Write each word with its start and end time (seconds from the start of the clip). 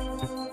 thank 0.00 0.30
you 0.30 0.49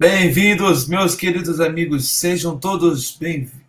Bem-vindos, 0.00 0.88
meus 0.88 1.14
queridos 1.14 1.60
amigos, 1.60 2.08
sejam 2.08 2.58
todos 2.58 3.14
bem-vindos. 3.18 3.60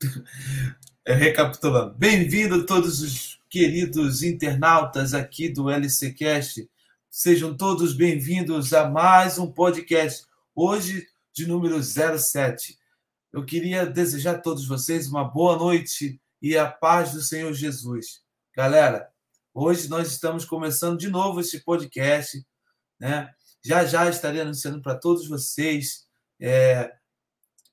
Recapitulando, 1.06 1.94
bem-vindo 1.94 2.64
todos 2.64 3.02
os 3.02 3.38
queridos 3.50 4.22
internautas 4.22 5.12
aqui 5.12 5.46
do 5.46 5.68
LCcast. 5.68 6.66
Sejam 7.10 7.54
todos 7.54 7.92
bem-vindos 7.92 8.72
a 8.72 8.88
mais 8.88 9.38
um 9.38 9.52
podcast, 9.52 10.24
hoje 10.54 11.06
de 11.34 11.46
número 11.46 11.78
07. 11.82 12.78
Eu 13.30 13.44
queria 13.44 13.84
desejar 13.84 14.36
a 14.36 14.40
todos 14.40 14.66
vocês 14.66 15.06
uma 15.06 15.22
boa 15.22 15.58
noite 15.58 16.18
e 16.40 16.56
a 16.56 16.66
paz 16.66 17.12
do 17.12 17.20
Senhor 17.20 17.52
Jesus. 17.52 18.22
Galera, 18.56 19.10
hoje 19.52 19.86
nós 19.90 20.08
estamos 20.08 20.46
começando 20.46 20.98
de 20.98 21.10
novo 21.10 21.40
esse 21.40 21.62
podcast, 21.62 22.42
né? 22.98 23.34
Já 23.64 23.84
já 23.84 24.08
estarei 24.08 24.40
anunciando 24.40 24.80
para 24.80 24.98
todos 24.98 25.28
vocês 25.28 26.06
é, 26.40 26.96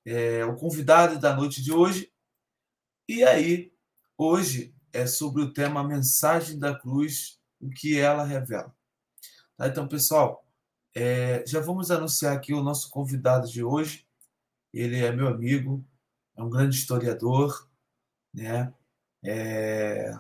é, 0.06 0.46
o 0.46 0.56
convidado 0.56 1.20
da 1.20 1.36
noite 1.36 1.62
de 1.62 1.72
hoje. 1.72 2.12
E 3.08 3.24
aí, 3.24 3.72
hoje 4.18 4.76
é 4.92 5.06
sobre 5.06 5.42
o 5.42 5.54
tema 5.54 5.84
Mensagem 5.84 6.58
da 6.58 6.78
Cruz, 6.78 7.40
o 7.60 7.70
que 7.70 8.00
ela 8.00 8.24
revela. 8.24 8.74
Tá? 9.58 9.68
Então, 9.68 9.88
pessoal, 9.88 10.46
é, 10.94 11.46
já 11.46 11.60
vamos 11.60 11.92
anunciar 11.92 12.36
aqui 12.36 12.54
o 12.54 12.64
nosso 12.64 12.90
convidado 12.90 13.48
de 13.48 13.64
hoje. 13.64 14.08
Ele 14.74 14.98
é 14.98 15.12
meu 15.12 15.28
amigo, 15.28 15.86
é 16.36 16.44
um 16.44 16.50
grande 16.50 16.76
historiador, 16.78 17.70
né? 18.34 18.74
É 19.24 20.14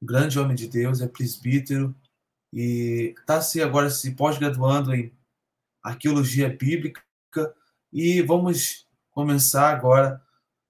um 0.00 0.06
grande 0.06 0.38
homem 0.38 0.56
de 0.56 0.66
Deus, 0.66 1.00
é 1.00 1.08
presbítero, 1.08 1.94
e 2.52 3.14
está 3.18 3.40
se 3.40 3.62
agora 3.62 3.90
se 3.90 4.14
pós-graduando 4.14 4.94
em 4.94 5.12
arqueologia 5.82 6.48
bíblica 6.48 7.02
e 7.92 8.20
vamos 8.22 8.86
começar 9.10 9.70
agora 9.70 10.20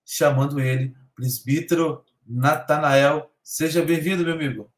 chamando 0.04 0.60
ele 0.60 0.94
presbítero 1.14 2.04
Natanael. 2.26 3.30
Seja 3.42 3.82
bem-vindo, 3.82 4.24
meu 4.24 4.34
amigo. 4.34 4.72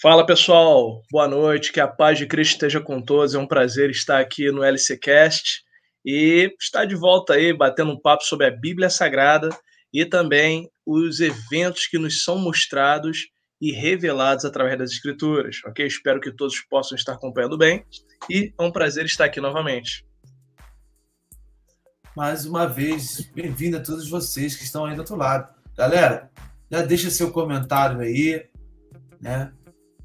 Fala 0.00 0.26
pessoal, 0.26 1.02
boa 1.10 1.26
noite, 1.26 1.72
que 1.72 1.80
a 1.80 1.88
paz 1.88 2.18
de 2.18 2.26
Cristo 2.26 2.52
esteja 2.52 2.80
com 2.80 3.00
todos. 3.00 3.34
É 3.34 3.38
um 3.38 3.46
prazer 3.46 3.90
estar 3.90 4.20
aqui 4.20 4.50
no 4.50 4.62
LCcast 4.62 5.64
e 6.04 6.54
estar 6.60 6.84
de 6.84 6.94
volta 6.94 7.34
aí 7.34 7.52
batendo 7.52 7.92
um 7.92 8.00
papo 8.00 8.22
sobre 8.22 8.46
a 8.46 8.50
Bíblia 8.50 8.90
Sagrada 8.90 9.48
e 9.92 10.04
também 10.04 10.70
os 10.84 11.20
eventos 11.20 11.86
que 11.86 11.98
nos 11.98 12.22
são 12.22 12.38
mostrados 12.38 13.28
e 13.60 13.72
revelados 13.72 14.44
através 14.44 14.78
das 14.78 14.90
Escrituras, 14.90 15.60
ok? 15.64 15.86
Espero 15.86 16.20
que 16.20 16.32
todos 16.32 16.60
possam 16.60 16.96
estar 16.96 17.14
acompanhando 17.14 17.56
bem 17.56 17.84
e 18.28 18.52
é 18.58 18.62
um 18.62 18.70
prazer 18.70 19.04
estar 19.04 19.24
aqui 19.24 19.40
novamente. 19.40 20.06
Mais 22.16 22.46
uma 22.46 22.66
vez, 22.66 23.30
bem-vindo 23.34 23.76
a 23.76 23.80
todos 23.80 24.08
vocês 24.08 24.56
que 24.56 24.64
estão 24.64 24.84
aí 24.84 24.94
do 24.94 25.00
outro 25.00 25.16
lado. 25.16 25.54
Galera, 25.76 26.30
já 26.70 26.82
deixa 26.82 27.10
seu 27.10 27.30
comentário 27.30 28.00
aí, 28.00 28.46
né? 29.20 29.52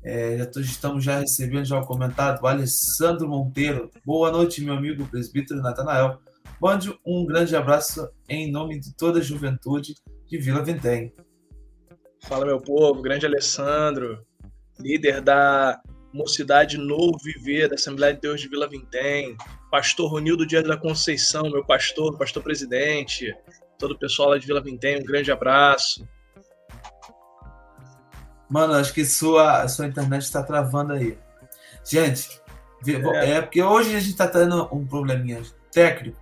É, 0.04 0.38
já 0.38 0.62
estamos 0.62 1.04
já 1.04 1.20
recebendo 1.20 1.66
já 1.66 1.80
o 1.80 1.86
comentário 1.86 2.40
do 2.40 2.48
Alessandro 2.48 3.30
Monteiro. 3.30 3.90
Boa 4.04 4.32
noite, 4.32 4.64
meu 4.64 4.74
amigo 4.74 5.06
presbítero 5.06 5.62
Natanael. 5.62 6.20
Mande 6.60 6.94
um 7.06 7.26
grande 7.26 7.56
abraço 7.56 8.10
em 8.28 8.52
nome 8.52 8.80
de 8.80 8.94
toda 8.96 9.20
a 9.20 9.24
juventude 9.24 9.94
de 10.28 10.38
Vila 10.38 10.64
Vintém. 10.64 11.14
Fala, 12.22 12.46
meu 12.46 12.62
povo, 12.62 13.02
grande 13.02 13.26
Alessandro, 13.26 14.26
líder 14.80 15.22
da 15.22 15.82
Mocidade 16.14 16.78
Novo 16.78 17.18
Viver, 17.24 17.68
da 17.68 17.76
Assembleia 17.76 18.14
de 18.14 18.22
Deus 18.22 18.40
de 18.40 18.48
Vila 18.48 18.70
Vintém, 18.70 19.36
pastor 19.72 20.10
Ronildo 20.10 20.46
Dias 20.46 20.64
da 20.64 20.78
Conceição, 20.78 21.50
meu 21.50 21.66
pastor, 21.66 22.18
pastor 22.18 22.44
presidente, 22.44 23.36
todo 23.78 23.92
o 23.92 24.00
pessoal 24.00 24.30
lá 24.30 24.38
de 24.38 24.46
Vila 24.46 24.62
Vintém, 24.62 25.00
um 25.00 25.04
grande 25.04 25.32
abraço. 25.32 26.08
Mano, 28.50 28.74
acho 28.74 28.94
que 28.94 29.04
sua, 29.04 29.68
sua 29.68 29.88
internet 29.88 30.22
está 30.22 30.44
travando 30.44 30.94
aí. 30.94 31.18
Gente, 31.84 32.42
é. 32.86 33.32
é. 33.32 33.42
porque 33.42 33.64
hoje 33.64 33.96
a 33.96 34.00
gente 34.00 34.12
está 34.12 34.28
tendo 34.28 34.70
um 34.74 34.86
probleminha 34.86 35.42
técnico, 35.72 36.20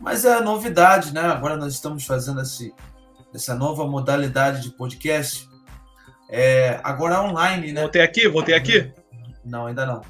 mas 0.00 0.24
é 0.24 0.40
novidade, 0.40 1.12
né? 1.12 1.20
Agora 1.20 1.56
nós 1.56 1.74
estamos 1.74 2.04
fazendo 2.04 2.40
esse, 2.40 2.74
essa 3.34 3.54
nova 3.54 3.86
modalidade 3.86 4.62
de 4.62 4.70
podcast. 4.70 5.48
É, 6.28 6.80
agora 6.82 7.22
online, 7.22 7.72
né? 7.72 7.82
Voltei 7.82 8.02
aqui? 8.02 8.28
Voltei 8.28 8.54
aqui? 8.54 8.92
Não, 9.44 9.66
ainda 9.66 9.86
não. 9.86 10.02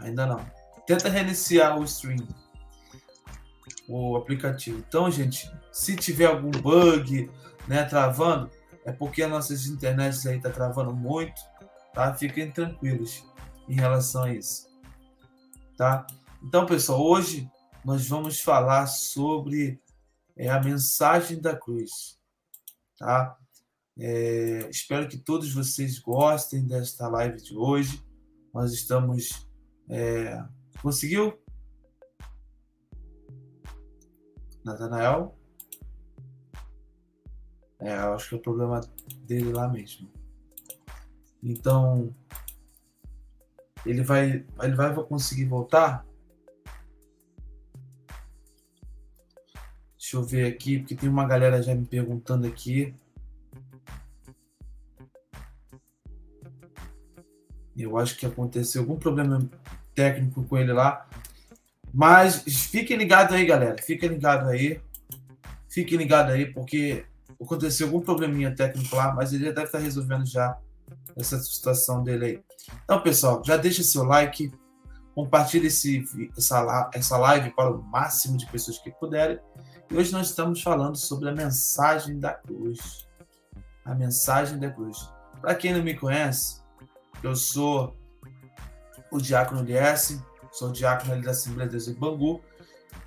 Ainda 0.00 0.26
não. 0.26 0.46
Tenta 0.86 1.08
reiniciar 1.08 1.78
o 1.78 1.84
stream, 1.84 2.26
o 3.88 4.16
aplicativo. 4.16 4.78
Então, 4.86 5.10
gente, 5.10 5.50
se 5.72 5.96
tiver 5.96 6.26
algum 6.26 6.50
bug, 6.50 7.30
né, 7.66 7.84
travando, 7.84 8.50
é 8.84 8.92
porque 8.92 9.22
as 9.22 9.30
nossas 9.30 9.66
internets 9.66 10.24
aí 10.26 10.40
tá 10.40 10.48
travando 10.48 10.94
muito, 10.94 11.40
tá? 11.92 12.14
Fiquem 12.14 12.50
tranquilos 12.50 13.24
em 13.68 13.74
relação 13.74 14.22
a 14.22 14.32
isso, 14.32 14.68
tá? 15.76 16.06
Então, 16.42 16.64
pessoal, 16.66 17.02
hoje 17.02 17.50
nós 17.84 18.08
vamos 18.08 18.40
falar 18.40 18.86
sobre 18.86 19.80
é 20.36 20.48
a 20.48 20.62
mensagem 20.62 21.40
da 21.40 21.56
cruz. 21.56 22.18
Tá? 22.98 23.38
É, 23.98 24.68
espero 24.68 25.08
que 25.08 25.16
todos 25.16 25.52
vocês 25.52 25.98
gostem 25.98 26.66
desta 26.66 27.08
live 27.08 27.42
de 27.42 27.56
hoje. 27.56 28.04
Nós 28.52 28.72
estamos. 28.72 29.48
É, 29.88 30.44
conseguiu? 30.82 31.38
Natanael? 34.64 35.38
É, 37.78 37.92
acho 37.92 38.30
que 38.30 38.34
é 38.34 38.38
o 38.38 38.42
problema 38.42 38.80
dele 39.26 39.52
lá 39.52 39.68
mesmo. 39.68 40.10
Então, 41.42 42.14
ele 43.84 44.02
vai, 44.02 44.44
ele 44.62 44.74
vai 44.74 44.94
conseguir 45.04 45.44
voltar? 45.44 46.04
Deixa 50.06 50.18
eu 50.18 50.22
ver 50.22 50.46
aqui, 50.46 50.78
porque 50.78 50.94
tem 50.94 51.08
uma 51.08 51.26
galera 51.26 51.60
já 51.60 51.74
me 51.74 51.84
perguntando 51.84 52.46
aqui. 52.46 52.94
Eu 57.76 57.98
acho 57.98 58.16
que 58.16 58.24
aconteceu 58.24 58.82
algum 58.82 58.94
problema 58.94 59.50
técnico 59.96 60.44
com 60.44 60.56
ele 60.56 60.72
lá. 60.72 61.08
Mas 61.92 62.44
fiquem 62.70 62.96
ligados 62.96 63.34
aí, 63.34 63.44
galera. 63.44 63.82
Fiquem 63.82 64.10
ligados 64.10 64.48
aí. 64.48 64.80
Fiquem 65.68 65.98
ligados 65.98 66.32
aí, 66.32 66.52
porque 66.52 67.04
aconteceu 67.42 67.88
algum 67.88 68.00
probleminha 68.00 68.54
técnico 68.54 68.94
lá, 68.94 69.12
mas 69.12 69.32
ele 69.32 69.52
deve 69.52 69.64
estar 69.64 69.80
resolvendo 69.80 70.24
já 70.24 70.56
essa 71.16 71.36
situação 71.40 72.04
dele 72.04 72.24
aí. 72.24 72.40
Então, 72.84 73.02
pessoal, 73.02 73.42
já 73.44 73.56
deixa 73.56 73.82
seu 73.82 74.04
like, 74.04 74.52
Compartilhe 75.16 75.68
esse, 75.68 76.04
essa, 76.36 76.90
essa 76.92 77.16
live 77.16 77.48
para 77.52 77.70
o 77.70 77.82
máximo 77.82 78.36
de 78.36 78.44
pessoas 78.44 78.78
que 78.78 78.90
puderem. 78.90 79.38
E 79.90 79.96
hoje 79.96 80.12
nós 80.12 80.30
estamos 80.30 80.62
falando 80.62 80.96
sobre 80.96 81.28
a 81.28 81.32
mensagem 81.32 82.18
da 82.18 82.32
cruz. 82.32 83.06
A 83.84 83.94
mensagem 83.94 84.58
da 84.58 84.70
cruz. 84.70 85.08
Para 85.40 85.54
quem 85.54 85.72
não 85.72 85.82
me 85.82 85.94
conhece, 85.94 86.60
eu 87.22 87.36
sou 87.36 87.96
o 89.12 89.18
diácono 89.18 89.62
Liesse, 89.62 90.20
sou 90.50 90.72
diácono 90.72 91.12
ali 91.12 91.22
da 91.22 91.30
Assembleia 91.30 91.68
de 91.68 91.76
Deus 91.76 91.88
em 91.88 91.94
Bangu, 91.94 92.42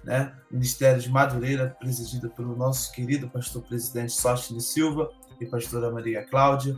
né? 0.04 0.34
Ministério 0.50 1.02
de 1.02 1.10
Madureira, 1.10 1.76
presidido 1.80 2.30
pelo 2.30 2.56
nosso 2.56 2.94
querido 2.94 3.30
pastor 3.30 3.62
presidente 3.64 4.14
Sóstene 4.14 4.62
Silva 4.62 5.12
e 5.40 5.46
pastora 5.46 5.92
Maria 5.92 6.26
Cláudia. 6.26 6.78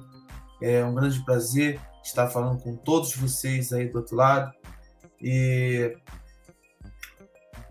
É 0.61 0.83
um 0.83 0.95
grande 0.95 1.23
prazer 1.23 1.79
estar 2.03 2.27
falando 2.27 2.61
com 2.61 2.75
todos 2.75 3.15
vocês 3.15 3.71
aí 3.71 3.87
do 3.87 3.99
outro 3.99 4.15
lado. 4.15 4.51
E 5.21 5.95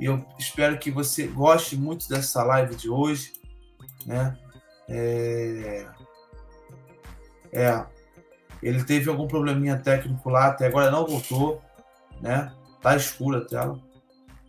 eu 0.06 0.24
espero 0.38 0.78
que 0.78 0.90
você 0.90 1.26
goste 1.26 1.76
muito 1.76 2.08
dessa 2.08 2.42
live 2.42 2.74
de 2.74 2.88
hoje, 2.88 3.32
né? 4.06 4.38
É, 4.88 5.86
é, 7.52 7.86
ele 8.62 8.84
teve 8.84 9.08
algum 9.08 9.26
probleminha 9.26 9.78
técnico 9.78 10.28
lá, 10.30 10.46
até 10.46 10.66
agora 10.66 10.90
não 10.90 11.06
voltou, 11.06 11.62
né? 12.20 12.54
Tá 12.80 12.96
escura 12.96 13.38
a 13.38 13.44
tela, 13.44 13.80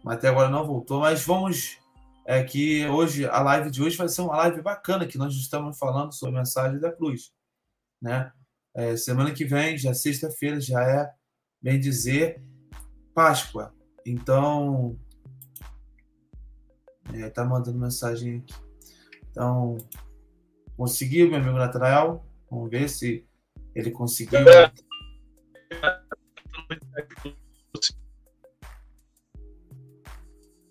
mas 0.04 0.18
até 0.18 0.30
agora 0.30 0.50
não 0.50 0.66
voltou. 0.66 1.02
Mas 1.02 1.26
vamos 1.26 1.80
é 2.26 2.44
que 2.44 2.86
hoje 2.88 3.26
a 3.26 3.42
live 3.42 3.72
de 3.72 3.82
hoje 3.82 3.98
vai 3.98 4.08
ser 4.08 4.22
uma 4.22 4.38
live 4.38 4.62
bacana 4.62 5.08
que 5.08 5.18
nós 5.18 5.34
estamos 5.34 5.78
falando 5.78 6.14
sobre 6.14 6.36
a 6.36 6.40
mensagem 6.40 6.80
da 6.80 6.92
cruz, 6.92 7.32
né? 8.02 8.32
É, 8.74 8.96
semana 8.96 9.32
que 9.34 9.44
vem, 9.44 9.78
já 9.78 9.94
sexta-feira, 9.94 10.62
já 10.62 10.82
é 10.82 11.12
bem 11.62 11.80
dizer 11.80 12.42
Páscoa. 13.14 13.74
Então, 14.06 14.98
é, 17.14 17.30
tá 17.30 17.46
mandando 17.46 17.78
mensagem 17.78 18.38
aqui. 18.38 18.54
Então, 19.30 19.78
conseguiu, 20.76 21.30
meu 21.30 21.40
amigo 21.40 21.58
Natanael? 21.58 22.26
Vamos 22.50 22.70
ver 22.70 22.90
se 22.90 23.26
ele 23.74 23.92
conseguiu. 23.92 24.40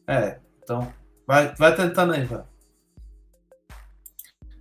É, 0.07 0.41
então, 0.63 0.93
vai, 1.27 1.55
vai 1.55 1.75
tentando 1.75 2.13
aí, 2.13 2.25
vai. 2.25 2.45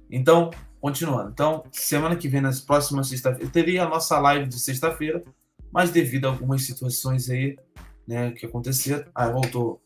Então, 0.09 0.51
continuando. 0.79 1.31
Então, 1.31 1.63
semana 1.71 2.15
que 2.15 2.27
vem, 2.27 2.41
nas 2.41 2.61
próximas 2.61 3.07
sexta-feira, 3.07 3.51
teria 3.51 3.83
a 3.83 3.89
nossa 3.89 4.19
live 4.19 4.47
de 4.47 4.59
sexta-feira, 4.59 5.23
mas 5.71 5.91
devido 5.91 6.25
a 6.25 6.29
algumas 6.29 6.63
situações 6.63 7.29
aí, 7.29 7.57
né, 8.07 8.31
que 8.31 8.45
aconteceram. 8.45 9.05
Ah, 9.13 9.29
voltou. 9.29 9.81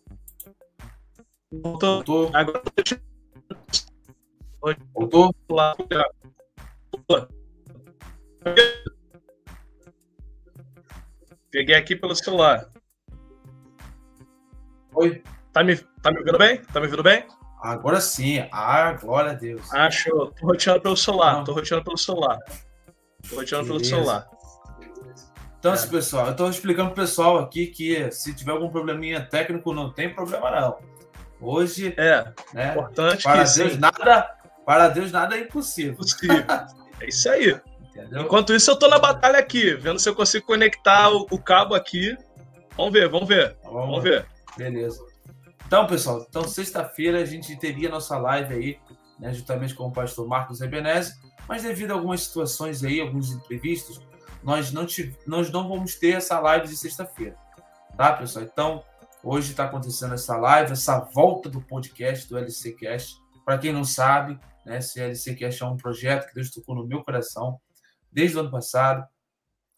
Voltou. 1.61 2.03
Voltou. 2.03 2.31
Agora... 2.33 2.61
Voltou? 6.91 7.27
Peguei 11.51 11.75
aqui 11.75 11.95
pelo 11.95 12.15
celular. 12.15 12.69
Oi? 14.95 15.21
Tá 15.51 15.63
me, 15.63 15.77
tá 15.77 16.11
me 16.11 16.19
ouvindo 16.19 16.38
bem? 16.38 16.61
Tá 16.63 16.79
me 16.79 16.88
ouvindo 16.88 17.03
bem? 17.03 17.27
Agora 17.61 18.01
sim. 18.01 18.47
Ah, 18.51 18.94
glória 18.94 19.31
a 19.31 19.35
Deus. 19.35 19.71
Acho. 19.73 20.09
Tô 20.09 20.47
roteando 20.47 20.81
pelo 20.81 20.97
celular. 20.97 21.33
Não. 21.33 21.44
Tô 21.44 21.53
roteando 21.53 21.83
pelo 21.83 21.97
celular. 21.97 22.39
Tô 23.29 23.35
roteando 23.35 23.67
pelo 23.67 23.85
celular. 23.85 24.27
Então, 25.59 25.71
assim, 25.71 25.89
pessoal, 25.89 26.27
eu 26.27 26.35
tô 26.35 26.50
explicando 26.50 26.91
pro 26.91 27.03
pessoal 27.03 27.38
aqui 27.39 27.67
que 27.67 28.11
se 28.11 28.35
tiver 28.35 28.51
algum 28.51 28.69
probleminha 28.69 29.25
técnico, 29.25 29.71
não 29.73 29.94
tem 29.94 30.13
problema 30.13 30.51
não. 30.51 30.93
Hoje, 31.44 31.94
é, 31.98 32.31
né, 32.54 32.72
importante 32.72 33.24
para 33.24 33.44
Deus 33.44 33.74
sim. 33.74 33.78
nada, 33.78 34.36
para 34.66 34.88
Deus 34.88 35.12
nada 35.12 35.38
é 35.38 35.42
impossível. 35.42 35.94
Impossível. 35.94 36.45
é 37.01 37.07
isso 37.07 37.30
aí. 37.30 37.60
Entendeu? 37.90 38.24
Enquanto 38.24 38.54
isso, 38.54 38.72
eu 38.72 38.80
tô 38.80 38.88
na 38.88 38.98
batalha 38.98 39.38
aqui, 39.38 39.75
vendo 39.75 40.00
se 40.00 40.07
eu 40.10 40.16
consigo 40.16 40.45
conectar 40.45 41.12
o, 41.12 41.28
o 41.30 41.38
cabo 41.38 41.75
aqui. 41.75 42.18
Vamos 42.75 42.94
ver, 42.94 43.10
vamos 43.10 43.28
ver. 43.28 43.56
Vamos, 43.63 43.81
vamos 43.81 44.04
ver. 44.04 44.25
Beleza. 44.57 45.00
Então, 45.68 45.86
pessoal, 45.86 46.25
então 46.28 46.48
sexta-feira 46.48 47.19
a 47.19 47.25
gente 47.25 47.56
teria 47.57 47.89
nossa 47.89 48.18
live 48.18 48.54
aí, 48.54 48.80
né, 49.19 49.34
juntamente 49.34 49.74
com 49.74 49.88
o 49.88 49.92
pastor 49.92 50.28
Marcos 50.28 50.62
Ebeneze, 50.62 51.13
mas 51.48 51.63
devido 51.63 51.92
a 51.92 51.94
algumas 51.96 52.22
situações 52.22 52.84
aí, 52.84 53.01
alguns 53.01 53.31
imprevistos, 53.31 54.00
nós 54.44 54.72
não, 54.72 54.86
te, 54.86 55.18
nós 55.25 55.50
não 55.50 55.68
vamos 55.68 55.96
ter 55.96 56.12
essa 56.12 56.39
live 56.39 56.68
de 56.68 56.78
sexta-feira, 56.78 57.36
tá, 57.98 58.13
pessoal? 58.13 58.46
Então, 58.46 58.84
hoje 59.24 59.52
está 59.52 59.66
acontecendo 59.66 60.14
essa 60.14 60.36
live, 60.36 60.74
essa 60.74 61.00
volta 61.00 61.50
do 61.50 61.62
podcast 61.62 62.28
do 62.28 62.38
LCcast. 62.38 63.18
Para 63.46 63.58
quem 63.58 63.72
não 63.72 63.86
sabe, 63.86 64.38
né, 64.66 64.80
esse 64.80 65.00
LCcast 65.00 65.64
é 65.64 65.66
um 65.66 65.78
projeto 65.78 66.28
que 66.28 66.36
Deus 66.36 66.52
tocou 66.52 66.75
no 66.75 66.86
meu 66.86 67.04
coração 67.04 67.60
desde 68.12 68.38
o 68.38 68.42
ano 68.42 68.52
passado. 68.52 69.08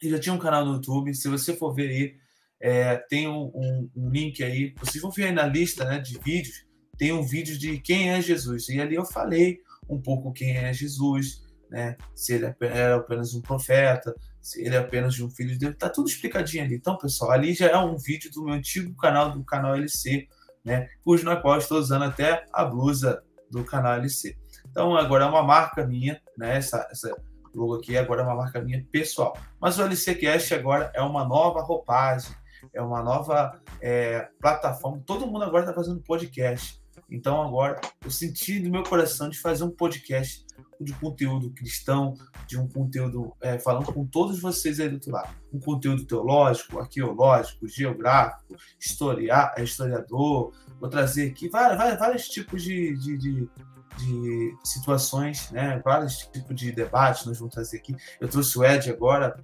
E 0.01 0.09
já 0.09 0.19
tinha 0.19 0.33
um 0.33 0.39
canal 0.39 0.65
no 0.65 0.73
YouTube. 0.73 1.13
Se 1.13 1.29
você 1.29 1.55
for 1.55 1.73
ver 1.73 1.89
aí, 1.89 2.15
é, 2.59 2.97
tem 2.97 3.27
um, 3.27 3.51
um, 3.53 3.89
um, 3.95 4.09
link 4.09 4.43
aí. 4.43 4.73
Vocês 4.79 5.01
vão 5.01 5.11
ver 5.11 5.25
aí 5.25 5.31
na 5.31 5.45
lista 5.45 5.85
né, 5.85 5.99
de 5.99 6.19
vídeos. 6.19 6.65
Tem 6.97 7.11
um 7.11 7.23
vídeo 7.23 7.57
de 7.57 7.79
quem 7.79 8.09
é 8.09 8.21
Jesus. 8.21 8.67
E 8.69 8.79
ali 8.79 8.95
eu 8.95 9.05
falei 9.05 9.59
um 9.87 10.01
pouco 10.01 10.33
quem 10.33 10.57
é 10.57 10.73
Jesus, 10.73 11.43
né? 11.69 11.95
Se 12.13 12.33
ele 12.33 12.45
é 12.45 12.55
era 12.61 12.95
apenas 12.97 13.33
um 13.33 13.41
profeta, 13.41 14.15
se 14.45 14.61
ele 14.61 14.75
é 14.75 14.77
apenas 14.77 15.19
um 15.19 15.29
filho 15.29 15.51
de 15.51 15.57
Deus. 15.57 15.75
Tá 15.75 15.89
tudo 15.89 16.07
explicadinho 16.07 16.63
ali. 16.63 16.75
Então, 16.75 16.95
pessoal, 16.97 17.31
ali 17.31 17.55
já 17.55 17.67
é 17.67 17.77
um 17.77 17.97
vídeo 17.97 18.29
do 18.31 18.43
meu 18.43 18.53
antigo 18.53 18.95
canal, 18.95 19.31
do 19.31 19.43
canal 19.43 19.75
LC, 19.75 20.27
né? 20.63 20.87
Cujo 21.03 21.25
na 21.25 21.35
qual 21.35 21.57
estou 21.57 21.79
usando 21.79 22.03
até 22.03 22.45
a 22.53 22.63
blusa 22.63 23.23
do 23.49 23.63
canal 23.63 23.95
LC. 23.95 24.37
Então, 24.69 24.95
agora 24.95 25.25
é 25.25 25.27
uma 25.27 25.41
marca 25.41 25.87
minha, 25.87 26.21
né? 26.37 26.57
Essa, 26.57 26.87
essa 26.91 27.15
logo 27.55 27.75
aqui 27.75 27.97
agora 27.97 28.21
é 28.21 28.23
uma 28.23 28.35
marca 28.35 28.61
minha 28.61 28.85
pessoal. 28.91 29.35
Mas 29.59 29.79
o 29.79 29.83
LCcast 29.83 30.53
agora 30.53 30.91
é 30.93 31.01
uma 31.01 31.25
nova 31.25 31.61
roupagem 31.61 32.35
é 32.73 32.81
uma 32.81 33.01
nova 33.01 33.59
é, 33.81 34.27
plataforma. 34.39 35.01
Todo 35.05 35.27
mundo 35.27 35.43
agora 35.43 35.63
está 35.63 35.73
fazendo 35.73 36.01
podcast. 36.01 36.81
Então 37.09 37.41
agora 37.41 37.79
eu 38.03 38.09
senti 38.09 38.59
no 38.59 38.69
meu 38.69 38.83
coração 38.83 39.29
de 39.29 39.39
fazer 39.39 39.63
um 39.63 39.69
podcast 39.69 40.45
de 40.79 40.93
conteúdo 40.93 41.49
cristão, 41.51 42.15
de 42.47 42.59
um 42.59 42.67
conteúdo 42.67 43.33
é, 43.41 43.57
falando 43.59 43.91
com 43.91 44.05
todos 44.05 44.39
vocês 44.39 44.79
aí 44.79 44.89
do 44.89 44.95
outro 44.95 45.11
lado. 45.11 45.33
Um 45.53 45.59
conteúdo 45.59 46.05
teológico, 46.05 46.79
arqueológico, 46.79 47.67
geográfico, 47.67 48.55
historia, 48.79 49.53
é, 49.57 49.63
historiador. 49.63 50.53
Vou 50.79 50.89
trazer 50.89 51.31
aqui 51.31 51.49
vários, 51.49 51.77
vários, 51.77 51.99
vários 51.99 52.27
tipos 52.27 52.63
de, 52.63 52.95
de, 52.97 53.17
de, 53.17 53.49
de, 53.97 54.57
situações, 54.63 55.49
né? 55.51 55.81
vários 55.83 56.17
tipos 56.17 56.55
de 56.55 56.71
debates 56.71 57.25
nós 57.25 57.39
vamos 57.39 57.53
trazer 57.53 57.77
aqui. 57.77 57.95
Eu 58.19 58.27
trouxe 58.27 58.57
o 58.57 58.63
Ed 58.63 58.89
agora, 58.89 59.41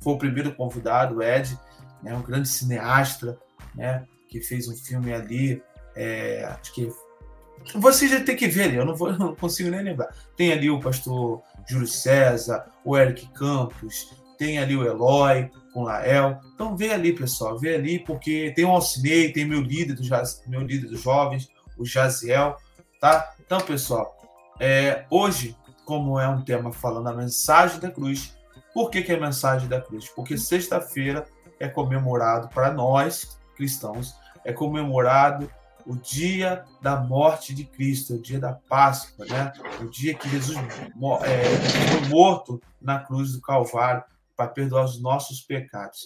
foi 0.00 0.12
o 0.12 0.18
primeiro 0.18 0.54
convidado, 0.54 1.16
o 1.16 1.22
Ed 1.22 1.58
né, 2.02 2.14
um 2.14 2.22
grande 2.22 2.48
cineasta, 2.48 3.38
né, 3.74 4.06
que 4.28 4.40
fez 4.40 4.68
um 4.68 4.76
filme 4.76 5.12
ali, 5.12 5.62
é, 5.94 6.44
acho 6.44 6.72
que 6.72 6.88
você 7.74 8.08
já 8.08 8.22
tem 8.22 8.36
que 8.36 8.48
ver 8.48 8.74
eu 8.74 8.84
não, 8.84 8.94
vou, 8.94 9.12
não 9.16 9.34
consigo 9.34 9.70
nem 9.70 9.82
lembrar. 9.82 10.14
Tem 10.36 10.52
ali 10.52 10.70
o 10.70 10.80
pastor 10.80 11.42
Júlio 11.68 11.86
César, 11.86 12.66
o 12.84 12.96
Eric 12.96 13.28
Campos, 13.32 14.14
tem 14.38 14.58
ali 14.58 14.74
o 14.76 14.84
Eloy 14.84 15.50
com 15.72 15.82
Lael. 15.82 16.40
Então 16.54 16.76
vê 16.76 16.92
ali, 16.92 17.12
pessoal, 17.12 17.58
vê 17.58 17.74
ali, 17.74 17.98
porque 17.98 18.52
tem 18.56 18.64
o 18.64 18.70
Alcinei, 18.70 19.32
tem 19.32 19.44
meu 19.44 19.60
líder, 19.60 19.94
do, 19.94 20.02
meu 20.48 20.62
líder 20.62 20.88
dos 20.88 21.02
jovens, 21.02 21.48
o 21.76 21.84
Jaziel, 21.84 22.56
tá? 23.00 23.32
Então, 23.44 23.60
pessoal, 23.60 24.16
é, 24.58 25.04
hoje, 25.10 25.56
como 25.84 26.18
é 26.18 26.28
um 26.28 26.42
tema 26.42 26.72
falando 26.72 27.08
a 27.08 27.14
mensagem 27.14 27.80
da 27.80 27.90
cruz, 27.90 28.36
por 28.72 28.90
que, 28.90 29.02
que 29.02 29.12
é 29.12 29.16
a 29.16 29.20
mensagem 29.20 29.68
da 29.68 29.80
cruz? 29.80 30.08
Porque 30.08 30.36
sexta-feira 30.36 31.26
é 31.58 31.68
comemorado 31.68 32.48
para 32.48 32.72
nós 32.72 33.38
cristãos, 33.56 34.14
é 34.44 34.52
comemorado 34.52 35.50
o 35.90 35.96
dia 35.96 36.64
da 36.80 37.00
morte 37.00 37.52
de 37.52 37.64
Cristo, 37.64 38.14
o 38.14 38.22
dia 38.22 38.38
da 38.38 38.52
Páscoa, 38.52 39.26
né? 39.26 39.52
O 39.80 39.90
dia 39.90 40.14
que 40.14 40.28
Jesus 40.28 40.56
é, 40.56 41.44
foi 41.90 42.08
morto 42.08 42.62
na 42.80 43.00
cruz 43.00 43.32
do 43.32 43.40
Calvário 43.40 44.04
para 44.36 44.46
perdoar 44.46 44.84
os 44.84 45.02
nossos 45.02 45.40
pecados. 45.40 45.98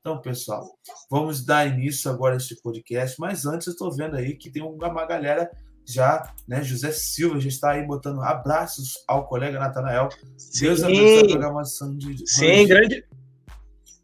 Então, 0.00 0.20
pessoal, 0.20 0.68
vamos 1.08 1.44
dar 1.44 1.68
início 1.68 2.10
agora 2.10 2.34
a 2.34 2.36
este 2.36 2.56
podcast, 2.60 3.20
mas 3.20 3.46
antes 3.46 3.68
eu 3.68 3.74
estou 3.74 3.94
vendo 3.94 4.16
aí 4.16 4.34
que 4.34 4.50
tem 4.50 4.60
uma 4.60 5.06
galera 5.06 5.48
já, 5.86 6.34
né? 6.46 6.64
José 6.64 6.90
Silva 6.90 7.38
já 7.38 7.48
está 7.48 7.70
aí 7.70 7.86
botando 7.86 8.20
abraços 8.20 8.94
ao 9.06 9.28
colega 9.28 9.60
Natanael. 9.60 10.08
Deus 10.60 10.82
abençoe 10.82 11.20
a 11.20 11.28
programação 11.28 11.96
de. 11.96 12.26
Sim, 12.26 12.66
grande, 12.66 13.04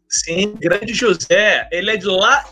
Sim, 0.07 0.55
grande 0.55 0.93
José. 0.93 1.67
Ele 1.73 1.91
é 1.91 1.97
de 1.97 2.05
lá, 2.05 2.45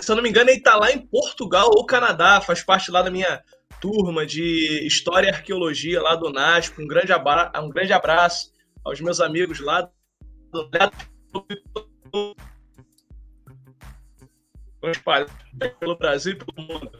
se 0.00 0.10
eu 0.10 0.16
não 0.16 0.22
me 0.22 0.28
engano, 0.28 0.50
ele 0.50 0.58
está 0.58 0.76
lá 0.76 0.90
em 0.90 0.98
Portugal 0.98 1.70
ou 1.74 1.86
Canadá, 1.86 2.40
faz 2.40 2.62
parte 2.62 2.90
lá 2.90 3.02
da 3.02 3.10
minha 3.10 3.42
turma 3.80 4.26
de 4.26 4.86
História 4.86 5.28
e 5.28 5.30
Arqueologia 5.30 6.02
lá 6.02 6.16
do 6.16 6.32
NASP. 6.32 6.82
Um 6.82 6.86
grande, 6.86 7.12
abra... 7.12 7.52
um 7.60 7.68
grande 7.68 7.92
abraço 7.92 8.52
aos 8.84 9.00
meus 9.00 9.20
amigos 9.20 9.60
lá 9.60 9.88
do 10.52 10.68
pelo 15.78 15.96
Brasil 15.96 16.32
e 16.32 16.36
pelo 16.36 16.66
mundo. 16.66 16.90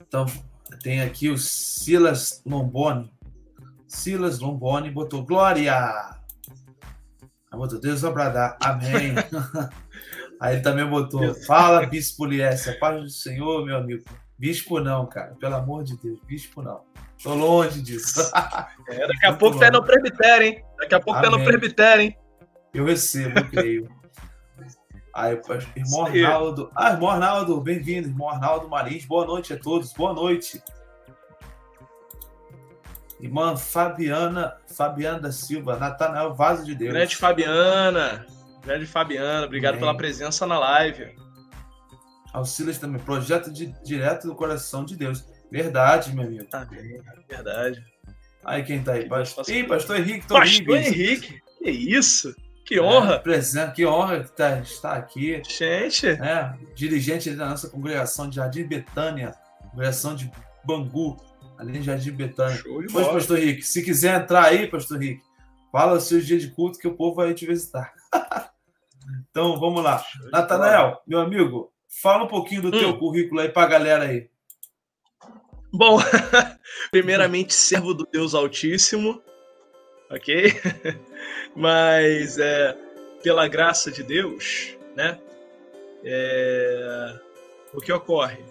Então, 0.00 0.26
tem 0.82 1.00
aqui 1.00 1.30
o 1.30 1.38
Silas 1.38 2.42
Lomboni. 2.44 3.12
Silas 3.86 4.38
Lomboni 4.38 4.90
botou 4.90 5.24
glória. 5.24 5.74
Aí 5.74 7.58
botou 7.58 7.80
Deus 7.80 8.00
vai 8.00 8.12
bradar. 8.12 8.56
Amém. 8.62 9.14
Aí 10.42 10.56
ele 10.56 10.62
também 10.62 10.84
botou, 10.84 11.32
fala, 11.46 11.86
Bispo 11.86 12.24
Liesse, 12.24 12.68
a 12.68 12.76
paz 12.76 13.00
do 13.00 13.08
Senhor, 13.08 13.64
meu 13.64 13.76
amigo. 13.76 14.02
Bispo 14.36 14.80
não, 14.80 15.06
cara, 15.06 15.36
pelo 15.38 15.54
amor 15.54 15.84
de 15.84 15.96
Deus, 15.96 16.18
bispo 16.26 16.60
não. 16.60 16.80
Tô 17.22 17.32
longe 17.32 17.80
disso. 17.80 18.20
É, 18.88 19.06
daqui 19.06 19.24
a 19.24 19.28
Muito 19.28 19.38
pouco 19.38 19.60
tá 19.60 19.70
no 19.70 19.84
presbitério, 19.84 20.46
hein? 20.48 20.64
Daqui 20.80 20.94
a 20.96 21.00
pouco 21.00 21.20
Amém. 21.20 21.30
tá 21.30 21.38
no 21.38 21.44
presbitério, 21.44 22.02
hein? 22.02 22.18
Eu 22.74 22.84
recebo, 22.84 23.38
eu 23.38 23.48
creio. 23.48 23.88
Aí, 25.14 25.40
irmão 25.76 26.06
Arnaldo. 26.06 26.70
Ah, 26.74 26.90
irmão 26.90 27.08
Arnaldo, 27.08 27.60
bem-vindo, 27.60 28.08
irmão 28.08 28.28
Arnaldo 28.28 28.68
Marins. 28.68 29.04
Boa 29.04 29.24
noite 29.24 29.52
a 29.52 29.56
todos, 29.56 29.92
boa 29.92 30.12
noite. 30.12 30.60
Irmã 33.20 33.56
Fabiana, 33.56 34.56
Fabiana 34.66 35.20
da 35.20 35.30
Silva, 35.30 35.76
Natanael 35.76 36.34
Vaso 36.34 36.64
de 36.64 36.74
Deus. 36.74 36.92
Grande 36.92 37.16
Fabiana, 37.16 38.26
grande 38.62 38.86
Fabiana, 38.86 39.46
obrigado 39.46 39.74
Amém. 39.74 39.80
pela 39.80 39.96
presença 39.96 40.46
na 40.46 40.58
live. 40.58 41.14
Auxílios 42.32 42.78
também, 42.78 43.00
projeto 43.00 43.52
de, 43.52 43.66
direto 43.84 44.26
do 44.26 44.34
coração 44.34 44.84
de 44.84 44.96
Deus. 44.96 45.24
Verdade, 45.50 46.14
meu 46.14 46.24
amigo. 46.24 46.46
Amém, 46.52 47.02
verdade. 47.28 47.84
Aí 48.44 48.62
quem 48.64 48.82
tá 48.82 48.92
aí? 48.92 49.08
Pastor, 49.08 49.48
Ih, 49.48 49.64
pastor 49.64 49.98
Henrique 49.98 50.26
Pastor 50.26 50.76
Henrique, 50.76 51.40
que 51.62 51.70
isso? 51.70 52.34
Que 52.64 52.80
honra! 52.80 53.14
É, 53.14 53.18
presente, 53.18 53.72
que 53.72 53.86
honra 53.86 54.18
estar, 54.18 54.62
estar 54.62 54.96
aqui. 54.96 55.42
Gente! 55.46 56.06
Né? 56.16 56.58
Dirigente 56.74 57.30
da 57.32 57.50
nossa 57.50 57.68
congregação 57.68 58.28
de 58.28 58.36
Jardim 58.36 58.64
Betânia, 58.64 59.34
congregação 59.70 60.14
de 60.14 60.30
Bangu, 60.64 61.16
ali 61.58 61.78
em 61.78 61.82
Jardim 61.82 62.12
Betânia. 62.12 62.56
Show 62.56 62.80
de 62.80 62.92
pois, 62.92 63.04
bola. 63.04 63.18
pastor 63.18 63.38
Henrique, 63.38 63.62
se 63.62 63.82
quiser 63.82 64.20
entrar 64.20 64.44
aí, 64.44 64.66
pastor 64.66 65.02
Henrique, 65.02 65.22
fala 65.70 65.94
o 65.94 66.00
seu 66.00 66.20
dia 66.20 66.38
de 66.38 66.50
culto 66.50 66.78
que 66.78 66.88
o 66.88 66.94
povo 66.94 67.16
vai 67.16 67.34
te 67.34 67.46
visitar. 67.46 67.92
então, 69.32 69.58
vamos 69.58 69.82
lá. 69.82 70.04
Natanael, 70.30 71.02
meu 71.06 71.18
amigo, 71.18 71.72
fala 71.88 72.24
um 72.24 72.28
pouquinho 72.28 72.60
do 72.62 72.68
hum. 72.68 72.78
teu 72.78 72.98
currículo 72.98 73.40
aí 73.40 73.48
para 73.48 73.62
a 73.62 73.70
galera 73.70 74.04
aí. 74.04 74.28
Bom, 75.72 75.98
primeiramente, 76.92 77.54
servo 77.54 77.94
do 77.94 78.04
Deus 78.04 78.34
Altíssimo, 78.34 79.22
ok? 80.10 80.52
Mas, 81.56 82.38
é, 82.38 82.76
pela 83.22 83.48
graça 83.48 83.90
de 83.90 84.02
Deus, 84.02 84.76
né? 84.94 85.18
É, 86.04 87.18
o 87.72 87.80
que 87.80 87.90
ocorre? 87.90 88.44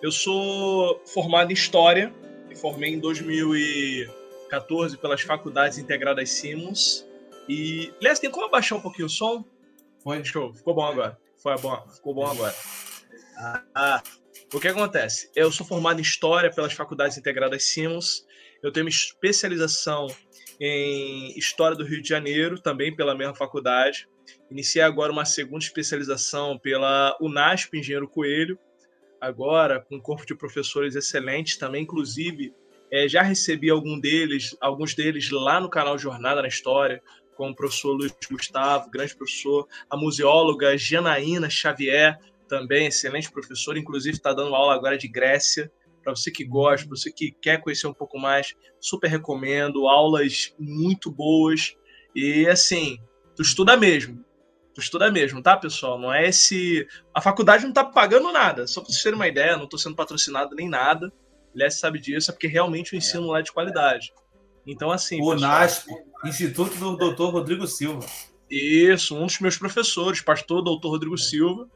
Eu 0.00 0.12
sou 0.12 1.02
formado 1.06 1.50
em 1.50 1.54
História, 1.54 2.14
me 2.48 2.54
formei 2.54 2.92
em 2.92 3.00
2014 3.00 4.96
pelas 4.96 5.22
Faculdades 5.22 5.76
Integradas 5.76 6.30
Simons. 6.30 7.04
E, 7.48 7.92
aliás, 7.98 8.18
tem 8.18 8.30
como 8.30 8.46
abaixar 8.46 8.78
um 8.78 8.80
pouquinho 8.80 9.06
o 9.06 9.10
som? 9.10 9.44
Foi. 10.02 10.22
Show, 10.24 10.52
ficou 10.54 10.74
bom 10.74 10.84
agora. 10.84 11.18
Foi 11.36 11.56
bom, 11.58 11.88
ficou 11.88 12.14
bom 12.14 12.26
agora. 12.26 12.54
Ah, 13.74 14.02
o 14.52 14.60
que 14.60 14.68
acontece? 14.68 15.30
Eu 15.34 15.50
sou 15.50 15.66
formado 15.66 15.98
em 15.98 16.02
História 16.02 16.50
pelas 16.50 16.72
Faculdades 16.72 17.18
Integradas 17.18 17.64
Simons. 17.64 18.24
Eu 18.62 18.72
tenho 18.72 18.86
uma 18.86 18.90
especialização 18.90 20.06
em 20.60 21.36
História 21.36 21.76
do 21.76 21.84
Rio 21.84 22.00
de 22.00 22.08
Janeiro, 22.08 22.60
também 22.60 22.94
pela 22.94 23.14
mesma 23.14 23.34
faculdade. 23.34 24.08
Iniciei 24.50 24.82
agora 24.82 25.12
uma 25.12 25.24
segunda 25.24 25.64
especialização 25.64 26.58
pela 26.58 27.16
UNASP, 27.20 27.78
Engenheiro 27.78 28.08
Coelho, 28.08 28.58
agora 29.20 29.80
com 29.80 29.96
um 29.96 30.00
corpo 30.00 30.24
de 30.24 30.34
professores 30.34 30.94
excelentes 30.94 31.56
também, 31.56 31.82
inclusive 31.82 32.54
é, 32.90 33.08
já 33.08 33.22
recebi 33.22 33.70
algum 33.70 33.98
deles, 33.98 34.56
alguns 34.60 34.94
deles 34.94 35.30
lá 35.30 35.60
no 35.60 35.68
canal 35.68 35.98
Jornada 35.98 36.40
na 36.40 36.48
História, 36.48 37.02
com 37.34 37.50
o 37.50 37.54
professor 37.54 37.92
Luiz 37.92 38.14
Gustavo, 38.30 38.90
grande 38.90 39.14
professor, 39.14 39.66
a 39.90 39.96
museóloga 39.96 40.76
Janaína 40.76 41.50
Xavier, 41.50 42.18
também 42.48 42.86
excelente 42.86 43.30
professor, 43.30 43.76
inclusive 43.76 44.16
está 44.16 44.32
dando 44.32 44.54
aula 44.54 44.74
agora 44.74 44.96
de 44.96 45.08
Grécia. 45.08 45.70
Para 46.02 46.14
você 46.14 46.30
que 46.30 46.44
gosta, 46.44 46.86
para 46.86 46.96
você 46.96 47.10
que 47.10 47.32
quer 47.32 47.60
conhecer 47.60 47.86
um 47.86 47.94
pouco 47.94 48.18
mais, 48.18 48.54
super 48.78 49.08
recomendo. 49.08 49.88
Aulas 49.88 50.54
muito 50.58 51.10
boas. 51.10 51.74
E 52.14 52.46
assim, 52.46 52.98
tu 53.34 53.42
estuda 53.42 53.76
mesmo. 53.76 54.22
Tu 54.74 54.80
estuda 54.80 55.10
mesmo, 55.10 55.42
tá, 55.42 55.56
pessoal? 55.56 55.98
Não 55.98 56.12
é 56.12 56.28
esse. 56.28 56.86
A 57.14 57.20
faculdade 57.20 57.64
não 57.64 57.72
tá 57.72 57.84
pagando 57.84 58.30
nada. 58.32 58.66
Só 58.66 58.80
para 58.80 58.90
vocês 58.90 59.02
terem 59.02 59.16
uma 59.16 59.28
ideia, 59.28 59.56
não 59.56 59.68
tô 59.68 59.78
sendo 59.78 59.96
patrocinado 59.96 60.54
nem 60.54 60.68
nada. 60.68 61.12
Aliás, 61.54 61.78
sabe 61.78 62.00
disso, 62.00 62.30
é 62.30 62.34
porque 62.34 62.48
realmente 62.48 62.94
o 62.94 62.96
ensino 62.96 63.28
lá 63.28 63.38
é 63.38 63.42
de 63.42 63.52
qualidade. 63.52 64.12
Então, 64.66 64.90
assim. 64.90 65.20
O. 65.20 65.34
NASP, 65.34 65.90
Instituto 66.24 66.76
do 66.76 66.96
Dr. 66.96 67.32
Rodrigo 67.32 67.66
Silva. 67.66 68.06
Isso, 68.50 69.16
um 69.16 69.26
dos 69.26 69.38
meus 69.40 69.56
professores, 69.56 70.20
pastor 70.20 70.62
Dr. 70.62 70.88
Rodrigo 70.88 71.18
Silva. 71.18 71.68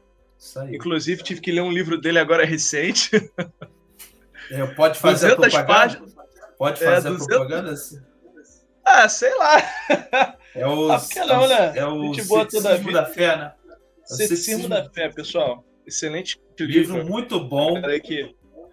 Inclusive, 0.71 1.23
tive 1.23 1.41
que 1.41 1.51
ler 1.51 1.61
um 1.61 1.71
livro 1.71 1.99
dele 1.99 2.19
agora 2.19 2.45
recente. 2.45 3.09
É, 4.51 4.65
pode 4.65 4.97
fazer 4.97 5.33
a 5.33 5.35
propaganda? 5.35 5.67
Páginas. 5.67 6.15
Pode 6.57 6.79
fazer 6.79 7.07
é, 7.07 7.11
200... 7.11 7.21
a 7.21 7.27
propaganda? 7.27 7.73
Ah, 8.83 9.07
sei 9.07 9.35
lá. 9.35 9.57
É 10.55 10.65
o, 10.65 10.91
ah, 10.91 10.99
não, 11.27 11.47
né? 11.47 11.73
é 11.75 11.85
o 11.85 12.11
ceticismo 12.15 12.91
da 12.91 13.05
fé, 13.05 13.37
né? 13.37 13.53
É 14.09 14.13
ceticismo 14.15 14.67
da 14.67 14.89
fé, 14.89 15.09
pessoal. 15.09 15.63
Excelente 15.85 16.39
livro. 16.65 16.95
Livro 16.95 17.09
muito 17.09 17.39
bom. 17.39 17.75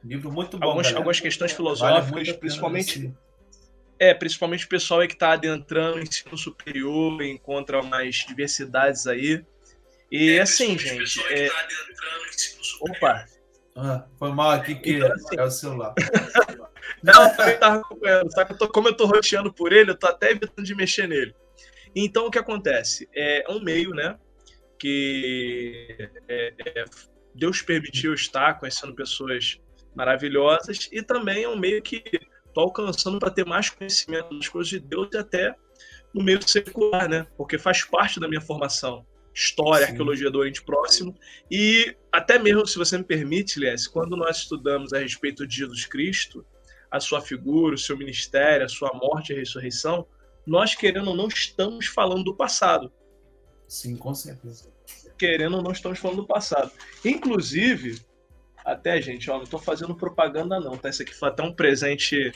Livro 0.02 0.32
muito 0.32 0.58
bom. 0.58 0.66
Alguns, 0.66 0.94
algumas 0.94 1.20
questões 1.20 1.52
filosóficas, 1.52 2.26
vale 2.26 2.38
principalmente. 2.38 3.14
É, 3.98 4.12
principalmente 4.12 4.66
o 4.66 4.68
pessoal 4.68 5.00
aí 5.00 5.08
que 5.08 5.14
está 5.14 5.32
adentrando 5.32 5.96
no 5.96 6.02
ensino 6.02 6.36
superior, 6.36 7.22
encontra 7.22 7.82
mais 7.82 8.16
diversidades 8.16 9.06
aí. 9.06 9.44
E 10.10 10.32
é, 10.32 10.42
assim, 10.42 10.78
gente. 10.78 11.20
É... 11.32 11.48
Tá 11.48 11.68
Opa! 12.80 13.26
Ah, 13.74 14.06
foi 14.18 14.32
mal 14.32 14.52
aqui 14.52 14.74
que 14.74 14.94
então, 14.94 15.12
assim... 15.12 15.38
é 15.38 15.42
o 15.42 15.50
celular. 15.50 15.94
Não, 17.02 17.22
eu 17.22 17.58
tava 17.58 17.76
acompanhando. 17.76 18.32
Só 18.32 18.44
que 18.44 18.52
eu 18.52 18.58
tô, 18.58 18.68
como 18.68 18.88
eu 18.88 18.96
tô 18.96 19.06
roteando 19.06 19.52
por 19.52 19.72
ele, 19.72 19.90
eu 19.90 19.98
tô 19.98 20.06
até 20.06 20.30
evitando 20.30 20.64
de 20.64 20.74
mexer 20.74 21.06
nele. 21.06 21.34
Então, 21.94 22.26
o 22.26 22.30
que 22.30 22.38
acontece? 22.38 23.08
É 23.14 23.44
um 23.48 23.60
meio, 23.60 23.90
né? 23.90 24.18
Que 24.78 26.10
é, 26.28 26.54
é, 26.58 26.84
Deus 27.34 27.60
permitiu 27.62 28.14
estar 28.14 28.58
conhecendo 28.58 28.94
pessoas 28.94 29.58
maravilhosas 29.94 30.88
e 30.92 31.02
também 31.02 31.44
é 31.44 31.48
um 31.48 31.56
meio 31.56 31.82
que 31.82 32.02
tô 32.56 32.62
alcançando 32.62 33.18
para 33.18 33.30
ter 33.30 33.44
mais 33.44 33.68
conhecimento 33.68 34.34
das 34.34 34.48
coisas 34.48 34.70
de 34.70 34.80
Deus 34.80 35.10
e 35.12 35.18
até 35.18 35.54
no 36.14 36.24
meio 36.24 36.40
secular, 36.48 37.06
né? 37.06 37.26
Porque 37.36 37.58
faz 37.58 37.84
parte 37.84 38.18
da 38.18 38.26
minha 38.26 38.40
formação 38.40 39.06
história, 39.34 39.84
Sim. 39.84 39.92
arqueologia 39.92 40.30
do 40.30 40.38
Oriente 40.38 40.64
Próximo, 40.64 41.14
e 41.50 41.94
até 42.10 42.38
mesmo, 42.38 42.66
se 42.66 42.78
você 42.78 42.96
me 42.96 43.04
permite, 43.04 43.60
Lies, 43.60 43.86
quando 43.86 44.16
nós 44.16 44.38
estudamos 44.38 44.94
a 44.94 44.98
respeito 44.98 45.46
de 45.46 45.54
Jesus 45.54 45.84
Cristo, 45.84 46.46
a 46.90 46.98
sua 46.98 47.20
figura, 47.20 47.74
o 47.74 47.78
seu 47.78 47.98
ministério, 47.98 48.64
a 48.64 48.68
sua 48.70 48.90
morte 48.94 49.34
e 49.34 49.36
ressurreição, 49.36 50.06
nós, 50.46 50.74
querendo 50.74 51.10
ou 51.10 51.14
não, 51.14 51.28
estamos 51.28 51.88
falando 51.88 52.24
do 52.24 52.34
passado. 52.34 52.90
Sim, 53.68 53.98
com 53.98 54.14
certeza. 54.14 54.72
Querendo 55.18 55.58
ou 55.58 55.62
não, 55.62 55.72
estamos 55.72 55.98
falando 55.98 56.22
do 56.22 56.26
passado. 56.26 56.72
Inclusive, 57.04 58.00
até, 58.66 59.00
gente, 59.00 59.30
ó, 59.30 59.36
não 59.36 59.44
estou 59.44 59.60
fazendo 59.60 59.94
propaganda 59.94 60.58
não, 60.58 60.76
tá? 60.76 60.88
Esse 60.88 61.04
aqui 61.04 61.14
foi 61.14 61.28
até 61.28 61.40
um 61.40 61.52
presente 61.52 62.32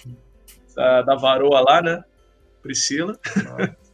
da, 0.76 1.02
da 1.02 1.16
varoa 1.16 1.60
lá, 1.60 1.82
né? 1.82 2.04
Priscila. 2.62 3.18
Ah. 3.36 3.74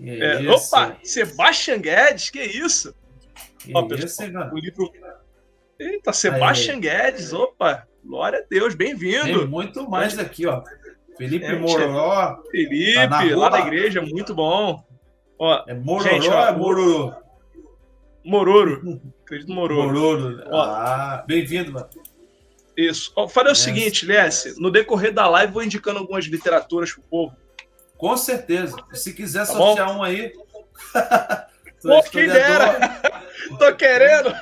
É, 0.00 0.48
opa, 0.48 0.96
Sebastian 1.02 1.78
Guedes, 1.80 2.30
que 2.30 2.40
isso? 2.40 2.94
Que 3.58 3.72
Ó, 3.74 3.82
pessoal, 3.82 4.28
isso, 4.28 4.54
o 4.54 4.56
livro... 4.56 4.92
Eita, 5.76 6.12
Sebastian 6.12 6.74
Aí. 6.74 6.80
Guedes, 6.82 7.32
opa, 7.32 7.84
glória 8.04 8.38
a 8.38 8.42
Deus, 8.48 8.76
bem-vindo. 8.76 9.40
Tem 9.40 9.48
muito 9.48 9.90
mais 9.90 10.16
aqui, 10.16 10.46
ó. 10.46 10.62
Felipe 11.16 11.44
é, 11.44 11.58
Mororó. 11.58 12.40
Felipe, 12.48 12.94
tá 13.08 13.24
lá 13.36 13.48
da 13.48 13.58
igreja, 13.58 14.00
muito 14.00 14.32
bom. 14.36 14.84
Ó, 15.36 15.64
é 15.66 15.74
Mororó 15.74 16.10
gente, 16.10 16.28
ó, 16.28 16.46
é 16.46 16.52
Mororo? 16.52 17.16
Mororo. 18.28 19.00
Acredito 19.24 19.50
Mororo. 19.50 19.86
Mororo. 19.88 20.44
Ah, 20.54 21.24
bem-vindo, 21.26 21.72
mano. 21.72 21.88
Isso. 22.76 23.10
Ó, 23.16 23.26
farei 23.26 23.50
o 23.50 23.52
é. 23.52 23.56
seguinte, 23.56 24.04
Lesse, 24.04 24.60
no 24.60 24.70
decorrer 24.70 25.12
da 25.12 25.26
live 25.26 25.52
vou 25.52 25.62
indicando 25.62 25.98
algumas 25.98 26.26
literaturas 26.26 26.92
pro 26.92 27.02
povo. 27.02 27.36
Com 27.96 28.16
certeza. 28.16 28.76
Se 28.92 29.14
quiser 29.14 29.46
tá 29.46 29.54
sortear 29.54 29.88
bom? 29.88 29.98
um 29.98 30.02
aí. 30.02 30.32
Pô, 31.82 32.02
quem 32.10 32.28
dera! 32.28 33.00
Tô 33.58 33.74
querendo! 33.74 34.34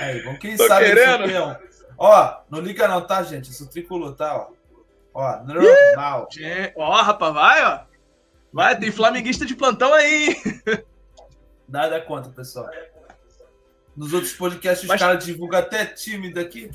Aí, 0.00 0.20
vamos 0.20 0.38
quem 0.38 0.56
Tô 0.56 0.66
sabe 0.66 0.86
querendo. 0.86 1.58
Ó, 1.98 2.36
não 2.50 2.60
liga 2.60 2.86
não, 2.86 3.06
tá, 3.06 3.22
gente? 3.22 3.50
Isso 3.50 3.68
tricolor, 3.68 4.14
tá? 4.14 4.36
Ó, 4.36 4.52
ó 5.12 5.42
normal. 5.42 6.28
Ó, 6.76 7.02
rapaz, 7.02 7.34
vai, 7.34 7.64
ó. 7.64 7.80
Vai, 8.52 8.78
tem 8.78 8.92
flamenguista 8.92 9.44
de 9.44 9.56
plantão 9.56 9.92
aí. 9.92 10.36
Nada 11.68 12.00
contra, 12.00 12.30
pessoal. 12.30 12.68
Nos 13.96 14.12
outros 14.12 14.32
podcasts, 14.34 14.82
os 14.82 14.88
mas... 14.88 15.00
caras 15.00 15.24
divulgam 15.24 15.58
até 15.58 15.84
tímido 15.86 16.38
aqui. 16.38 16.70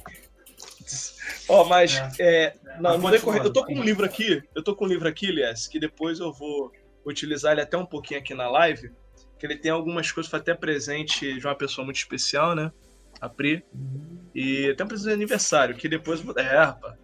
Ó, 1.47 1.61
oh, 1.61 1.65
mas 1.65 1.95
é. 2.19 2.45
é 2.45 2.53
não, 2.79 2.97
não 2.97 3.11
decorrer, 3.11 3.43
eu 3.43 3.53
tô 3.53 3.65
com 3.65 3.73
um 3.73 3.83
livro 3.83 4.05
aqui, 4.05 4.41
eu 4.55 4.63
tô 4.63 4.75
com 4.75 4.85
um 4.85 4.87
livro 4.87 5.07
aqui, 5.07 5.27
Elias, 5.27 5.67
que 5.67 5.79
depois 5.79 6.19
eu 6.19 6.33
vou 6.33 6.71
utilizar 7.05 7.53
ele 7.53 7.61
até 7.61 7.77
um 7.77 7.85
pouquinho 7.85 8.19
aqui 8.19 8.33
na 8.33 8.49
live, 8.49 8.91
que 9.37 9.45
ele 9.45 9.55
tem 9.55 9.71
algumas 9.71 10.11
coisas, 10.11 10.29
foi 10.29 10.39
até 10.39 10.53
presente 10.53 11.39
de 11.39 11.45
uma 11.45 11.55
pessoa 11.55 11.85
muito 11.85 11.97
especial, 11.97 12.55
né? 12.55 12.71
A 13.19 13.29
Pri. 13.29 13.63
Uhum. 13.73 14.19
E 14.33 14.69
até 14.69 14.83
um 14.83 14.87
presente 14.87 15.09
de 15.09 15.13
aniversário, 15.13 15.75
que 15.75 15.87
depois. 15.87 16.23
É, 16.37 16.57
rapaz. 16.57 16.95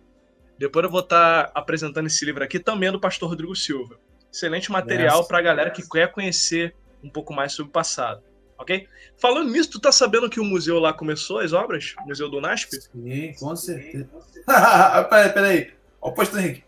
Depois 0.58 0.84
eu 0.84 0.89
vou 0.89 1.01
estar 1.01 1.46
tá 1.46 1.51
apresentando 1.53 2.08
esse 2.08 2.25
livro 2.25 2.44
aqui 2.44 2.60
também 2.60 2.91
do 2.91 3.00
pastor 3.00 3.29
Rodrigo 3.29 3.56
Silva. 3.56 4.00
Excelente 4.32 4.72
material 4.72 5.25
para 5.27 5.38
a 5.38 5.41
galera 5.41 5.70
que 5.70 5.88
quer 5.88 6.12
conhecer 6.12 6.75
um 7.04 7.10
pouco 7.10 7.34
mais 7.34 7.54
sobre 7.54 7.70
o 7.70 7.74
passado. 7.74 8.24
Ok? 8.58 8.88
Falando 9.18 9.51
nisso, 9.51 9.72
tu 9.72 9.80
tá 9.80 9.92
sabendo 9.92 10.30
que 10.30 10.39
o 10.39 10.44
museu 10.44 10.80
lá 10.80 10.92
começou 10.92 11.39
as 11.39 11.54
obras? 11.54 11.96
O 12.04 12.08
Museu 12.08 12.30
do 12.30 12.42
NASP? 12.42 12.82
Sim, 12.82 13.34
com 13.39 13.56
certeza. 13.56 14.10
peraí, 15.10 15.30
peraí. 15.30 15.74
Ó, 16.01 16.12
pastor 16.12 16.39
Henrique, 16.39 16.63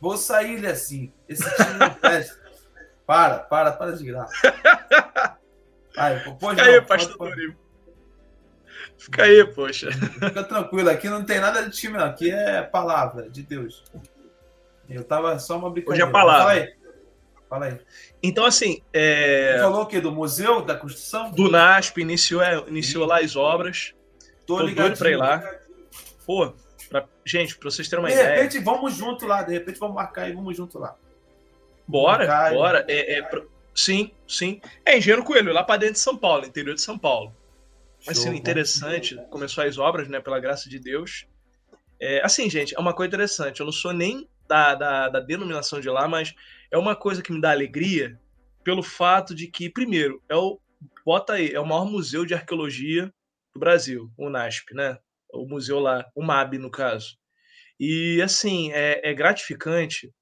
vou 0.00 0.16
sair 0.16 0.54
ele 0.54 0.66
assim. 0.66 1.12
Esse 1.28 1.44
time 1.56 1.78
não 1.78 1.92
presta. 1.94 2.40
Para, 3.06 3.38
para, 3.40 3.72
para 3.72 3.92
de 3.92 4.04
graça. 4.04 4.32
Pode, 6.38 6.56
Fica 6.56 6.64
não, 6.64 6.74
aí, 6.74 6.80
pastor 6.80 7.16
pode, 7.18 7.56
Fica 8.96 9.22
aí, 9.24 9.44
poxa. 9.44 9.90
Fica 9.92 10.44
tranquilo, 10.44 10.88
aqui 10.90 11.08
não 11.08 11.24
tem 11.24 11.40
nada 11.40 11.62
de 11.62 11.76
time, 11.76 11.98
não. 11.98 12.04
Aqui 12.04 12.30
é 12.30 12.62
palavra 12.62 13.28
de 13.28 13.42
Deus. 13.42 13.82
Eu 14.88 15.04
tava 15.04 15.38
só 15.38 15.56
uma 15.56 15.70
brincadeira. 15.70 16.04
Hoje 16.04 16.10
é 16.10 16.12
palavra. 16.12 16.72
Fala 17.50 17.66
aí. 17.66 17.78
Então, 18.22 18.46
assim. 18.46 18.80
É... 18.92 19.54
Você 19.54 19.58
falou 19.58 19.82
o 19.82 19.86
quê? 19.86 20.00
Do 20.00 20.12
Museu 20.12 20.62
da 20.62 20.76
Construção? 20.76 21.32
Do 21.32 21.50
NASP, 21.50 22.00
iniciou, 22.00 22.40
é, 22.40 22.56
iniciou 22.68 23.04
lá 23.04 23.18
as 23.18 23.34
obras. 23.34 23.92
Tô, 24.46 24.58
Tô 24.58 24.66
doido 24.68 24.96
pra 24.96 25.10
ir 25.10 25.16
lá. 25.16 25.42
Pô, 26.24 26.54
pra... 26.88 27.08
gente, 27.26 27.58
pra 27.58 27.68
vocês 27.68 27.88
terem 27.88 28.04
uma 28.04 28.08
de 28.08 28.14
ideia. 28.14 28.28
De 28.28 28.42
repente, 28.42 28.64
vamos 28.64 28.94
junto 28.94 29.26
lá. 29.26 29.42
De 29.42 29.52
repente, 29.52 29.80
vamos 29.80 29.96
marcar 29.96 30.30
e 30.30 30.32
vamos 30.32 30.56
junto 30.56 30.78
lá. 30.78 30.94
Bora, 31.88 32.24
marcar, 32.24 32.54
bora. 32.54 32.84
É, 32.88 33.18
é, 33.18 33.42
sim, 33.74 34.12
sim. 34.28 34.60
É 34.86 34.96
Engenheiro 34.96 35.24
Coelho, 35.24 35.52
lá 35.52 35.64
pra 35.64 35.76
dentro 35.76 35.94
de 35.94 36.00
São 36.00 36.16
Paulo, 36.16 36.46
interior 36.46 36.76
de 36.76 36.82
São 36.82 36.96
Paulo. 36.96 37.34
Vai 38.06 38.14
ser 38.14 38.32
interessante. 38.32 39.16
Começou 39.28 39.64
as 39.64 39.76
obras, 39.76 40.08
né? 40.08 40.20
Pela 40.20 40.38
graça 40.38 40.70
de 40.70 40.78
Deus. 40.78 41.26
É, 42.00 42.24
assim, 42.24 42.48
gente, 42.48 42.76
é 42.76 42.78
uma 42.78 42.94
coisa 42.94 43.08
interessante. 43.08 43.58
Eu 43.58 43.66
não 43.66 43.72
sou 43.72 43.92
nem 43.92 44.28
da, 44.46 44.76
da, 44.76 45.08
da 45.08 45.20
denominação 45.20 45.80
de 45.80 45.90
lá, 45.90 46.06
mas 46.06 46.32
é 46.70 46.78
uma 46.78 46.94
coisa 46.94 47.22
que 47.22 47.32
me 47.32 47.40
dá 47.40 47.50
alegria 47.50 48.18
pelo 48.62 48.82
fato 48.82 49.34
de 49.34 49.46
que, 49.46 49.68
primeiro, 49.70 50.22
é 50.28 50.36
o 50.36 50.60
bota 51.04 51.34
aí, 51.34 51.52
é 51.52 51.60
o 51.60 51.66
maior 51.66 51.84
museu 51.84 52.24
de 52.24 52.34
arqueologia 52.34 53.12
do 53.54 53.60
Brasil, 53.60 54.10
o 54.16 54.30
NASP, 54.30 54.74
né? 54.74 54.98
O 55.32 55.46
museu 55.46 55.78
lá, 55.78 56.06
o 56.14 56.22
MAB, 56.22 56.58
no 56.58 56.70
caso. 56.70 57.16
E, 57.78 58.20
assim, 58.22 58.72
é, 58.72 59.10
é 59.10 59.14
gratificante 59.14 60.12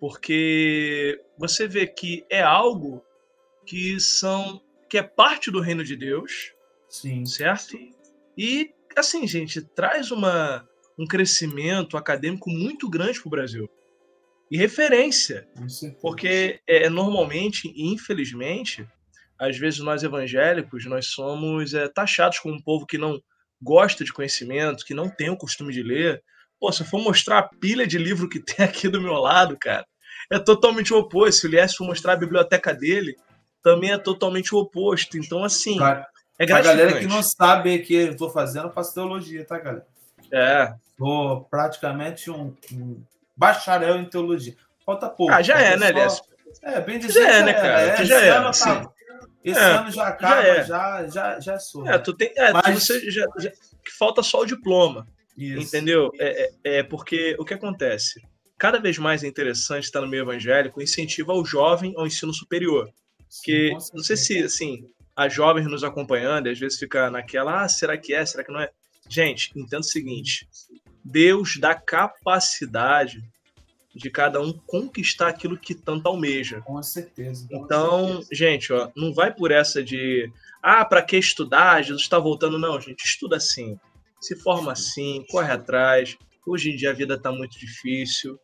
porque 0.00 1.20
você 1.38 1.68
vê 1.68 1.86
que 1.86 2.24
é 2.28 2.42
algo 2.42 3.04
que 3.64 4.00
são 4.00 4.60
que 4.88 4.98
é 4.98 5.02
parte 5.02 5.50
do 5.50 5.60
reino 5.60 5.84
de 5.84 5.96
Deus, 5.96 6.52
sim, 6.88 7.24
certo? 7.24 7.78
E 8.36 8.74
assim, 8.96 9.26
gente, 9.26 9.62
traz 9.62 10.10
uma 10.10 10.68
um 10.98 11.06
crescimento 11.06 11.96
acadêmico 11.96 12.50
muito 12.50 12.90
grande 12.90 13.20
para 13.20 13.28
o 13.28 13.30
Brasil 13.30 13.70
e 14.52 14.56
referência. 14.58 15.48
Porque 16.02 16.60
é, 16.68 16.90
normalmente, 16.90 17.72
infelizmente, 17.74 18.86
às 19.40 19.56
vezes 19.56 19.80
nós 19.80 20.02
evangélicos, 20.02 20.84
nós 20.84 21.06
somos 21.06 21.72
é, 21.72 21.88
taxados 21.88 22.38
como 22.38 22.56
um 22.56 22.62
povo 22.62 22.84
que 22.84 22.98
não 22.98 23.18
gosta 23.62 24.04
de 24.04 24.12
conhecimento, 24.12 24.84
que 24.84 24.92
não 24.92 25.08
tem 25.08 25.30
o 25.30 25.38
costume 25.38 25.72
de 25.72 25.82
ler. 25.82 26.22
Pô, 26.60 26.70
se 26.70 26.82
eu 26.82 26.86
for 26.86 27.00
mostrar 27.00 27.38
a 27.38 27.48
pilha 27.48 27.86
de 27.86 27.96
livro 27.96 28.28
que 28.28 28.40
tem 28.44 28.62
aqui 28.62 28.90
do 28.90 29.00
meu 29.00 29.14
lado, 29.14 29.56
cara, 29.58 29.86
é 30.30 30.38
totalmente 30.38 30.92
o 30.92 30.98
oposto. 30.98 31.40
Se 31.40 31.46
o 31.46 31.50
Lies 31.50 31.74
for 31.74 31.86
mostrar 31.86 32.12
a 32.12 32.16
biblioteca 32.16 32.74
dele, 32.74 33.16
também 33.62 33.92
é 33.92 33.96
totalmente 33.96 34.54
o 34.54 34.58
oposto. 34.58 35.16
Então, 35.16 35.42
assim, 35.42 35.78
claro. 35.78 36.04
é 36.38 36.44
gratificante. 36.44 36.82
A 36.82 36.84
galera 36.84 37.00
que 37.00 37.06
não 37.06 37.22
sabe 37.22 37.78
que 37.78 37.94
eu 37.94 38.12
estou 38.12 38.28
fazendo, 38.28 38.66
eu 38.66 38.72
faço 38.72 38.92
teologia, 38.92 39.46
tá, 39.46 39.58
galera? 39.58 39.86
É. 40.30 40.74
Sou 40.98 41.44
praticamente 41.44 42.30
um, 42.30 42.54
um 42.70 43.02
bacharel 43.36 43.96
em 43.96 44.04
teologia. 44.04 44.54
Falta 44.84 45.08
pouco. 45.08 45.32
Ah, 45.32 45.42
já 45.42 45.60
é, 45.60 45.76
né, 45.76 45.90
Léo? 45.92 46.10
É, 46.62 46.80
bem 46.80 46.98
dizer. 46.98 47.22
Já 47.22 47.28
é, 47.28 47.42
né, 47.42 47.54
cara? 47.54 47.80
É, 47.80 48.04
já 48.04 48.20
é. 48.20 48.30
Ano 48.30 48.50
tá... 48.50 48.92
Esse 49.44 49.58
é, 49.58 49.64
ano 49.64 49.90
já 49.90 50.06
acaba, 50.06 50.42
já, 50.42 50.48
é. 50.48 50.64
já, 50.64 51.06
já, 51.08 51.40
já 51.40 51.58
sou. 51.58 51.88
É, 51.88 51.98
tu 51.98 52.12
tem. 52.12 52.32
É, 52.36 52.52
Mas... 52.52 52.74
você 52.74 53.10
já, 53.10 53.26
já, 53.38 53.50
falta 53.98 54.22
só 54.22 54.40
o 54.40 54.46
diploma. 54.46 55.06
Isso. 55.36 55.66
Entendeu? 55.66 56.10
É, 56.18 56.42
é, 56.42 56.78
é, 56.78 56.82
porque 56.82 57.34
o 57.38 57.44
que 57.44 57.54
acontece? 57.54 58.22
Cada 58.56 58.78
vez 58.78 58.98
mais 58.98 59.24
é 59.24 59.26
interessante 59.26 59.84
estar 59.84 60.00
no 60.00 60.06
meio 60.06 60.22
evangélico, 60.22 60.80
incentiva 60.80 61.32
o 61.32 61.44
jovem 61.44 61.94
ao 61.96 62.06
ensino 62.06 62.32
superior. 62.32 62.88
Que 63.42 63.72
não 63.92 64.04
sei 64.04 64.16
se 64.16 64.42
assim, 64.44 64.86
a 65.16 65.28
jovens 65.28 65.66
nos 65.66 65.82
acompanhando, 65.82 66.48
às 66.48 66.58
vezes 66.58 66.78
fica 66.78 67.10
naquela, 67.10 67.64
ah, 67.64 67.68
será 67.68 67.96
que 67.96 68.14
é, 68.14 68.24
será 68.24 68.44
que 68.44 68.52
não 68.52 68.60
é? 68.60 68.70
Gente, 69.08 69.50
entenda 69.56 69.80
o 69.80 69.84
seguinte: 69.84 70.46
Deus 71.04 71.56
dá 71.58 71.74
capacidade 71.74 73.22
de 73.94 74.10
cada 74.10 74.40
um 74.40 74.52
conquistar 74.52 75.28
aquilo 75.28 75.58
que 75.58 75.74
tanto 75.74 76.06
almeja. 76.06 76.60
Com 76.62 76.82
certeza. 76.82 77.46
Então, 77.50 78.08
certeza. 78.08 78.28
gente, 78.32 78.72
ó, 78.72 78.90
não 78.96 79.12
vai 79.12 79.32
por 79.32 79.50
essa 79.50 79.82
de 79.82 80.30
ah, 80.62 80.84
para 80.84 81.02
que 81.02 81.16
estudar? 81.16 81.82
Jesus 81.82 82.02
está 82.02 82.18
voltando. 82.18 82.58
Não, 82.58 82.80
gente, 82.80 83.04
estuda 83.04 83.36
assim. 83.36 83.78
Se 84.20 84.36
forma 84.36 84.72
assim, 84.72 85.24
corre 85.28 85.52
atrás. 85.52 86.16
Hoje 86.46 86.70
em 86.70 86.76
dia 86.76 86.90
a 86.90 86.94
vida 86.94 87.14
está 87.14 87.32
muito 87.32 87.58
difícil. 87.58 88.38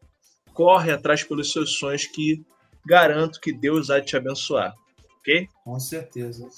Corre 0.52 0.90
atrás 0.90 1.22
pelos 1.22 1.52
seus 1.52 1.78
sonhos 1.78 2.06
que 2.06 2.44
garanto 2.84 3.40
que 3.40 3.52
Deus 3.52 3.86
vai 3.86 4.02
te 4.02 4.16
abençoar. 4.16 4.74
Ok? 5.20 5.48
Com 5.64 5.78
certeza. 5.78 6.48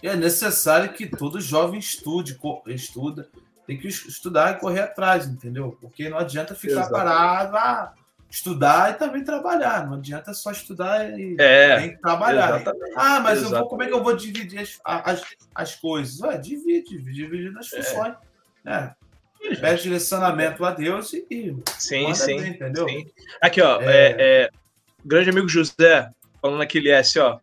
E 0.00 0.06
é 0.06 0.14
necessário 0.14 0.92
que 0.92 1.06
todo 1.06 1.40
jovem 1.40 1.80
estude, 1.80 2.38
estuda, 2.68 3.28
tem 3.66 3.78
que 3.78 3.88
estudar 3.88 4.56
e 4.56 4.60
correr 4.60 4.80
atrás, 4.80 5.26
entendeu? 5.26 5.76
Porque 5.80 6.08
não 6.08 6.18
adianta 6.18 6.54
ficar 6.54 6.72
Exato. 6.72 6.90
parado, 6.92 7.56
ah, 7.56 7.94
estudar 8.28 8.90
e 8.90 8.94
também 8.94 9.22
trabalhar. 9.22 9.86
Não 9.86 9.94
adianta 9.94 10.32
só 10.32 10.50
estudar 10.50 11.18
e 11.18 11.36
é, 11.38 11.80
tem 11.80 11.90
que 11.90 12.00
trabalhar. 12.00 12.56
Exatamente. 12.56 12.94
Ah, 12.96 13.20
mas 13.20 13.42
eu 13.42 13.50
vou, 13.50 13.68
como 13.68 13.82
é 13.82 13.86
que 13.86 13.92
eu 13.92 14.02
vou 14.02 14.16
dividir 14.16 14.60
as, 14.60 14.80
as, 14.84 15.22
as 15.54 15.74
coisas? 15.76 16.20
Ué, 16.20 16.38
divide, 16.38 17.00
divide, 17.02 17.50
nas 17.50 17.72
é. 17.72 17.82
funções. 17.82 18.14
É. 18.64 18.70
Né? 18.70 18.94
Pede 19.60 19.82
direcionamento 19.82 20.64
a 20.64 20.70
Deus 20.70 21.12
e. 21.12 21.56
Sim, 21.76 22.14
sim. 22.14 22.40
Bem, 22.40 22.50
entendeu? 22.52 22.88
Sim. 22.88 23.06
Aqui, 23.40 23.60
ó. 23.60 23.80
É... 23.80 23.86
É, 23.86 24.16
é, 24.18 24.50
grande 25.04 25.30
amigo 25.30 25.48
José, 25.48 26.08
falando 26.40 26.62
aquele 26.62 26.90
S, 26.90 27.18
ó. 27.18 27.38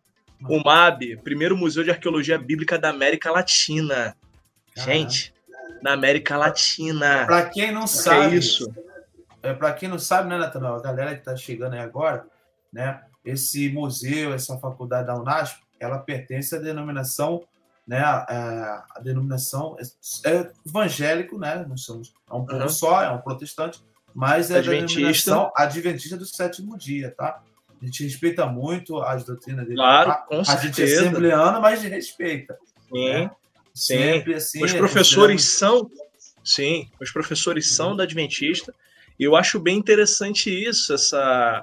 O 0.48 0.62
MAB, 0.64 1.18
primeiro 1.22 1.56
Museu 1.56 1.84
de 1.84 1.90
Arqueologia 1.90 2.38
Bíblica 2.38 2.78
da 2.78 2.88
América 2.88 3.30
Latina. 3.30 4.16
Gente, 4.74 5.34
na 5.82 5.92
América 5.92 6.36
Latina. 6.36 7.24
Para 7.26 7.48
quem 7.48 7.72
não 7.72 7.86
sabe, 7.86 8.34
é 8.34 8.38
isso. 8.38 8.72
É, 9.42 9.54
para 9.54 9.72
quem 9.72 9.88
não 9.88 9.98
sabe, 9.98 10.28
né, 10.28 10.36
Nathanael? 10.36 10.76
A 10.76 10.82
galera 10.82 11.14
que 11.14 11.20
está 11.20 11.36
chegando 11.36 11.74
aí 11.74 11.80
agora, 11.80 12.26
né? 12.72 13.02
Esse 13.24 13.68
museu, 13.70 14.32
essa 14.32 14.58
faculdade 14.58 15.06
da 15.06 15.16
Unasp, 15.16 15.60
ela 15.78 15.98
pertence 15.98 16.54
à 16.54 16.58
denominação, 16.58 17.42
né? 17.86 18.00
A, 18.00 18.84
a 18.96 19.00
denominação 19.00 19.76
é, 19.78 20.30
é 20.30 20.52
evangélico, 20.66 21.38
né? 21.38 21.64
Nós 21.68 21.82
somos 21.82 22.12
é 22.30 22.34
um 22.34 22.44
povo 22.44 22.62
uhum. 22.62 22.68
só, 22.68 23.02
é 23.02 23.10
um 23.10 23.18
protestante, 23.18 23.82
mas 24.14 24.50
é 24.50 24.58
adventista. 24.58 24.92
a 24.92 24.96
denominação 24.96 25.52
adventista 25.56 26.16
do 26.16 26.26
sétimo 26.26 26.76
dia, 26.76 27.14
tá? 27.16 27.42
A 27.80 27.84
gente 27.86 28.04
respeita 28.04 28.44
muito 28.44 29.00
as 29.00 29.24
doutrinas 29.24 29.64
dele. 29.64 29.76
Claro, 29.76 30.26
com 30.28 30.40
a 30.40 30.44
certeza. 30.44 30.66
gente 30.66 30.82
é 30.82 30.98
assembleana, 30.98 31.60
mas 31.60 31.82
respeita. 31.82 32.58
Sim. 32.92 33.08
Né? 33.08 33.30
Sempre 33.74 34.34
assim. 34.34 34.62
Os 34.62 34.72
é, 34.72 34.78
professores 34.78 35.42
são. 35.58 35.90
Sim, 36.44 36.88
os 37.00 37.10
professores 37.10 37.68
são 37.68 37.94
da 37.94 38.04
Adventista. 38.04 38.74
E 39.18 39.24
eu 39.24 39.36
acho 39.36 39.60
bem 39.60 39.76
interessante 39.76 40.48
isso, 40.48 40.94
essa, 40.94 41.62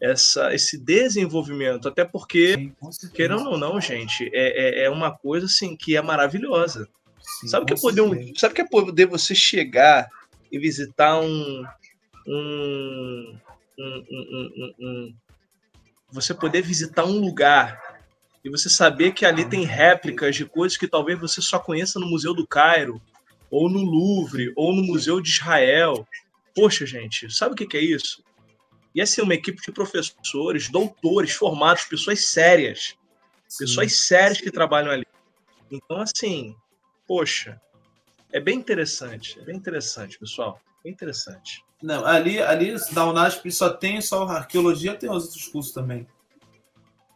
essa, 0.00 0.54
esse 0.54 0.78
desenvolvimento, 0.78 1.88
até 1.88 2.04
porque, 2.04 2.54
Sim, 2.54 3.08
querendo 3.12 3.50
ou 3.50 3.58
não, 3.58 3.80
gente, 3.80 4.30
é, 4.32 4.82
é, 4.82 4.84
é, 4.84 4.90
uma 4.90 5.10
coisa 5.10 5.46
assim 5.46 5.76
que 5.76 5.96
é 5.96 6.02
maravilhosa. 6.02 6.88
Sim, 7.20 7.48
sabe 7.48 7.66
que 7.66 7.72
é 7.72 7.76
poder, 7.76 8.02
um, 8.02 8.36
sabe 8.36 8.54
que 8.54 8.60
é 8.60 8.68
poder 8.68 9.06
você 9.06 9.34
chegar 9.34 10.08
e 10.50 10.60
visitar 10.60 11.18
um, 11.18 11.64
um, 12.26 13.38
um, 13.78 14.04
um, 14.10 14.74
um 14.78 15.14
você 16.12 16.34
poder 16.34 16.62
visitar 16.62 17.04
um 17.04 17.18
lugar 17.18 17.80
e 18.44 18.50
você 18.50 18.68
saber 18.68 19.12
que 19.12 19.24
ali 19.24 19.48
tem 19.48 19.64
réplicas 19.64 20.34
de 20.34 20.44
coisas 20.44 20.76
que 20.76 20.88
talvez 20.88 21.18
você 21.18 21.40
só 21.40 21.58
conheça 21.58 22.00
no 22.00 22.08
Museu 22.08 22.34
do 22.34 22.46
Cairo, 22.46 23.00
ou 23.50 23.68
no 23.68 23.82
Louvre, 23.82 24.52
ou 24.56 24.74
no 24.74 24.82
Museu 24.82 25.20
de 25.20 25.28
Israel. 25.28 26.06
Poxa, 26.54 26.84
gente, 26.84 27.32
sabe 27.32 27.52
o 27.52 27.56
que 27.56 27.76
é 27.76 27.80
isso? 27.80 28.24
Ia 28.94 29.06
ser 29.06 29.22
uma 29.22 29.34
equipe 29.34 29.62
de 29.62 29.72
professores, 29.72 30.68
doutores, 30.68 31.32
formados, 31.32 31.84
pessoas 31.84 32.26
sérias, 32.26 32.96
pessoas 33.58 33.92
sérias 33.92 34.40
que 34.40 34.50
trabalham 34.50 34.90
ali. 34.90 35.06
Então, 35.70 35.98
assim, 36.00 36.54
poxa, 37.06 37.60
é 38.32 38.40
bem 38.40 38.58
interessante, 38.58 39.38
é 39.38 39.42
bem 39.42 39.56
interessante, 39.56 40.18
pessoal, 40.18 40.60
bem 40.82 40.92
interessante. 40.92 41.64
Não, 41.82 42.04
ali, 42.04 42.40
ali 42.40 42.74
da 42.92 43.06
Unasp 43.06 43.50
só 43.50 43.70
tem 43.70 44.00
só 44.00 44.24
arqueologia, 44.24 44.94
tem 44.94 45.10
os 45.10 45.24
outros 45.24 45.48
cursos 45.48 45.72
também. 45.72 46.06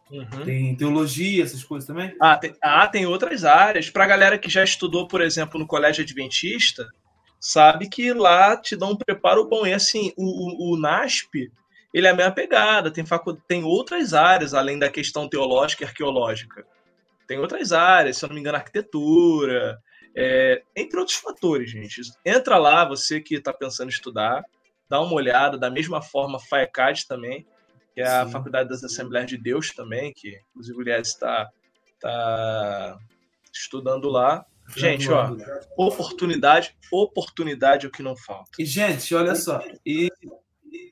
Uhum. 0.09 0.45
Tem 0.45 0.75
teologia, 0.75 1.43
essas 1.43 1.63
coisas 1.63 1.85
também? 1.85 2.15
Ah, 2.21 2.37
tem, 2.37 2.53
ah, 2.61 2.87
tem 2.87 3.05
outras 3.05 3.43
áreas. 3.43 3.89
Para 3.89 4.05
a 4.05 4.07
galera 4.07 4.37
que 4.37 4.49
já 4.49 4.63
estudou, 4.63 5.07
por 5.07 5.21
exemplo, 5.21 5.59
no 5.59 5.67
Colégio 5.67 6.03
Adventista, 6.03 6.87
sabe 7.39 7.89
que 7.89 8.13
lá 8.13 8.55
te 8.55 8.75
dão 8.75 8.91
um 8.91 8.97
preparo 8.97 9.47
bom. 9.47 9.65
E 9.65 9.73
assim, 9.73 10.13
o, 10.15 10.71
o, 10.71 10.73
o 10.73 10.79
NASP, 10.79 11.51
ele 11.93 12.07
é 12.07 12.11
a 12.11 12.15
mesma 12.15 12.31
pegada, 12.31 12.91
tem, 12.91 13.05
facu... 13.05 13.33
tem 13.47 13.63
outras 13.63 14.13
áreas, 14.13 14.53
além 14.53 14.79
da 14.79 14.89
questão 14.89 15.27
teológica 15.27 15.83
e 15.83 15.87
arqueológica. 15.87 16.65
Tem 17.27 17.37
outras 17.37 17.73
áreas, 17.73 18.17
se 18.17 18.23
eu 18.23 18.29
não 18.29 18.35
me 18.35 18.39
engano, 18.39 18.57
arquitetura, 18.57 19.77
é... 20.15 20.63
entre 20.75 20.99
outros 20.99 21.17
fatores, 21.17 21.69
gente. 21.69 22.01
Entra 22.25 22.57
lá, 22.57 22.85
você 22.85 23.19
que 23.19 23.35
está 23.35 23.51
pensando 23.51 23.89
em 23.89 23.93
estudar, 23.93 24.43
dá 24.89 25.01
uma 25.01 25.13
olhada, 25.13 25.57
da 25.57 25.69
mesma 25.69 26.01
forma, 26.01 26.39
FAECAD 26.39 27.07
também, 27.07 27.45
que 27.97 28.01
é 28.01 28.07
a 28.07 28.27
Sim. 28.27 28.31
Faculdade 28.31 28.69
das 28.69 28.83
Assembleias 28.83 29.27
de 29.27 29.39
Deus 29.39 29.71
também, 29.73 30.13
que 30.13 30.39
inclusive 30.51 30.77
o 30.77 30.81
Lies 30.83 31.07
está 31.07 31.49
tá 31.99 32.95
estudando 33.51 34.07
lá. 34.07 34.45
Gente, 34.75 35.09
ó, 35.09 35.35
oportunidade, 35.75 36.77
oportunidade 36.91 37.87
é 37.87 37.89
o 37.89 37.91
que 37.91 38.03
não 38.03 38.15
falta. 38.15 38.51
E, 38.59 38.65
gente, 38.65 39.15
olha 39.15 39.33
só, 39.33 39.63
e 39.83 40.11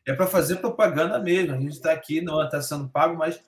é 0.04 0.14
para 0.14 0.26
fazer 0.26 0.56
propaganda 0.56 1.20
mesmo. 1.20 1.54
A 1.54 1.60
gente 1.60 1.74
está 1.74 1.92
aqui, 1.92 2.22
não 2.22 2.44
está 2.44 2.60
sendo 2.60 2.90
pago, 2.90 3.16
mas 3.16 3.40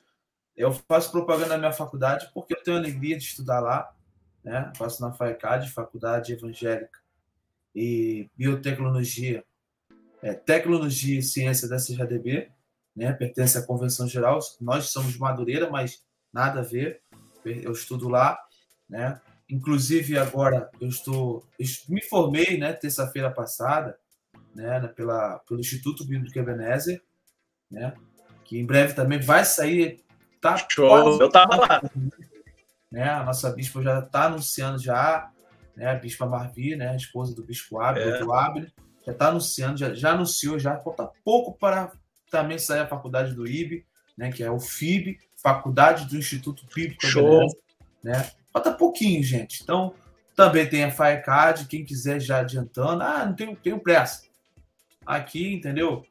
eu 0.56 0.72
faço 0.72 1.12
propaganda 1.12 1.50
na 1.50 1.58
minha 1.58 1.74
faculdade 1.74 2.30
porque 2.36 2.54
eu 2.54 2.62
tenho 2.62 2.78
alegria 2.78 3.18
de 3.18 3.24
estudar 3.24 3.60
lá. 3.60 3.92
Né? 4.44 4.72
Faço 4.78 5.02
na 5.02 5.12
FAECAD, 5.12 5.72
Faculdade 5.72 6.32
Evangélica 6.32 7.00
e 7.74 8.30
Biotecnologia, 8.38 9.44
é, 10.22 10.36
Tecnologia 10.36 11.18
e 11.18 11.24
Ciência 11.24 11.68
da 11.68 11.78
CJDB, 11.78 12.52
né? 12.98 13.14
pertence 13.14 13.58
à 13.58 13.62
Convenção 13.62 14.08
Geral. 14.08 14.40
Nós 14.60 14.90
somos 14.90 15.18
Madureira, 15.18 15.70
mas 15.70 16.04
nada 16.34 16.62
a 16.62 16.64
ver. 16.64 17.02
Eu 17.46 17.72
estudo 17.72 18.10
lá, 18.10 18.38
né? 18.90 19.22
Inclusive 19.50 20.18
agora 20.18 20.70
eu 20.82 20.90
estou, 20.90 21.48
eu 21.58 21.66
me 21.88 22.02
formei, 22.02 22.58
né? 22.58 22.74
Terça-feira 22.74 23.32
passada, 23.32 23.98
né? 24.54 24.86
Pela 24.88 25.40
pelo 25.48 25.62
Instituto 25.62 26.04
Bíblico 26.04 26.38
Ebenezer, 26.38 27.02
né? 27.72 27.94
Que 28.44 28.60
em 28.60 28.66
breve 28.66 28.94
também 28.94 29.20
vai 29.20 29.46
sair. 29.46 30.04
Tá 30.42 30.58
Show. 30.70 31.22
Eu 31.22 31.30
tava 31.30 31.56
lá. 31.56 31.82
Né? 32.92 33.10
A 33.10 33.24
nossa 33.24 33.50
bispa 33.52 33.82
já 33.82 34.00
está 34.00 34.26
anunciando 34.26 34.80
já, 34.80 35.32
né? 35.76 35.92
A 35.92 35.96
bispa 35.96 36.26
Marvi, 36.26 36.76
né? 36.76 36.90
A 36.90 36.96
esposa 36.96 37.34
do 37.34 37.44
bispo 37.44 37.80
Abel, 37.80 38.16
é. 38.16 38.20
do 38.20 38.34
Abel, 38.34 38.66
já 39.06 39.14
está 39.14 39.28
anunciando, 39.30 39.78
já, 39.78 39.94
já 39.94 40.12
anunciou, 40.12 40.60
já 40.60 40.78
falta 40.80 41.10
pouco 41.24 41.58
para 41.58 41.94
também 42.30 42.60
sair 42.60 42.82
a 42.82 42.88
faculdade 42.88 43.34
do 43.34 43.48
IB, 43.48 43.86
né? 44.18 44.32
Que 44.32 44.44
é 44.44 44.52
o 44.52 44.60
FIB, 44.60 45.20
Faculdade 45.36 46.06
do 46.06 46.18
Instituto 46.18 46.66
Bíblico 46.74 47.06
Ebenezer, 47.06 47.60
né? 48.04 48.32
Falta 48.52 48.72
pouquinho, 48.74 49.24
gente. 49.24 49.62
Então, 49.62 49.94
também 50.36 50.68
tem 50.68 50.84
a 50.84 50.92
FireCard, 50.92 51.66
quem 51.68 51.86
quiser 51.86 52.20
já 52.20 52.40
adiantando. 52.40 53.04
Ah, 53.04 53.26
não 53.26 53.34
tenho, 53.34 53.56
tenho 53.56 53.80
pressa. 53.80 54.24
Aqui, 55.06 55.54
entendeu? 55.54 56.06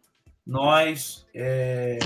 Nós 0.46 1.26
é, 1.34 1.98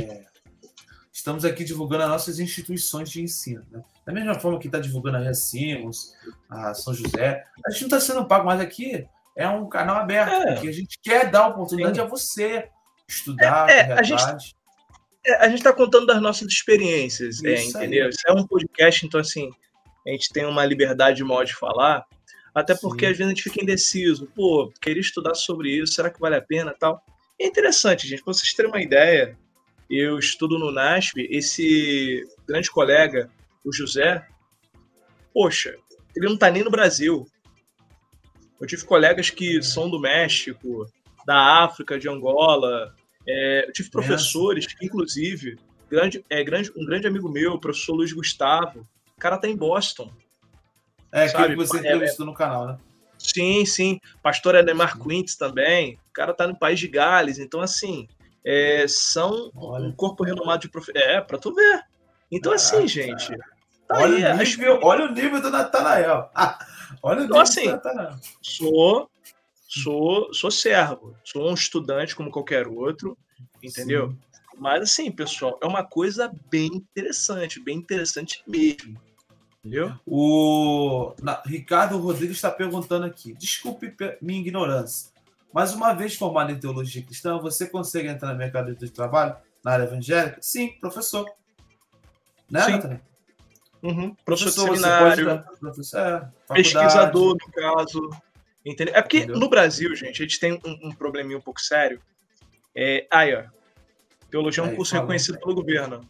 estamos 1.12 1.44
aqui 1.44 1.62
divulgando 1.62 2.04
as 2.04 2.08
nossas 2.08 2.38
instituições 2.38 3.10
de 3.10 3.22
ensino. 3.22 3.64
Né? 3.70 3.82
Da 4.04 4.12
mesma 4.12 4.34
forma 4.34 4.58
que 4.58 4.66
está 4.66 4.78
divulgando 4.78 5.18
a 5.18 5.20
Recimos, 5.20 6.14
a 6.48 6.74
São 6.74 6.94
José. 6.94 7.44
A 7.66 7.70
gente 7.70 7.82
não 7.82 7.98
está 7.98 8.00
sendo 8.00 8.26
pago, 8.26 8.46
mas 8.46 8.60
aqui 8.60 9.06
é 9.36 9.48
um 9.48 9.68
canal 9.68 9.96
aberto. 9.96 10.32
É. 10.32 10.60
Que 10.60 10.68
a 10.68 10.72
gente 10.72 10.98
quer 11.02 11.30
dar 11.30 11.48
oportunidade 11.48 11.98
Sim. 11.98 12.04
a 12.04 12.08
você 12.08 12.68
estudar. 13.12 13.68
É, 13.68 13.80
é, 13.80 13.92
a 13.92 14.02
gente 14.02 14.22
é, 15.24 15.34
a 15.36 15.48
gente 15.48 15.58
está 15.58 15.72
contando 15.72 16.06
das 16.06 16.20
nossas 16.20 16.48
experiências, 16.48 17.42
é, 17.44 17.62
entendeu? 17.62 18.08
Isso 18.08 18.22
é 18.26 18.32
um 18.32 18.46
podcast, 18.46 19.04
então 19.04 19.20
assim, 19.20 19.50
a 20.06 20.10
gente 20.10 20.30
tem 20.32 20.46
uma 20.46 20.64
liberdade 20.64 21.22
maior 21.22 21.44
de 21.44 21.54
falar, 21.54 22.04
até 22.54 22.74
porque 22.74 23.04
Sim. 23.04 23.12
às 23.12 23.18
vezes 23.18 23.32
a 23.32 23.34
gente 23.34 23.42
fica 23.42 23.62
indeciso, 23.62 24.26
pô, 24.34 24.72
queria 24.80 25.00
estudar 25.00 25.34
sobre 25.34 25.70
isso, 25.70 25.92
será 25.92 26.10
que 26.10 26.20
vale 26.20 26.36
a 26.36 26.42
pena 26.42 26.74
tal? 26.78 27.02
É 27.38 27.46
interessante, 27.46 28.08
gente, 28.08 28.22
para 28.22 28.32
vocês 28.32 28.52
terem 28.54 28.70
uma 28.70 28.80
ideia, 28.80 29.36
eu 29.88 30.18
estudo 30.18 30.58
no 30.58 30.72
NASP, 30.72 31.26
esse 31.30 32.24
grande 32.46 32.70
colega, 32.70 33.30
o 33.64 33.72
José, 33.72 34.26
poxa, 35.34 35.76
ele 36.16 36.26
não 36.26 36.34
está 36.34 36.50
nem 36.50 36.62
no 36.62 36.70
Brasil. 36.70 37.26
Eu 38.60 38.66
tive 38.66 38.84
colegas 38.84 39.30
que 39.30 39.62
são 39.62 39.88
do 39.88 39.98
México, 39.98 40.86
da 41.26 41.64
África, 41.64 41.98
de 41.98 42.08
Angola, 42.08 42.94
é, 43.30 43.68
eu 43.68 43.72
tive 43.72 43.90
professores 43.90 44.66
que, 44.66 44.84
inclusive, 44.84 45.58
grande, 45.88 46.24
é, 46.28 46.42
grande, 46.42 46.72
um 46.76 46.84
grande 46.84 47.06
amigo 47.06 47.28
meu, 47.28 47.54
o 47.54 47.60
professor 47.60 47.94
Luiz 47.94 48.12
Gustavo, 48.12 48.86
o 49.16 49.20
cara 49.20 49.38
tá 49.38 49.48
em 49.48 49.56
Boston. 49.56 50.10
É, 51.12 51.24
aquele 51.24 51.50
que 51.50 51.56
você 51.56 51.78
é, 51.78 51.80
entrevistou 51.80 52.26
no 52.26 52.34
canal, 52.34 52.66
né? 52.66 52.78
Sim, 53.18 53.64
sim. 53.66 54.00
Pastor 54.22 54.56
Ademar 54.56 54.98
Quintes 54.98 55.36
também. 55.36 55.98
O 56.08 56.12
cara 56.12 56.32
tá 56.32 56.46
no 56.46 56.58
País 56.58 56.80
de 56.80 56.88
Gales. 56.88 57.38
Então, 57.38 57.60
assim, 57.60 58.08
é, 58.44 58.86
são 58.88 59.50
olha. 59.54 59.86
um 59.86 59.92
corpo 59.92 60.24
renomado 60.24 60.62
de 60.62 60.68
prof... 60.70 60.90
É, 60.94 61.20
pra 61.20 61.36
tu 61.36 61.54
ver. 61.54 61.82
Então, 62.32 62.52
ah, 62.52 62.54
assim, 62.54 62.88
gente. 62.88 63.36
Tá 63.86 63.98
olha, 64.02 64.32
aí, 64.32 64.34
o 64.34 64.38
nível, 64.38 64.80
olha 64.82 65.04
o 65.04 65.12
nível 65.12 65.42
do 65.42 65.50
Natanael. 65.50 66.30
olha 67.02 67.20
o 67.20 67.24
então, 67.24 67.36
nível 67.36 67.40
assim, 67.40 67.64
do 67.64 67.72
Natanael. 67.72 68.14
Sou, 68.40 69.10
sou, 69.70 70.32
sou 70.34 70.50
servo. 70.50 71.16
Sou 71.24 71.48
um 71.48 71.54
estudante 71.54 72.16
como 72.16 72.30
qualquer 72.30 72.66
outro. 72.66 73.16
Entendeu? 73.62 74.10
Sim. 74.10 74.18
Mas, 74.58 74.82
assim, 74.82 75.10
pessoal, 75.10 75.58
é 75.62 75.66
uma 75.66 75.84
coisa 75.84 76.30
bem 76.50 76.68
interessante. 76.74 77.60
Bem 77.60 77.78
interessante 77.78 78.42
mesmo. 78.46 79.00
Entendeu? 79.64 79.92
O 80.06 81.14
Na, 81.22 81.42
Ricardo 81.44 81.98
Rodrigues 81.98 82.36
está 82.36 82.50
perguntando 82.50 83.06
aqui. 83.06 83.34
Desculpe 83.34 83.94
minha 84.20 84.40
ignorância, 84.40 85.10
mas 85.52 85.74
uma 85.74 85.92
vez 85.92 86.14
formado 86.14 86.50
em 86.50 86.58
teologia 86.58 87.02
cristã, 87.02 87.38
você 87.38 87.66
consegue 87.66 88.08
entrar 88.08 88.32
no 88.32 88.38
mercado 88.38 88.74
de 88.74 88.90
trabalho 88.90 89.36
na 89.62 89.72
área 89.72 89.84
evangélica? 89.84 90.38
Sim, 90.40 90.68
professor. 90.80 91.30
Né, 92.50 92.62
Sim. 92.62 93.00
Uhum. 93.82 94.14
Professor, 94.24 94.66
professor 94.66 94.76
seminário, 94.76 95.44
professor, 95.58 95.98
é, 95.98 96.54
pesquisador, 96.54 97.36
no 97.40 97.52
caso. 97.52 98.10
Entendeu? 98.64 98.94
É 98.94 99.02
porque 99.02 99.18
entendeu? 99.18 99.38
no 99.38 99.48
Brasil, 99.48 99.94
gente, 99.94 100.22
a 100.22 100.26
gente 100.26 100.38
tem 100.38 100.52
um, 100.52 100.88
um 100.88 100.92
probleminha 100.92 101.38
um 101.38 101.42
pouco 101.42 101.60
sério. 101.60 102.00
É, 102.74 103.06
aí, 103.10 103.34
ó. 103.34 103.44
Teologia 104.30 104.62
é 104.62 104.66
um 104.66 104.76
curso 104.76 104.94
reconhecido 104.94 105.38
pelo 105.40 105.54
governo. 105.54 106.08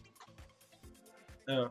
É. 1.47 1.69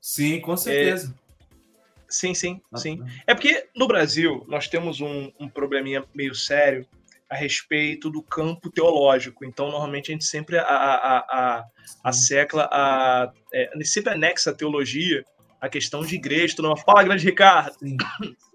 Sim, 0.00 0.40
com 0.40 0.56
certeza. 0.56 1.14
É, 1.14 2.04
sim, 2.08 2.32
sim, 2.32 2.62
sim. 2.76 3.04
É 3.26 3.34
porque 3.34 3.68
no 3.76 3.86
Brasil 3.86 4.44
nós 4.48 4.68
temos 4.68 5.00
um, 5.00 5.30
um 5.38 5.48
probleminha 5.48 6.02
meio 6.14 6.34
sério 6.34 6.86
a 7.28 7.36
respeito 7.36 8.08
do 8.08 8.22
campo 8.22 8.70
teológico. 8.70 9.44
Então, 9.44 9.70
normalmente, 9.70 10.10
a 10.10 10.14
gente 10.14 10.24
sempre 10.24 10.56
a, 10.56 10.62
a, 10.62 11.18
a, 11.18 11.64
a 12.04 12.12
secla, 12.12 12.66
a, 12.72 13.30
é, 13.52 13.70
sempre 13.84 14.14
anexa 14.14 14.50
a 14.50 14.54
teologia 14.54 15.22
a 15.60 15.68
questão 15.68 16.02
de 16.02 16.14
igreja. 16.14 16.56
Tudo 16.56 16.74
Fala, 16.76 17.02
grande 17.02 17.24
Ricardo! 17.24 17.76
Sim. 17.78 17.96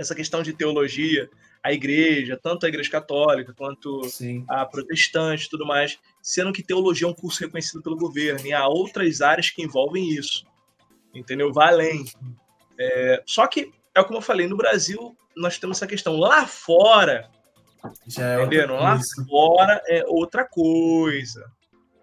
Essa 0.00 0.14
questão 0.14 0.42
de 0.42 0.52
teologia, 0.52 1.28
a 1.62 1.72
igreja, 1.72 2.38
tanto 2.42 2.64
a 2.64 2.68
igreja 2.68 2.90
católica 2.90 3.52
quanto 3.52 4.08
Sim. 4.08 4.44
a 4.48 4.64
protestante 4.64 5.50
tudo 5.50 5.66
mais, 5.66 5.98
sendo 6.22 6.52
que 6.52 6.62
teologia 6.62 7.06
é 7.06 7.10
um 7.10 7.14
curso 7.14 7.40
reconhecido 7.40 7.82
pelo 7.82 7.96
governo 7.96 8.46
e 8.46 8.52
há 8.52 8.66
outras 8.66 9.20
áreas 9.20 9.50
que 9.50 9.62
envolvem 9.62 10.08
isso 10.08 10.48
entendeu? 11.14 11.52
Vai 11.52 11.68
além. 11.68 12.04
É, 12.78 13.22
só 13.26 13.46
que, 13.46 13.72
é 13.94 14.02
como 14.02 14.18
eu 14.18 14.22
falei, 14.22 14.46
no 14.46 14.56
Brasil 14.56 15.16
nós 15.36 15.58
temos 15.58 15.78
essa 15.78 15.86
questão. 15.86 16.16
Lá 16.16 16.46
fora, 16.46 17.30
já 18.06 18.40
é 18.40 18.44
entendendo? 18.44 18.74
Lá 18.74 18.98
fora 19.28 19.80
é 19.86 20.04
outra 20.06 20.44
coisa, 20.44 21.50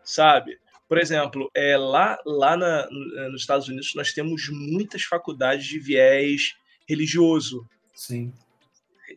sabe? 0.04 0.60
Por 0.88 0.98
exemplo, 0.98 1.52
é, 1.54 1.76
lá, 1.78 2.18
lá 2.26 2.56
na, 2.56 2.88
nos 3.30 3.42
Estados 3.42 3.68
Unidos 3.68 3.94
nós 3.94 4.14
temos 4.14 4.50
muitas 4.50 5.04
faculdades 5.04 5.66
de 5.66 5.80
viés 5.80 6.56
religioso. 6.88 7.68
Sim. 7.98 8.32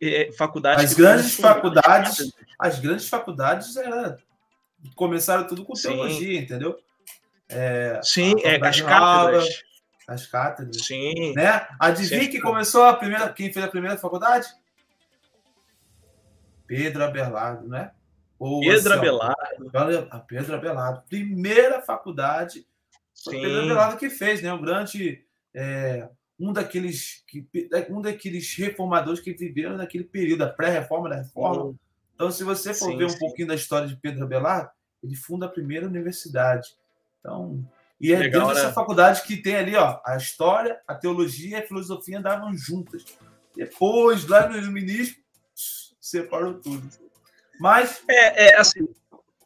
É, 0.00 0.32
faculdades 0.32 0.84
as 0.84 0.94
grandes 0.94 1.34
faculdades, 1.34 2.32
as 2.58 2.78
grandes 2.78 3.08
faculdades 3.08 3.76
é, 3.76 4.16
começaram 4.94 5.46
tudo 5.46 5.64
com 5.64 5.74
teologia, 5.74 6.38
Sim. 6.38 6.44
entendeu? 6.44 6.80
É, 7.48 8.00
Sim, 8.02 8.34
é, 8.42 8.56
as 8.66 8.80
cátedras 8.80 9.62
as 10.10 10.26
cátedras. 10.26 10.84
Sim. 10.84 11.34
Né? 11.34 11.68
Adivinha 11.78 12.28
quem 12.28 12.40
começou 12.40 12.82
a 12.82 12.94
primeira, 12.94 13.32
quem 13.32 13.52
fez 13.52 13.64
a 13.64 13.68
primeira 13.68 13.96
faculdade? 13.96 14.48
Pedro 16.66 17.04
Abelardo, 17.04 17.68
né? 17.68 17.92
Ou, 18.36 18.60
Pedro 18.60 18.92
assim, 18.92 18.98
Abelardo. 18.98 20.08
a 20.10 20.18
Pedro 20.18 20.54
Abelardo. 20.56 21.02
Primeira 21.08 21.80
faculdade 21.82 22.66
Foi 23.22 23.34
Sim. 23.34 23.42
Pedro 23.42 23.62
Abelardo 23.62 23.98
que 23.98 24.10
fez, 24.10 24.42
né? 24.42 24.52
Um 24.52 24.60
grande. 24.60 25.24
É, 25.54 26.08
um 26.40 26.52
daqueles 26.52 27.22
que, 27.26 27.46
um 27.90 28.00
daqueles 28.00 28.54
reformadores 28.56 29.20
que 29.20 29.34
viveram 29.34 29.76
naquele 29.76 30.04
período 30.04 30.38
da 30.38 30.48
pré-reforma 30.48 31.10
da 31.10 31.16
reforma. 31.16 31.74
Então, 32.14 32.30
se 32.30 32.42
você 32.42 32.72
for 32.72 32.90
sim, 32.90 32.96
ver 32.96 33.04
um 33.04 33.10
sim. 33.10 33.18
pouquinho 33.18 33.48
da 33.48 33.54
história 33.54 33.86
de 33.86 33.96
Pedro 33.96 34.24
Abelardo, 34.24 34.70
ele 35.02 35.14
funda 35.14 35.46
a 35.46 35.50
primeira 35.50 35.86
universidade. 35.86 36.74
Então, 37.18 37.62
e 38.00 38.12
é 38.12 38.18
Legal, 38.18 38.40
dentro 38.40 38.54
né? 38.54 38.62
dessa 38.62 38.72
faculdade 38.72 39.22
que 39.22 39.36
tem 39.36 39.56
ali, 39.56 39.76
ó, 39.76 40.00
a 40.04 40.16
história, 40.16 40.80
a 40.88 40.94
teologia 40.94 41.58
e 41.58 41.60
a 41.62 41.66
filosofia 41.66 42.18
andavam 42.18 42.56
juntas. 42.56 43.04
Depois, 43.54 44.26
lá 44.26 44.48
no 44.48 44.56
iluminismo, 44.56 45.16
separou 46.00 46.54
tudo. 46.54 46.88
Mas. 47.58 48.02
É, 48.08 48.48
é 48.48 48.56
assim. 48.56 48.88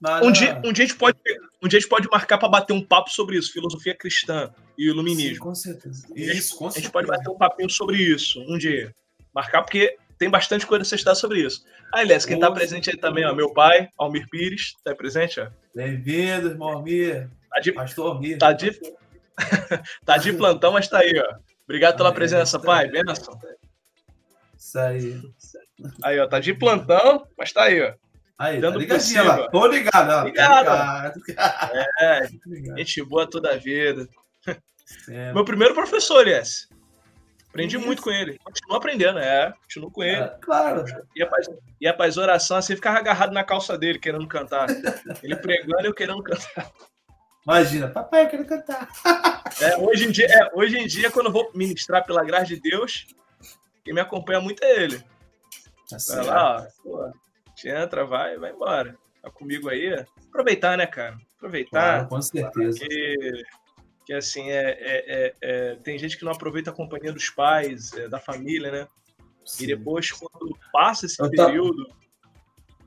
Nada... 0.01 0.25
Um, 0.25 0.31
dia, 0.31 0.61
um, 0.65 0.73
dia 0.73 0.85
a 0.85 0.87
gente 0.87 0.97
pode, 0.97 1.19
um 1.65 1.69
dia 1.69 1.79
a 1.79 1.81
gente 1.81 1.89
pode 1.89 2.07
marcar 2.11 2.37
para 2.37 2.49
bater 2.49 2.75
um 2.75 2.85
papo 2.85 3.11
sobre 3.11 3.39
isso, 3.39 3.51
filosofia 3.51 3.97
cristã 3.97 4.53
e 4.77 4.87
iluminismo. 4.89 5.35
Sim, 5.35 5.41
com 5.41 5.55
certeza. 5.55 6.07
Isso, 6.15 6.57
com 6.57 6.71
certeza. 6.71 6.79
A 6.79 6.83
gente 6.83 6.93
pode 6.93 7.07
bater 7.07 7.31
um 7.31 7.39
papinho 7.39 7.71
sobre 7.71 7.97
isso 7.97 8.39
um 8.47 8.59
dia. 8.59 8.95
Marcar, 9.35 9.63
porque 9.63 9.97
tem 10.19 10.29
bastante 10.29 10.67
coisa 10.67 10.83
a 10.83 10.85
você 10.85 10.97
estudar 10.97 11.15
sobre 11.15 11.41
isso. 11.41 11.65
Ah, 11.93 12.01
aliás, 12.01 12.27
quem 12.27 12.35
está 12.35 12.51
presente 12.51 12.91
aí 12.91 12.97
também, 12.99 13.25
ó, 13.25 13.35
meu 13.35 13.53
pai, 13.53 13.89
Almir 13.99 14.29
Pires, 14.29 14.75
está 14.77 14.95
presente, 14.95 15.41
ó. 15.41 15.49
Bem-vindo, 15.75 16.49
irmão 16.51 16.69
Almir. 16.69 17.31
Tá 17.49 17.61
de, 17.61 17.73
Pastor 17.73 18.13
Almir. 18.13 18.39
Tá 18.39 18.53
de, 18.53 18.71
tá 20.05 20.19
de 20.19 20.33
plantão, 20.35 20.73
mas 20.73 20.87
tá 20.87 20.99
aí, 20.99 21.19
ó. 21.19 21.39
Obrigado 21.65 21.97
pela 21.97 22.13
presença, 22.13 22.61
pai. 22.61 22.89
Benção. 22.89 23.41
Isso 24.57 24.79
aí. 24.79 25.23
Aí, 26.03 26.21
ó, 26.21 26.27
tá 26.27 26.39
de 26.41 26.53
plantão, 26.53 27.27
mas 27.39 27.53
tá 27.53 27.65
aí, 27.65 27.81
ó. 27.81 27.95
Aí, 28.39 28.57
tá 28.57 28.61
Dando 28.63 28.75
tá 28.75 28.79
ligadinho 28.81 29.25
lá. 29.25 29.49
Tô 29.49 29.67
ligado, 29.67 30.11
ó. 30.11 30.25
Ligado. 30.25 31.23
ligado. 31.27 31.79
É, 32.01 32.29
gente 32.79 33.05
boa 33.05 33.29
toda 33.29 33.53
a 33.53 33.57
vida. 33.57 34.09
É. 35.09 35.33
Meu 35.33 35.45
primeiro 35.45 35.75
professor, 35.75 36.21
aliás. 36.21 36.69
Aprendi 37.49 37.77
Isso. 37.77 37.87
muito 37.87 38.03
com 38.03 38.11
ele. 38.11 38.37
Continuo 38.43 38.77
aprendendo, 38.77 39.21
é. 39.21 39.53
Continuo 39.63 39.91
com 39.91 40.03
ele. 40.03 40.23
É, 40.23 40.37
claro. 40.41 40.85
Ia 41.15 41.27
pra, 41.27 41.39
ia 41.81 41.95
pra 41.95 42.21
oração 42.21 42.57
assim, 42.57 42.75
ficava 42.75 42.99
agarrado 42.99 43.33
na 43.33 43.45
calça 43.45 43.79
dele, 43.79 44.01
querendo 44.01 44.27
cantar. 44.27 44.67
Ele 45.23 45.37
pregando 45.37 45.83
e 45.83 45.87
eu 45.87 45.95
querendo 45.95 46.23
cantar. 46.23 46.73
Imagina, 47.47 47.89
papai, 47.89 48.25
eu 48.25 48.29
quero 48.29 48.45
cantar. 48.47 48.89
É, 49.61 49.77
hoje, 49.77 50.07
em 50.07 50.11
dia, 50.11 50.27
é, 50.27 50.51
hoje 50.55 50.79
em 50.79 50.87
dia, 50.87 51.11
quando 51.11 51.27
eu 51.27 51.33
vou 51.33 51.53
ministrar 51.55 52.05
pela 52.05 52.25
graça 52.25 52.47
de 52.47 52.59
Deus, 52.59 53.07
quem 53.85 53.95
me 53.95 54.01
acompanha 54.01 54.41
muito 54.41 54.65
é 54.65 54.83
ele. 54.83 54.99
Tá 55.89 55.99
vai 56.09 56.25
lá, 56.25 56.67
ó, 56.87 57.13
entra, 57.69 58.05
vai, 58.05 58.37
vai 58.37 58.53
embora. 58.53 58.97
Tá 59.23 59.31
comigo 59.31 59.69
aí. 59.69 59.95
Aproveitar, 60.29 60.77
né, 60.77 60.87
cara? 60.87 61.17
Aproveitar. 61.37 61.71
Claro, 61.71 62.09
com 62.09 62.23
certeza. 62.23 62.79
Porque, 62.79 63.45
que 64.05 64.13
assim, 64.13 64.51
é, 64.51 64.71
é, 64.71 65.05
é, 65.07 65.35
é, 65.41 65.75
tem 65.77 65.99
gente 65.99 66.19
que 66.19 66.25
não 66.25 66.33
aproveita 66.33 66.71
a 66.71 66.75
companhia 66.75 67.13
dos 67.13 67.31
pais, 67.31 67.93
é, 67.95 68.09
da 68.09 68.21
família, 68.21 68.71
né? 68.71 68.89
Sim. 69.45 69.65
E 69.65 69.67
depois, 69.69 70.11
quando 70.11 70.59
passa 70.73 71.07
esse 71.07 71.21
eu 71.21 71.31
período. 71.31 71.87
Tá... 71.87 71.95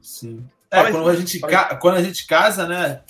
Sim. 0.02 0.48
É, 0.70 0.92
quando, 0.92 1.10
a 1.10 1.16
gente 1.16 1.40
ca... 1.40 1.76
quando 1.78 1.96
a 1.96 2.04
gente 2.04 2.28
casa, 2.28 2.68
né? 2.68 3.04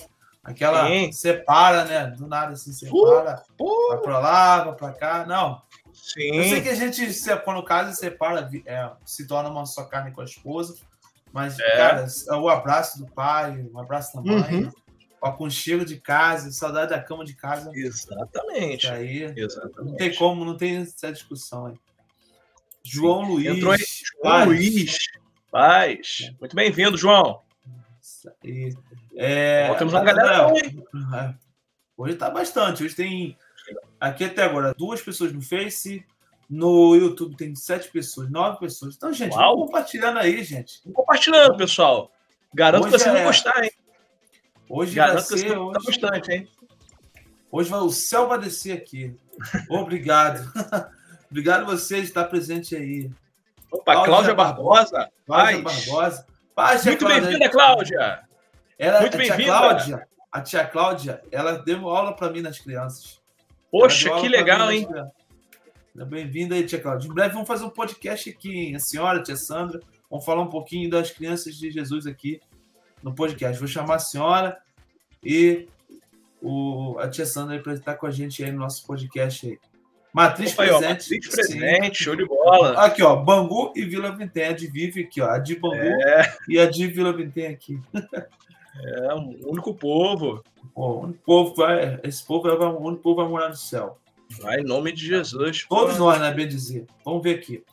Aquela 0.43 0.87
Sim. 0.87 1.11
separa, 1.11 1.83
né? 1.83 2.07
Do 2.07 2.27
nada 2.27 2.53
assim, 2.53 2.71
separa. 2.71 3.43
Uh, 3.59 3.63
uh. 3.63 3.89
Vai 3.89 3.97
pra 3.97 4.19
lá, 4.19 4.63
vai 4.63 4.75
pra 4.75 4.93
cá. 4.93 5.25
Não. 5.25 5.61
Sim. 5.93 6.37
Eu 6.37 6.43
sei 6.43 6.61
que 6.61 6.69
a 6.69 6.75
gente, 6.75 7.05
quando 7.43 7.63
casa, 7.63 7.93
separa, 7.93 8.49
é, 8.65 8.89
se 9.03 9.27
torna 9.27 9.49
uma 9.49 9.65
só 9.65 9.83
carne 9.83 10.11
com 10.11 10.21
a 10.21 10.25
esposa. 10.25 10.75
Mas, 11.31 11.59
é. 11.59 11.77
cara, 11.77 12.07
o 12.39 12.49
abraço 12.49 12.99
do 12.99 13.07
pai, 13.11 13.67
o 13.71 13.79
abraço 13.79 14.15
da 14.15 14.21
mãe, 14.21 14.63
uhum. 14.63 14.71
o 15.21 15.27
aconchego 15.27 15.85
de 15.85 15.99
casa, 15.99 16.51
saudade 16.51 16.91
da 16.91 17.01
cama 17.01 17.23
de 17.23 17.35
casa. 17.35 17.69
Exatamente. 17.73 18.85
Isso 18.85 18.93
aí. 18.93 19.33
Exatamente. 19.35 19.91
Não 19.91 19.95
tem 19.95 20.15
como, 20.15 20.45
não 20.45 20.57
tem 20.57 20.77
essa 20.77 21.11
discussão 21.11 21.67
aí. 21.67 21.75
João 22.83 23.25
Sim. 23.25 23.31
Luiz. 23.31 23.45
Entrou 23.47 23.71
aí. 23.73 23.79
João 23.79 24.23
Paz. 24.23 24.47
Luiz. 24.47 24.97
Paz. 25.51 26.31
Muito 26.39 26.55
bem-vindo, 26.55 26.97
João. 26.97 27.41
Isso 28.01 28.31
aí. 28.43 28.73
É, 29.15 29.73
temos 29.75 29.93
uma 29.93 30.03
galera. 30.03 30.53
É. 31.15 31.35
Hoje 31.97 32.15
tá 32.15 32.29
bastante. 32.29 32.83
Hoje 32.83 32.95
tem 32.95 33.37
aqui 33.99 34.23
até 34.23 34.43
agora 34.43 34.73
duas 34.77 35.01
pessoas 35.01 35.33
no 35.33 35.41
Face. 35.41 36.05
No 36.49 36.95
YouTube 36.95 37.35
tem 37.35 37.53
sete 37.55 37.89
pessoas, 37.89 38.29
nove 38.29 38.59
pessoas. 38.59 38.95
Então, 38.95 39.11
gente, 39.11 39.35
Uau. 39.35 39.65
compartilhando 39.65 40.19
aí, 40.19 40.43
gente. 40.43 40.81
Compartilhando, 40.93 41.57
pessoal. 41.57 42.11
Garanto 42.53 42.85
hoje 42.85 42.93
que 42.93 42.99
vocês 42.99 43.15
é... 43.15 43.17
vão 43.17 43.27
gostar, 43.27 43.63
hein? 43.63 43.71
Hoje 44.69 44.95
Garanto 44.95 45.13
vai 45.15 45.23
ser, 45.23 45.33
que 45.33 45.41
vocês 45.41 45.57
hoje... 45.57 45.85
bastante, 45.85 46.31
hein? 46.31 46.47
Hoje 47.51 47.69
vai, 47.69 47.79
o 47.79 47.89
céu 47.89 48.27
vai 48.27 48.39
descer 48.39 48.77
aqui. 48.77 49.15
Obrigado. 49.69 50.41
Obrigado 51.29 51.63
a 51.63 51.65
você 51.65 51.97
de 51.97 52.07
estar 52.07 52.25
presente 52.25 52.75
aí. 52.75 53.11
Opa, 53.71 53.93
Cláudia, 53.93 54.05
Cláudia 54.05 54.33
Barbosa. 54.33 55.11
Cláudia 55.25 55.61
Barbosa. 55.61 56.25
Paz, 56.55 56.85
Muito 56.85 57.05
bem-vinda, 57.05 57.49
Cláudia. 57.49 58.23
Ela, 58.79 59.01
Muito 59.01 59.17
bem-vinda. 59.17 60.07
A 60.31 60.41
tia 60.41 60.65
Cláudia, 60.65 61.21
ela 61.31 61.53
deu 61.53 61.87
aula 61.89 62.15
para 62.15 62.29
mim 62.31 62.41
nas 62.41 62.59
crianças. 62.59 63.21
Poxa, 63.71 64.09
que 64.19 64.27
legal, 64.27 64.71
hein? 64.71 64.87
Bem-vinda 66.05 66.53
aí, 66.53 66.63
tia 66.63 66.79
Cláudia. 66.79 67.09
Em 67.09 67.13
breve 67.13 67.33
vamos 67.33 67.47
fazer 67.47 67.65
um 67.65 67.69
podcast 67.69 68.29
aqui, 68.29 68.55
hein? 68.55 68.75
A 68.75 68.79
senhora, 68.79 69.19
a 69.19 69.23
tia 69.23 69.35
Sandra, 69.35 69.79
vamos 70.09 70.23
falar 70.23 70.43
um 70.43 70.49
pouquinho 70.49 70.89
das 70.89 71.09
crianças 71.09 71.55
de 71.55 71.71
Jesus 71.71 72.05
aqui 72.05 72.39
no 73.01 73.15
podcast. 73.15 73.57
Vou 73.57 73.67
chamar 73.67 73.95
a 73.95 73.99
senhora 73.99 74.57
e 75.23 75.67
o, 76.41 76.97
a 76.99 77.09
tia 77.09 77.25
Sandra 77.25 77.59
para 77.59 77.73
estar 77.73 77.95
com 77.95 78.05
a 78.05 78.11
gente 78.11 78.43
aí 78.43 78.51
no 78.51 78.59
nosso 78.59 78.85
podcast 78.85 79.47
aí. 79.47 79.59
Matriz 80.13 80.53
Opa, 80.53 80.63
presente. 80.63 80.85
Ó, 80.85 80.89
matriz 80.89 81.29
presente, 81.29 82.03
show 82.03 82.15
de 82.15 82.25
bola. 82.25 82.85
Aqui, 82.85 83.01
ó, 83.01 83.15
Bangu 83.15 83.73
e 83.75 83.83
Vila 83.83 84.15
Vintém. 84.15 84.45
A 84.45 84.53
de 84.53 84.67
Vive 84.67 85.03
aqui, 85.03 85.19
ó. 85.19 85.29
A 85.29 85.39
de 85.39 85.55
Bangu 85.55 85.75
é. 85.75 86.37
e 86.47 86.59
a 86.59 86.69
de 86.69 86.87
Vila 86.87 87.11
Vintém 87.11 87.47
aqui. 87.47 87.79
É, 88.79 89.13
o 89.15 89.51
único 89.51 89.73
povo. 89.73 90.43
o 90.75 90.99
único 90.99 91.19
povo 91.25 91.55
vai, 91.55 91.99
esse 92.03 92.23
povo 92.23 92.43
vai, 92.43 92.67
o 92.67 92.79
único 92.79 93.01
povo 93.01 93.15
vai 93.15 93.27
morar 93.27 93.49
no 93.49 93.55
céu. 93.55 93.97
Vai 94.41 94.59
em 94.59 94.63
nome 94.63 94.91
de 94.91 95.05
Jesus. 95.05 95.65
Todos 95.67 95.97
pô. 95.97 96.05
nós, 96.05 96.19
né, 96.19 96.31
bem 96.31 96.47
dizer. 96.47 96.85
Vamos 97.03 97.23
ver 97.23 97.39
aqui. 97.39 97.63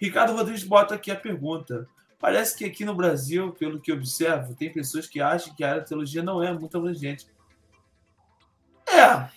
Ricardo 0.00 0.34
Rodrigues 0.34 0.64
bota 0.64 0.94
aqui 0.94 1.10
a 1.10 1.16
pergunta. 1.16 1.88
Parece 2.18 2.56
que 2.56 2.64
aqui 2.64 2.84
no 2.84 2.94
Brasil, 2.94 3.52
pelo 3.52 3.80
que 3.80 3.92
observo, 3.92 4.54
tem 4.54 4.72
pessoas 4.72 5.06
que 5.06 5.20
acham 5.20 5.54
que 5.54 5.62
a 5.62 5.70
área 5.70 5.82
de 5.82 5.88
teologia 5.88 6.22
não 6.22 6.42
é 6.42 6.52
muito 6.52 6.76
abrangente. 6.76 7.26
É. 8.86 9.28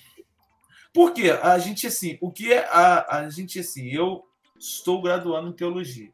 Porque 0.94 1.30
a 1.30 1.58
gente, 1.60 1.88
assim, 1.88 2.18
o 2.20 2.32
que 2.32 2.52
é 2.52 2.66
a, 2.66 3.18
a 3.18 3.30
gente, 3.30 3.60
assim, 3.60 3.90
eu 3.90 4.26
estou 4.58 5.02
graduando 5.02 5.50
em 5.50 5.54
teologia. 5.54 6.12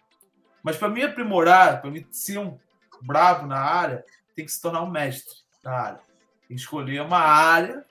Mas 0.62 0.76
para 0.76 0.90
me 0.90 1.04
aprimorar, 1.04 1.82
para 1.82 1.90
me 1.90 2.06
ser 2.12 2.40
um 2.40 2.58
bravo 3.02 3.48
na 3.48 3.58
área, 3.58 4.04
tem 4.36 4.46
que 4.46 4.52
se 4.52 4.62
tornar 4.62 4.84
um 4.84 4.90
mestre 4.90 5.34
na 5.64 5.72
área. 5.72 6.00
Tem 6.48 6.56
que 6.56 6.62
escolher 6.62 7.02
uma 7.02 7.20
área. 7.20 7.86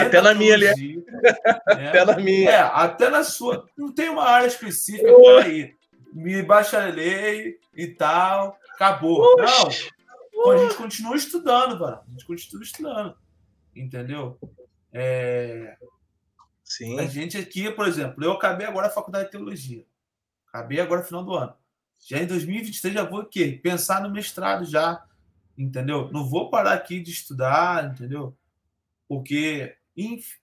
Até 0.00 0.20
na 0.20 0.34
minha 0.34 0.54
ali. 0.54 0.96
Né? 0.96 1.30
Até 1.66 2.04
na 2.04 2.16
minha. 2.16 2.50
É, 2.50 2.60
até 2.60 3.10
na 3.10 3.22
sua. 3.22 3.66
Não 3.76 3.92
tem 3.92 4.08
uma 4.08 4.24
área 4.24 4.46
específica 4.46 5.12
para 5.12 5.48
ir. 5.48 5.76
Me 6.12 6.42
bacharelei 6.42 7.58
e 7.74 7.86
tal. 7.88 8.58
Acabou. 8.74 9.20
Oxi. 9.40 9.90
Não. 10.32 10.50
A 10.50 10.58
gente 10.58 10.74
continua 10.74 11.16
estudando, 11.16 11.78
mano. 11.78 12.00
A 12.06 12.10
gente 12.10 12.26
continua 12.26 12.62
estudando. 12.62 13.16
Entendeu? 13.74 14.38
É... 14.92 15.76
Sim. 16.62 16.98
A 16.98 17.06
gente 17.06 17.36
aqui, 17.36 17.70
por 17.70 17.86
exemplo, 17.86 18.24
eu 18.24 18.32
acabei 18.32 18.66
agora 18.66 18.86
a 18.86 18.90
faculdade 18.90 19.26
de 19.26 19.32
teologia. 19.32 19.84
Acabei 20.48 20.80
agora 20.80 21.00
no 21.00 21.06
final 21.06 21.24
do 21.24 21.34
ano. 21.34 21.54
Já 22.06 22.18
em 22.18 22.26
2023 22.26 22.94
já 22.94 23.04
vou 23.04 23.20
o 23.20 23.26
quê? 23.26 23.58
Pensar 23.62 24.02
no 24.02 24.10
mestrado 24.10 24.64
já 24.64 25.04
entendeu? 25.56 26.10
Não 26.12 26.28
vou 26.28 26.50
parar 26.50 26.74
aqui 26.74 27.00
de 27.00 27.10
estudar, 27.10 27.92
entendeu? 27.92 28.36
Porque, 29.14 29.76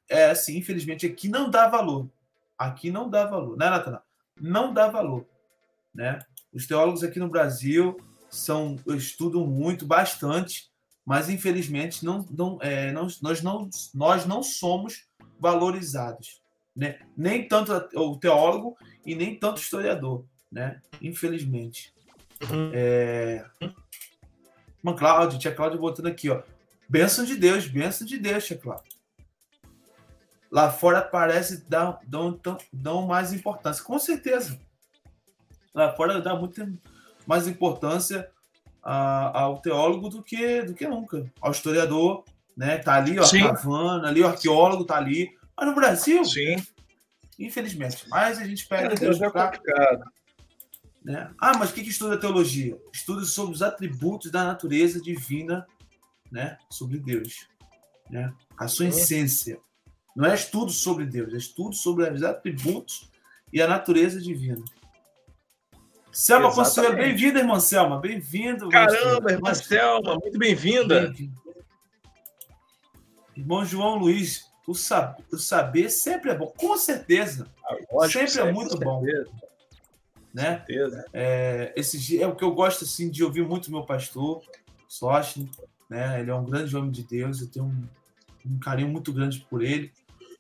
é 0.10 0.30
assim, 0.32 0.58
infelizmente, 0.58 1.06
aqui 1.06 1.28
não 1.28 1.50
dá 1.52 1.68
valor. 1.68 2.10
Aqui 2.58 2.90
não 2.90 3.10
dá 3.10 3.26
valor, 3.26 3.58
né, 3.58 3.70
Natanael? 3.70 4.02
Não 4.40 4.74
dá 4.74 4.88
valor, 4.88 5.26
né? 5.94 6.20
Os 6.54 6.66
teólogos 6.66 7.04
aqui 7.04 7.20
no 7.20 7.28
Brasil 7.28 8.00
são 8.30 8.80
estudam 8.88 9.46
muito, 9.46 9.86
bastante, 9.86 10.72
mas 11.06 11.30
infelizmente 11.30 12.06
não, 12.06 12.26
não, 12.32 12.58
é, 12.62 12.94
não, 12.94 13.08
nós, 13.22 13.42
não, 13.42 13.70
nós 13.94 14.26
não 14.26 14.42
somos 14.42 15.06
valorizados, 15.38 16.42
né? 16.74 17.00
Nem 17.18 17.46
tanto 17.46 17.74
o 17.94 18.18
teólogo 18.18 18.78
e 19.06 19.16
nem 19.16 19.38
tanto 19.38 19.58
o 19.58 19.62
historiador, 19.62 20.24
né? 20.50 20.80
Infelizmente. 21.02 21.94
Uhum. 22.50 22.72
É, 22.74 23.46
Irmã 24.80 24.96
Cláudia, 24.98 25.38
tia 25.38 25.54
Cláudia 25.54 25.78
botando 25.78 26.08
aqui, 26.08 26.30
ó. 26.30 26.42
Bênção 26.92 27.24
de 27.24 27.38
Deus, 27.38 27.66
bênção 27.68 28.06
de 28.06 28.18
Deus, 28.18 28.50
Cláudia. 28.62 28.92
Lá 30.52 30.70
fora 30.70 31.02
parece 31.02 31.64
dar 31.70 32.02
dão, 32.06 32.38
dão, 32.44 32.58
dão 32.74 33.08
mais 33.08 33.32
importância. 33.32 33.82
Com 33.82 33.98
certeza. 33.98 34.60
Lá 35.74 35.96
fora 35.96 36.20
dá 36.20 36.36
muito 36.36 36.68
mais 37.26 37.48
importância 37.48 38.30
a, 38.84 39.40
ao 39.40 39.60
teólogo 39.62 40.10
do 40.10 40.22
que, 40.22 40.64
do 40.64 40.74
que 40.74 40.86
nunca. 40.86 41.32
Ao 41.40 41.52
historiador, 41.52 42.26
né? 42.58 42.78
Tá 42.80 42.96
ali, 42.96 43.18
ó, 43.18 43.24
Sim. 43.24 43.48
cavando, 43.48 44.06
ali 44.06 44.20
o 44.20 44.28
arqueólogo 44.28 44.84
tá 44.84 44.98
ali. 44.98 45.34
Mas 45.56 45.70
no 45.70 45.74
Brasil, 45.74 46.26
Sim. 46.26 46.58
infelizmente, 47.40 48.04
mas 48.10 48.38
a 48.38 48.44
gente 48.44 48.68
pede 48.68 48.82
Cara, 48.82 48.94
a 48.96 48.98
Deus 48.98 49.18
Deus 49.18 49.30
é 49.30 49.32
pra, 49.32 49.46
complicado. 49.46 50.12
né? 51.06 51.32
Ah, 51.40 51.58
mas 51.58 51.70
o 51.70 51.74
que, 51.74 51.84
que 51.84 51.90
estuda 51.90 52.20
teologia? 52.20 52.78
Estuda 52.94 53.24
sobre 53.24 53.56
os 53.56 53.62
atributos 53.62 54.30
da 54.30 54.44
natureza 54.44 55.02
divina, 55.02 55.66
né? 56.32 56.58
Sobre 56.70 56.98
Deus, 56.98 57.48
né? 58.10 58.34
A 58.58 58.68
sua 58.68 58.90
Sim. 58.92 58.98
essência. 59.00 59.60
Não 60.16 60.26
é 60.26 60.34
estudo 60.36 60.72
sobre 60.72 61.06
Deus, 61.06 61.34
é 61.34 61.38
estudo 61.38 61.76
sobre 61.76 62.10
os 62.10 62.24
atributos 62.24 63.10
e 63.52 63.62
a 63.62 63.68
natureza 63.68 64.20
divina. 64.20 64.64
Selma. 66.12 66.54
Conselheiro, 66.54 66.98
bem-vinda, 66.98 67.40
irmã 67.40 67.60
Selma. 67.60 68.00
Bem-vindo. 68.00 68.68
Caramba, 68.70 69.32
irmã 69.32 69.54
Selma, 69.54 70.16
muito 70.22 70.38
bem-vinda. 70.38 71.02
Bem-vindo. 71.08 71.42
Irmão 73.36 73.64
João 73.66 73.96
Luiz, 73.96 74.52
o, 74.68 74.76
sab- 74.76 75.18
o 75.32 75.38
saber 75.38 75.90
sempre 75.90 76.32
é 76.32 76.36
bom, 76.36 76.48
com 76.58 76.78
certeza, 76.78 77.48
Lógico, 77.90 78.28
Sempre 78.28 78.50
é 78.50 78.52
muito 78.52 78.78
bom. 78.78 79.02
certeza, 79.02 79.32
né? 80.34 80.58
certeza. 80.58 81.06
É, 81.14 81.74
esse 81.78 82.22
é 82.22 82.28
o 82.28 82.36
que 82.36 82.44
eu 82.44 82.52
gosto 82.52 82.84
assim 82.84 83.10
de 83.10 83.24
ouvir 83.24 83.48
muito 83.48 83.72
meu 83.72 83.86
pastor, 83.86 84.44
Sócio, 84.90 85.50
né? 85.92 86.22
Ele 86.22 86.32
é 86.32 86.36
um 86.36 86.46
grande 86.46 86.76
homem 86.76 86.90
de 86.90 87.04
Deus, 87.04 87.42
eu 87.42 87.48
tenho 87.48 87.66
um, 87.66 87.84
um 88.46 88.58
carinho 88.60 88.88
muito 88.88 89.12
grande 89.12 89.46
por 89.50 89.62
ele, 89.62 89.92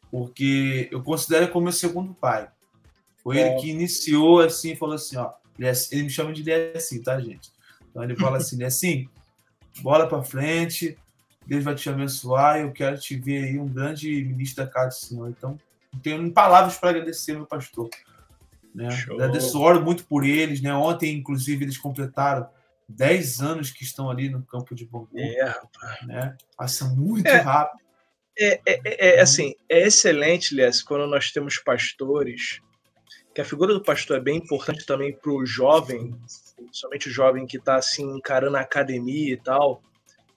porque 0.09 0.87
eu 0.89 1.03
considero 1.03 1.43
ele 1.43 1.51
como 1.51 1.65
meu 1.65 1.73
segundo 1.73 2.13
pai. 2.13 2.47
Foi 3.21 3.37
É. 3.37 3.41
ele 3.51 3.61
que 3.61 3.69
iniciou 3.69 4.39
assim, 4.39 4.77
falou 4.77 4.95
assim, 4.95 5.17
ó, 5.17 5.33
ele, 5.59 5.67
é- 5.67 5.73
ele 5.91 6.03
me 6.03 6.09
chama 6.09 6.31
de 6.31 6.49
ele 6.49 6.77
assim, 6.77 7.03
tá, 7.03 7.19
gente? 7.19 7.51
Então 7.89 8.01
ele 8.01 8.15
fala 8.15 8.37
assim, 8.37 8.63
é 8.63 8.67
assim, 8.67 9.09
bola 9.81 10.07
para 10.07 10.23
frente, 10.23 10.97
Deus 11.45 11.65
vai 11.65 11.75
te 11.75 11.89
abençoar, 11.89 12.59
eu 12.61 12.71
quero 12.71 12.97
te 12.97 13.17
ver 13.17 13.43
aí 13.43 13.59
um 13.59 13.67
grande 13.67 14.23
ministro 14.23 14.63
da 14.63 14.71
casa 14.71 14.87
do 14.89 14.93
Senhor. 15.05 15.29
Então, 15.29 15.59
não 15.91 15.99
tenho 15.99 16.31
palavras 16.31 16.77
para 16.77 16.91
agradecer 16.91 17.33
meu 17.33 17.45
pastor. 17.45 17.89
Né? 18.73 18.89
Show. 18.91 19.15
Agradeço, 19.15 19.59
oro 19.59 19.83
muito 19.83 20.05
por 20.05 20.23
eles. 20.23 20.61
Né? 20.61 20.73
Ontem, 20.73 21.13
inclusive, 21.17 21.65
eles 21.65 21.77
completaram 21.77 22.47
10 22.91 23.41
anos 23.41 23.71
que 23.71 23.83
estão 23.83 24.09
ali 24.09 24.29
no 24.29 24.43
campo 24.43 24.75
de 24.75 24.85
Bangu. 24.85 25.09
É. 25.17 25.59
Né? 26.05 26.37
Passa 26.57 26.85
muito 26.85 27.27
É. 27.27 27.37
rápido. 27.37 27.81
É, 28.37 28.53
é, 28.65 28.81
é, 28.85 29.17
é, 29.17 29.21
assim, 29.21 29.53
é 29.69 29.85
excelente, 29.85 30.55
Lies, 30.55 30.81
quando 30.81 31.05
nós 31.05 31.31
temos 31.31 31.57
pastores, 31.57 32.61
que 33.33 33.41
a 33.41 33.45
figura 33.45 33.73
do 33.73 33.83
pastor 33.83 34.17
é 34.17 34.21
bem 34.21 34.37
importante 34.37 34.85
também 34.85 35.13
para 35.13 35.31
o 35.31 35.45
jovem, 35.45 36.15
somente 36.71 37.09
o 37.09 37.11
jovem 37.11 37.45
que 37.45 37.57
está 37.57 37.75
assim, 37.75 38.03
encarando 38.15 38.57
a 38.57 38.61
academia 38.61 39.33
e 39.33 39.37
tal. 39.37 39.81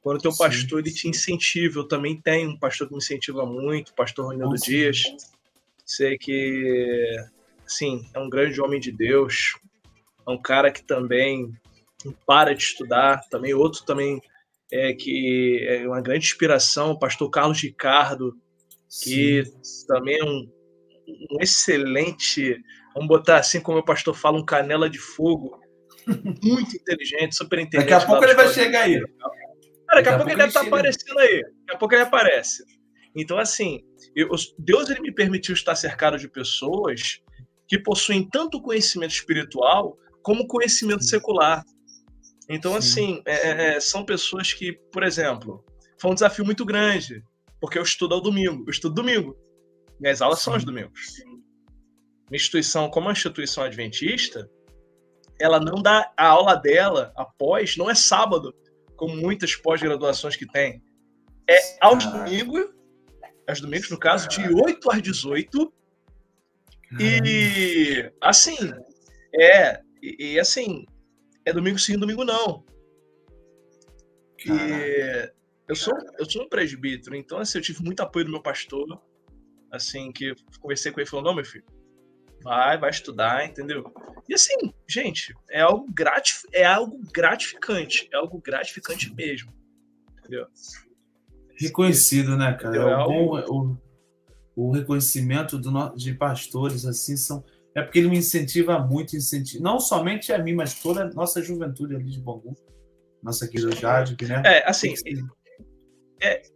Quando 0.03 0.19
o 0.19 0.21
teu 0.21 0.33
Sim. 0.33 0.39
pastor 0.39 0.81
ele 0.81 0.93
te 0.93 1.09
incentiva, 1.09 1.81
eu 1.81 1.89
também 1.89 2.21
tenho 2.21 2.51
um 2.51 2.59
pastor 2.59 2.87
que 2.87 2.93
me 2.93 2.99
incentiva 2.99 3.47
muito, 3.47 3.89
o 3.89 3.95
pastor 3.95 4.27
Ronaldo 4.27 4.57
Dias. 4.57 5.03
Sei 5.85 6.19
que, 6.19 7.17
assim, 7.65 8.07
é 8.13 8.19
um 8.19 8.29
grande 8.29 8.61
homem 8.61 8.81
de 8.81 8.93
Deus, 8.93 9.57
é 10.27 10.31
um 10.31 10.41
cara 10.41 10.71
que 10.71 10.83
também 10.83 11.55
não 12.05 12.13
para 12.27 12.55
de 12.55 12.63
estudar, 12.63 13.21
também 13.31 13.55
outro 13.55 13.85
também 13.85 14.21
é 14.73 14.93
que 14.93 15.65
é 15.69 15.87
uma 15.87 16.01
grande 16.01 16.27
inspiração, 16.27 16.93
o 16.93 16.99
pastor 16.99 17.31
Carlos 17.31 17.61
Ricardo, 17.61 18.35
que 19.03 19.43
também 19.87 20.19
é 20.19 20.25
um, 20.25 20.51
um 21.33 21.41
excelente, 21.41 22.57
vamos 22.95 23.09
botar 23.09 23.37
assim 23.39 23.61
como 23.61 23.79
o 23.79 23.85
pastor 23.85 24.15
fala, 24.15 24.39
um 24.39 24.45
canela 24.45 24.89
de 24.89 24.99
fogo, 24.99 25.61
muito 26.43 26.77
inteligente, 26.77 27.37
super 27.37 27.59
inteligente. 27.59 27.91
Daqui 27.91 28.05
a 28.05 28.07
pouco 28.07 28.25
ele 28.25 28.35
vai 28.35 28.49
chegar 28.53 28.83
aí. 28.83 29.01
Cara, 29.01 30.03
daqui 30.03 30.09
a 30.09 30.17
pouco 30.17 30.31
ele 30.31 30.37
deve 30.37 30.49
estar 30.49 30.65
chega. 30.65 30.77
aparecendo 30.77 31.19
aí. 31.19 31.43
Daqui 31.43 31.73
a 31.73 31.77
pouco 31.79 31.95
ele 31.95 32.03
aparece. 32.03 32.65
Então, 33.17 33.39
assim, 33.39 33.81
eu- 34.17 34.31
Deus 34.59 34.91
ele 34.91 35.01
me 35.01 35.13
permitiu 35.13 35.55
estar 35.55 35.75
cercado 35.77 36.19
de 36.19 36.29
pessoas 36.29 37.21
que 37.69 37.79
possuem 37.79 38.29
tanto 38.29 38.61
conhecimento 38.61 39.13
espiritual 39.13 39.97
como 40.23 40.47
conhecimento 40.47 41.03
Sim. 41.03 41.11
secular. 41.11 41.65
Então, 42.49 42.73
Sim. 42.73 42.79
assim, 42.79 43.23
é- 43.27 43.77
é- 43.77 43.81
são 43.81 44.05
pessoas 44.05 44.53
que, 44.53 44.73
por 44.93 45.03
exemplo, 45.03 45.65
foi 46.01 46.11
um 46.11 46.15
desafio 46.15 46.45
muito 46.45 46.65
grande, 46.65 47.23
porque 47.61 47.79
eu 47.79 47.83
estudo 47.83 48.15
ao 48.15 48.21
domingo. 48.21 48.65
Eu 48.67 48.71
estudo 48.71 48.95
domingo. 48.95 49.37
Minhas 50.01 50.21
aulas 50.21 50.41
são 50.41 50.53
Sim. 50.53 50.57
aos 50.57 50.65
domingos. 50.65 51.01
Minha 52.31 52.37
instituição, 52.37 52.91
como 52.91 53.09
a 53.09 53.13
instituição 53.13 53.65
adventista, 53.65 54.49
ela 55.41 55.59
não 55.59 55.83
dá 55.83 56.13
a 56.17 56.27
aula 56.29 56.55
dela 56.57 57.13
após, 57.17 57.77
não 57.77 57.91
é 57.91 57.95
sábado, 57.95 58.55
como 58.97 59.17
muitas 59.17 59.55
pós-graduações 59.57 60.37
que 60.37 60.47
tem. 60.47 60.83
É 61.49 61.59
aos 61.81 62.05
Caraca. 62.05 62.25
domingos, 62.25 62.67
aos 63.49 63.61
domingos, 63.61 63.91
no 63.91 63.99
caso, 63.99 64.29
de 64.29 64.41
8 64.53 64.91
às 64.91 65.03
18, 65.03 65.73
e 67.01 68.11
assim, 68.21 68.57
é, 69.35 69.81
e, 70.03 70.35
e, 70.35 70.41
assim, 70.41 70.85
é 71.45 71.53
domingo 71.53 71.79
sim, 71.79 71.99
domingo 71.99 72.25
não. 72.25 72.65
Caraca. 74.45 74.87
E 74.87 75.33
eu 75.69 75.75
sou, 75.75 75.95
eu 76.19 76.31
sou 76.31 76.43
um 76.43 76.49
presbítero, 76.49 77.17
então 77.17 77.39
assim, 77.39 77.59
eu 77.59 77.63
tive 77.63 77.83
muito 77.83 78.01
apoio 78.01 78.27
do 78.27 78.31
meu 78.31 78.43
pastor, 78.43 78.87
assim, 79.71 80.13
que 80.13 80.35
conversei 80.61 80.93
com 80.93 81.01
ele 81.01 81.07
e 81.07 81.11
falou, 81.11 81.25
não, 81.25 81.35
meu 81.35 81.45
filho, 81.45 81.65
vai, 82.43 82.79
vai 82.79 82.91
estudar, 82.91 83.47
entendeu? 83.47 83.93
E 84.29 84.35
assim, 84.35 84.55
gente, 84.89 85.35
é 85.51 85.61
algo, 85.61 85.87
gratif 85.93 86.43
é 86.53 86.65
algo 86.65 87.01
gratificante, 87.13 88.09
é 88.13 88.17
algo 88.17 88.41
gratificante 88.41 89.13
mesmo, 89.15 89.53
entendeu? 90.19 90.47
Reconhecido, 91.59 92.37
né, 92.37 92.53
cara? 92.55 92.77
É 92.77 92.81
É 92.81 92.97
o, 92.97 93.07
bom, 93.07 93.79
o, 94.57 94.69
o 94.69 94.71
reconhecimento 94.73 95.59
do, 95.59 95.95
de 95.95 96.15
pastores, 96.15 96.85
assim, 96.85 97.17
são. 97.17 97.45
É 97.77 97.83
porque 97.83 97.99
ele 97.99 98.09
me 98.09 98.19
incentiva 98.19 98.79
muito, 98.79 99.17
incentiva, 99.17 99.63
não 99.63 99.81
somente 99.81 100.33
a 100.33 100.39
mim, 100.39 100.55
mas 100.55 100.81
toda 100.81 101.03
a 101.03 101.11
nossa 101.11 101.43
juventude 101.43 101.97
ali 101.97 102.05
de 102.05 102.21
Bangu. 102.21 102.55
Nossa 103.23 103.49
querida 103.49 103.75
Jade, 103.75 104.17
né? 104.27 104.43
É, 104.45 104.69
assim, 104.69 104.95
Tem 104.95 105.15
que- 105.15 106.55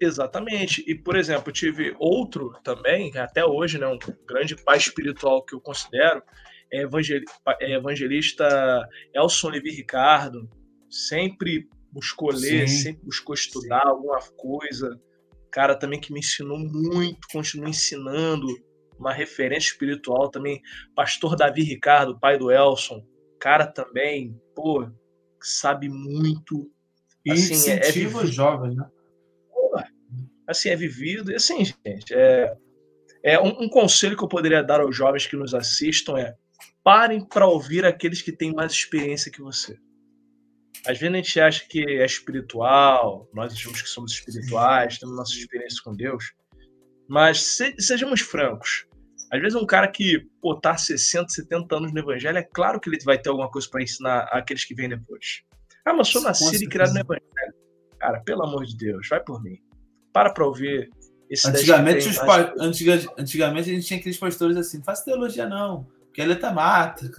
Exatamente. 0.00 0.84
E, 0.86 0.94
por 0.94 1.16
exemplo, 1.16 1.52
tive 1.52 1.94
outro 1.98 2.52
também, 2.62 3.16
até 3.16 3.44
hoje, 3.44 3.78
né, 3.78 3.86
um 3.86 3.98
grande 4.26 4.54
pai 4.56 4.78
espiritual 4.78 5.44
que 5.44 5.54
eu 5.54 5.60
considero, 5.60 6.22
é 6.72 6.82
é 7.60 7.72
evangelista 7.72 8.88
Elson 9.14 9.48
Levi 9.48 9.70
Ricardo. 9.70 10.48
Sempre 10.88 11.68
buscou 11.90 12.30
ler, 12.30 12.68
Sim. 12.68 12.82
sempre 12.82 13.04
buscou 13.04 13.34
estudar 13.34 13.86
alguma 13.86 14.20
coisa. 14.36 15.00
Cara 15.50 15.74
também 15.74 15.98
que 15.98 16.12
me 16.12 16.20
ensinou 16.20 16.58
muito, 16.58 17.26
continua 17.32 17.68
ensinando. 17.68 18.46
Uma 18.98 19.12
referência 19.12 19.68
espiritual 19.68 20.28
também. 20.30 20.60
Pastor 20.94 21.36
Davi 21.36 21.62
Ricardo, 21.62 22.18
pai 22.18 22.36
do 22.36 22.50
Elson. 22.50 23.04
Cara 23.38 23.66
também, 23.66 24.40
pô, 24.54 24.88
sabe 25.40 25.88
muito. 25.88 26.70
E 27.24 27.32
assim, 27.32 27.70
é- 27.70 27.74
é 27.74 27.78
incentiva 27.80 28.24
os 28.24 28.34
jovens, 28.34 28.76
né? 28.76 28.88
assim, 30.48 30.70
é 30.70 30.76
vivido. 30.76 31.30
E 31.30 31.34
assim, 31.36 31.64
gente, 31.64 32.14
é, 32.14 32.56
é 33.22 33.40
um, 33.40 33.64
um 33.64 33.68
conselho 33.68 34.16
que 34.16 34.24
eu 34.24 34.28
poderia 34.28 34.62
dar 34.62 34.80
aos 34.80 34.96
jovens 34.96 35.26
que 35.26 35.36
nos 35.36 35.54
assistam 35.54 36.16
é 36.18 36.34
parem 36.82 37.22
para 37.22 37.46
ouvir 37.46 37.84
aqueles 37.84 38.22
que 38.22 38.32
têm 38.32 38.54
mais 38.54 38.72
experiência 38.72 39.30
que 39.30 39.42
você. 39.42 39.76
Às 40.86 40.98
vezes 40.98 41.12
a 41.14 41.16
gente 41.16 41.40
acha 41.40 41.68
que 41.68 41.84
é 41.86 42.04
espiritual, 42.04 43.28
nós 43.34 43.52
achamos 43.52 43.82
que 43.82 43.88
somos 43.88 44.12
espirituais, 44.12 44.98
temos 44.98 45.14
nossa 45.14 45.32
experiência 45.32 45.82
com 45.84 45.94
Deus, 45.94 46.32
mas 47.08 47.42
se- 47.56 47.74
sejamos 47.78 48.20
francos. 48.20 48.86
Às 49.32 49.40
vezes 49.40 49.54
um 49.60 49.66
cara 49.66 49.88
que 49.88 50.26
pô, 50.40 50.58
tá 50.58 50.70
há 50.72 50.78
60, 50.78 51.28
70 51.28 51.76
anos 51.76 51.92
no 51.92 51.98
evangelho, 51.98 52.38
é 52.38 52.42
claro 52.42 52.80
que 52.80 52.88
ele 52.88 52.98
vai 53.04 53.18
ter 53.18 53.28
alguma 53.28 53.50
coisa 53.50 53.68
para 53.70 53.82
ensinar 53.82 54.20
àqueles 54.32 54.64
que 54.64 54.74
vêm 54.74 54.88
depois. 54.88 55.42
Ah, 55.84 55.92
mas 55.92 56.06
eu 56.08 56.12
sou 56.14 56.22
nascido 56.22 56.62
e 56.62 56.68
criado 56.68 56.92
no 56.94 57.00
evangelho. 57.00 57.54
Cara, 57.98 58.20
pelo 58.20 58.44
amor 58.44 58.64
de 58.64 58.76
Deus, 58.76 59.06
vai 59.08 59.20
por 59.20 59.42
mim. 59.42 59.58
Para 60.12 60.30
pra 60.32 60.46
ouvir 60.46 60.90
esse 61.28 61.46
Antigamente, 61.48 62.08
os 62.08 62.18
antiga- 62.58 63.12
antigamente 63.18 63.70
a 63.70 63.74
gente 63.74 63.86
tinha 63.86 63.98
aqueles 64.00 64.16
pastores 64.18 64.56
assim, 64.56 64.78
não 64.78 64.84
faça 64.84 65.04
teologia 65.04 65.46
não, 65.46 65.84
porque 66.06 66.22
a 66.22 66.26
letra 66.26 66.50
mata. 66.52 67.10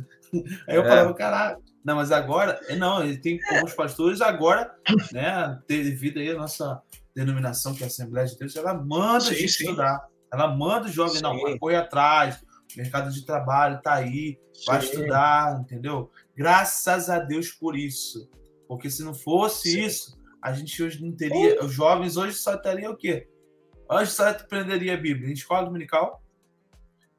Aí 0.67 0.75
eu 0.75 0.83
É. 0.83 0.87
falava, 0.89 1.13
caralho. 1.13 1.57
Não, 1.85 1.95
mas 1.95 2.11
agora, 2.11 2.59
é, 2.67 2.75
não, 2.75 3.03
ele 3.03 3.17
tem 3.17 3.39
os 3.63 3.73
pastores 3.73 4.19
agora, 4.21 4.73
né, 5.11 5.59
devido 5.67 6.19
aí 6.19 6.29
a 6.31 6.35
nossa 6.35 6.81
denominação, 7.25 7.73
que 7.73 7.83
é 7.83 7.85
a 7.85 7.87
Assembleia 7.87 8.27
de 8.27 8.37
Deus, 8.37 8.55
ela 8.55 8.73
manda 8.73 9.21
Sim, 9.21 9.31
a 9.31 9.33
gente 9.33 9.51
sim. 9.51 9.63
estudar. 9.63 10.07
Ela 10.31 10.47
manda 10.55 10.87
o 10.87 10.91
jovem, 10.91 11.21
não, 11.21 11.35
Sim. 11.35 11.57
corre 11.57 11.75
atrás, 11.75 12.43
mercado 12.77 13.11
de 13.11 13.25
trabalho 13.25 13.81
tá 13.81 13.95
aí, 13.95 14.37
vai 14.65 14.79
estudar, 14.79 15.59
entendeu? 15.59 16.11
Graças 16.35 17.09
a 17.09 17.19
Deus 17.19 17.51
por 17.51 17.75
isso. 17.75 18.29
Porque 18.67 18.89
se 18.89 19.03
não 19.03 19.13
fosse 19.13 19.79
isso, 19.83 20.19
a 20.41 20.53
gente 20.53 20.81
hoje 20.81 21.03
não 21.03 21.11
teria. 21.11 21.63
Os 21.63 21.73
jovens 21.73 22.15
hoje 22.15 22.35
só 22.35 22.55
teriam 22.55 22.93
o 22.93 22.97
quê? 22.97 23.27
Hoje 23.89 24.11
só 24.11 24.29
aprenderia 24.29 24.93
a 24.93 24.97
Bíblia 24.97 25.29
em 25.29 25.33
escola 25.33 25.65
dominical 25.65 26.21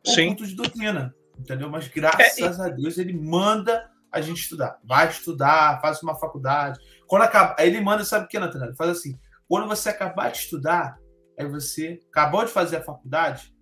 ou 0.06 0.14
Sim. 0.14 0.28
culto 0.28 0.46
de 0.46 0.54
doutrina, 0.54 1.14
entendeu? 1.36 1.68
Mas 1.68 1.88
graças 1.88 2.58
É, 2.58 2.62
a 2.62 2.68
Deus 2.68 2.96
ele 2.96 3.12
manda 3.12 3.90
a 4.12 4.20
gente 4.20 4.40
estudar. 4.40 4.78
Vai 4.84 5.08
estudar, 5.08 5.80
faz 5.80 6.00
uma 6.02 6.14
faculdade. 6.14 6.78
Quando 7.06 7.22
acaba, 7.22 7.56
aí 7.58 7.68
ele 7.68 7.80
manda, 7.80 8.04
sabe 8.04 8.24
o 8.26 8.28
que, 8.28 8.38
Nathanael? 8.38 8.74
Faz 8.76 8.90
assim: 8.90 9.18
Quando 9.50 9.66
você 9.66 9.88
acabar 9.88 10.30
de 10.30 10.38
estudar, 10.38 10.96
é 11.36 11.44
você 11.44 12.00
acabou 12.08 12.44
de 12.44 12.52
fazer 12.52 12.76
a 12.76 12.82
faculdade, 12.84 13.52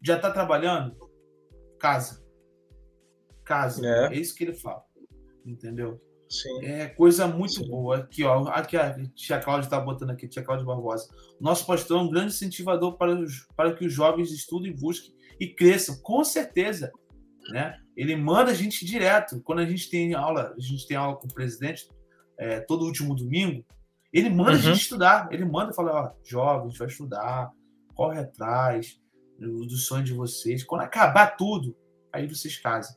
já 0.00 0.14
está 0.14 0.30
trabalhando, 0.30 0.96
casa. 1.80 2.24
Casa. 3.44 3.84
É. 3.84 4.14
é 4.14 4.18
isso 4.20 4.36
que 4.36 4.44
ele 4.44 4.54
fala. 4.54 4.84
Entendeu? 5.44 6.00
Sim. 6.28 6.64
É 6.64 6.86
coisa 6.86 7.26
muito 7.26 7.54
Sim. 7.54 7.68
boa. 7.68 7.96
Aqui, 7.96 8.22
ó. 8.22 8.46
Aqui 8.50 8.76
a 8.76 8.96
tia 9.16 9.40
Cláudia 9.40 9.66
está 9.66 9.80
botando 9.80 10.10
aqui, 10.10 10.28
tia 10.28 10.44
Cláudia 10.44 10.64
Barbosa. 10.64 11.12
Nosso 11.40 11.66
pastor 11.66 11.98
é 11.98 12.02
um 12.02 12.10
grande 12.10 12.32
incentivador 12.32 12.96
para, 12.96 13.12
os, 13.12 13.48
para 13.56 13.74
que 13.74 13.84
os 13.84 13.92
jovens 13.92 14.30
estudem, 14.30 14.76
busquem 14.76 15.12
e 15.40 15.48
cresçam. 15.48 16.00
Com 16.02 16.22
certeza. 16.22 16.92
Né? 17.50 17.76
Ele 17.96 18.14
manda 18.14 18.52
a 18.52 18.54
gente 18.54 18.86
direto. 18.86 19.42
Quando 19.42 19.58
a 19.58 19.66
gente 19.66 19.90
tem 19.90 20.14
aula, 20.14 20.54
a 20.56 20.60
gente 20.60 20.86
tem 20.86 20.96
aula 20.96 21.16
com 21.16 21.26
o 21.26 21.34
presidente 21.34 21.88
é, 22.38 22.60
todo 22.60 22.84
último 22.84 23.12
domingo, 23.12 23.64
ele 24.18 24.30
manda 24.30 24.52
uhum. 24.52 24.56
a 24.56 24.60
gente 24.60 24.80
estudar. 24.80 25.28
Ele 25.30 25.44
manda 25.44 25.72
falar, 25.72 25.92
ó, 25.92 26.12
jovens, 26.24 26.78
vai 26.78 26.88
estudar, 26.88 27.50
corre 27.94 28.20
atrás 28.20 28.98
do, 29.38 29.66
do 29.66 29.76
sonho 29.76 30.04
de 30.04 30.14
vocês. 30.14 30.64
Quando 30.64 30.82
acabar 30.82 31.36
tudo, 31.36 31.76
aí 32.12 32.26
vocês 32.26 32.56
casam. 32.56 32.96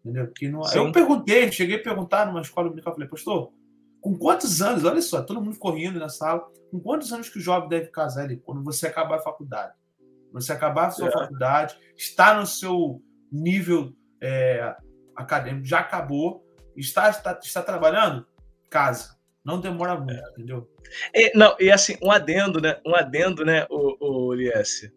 Entendeu? 0.00 0.26
Porque 0.26 0.48
não... 0.48 0.62
Eu 0.72 0.90
perguntei, 0.90 1.50
cheguei 1.52 1.76
a 1.76 1.82
perguntar 1.82 2.26
numa 2.26 2.40
escola 2.40 2.68
dominical, 2.68 2.94
falei, 2.94 3.08
pastor, 3.08 3.52
com 4.00 4.16
quantos 4.16 4.62
anos, 4.62 4.84
olha 4.84 5.00
só, 5.02 5.22
todo 5.22 5.40
mundo 5.40 5.58
correndo 5.58 5.98
na 5.98 6.08
sala, 6.08 6.46
com 6.70 6.80
quantos 6.80 7.12
anos 7.12 7.28
que 7.28 7.38
o 7.38 7.42
jovem 7.42 7.68
deve 7.68 7.88
casar 7.88 8.24
ali? 8.24 8.38
Quando 8.38 8.62
você 8.62 8.86
acabar 8.86 9.16
a 9.16 9.22
faculdade. 9.22 9.74
Quando 10.30 10.42
você 10.42 10.52
acabar 10.52 10.86
a 10.86 10.90
sua 10.90 11.08
é. 11.08 11.12
faculdade, 11.12 11.78
está 11.96 12.38
no 12.38 12.46
seu 12.46 13.02
nível 13.30 13.94
é, 14.20 14.74
acadêmico, 15.14 15.66
já 15.66 15.80
acabou, 15.80 16.44
está, 16.76 17.08
está, 17.08 17.38
está 17.42 17.62
trabalhando, 17.62 18.26
casa. 18.68 19.13
Não 19.44 19.60
demora 19.60 19.96
muito, 19.96 20.12
é. 20.12 20.30
entendeu? 20.30 20.68
E, 21.14 21.36
não, 21.36 21.54
e 21.60 21.70
assim, 21.70 21.96
um 22.02 22.10
adendo, 22.10 22.60
né? 22.60 22.80
Um 22.86 22.94
adendo, 22.94 23.44
né, 23.44 23.66
o, 23.68 24.28
o 24.28 24.34
Liesse? 24.34 24.92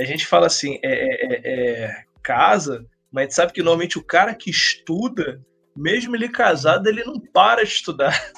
A 0.00 0.04
gente 0.04 0.26
fala 0.26 0.46
assim, 0.46 0.78
é, 0.82 0.92
é, 0.92 1.34
é, 1.34 1.84
é 1.84 2.04
casa, 2.22 2.84
mas 3.10 3.22
a 3.22 3.24
gente 3.24 3.34
sabe 3.34 3.52
que 3.52 3.62
normalmente 3.62 3.98
o 3.98 4.04
cara 4.04 4.34
que 4.34 4.50
estuda, 4.50 5.40
mesmo 5.76 6.16
ele 6.16 6.28
casado, 6.28 6.88
ele 6.88 7.04
não 7.04 7.20
para 7.20 7.62
de 7.62 7.70
estudar. 7.70 8.32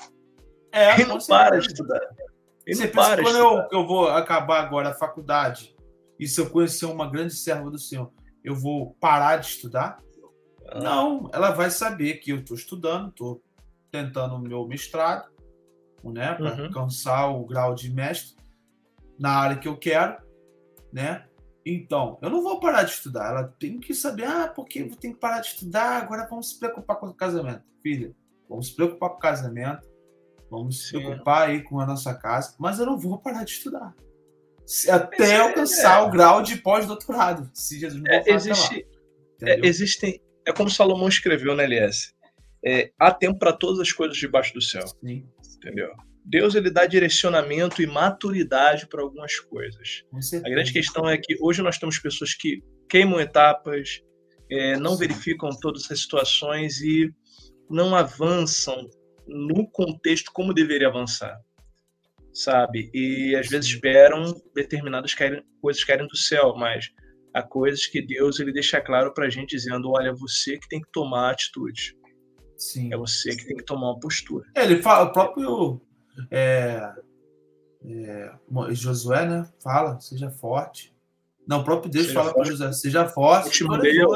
É, 0.70 0.92
ele 1.00 1.06
não 1.06 1.18
para 1.18 1.58
de 1.58 1.68
estudar. 1.68 2.00
Ele 2.66 2.76
Você 2.76 2.86
não 2.86 2.92
para 2.92 3.22
quando 3.22 3.38
eu, 3.38 3.68
eu 3.72 3.86
vou 3.86 4.08
acabar 4.08 4.60
agora 4.60 4.90
a 4.90 4.94
faculdade 4.94 5.74
e 6.18 6.26
se 6.26 6.40
eu 6.40 6.50
conhecer 6.50 6.86
uma 6.86 7.10
grande 7.10 7.34
serva 7.34 7.70
do 7.70 7.78
Senhor, 7.78 8.12
eu 8.42 8.54
vou 8.54 8.94
parar 9.00 9.38
de 9.38 9.46
estudar? 9.46 9.98
Ah. 10.68 10.80
Não, 10.80 11.30
ela 11.32 11.50
vai 11.50 11.70
saber 11.70 12.14
que 12.14 12.30
eu 12.30 12.38
estou 12.38 12.56
estudando, 12.56 13.08
estou 13.08 13.42
tentando 13.94 14.34
o 14.34 14.40
meu 14.40 14.66
mestrado, 14.66 15.30
né, 16.02 16.34
para 16.34 16.52
uhum. 16.52 16.64
alcançar 16.64 17.28
o 17.28 17.46
grau 17.46 17.76
de 17.76 17.88
mestre 17.94 18.36
na 19.16 19.30
área 19.30 19.56
que 19.56 19.68
eu 19.68 19.76
quero, 19.76 20.16
né? 20.92 21.24
Então, 21.64 22.18
eu 22.20 22.28
não 22.28 22.42
vou 22.42 22.58
parar 22.58 22.82
de 22.82 22.90
estudar. 22.90 23.30
Ela 23.30 23.54
tem 23.58 23.78
que 23.78 23.94
saber, 23.94 24.24
ah, 24.24 24.48
porque 24.48 24.80
eu 24.80 24.96
tenho 24.96 25.14
que 25.14 25.20
parar 25.20 25.40
de 25.40 25.46
estudar, 25.46 26.02
agora 26.02 26.26
vamos 26.28 26.50
se 26.50 26.58
preocupar 26.58 26.96
com 26.96 27.06
o 27.06 27.14
casamento. 27.14 27.62
Filha, 27.82 28.12
vamos 28.48 28.66
se 28.66 28.74
preocupar 28.74 29.10
com 29.10 29.16
o 29.16 29.20
casamento, 29.20 29.88
vamos 30.50 30.88
se 30.88 30.92
preocupar 30.92 31.48
aí 31.48 31.62
com 31.62 31.78
a 31.78 31.86
nossa 31.86 32.12
casa, 32.14 32.54
mas 32.58 32.80
eu 32.80 32.86
não 32.86 32.98
vou 32.98 33.18
parar 33.18 33.44
de 33.44 33.52
estudar. 33.52 33.94
Até 34.90 35.30
é, 35.30 35.40
alcançar 35.40 36.00
é. 36.00 36.02
o 36.02 36.10
grau 36.10 36.42
de 36.42 36.56
pós-doutorado, 36.56 37.48
se 37.54 37.78
Jesus 37.78 38.02
me 38.02 38.10
é, 38.10 38.24
existe, 38.26 38.86
é, 39.42 39.64
existem, 39.64 40.20
é 40.44 40.52
como 40.52 40.68
Salomão 40.68 41.08
escreveu 41.08 41.54
na 41.54 41.62
LS, 41.62 42.14
é, 42.64 42.90
há 42.98 43.12
tempo 43.12 43.38
para 43.38 43.52
todas 43.52 43.80
as 43.80 43.92
coisas 43.92 44.16
debaixo 44.16 44.54
do 44.54 44.60
céu. 44.60 44.86
Sim. 44.86 45.26
Entendeu? 45.56 45.90
Deus 46.24 46.54
ele 46.54 46.70
dá 46.70 46.86
direcionamento 46.86 47.82
e 47.82 47.86
maturidade 47.86 48.86
para 48.86 49.02
algumas 49.02 49.38
coisas. 49.38 50.04
A 50.44 50.48
grande 50.48 50.72
questão 50.72 51.08
é 51.08 51.18
que 51.18 51.36
hoje 51.40 51.60
nós 51.60 51.78
temos 51.78 51.98
pessoas 51.98 52.34
que 52.34 52.62
queimam 52.88 53.20
etapas, 53.20 54.00
é, 54.50 54.76
não 54.78 54.96
verificam 54.96 55.50
todas 55.60 55.90
as 55.90 56.00
situações 56.00 56.80
e 56.80 57.12
não 57.68 57.94
avançam 57.94 58.88
no 59.26 59.68
contexto 59.70 60.30
como 60.32 60.54
deveria 60.54 60.88
avançar, 60.88 61.38
sabe? 62.32 62.90
E 62.94 63.34
às 63.36 63.48
vezes 63.48 63.70
esperam 63.70 64.34
determinadas 64.54 65.14
coisas 65.60 65.84
caírem 65.84 66.06
do 66.06 66.16
céu, 66.16 66.54
mas 66.56 66.90
há 67.34 67.42
coisas 67.42 67.86
que 67.86 68.00
Deus 68.00 68.38
ele 68.38 68.52
deixa 68.52 68.80
claro 68.80 69.12
para 69.12 69.26
a 69.26 69.30
gente 69.30 69.56
dizendo, 69.56 69.90
olha, 69.90 70.12
você 70.14 70.58
que 70.58 70.68
tem 70.68 70.80
que 70.80 70.90
tomar 70.92 71.30
atitude. 71.30 71.96
Sim. 72.64 72.92
É 72.92 72.96
você 72.96 73.36
que 73.36 73.44
tem 73.44 73.56
que 73.56 73.64
tomar 73.64 73.90
uma 73.90 74.00
postura. 74.00 74.46
É, 74.54 74.64
ele 74.64 74.82
fala, 74.82 75.04
o 75.04 75.12
próprio 75.12 75.80
é, 76.30 76.92
é, 77.84 78.32
Josué, 78.70 79.26
né? 79.26 79.48
Fala, 79.62 80.00
seja 80.00 80.30
forte. 80.30 80.94
Não, 81.46 81.60
o 81.60 81.64
próprio 81.64 81.90
Deus 81.90 82.06
seja 82.06 82.18
fala 82.18 82.32
para 82.32 82.44
José, 82.44 82.72
seja 82.72 83.06
forte. 83.06 83.46
Eu 83.46 83.52
te 83.52 83.64
mandei 83.64 84.02
eu. 84.02 84.08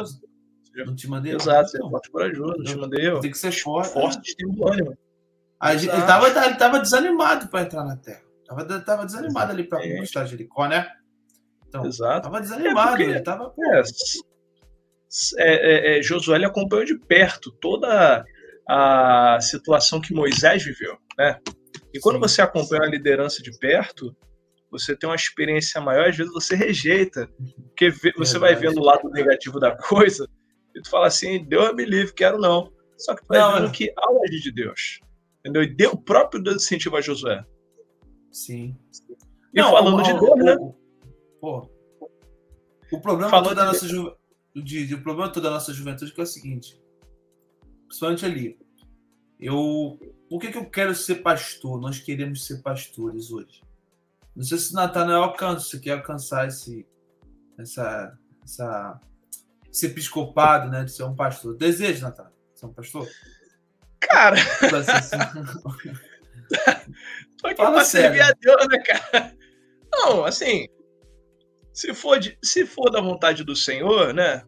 Não 0.86 0.94
te 0.94 1.08
mandei 1.08 1.34
Exato, 1.34 1.68
seja 1.68 1.88
forte 1.90 2.10
corajoso. 2.10 2.56
Não 2.56 2.64
te 2.64 2.76
mandei 2.76 3.06
eu. 3.06 3.20
Tem 3.20 3.30
que 3.30 3.38
ser 3.38 3.52
forte. 3.52 3.92
Forte 3.92 4.34
tem 4.34 4.48
um 4.48 4.66
ânimo. 4.66 4.96
ele 5.62 5.86
estava 5.86 6.28
ele 6.28 6.54
tava 6.56 6.80
desanimado 6.80 7.48
para 7.48 7.62
entrar 7.62 7.84
na 7.84 7.96
terra. 7.96 8.22
Tava, 8.46 8.80
tava 8.80 9.04
desanimado 9.04 9.52
ali 9.52 9.64
para 9.64 9.82
conquistar 9.82 10.24
Jericó, 10.24 10.66
né? 10.66 10.88
Então, 11.68 11.84
Exato. 11.84 12.22
Tava 12.22 12.40
desanimado. 12.40 12.88
É 12.88 12.96
porque, 12.96 13.02
ele 13.02 13.20
tava. 13.20 13.52
É, 15.36 15.92
é, 15.96 15.98
é, 15.98 16.02
Josué 16.02 16.42
acompanhou 16.44 16.84
de 16.86 16.98
perto 16.98 17.50
toda 17.50 18.24
a 18.68 19.38
situação 19.40 20.00
que 20.00 20.12
Moisés 20.12 20.62
viveu, 20.62 20.96
né? 21.16 21.38
E 21.94 21.98
quando 22.00 22.16
Sim. 22.16 22.20
você 22.20 22.42
acompanha 22.42 22.82
a 22.82 22.90
liderança 22.90 23.42
de 23.42 23.56
perto, 23.58 24.14
você 24.70 24.94
tem 24.94 25.08
uma 25.08 25.16
experiência 25.16 25.80
maior, 25.80 26.08
às 26.08 26.16
vezes 26.16 26.32
você 26.32 26.54
rejeita, 26.54 27.28
porque 27.68 27.90
você 28.16 28.36
é 28.36 28.40
vai 28.40 28.54
vendo 28.54 28.80
o 28.80 28.84
lado 28.84 29.08
negativo 29.10 29.58
da 29.58 29.74
coisa 29.76 30.28
e 30.74 30.82
tu 30.82 30.90
fala 30.90 31.06
assim, 31.06 31.44
Deus 31.44 31.74
me 31.74 31.84
livre, 31.84 32.12
quero 32.12 32.38
não. 32.38 32.70
Só 32.98 33.14
que 33.14 33.22
tu 33.22 33.28
vai 33.28 33.38
não, 33.38 33.54
vendo 33.54 33.72
que 33.72 33.92
há 33.96 34.12
o 34.12 34.22
agir 34.24 34.40
de 34.40 34.52
Deus. 34.52 35.00
Entendeu? 35.40 35.62
E 35.62 35.74
deu, 35.74 35.92
o 35.92 36.02
próprio 36.02 36.42
Deus 36.42 36.56
incentiva 36.56 36.98
a 36.98 37.00
Josué. 37.00 37.42
Sim. 38.30 38.76
E 39.54 39.60
não, 39.60 39.70
falando 39.70 40.00
o, 40.00 40.02
de 40.02 40.12
Deus, 40.12 40.30
o, 40.30 40.36
né? 40.36 40.56
Pô, 41.40 41.70
o 42.92 43.00
problema 43.00 43.30
falando 43.30 43.54
da 43.54 43.66
nossa 43.66 43.86
ju... 43.88 44.14
de, 44.54 44.86
de, 44.86 44.94
o 44.94 45.02
problema 45.02 45.32
toda 45.32 45.48
da 45.48 45.54
nossa 45.54 45.72
juventude 45.72 46.12
é 46.16 46.20
é 46.20 46.22
o 46.22 46.26
seguinte, 46.26 46.80
principalmente 47.88 48.24
ali, 48.24 48.58
eu 49.40 49.98
por 50.28 50.40
que, 50.40 50.52
que 50.52 50.58
eu 50.58 50.68
quero 50.68 50.94
ser 50.94 51.16
pastor? 51.16 51.80
Nós 51.80 51.98
queremos 51.98 52.46
ser 52.46 52.62
pastores 52.62 53.30
hoje. 53.30 53.62
Não 54.36 54.44
sei 54.44 54.58
se 54.58 54.74
Natanael 54.74 55.22
alcança, 55.22 55.64
você 55.64 55.80
quer 55.80 55.92
alcançar 55.92 56.46
esse, 56.46 56.86
essa, 57.58 58.16
essa, 58.44 59.00
esse 59.72 59.86
episcopado, 59.86 60.70
né? 60.70 60.84
De 60.84 60.92
ser 60.92 61.04
um 61.04 61.16
pastor. 61.16 61.56
Deseja, 61.56 62.08
Natanael, 62.08 62.34
ser 62.54 62.66
um 62.66 62.74
pastor? 62.74 63.08
Cara. 64.00 64.36
Assim. 64.36 65.16
Tô 67.40 67.48
aqui 67.48 67.56
Fala 67.56 67.76
pra 67.76 67.84
sério. 67.84 68.16
servir 68.16 68.22
a 68.22 68.32
Deus, 68.38 68.68
né, 68.68 68.78
cara? 68.78 69.34
Não, 69.92 70.24
assim. 70.24 70.68
Se 71.72 71.94
for, 71.94 72.18
de, 72.18 72.36
se 72.42 72.66
for 72.66 72.90
da 72.90 73.00
vontade 73.00 73.44
do 73.44 73.56
Senhor, 73.56 74.12
né? 74.12 74.44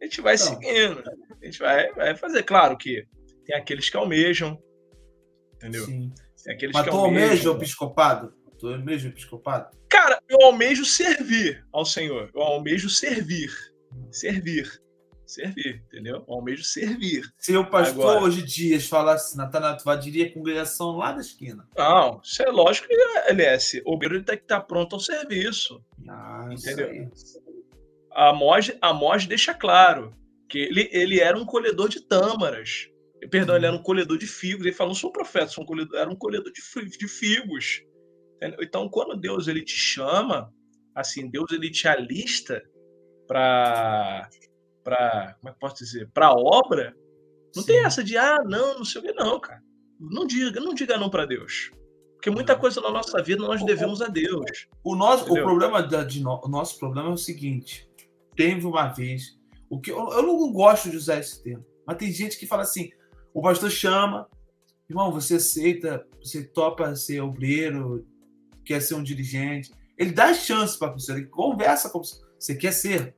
A 0.00 0.04
gente 0.04 0.20
vai 0.20 0.34
então, 0.34 0.46
seguindo. 0.46 1.02
A 1.40 1.44
gente 1.44 1.58
vai, 1.58 1.92
vai 1.92 2.16
fazer. 2.16 2.42
Claro 2.42 2.76
que 2.76 3.06
tem 3.44 3.56
aqueles 3.56 3.90
que 3.90 3.96
almejam, 3.96 4.58
entendeu? 5.54 5.84
Sim. 5.84 6.12
Tem 6.44 6.54
aqueles 6.54 6.74
Mas 6.74 6.84
que 6.84 6.90
tu 6.90 6.96
almeja 6.96 7.50
o 7.50 7.56
episcopado? 7.56 8.34
Tu 8.58 8.68
almeja 8.68 9.08
o 9.08 9.10
episcopado? 9.10 9.76
Cara, 9.88 10.20
eu 10.28 10.42
almejo 10.42 10.84
servir 10.84 11.66
ao 11.72 11.84
Senhor. 11.84 12.30
Eu 12.34 12.42
almejo 12.42 12.90
servir. 12.90 13.50
Servir. 14.10 14.80
Servir, 15.26 15.82
entendeu? 15.86 16.24
Eu 16.26 16.34
almejo 16.34 16.64
servir. 16.64 17.22
Se 17.38 17.54
o 17.54 17.68
pastor 17.68 18.00
Agora, 18.00 18.24
hoje 18.24 18.42
dias 18.42 18.86
falasse, 18.86 19.36
Natanael, 19.36 19.76
tu 19.76 19.96
diria 19.96 20.26
a 20.26 20.32
congregação 20.32 20.96
lá 20.96 21.12
da 21.12 21.20
esquina. 21.20 21.68
Não, 21.76 22.20
isso 22.24 22.42
é 22.42 22.50
lógico 22.50 22.88
que 22.88 22.94
ele 23.28 23.42
é. 23.42 23.58
O 23.84 23.94
obreiro 23.94 24.24
tem 24.24 24.38
que 24.38 24.44
estar 24.44 24.60
pronto 24.62 24.94
ao 24.94 25.00
serviço. 25.00 25.84
Ah, 26.08 26.48
entendeu? 26.50 27.10
A 28.10 28.32
Moj 28.92 29.26
deixa 29.26 29.54
claro 29.54 30.14
que 30.48 30.58
ele, 30.58 30.88
ele 30.92 31.20
era 31.20 31.36
um 31.36 31.44
colhedor 31.44 31.88
de 31.88 32.00
tâmaras. 32.00 32.88
Perdão, 33.30 33.56
ele 33.56 33.66
era 33.66 33.76
um 33.76 33.82
colhedor 33.82 34.16
de 34.16 34.26
figos. 34.26 34.64
Ele 34.64 34.74
falou, 34.74 34.92
não 34.92 34.98
sou 34.98 35.12
profeta, 35.12 35.48
sou 35.48 35.64
um 35.64 35.66
colhedor, 35.66 35.98
era 35.98 36.10
um 36.10 36.16
colhedor 36.16 36.50
de, 36.52 36.98
de 36.98 37.08
figos. 37.08 37.82
Então, 38.60 38.88
quando 38.88 39.16
Deus 39.16 39.48
ele 39.48 39.62
te 39.62 39.76
chama, 39.76 40.52
assim, 40.94 41.28
Deus 41.28 41.50
ele 41.52 41.70
te 41.70 41.86
alista 41.88 42.62
para 43.26 44.28
para 44.84 45.34
como 45.34 45.50
é 45.50 45.52
que 45.52 45.58
posso 45.58 45.76
dizer, 45.76 46.08
para 46.14 46.32
obra, 46.32 46.96
não 47.54 47.62
Sim. 47.62 47.72
tem 47.72 47.84
essa 47.84 48.02
de 48.02 48.16
ah, 48.16 48.38
não, 48.44 48.78
não 48.78 48.84
sei 48.86 49.02
o 49.02 49.04
que 49.04 49.12
não, 49.12 49.38
cara. 49.38 49.60
Não 50.00 50.26
diga, 50.26 50.60
não 50.60 50.72
diga 50.72 50.96
não 50.96 51.10
para 51.10 51.26
Deus. 51.26 51.70
Porque 52.14 52.30
muita 52.30 52.56
coisa 52.56 52.80
na 52.80 52.90
nossa 52.90 53.22
vida 53.22 53.42
nós 53.42 53.64
devemos 53.64 54.00
a 54.00 54.08
Deus. 54.08 54.66
O 54.82 54.96
nosso 54.96 55.30
o 55.30 55.34
problema 55.34 55.82
da, 55.82 56.02
de 56.02 56.22
no, 56.22 56.40
o 56.42 56.48
nosso 56.48 56.78
problema 56.78 57.10
é 57.10 57.12
o 57.12 57.18
seguinte, 57.18 57.87
teve 58.38 58.64
uma 58.64 58.86
vez 58.86 59.36
o 59.68 59.80
que 59.80 59.90
eu, 59.90 59.98
eu 60.12 60.22
não 60.22 60.52
gosto 60.52 60.88
de 60.88 60.96
usar 60.96 61.18
esse 61.18 61.42
termo, 61.42 61.66
mas 61.84 61.96
tem 61.96 62.12
gente 62.12 62.38
que 62.38 62.46
fala 62.46 62.62
assim: 62.62 62.90
o 63.34 63.42
pastor 63.42 63.68
chama, 63.68 64.28
irmão, 64.88 65.12
você 65.12 65.34
aceita, 65.34 66.06
você 66.22 66.44
topa 66.44 66.94
ser 66.94 67.20
obreiro, 67.20 68.06
quer 68.64 68.80
ser 68.80 68.94
um 68.94 69.02
dirigente. 69.02 69.72
Ele 69.98 70.12
dá 70.12 70.32
chance 70.32 70.78
para 70.78 70.92
você, 70.92 71.10
ele 71.10 71.26
conversa 71.26 71.90
com 71.90 71.98
você. 71.98 72.22
Você 72.38 72.54
quer 72.54 72.72
ser. 72.72 73.16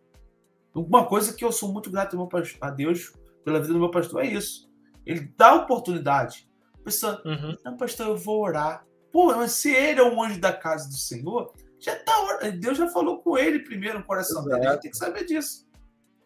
Uma 0.74 1.04
coisa 1.04 1.34
que 1.34 1.44
eu 1.44 1.52
sou 1.52 1.70
muito 1.70 1.90
grato 1.90 2.16
a 2.60 2.70
Deus 2.70 3.12
pela 3.44 3.60
vida 3.60 3.74
do 3.74 3.80
meu 3.80 3.90
pastor 3.90 4.24
é 4.24 4.28
isso. 4.28 4.70
Ele 5.04 5.32
dá 5.36 5.54
oportunidade. 5.54 6.48
Pessoa, 6.82 7.20
uhum. 7.26 7.54
não, 7.64 7.76
pastor, 7.76 8.06
eu 8.06 8.16
vou 8.16 8.40
orar. 8.40 8.86
Pô, 9.12 9.26
mas 9.34 9.52
se 9.52 9.70
ele 9.70 10.00
é 10.00 10.04
um 10.04 10.22
anjo 10.22 10.40
da 10.40 10.52
casa 10.52 10.88
do 10.88 10.94
Senhor, 10.94 11.52
já 11.80 11.96
tá 11.96 12.12
Deus 12.58 12.78
já 12.78 12.88
falou 12.88 13.18
com 13.22 13.36
ele 13.36 13.60
primeiro 13.60 13.98
no 13.98 14.04
coração 14.04 14.42
Exato. 14.42 14.56
dele. 14.56 14.72
Ele 14.72 14.80
tem 14.80 14.90
que 14.90 14.96
saber 14.96 15.24
disso. 15.24 15.68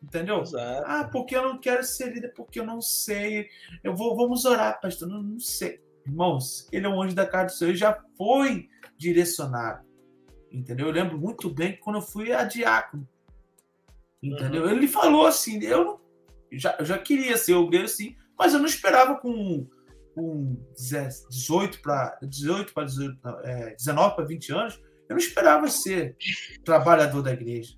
Entendeu? 0.03 0.43
Exato. 0.43 0.85
Ah, 0.87 1.09
porque 1.11 1.37
eu 1.37 1.43
não 1.43 1.59
quero 1.59 1.83
ser 1.85 2.13
líder, 2.13 2.33
porque 2.35 2.61
eu 2.61 2.67
não 2.67 2.81
sei. 2.81 3.49
Eu 3.83 3.95
vou, 3.95 4.17
vamos 4.17 4.45
orar, 4.45 4.81
pastor. 4.81 5.09
Não, 5.09 5.23
não 5.23 5.41
sei. 5.41 5.83
Irmãos, 6.07 6.69
ele 6.71 6.87
é 6.87 6.89
um 6.89 7.01
anjo 7.01 7.15
da 7.15 7.27
casa 7.27 7.47
do 7.47 7.53
Senhor, 7.53 7.71
ele 7.71 7.79
já 7.79 7.99
foi 8.17 8.69
direcionado. 8.99 9.87
Entendeu? 10.53 10.87
Eu 10.87 10.93
lembro 10.93 11.19
muito 11.19 11.49
bem 11.49 11.79
quando 11.79 11.97
eu 11.97 12.03
fui 12.03 12.33
a 12.33 12.45
diácono. 12.45 13.09
Entendeu? 14.23 14.65
Uhum. 14.65 14.71
Ele 14.71 14.89
falou 14.89 15.27
assim, 15.27 15.63
eu 15.63 15.85
não, 15.85 16.01
já, 16.53 16.77
eu 16.79 16.85
já 16.85 16.99
queria 16.99 17.37
ser 17.37 17.55
obreiro 17.55 17.89
sim, 17.89 18.17
mas 18.39 18.53
eu 18.53 18.59
não 18.59 18.67
esperava 18.67 19.17
com, 19.17 19.67
com 20.15 20.57
18 20.77 21.81
para 21.83 22.19
18 22.23 22.73
para 22.73 22.85
19 22.85 24.15
para 24.15 24.25
20 24.25 24.53
anos, 24.53 24.83
eu 25.09 25.15
não 25.15 25.19
esperava 25.19 25.69
ser 25.69 26.17
trabalhador 26.65 27.23
da 27.23 27.33
igreja. 27.33 27.75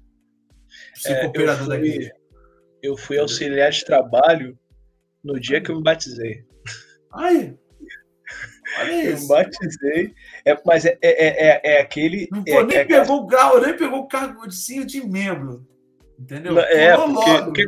Ser 0.95 1.13
é, 1.13 1.23
cooperador 1.23 1.67
fui, 1.67 1.69
da 1.69 1.87
igreja. 1.87 2.13
Eu 2.83 2.97
fui 2.97 3.19
auxiliar 3.19 3.71
de 3.71 3.85
trabalho 3.85 4.59
no 5.23 5.39
dia 5.41 5.61
que 5.61 5.71
eu 5.71 5.77
me 5.77 5.83
batizei. 5.83 6.45
Ai, 7.13 7.57
Olha 8.79 9.13
isso. 9.13 9.25
Eu 9.25 9.29
batizei. 9.29 10.15
É, 10.45 10.61
mas 10.65 10.85
é, 10.85 10.99
é, 11.01 11.11
é, 11.49 11.61
é 11.65 11.81
aquele. 11.81 12.29
Não, 12.31 12.43
é, 12.47 12.63
nem 12.65 12.77
é 12.79 12.85
pegou 12.85 13.23
o 13.23 13.27
grau, 13.27 13.61
nem 13.61 13.77
pegou 13.77 14.01
o 14.01 14.09
cargo 14.09 14.47
de 14.47 15.07
membro. 15.07 15.67
Entendeu? 16.19 16.59
É 16.59 16.97
porque, 16.97 17.43
porque, 17.45 17.67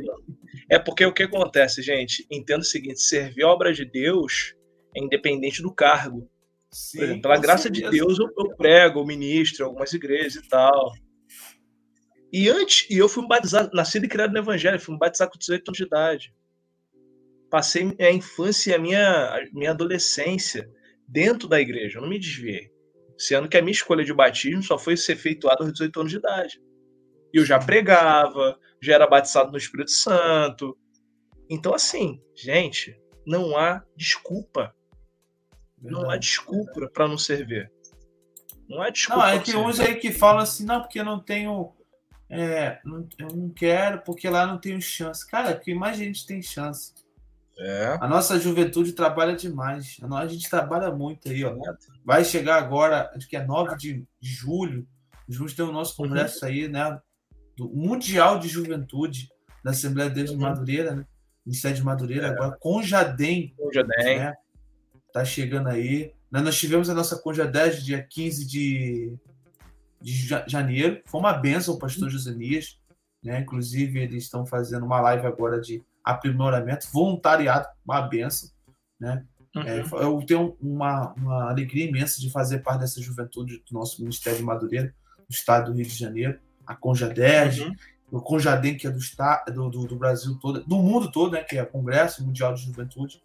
é 0.70 0.78
porque 0.78 1.06
o 1.06 1.12
que 1.12 1.22
acontece, 1.22 1.82
gente? 1.82 2.26
Entenda 2.30 2.60
o 2.60 2.64
seguinte: 2.64 3.00
servir 3.00 3.44
a 3.44 3.48
obra 3.48 3.72
de 3.72 3.84
Deus 3.84 4.54
é 4.96 5.02
independente 5.02 5.62
do 5.62 5.72
cargo. 5.72 6.28
Sim, 6.70 7.20
pela 7.20 7.38
graça 7.38 7.64
certeza. 7.64 7.90
de 7.90 7.98
Deus, 7.98 8.18
eu, 8.18 8.30
eu 8.36 8.54
prego, 8.56 9.00
eu 9.00 9.06
ministro 9.06 9.64
algumas 9.64 9.92
igrejas 9.92 10.36
e 10.36 10.48
tal. 10.48 10.92
E 12.32 12.48
antes, 12.48 12.86
e 12.90 12.98
eu 12.98 13.08
fui 13.08 13.26
batizado, 13.26 13.70
nascido 13.72 14.04
e 14.04 14.08
criado 14.08 14.32
no 14.32 14.38
Evangelho, 14.38 14.78
fui 14.78 14.96
batizado 14.98 15.30
com 15.30 15.38
18 15.38 15.68
anos 15.68 15.78
de 15.78 15.84
idade. 15.84 16.34
Passei 17.50 17.96
a 17.98 18.12
infância 18.12 18.70
e 18.70 18.74
a 18.74 18.78
minha, 18.78 19.34
a 19.34 19.40
minha 19.52 19.70
adolescência 19.70 20.70
dentro 21.06 21.48
da 21.48 21.58
igreja, 21.58 21.98
eu 21.98 22.02
não 22.02 22.08
me 22.08 22.18
desviei. 22.18 22.70
Sendo 23.16 23.48
que 23.48 23.56
a 23.56 23.62
minha 23.62 23.72
escolha 23.72 24.04
de 24.04 24.12
batismo 24.12 24.62
só 24.62 24.78
foi 24.78 24.96
ser 24.96 25.12
efetuada 25.12 25.64
aos 25.64 25.72
18 25.72 26.00
anos 26.00 26.12
de 26.12 26.18
idade. 26.18 26.60
E 27.32 27.38
eu 27.38 27.44
já 27.44 27.58
pregava, 27.58 28.58
já 28.80 28.94
era 28.94 29.06
batizado 29.06 29.50
no 29.50 29.58
Espírito 29.58 29.90
Santo. 29.90 30.76
Então, 31.48 31.74
assim, 31.74 32.20
gente, 32.36 32.94
não 33.26 33.56
há 33.56 33.82
desculpa. 33.96 34.74
Verdade. 35.80 36.02
Não 36.04 36.10
há 36.10 36.16
desculpa 36.16 36.88
para 36.92 37.08
não 37.08 37.18
servir. 37.18 37.70
Não 38.68 38.82
há 38.82 38.90
desculpa. 38.90 39.22
Não, 39.22 39.28
é 39.28 39.38
que 39.38 39.56
uns 39.56 39.80
aí 39.80 39.94
que 39.96 40.12
falam 40.12 40.42
assim, 40.42 40.64
não, 40.64 40.80
porque 40.80 41.00
eu 41.00 41.04
não 41.04 41.18
tenho. 41.18 41.72
É, 42.30 42.78
não, 42.84 43.08
eu 43.18 43.28
não 43.28 43.48
quero, 43.48 44.02
porque 44.02 44.28
lá 44.28 44.46
não 44.46 44.58
tenho 44.58 44.80
chance. 44.82 45.26
Cara, 45.26 45.56
que 45.56 45.74
mais 45.74 45.96
gente 45.96 46.26
tem 46.26 46.42
chance. 46.42 46.92
É. 47.58 47.98
A 48.00 48.06
nossa 48.06 48.38
juventude 48.38 48.92
trabalha 48.92 49.34
demais. 49.34 49.96
A 50.00 50.26
gente 50.26 50.48
trabalha 50.48 50.92
muito 50.92 51.28
aí, 51.28 51.44
ó. 51.44 51.56
Vai 52.04 52.24
chegar 52.24 52.56
agora, 52.56 53.10
acho 53.16 53.28
que 53.28 53.36
é 53.36 53.44
9 53.44 53.76
de, 53.76 54.06
julho. 54.20 54.86
Julho 55.28 55.54
tem 55.54 55.64
o 55.64 55.72
nosso 55.72 56.00
uhum. 56.00 56.08
congresso 56.08 56.44
uhum. 56.44 56.50
aí, 56.50 56.68
né? 56.68 57.00
Do 57.56 57.68
Mundial 57.68 58.38
de 58.38 58.48
Juventude 58.48 59.28
da 59.64 59.72
Assembleia 59.72 60.08
de 60.08 60.16
Deus 60.16 60.30
uhum. 60.30 60.36
de 60.36 60.42
Madureira, 60.42 60.94
né? 60.94 61.04
Ministério 61.44 61.76
de 61.78 61.82
Madureira, 61.82 62.26
é. 62.28 62.30
agora 62.30 62.56
Conjadem. 62.60 63.54
Conjadem. 63.56 64.18
Né? 64.18 64.34
Tá 65.12 65.24
chegando 65.24 65.68
aí. 65.68 66.12
Nós 66.30 66.58
tivemos 66.58 66.90
a 66.90 66.94
nossa 66.94 67.16
Conjadem 67.16 67.70
dia 67.80 68.02
15 68.02 68.46
de, 68.46 69.16
de 70.00 70.28
janeiro. 70.46 71.00
Foi 71.06 71.20
uma 71.20 71.32
benção, 71.32 71.74
o 71.74 71.78
pastor 71.78 72.10
Josenias. 72.10 72.78
Né? 73.22 73.40
Inclusive, 73.40 74.00
eles 74.00 74.24
estão 74.24 74.46
fazendo 74.46 74.84
uma 74.84 75.00
live 75.00 75.26
agora 75.26 75.60
de 75.60 75.82
aprimoramento, 76.04 76.88
voluntariado, 76.92 77.68
uma 77.84 78.00
benção, 78.00 78.48
né? 78.98 79.24
Uhum. 79.54 79.62
É, 79.62 79.80
eu 79.80 80.24
tenho 80.26 80.56
uma, 80.60 81.12
uma 81.14 81.50
alegria 81.50 81.86
imensa 81.86 82.20
de 82.20 82.30
fazer 82.30 82.58
parte 82.58 82.80
dessa 82.80 83.00
juventude 83.00 83.62
do 83.68 83.74
nosso 83.74 84.00
Ministério 84.00 84.38
de 84.38 84.44
Madureira, 84.44 84.94
do 85.28 85.32
estado 85.32 85.70
do 85.70 85.76
Rio 85.76 85.86
de 85.86 85.94
Janeiro, 85.94 86.38
a 86.66 86.74
Conjadeg, 86.74 87.62
uhum. 87.62 87.74
o 88.12 88.20
Conjadem, 88.20 88.76
que 88.76 88.86
é 88.86 88.90
do, 88.90 88.98
estado, 88.98 89.52
do, 89.52 89.86
do, 89.86 89.96
Brasil 89.96 90.38
todo, 90.38 90.64
do 90.64 90.76
mundo 90.76 91.10
todo, 91.10 91.32
né, 91.32 91.42
que 91.42 91.56
é 91.56 91.62
o 91.62 91.66
Congresso 91.66 92.24
Mundial 92.24 92.54
de 92.54 92.62
Juventude 92.62 93.22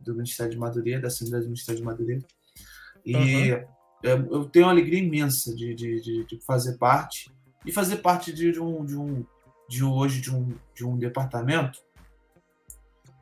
do 0.00 0.14
Ministério 0.14 0.52
de 0.52 0.58
Madureira, 0.58 1.02
da 1.02 1.08
Assembleia 1.08 1.42
do 1.42 1.48
Ministério 1.48 1.80
de 1.80 1.86
Madureira. 1.86 2.24
E 3.04 3.52
uhum. 3.52 3.64
Eu 4.00 4.44
tenho 4.44 4.66
uma 4.66 4.70
alegria 4.70 5.00
imensa 5.00 5.52
de, 5.54 5.74
de, 5.74 6.00
de, 6.00 6.24
de, 6.24 6.40
fazer 6.44 6.78
parte, 6.78 7.32
e 7.66 7.72
fazer 7.72 7.96
parte 7.96 8.32
de, 8.32 8.60
um, 8.60 8.84
de, 8.84 8.96
um, 8.96 9.26
de 9.68 9.82
hoje 9.82 10.20
de 10.20 10.32
um, 10.32 10.54
de 10.72 10.86
um 10.86 10.96
departamento 10.96 11.80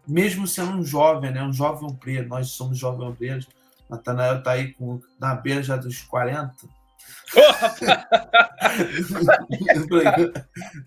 mesmo 0.06 0.46
sendo 0.46 0.72
um 0.72 0.84
jovem, 0.84 1.32
né, 1.32 1.42
um 1.42 1.52
jovem 1.52 1.88
obreiro, 1.88 2.28
nós 2.28 2.50
somos 2.50 2.78
jovens 2.78 3.08
obreiros, 3.08 3.48
Natanael 3.90 4.38
está 4.38 4.52
aí 4.52 4.72
com, 4.72 5.00
na 5.18 5.34
beira 5.34 5.62
já 5.62 5.76
dos 5.76 6.02
40. 6.02 6.54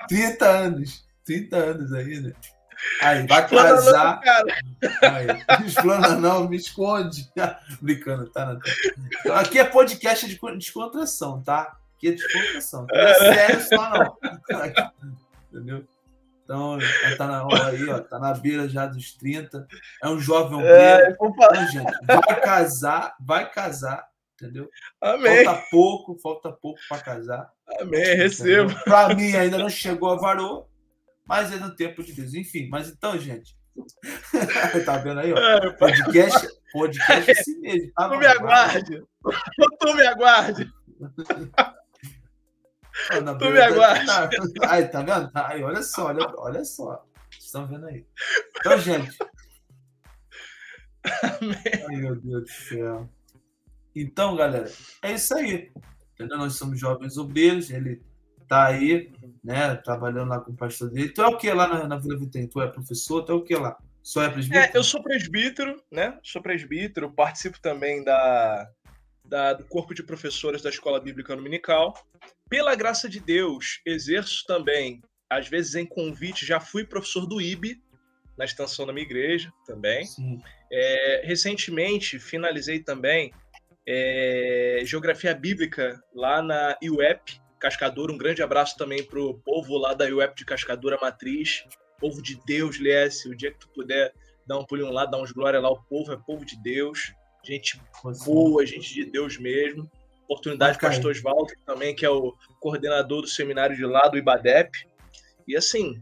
30 0.07 0.45
anos, 0.47 1.05
30 1.25 1.57
anos 1.57 1.93
aí, 1.93 2.19
né? 2.19 2.33
Aí, 3.01 3.27
vai 3.27 3.47
casar. 3.47 4.21
Aí, 5.01 5.65
explana 5.65 6.15
não, 6.15 6.47
me 6.47 6.57
esconde. 6.57 7.29
Brincando, 7.81 8.29
tá? 8.29 8.57
Então, 9.19 9.35
aqui 9.35 9.59
é 9.59 9.63
podcast 9.63 10.27
de 10.27 10.39
descontração, 10.57 11.41
tá? 11.41 11.75
Aqui 11.95 12.09
é 12.09 12.11
descontração. 12.11 12.85
Não 12.89 12.99
é 12.99 13.13
sério 13.13 13.61
só 13.61 13.89
não. 13.89 14.17
Entendeu? 15.51 15.85
Então, 16.49 16.79
tá 17.15 17.27
na 17.27 17.45
hora 17.45 17.67
aí, 17.67 17.87
ó, 17.89 17.99
tá 17.99 18.17
na 18.17 18.33
beira 18.33 18.67
já 18.67 18.87
dos 18.87 19.13
30. 19.13 19.67
É 20.01 20.09
um 20.09 20.19
jovem. 20.19 20.59
É, 20.65 21.11
então, 21.11 21.67
gente, 21.67 21.91
vai 22.07 22.41
casar, 22.41 23.15
vai 23.19 23.51
casar, 23.51 24.07
entendeu? 24.33 24.67
Amém. 24.99 25.45
Falta 25.45 25.63
pouco, 25.69 26.17
falta 26.17 26.51
pouco 26.51 26.79
para 26.89 27.01
casar. 27.01 27.51
Amém, 27.79 28.15
recebo. 28.15 28.73
Para 28.83 29.13
mim 29.13 29.35
ainda 29.35 29.59
não 29.59 29.69
chegou 29.69 30.09
a 30.09 30.15
varô, 30.15 30.65
mas 31.29 31.53
é 31.53 31.57
no 31.57 31.75
tempo 31.75 32.03
de 32.03 32.11
Deus. 32.11 32.33
Enfim, 32.33 32.67
mas 32.69 32.89
então, 32.89 33.15
gente. 33.19 33.55
tá 34.83 34.97
vendo 34.97 35.19
aí, 35.19 35.31
ó? 35.31 35.37
É, 35.37 35.69
podcast, 35.73 36.47
podcast 36.73 37.29
é 37.29 37.39
assim 37.39 37.59
mesmo. 37.59 37.91
Tá, 37.93 38.09
tu 38.09 38.17
me 38.17 38.25
aguarde. 38.25 39.03
Tu 39.79 39.93
me 39.93 40.07
aguarde. 40.07 40.73
Ah, 41.55 41.75
tu 43.37 43.49
me 43.51 43.61
aguarda. 43.61 44.29
Aí, 44.67 44.87
tá 44.87 45.03
vendo? 45.03 45.31
Aí, 45.35 45.63
olha 45.63 45.83
só, 45.83 46.07
olha, 46.07 46.27
olha 46.37 46.65
só. 46.65 47.05
Vocês 47.29 47.45
estão 47.45 47.67
vendo 47.67 47.85
aí. 47.85 48.03
Então, 48.57 48.79
gente. 48.79 49.15
Ai, 51.05 51.95
meu 51.95 52.15
Deus 52.15 52.41
do 52.41 52.49
céu. 52.49 53.09
Então, 53.95 54.35
galera, 54.35 54.69
é 55.03 55.13
isso 55.13 55.35
aí. 55.35 55.71
Entendeu? 56.15 56.39
Nós 56.39 56.55
somos 56.55 56.79
jovens 56.79 57.17
obreiros, 57.17 57.69
ele 57.69 58.01
tá 58.47 58.65
aí, 58.65 59.13
né, 59.43 59.75
trabalhando 59.75 60.29
lá 60.29 60.39
com 60.39 60.51
o 60.51 60.55
pastor 60.55 60.89
dele. 60.89 61.09
Tu 61.09 61.21
é 61.21 61.27
o 61.27 61.37
que 61.37 61.51
lá 61.51 61.67
na, 61.67 61.87
na 61.87 61.97
Vila 61.97 62.17
Vitem? 62.17 62.47
Tu 62.47 62.61
é 62.61 62.67
professor? 62.67 63.23
Tu 63.23 63.31
é 63.31 63.35
o 63.35 63.43
que 63.43 63.55
lá? 63.55 63.77
Só 64.01 64.23
é 64.23 64.29
presbítero? 64.29 64.65
É, 64.65 64.71
eu 64.73 64.83
sou 64.83 65.03
presbítero, 65.03 65.83
né? 65.91 66.17
Sou 66.23 66.41
presbítero, 66.41 67.11
participo 67.11 67.59
também 67.61 68.03
da, 68.03 68.69
da, 69.23 69.53
do 69.53 69.65
corpo 69.65 69.93
de 69.93 70.03
professores 70.03 70.61
da 70.61 70.69
Escola 70.69 70.99
Bíblica 70.99 71.35
Dominical. 71.35 71.93
Pela 72.49 72.75
graça 72.75 73.07
de 73.07 73.19
Deus, 73.19 73.81
exerço 73.85 74.45
também, 74.47 75.01
às 75.29 75.47
vezes 75.47 75.75
em 75.75 75.85
convite, 75.85 76.45
já 76.45 76.59
fui 76.59 76.83
professor 76.83 77.25
do 77.25 77.39
IB, 77.39 77.81
na 78.37 78.45
extensão 78.45 78.85
da 78.87 78.93
minha 78.93 79.05
igreja 79.05 79.51
também. 79.65 80.07
É, 80.71 81.21
recentemente, 81.25 82.17
finalizei 82.17 82.79
também 82.79 83.33
é, 83.85 84.81
Geografia 84.85 85.33
Bíblica 85.33 86.01
lá 86.13 86.41
na 86.41 86.77
IUEP, 86.81 87.41
Cascadura. 87.59 88.11
Um 88.11 88.17
grande 88.17 88.41
abraço 88.41 88.77
também 88.77 89.03
para 89.03 89.19
o 89.19 89.33
povo 89.33 89.77
lá 89.77 89.93
da 89.93 90.07
IUEP 90.07 90.35
de 90.35 90.45
Cascadura 90.45 90.97
Matriz. 91.01 91.63
Povo 91.99 92.21
de 92.21 92.39
Deus, 92.45 92.77
Liesse, 92.77 93.29
o 93.29 93.35
dia 93.35 93.51
que 93.51 93.59
tu 93.59 93.69
puder 93.69 94.13
dar 94.47 94.57
um 94.57 94.65
pulinho 94.65 94.91
lá, 94.91 95.05
dar 95.05 95.21
uns 95.21 95.31
glória 95.31 95.59
lá, 95.59 95.69
o 95.69 95.83
povo 95.83 96.11
é 96.13 96.17
povo 96.17 96.45
de 96.45 96.55
Deus 96.61 97.13
gente 97.43 97.81
boa, 98.25 98.65
gente 98.65 98.93
de 98.93 99.05
Deus 99.05 99.37
mesmo. 99.37 99.89
Oportunidade 100.25 100.77
para 100.77 100.87
o 100.87 100.91
pastor 100.91 101.11
Oswaldo 101.11 101.53
também, 101.65 101.95
que 101.95 102.05
é 102.05 102.09
o 102.09 102.33
coordenador 102.59 103.21
do 103.21 103.27
seminário 103.27 103.75
de 103.75 103.85
lá 103.85 104.07
do 104.07 104.17
IBADEP. 104.17 104.87
E 105.47 105.55
assim, 105.55 106.01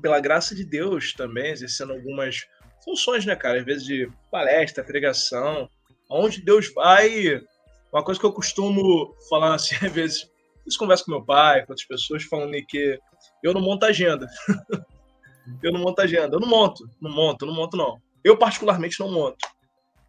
pela 0.00 0.20
graça 0.20 0.54
de 0.54 0.64
Deus 0.64 1.14
também, 1.14 1.52
exercendo 1.52 1.92
algumas 1.92 2.46
funções, 2.84 3.24
né, 3.24 3.34
cara? 3.34 3.58
Às 3.58 3.64
vezes 3.64 3.84
de 3.84 4.10
palestra, 4.30 4.84
pregação, 4.84 5.68
onde 6.10 6.42
Deus 6.42 6.72
vai. 6.72 7.42
Uma 7.90 8.04
coisa 8.04 8.20
que 8.20 8.26
eu 8.26 8.32
costumo 8.32 9.16
falar 9.30 9.54
assim, 9.54 9.74
às 9.84 9.92
vezes, 9.92 10.30
eu 10.66 10.78
converso 10.78 11.04
com 11.04 11.12
meu 11.12 11.24
pai, 11.24 11.64
com 11.64 11.72
outras 11.72 11.86
pessoas, 11.86 12.24
falando 12.24 12.54
que 12.66 12.98
eu 13.42 13.54
não 13.54 13.60
monto 13.60 13.86
agenda. 13.86 14.26
eu 15.62 15.72
não 15.72 15.80
monto 15.80 16.02
agenda. 16.02 16.36
Eu 16.36 16.40
não 16.40 16.48
monto, 16.48 16.88
não 17.00 17.10
monto, 17.10 17.46
não 17.46 17.54
monto, 17.54 17.76
não. 17.76 18.00
Eu, 18.24 18.36
particularmente, 18.36 18.98
não 18.98 19.10
monto. 19.10 19.38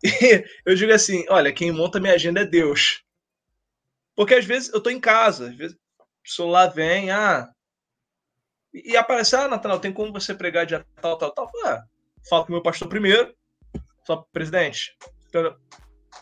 E 0.04 0.44
eu 0.66 0.76
digo 0.76 0.92
assim: 0.94 1.26
olha, 1.30 1.52
quem 1.52 1.72
monta 1.72 2.00
minha 2.00 2.14
agenda 2.14 2.42
é 2.42 2.46
Deus. 2.46 3.04
Porque 4.16 4.34
às 4.34 4.46
vezes 4.46 4.74
eu 4.74 4.82
tô 4.82 4.90
em 4.90 5.00
casa, 5.00 5.50
às 5.50 5.56
vezes 5.56 5.76
o 6.26 6.30
celular 6.30 6.68
vem, 6.68 7.12
ah. 7.12 7.50
E, 8.74 8.96
aparece, 8.96 9.36
ah, 9.36 9.48
Natal, 9.48 9.80
tem 9.80 9.94
como 9.94 10.12
você 10.12 10.34
pregar 10.34 10.66
de 10.66 10.78
tal, 11.02 11.18
tal, 11.18 11.32
tal? 11.32 11.50
Ah, 11.66 11.84
falo 12.30 12.46
com 12.46 12.52
o 12.52 12.54
meu 12.54 12.64
pastor 12.64 12.88
primeiro. 12.88 13.34
Só, 14.06 14.26
presidente, 14.32 14.96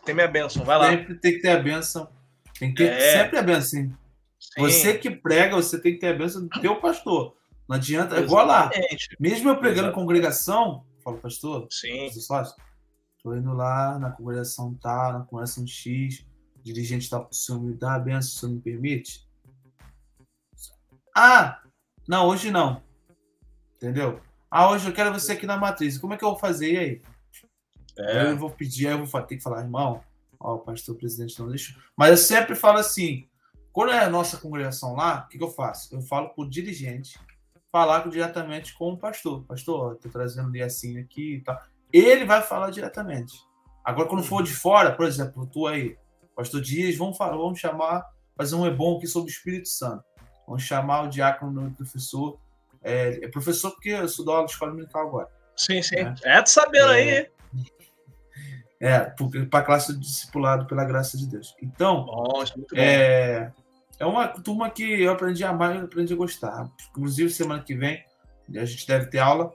tem 0.05 0.15
minha 0.15 0.27
bênção, 0.27 0.63
vai 0.63 0.77
lá. 0.77 0.89
Sempre 0.89 1.19
tem 1.19 1.33
que 1.33 1.41
ter 1.41 1.49
a 1.49 1.59
bênção. 1.59 2.09
Tem 2.57 2.73
que 2.73 2.83
ter 2.83 2.91
é. 2.91 3.11
sempre 3.23 3.39
a 3.39 3.43
bênção. 3.43 3.91
Sim. 4.55 4.61
Você 4.61 4.97
que 4.97 5.09
prega, 5.09 5.55
você 5.55 5.79
tem 5.79 5.93
que 5.93 5.99
ter 5.99 6.07
a 6.07 6.13
bênção 6.13 6.47
do 6.47 6.61
teu 6.61 6.79
pastor. 6.79 7.35
Não 7.67 7.75
adianta. 7.75 8.17
É 8.17 8.21
igual 8.21 8.45
lá. 8.45 8.69
Mesmo 9.19 9.49
eu 9.49 9.55
pregando 9.55 9.87
Exatamente. 9.87 9.95
congregação, 9.95 10.85
falo, 11.03 11.17
pastor, 11.17 11.67
Sim. 11.69 12.05
Estou 12.05 13.35
indo 13.35 13.53
lá 13.53 13.97
na 13.97 14.11
congregação 14.11 14.73
tá, 14.75 15.11
na 15.11 15.25
congregação 15.25 15.65
X, 15.65 16.25
dirigente 16.61 17.05
está 17.05 17.19
para 17.19 17.31
o 17.31 17.33
senhor 17.33 17.61
me 17.61 17.73
dar 17.73 17.95
a 17.95 17.99
benção, 17.99 18.19
o 18.19 18.39
senhor 18.39 18.53
me 18.53 18.61
permite? 18.61 19.27
Ah, 21.15 21.61
não, 22.07 22.27
hoje 22.27 22.51
não. 22.51 22.83
Entendeu? 23.75 24.21
Ah, 24.49 24.69
hoje 24.69 24.87
eu 24.87 24.93
quero 24.93 25.11
você 25.11 25.33
aqui 25.33 25.45
na 25.45 25.57
matriz. 25.57 25.97
Como 25.97 26.13
é 26.13 26.17
que 26.17 26.23
eu 26.23 26.29
vou 26.29 26.39
fazer 26.39 26.73
e 26.73 26.77
aí? 26.77 27.01
É. 27.97 28.31
Eu 28.31 28.37
vou 28.37 28.49
pedir, 28.49 28.87
aí 28.87 28.93
eu 28.93 29.05
vou 29.05 29.21
ter 29.23 29.37
que 29.37 29.43
falar, 29.43 29.61
irmão, 29.61 30.03
ó, 30.39 30.55
o 30.55 30.59
pastor 30.59 30.95
presidente 30.95 31.39
não 31.39 31.49
deixa. 31.49 31.75
Mas 31.95 32.11
eu 32.11 32.17
sempre 32.17 32.55
falo 32.55 32.77
assim: 32.77 33.27
quando 33.75 33.91
é 33.91 33.99
a 33.99 34.09
nossa 34.09 34.37
congregação 34.37 34.95
lá, 34.95 35.25
o 35.25 35.27
que, 35.27 35.37
que 35.37 35.43
eu 35.43 35.51
faço? 35.51 35.93
Eu 35.93 36.01
falo 36.01 36.29
para 36.29 36.45
o 36.45 36.49
dirigente 36.49 37.19
falar 37.69 38.07
diretamente 38.07 38.73
com 38.73 38.93
o 38.93 38.97
pastor. 38.97 39.43
Pastor, 39.43 39.95
estou 39.95 40.09
trazendo 40.09 40.47
ali 40.47 40.63
assim 40.63 40.97
aqui 40.97 41.35
e 41.35 41.41
tal. 41.41 41.61
Ele 41.91 42.23
vai 42.23 42.41
falar 42.41 42.69
diretamente. 42.69 43.37
Agora, 43.83 44.07
quando 44.07 44.23
for 44.23 44.41
de 44.41 44.53
fora, 44.53 44.93
por 44.93 45.05
exemplo, 45.05 45.45
tu 45.45 45.67
aí, 45.67 45.97
pastor 46.33 46.61
Dias, 46.61 46.95
vamos, 46.95 47.17
falar, 47.17 47.35
vamos 47.35 47.59
chamar, 47.59 48.05
fazer 48.37 48.55
um 48.55 48.73
bom 48.73 48.95
aqui 48.95 49.07
sobre 49.07 49.29
o 49.29 49.33
Espírito 49.33 49.67
Santo. 49.67 50.05
Vamos 50.47 50.63
chamar 50.63 51.01
o 51.01 51.09
diácono 51.09 51.69
do 51.69 51.75
professor. 51.75 52.39
É, 52.81 53.25
é 53.25 53.27
professor 53.27 53.71
porque 53.71 53.89
eu 53.89 54.07
sou 54.07 54.23
da 54.23 54.31
aula 54.31 54.45
de 54.45 54.53
escola 54.53 54.73
militar 54.73 55.01
agora. 55.01 55.27
Sim, 55.53 55.81
sim. 55.81 55.97
É, 55.97 56.37
é 56.37 56.41
tu 56.41 56.49
sabendo 56.49 56.93
é, 56.93 56.95
aí. 56.95 57.29
É, 58.79 58.99
para 59.51 59.59
a 59.59 59.63
classe 59.63 59.91
do 59.91 59.99
discipulado, 59.99 60.65
pela 60.65 60.85
graça 60.85 61.17
de 61.17 61.27
Deus. 61.27 61.53
Então, 61.61 62.05
Nossa, 62.05 62.53
é, 62.73 63.51
é 63.99 64.05
uma 64.05 64.27
turma 64.27 64.69
que 64.69 65.01
eu 65.01 65.11
aprendi 65.11 65.43
a 65.43 65.49
amar 65.49 65.75
e 65.75 65.79
aprendi 65.79 66.13
a 66.13 66.17
gostar. 66.17 66.69
Inclusive, 66.89 67.29
semana 67.29 67.63
que 67.63 67.75
vem 67.75 68.03
a 68.53 68.65
gente 68.65 68.85
deve 68.85 69.07
ter 69.07 69.19
aula, 69.19 69.53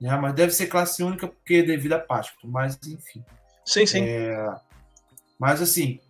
né? 0.00 0.16
mas 0.16 0.34
deve 0.34 0.52
ser 0.52 0.66
classe 0.66 1.02
única 1.02 1.28
porque 1.28 1.56
é 1.56 1.62
devido 1.62 1.92
a 1.92 1.98
Páscoa. 1.98 2.50
Mas, 2.50 2.78
enfim. 2.86 3.24
Sim, 3.64 3.86
sim. 3.86 4.04
É, 4.04 4.54
mas, 5.38 5.60
assim, 5.62 6.00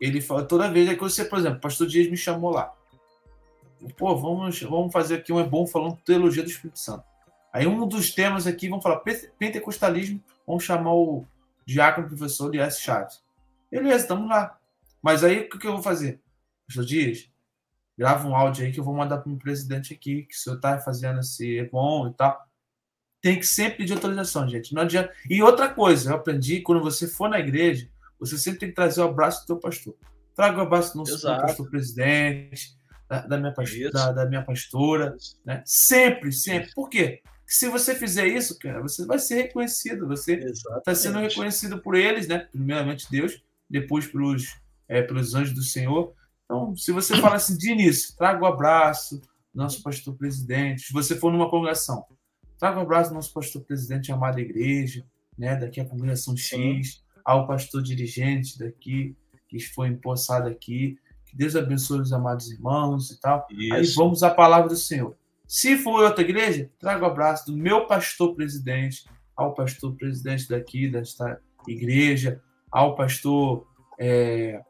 ele 0.00 0.20
fala 0.20 0.44
toda 0.44 0.70
vez. 0.70 0.88
É 0.88 0.94
que 0.94 1.00
você, 1.00 1.24
por 1.24 1.38
exemplo, 1.38 1.58
o 1.58 1.60
pastor 1.60 1.86
Dias 1.86 2.08
me 2.08 2.16
chamou 2.16 2.50
lá. 2.50 2.72
Pô, 3.96 4.14
vamos, 4.16 4.60
vamos 4.62 4.92
fazer 4.92 5.16
aqui 5.16 5.32
um 5.32 5.40
é 5.40 5.44
bom 5.44 5.66
falando 5.66 5.96
teologia 6.04 6.42
do 6.42 6.50
Espírito 6.50 6.78
Santo. 6.78 7.04
Aí, 7.52 7.66
um 7.66 7.88
dos 7.88 8.12
temas 8.12 8.46
aqui, 8.46 8.68
vamos 8.68 8.82
falar 8.82 9.02
pentecostalismo. 9.38 10.22
Vamos 10.46 10.62
chamar 10.62 10.94
o 10.94 11.24
diácono 11.66 12.06
professor 12.06 12.50
de 12.50 12.60
S. 12.60 12.80
Chaves. 12.80 13.22
Beleza, 13.70 14.02
estamos 14.02 14.28
lá. 14.28 14.58
Mas 15.02 15.24
aí, 15.24 15.40
o 15.40 15.58
que 15.58 15.66
eu 15.66 15.72
vou 15.72 15.82
fazer? 15.82 16.20
Pastor 16.66 16.84
Dias, 16.84 17.29
grava 18.00 18.26
um 18.26 18.34
áudio 18.34 18.64
aí 18.64 18.72
que 18.72 18.80
eu 18.80 18.84
vou 18.84 18.94
mandar 18.94 19.18
para 19.18 19.30
o 19.30 19.36
presidente 19.36 19.92
aqui, 19.92 20.22
que 20.22 20.34
o 20.34 20.38
senhor 20.38 20.56
está 20.56 20.78
fazendo 20.78 21.20
esse 21.20 21.58
é 21.58 21.68
bom 21.68 22.08
e 22.08 22.14
tal. 22.14 22.42
Tem 23.20 23.38
que 23.38 23.46
sempre 23.46 23.76
pedir 23.76 23.92
autorização, 23.92 24.48
gente. 24.48 24.72
Não 24.74 24.80
adianta. 24.80 25.12
E 25.28 25.42
outra 25.42 25.68
coisa, 25.68 26.10
eu 26.10 26.14
aprendi, 26.16 26.62
quando 26.62 26.82
você 26.82 27.06
for 27.06 27.28
na 27.28 27.38
igreja, 27.38 27.90
você 28.18 28.38
sempre 28.38 28.60
tem 28.60 28.70
que 28.70 28.74
trazer 28.74 29.02
o 29.02 29.04
abraço 29.04 29.42
do 29.42 29.48
teu 29.48 29.58
pastor. 29.58 29.94
Traga 30.34 30.56
o 30.56 30.62
abraço 30.62 30.94
do 30.94 31.00
nosso 31.00 31.20
pastor 31.20 31.68
presidente, 31.68 32.74
da, 33.06 33.26
da 33.26 33.36
minha, 33.36 33.54
da, 33.92 34.12
da, 34.12 34.24
minha 34.24 34.42
pastora. 34.42 35.14
Né? 35.44 35.62
Sempre, 35.66 36.32
sempre. 36.32 36.72
Por 36.72 36.88
quê? 36.88 37.20
se 37.46 37.68
você 37.68 37.94
fizer 37.94 38.28
isso, 38.28 38.58
cara, 38.58 38.80
você 38.80 39.04
vai 39.04 39.18
ser 39.18 39.34
reconhecido. 39.34 40.06
Você 40.06 40.36
está 40.36 40.94
sendo 40.94 41.18
reconhecido 41.18 41.82
por 41.82 41.96
eles, 41.96 42.28
né? 42.28 42.38
Primeiramente 42.38 43.10
Deus, 43.10 43.42
depois 43.68 44.06
pelos, 44.06 44.56
é, 44.88 45.02
pelos 45.02 45.34
anjos 45.34 45.52
do 45.52 45.62
Senhor. 45.62 46.14
Então, 46.50 46.74
se 46.74 46.90
você 46.90 47.16
fala 47.20 47.36
assim 47.36 47.56
de 47.56 47.70
início, 47.70 48.16
traga 48.16 48.42
o 48.42 48.46
abraço 48.46 49.20
do 49.54 49.62
nosso 49.62 49.80
pastor 49.84 50.16
presidente. 50.16 50.82
Se 50.82 50.92
você 50.92 51.14
for 51.14 51.30
numa 51.30 51.48
congregação, 51.48 52.04
traga 52.58 52.80
o 52.80 52.82
abraço 52.82 53.10
do 53.10 53.14
nosso 53.14 53.32
pastor 53.32 53.62
presidente, 53.62 54.10
amada 54.10 54.40
igreja, 54.40 55.06
né? 55.38 55.54
Daqui 55.54 55.80
a 55.80 55.84
congregação 55.84 56.36
X, 56.36 57.04
ao 57.24 57.46
pastor 57.46 57.84
dirigente 57.84 58.58
daqui, 58.58 59.16
que 59.48 59.60
foi 59.60 59.90
empossado 59.90 60.48
aqui. 60.48 60.98
Que 61.24 61.36
Deus 61.36 61.54
abençoe 61.54 62.00
os 62.00 62.12
amados 62.12 62.50
irmãos 62.50 63.12
e 63.12 63.20
tal. 63.20 63.46
Isso. 63.48 63.72
Aí 63.72 63.86
vamos 63.94 64.24
à 64.24 64.30
palavra 64.30 64.70
do 64.70 64.76
Senhor. 64.76 65.14
Se 65.46 65.78
for 65.78 66.02
outra 66.02 66.24
igreja, 66.24 66.68
traga 66.80 67.04
o 67.04 67.08
abraço 67.08 67.46
do 67.46 67.56
meu 67.56 67.86
pastor 67.86 68.34
presidente, 68.34 69.04
ao 69.36 69.54
pastor 69.54 69.94
presidente 69.94 70.48
daqui, 70.48 70.88
desta 70.88 71.40
igreja, 71.68 72.42
ao 72.72 72.96
pastor 72.96 73.68
é, 74.00 74.60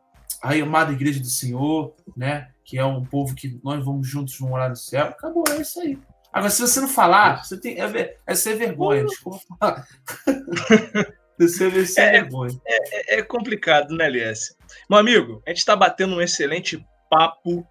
a 0.42 0.54
amada 0.54 0.92
igreja 0.92 1.20
do 1.20 1.26
Senhor, 1.26 1.94
né? 2.16 2.50
Que 2.64 2.78
é 2.78 2.84
um 2.84 3.04
povo 3.04 3.34
que 3.34 3.60
nós 3.62 3.84
vamos 3.84 4.08
juntos 4.08 4.38
morar 4.40 4.68
no 4.68 4.76
céu. 4.76 5.06
Acabou, 5.06 5.44
é 5.50 5.60
isso 5.60 5.80
aí. 5.80 5.98
Agora, 6.32 6.50
se 6.50 6.62
você 6.62 6.80
não 6.80 6.88
falar, 6.88 7.44
você 7.44 7.60
tem, 7.60 7.80
é, 7.80 8.16
é 8.26 8.34
ser 8.34 8.54
vergonha, 8.54 9.04
desculpa. 9.04 9.86
você 11.38 11.66
é 11.66 11.84
ser 11.84 12.00
é, 12.00 12.10
vergonha. 12.12 12.60
É, 12.64 13.18
é, 13.18 13.22
complicado, 13.22 13.94
né, 13.96 14.06
Elias? 14.06 14.56
Meu 14.88 14.98
amigo, 14.98 15.42
a 15.44 15.50
gente 15.50 15.58
está 15.58 15.74
batendo 15.74 16.14
um 16.14 16.22
excelente 16.22 16.84
papo, 17.10 17.66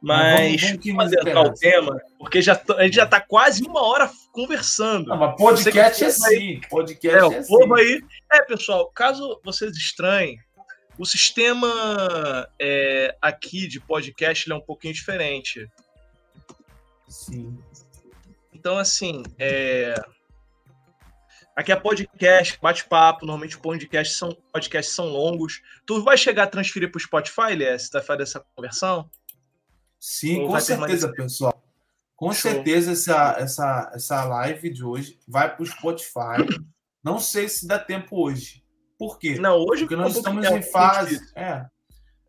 mas, 0.00 0.62
mas 0.62 1.10
vamos, 1.10 1.10
vamos 1.24 1.50
o 1.50 1.54
tema, 1.54 2.00
porque 2.18 2.40
já, 2.40 2.60
a 2.76 2.84
gente 2.84 2.94
já 2.94 3.04
está 3.04 3.20
quase 3.20 3.64
uma 3.64 3.82
hora 3.82 4.08
conversando. 4.32 5.08
Não, 5.08 5.16
mas 5.16 5.36
podcast 5.36 6.04
é 6.04 6.06
assim. 6.06 6.60
Podcast 6.70 7.18
é, 7.18 7.20
é 7.20 7.24
o 7.24 7.46
povo 7.46 7.74
assim. 7.74 7.84
aí. 7.84 8.04
É, 8.32 8.42
pessoal, 8.42 8.92
caso 8.94 9.40
vocês 9.44 9.76
estranhem, 9.76 10.38
o 10.98 11.04
sistema 11.04 12.48
é, 12.58 13.16
aqui 13.20 13.66
de 13.66 13.80
podcast 13.80 14.50
é 14.50 14.54
um 14.54 14.60
pouquinho 14.60 14.94
diferente. 14.94 15.68
Sim. 17.08 17.58
Então, 18.52 18.78
assim, 18.78 19.22
é... 19.38 19.94
aqui 21.54 21.70
é 21.70 21.76
podcast, 21.76 22.58
bate-papo. 22.60 23.26
Normalmente, 23.26 23.58
podcast 23.58 24.14
são, 24.14 24.36
podcasts 24.52 24.94
são 24.94 25.06
longos. 25.06 25.60
Tu 25.84 26.02
vai 26.02 26.16
chegar 26.16 26.44
a 26.44 26.48
transferir 26.48 26.90
para 26.90 26.98
o 26.98 27.02
Spotify, 27.02 27.54
Lé, 27.56 27.76
se 27.76 27.90
tá 27.90 28.00
fazendo 28.00 28.22
essa 28.22 28.40
conversão? 28.54 29.10
Sim, 30.00 30.42
Ou 30.42 30.48
com 30.48 30.60
certeza, 30.60 31.12
pessoal. 31.12 31.62
Com 32.16 32.32
Show. 32.32 32.52
certeza, 32.52 32.92
essa, 32.92 33.36
essa, 33.38 33.92
essa 33.94 34.24
live 34.24 34.70
de 34.70 34.84
hoje 34.84 35.18
vai 35.26 35.54
para 35.54 35.62
o 35.62 35.66
Spotify. 35.66 36.38
Não 37.02 37.18
sei 37.18 37.48
se 37.48 37.66
dá 37.66 37.78
tempo 37.78 38.16
hoje. 38.16 38.63
Por 38.98 39.18
quê? 39.18 39.36
Não, 39.38 39.56
hoje 39.56 39.82
porque 39.82 39.96
nós 39.96 40.16
estamos 40.16 40.44
em 40.46 40.62
fase. 40.62 41.20
É. 41.34 41.66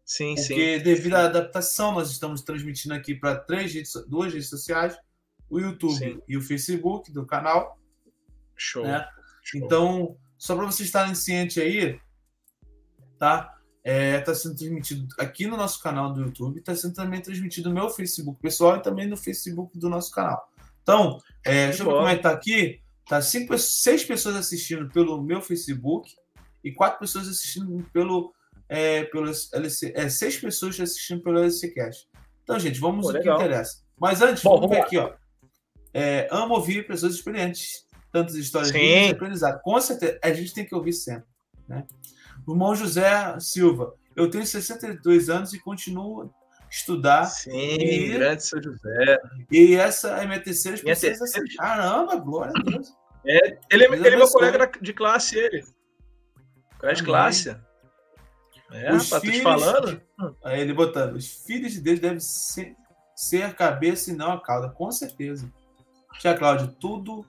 Sim, 0.05 0.35
porque 0.35 0.77
sim. 0.77 0.83
devido 0.83 1.15
à 1.15 1.25
adaptação, 1.25 1.91
nós 1.91 2.11
estamos 2.11 2.41
transmitindo 2.41 2.93
aqui 2.93 3.15
para 3.15 3.35
três 3.35 3.73
redes, 3.73 3.93
duas 4.07 4.31
redes 4.31 4.49
sociais, 4.49 4.95
o 5.49 5.59
YouTube 5.59 5.97
sim. 5.97 6.21
e 6.27 6.37
o 6.37 6.41
Facebook 6.41 7.11
do 7.11 7.25
canal. 7.25 7.79
Show. 8.55 8.83
Né? 8.83 9.07
Show. 9.43 9.61
Então, 9.61 10.17
só 10.37 10.55
para 10.55 10.65
vocês 10.65 10.87
estarem 10.87 11.15
cientes 11.15 11.57
aí, 11.57 11.99
tá? 13.17 13.51
É, 13.83 14.19
tá 14.19 14.33
sendo 14.33 14.55
transmitido 14.55 15.07
aqui 15.19 15.45
no 15.45 15.57
nosso 15.57 15.81
canal 15.81 16.11
do 16.11 16.21
YouTube, 16.21 16.57
está 16.57 16.75
sendo 16.75 16.95
também 16.95 17.21
transmitido 17.21 17.69
no 17.69 17.75
meu 17.75 17.89
Facebook 17.89 18.39
pessoal 18.41 18.77
e 18.77 18.81
também 18.81 19.07
no 19.07 19.15
Facebook 19.15 19.77
do 19.77 19.89
nosso 19.89 20.11
canal. 20.11 20.49
Então, 20.81 21.19
é, 21.43 21.67
deixa 21.67 21.83
eu 21.83 21.87
ver 21.87 21.93
como 21.93 22.07
é 22.07 22.15
tá 22.17 22.31
aqui. 22.31 22.81
Tá 23.07 23.21
cinco, 23.21 23.55
seis 23.57 24.03
pessoas 24.03 24.35
assistindo 24.35 24.89
pelo 24.89 25.21
meu 25.21 25.39
Facebook 25.41 26.15
e 26.65 26.71
quatro 26.71 26.99
pessoas 26.99 27.29
assistindo 27.29 27.85
pelo, 27.93 28.33
é, 28.67 29.03
pelo 29.03 29.31
LC, 29.53 29.93
é, 29.95 30.09
seis 30.09 30.35
pessoas 30.35 30.79
assistindo 30.79 31.21
pelo 31.21 31.37
LCcast. 31.37 32.09
Então, 32.43 32.59
gente, 32.59 32.79
vamos 32.79 33.05
Pô, 33.05 33.15
ao 33.15 33.21
que 33.21 33.29
interessa. 33.29 33.83
Mas 33.97 34.21
antes, 34.21 34.43
Bom, 34.43 34.55
vamos 34.59 34.75
ver 34.75 34.81
aqui, 34.81 34.97
ó. 34.97 35.13
É, 35.93 36.27
amo 36.31 36.55
ouvir 36.55 36.87
pessoas 36.87 37.13
experientes, 37.13 37.85
tantas 38.11 38.35
histórias 38.35 38.71
de 38.71 39.09
aprendizado. 39.11 39.61
Com 39.61 39.79
certeza, 39.79 40.19
a 40.21 40.33
gente 40.33 40.53
tem 40.53 40.65
que 40.65 40.73
ouvir 40.73 40.93
sempre. 40.93 41.29
Né? 41.67 41.85
Irmão 42.47 42.75
José 42.75 43.39
Silva, 43.39 43.93
eu 44.15 44.29
tenho 44.29 44.45
62 44.45 45.29
anos 45.29 45.53
e 45.53 45.59
continuo 45.59 46.33
estudar. 46.69 47.25
Sim, 47.25 47.51
e, 47.51 48.09
grande 48.09 48.43
São 48.43 48.61
José. 48.61 49.21
E 49.51 49.75
essa 49.75 50.17
é 50.17 50.25
minha 50.25 50.41
terceira 50.41 50.75
experiência. 50.75 51.43
Caramba, 51.57 52.15
glória 52.15 52.53
a 52.55 52.63
Deus. 52.63 52.91
É, 53.27 53.57
ele, 53.71 53.85
ele 53.85 54.07
é 54.07 54.17
meu 54.17 54.29
colega 54.29 54.71
de 54.81 54.93
classe, 54.93 55.37
ele. 55.37 55.63
Colega 56.79 56.95
de 56.97 57.03
classe. 57.03 57.49
É, 58.71 58.91
Os 58.93 59.09
rapaz, 59.09 59.09
tô 59.09 59.19
te 59.19 59.27
filhos- 59.27 59.43
falando. 59.43 60.01
Aí 60.43 60.59
ele 60.61 60.73
botando, 60.73 61.15
os 61.15 61.27
filhos 61.45 61.73
de 61.73 61.81
Deus 61.81 61.99
devem 61.99 62.19
ser, 62.19 62.75
ser 63.15 63.43
a 63.43 63.53
cabeça 63.53 64.11
e 64.11 64.15
não 64.15 64.31
a 64.31 64.41
cauda, 64.41 64.69
com 64.69 64.91
certeza. 64.91 65.51
Tia 66.19 66.35
Cláudia, 66.35 66.67
tudo 66.79 67.25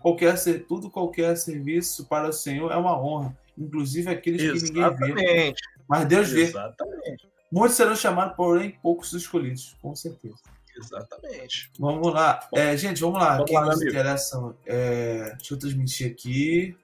qualquer, 0.00 0.36
ser- 0.38 0.64
tudo 0.66 0.90
qualquer 0.90 1.36
serviço 1.36 2.06
para 2.06 2.28
o 2.28 2.32
Senhor 2.32 2.70
é 2.70 2.76
uma 2.76 2.98
honra, 3.00 3.36
inclusive 3.58 4.10
aqueles 4.10 4.40
que 4.40 4.72
ninguém 4.72 4.96
vê. 4.96 5.04
Exatamente. 5.12 5.62
Mas 5.88 6.04
Deus 6.06 6.30
vê. 6.30 6.42
Exatamente. 6.42 7.28
Muitos 7.52 7.76
serão 7.76 7.96
chamados, 7.96 8.36
porém 8.36 8.78
poucos 8.82 9.12
escolhidos, 9.12 9.76
com 9.82 9.94
certeza. 9.96 10.36
Exatamente. 10.76 11.70
Vamos 11.78 12.12
lá. 12.14 12.48
É, 12.54 12.76
gente, 12.76 13.00
vamos 13.00 13.18
lá. 13.18 13.32
Vamos 13.34 13.46
Quem 13.50 13.58
lá, 13.58 13.66
nos 13.66 13.74
amigo. 13.76 13.90
interessa. 13.90 14.54
É, 14.64 15.34
deixa 15.36 15.54
eu 15.54 15.58
transmitir 15.58 16.10
aqui. 16.10 16.76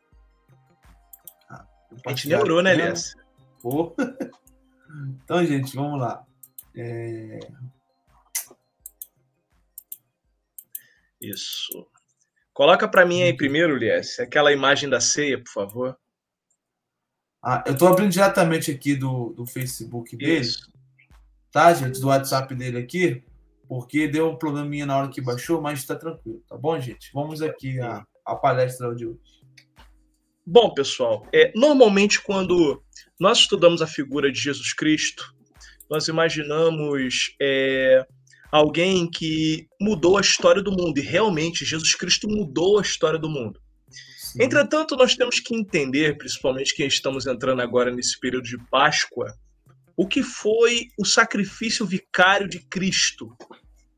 A 2.04 2.10
gente 2.10 2.28
neurou, 2.28 2.62
né, 2.62 2.72
Elias? 2.72 3.14
Pô. 3.60 3.94
Então, 5.22 5.44
gente, 5.44 5.76
vamos 5.76 6.00
lá. 6.00 6.24
É, 6.74 7.38
Isso. 11.20 11.86
Coloca 12.52 12.88
pra 12.88 13.04
mim 13.04 13.22
aí 13.22 13.36
primeiro, 13.36 13.76
Lies, 13.76 14.18
aquela 14.18 14.52
imagem 14.52 14.88
da 14.88 15.00
ceia, 15.00 15.38
por 15.42 15.50
favor. 15.50 15.98
ah, 17.42 17.62
eu 17.66 17.74
estou 17.74 17.88
abrindo 17.88 18.10
diretamente 18.12 18.70
aqui 18.70 18.94
do, 18.94 19.34
do 19.34 19.46
Facebook 19.46 20.16
dele, 20.16 20.40
Isso. 20.40 20.72
tá, 21.52 21.74
gente? 21.74 22.00
Do 22.00 22.06
WhatsApp 22.08 22.54
dele 22.54 22.78
aqui, 22.78 23.22
porque 23.68 24.08
deu 24.08 24.30
um 24.30 24.36
probleminha 24.38 24.86
na 24.86 24.96
hora 24.96 25.08
que 25.10 25.20
baixou, 25.20 25.60
mas 25.60 25.80
está 25.80 25.94
tranquilo, 25.94 26.42
tá 26.48 26.56
bom, 26.56 26.78
gente? 26.80 27.10
Vamos 27.12 27.42
aqui 27.42 27.78
à, 27.80 28.06
à 28.24 28.34
palestra 28.34 28.94
de 28.94 29.06
hoje. 29.06 29.35
Bom, 30.48 30.72
pessoal, 30.72 31.26
é, 31.32 31.50
normalmente 31.56 32.22
quando 32.22 32.80
nós 33.18 33.38
estudamos 33.38 33.82
a 33.82 33.86
figura 33.86 34.30
de 34.30 34.38
Jesus 34.38 34.72
Cristo, 34.72 35.34
nós 35.90 36.06
imaginamos 36.06 37.34
é, 37.42 38.06
alguém 38.52 39.10
que 39.10 39.66
mudou 39.80 40.16
a 40.16 40.20
história 40.20 40.62
do 40.62 40.70
mundo, 40.70 40.98
e 40.98 41.02
realmente 41.02 41.64
Jesus 41.64 41.96
Cristo 41.96 42.28
mudou 42.28 42.78
a 42.78 42.82
história 42.82 43.18
do 43.18 43.28
mundo. 43.28 43.60
Sim. 43.90 44.44
Entretanto, 44.44 44.94
nós 44.94 45.16
temos 45.16 45.40
que 45.40 45.52
entender, 45.52 46.16
principalmente 46.16 46.76
quem 46.76 46.86
estamos 46.86 47.26
entrando 47.26 47.60
agora 47.60 47.90
nesse 47.90 48.16
período 48.20 48.44
de 48.44 48.58
Páscoa, 48.70 49.34
o 49.96 50.06
que 50.06 50.22
foi 50.22 50.86
o 50.96 51.04
sacrifício 51.04 51.84
vicário 51.84 52.48
de 52.48 52.60
Cristo. 52.60 53.36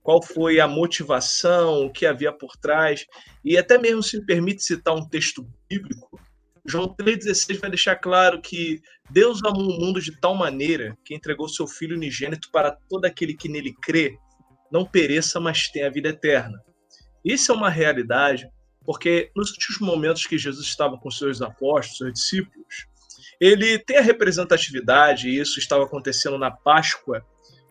Qual 0.03 0.23
foi 0.23 0.61
a 0.61 0.67
motivação, 0.67 1.85
o 1.85 1.93
que 1.93 2.07
havia 2.07 2.33
por 2.33 2.57
trás, 2.57 3.05
e 3.45 3.59
até 3.59 3.77
mesmo 3.77 4.03
se 4.03 4.19
me 4.19 4.25
permite 4.25 4.63
citar 4.63 4.95
um 4.95 5.07
texto 5.07 5.47
bíblico, 5.69 6.19
João 6.69 6.95
3,16 6.95 7.61
vai 7.61 7.71
deixar 7.71 7.97
claro 7.97 8.43
que 8.43 8.81
Deus 9.11 9.43
amou 9.43 9.71
o 9.71 9.81
mundo 9.81 10.03
de 10.03 10.21
tal 10.21 10.35
maneira 10.35 10.97
que 11.05 11.15
entregou 11.15 11.49
seu 11.49 11.67
Filho 11.67 11.97
unigênito 11.97 12.51
para 12.53 12.77
todo 12.91 13.07
aquele 13.07 13.35
que 13.35 13.49
nele 13.49 13.75
crê, 13.83 14.19
não 14.71 14.85
pereça, 14.85 15.41
mas 15.41 15.69
tenha 15.69 15.87
a 15.87 15.91
vida 15.91 16.11
eterna. 16.11 16.61
Isso 17.25 17.51
é 17.51 17.55
uma 17.55 17.71
realidade, 17.71 18.47
porque 18.85 19.31
nos 19.35 19.51
últimos 19.51 19.81
momentos 19.81 20.27
que 20.27 20.37
Jesus 20.37 20.67
estava 20.67 20.99
com 20.99 21.11
seus 21.11 21.41
apóstolos, 21.41 21.97
seus 21.97 22.13
discípulos, 22.13 22.87
ele 23.41 23.79
tem 23.79 23.97
a 23.97 24.03
representatividade, 24.03 25.29
e 25.29 25.39
isso 25.39 25.59
estava 25.59 25.85
acontecendo 25.85 26.37
na 26.37 26.51
Páscoa, 26.51 27.25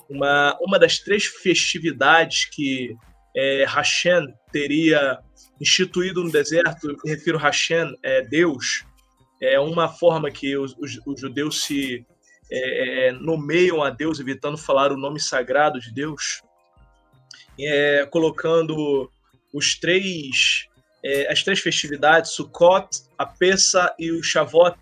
uma, 0.10 0.58
uma 0.60 0.80
das 0.80 1.00
três 1.00 1.26
festividades 1.26 2.46
que 2.46 2.96
é, 3.36 3.66
Hashem 3.66 4.26
teria 4.52 5.20
instituído 5.60 6.24
no 6.24 6.32
deserto, 6.32 6.90
eu 6.90 6.98
refiro 7.06 7.38
a 7.38 7.42
Hashem, 7.42 7.98
é 8.04 8.22
Deus, 8.22 8.86
é 9.42 9.60
uma 9.60 9.88
forma 9.88 10.32
que 10.32 10.58
os, 10.58 10.76
os, 10.78 11.00
os 11.06 11.20
judeus 11.20 11.64
se 11.64 12.06
é, 12.52 13.12
nomeiam 13.12 13.84
a 13.84 13.90
Deus, 13.90 14.20
evitando 14.20 14.58
falar 14.58 14.92
o 14.92 14.98
nome 14.98 15.20
sagrado 15.20 15.80
de 15.80 15.94
Deus, 15.94 16.42
é, 17.60 18.06
colocando 18.06 19.12
os 19.54 19.76
três, 19.76 20.68
é, 21.04 21.32
as 21.32 21.44
três 21.44 21.60
festividades, 21.60 22.32
Sukkot, 22.32 22.88
a 23.18 23.26
Pessa 23.26 23.94
e 24.00 24.12
o 24.12 24.24
Shavuot, 24.24 24.78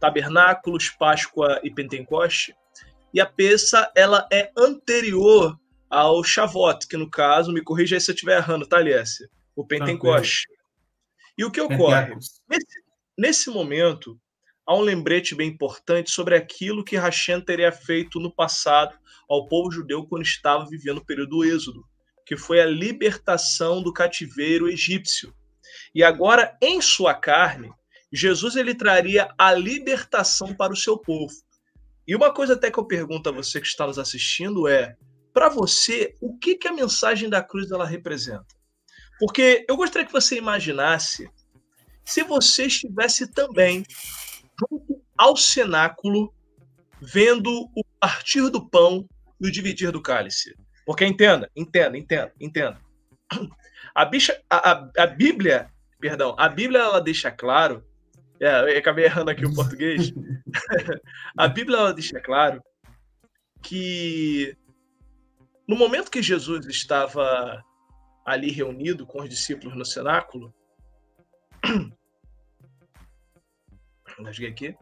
Tabernáculos, 0.00 0.90
Páscoa 0.90 1.60
e 1.62 1.70
Pentecoste. 1.70 2.54
E 3.12 3.20
a 3.20 3.26
Pessa, 3.26 3.90
ela 3.94 4.26
é 4.32 4.50
anterior 4.56 5.58
ao 5.88 6.22
Shavuot, 6.22 6.86
que 6.86 6.96
no 6.96 7.10
caso, 7.10 7.52
me 7.52 7.62
corrija 7.62 7.96
aí 7.96 8.00
se 8.00 8.10
eu 8.10 8.14
estiver 8.14 8.38
errando, 8.38 8.66
tá? 8.66 8.78
O 9.56 9.66
Pentecoste. 9.66 10.46
E 11.36 11.44
o 11.44 11.50
que 11.50 11.60
ocorre? 11.60 12.14
Nesse, 12.48 12.82
nesse 13.18 13.50
momento, 13.50 14.20
há 14.66 14.74
um 14.74 14.80
lembrete 14.80 15.34
bem 15.34 15.48
importante 15.48 16.10
sobre 16.10 16.36
aquilo 16.36 16.84
que 16.84 16.96
Hashem 16.96 17.40
teria 17.40 17.72
feito 17.72 18.20
no 18.20 18.30
passado 18.30 18.96
ao 19.28 19.48
povo 19.48 19.70
judeu 19.70 20.06
quando 20.06 20.22
estava 20.22 20.66
vivendo 20.66 20.98
o 20.98 21.04
período 21.04 21.30
do 21.30 21.44
Êxodo, 21.44 21.84
que 22.24 22.36
foi 22.36 22.60
a 22.60 22.66
libertação 22.66 23.82
do 23.82 23.92
cativeiro 23.92 24.68
egípcio. 24.68 25.34
E 25.94 26.02
agora, 26.02 26.56
em 26.62 26.80
sua 26.80 27.14
carne, 27.14 27.70
Jesus 28.12 28.56
ele 28.56 28.74
traria 28.74 29.32
a 29.38 29.52
libertação 29.52 30.54
para 30.54 30.72
o 30.72 30.76
seu 30.76 30.96
povo. 30.96 31.34
E 32.06 32.14
uma 32.14 32.32
coisa 32.32 32.54
até 32.54 32.70
que 32.70 32.78
eu 32.78 32.86
pergunto 32.86 33.28
a 33.28 33.32
você 33.32 33.60
que 33.60 33.66
está 33.66 33.86
nos 33.86 33.98
assistindo 33.98 34.68
é, 34.68 34.96
para 35.32 35.48
você, 35.48 36.14
o 36.20 36.38
que, 36.38 36.54
que 36.54 36.68
a 36.68 36.72
mensagem 36.72 37.28
da 37.28 37.42
cruz 37.42 37.70
ela 37.70 37.84
representa? 37.84 38.55
Porque 39.18 39.64
eu 39.68 39.76
gostaria 39.76 40.06
que 40.06 40.12
você 40.12 40.36
imaginasse 40.36 41.28
se 42.04 42.22
você 42.22 42.66
estivesse 42.66 43.26
também 43.32 43.84
junto 44.58 45.02
ao 45.16 45.36
cenáculo, 45.36 46.32
vendo 47.00 47.68
o 47.74 47.84
partir 47.98 48.48
do 48.50 48.68
pão 48.68 49.08
e 49.40 49.48
o 49.48 49.50
dividir 49.50 49.90
do 49.90 50.02
cálice. 50.02 50.54
Porque 50.84 51.04
entenda, 51.04 51.50
entenda, 51.56 51.98
entenda, 51.98 52.32
entenda. 52.40 52.80
A, 53.94 54.04
bicha, 54.04 54.40
a, 54.48 54.70
a, 54.70 54.90
a 54.98 55.06
Bíblia, 55.06 55.68
perdão, 55.98 56.36
a 56.38 56.48
Bíblia 56.48 56.80
ela 56.80 57.00
deixa 57.00 57.30
claro, 57.30 57.84
é, 58.38 58.76
acabei 58.78 59.06
errando 59.06 59.30
aqui 59.30 59.44
o 59.44 59.54
português. 59.54 60.12
a 61.36 61.48
Bíblia 61.48 61.78
ela 61.78 61.92
deixa 61.92 62.20
claro 62.20 62.62
que 63.62 64.56
no 65.66 65.76
momento 65.76 66.10
que 66.10 66.22
Jesus 66.22 66.66
estava 66.66 67.64
ali 68.26 68.50
reunido 68.50 69.06
com 69.06 69.22
os 69.22 69.30
discípulos 69.30 69.76
no 69.76 69.86
cenáculo, 69.86 70.52
aqui. 74.48 74.76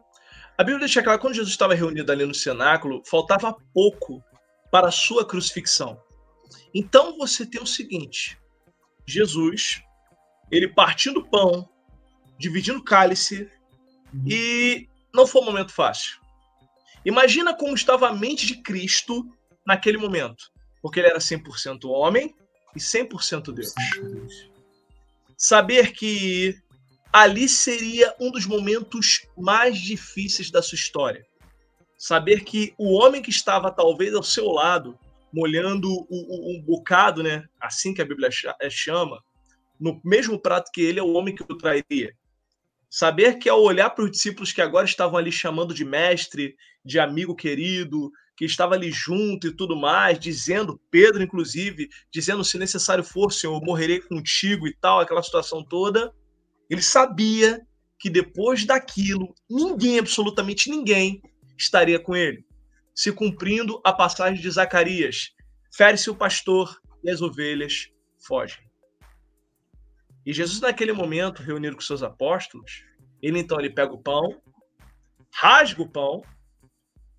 A 0.57 0.63
Bíblia 0.63 0.79
deixa 0.79 1.03
claro 1.03 1.19
que 1.19 1.21
quando 1.21 1.35
Jesus 1.35 1.51
estava 1.51 1.75
reunido 1.75 2.11
ali 2.11 2.25
no 2.25 2.33
cenáculo, 2.33 3.03
faltava 3.05 3.55
pouco 3.73 4.23
para 4.71 4.87
a 4.87 4.91
sua 4.91 5.25
crucifixão. 5.25 6.01
Então 6.73 7.17
você 7.17 7.45
tem 7.45 7.61
o 7.61 7.67
seguinte: 7.67 8.39
Jesus, 9.05 9.83
ele 10.49 10.67
partindo 10.69 11.19
o 11.19 11.29
pão, 11.29 11.69
dividindo 12.39 12.79
o 12.79 12.83
cálice, 12.83 13.51
uhum. 14.13 14.23
e 14.27 14.89
não 15.13 15.27
foi 15.27 15.41
um 15.41 15.45
momento 15.45 15.71
fácil. 15.71 16.19
Imagina 17.05 17.53
como 17.55 17.75
estava 17.75 18.07
a 18.07 18.13
mente 18.13 18.47
de 18.47 18.61
Cristo 18.63 19.29
naquele 19.65 19.97
momento, 19.97 20.51
porque 20.81 20.99
ele 20.99 21.09
era 21.09 21.19
100% 21.19 21.87
homem 21.89 22.35
e 22.75 22.79
100% 22.79 23.53
Deus. 23.53 23.73
Saber 25.37 25.93
que 25.93 26.59
ali 27.11 27.47
seria 27.47 28.13
um 28.19 28.29
dos 28.29 28.45
momentos 28.45 29.25
mais 29.37 29.77
difíceis 29.79 30.51
da 30.51 30.61
sua 30.61 30.75
história. 30.75 31.25
Saber 31.97 32.43
que 32.43 32.73
o 32.77 32.93
homem 32.93 33.21
que 33.21 33.29
estava 33.29 33.71
talvez 33.71 34.13
ao 34.13 34.23
seu 34.23 34.47
lado, 34.47 34.99
molhando 35.31 35.89
um, 36.09 36.61
bocado, 36.65 37.23
né, 37.23 37.47
assim 37.59 37.93
que 37.93 38.01
a 38.01 38.05
Bíblia 38.05 38.29
chama, 38.69 39.23
no 39.79 39.99
mesmo 40.03 40.39
prato 40.39 40.71
que 40.73 40.81
ele, 40.81 40.99
é 40.99 41.03
o 41.03 41.13
homem 41.13 41.33
que 41.33 41.43
o 41.43 41.57
trairia. 41.57 42.13
Saber 42.89 43.37
que 43.39 43.49
ao 43.49 43.61
olhar 43.61 43.89
para 43.89 44.05
os 44.05 44.11
discípulos 44.11 44.53
que 44.53 44.61
agora 44.61 44.85
estavam 44.85 45.17
ali 45.17 45.31
chamando 45.31 45.73
de 45.73 45.83
mestre, 45.83 46.55
de 46.83 46.99
amigo 46.99 47.35
querido, 47.35 48.11
que 48.35 48.45
estava 48.45 48.75
ali 48.75 48.91
junto 48.91 49.47
e 49.47 49.55
tudo 49.55 49.75
mais, 49.75 50.19
dizendo, 50.19 50.79
Pedro 50.91 51.23
inclusive, 51.23 51.89
dizendo 52.11 52.43
se 52.43 52.57
necessário 52.57 53.03
for, 53.03 53.31
Senhor, 53.31 53.55
eu 53.55 53.65
morrerei 53.65 54.01
contigo 54.01 54.67
e 54.67 54.75
tal, 54.75 54.99
aquela 54.99 55.23
situação 55.23 55.63
toda, 55.63 56.13
ele 56.69 56.81
sabia 56.81 57.65
que 57.97 58.09
depois 58.09 58.65
daquilo, 58.65 59.33
ninguém, 59.49 59.99
absolutamente 59.99 60.69
ninguém, 60.69 61.21
estaria 61.57 61.99
com 61.99 62.15
ele, 62.15 62.45
se 62.93 63.11
cumprindo 63.11 63.79
a 63.83 63.93
passagem 63.93 64.41
de 64.41 64.51
Zacarias: 64.51 65.31
fere-se 65.73 66.09
o 66.09 66.15
pastor 66.15 66.77
e 67.03 67.09
as 67.09 67.21
ovelhas 67.21 67.89
fogem. 68.19 68.65
E 70.25 70.33
Jesus, 70.33 70.59
naquele 70.59 70.91
momento, 70.91 71.43
reunido 71.43 71.75
com 71.75 71.81
seus 71.81 72.01
apóstolos, 72.01 72.83
ele 73.21 73.39
então 73.39 73.59
ele 73.59 73.69
pega 73.69 73.93
o 73.93 74.01
pão, 74.01 74.41
rasga 75.31 75.81
o 75.81 75.89
pão, 75.89 76.23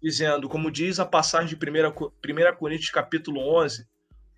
dizendo, 0.02 0.48
como 0.48 0.70
diz 0.70 0.98
a 0.98 1.06
passagem 1.06 1.48
de 1.48 1.56
1 1.56 2.56
Coríntios 2.56 2.90
capítulo 2.90 3.40
11, 3.62 3.86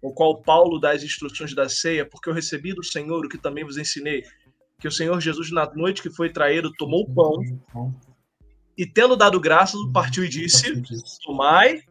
o 0.03 0.13
qual 0.13 0.41
Paulo 0.43 0.79
dá 0.79 0.93
as 0.93 1.03
instruções 1.03 1.55
da 1.55 1.69
ceia, 1.69 2.07
porque 2.07 2.29
eu 2.29 2.35
recebi 2.35 2.73
do 2.73 2.85
Senhor 2.85 3.25
o 3.25 3.29
que 3.29 3.39
também 3.39 3.65
vos 3.65 3.77
ensinei, 3.77 4.23
que 4.79 4.87
o 4.87 4.93
Senhor 4.93 5.21
Jesus, 5.21 5.51
na 5.51 5.69
noite 5.75 6.03
que 6.03 6.11
foi 6.11 6.31
traído, 6.31 6.73
tomou 6.75 7.03
o 7.03 7.15
pão 7.15 7.93
e, 8.77 8.87
tendo 8.87 9.17
dado 9.17 9.41
graças, 9.41 9.81
partiu 9.93 10.25
e 10.25 10.29
disse: 10.29 10.81
Tomai 11.25 11.83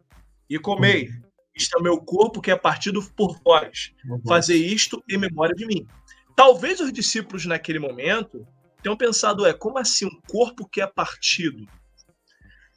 e 0.48 0.58
comei. 0.58 1.10
Isto 1.54 1.78
é 1.78 1.82
meu 1.82 2.00
corpo 2.00 2.40
que 2.40 2.50
é 2.50 2.56
partido 2.56 3.02
por 3.14 3.38
vós. 3.44 3.92
Fazer 4.26 4.56
isto 4.56 5.02
em 5.10 5.18
memória 5.18 5.54
de 5.54 5.66
mim. 5.66 5.86
Talvez 6.34 6.80
os 6.80 6.92
discípulos, 6.92 7.44
naquele 7.44 7.78
momento, 7.78 8.46
tenham 8.82 8.96
pensado: 8.96 9.44
é, 9.44 9.52
como 9.52 9.76
assim 9.76 10.06
um 10.06 10.20
corpo 10.26 10.66
que 10.66 10.80
é 10.80 10.86
partido? 10.86 11.66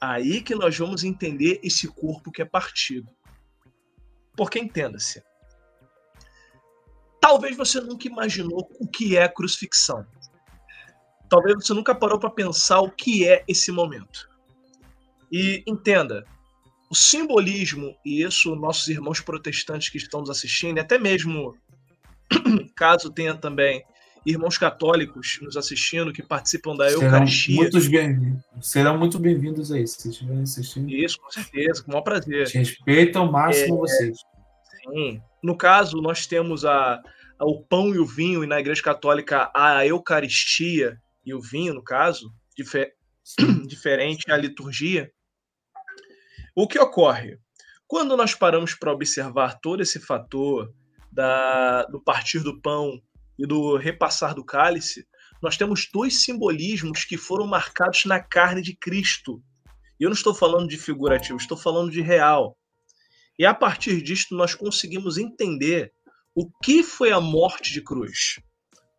Aí 0.02 0.42
que 0.42 0.56
nós 0.56 0.76
vamos 0.76 1.04
entender 1.04 1.60
esse 1.62 1.88
corpo 1.88 2.32
que 2.32 2.42
é 2.42 2.46
partido. 2.46 3.08
Porque 4.36 4.58
entenda-se. 4.58 5.22
Talvez 7.20 7.56
você 7.56 7.80
nunca 7.80 8.08
imaginou 8.08 8.68
o 8.80 8.88
que 8.88 9.16
é 9.16 9.28
crucifixão. 9.28 10.04
Talvez 11.30 11.56
você 11.56 11.74
nunca 11.74 11.94
parou 11.94 12.20
para 12.20 12.32
pensar 12.32 12.82
o 12.82 12.90
que 12.90 13.28
é 13.28 13.44
esse 13.48 13.72
momento. 13.72 14.28
E 15.32 15.64
entenda, 15.68 16.26
o 16.90 16.96
simbolismo, 16.96 17.96
e 18.04 18.24
isso 18.24 18.56
nossos 18.56 18.88
irmãos 18.88 19.22
protestantes 19.22 19.88
que 19.90 19.98
estão 19.98 20.22
nos 20.22 20.32
assistindo, 20.32 20.80
até 20.80 20.98
mesmo 20.98 21.56
caso 22.76 23.12
tenha 23.12 23.36
também 23.36 23.86
irmãos 24.26 24.58
católicos 24.58 25.40
nos 25.42 25.58
assistindo 25.58 26.14
que 26.14 26.22
participam 26.22 26.76
da 26.76 26.90
serão 26.90 27.04
Eucaristia. 27.04 27.56
Muitos 27.56 27.88
bem, 27.88 28.40
serão 28.62 28.98
muito 28.98 29.18
bem-vindos 29.18 29.72
aí, 29.72 29.86
se 29.88 30.10
estiverem 30.10 30.44
assistindo. 30.44 30.90
Isso, 30.90 31.20
com 31.20 31.32
certeza, 31.32 31.84
com 31.84 31.90
o 31.90 31.94
maior 31.94 32.04
prazer. 32.04 32.48
Respeito 32.48 33.18
ao 33.18 33.32
máximo 33.32 33.76
é, 33.76 33.80
vocês. 33.80 34.18
Sim. 34.84 35.22
No 35.42 35.58
caso, 35.58 35.98
nós 36.02 36.28
temos 36.28 36.66
a, 36.66 37.02
a, 37.40 37.46
o 37.46 37.62
pão 37.64 37.94
e 37.96 38.00
o 38.00 38.06
vinho, 38.06 38.44
e 38.44 38.48
na 38.48 38.60
Igreja 38.60 38.82
Católica 38.82 39.52
a 39.56 39.86
Eucaristia 39.86 41.02
e 41.26 41.34
o 41.34 41.42
vinho, 41.42 41.74
no 41.74 41.84
caso, 41.84 42.32
difer, 42.56 42.94
diferente 43.68 44.32
a 44.32 44.38
liturgia. 44.38 45.12
O 46.56 46.68
que 46.68 46.80
ocorre? 46.80 47.40
Quando 47.88 48.16
nós 48.16 48.36
paramos 48.36 48.74
para 48.74 48.92
observar 48.92 49.60
todo 49.60 49.82
esse 49.82 50.00
fator 50.00 50.72
da, 51.12 51.84
do 51.86 52.00
partir 52.00 52.40
do 52.40 52.62
pão 52.62 53.02
e 53.42 53.48
do 53.48 53.76
repassar 53.76 54.36
do 54.36 54.46
cálice, 54.46 55.06
nós 55.42 55.58
temos 55.58 55.90
dois 55.92 56.24
simbolismos 56.24 57.04
que 57.04 57.18
foram 57.18 57.48
marcados 57.48 58.06
na 58.06 58.20
carne 58.20 58.62
de 58.62 58.76
Cristo. 58.76 59.42
E 60.00 60.04
eu 60.04 60.10
não 60.10 60.16
estou 60.16 60.34
falando 60.34 60.68
de 60.68 60.78
figurativo, 60.78 61.38
estou 61.38 61.58
falando 61.58 61.90
de 61.90 62.02
real. 62.02 62.56
E 63.40 63.46
a 63.46 63.54
partir 63.54 64.00
disto 64.04 64.36
nós 64.36 64.54
conseguimos 64.54 65.18
entender 65.18 65.92
o 66.36 66.48
que 66.62 66.84
foi 66.84 67.12
a 67.12 67.20
morte 67.20 67.74
de 67.74 67.82
cruz. 67.82 68.40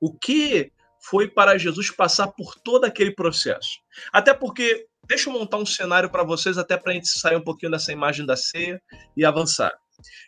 O 0.00 0.12
que 0.12 0.72
foi 1.08 1.28
para 1.28 1.56
Jesus 1.56 1.90
passar 1.90 2.28
por 2.28 2.56
todo 2.56 2.84
aquele 2.84 3.12
processo. 3.12 3.78
Até 4.12 4.34
porque, 4.34 4.86
deixa 5.06 5.30
eu 5.30 5.32
montar 5.32 5.58
um 5.58 5.66
cenário 5.66 6.10
para 6.10 6.24
vocês, 6.24 6.58
até 6.58 6.76
para 6.76 6.90
a 6.90 6.94
gente 6.94 7.08
sair 7.08 7.36
um 7.36 7.44
pouquinho 7.44 7.70
dessa 7.70 7.92
imagem 7.92 8.26
da 8.26 8.36
ceia 8.36 8.82
e 9.16 9.24
avançar. 9.24 9.72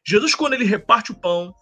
Jesus, 0.07 0.35
quando 0.37 0.55
ele 0.55 0.65
reparte 0.65 1.11
o 1.11 1.21
pão, 1.21 1.53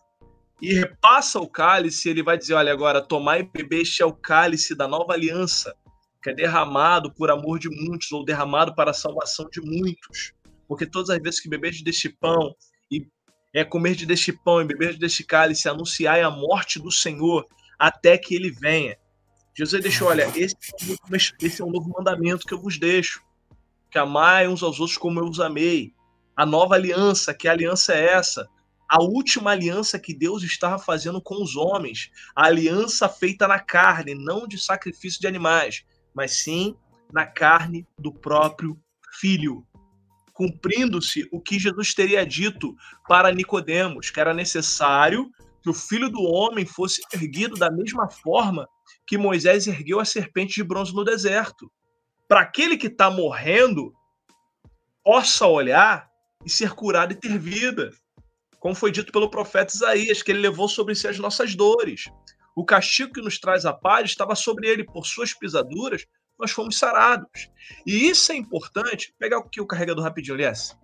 e 0.63 0.75
repassa 0.75 1.41
o 1.41 1.49
cálice, 1.49 2.09
ele 2.09 2.23
vai 2.23 2.39
dizer: 2.39 2.55
olha, 2.55 2.73
agora 2.73 3.03
tomai 3.03 3.41
e 3.41 3.43
beber, 3.43 3.81
este 3.81 4.01
é 4.01 4.07
o 4.07 4.13
cálice 4.13 4.77
da 4.77 4.87
nova 4.87 5.13
aliança, 5.13 5.75
que 6.23 6.31
é 6.31 6.35
derramado 6.35 7.13
por 7.13 7.33
amor 7.33 7.59
de 7.59 7.69
muitos, 7.69 8.13
ou 8.13 8.25
derramado 8.25 8.73
para 8.73 8.93
a 8.93 8.95
salvação 8.95 9.49
de 9.51 9.61
muitos. 9.61 10.33
Porque 10.69 10.87
todas 10.87 11.11
as 11.11 11.21
vezes 11.21 11.41
que 11.41 11.49
beberes 11.49 11.83
deste 11.83 12.09
pão 12.09 12.55
e 12.89 13.05
é 13.53 13.65
comer 13.65 13.97
deste 14.07 14.33
pão 14.33 14.63
e 14.63 14.65
beber 14.65 14.97
deste 14.97 15.25
cálice, 15.25 15.69
anunciai 15.69 16.23
a 16.23 16.31
morte 16.31 16.79
do 16.79 16.93
Senhor 16.93 17.45
até 17.77 18.17
que 18.17 18.33
ele 18.33 18.53
venha. 18.53 18.97
Jesus 19.59 19.83
deixou: 19.83 20.09
olha, 20.09 20.31
esse 20.37 20.55
é, 20.55 21.65
um, 21.65 21.67
é 21.67 21.69
um 21.69 21.73
novo 21.73 21.91
mandamento 21.91 22.47
que 22.47 22.55
eu 22.55 22.63
vos 22.63 22.79
deixo, 22.79 23.21
que 23.91 23.99
amai 23.99 24.47
uns 24.47 24.63
aos 24.63 24.79
outros 24.79 24.97
como 24.97 25.19
eu 25.19 25.25
os 25.25 25.41
amei. 25.41 25.93
A 26.37 26.47
nova 26.47 26.77
aliança, 26.77 27.35
que 27.35 27.49
aliança 27.49 27.95
é 27.95 28.13
essa? 28.13 28.49
A 28.93 29.03
última 29.03 29.53
aliança 29.53 29.99
que 29.99 30.13
Deus 30.13 30.43
estava 30.43 30.79
fazendo 30.79 31.19
com 31.19 31.43
os 31.43 31.57
homens, 31.57 32.11
a 32.37 32.45
aliança 32.45 33.09
feita 33.09 33.49
na 33.49 33.59
carne, 33.59 34.15
não 34.15 34.47
de 34.47 34.59
sacrifício 34.59 35.19
de 35.19 35.27
animais, 35.27 35.83
mas 36.15 36.43
sim 36.43 36.77
na 37.11 37.25
carne 37.25 37.89
do 37.99 38.13
próprio 38.13 38.79
filho. 39.19 39.67
Cumprindo-se 40.35 41.27
o 41.33 41.41
que 41.41 41.59
Jesus 41.59 41.95
teria 41.95 42.27
dito 42.27 42.77
para 43.09 43.33
Nicodemos, 43.33 44.11
que 44.11 44.21
era 44.21 44.35
necessário 44.35 45.31
que 45.63 45.71
o 45.71 45.75
filho 45.75 46.11
do 46.11 46.21
homem 46.21 46.67
fosse 46.67 47.01
erguido 47.15 47.57
da 47.57 47.71
mesma 47.71 48.11
forma 48.11 48.69
que 49.07 49.17
Moisés 49.17 49.67
ergueu 49.67 50.01
a 50.01 50.05
serpente 50.05 50.57
de 50.57 50.65
bronze 50.65 50.95
no 50.95 51.03
deserto. 51.03 51.73
Para 52.29 52.43
aquele 52.43 52.77
que 52.77 52.89
está 52.89 53.11
morrendo, 53.11 53.95
possa 55.03 55.47
olhar 55.47 56.11
e 56.45 56.51
ser 56.51 56.75
curado 56.75 57.15
e 57.15 57.17
ter 57.17 57.39
vida 57.39 57.91
como 58.63 58.77
foi 58.77 58.93
dito 58.93 59.11
pelo 59.11 59.29
profeta 59.29 59.75
Isaías, 59.75 60.23
que 60.23 60.31
ele 60.31 60.39
levou 60.39 60.69
sobre 60.69 60.95
si 60.95 61.09
as 61.09 61.19
nossas 61.19 61.57
dores. 61.57 62.05
O 62.55 62.65
castigo 62.65 63.13
que 63.13 63.21
nos 63.21 63.41
traz 63.41 63.67
a 63.67 63.73
paz 63.73 64.11
estava 64.11 64.37
sobre 64.37 64.69
ele, 64.69 64.85
por 64.85 65.05
suas 65.05 65.35
pisaduras, 65.35 66.07
nós 66.39 66.53
fomos 66.53 66.79
sarados. 66.79 67.51
E 67.85 68.09
isso 68.09 68.31
é 68.31 68.37
importante. 68.37 69.13
Pegar 69.19 69.39
aqui 69.39 69.61
o 69.61 69.67
carregador 69.67 70.05
rapidinho, 70.05 70.37
Elias. 70.37 70.79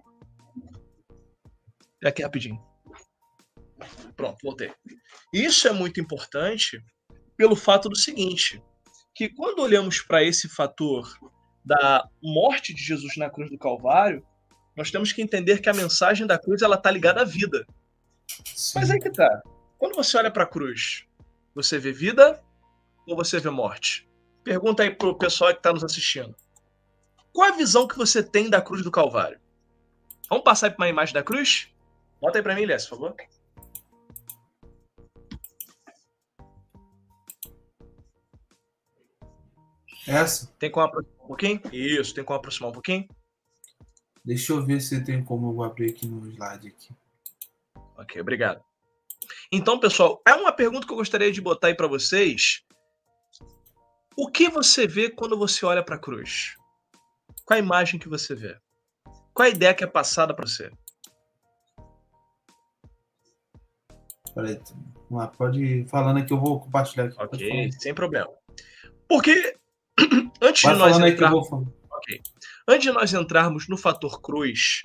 É 2.02 2.08
aqui 2.08 2.20
rapidinho. 2.20 2.60
Pronto, 4.16 4.38
voltei. 4.42 4.72
Isso 5.32 5.68
é 5.68 5.72
muito 5.72 6.00
importante 6.00 6.82
pelo 7.36 7.54
fato 7.54 7.88
do 7.88 7.96
seguinte: 7.96 8.60
que 9.14 9.28
quando 9.28 9.60
olhamos 9.60 10.00
para 10.00 10.24
esse 10.24 10.48
fator 10.48 11.08
da 11.64 12.08
morte 12.20 12.74
de 12.74 12.82
Jesus 12.82 13.16
na 13.16 13.30
cruz 13.30 13.48
do 13.48 13.56
Calvário, 13.56 14.26
nós 14.78 14.92
temos 14.92 15.12
que 15.12 15.20
entender 15.20 15.60
que 15.60 15.68
a 15.68 15.74
mensagem 15.74 16.24
da 16.24 16.38
cruz 16.38 16.62
ela 16.62 16.76
está 16.76 16.88
ligada 16.88 17.22
à 17.22 17.24
vida. 17.24 17.66
Sim. 18.44 18.78
Mas 18.78 18.88
aí 18.92 19.00
que 19.00 19.10
tá. 19.10 19.42
Quando 19.76 19.96
você 19.96 20.16
olha 20.16 20.30
para 20.30 20.44
a 20.44 20.46
cruz, 20.46 21.04
você 21.52 21.80
vê 21.80 21.90
vida 21.90 22.40
ou 23.04 23.16
você 23.16 23.40
vê 23.40 23.50
morte? 23.50 24.08
Pergunta 24.44 24.84
aí 24.84 24.94
pro 24.94 25.18
pessoal 25.18 25.50
que 25.50 25.58
está 25.58 25.72
nos 25.72 25.82
assistindo. 25.82 26.32
Qual 27.32 27.52
a 27.52 27.56
visão 27.56 27.88
que 27.88 27.98
você 27.98 28.22
tem 28.22 28.48
da 28.48 28.62
cruz 28.62 28.84
do 28.84 28.90
Calvário? 28.90 29.40
Vamos 30.30 30.44
passar 30.44 30.70
para 30.70 30.84
uma 30.84 30.88
imagem 30.88 31.12
da 31.12 31.24
cruz? 31.24 31.74
Bota 32.20 32.38
aí 32.38 32.42
para 32.42 32.54
mim, 32.54 32.62
Elias, 32.62 32.86
por 32.86 32.98
favor. 33.00 33.16
Essa? 40.06 40.46
Tem 40.56 40.70
como 40.70 40.86
aproximar 40.86 41.24
um 41.24 41.26
pouquinho? 41.26 41.60
Isso, 41.72 42.14
tem 42.14 42.22
como 42.22 42.38
aproximar 42.38 42.70
um 42.70 42.74
pouquinho? 42.74 43.08
Deixa 44.28 44.52
eu 44.52 44.62
ver 44.62 44.78
se 44.82 45.02
tem 45.02 45.24
como 45.24 45.50
eu 45.50 45.62
abrir 45.62 45.88
aqui 45.88 46.06
no 46.06 46.30
slide 46.30 46.68
aqui. 46.68 46.90
Ok, 47.96 48.20
obrigado. 48.20 48.62
Então, 49.50 49.80
pessoal, 49.80 50.20
é 50.28 50.34
uma 50.34 50.52
pergunta 50.52 50.86
que 50.86 50.92
eu 50.92 50.98
gostaria 50.98 51.32
de 51.32 51.40
botar 51.40 51.68
aí 51.68 51.74
para 51.74 51.86
vocês. 51.86 52.62
O 54.14 54.30
que 54.30 54.50
você 54.50 54.86
vê 54.86 55.08
quando 55.08 55.34
você 55.34 55.64
olha 55.64 55.82
para 55.82 55.96
a 55.96 55.98
cruz? 55.98 56.56
Qual 57.46 57.56
a 57.56 57.58
imagem 57.58 57.98
que 57.98 58.06
você 58.06 58.34
vê? 58.34 58.54
Qual 59.32 59.46
a 59.46 59.48
ideia 59.48 59.72
que 59.72 59.82
é 59.82 59.86
passada 59.86 60.34
para 60.34 60.46
você? 60.46 60.70
Peraí, 64.34 64.60
pode 65.38 65.64
ir 65.64 65.88
falando 65.88 66.18
aqui, 66.18 66.34
eu 66.34 66.38
vou 66.38 66.60
compartilhar 66.60 67.04
aqui. 67.06 67.16
Ok, 67.18 67.72
sem 67.72 67.94
problema. 67.94 68.28
Porque 69.08 69.56
antes 70.42 70.62
Vai 70.64 70.74
de 70.74 70.78
nós 70.78 70.98
entrar... 70.98 71.30
Vou... 71.30 71.40
Ok. 71.90 72.20
Antes 72.70 72.82
de 72.82 72.92
nós 72.92 73.14
entrarmos 73.14 73.66
no 73.66 73.78
fator 73.78 74.20
cruz, 74.20 74.82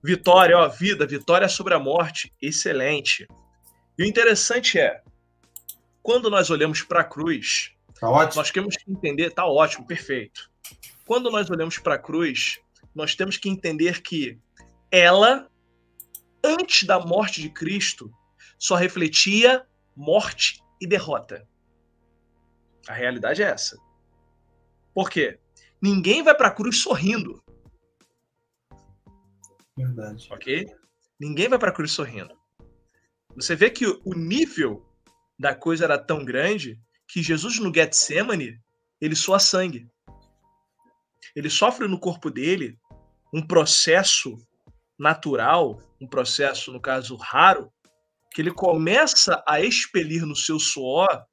vitória, 0.00 0.56
ó, 0.56 0.68
vida, 0.68 1.04
vitória 1.04 1.48
sobre 1.48 1.74
a 1.74 1.78
morte, 1.80 2.32
excelente. 2.40 3.26
E 3.98 4.04
o 4.04 4.06
interessante 4.06 4.78
é, 4.78 5.02
quando 6.00 6.30
nós 6.30 6.50
olhamos 6.50 6.82
para 6.82 7.00
a 7.00 7.04
cruz, 7.04 7.72
tá 7.98 8.08
nós 8.08 8.52
temos 8.52 8.76
que 8.76 8.88
entender, 8.88 9.32
tá 9.32 9.44
ótimo, 9.44 9.84
perfeito. 9.84 10.48
Quando 11.04 11.28
nós 11.28 11.50
olhamos 11.50 11.78
para 11.78 11.96
a 11.96 11.98
cruz, 11.98 12.60
nós 12.94 13.16
temos 13.16 13.36
que 13.36 13.48
entender 13.48 14.02
que 14.02 14.38
ela, 14.88 15.50
antes 16.44 16.84
da 16.84 17.00
morte 17.00 17.42
de 17.42 17.50
Cristo, 17.50 18.08
só 18.56 18.76
refletia 18.76 19.66
morte 19.96 20.62
e 20.80 20.86
derrota. 20.86 21.44
A 22.86 22.92
realidade 22.92 23.42
é 23.42 23.46
essa. 23.46 23.76
Por 24.94 25.10
quê? 25.10 25.40
Ninguém 25.86 26.20
vai 26.20 26.34
para 26.34 26.48
a 26.48 26.50
cruz 26.50 26.82
sorrindo. 26.82 27.40
Verdade. 29.78 30.26
Ok? 30.32 30.66
Ninguém 31.20 31.48
vai 31.48 31.60
para 31.60 31.70
a 31.70 31.72
cruz 31.72 31.92
sorrindo. 31.92 32.36
Você 33.36 33.54
vê 33.54 33.70
que 33.70 33.86
o 33.86 34.12
nível 34.12 34.84
da 35.38 35.54
coisa 35.54 35.84
era 35.84 35.96
tão 35.96 36.24
grande 36.24 36.76
que 37.06 37.22
Jesus 37.22 37.60
no 37.60 37.72
Getsemane, 37.72 38.60
ele 39.00 39.14
soa 39.14 39.38
sangue. 39.38 39.88
Ele 41.36 41.48
sofre 41.48 41.86
no 41.86 42.00
corpo 42.00 42.32
dele 42.32 42.76
um 43.32 43.46
processo 43.46 44.36
natural, 44.98 45.80
um 46.00 46.08
processo, 46.08 46.72
no 46.72 46.80
caso, 46.80 47.14
raro, 47.14 47.72
que 48.32 48.42
ele 48.42 48.50
começa 48.50 49.40
a 49.46 49.60
expelir 49.60 50.26
no 50.26 50.34
seu 50.34 50.58
suor 50.58 51.24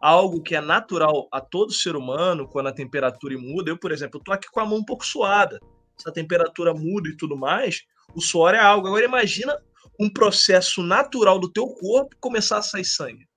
algo 0.00 0.42
que 0.42 0.56
é 0.56 0.60
natural 0.60 1.28
a 1.30 1.40
todo 1.40 1.72
ser 1.72 1.94
humano 1.94 2.48
quando 2.48 2.68
a 2.68 2.72
temperatura 2.72 3.36
muda. 3.38 3.70
Eu, 3.70 3.78
por 3.78 3.92
exemplo, 3.92 4.18
estou 4.18 4.32
aqui 4.32 4.48
com 4.50 4.60
a 4.60 4.64
mão 4.64 4.78
um 4.78 4.84
pouco 4.84 5.04
suada. 5.04 5.60
Se 5.98 6.08
a 6.08 6.12
temperatura 6.12 6.72
muda 6.72 7.08
e 7.08 7.16
tudo 7.16 7.36
mais, 7.36 7.82
o 8.14 8.20
suor 8.20 8.54
é 8.54 8.58
algo. 8.58 8.86
Agora 8.86 9.04
imagina 9.04 9.56
um 9.98 10.10
processo 10.10 10.82
natural 10.82 11.38
do 11.38 11.52
teu 11.52 11.66
corpo 11.68 12.16
começar 12.18 12.58
a 12.58 12.62
sair 12.62 12.86
sangue. 12.86 13.28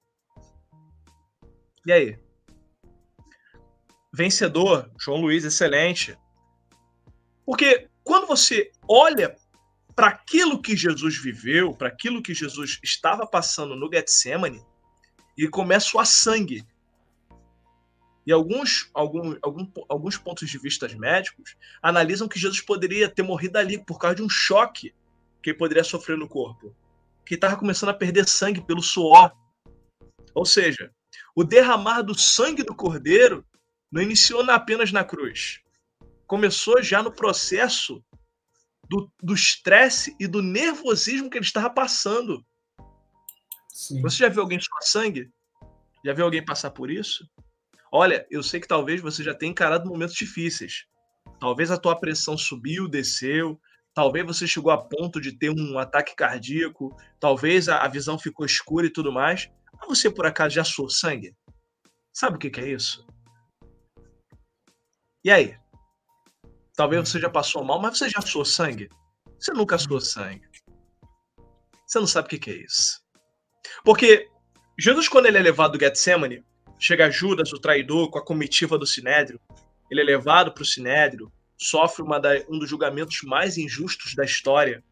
E 1.86 1.92
aí? 1.92 2.18
Vencedor, 4.14 4.90
João 4.98 5.20
Luiz, 5.20 5.44
excelente. 5.44 6.18
Porque 7.46 7.90
quando 8.04 8.26
você 8.26 8.72
olha 8.88 9.36
para 9.94 10.08
aquilo 10.08 10.62
que 10.62 10.78
Jesus 10.78 11.18
viveu, 11.22 11.74
para 11.74 11.90
aquilo 11.90 12.24
que 12.24 12.34
Jesus 12.34 12.80
estava 12.82 13.28
passando 13.28 13.76
no 13.76 13.90
Getsemane, 13.92 14.64
e 15.38 15.48
começa 15.48 16.00
a 16.00 16.06
sangue. 16.06 16.66
E 18.26 18.32
alguns, 18.32 18.90
alguns, 18.94 19.38
alguns, 19.42 19.70
alguns 19.90 20.18
pontos 20.18 20.50
de 20.50 20.58
vista 20.58 20.88
médicos 20.96 21.56
analisam 21.82 22.28
que 22.28 22.40
Jesus 22.40 22.62
poderia 22.62 23.10
ter 23.10 23.24
morrido 23.24 23.58
ali 23.58 23.78
por 23.78 24.00
causa 24.00 24.16
de 24.16 24.24
um 24.24 24.30
choque 24.30 24.94
que 25.42 25.50
ele 25.50 25.58
poderia 25.58 25.84
sofrer 25.84 26.18
no 26.18 26.28
corpo. 26.28 26.74
Que 27.26 27.36
estava 27.36 27.58
começando 27.58 27.90
a 27.90 27.94
perder 27.94 28.28
sangue 28.28 28.62
pelo 28.62 28.82
suor. 28.82 29.34
Ou 30.34 30.46
seja, 30.46 30.92
o 31.36 31.44
derramar 31.44 32.02
do 32.02 32.18
sangue 32.18 32.64
do 32.64 32.76
cordeiro 32.76 33.46
não 33.92 34.02
iniciou 34.02 34.42
apenas 34.50 34.92
na 34.92 35.04
cruz. 35.04 35.60
Começou 36.26 36.82
já 36.82 37.04
no 37.04 37.12
processo 37.12 38.04
do 39.22 39.34
estresse 39.34 40.16
e 40.20 40.28
do 40.28 40.42
nervosismo 40.42 41.30
que 41.30 41.38
ele 41.38 41.46
estava 41.46 41.70
passando. 41.70 42.46
Sim. 43.74 44.02
Você 44.04 44.18
já 44.18 44.30
viu 44.30 44.44
alguém 44.44 44.60
suar 44.62 44.84
sangue? 44.84 45.32
Já 46.06 46.14
viu 46.14 46.26
alguém 46.26 46.46
passar 46.46 46.70
por 46.70 46.92
isso? 46.92 47.28
Olha, 47.92 48.26
eu 48.30 48.44
sei 48.44 48.60
que 48.60 48.68
talvez 48.68 49.02
você 49.02 49.24
já 49.24 49.34
tenha 49.34 49.52
encarado 49.52 49.90
momentos 49.90 50.16
difíceis. 50.16 50.86
Talvez 51.40 51.72
a 51.72 51.78
tua 51.78 52.00
pressão 52.00 52.38
subiu, 52.38 52.88
desceu, 52.88 53.60
talvez 53.94 54.26
você 54.26 54.46
chegou 54.46 54.72
a 54.72 54.78
ponto 54.78 55.20
de 55.20 55.32
ter 55.32 55.50
um 55.50 55.80
ataque 55.80 56.16
cardíaco, 56.16 56.96
talvez 57.20 57.68
a, 57.68 57.88
visão 57.88 58.18
ficou 58.18 58.46
escura 58.46 58.86
e 58.86 58.94
tudo 58.94 59.12
mais. 59.12 59.50
Mas 59.74 59.88
você 59.88 60.10
por 60.10 60.26
acaso 60.26 60.54
já 60.54 60.64
suou 60.64 60.90
sangue? 60.90 61.36
Sabe 62.12 62.36
o 62.36 62.40
que, 62.40 62.52
que 62.52 62.62
é 62.62 62.70
isso? 62.70 63.06
E 65.24 65.32
aí? 65.32 65.58
Talvez 66.76 67.10
você 67.10 67.20
já 67.20 67.30
passou 67.30 67.64
mal, 67.64 67.82
mas 67.82 67.98
você 67.98 68.08
já 68.08 68.22
suou 68.22 68.46
sangue? 68.46 68.88
Você 69.40 69.52
nunca 69.52 69.80
suou 69.80 70.00
sangue. 70.00 70.48
Você 71.88 72.00
não 72.00 72.08
sabe 72.08 72.28
o 72.28 72.30
que, 72.30 72.40
que 72.40 72.52
é 72.52 72.56
isso. 72.56 73.03
Porque 73.84 74.30
Jesus, 74.78 75.08
quando 75.08 75.28
ele 75.28 75.38
é 75.38 75.42
levado 75.42 75.78
do 75.78 75.80
Getsemane, 75.80 76.44
chega 76.80 77.10
Judas, 77.10 77.54
o 77.54 77.60
traidor, 77.60 78.10
com 78.10 78.18
a 78.18 78.26
comitiva 78.26 78.78
do 78.78 78.88
Sinédrio. 78.88 79.40
Ele 79.90 80.02
é 80.02 80.04
levado 80.04 80.52
para 80.52 80.64
o 80.64 80.66
Sinédrio, 80.66 81.32
sofre 81.58 82.04
da, 82.20 82.32
um 82.50 82.58
dos 82.58 82.70
julgamentos 82.70 83.22
mais 83.24 83.58
injustos 83.58 84.16
da 84.16 84.26
história. 84.26 84.84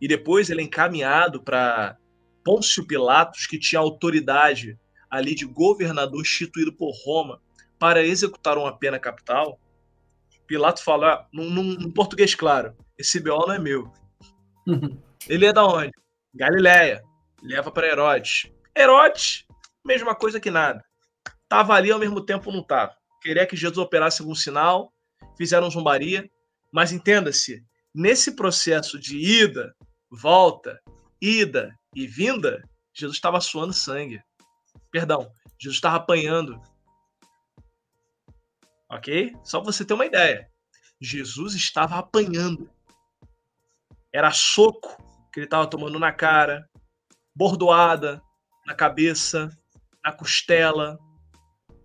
E 0.00 0.06
depois 0.06 0.50
ele 0.50 0.60
é 0.60 0.64
encaminhado 0.64 1.42
para 1.42 1.96
Pôncio 2.44 2.86
Pilatos, 2.86 3.46
que 3.46 3.58
tinha 3.58 3.80
autoridade 3.80 4.78
ali 5.10 5.34
de 5.34 5.44
governador 5.44 6.20
instituído 6.20 6.72
por 6.72 6.92
Roma 7.04 7.40
para 7.78 8.04
executar 8.04 8.58
uma 8.58 8.76
pena 8.76 8.98
capital. 8.98 9.58
Pilato 10.46 10.82
fala, 10.82 11.14
ah, 11.14 11.26
num, 11.32 11.48
num, 11.48 11.90
português 11.90 12.34
claro, 12.34 12.76
esse 12.98 13.18
BO 13.18 13.46
não 13.46 13.54
é 13.54 13.58
meu. 13.58 13.90
ele 15.28 15.46
é 15.46 15.52
da 15.52 15.64
onde? 15.64 15.92
Galileia 16.34 17.02
leva 17.42 17.70
para 17.70 17.88
Herodes. 17.88 18.50
Herodes, 18.76 19.44
mesma 19.84 20.14
coisa 20.14 20.40
que 20.40 20.50
nada. 20.50 20.82
Tava 21.48 21.74
ali 21.74 21.90
ao 21.90 21.98
mesmo 21.98 22.24
tempo 22.24 22.52
não 22.52 22.62
tava. 22.62 22.96
Queria 23.20 23.46
que 23.46 23.56
Jesus 23.56 23.78
operasse 23.78 24.22
algum 24.22 24.34
sinal, 24.34 24.92
fizeram 25.36 25.70
zombaria, 25.70 26.30
mas 26.72 26.92
entenda-se, 26.92 27.62
nesse 27.94 28.34
processo 28.34 28.98
de 28.98 29.16
ida, 29.16 29.74
volta, 30.10 30.80
ida 31.20 31.76
e 31.94 32.06
vinda, 32.06 32.62
Jesus 32.94 33.16
estava 33.16 33.40
suando 33.40 33.72
sangue. 33.72 34.22
Perdão, 34.90 35.30
Jesus 35.60 35.76
estava 35.76 35.96
apanhando. 35.96 36.60
Ok? 38.90 39.32
Só 39.44 39.60
para 39.60 39.72
você 39.72 39.84
ter 39.84 39.94
uma 39.94 40.06
ideia. 40.06 40.50
Jesus 41.00 41.54
estava 41.54 41.98
apanhando. 41.98 42.70
Era 44.12 44.30
soco 44.30 44.96
que 45.32 45.40
ele 45.40 45.46
estava 45.46 45.66
tomando 45.66 45.98
na 45.98 46.12
cara, 46.12 46.68
bordoada 47.34 48.22
na 48.66 48.74
cabeça, 48.74 49.50
na 50.04 50.12
costela. 50.12 50.98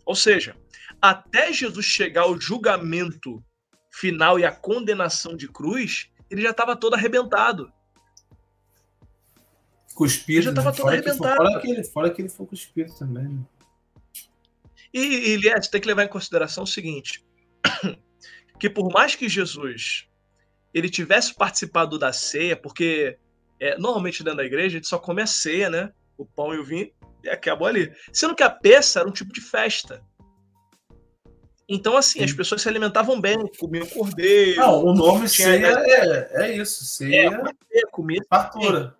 Ou 0.06 0.16
seja, 0.16 0.56
até 1.02 1.52
Jesus 1.52 1.86
chegar 1.86 2.24
ao 2.24 2.40
julgamento 2.40 3.44
final 3.92 4.40
e 4.40 4.46
a 4.46 4.52
condenação 4.52 5.36
de 5.36 5.48
cruz, 5.48 6.10
ele 6.30 6.42
já 6.42 6.52
estava 6.52 6.76
todo 6.76 6.94
arrebentado. 6.94 7.72
Cuspido. 9.96 10.40
Ele 10.40 10.44
já 10.44 10.50
estava 10.52 10.72
né? 10.72 10.78
todo 10.78 10.88
arrebentado. 10.90 11.36
fora, 11.38 11.60
que 11.60 11.72
ele, 11.72 11.84
fora 11.84 12.10
que 12.12 12.22
ele 12.22 12.30
foi 12.30 12.46
cuspido 12.46 12.94
também. 12.96 13.28
Né? 13.28 13.46
E, 14.94 15.32
Elias, 15.32 15.68
tem 15.68 15.82
que 15.82 15.88
levar 15.88 16.04
em 16.04 16.10
consideração 16.10 16.64
o 16.64 16.68
seguinte: 16.68 17.26
que 18.60 18.70
por 18.70 18.92
mais 18.92 19.16
que 19.16 19.28
Jesus 19.28 20.08
ele 20.74 20.90
tivesse 20.90 21.34
participado 21.34 21.98
da 21.98 22.14
ceia, 22.14 22.56
porque 22.56 23.18
é, 23.60 23.78
normalmente 23.78 24.24
dentro 24.24 24.38
da 24.38 24.46
igreja 24.46 24.68
a 24.68 24.80
gente 24.80 24.88
só 24.88 25.00
come 25.00 25.22
a 25.22 25.28
ceia, 25.28 25.70
né? 25.70 25.92
O 26.18 26.26
pão 26.26 26.54
e 26.54 26.60
o 26.60 26.64
vinho, 26.64 26.92
e 27.24 27.30
acabou 27.30 27.68
ali. 27.68 27.94
Sendo 28.12 28.36
que 28.36 28.44
a 28.44 28.50
peça 28.50 29.00
era 29.00 29.10
um 29.10 29.12
tipo 29.12 29.32
de 29.34 29.42
festa. 29.42 30.04
Então, 31.70 31.98
assim, 31.98 32.20
Sim. 32.20 32.26
as 32.26 32.34
pessoas 32.34 32.62
se 32.62 32.70
alimentavam 32.70 33.20
bem, 33.20 33.38
comiam 33.60 33.86
cordeiro. 33.88 34.62
Não, 34.62 34.86
o 34.86 34.94
nome 34.94 35.28
ceia 35.28 35.68
é, 35.68 36.46
é 36.46 36.56
isso. 36.56 36.86
Ceia 36.86 37.42
é, 37.72 37.82
comida. 37.92 38.26
Fartura. 38.30 38.96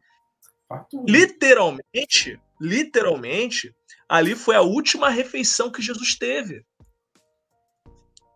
Fartura. 0.68 1.06
Literalmente, 1.08 2.40
literalmente, 2.60 3.74
ali 4.10 4.36
foi 4.36 4.56
a 4.56 4.62
última 4.62 5.10
refeição 5.10 5.72
que 5.72 5.82
Jesus 5.82 6.16
teve. 6.16 6.66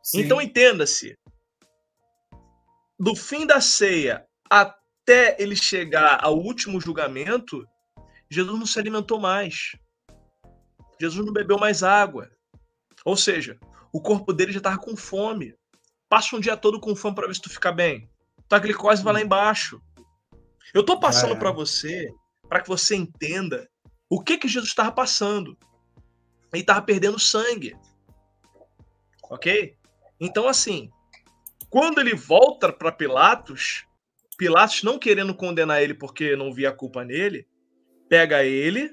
Sim. 0.01 0.21
Então, 0.21 0.41
entenda-se. 0.41 1.17
Do 2.97 3.15
fim 3.15 3.45
da 3.45 3.59
ceia 3.59 4.25
até 4.49 4.80
até 5.01 5.35
ele 5.41 5.55
chegar 5.55 6.23
ao 6.23 6.37
último 6.37 6.79
julgamento, 6.79 7.67
Jesus 8.29 8.57
não 8.57 8.65
se 8.65 8.79
alimentou 8.79 9.19
mais. 9.19 9.75
Jesus 10.99 11.25
não 11.25 11.33
bebeu 11.33 11.57
mais 11.57 11.83
água. 11.83 12.29
Ou 13.03 13.17
seja, 13.17 13.59
o 13.91 13.99
corpo 13.99 14.31
dele 14.31 14.51
já 14.51 14.59
estava 14.59 14.77
com 14.77 14.95
fome. 14.95 15.55
Passa 16.07 16.35
um 16.35 16.39
dia 16.39 16.55
todo 16.55 16.79
com 16.79 16.95
fome 16.95 17.15
para 17.15 17.27
ver 17.27 17.33
se 17.33 17.41
tu 17.41 17.49
fica 17.49 17.71
bem. 17.71 18.09
Tua 18.47 18.59
glicose 18.59 19.03
vai 19.03 19.13
lá 19.13 19.21
embaixo. 19.21 19.81
Eu 20.73 20.81
estou 20.81 20.99
passando 20.99 21.33
é. 21.33 21.37
para 21.37 21.51
você, 21.51 22.09
para 22.47 22.61
que 22.61 22.69
você 22.69 22.95
entenda 22.95 23.69
o 24.09 24.21
que 24.21 24.37
que 24.37 24.47
Jesus 24.47 24.69
estava 24.69 24.91
passando. 24.91 25.57
Ele 26.53 26.61
estava 26.61 26.81
perdendo 26.81 27.17
sangue. 27.17 27.75
Ok? 29.29 29.75
Então, 30.19 30.47
assim, 30.47 30.89
quando 31.69 31.99
ele 31.99 32.13
volta 32.13 32.71
para 32.71 32.91
Pilatos, 32.91 33.85
Pilatos, 34.41 34.81
não 34.81 34.97
querendo 34.97 35.35
condenar 35.35 35.83
ele 35.83 35.93
porque 35.93 36.35
não 36.35 36.51
via 36.51 36.71
culpa 36.71 37.05
nele, 37.05 37.47
pega 38.09 38.43
ele, 38.43 38.89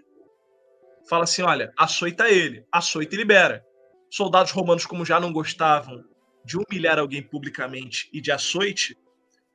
fala 1.09 1.25
assim: 1.25 1.41
olha, 1.41 1.73
açoita 1.75 2.29
ele, 2.29 2.67
açoita 2.71 3.15
e 3.15 3.17
libera. 3.17 3.65
Soldados 4.11 4.53
romanos, 4.53 4.85
como 4.85 5.07
já 5.07 5.19
não 5.19 5.33
gostavam 5.33 6.05
de 6.45 6.59
humilhar 6.59 6.99
alguém 6.99 7.23
publicamente 7.23 8.11
e 8.13 8.21
de 8.21 8.31
açoite, 8.31 8.95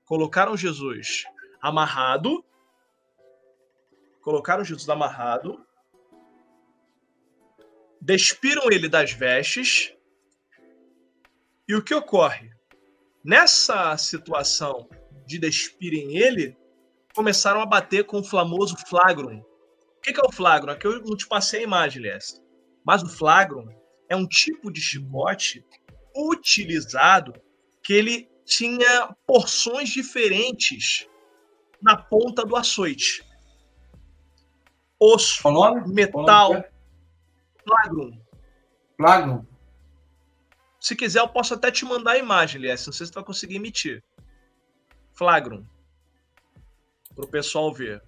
colocaram 0.03 0.57
Jesus 0.57 1.25
amarrado, 1.61 2.43
colocaram 4.19 4.65
Jesus 4.65 4.89
amarrado, 4.89 5.63
despiram 8.01 8.71
ele 8.71 8.89
das 8.89 9.11
vestes, 9.11 9.93
e 11.67 11.75
o 11.75 11.83
que 11.83 11.93
ocorre? 11.93 12.49
Nessa 13.23 13.95
situação 13.95 14.89
de 15.25 15.39
despirem 15.39 16.17
ele, 16.17 16.57
começaram 17.15 17.61
a 17.61 17.65
bater 17.65 18.05
com 18.05 18.19
o 18.19 18.23
famoso 18.23 18.75
flagrum. 18.87 19.39
O 19.39 20.01
que 20.01 20.19
é 20.19 20.23
o 20.23 20.31
flagrum? 20.31 20.71
Aqui 20.71 20.87
eu 20.87 21.01
não 21.01 21.15
te 21.15 21.27
passei 21.27 21.61
a 21.61 21.63
imagem, 21.63 22.01
Lessa. 22.01 22.41
Mas 22.85 23.01
o 23.03 23.09
flagrum 23.09 23.67
é 24.09 24.15
um 24.15 24.27
tipo 24.27 24.71
de 24.71 24.81
chicote 24.81 25.65
utilizado 26.15 27.33
que 27.83 27.93
ele 27.93 28.29
tinha 28.45 29.15
porções 29.25 29.89
diferentes 29.89 31.07
na 31.81 31.97
ponta 31.97 32.45
do 32.45 32.55
açoite. 32.55 33.25
Osso, 34.99 35.41
metal, 35.87 36.55
é? 36.55 36.69
flagrum. 37.65 38.21
Flagrum. 38.97 39.45
Se 40.79 40.95
quiser, 40.95 41.19
eu 41.19 41.29
posso 41.29 41.53
até 41.53 41.71
te 41.71 41.85
mandar 41.85 42.11
a 42.11 42.17
imagem, 42.17 42.61
Lies. 42.61 42.85
Não 42.85 42.93
sei 42.93 43.05
se 43.05 43.11
você 43.11 43.15
vai 43.15 43.23
conseguir 43.23 43.55
emitir. 43.55 44.03
Flagrum. 45.23 45.65
Para 47.15 47.23
o 47.23 47.27
pessoal 47.27 47.73
ver. 47.73 48.03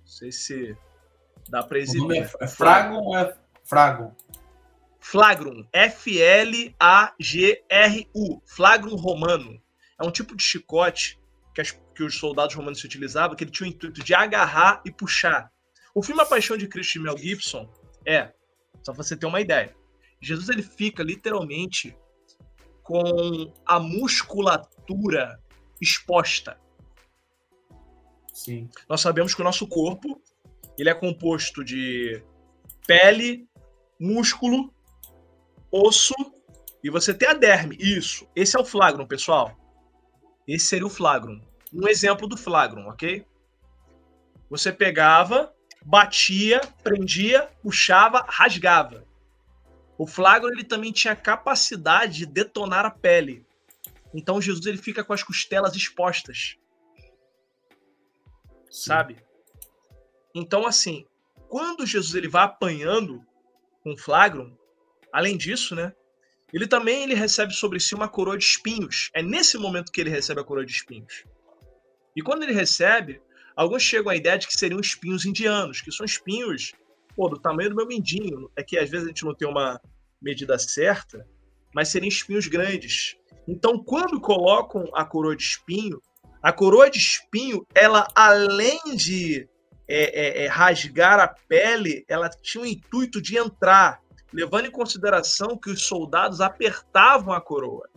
Não 0.00 0.06
sei 0.06 0.32
se 0.32 0.74
dá 1.50 1.62
para 1.62 1.78
exibir. 1.78 2.22
É, 2.22 2.30
é 2.44 2.46
Fragon 2.46 3.02
ou 3.02 3.14
é 3.16 3.36
Fragon? 3.62 4.14
Flagrum, 4.98 5.66
F-L-A-G-R-U, 5.72 6.72
Flagrum 8.46 8.96
romano. 8.96 9.62
É 10.00 10.04
um 10.04 10.10
tipo 10.10 10.34
de 10.34 10.42
chicote 10.42 11.20
que, 11.54 11.60
as, 11.60 11.70
que 11.94 12.02
os 12.02 12.18
soldados 12.18 12.54
romanos 12.54 12.80
se 12.80 12.86
utilizavam, 12.86 13.36
que 13.36 13.44
ele 13.44 13.50
tinha 13.50 13.68
o 13.68 13.70
intuito 13.72 14.02
de 14.02 14.14
agarrar 14.14 14.80
e 14.84 14.90
puxar. 14.90 15.52
O 15.94 16.02
filme 16.02 16.22
A 16.22 16.26
Paixão 16.26 16.56
de 16.56 16.66
Cristo 16.66 16.94
de 16.94 17.00
Mel 17.00 17.18
Gibson 17.18 17.70
é, 18.06 18.32
só 18.82 18.92
pra 18.92 19.02
você 19.02 19.16
ter 19.16 19.26
uma 19.26 19.40
ideia, 19.40 19.76
Jesus 20.20 20.48
ele 20.48 20.62
fica 20.62 21.02
literalmente 21.02 21.96
com 22.82 23.52
a 23.66 23.78
musculatura 23.78 25.38
exposta. 25.80 26.58
Sim. 28.32 28.68
Nós 28.88 29.00
sabemos 29.00 29.34
que 29.34 29.40
o 29.40 29.44
nosso 29.44 29.66
corpo 29.66 30.20
ele 30.78 30.90
é 30.90 30.94
composto 30.94 31.64
de 31.64 32.22
pele, 32.86 33.48
músculo, 33.98 34.72
osso 35.70 36.14
e 36.82 36.90
você 36.90 37.14
tem 37.14 37.28
a 37.28 37.34
derme. 37.34 37.76
Isso. 37.80 38.28
Esse 38.36 38.56
é 38.56 38.60
o 38.60 38.64
flagrum, 38.64 39.06
pessoal. 39.06 39.56
Esse 40.46 40.66
seria 40.66 40.86
o 40.86 40.90
flagrum. 40.90 41.40
Um 41.72 41.88
exemplo 41.88 42.28
do 42.28 42.36
flagrum, 42.36 42.88
ok? 42.88 43.26
Você 44.48 44.72
pegava, 44.72 45.52
batia, 45.84 46.60
prendia, 46.82 47.48
puxava, 47.62 48.24
rasgava. 48.28 49.04
O 49.98 50.06
flagrum 50.06 50.50
ele 50.50 50.64
também 50.64 50.92
tinha 50.92 51.16
capacidade 51.16 52.18
de 52.18 52.26
detonar 52.26 52.84
a 52.84 52.90
pele. 52.90 53.45
Então 54.16 54.40
Jesus 54.40 54.64
ele 54.64 54.78
fica 54.78 55.04
com 55.04 55.12
as 55.12 55.22
costelas 55.22 55.76
expostas. 55.76 56.56
Sabe? 58.70 59.22
Então 60.34 60.66
assim, 60.66 61.04
quando 61.48 61.86
Jesus 61.86 62.14
ele 62.14 62.28
vai 62.28 62.44
apanhando 62.44 63.22
com 63.82 63.96
flagrum, 63.96 64.56
além 65.12 65.36
disso, 65.36 65.74
né? 65.74 65.92
Ele 66.52 66.66
também 66.66 67.02
ele 67.02 67.14
recebe 67.14 67.52
sobre 67.52 67.78
si 67.78 67.94
uma 67.94 68.08
coroa 68.08 68.38
de 68.38 68.44
espinhos. 68.44 69.10
É 69.12 69.22
nesse 69.22 69.58
momento 69.58 69.92
que 69.92 70.00
ele 70.00 70.10
recebe 70.10 70.40
a 70.40 70.44
coroa 70.44 70.64
de 70.64 70.72
espinhos. 70.72 71.24
E 72.14 72.22
quando 72.22 72.44
ele 72.44 72.52
recebe, 72.52 73.20
alguns 73.54 73.82
chegam 73.82 74.10
à 74.10 74.16
ideia 74.16 74.38
de 74.38 74.46
que 74.46 74.56
seriam 74.56 74.80
espinhos 74.80 75.26
indianos, 75.26 75.82
que 75.82 75.92
são 75.92 76.06
espinhos 76.06 76.72
pô, 77.14 77.28
do 77.28 77.38
tamanho 77.38 77.70
do 77.70 77.76
meu 77.76 77.86
mindinho. 77.86 78.50
É 78.56 78.62
que 78.62 78.78
às 78.78 78.88
vezes 78.88 79.04
a 79.06 79.08
gente 79.08 79.24
não 79.24 79.34
tem 79.34 79.46
uma 79.46 79.80
medida 80.22 80.58
certa, 80.58 81.26
mas 81.74 81.88
seriam 81.88 82.08
espinhos 82.08 82.46
grandes. 82.46 83.16
Então, 83.46 83.78
quando 83.78 84.20
colocam 84.20 84.84
a 84.94 85.04
coroa 85.04 85.36
de 85.36 85.42
espinho, 85.42 86.02
a 86.42 86.52
coroa 86.52 86.90
de 86.90 86.98
espinho, 86.98 87.66
ela 87.74 88.08
além 88.14 88.80
de 88.96 89.48
é, 89.88 90.42
é, 90.42 90.44
é, 90.44 90.46
rasgar 90.48 91.20
a 91.20 91.28
pele, 91.28 92.04
ela 92.08 92.28
tinha 92.28 92.64
o 92.64 92.66
intuito 92.66 93.22
de 93.22 93.38
entrar, 93.38 94.00
levando 94.32 94.66
em 94.66 94.70
consideração 94.70 95.56
que 95.56 95.70
os 95.70 95.86
soldados 95.86 96.40
apertavam 96.40 97.32
a 97.32 97.40
coroa. 97.40 97.88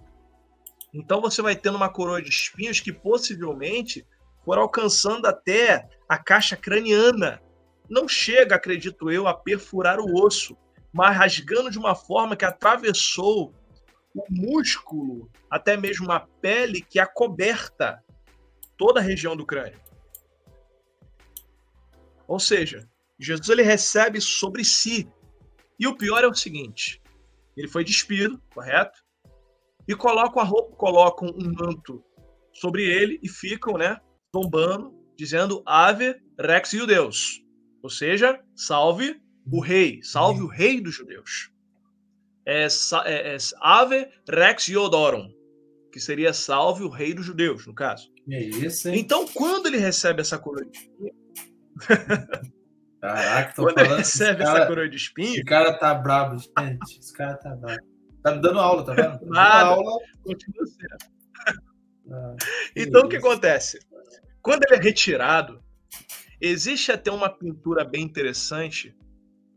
Então 0.93 1.22
você 1.22 1.41
vai 1.41 1.56
tendo 1.56 1.76
uma 1.76 1.89
coroa 1.89 2.22
de 2.22 2.30
espinhos 2.30 2.80
que 2.80 2.93
possivelmente 2.93 4.06
for 4.43 4.58
alcançando 4.58 5.26
até 5.26 5.88
a 6.08 6.18
caixa 6.18 6.56
craniana. 6.56 7.41
Não 7.89 8.08
chega, 8.08 8.56
acredito 8.56 9.12
eu, 9.12 9.28
a 9.28 9.34
perfurar 9.34 10.00
o 10.00 10.24
osso, 10.24 10.56
mas 10.93 11.16
rasgando 11.16 11.72
de 11.72 11.78
uma 11.78 11.95
forma 11.95 12.36
que 12.36 12.45
atravessou 12.45 13.54
o 14.16 14.24
músculo, 14.30 15.30
até 15.49 15.78
mesmo 15.78 16.12
a 16.12 16.20
pele 16.20 16.82
que 16.82 16.99
acoberta 16.99 18.03
toda 18.78 18.99
a 18.99 19.03
região 19.03 19.36
do 19.36 19.45
crânio. 19.45 19.80
Ou 22.28 22.39
seja, 22.39 22.88
Jesus 23.20 23.49
ele 23.49 23.64
recebe 23.64 24.22
sobre 24.22 24.64
si. 24.64 25.12
E 25.80 25.88
o 25.88 25.97
pior 25.97 26.24
é 26.24 26.28
o 26.28 26.34
seguinte: 26.34 27.01
ele 27.57 27.68
foi 27.68 27.84
despido, 27.84 28.41
correto? 28.53 29.03
E 29.88 29.95
colocam 29.95 30.41
a 30.41 30.45
roupa, 30.45 30.76
colocam 30.76 31.30
um 31.30 31.51
manto 31.51 32.03
sobre 32.53 32.84
ele 32.84 33.20
e 33.24 33.28
ficam, 33.28 33.74
né, 33.74 33.99
tombando, 34.32 34.93
dizendo 35.18 35.64
Ave 35.66 36.16
Rex 36.39 36.72
Judeus. 36.72 37.41
Ou 37.82 37.89
seja, 37.89 38.39
salve 38.55 39.20
o 39.51 39.60
rei, 39.60 40.01
salve 40.03 40.41
o 40.41 40.47
rei 40.47 40.80
dos 40.80 40.95
judeus. 40.95 41.51
É, 42.50 42.66
é, 43.06 43.36
é 43.36 43.38
Ave 43.62 44.08
Rex 44.28 44.68
Iodorum, 44.70 45.30
que 45.91 46.00
seria 46.00 46.34
salve 46.34 46.84
o 46.84 46.89
rei 46.89 47.14
dos 47.14 47.24
judeus, 47.24 47.68
no 47.68 47.76
caso. 47.76 48.12
É 48.28 48.41
isso, 48.41 48.89
hein? 48.89 49.00
Então, 49.00 49.28
quando 49.28 49.68
ele 49.68 49.78
recebe 49.78 50.22
essa 50.22 50.39
coroa 50.39 50.66
de 50.66 50.76
espinho. 50.76 51.14
Caraca, 53.00 53.54
tô 53.54 53.64
quando 53.64 53.76
falando, 53.76 53.91
ele 53.91 53.97
recebe 54.00 54.43
cara, 54.43 54.58
essa 54.58 54.68
coroa 54.68 54.89
de 54.89 54.97
espinho. 54.97 55.34
Esse 55.34 55.43
cara 55.43 55.78
tá 55.78 55.93
brabo, 55.93 56.38
gente. 56.38 57.00
Esse 57.00 57.14
cara 57.14 57.38
tá 57.38 57.56
brabo. 57.56 57.84
Tá 58.24 58.36
me 58.36 58.41
dando 58.41 58.60
aula, 58.60 58.84
tá 58.84 58.93
vendo? 58.93 59.20
Tá 59.20 59.26
Nada, 59.26 59.70
aula. 59.70 60.00
Continua 60.24 60.66
sendo. 60.66 61.58
Ah, 62.12 62.36
então, 62.76 63.04
o 63.04 63.10
que 63.10 63.18
acontece? 63.18 63.80
Quando 64.41 64.64
ele 64.68 64.80
é 64.80 64.84
retirado, 64.84 65.64
existe 66.41 66.91
até 66.91 67.12
uma 67.12 67.30
pintura 67.30 67.86
bem 67.86 68.02
interessante 68.02 68.95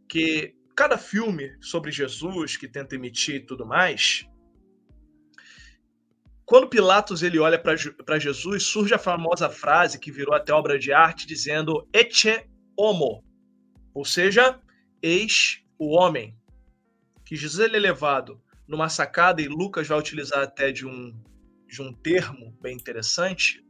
que 0.09 0.55
cada 0.75 0.97
filme 0.97 1.57
sobre 1.61 1.91
Jesus 1.91 2.57
que 2.57 2.69
tenta 2.69 2.95
emitir 2.95 3.37
e 3.37 3.47
tudo 3.47 3.67
mais, 3.67 4.27
quando 6.45 6.69
Pilatos 6.69 7.23
ele 7.23 7.39
olha 7.39 7.59
para 7.59 8.19
Jesus, 8.19 8.65
surge 8.65 8.93
a 8.93 8.99
famosa 8.99 9.49
frase 9.49 9.99
que 9.99 10.13
virou 10.13 10.35
até 10.35 10.53
obra 10.53 10.79
de 10.79 10.93
arte 10.93 11.27
dizendo 11.27 11.89
"Ecce 11.95 12.47
homo", 12.77 13.25
ou 13.95 14.05
seja, 14.05 14.61
eis 15.01 15.63
o 15.79 15.97
homem. 15.97 16.37
Que 17.25 17.37
Jesus 17.37 17.65
ele 17.65 17.77
é 17.77 17.81
levado 17.81 18.43
numa 18.69 18.89
sacada 18.89 19.41
e 19.41 19.49
Lucas 19.49 19.89
vai 19.89 19.99
utilizar 19.99 20.43
até 20.43 20.71
de 20.71 20.87
um 20.87 21.13
de 21.67 21.81
um 21.81 21.91
termo 21.91 22.55
bem 22.61 22.77
interessante, 22.77 23.65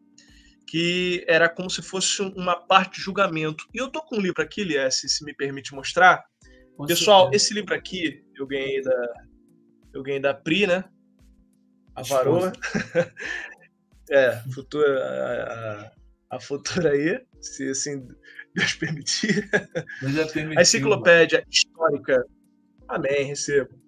que 0.67 1.25
era 1.29 1.49
como 1.49 1.71
se 1.71 1.81
fosse 1.83 2.21
uma 2.21 2.57
parte 2.57 2.97
de 2.97 3.03
julgamento. 3.03 3.65
E 3.73 3.79
eu 3.79 3.89
tô 3.89 4.03
com 4.03 4.17
um 4.17 4.21
livro 4.21 4.43
aqui, 4.43 4.65
Lies, 4.65 5.01
se 5.07 5.25
me 5.25 5.33
permite 5.33 5.73
mostrar, 5.73 6.25
com 6.77 6.87
Pessoal, 6.87 7.25
certeza. 7.25 7.45
esse 7.45 7.55
livro 7.55 7.75
aqui 7.75 8.25
eu 8.35 8.47
ganhei 8.47 8.83
da 8.83 9.13
eu 9.93 10.03
ganhei 10.03 10.21
da 10.21 10.33
Pri, 10.33 10.67
né? 10.67 10.85
A 11.95 12.03
varoa. 12.03 12.53
é, 14.11 14.43
futura 14.53 15.05
a, 15.05 16.37
a, 16.37 16.41
futura 16.41 16.91
aí, 16.93 17.21
se 17.41 17.69
assim 17.69 18.09
Deus 18.55 18.75
permitir. 18.75 19.51
Deus 20.01 20.33
permitiu, 20.33 20.59
a 20.59 20.63
enciclopédia 20.63 21.39
mano. 21.41 21.51
histórica. 21.51 22.27
Amém, 22.89 23.25
recebo. 23.27 23.79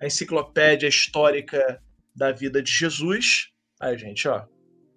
A 0.00 0.06
enciclopédia 0.06 0.86
histórica 0.86 1.82
da 2.14 2.30
vida 2.30 2.62
de 2.62 2.70
Jesus. 2.70 3.50
Aí, 3.80 3.96
gente, 3.96 4.28
ó, 4.28 4.44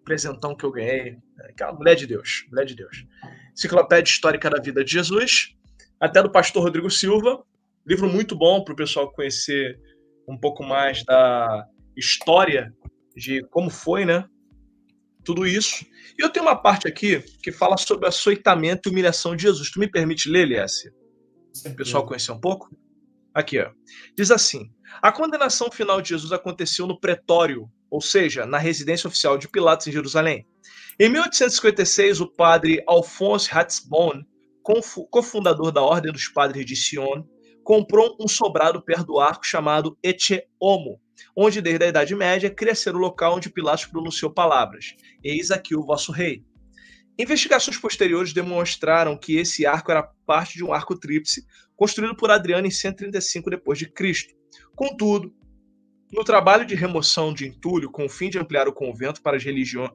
presentão 0.03 0.55
que 0.55 0.65
eu 0.65 0.71
ganhei. 0.71 1.17
Aquela 1.49 1.73
mulher 1.73 1.95
de 1.95 2.05
Deus, 2.05 2.45
mulher 2.49 2.65
de 2.65 2.75
Deus. 2.75 3.05
Enciclopédia 3.53 4.11
histórica 4.11 4.49
da 4.49 4.61
vida 4.61 4.83
de 4.83 4.91
Jesus 4.91 5.55
até 6.01 6.21
do 6.23 6.31
pastor 6.31 6.63
Rodrigo 6.63 6.89
Silva. 6.89 7.43
Livro 7.85 8.09
muito 8.09 8.35
bom 8.35 8.63
para 8.63 8.73
o 8.73 8.75
pessoal 8.75 9.11
conhecer 9.11 9.79
um 10.27 10.35
pouco 10.37 10.63
mais 10.63 11.03
da 11.05 11.65
história 11.95 12.73
de 13.15 13.43
como 13.49 13.69
foi, 13.69 14.03
né? 14.03 14.25
Tudo 15.23 15.45
isso. 15.45 15.85
E 16.17 16.23
eu 16.23 16.29
tenho 16.29 16.45
uma 16.45 16.55
parte 16.55 16.87
aqui 16.87 17.19
que 17.43 17.51
fala 17.51 17.77
sobre 17.77 18.07
açoitamento 18.07 18.89
e 18.89 18.91
humilhação 18.91 19.35
de 19.35 19.43
Jesus. 19.43 19.69
Tu 19.69 19.79
me 19.79 19.87
permite 19.87 20.27
ler, 20.27 20.47
Liesse? 20.47 20.91
O 21.65 21.75
pessoal 21.75 22.05
conhecer 22.05 22.31
um 22.31 22.39
pouco? 22.39 22.75
Aqui, 23.33 23.59
ó. 23.59 23.69
Diz 24.17 24.31
assim: 24.31 24.71
A 25.01 25.11
condenação 25.11 25.69
final 25.71 26.01
de 26.01 26.09
Jesus 26.09 26.31
aconteceu 26.31 26.87
no 26.87 26.99
pretório, 26.99 27.69
ou 27.89 28.01
seja, 28.01 28.45
na 28.45 28.57
residência 28.57 29.07
oficial 29.07 29.37
de 29.37 29.47
Pilatos 29.47 29.87
em 29.87 29.91
Jerusalém. 29.91 30.47
Em 30.99 31.09
1856, 31.09 32.21
o 32.21 32.27
padre 32.27 32.83
Alphonse 32.87 33.49
Ratzbon 33.49 34.23
cofundador 34.61 35.71
da 35.71 35.81
Ordem 35.81 36.11
dos 36.11 36.27
Padres 36.27 36.65
de 36.65 36.75
Sion, 36.75 37.23
comprou 37.63 38.17
um 38.19 38.27
sobrado 38.27 38.81
perto 38.81 39.05
do 39.05 39.19
arco 39.19 39.45
chamado 39.45 39.97
Ecce 40.03 40.43
Homo, 40.59 40.99
onde 41.35 41.61
desde 41.61 41.85
a 41.85 41.87
Idade 41.89 42.15
Média 42.15 42.53
ser 42.75 42.95
o 42.95 42.99
local 42.99 43.35
onde 43.35 43.49
Pilatos 43.49 43.85
pronunciou 43.85 44.31
palavras: 44.31 44.95
Eis 45.23 45.51
aqui 45.51 45.75
o 45.75 45.83
vosso 45.83 46.11
rei. 46.11 46.43
Investigações 47.17 47.77
posteriores 47.77 48.33
demonstraram 48.33 49.17
que 49.17 49.37
esse 49.37 49.65
arco 49.65 49.91
era 49.91 50.03
parte 50.25 50.55
de 50.55 50.63
um 50.63 50.73
arco 50.73 50.97
tríplice 50.97 51.45
construído 51.75 52.15
por 52.15 52.31
Adriano 52.31 52.65
em 52.65 52.71
135 52.71 53.49
d.C. 53.49 54.35
Contudo, 54.75 55.33
no 56.11 56.23
trabalho 56.23 56.65
de 56.65 56.75
remoção 56.75 57.33
de 57.33 57.47
entulho 57.47 57.91
com 57.91 58.05
o 58.05 58.09
fim 58.09 58.29
de 58.29 58.37
ampliar 58.37 58.67
o 58.67 58.73
convento 58.73 59.21
para 59.21 59.37
as, 59.37 59.43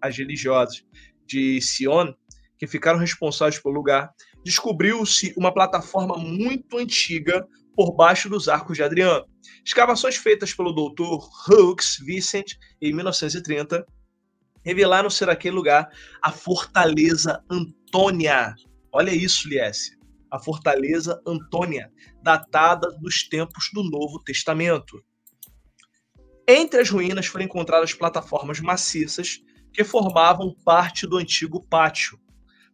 as 0.01 0.17
religiosas 0.17 0.85
de 1.27 1.61
Sion, 1.61 2.13
que 2.59 2.67
ficaram 2.67 2.99
responsáveis 2.99 3.61
pelo 3.61 3.75
lugar, 3.75 4.11
descobriu-se 4.47 5.35
uma 5.37 5.53
plataforma 5.53 6.17
muito 6.17 6.79
antiga 6.79 7.45
por 7.75 7.97
baixo 7.97 8.29
dos 8.29 8.49
arcos 8.49 8.77
de 8.77 8.83
Adriano. 8.85 9.27
Escavações 9.65 10.15
feitas 10.15 10.55
pelo 10.55 10.73
Dr. 10.73 11.19
Hooks 11.49 11.99
Vincent 11.99 12.53
em 12.81 12.93
1930 12.95 13.85
revelaram 14.65 15.11
ser 15.11 15.29
aquele 15.29 15.57
lugar 15.57 15.89
a 16.23 16.31
Fortaleza 16.31 17.43
Antônia. 17.51 18.55
Olha 18.93 19.11
isso, 19.11 19.49
Liesse. 19.49 19.97
a 20.31 20.39
fortaleza 20.39 21.21
Antônia, 21.27 21.91
datada 22.23 22.89
dos 23.01 23.29
tempos 23.29 23.71
do 23.73 23.83
Novo 23.83 24.23
Testamento. 24.23 25.03
Entre 26.47 26.81
as 26.81 26.89
ruínas 26.89 27.27
foram 27.27 27.47
encontradas 27.47 27.95
plataformas 27.95 28.61
maciças 28.61 29.41
que 29.73 29.83
formavam 29.83 30.55
parte 30.65 31.05
do 31.05 31.17
antigo 31.17 31.67
pátio. 31.69 32.17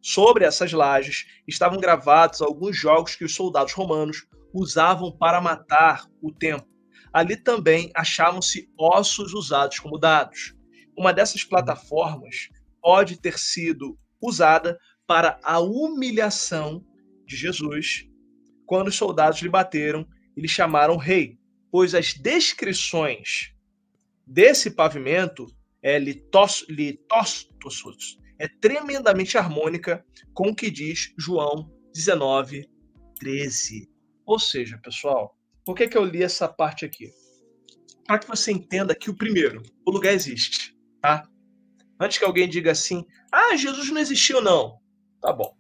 Sobre 0.03 0.45
essas 0.45 0.73
lajes 0.73 1.27
estavam 1.47 1.79
gravados 1.79 2.43
alguns 2.43 2.77
jogos 2.77 3.15
que 3.15 3.25
os 3.25 3.37
soldados 3.37 3.73
romanos 3.73 4.27
usavam 4.53 5.17
para 5.17 5.41
matar 5.41 6.11
o 6.21 6.33
tempo. 6.33 6.67
Ali 7.13 7.37
também 7.37 7.91
achavam-se 7.95 8.69
ossos 8.77 9.33
usados 9.33 9.79
como 9.79 9.99
dados. 9.99 10.57
Uma 10.99 11.13
dessas 11.13 11.45
plataformas 11.45 12.49
pode 12.81 13.21
ter 13.21 13.39
sido 13.39 13.97
usada 14.21 14.77
para 15.07 15.39
a 15.45 15.61
humilhação 15.61 16.85
de 17.25 17.37
Jesus, 17.37 18.05
quando 18.67 18.89
os 18.89 18.97
soldados 18.97 19.41
lhe 19.41 19.49
bateram 19.49 20.07
e 20.37 20.41
lhe 20.41 20.49
chamaram 20.49 20.97
rei, 20.97 21.39
pois 21.71 21.95
as 21.95 22.15
descrições 22.15 23.55
desse 24.27 24.71
pavimento 24.71 25.47
é 25.81 25.99
litos, 25.99 26.65
litostos, 26.69 28.19
é 28.43 28.49
tremendamente 28.61 29.39
harmônica 29.39 30.05
com 30.35 30.49
o 30.49 30.55
que 30.55 30.69
diz 30.69 31.15
João 31.17 31.71
19, 31.95 32.69
13. 33.21 33.89
Ou 34.27 34.37
seja, 34.37 34.81
pessoal, 34.83 35.39
por 35.65 35.77
que, 35.77 35.87
que 35.87 35.97
eu 35.97 36.05
li 36.05 36.25
essa 36.25 36.49
parte 36.49 36.85
aqui? 36.85 37.09
Para 38.05 38.19
que 38.19 38.27
você 38.27 38.51
entenda 38.51 38.97
que 38.97 39.09
o 39.09 39.17
primeiro, 39.17 39.63
o 39.87 39.93
lugar 39.93 40.13
existe, 40.13 40.77
tá? 41.01 41.23
Antes 42.01 42.19
que 42.19 42.25
alguém 42.25 42.49
diga 42.49 42.73
assim, 42.73 43.07
ah, 43.31 43.57
Jesus 43.57 43.89
não 43.91 44.01
existiu, 44.01 44.43
não. 44.43 44.81
Tá 45.21 45.33
bom. 45.33 45.57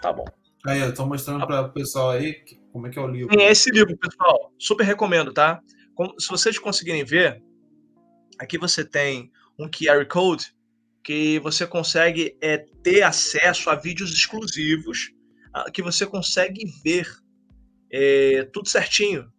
Tá 0.00 0.14
bom. 0.14 0.24
Aí, 0.66 0.80
eu 0.80 0.94
tô 0.94 1.04
mostrando 1.04 1.46
para 1.46 1.60
o 1.60 1.72
pessoal 1.74 2.12
aí 2.12 2.42
como 2.72 2.86
é 2.86 2.90
que 2.90 2.98
é 2.98 3.02
o 3.02 3.06
livro. 3.06 3.38
É 3.38 3.50
esse 3.50 3.70
livro, 3.70 3.94
pessoal. 3.98 4.50
Super 4.58 4.84
recomendo, 4.84 5.30
tá? 5.30 5.60
Se 6.18 6.28
vocês 6.28 6.58
conseguirem 6.58 7.04
ver, 7.04 7.42
aqui 8.38 8.56
você 8.56 8.82
tem 8.82 9.30
um 9.58 9.68
QR 9.68 10.06
Code 10.08 10.54
que 11.02 11.38
você 11.40 11.66
consegue 11.66 12.36
é, 12.40 12.58
ter 12.82 13.02
acesso 13.02 13.70
a 13.70 13.74
vídeos 13.74 14.12
exclusivos 14.12 15.12
que 15.72 15.82
você 15.82 16.06
consegue 16.06 16.64
ver 16.84 17.08
é, 17.90 18.44
tudo 18.52 18.68
certinho 18.68 19.30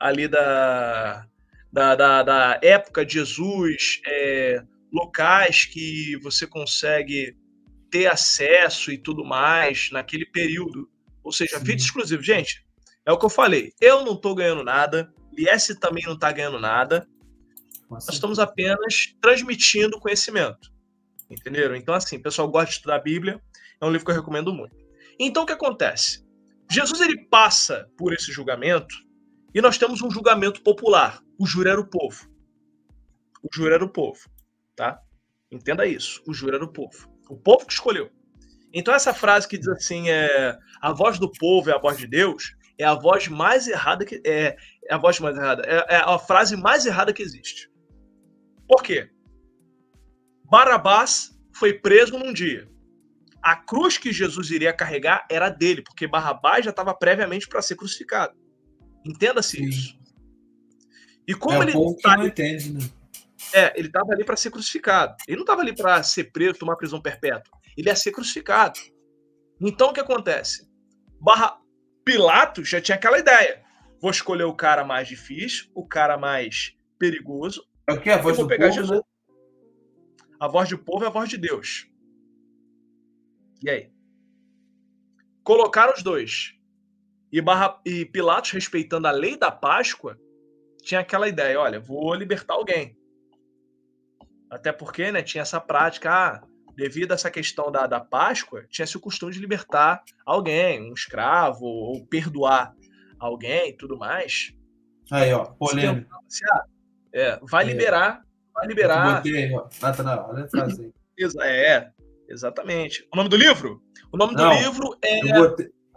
ali 0.00 0.26
da, 0.26 1.26
da, 1.72 1.94
da, 1.94 2.22
da 2.22 2.60
época 2.62 3.04
de 3.04 3.14
Jesus, 3.14 4.00
é, 4.06 4.62
locais 4.92 5.64
que 5.64 6.16
você 6.22 6.46
consegue 6.46 7.36
ter 7.90 8.06
acesso 8.06 8.90
e 8.90 8.98
tudo 8.98 9.24
mais 9.24 9.90
naquele 9.92 10.26
período. 10.26 10.88
Ou 11.22 11.32
seja, 11.32 11.58
Sim. 11.58 11.64
vídeo 11.64 11.84
exclusivo. 11.84 12.22
Gente, 12.22 12.64
é 13.06 13.12
o 13.12 13.18
que 13.18 13.24
eu 13.24 13.30
falei. 13.30 13.72
Eu 13.80 14.04
não 14.04 14.14
estou 14.14 14.34
ganhando 14.34 14.64
nada, 14.64 15.12
Lies 15.32 15.66
também 15.80 16.04
não 16.04 16.14
está 16.14 16.32
ganhando 16.32 16.58
nada. 16.58 17.06
Nós 17.90 18.08
estamos 18.08 18.38
apenas 18.38 19.14
transmitindo 19.20 20.00
conhecimento. 20.00 20.73
Entenderam? 21.30 21.74
Então, 21.74 21.94
assim, 21.94 22.16
o 22.16 22.22
pessoal 22.22 22.48
gosta 22.48 22.70
de 22.70 22.76
estudar 22.76 22.96
a 22.96 23.00
Bíblia, 23.00 23.40
é 23.80 23.84
um 23.84 23.90
livro 23.90 24.04
que 24.04 24.10
eu 24.10 24.16
recomendo 24.16 24.52
muito. 24.52 24.76
Então, 25.18 25.44
o 25.44 25.46
que 25.46 25.52
acontece? 25.52 26.24
Jesus 26.70 27.00
ele 27.00 27.26
passa 27.26 27.88
por 27.96 28.12
esse 28.12 28.32
julgamento 28.32 28.94
e 29.54 29.60
nós 29.60 29.78
temos 29.78 30.02
um 30.02 30.10
julgamento 30.10 30.62
popular. 30.62 31.22
O 31.38 31.46
júri 31.46 31.68
era 31.68 31.80
o 31.80 31.86
povo. 31.86 32.28
O 33.42 33.48
júri 33.54 33.74
era 33.74 33.84
o 33.84 33.88
povo, 33.88 34.28
tá? 34.74 35.00
Entenda 35.50 35.86
isso. 35.86 36.22
O 36.26 36.32
júri 36.32 36.56
era 36.56 36.64
o 36.64 36.72
povo. 36.72 37.08
O 37.28 37.36
povo 37.36 37.66
que 37.66 37.72
escolheu. 37.72 38.10
Então 38.72 38.92
essa 38.92 39.14
frase 39.14 39.46
que 39.46 39.56
diz 39.56 39.68
assim 39.68 40.08
é 40.08 40.58
a 40.80 40.92
voz 40.92 41.18
do 41.18 41.30
povo 41.30 41.70
é 41.70 41.74
a 41.74 41.78
voz 41.78 41.96
de 41.96 42.08
Deus 42.08 42.56
é 42.76 42.84
a 42.84 42.94
voz 42.94 43.28
mais 43.28 43.68
errada 43.68 44.04
que 44.04 44.20
é, 44.26 44.56
é 44.90 44.94
a 44.94 44.98
voz 44.98 45.20
mais 45.20 45.36
errada 45.36 45.62
é, 45.64 45.94
é 45.94 45.96
a 45.98 46.18
frase 46.18 46.56
mais 46.56 46.84
errada 46.84 47.12
que 47.12 47.22
existe. 47.22 47.70
Por 48.66 48.82
quê? 48.82 49.10
Barabás 50.54 51.36
foi 51.52 51.72
preso 51.72 52.16
num 52.16 52.32
dia. 52.32 52.70
A 53.42 53.56
cruz 53.56 53.98
que 53.98 54.12
Jesus 54.12 54.52
iria 54.52 54.72
carregar 54.72 55.26
era 55.28 55.48
dele, 55.48 55.82
porque 55.82 56.06
Barrabás 56.06 56.64
já 56.64 56.70
estava 56.70 56.94
previamente 56.94 57.48
para 57.48 57.60
ser 57.60 57.74
crucificado. 57.74 58.36
Entenda-se 59.04 59.60
isso. 59.60 59.98
E 61.26 61.34
como 61.34 61.60
é, 61.60 61.66
ele 61.66 61.72
tá 62.00 62.16
não 62.16 62.26
entende, 62.28 62.72
né? 62.72 62.78
É, 63.52 63.76
ele 63.76 63.88
estava 63.88 64.12
ali 64.12 64.22
para 64.22 64.36
ser 64.36 64.52
crucificado. 64.52 65.16
Ele 65.26 65.38
não 65.38 65.42
estava 65.42 65.60
ali 65.60 65.74
para 65.74 66.00
ser 66.04 66.30
preso, 66.30 66.60
tomar 66.60 66.76
prisão 66.76 67.02
perpétua. 67.02 67.58
Ele 67.76 67.88
ia 67.88 67.96
ser 67.96 68.12
crucificado. 68.12 68.78
Então 69.60 69.88
o 69.88 69.92
que 69.92 69.98
acontece? 69.98 70.70
Barra 71.20 71.58
Pilatos 72.04 72.68
já 72.68 72.80
tinha 72.80 72.94
aquela 72.94 73.18
ideia. 73.18 73.60
Vou 74.00 74.12
escolher 74.12 74.44
o 74.44 74.54
cara 74.54 74.84
mais 74.84 75.08
difícil, 75.08 75.66
o 75.74 75.84
cara 75.84 76.16
mais 76.16 76.76
perigoso. 76.96 77.60
É 77.88 77.92
o 77.92 78.00
que 78.00 78.08
a 78.08 78.18
voz 78.18 78.36
do 78.36 78.46
pegar 78.46 78.68
povo, 78.68 78.80
Jesus. 78.80 79.00
Né? 79.00 79.13
A 80.44 80.46
voz 80.46 80.68
do 80.68 80.76
povo 80.76 81.04
é 81.04 81.06
a 81.06 81.10
voz 81.10 81.30
de 81.30 81.38
Deus. 81.38 81.88
E 83.62 83.70
aí? 83.70 83.90
Colocaram 85.42 85.94
os 85.94 86.02
dois. 86.02 86.54
E, 87.32 87.40
Barra, 87.40 87.80
e 87.82 88.04
Pilatos, 88.04 88.50
respeitando 88.50 89.08
a 89.08 89.10
lei 89.10 89.38
da 89.38 89.50
Páscoa, 89.50 90.20
tinha 90.82 91.00
aquela 91.00 91.26
ideia: 91.26 91.58
olha, 91.58 91.80
vou 91.80 92.12
libertar 92.14 92.52
alguém. 92.52 92.94
Até 94.50 94.70
porque 94.70 95.10
né, 95.10 95.22
tinha 95.22 95.40
essa 95.40 95.58
prática, 95.58 96.12
ah, 96.12 96.46
devido 96.76 97.12
a 97.12 97.14
essa 97.14 97.30
questão 97.30 97.72
da, 97.72 97.86
da 97.86 98.00
Páscoa, 98.00 98.66
tinha-se 98.68 98.98
o 98.98 99.00
costume 99.00 99.32
de 99.32 99.40
libertar 99.40 100.04
alguém, 100.26 100.90
um 100.90 100.92
escravo, 100.92 101.64
ou 101.64 102.06
perdoar 102.06 102.76
alguém 103.18 103.70
e 103.70 103.76
tudo 103.78 103.96
mais. 103.96 104.54
Aí, 105.10 105.32
ó, 105.32 105.46
polêmico. 105.46 106.14
Ah, 106.52 106.64
é, 107.14 107.40
vai 107.42 107.64
liberar, 107.64 108.23
vai 108.54 108.66
liberar. 108.66 109.16
Botei, 109.16 109.52
ó, 109.52 109.68
olha 110.30 110.44
a 110.44 110.48
frase 110.48 110.82
aí. 110.82 110.92
É, 111.42 111.90
exatamente. 112.28 113.06
O 113.12 113.16
nome 113.16 113.28
do 113.28 113.36
livro? 113.36 113.82
O 114.12 114.16
nome 114.16 114.34
Não, 114.34 114.48
do 114.48 114.62
livro 114.62 114.96
é 115.02 115.20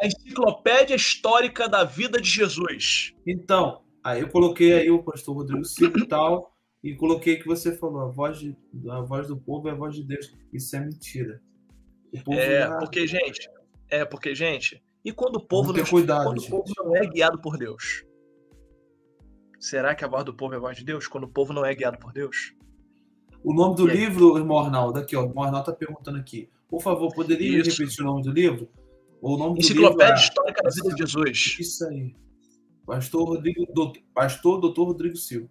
A 0.01 0.05
Enciclopédia 0.05 0.95
Histórica 0.95 1.69
da 1.69 1.83
Vida 1.83 2.19
de 2.19 2.29
Jesus. 2.29 3.13
Então, 3.25 3.81
aí 4.03 4.21
eu 4.21 4.29
coloquei 4.29 4.73
aí 4.73 4.91
o 4.91 5.03
pastor 5.03 5.35
Rodrigo 5.35 5.63
Silva 5.65 5.99
e 5.99 6.07
tal 6.07 6.53
e 6.83 6.95
coloquei 6.95 7.37
que 7.37 7.47
você 7.47 7.75
falou, 7.75 8.01
a 8.01 8.07
voz, 8.07 8.39
de, 8.39 8.55
a 8.89 9.01
voz 9.01 9.27
do 9.27 9.37
povo 9.37 9.67
é 9.67 9.71
a 9.71 9.75
voz 9.75 9.95
de 9.95 10.03
Deus. 10.03 10.33
Isso 10.53 10.75
é 10.75 10.79
mentira. 10.79 11.41
é, 12.29 12.61
já... 12.61 12.77
porque, 12.77 13.07
gente, 13.07 13.49
é 13.89 14.05
porque, 14.05 14.35
gente, 14.35 14.81
e 15.03 15.11
quando 15.11 15.37
o 15.37 15.45
povo, 15.45 15.73
não, 15.73 15.83
quando 15.83 16.39
o 16.39 16.49
povo 16.49 16.73
não 16.77 16.95
é 16.95 17.05
guiado 17.05 17.39
por 17.39 17.57
Deus? 17.57 18.03
Será 19.59 19.95
que 19.95 20.05
a 20.05 20.07
voz 20.07 20.23
do 20.23 20.33
povo 20.33 20.53
é 20.53 20.57
a 20.57 20.59
voz 20.59 20.77
de 20.77 20.83
Deus? 20.83 21.07
Quando 21.07 21.23
o 21.23 21.29
povo 21.29 21.53
não 21.53 21.65
é 21.65 21.73
guiado 21.73 21.97
por 21.97 22.13
Deus? 22.13 22.53
O 23.43 23.53
nome 23.53 23.75
do 23.75 23.87
livro, 23.87 24.37
irmão 24.37 24.59
Arnaldo, 24.59 24.99
aqui, 24.99 25.15
ó, 25.15 25.25
o 25.25 25.43
Arnaldo 25.43 25.71
tá 25.71 25.73
perguntando 25.73 26.17
aqui. 26.17 26.49
Por 26.67 26.81
favor, 26.81 27.13
poderia 27.13 27.59
Isso. 27.59 27.81
repetir 27.81 28.03
o 28.03 28.07
nome 28.07 28.23
do 28.23 28.31
livro? 28.31 28.69
O 29.21 29.37
nome 29.37 29.59
Enciclopédia 29.59 29.95
do 29.95 29.99
livro 29.99 30.03
é... 30.03 30.15
Histórica 30.15 30.63
da 30.63 30.69
Vida 30.69 30.89
de 30.89 30.97
Jesus. 31.01 31.57
Isso 31.59 31.87
aí. 31.87 32.15
Pastor 32.85 33.27
Rodrigo, 33.27 33.65
doutor, 33.73 34.01
Pastor 34.13 34.59
Doutor 34.59 34.85
Rodrigo 34.85 35.17
Silva. 35.17 35.49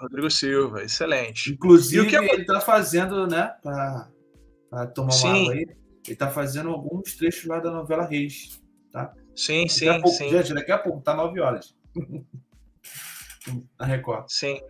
Rodrigo 0.00 0.30
Silva, 0.30 0.82
excelente. 0.82 1.52
Inclusive, 1.52 2.06
o 2.06 2.08
que 2.08 2.16
ele 2.16 2.42
está 2.42 2.60
fazendo, 2.60 3.26
né, 3.26 3.54
para 3.62 4.86
tomar 4.94 5.10
sim. 5.10 5.26
uma 5.26 5.38
água 5.38 5.52
aí, 5.52 5.60
ele 5.60 5.76
está 6.06 6.30
fazendo 6.30 6.70
alguns 6.70 7.14
trechos 7.14 7.44
lá 7.46 7.58
da 7.60 7.70
novela 7.70 8.06
Reis, 8.06 8.62
tá? 8.90 9.12
Sim, 9.34 9.62
daqui 9.62 9.68
sim, 9.70 9.86
pouco, 9.86 10.08
sim. 10.08 10.30
Gente, 10.30 10.54
daqui 10.54 10.72
a 10.72 10.78
pouco, 10.78 11.00
tá 11.00 11.14
nove 11.14 11.40
horas. 11.40 11.76
Na 13.78 13.86
Record. 13.86 14.26
Sim. 14.28 14.60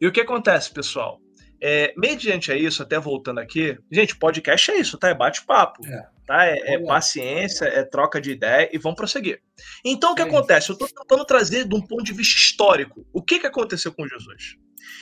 E 0.00 0.06
o 0.06 0.12
que 0.12 0.20
acontece, 0.20 0.72
pessoal? 0.72 1.20
É, 1.62 1.94
mediante 1.96 2.52
a 2.52 2.56
isso, 2.56 2.82
até 2.82 2.98
voltando 2.98 3.40
aqui, 3.40 3.78
gente, 3.90 4.16
podcast 4.16 4.70
é 4.70 4.78
isso, 4.78 4.98
tá? 4.98 5.08
É 5.08 5.14
bate-papo. 5.14 5.86
É. 5.86 6.16
Tá? 6.26 6.46
É, 6.46 6.74
é, 6.74 6.78
paciência, 6.84 7.64
é 7.64 7.84
troca 7.84 8.20
de 8.20 8.32
ideia 8.32 8.68
e 8.72 8.78
vamos 8.78 8.96
prosseguir. 8.96 9.40
Então, 9.84 10.12
o 10.12 10.14
que 10.14 10.22
é 10.22 10.24
acontece? 10.24 10.70
Eu 10.70 10.74
estou 10.74 10.88
tentando 10.88 11.24
trazer 11.24 11.66
de 11.66 11.74
um 11.74 11.80
ponto 11.80 12.02
de 12.02 12.12
vista 12.12 12.36
histórico. 12.36 13.06
O 13.12 13.22
que, 13.22 13.38
que 13.38 13.46
aconteceu 13.46 13.92
com 13.92 14.06
Jesus? 14.06 14.56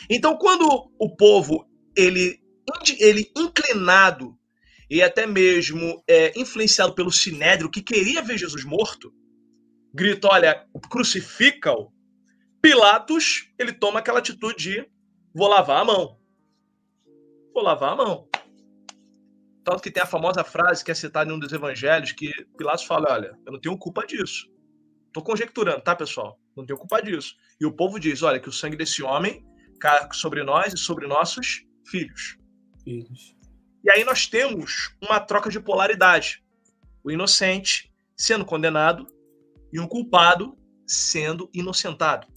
Então, 0.09 0.37
quando 0.37 0.91
o 0.99 1.17
povo 1.17 1.67
ele, 1.97 2.39
ele 3.01 3.31
inclinado 3.37 4.37
e 4.91 5.03
até 5.03 5.27
mesmo 5.27 6.03
é, 6.07 6.39
influenciado 6.39 6.95
pelo 6.95 7.11
sinédrio 7.11 7.71
que 7.71 7.83
queria 7.83 8.23
ver 8.23 8.39
Jesus 8.39 8.65
morto, 8.65 9.13
grita: 9.95 10.29
olha, 10.31 10.67
crucifica-o. 10.91 11.93
Pilatos 12.65 13.53
ele 13.59 13.75
toma 13.75 13.99
aquela 13.99 14.21
atitude 14.21 14.57
de 14.57 14.91
vou 15.35 15.49
lavar 15.49 15.83
a 15.83 15.85
mão. 15.85 16.19
Vou 17.53 17.63
lavar 17.63 17.93
a 17.93 17.97
mão. 17.97 18.27
Tanto 19.63 19.83
que 19.83 19.91
tem 19.91 20.03
a 20.03 20.07
famosa 20.07 20.43
frase 20.43 20.83
que 20.83 20.91
é 20.91 20.95
citada 20.95 21.31
em 21.31 21.35
um 21.35 21.39
dos 21.39 21.53
evangelhos 21.53 22.13
que 22.13 22.33
Pilatos 22.57 22.87
fala: 22.87 23.13
olha, 23.13 23.39
eu 23.45 23.53
não 23.53 23.61
tenho 23.61 23.77
culpa 23.77 24.07
disso. 24.07 24.51
Tô 25.13 25.23
conjecturando, 25.23 25.83
tá, 25.83 25.95
pessoal? 25.95 26.41
Não 26.57 26.65
tenho 26.65 26.79
culpa 26.79 27.03
disso. 27.03 27.37
E 27.61 27.67
o 27.67 27.73
povo 27.73 28.01
diz: 28.01 28.23
olha, 28.23 28.41
que 28.41 28.49
o 28.49 28.53
sangue 28.53 28.79
desse 28.79 29.03
homem 29.03 29.45
sobre 30.13 30.43
nós 30.43 30.73
e 30.73 30.79
sobre 30.79 31.07
nossos 31.07 31.67
filhos. 31.87 32.39
filhos. 32.83 33.37
E 33.85 33.91
aí 33.91 34.05
nós 34.05 34.27
temos 34.27 34.97
uma 35.03 35.21
troca 35.21 35.51
de 35.51 35.61
polaridade. 35.61 36.43
O 37.05 37.11
inocente 37.11 37.93
sendo 38.17 38.43
condenado 38.43 39.07
e 39.71 39.79
um 39.79 39.87
culpado 39.87 40.57
sendo 40.87 41.51
inocentado. 41.53 42.33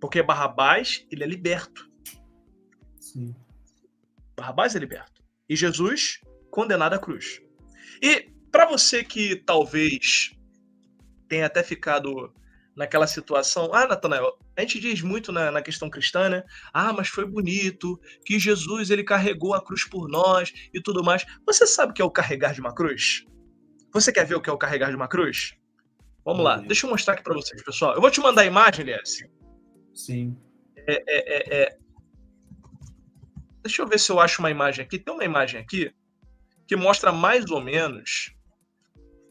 Porque 0.00 0.22
Barrabás, 0.22 1.06
ele 1.10 1.24
é 1.24 1.26
liberto. 1.26 1.88
Sim. 2.98 3.34
Barrabás 4.36 4.76
é 4.76 4.78
liberto. 4.78 5.22
E 5.48 5.56
Jesus, 5.56 6.20
condenado 6.50 6.94
à 6.94 6.98
cruz. 6.98 7.40
E 8.02 8.30
para 8.50 8.66
você 8.66 9.02
que 9.02 9.36
talvez 9.36 10.32
tenha 11.28 11.46
até 11.46 11.62
ficado 11.62 12.32
naquela 12.76 13.06
situação, 13.06 13.74
ah, 13.74 13.86
Natanael, 13.86 14.38
a 14.56 14.60
gente 14.60 14.78
diz 14.78 15.02
muito 15.02 15.32
na, 15.32 15.50
na, 15.50 15.60
questão 15.60 15.90
cristã, 15.90 16.28
né? 16.28 16.44
Ah, 16.72 16.92
mas 16.92 17.08
foi 17.08 17.26
bonito 17.26 18.00
que 18.24 18.38
Jesus 18.38 18.90
ele 18.90 19.02
carregou 19.02 19.54
a 19.54 19.64
cruz 19.64 19.84
por 19.84 20.08
nós 20.08 20.52
e 20.72 20.80
tudo 20.80 21.02
mais. 21.02 21.26
Você 21.44 21.66
sabe 21.66 21.90
o 21.90 21.94
que 21.94 22.02
é 22.02 22.04
o 22.04 22.10
carregar 22.10 22.54
de 22.54 22.60
uma 22.60 22.74
cruz? 22.74 23.24
Você 23.92 24.12
quer 24.12 24.24
ver 24.24 24.36
o 24.36 24.40
que 24.40 24.48
é 24.48 24.52
o 24.52 24.58
carregar 24.58 24.90
de 24.90 24.96
uma 24.96 25.08
cruz? 25.08 25.54
Vamos 26.24 26.44
lá, 26.44 26.58
deixa 26.58 26.86
eu 26.86 26.90
mostrar 26.90 27.14
aqui 27.14 27.22
para 27.22 27.34
vocês, 27.34 27.62
pessoal. 27.62 27.94
Eu 27.94 28.00
vou 28.00 28.10
te 28.10 28.20
mandar 28.20 28.42
a 28.42 28.46
imagem, 28.46 28.82
Elias. 28.82 29.18
Sim. 29.98 30.36
É, 30.76 30.92
é, 30.92 31.02
é, 31.08 31.62
é, 31.62 31.78
Deixa 33.62 33.82
eu 33.82 33.86
ver 33.88 33.98
se 33.98 34.12
eu 34.12 34.20
acho 34.20 34.40
uma 34.40 34.50
imagem 34.50 34.84
aqui. 34.84 34.96
Tem 34.96 35.12
uma 35.12 35.24
imagem 35.24 35.60
aqui 35.60 35.92
que 36.66 36.76
mostra 36.76 37.10
mais 37.10 37.50
ou 37.50 37.60
menos 37.60 38.32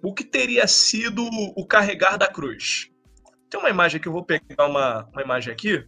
o 0.04 0.14
que 0.14 0.26
teria 0.26 0.68
sido 0.68 1.24
o 1.56 1.66
carregar 1.66 2.18
da 2.18 2.28
cruz. 2.28 2.92
Tem 3.50 3.60
uma 3.60 3.70
imagem 3.70 4.02
que 4.02 4.10
eu 4.10 4.12
vou 4.12 4.26
pegar 4.26 4.68
uma, 4.68 5.06
uma 5.06 5.22
imagem 5.22 5.54
aqui, 5.54 5.88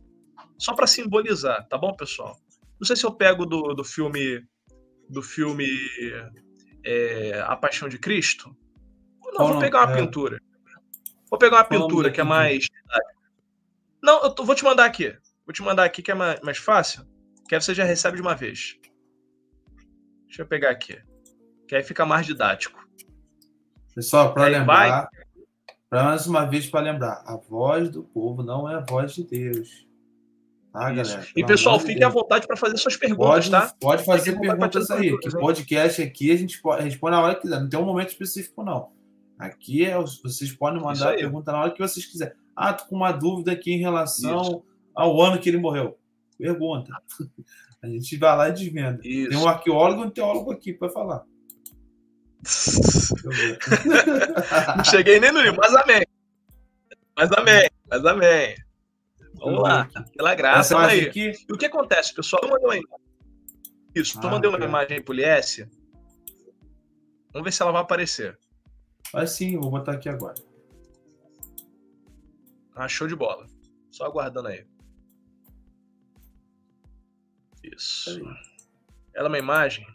só 0.57 0.73
para 0.73 0.87
simbolizar, 0.87 1.67
tá 1.67 1.77
bom, 1.77 1.93
pessoal? 1.93 2.39
Não 2.79 2.87
sei 2.87 2.95
se 2.95 3.05
eu 3.05 3.11
pego 3.11 3.45
do, 3.45 3.73
do 3.73 3.83
filme 3.83 4.41
do 5.09 5.21
filme 5.21 5.67
é, 6.85 7.43
A 7.45 7.55
Paixão 7.57 7.89
de 7.89 7.99
Cristo. 7.99 8.55
Não, 9.33 9.49
vou 9.49 9.59
pegar 9.59 9.85
uma 9.85 9.97
é. 9.97 10.01
pintura. 10.01 10.39
Vou 11.29 11.37
pegar 11.37 11.57
uma 11.57 11.65
pintura 11.65 12.09
que 12.09 12.21
é 12.21 12.23
mais. 12.23 12.65
Não, 14.01 14.23
eu 14.23 14.31
tô, 14.31 14.43
vou 14.43 14.55
te 14.55 14.63
mandar 14.63 14.85
aqui. 14.85 15.15
Vou 15.45 15.53
te 15.53 15.61
mandar 15.61 15.83
aqui 15.83 16.01
que 16.01 16.11
é 16.11 16.13
mais, 16.13 16.39
mais 16.41 16.57
fácil. 16.57 17.05
Que 17.47 17.55
aí 17.55 17.61
você 17.61 17.73
já 17.73 17.83
recebe 17.83 18.17
de 18.17 18.21
uma 18.21 18.35
vez. 18.35 18.77
Deixa 20.25 20.43
eu 20.43 20.47
pegar 20.47 20.69
aqui. 20.69 21.01
Que 21.67 21.75
aí 21.75 21.83
fica 21.83 22.05
mais 22.05 22.25
didático. 22.25 22.79
Pessoal, 23.95 24.33
para 24.33 24.47
lembrar, 24.47 25.09
para 25.89 26.03
mais 26.03 26.27
uma 26.27 26.45
vez 26.45 26.67
para 26.67 26.81
lembrar, 26.81 27.23
a 27.25 27.35
voz 27.35 27.89
do 27.89 28.03
povo 28.03 28.43
não 28.43 28.69
é 28.69 28.75
a 28.75 28.79
voz 28.79 29.13
de 29.13 29.23
Deus. 29.23 29.87
Tá, 30.71 30.91
galera? 30.91 31.27
E 31.35 31.43
pessoal, 31.43 31.79
fiquem 31.79 32.03
à 32.03 32.09
vontade 32.09 32.45
para 32.45 32.55
fazer 32.55 32.77
suas 32.77 32.95
perguntas, 32.95 33.49
pode, 33.49 33.51
tá? 33.51 33.73
Pode 33.81 34.05
fazer 34.05 34.39
perguntas 34.39 34.91
aí. 34.91 35.17
Que 35.17 35.31
podcast 35.31 36.01
aqui 36.01 36.31
a 36.31 36.37
gente 36.37 36.61
responde 36.79 37.11
na 37.11 37.21
hora 37.21 37.35
que 37.35 37.41
quiser. 37.41 37.59
Não 37.59 37.67
tem 37.67 37.79
um 37.79 37.85
momento 37.85 38.09
específico, 38.09 38.63
não. 38.63 38.91
Aqui 39.39 39.85
é, 39.85 39.97
vocês 39.97 40.51
podem 40.51 40.81
mandar 40.81 41.13
a 41.13 41.15
pergunta 41.15 41.51
na 41.51 41.61
hora 41.61 41.71
que 41.71 41.79
vocês 41.79 42.05
quiserem. 42.05 42.35
Ah, 42.59 42.73
tô 42.73 42.85
com 42.87 42.95
uma 42.97 43.13
dúvida 43.13 43.53
aqui 43.53 43.71
em 43.71 43.79
relação 43.79 44.41
Isso. 44.41 44.65
ao 44.93 45.21
ano 45.21 45.39
que 45.39 45.47
ele 45.47 45.57
morreu. 45.57 45.97
Pergunta. 46.37 46.91
A 47.81 47.87
gente 47.87 48.17
vai 48.17 48.35
lá 48.35 48.49
e 48.49 48.51
desvenda. 48.51 48.99
Isso. 49.01 49.29
Tem 49.29 49.37
um 49.37 49.47
arqueólogo 49.47 50.03
e 50.03 50.07
um 50.07 50.09
teólogo 50.09 50.51
aqui 50.51 50.73
para 50.73 50.89
falar. 50.89 51.23
Não 54.75 54.83
cheguei 54.83 55.21
nem 55.21 55.31
no 55.31 55.41
livro, 55.41 55.57
mas 55.57 55.73
amém. 55.73 56.05
Mas 57.15 57.31
amém, 57.31 57.69
mas 57.89 58.05
amém. 58.05 58.55
Vamos 59.35 59.61
lá, 59.61 59.89
pela 60.17 60.35
graça. 60.35 60.77
Aí. 60.77 61.07
Aqui... 61.07 61.31
E 61.47 61.53
o 61.53 61.57
que 61.57 61.67
acontece, 61.67 62.13
pessoal? 62.13 62.41
Eu 62.43 62.49
mandei 62.49 62.65
uma 62.65 62.75
imagem. 62.75 62.99
Isso, 63.95 64.19
tu 64.19 64.27
ah, 64.27 64.31
mandei 64.31 64.49
uma 64.49 64.59
imagem 64.59 65.01
pro 65.01 65.13
Lies. 65.13 65.65
Vamos 67.31 67.45
ver 67.45 67.53
se 67.53 67.61
ela 67.61 67.71
vai 67.71 67.83
aparecer. 67.83 68.37
Vai 69.13 69.27
sim, 69.27 69.57
vou 69.57 69.71
botar 69.71 69.93
aqui 69.93 70.09
agora. 70.09 70.48
Ah, 72.79 72.87
show 72.87 73.07
de 73.09 73.15
bola. 73.15 73.45
Só 73.91 74.05
aguardando 74.05 74.47
aí. 74.47 74.65
Isso. 77.61 78.09
Aí. 78.09 78.23
Ela 79.13 79.27
é 79.27 79.31
uma 79.31 79.37
imagem. 79.37 79.85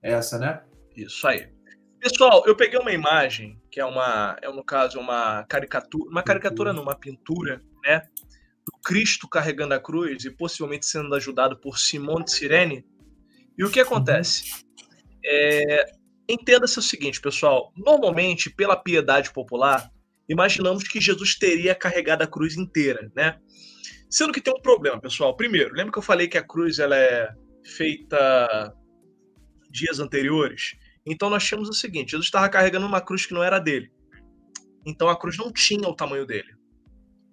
Essa, 0.00 0.38
né? 0.38 0.62
Isso 0.94 1.26
aí. 1.26 1.52
Pessoal, 1.98 2.44
eu 2.46 2.54
peguei 2.54 2.78
uma 2.78 2.92
imagem, 2.92 3.60
que 3.72 3.80
é 3.80 3.84
uma, 3.84 4.36
é 4.40 4.48
no 4.48 4.62
caso 4.62 5.00
uma 5.00 5.42
caricatura, 5.48 6.08
uma 6.08 6.22
caricatura 6.22 6.72
não, 6.72 6.84
uma 6.84 6.94
pintura, 6.94 7.60
né? 7.82 8.08
Do 8.64 8.78
Cristo 8.84 9.28
carregando 9.28 9.74
a 9.74 9.80
cruz 9.80 10.24
e 10.24 10.30
possivelmente 10.30 10.86
sendo 10.86 11.12
ajudado 11.16 11.58
por 11.58 11.76
Simone 11.76 12.24
de 12.24 12.30
Sirene. 12.30 12.86
E 13.58 13.64
o 13.64 13.70
que 13.70 13.80
acontece? 13.80 14.64
É, 15.24 15.92
Entenda-se 16.30 16.78
o 16.78 16.82
seguinte, 16.82 17.20
pessoal. 17.20 17.72
Normalmente, 17.76 18.48
pela 18.48 18.76
piedade 18.76 19.32
popular, 19.32 19.90
imaginamos 20.30 20.84
que 20.84 21.00
Jesus 21.00 21.34
teria 21.34 21.74
carregado 21.74 22.22
a 22.22 22.26
cruz 22.26 22.56
inteira, 22.56 23.10
né? 23.16 23.38
Sendo 24.08 24.32
que 24.32 24.40
tem 24.40 24.54
um 24.54 24.62
problema, 24.62 25.00
pessoal. 25.00 25.36
Primeiro, 25.36 25.74
lembra 25.74 25.92
que 25.92 25.98
eu 25.98 26.02
falei 26.02 26.28
que 26.28 26.38
a 26.38 26.46
cruz 26.46 26.78
ela 26.78 26.96
é 26.96 27.28
feita 27.64 28.72
dias 29.70 29.98
anteriores? 29.98 30.76
Então 31.04 31.28
nós 31.28 31.44
tínhamos 31.44 31.68
o 31.68 31.72
seguinte: 31.72 32.12
Jesus 32.12 32.26
estava 32.26 32.48
carregando 32.48 32.86
uma 32.86 33.00
cruz 33.00 33.26
que 33.26 33.34
não 33.34 33.42
era 33.42 33.58
dele. 33.58 33.90
Então 34.86 35.08
a 35.08 35.18
cruz 35.18 35.36
não 35.36 35.52
tinha 35.52 35.88
o 35.88 35.94
tamanho 35.94 36.24
dele. 36.24 36.54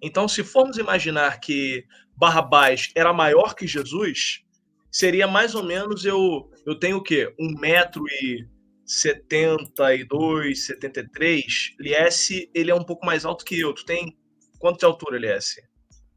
Então, 0.02 0.28
se 0.28 0.44
formos 0.44 0.78
imaginar 0.78 1.40
que 1.40 1.84
Barrabás 2.16 2.90
era 2.94 3.12
maior 3.12 3.54
que 3.54 3.66
Jesus, 3.66 4.44
seria 4.92 5.26
mais 5.26 5.54
ou 5.54 5.64
menos 5.64 6.04
eu 6.04 6.50
eu 6.66 6.74
tenho 6.74 6.98
o 6.98 7.02
quê? 7.02 7.32
Um 7.38 7.58
metro 7.58 8.02
e 8.08 8.46
72, 8.88 10.64
73. 10.64 11.74
Liesse, 11.78 12.50
ele 12.54 12.70
é 12.70 12.74
um 12.74 12.82
pouco 12.82 13.04
mais 13.04 13.26
alto 13.26 13.44
que 13.44 13.60
eu. 13.60 13.74
Tu 13.74 13.84
tem 13.84 14.16
quanto 14.58 14.78
de 14.78 14.86
altura, 14.86 15.18
Liesse? 15.18 15.62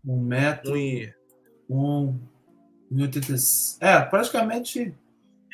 Um 0.06 0.22
metro. 0.22 0.72
Um 0.72 0.78
e... 0.78 1.14
Um, 1.70 2.20
um 2.90 3.02
80, 3.02 3.34
é, 3.82 4.02
praticamente. 4.02 4.96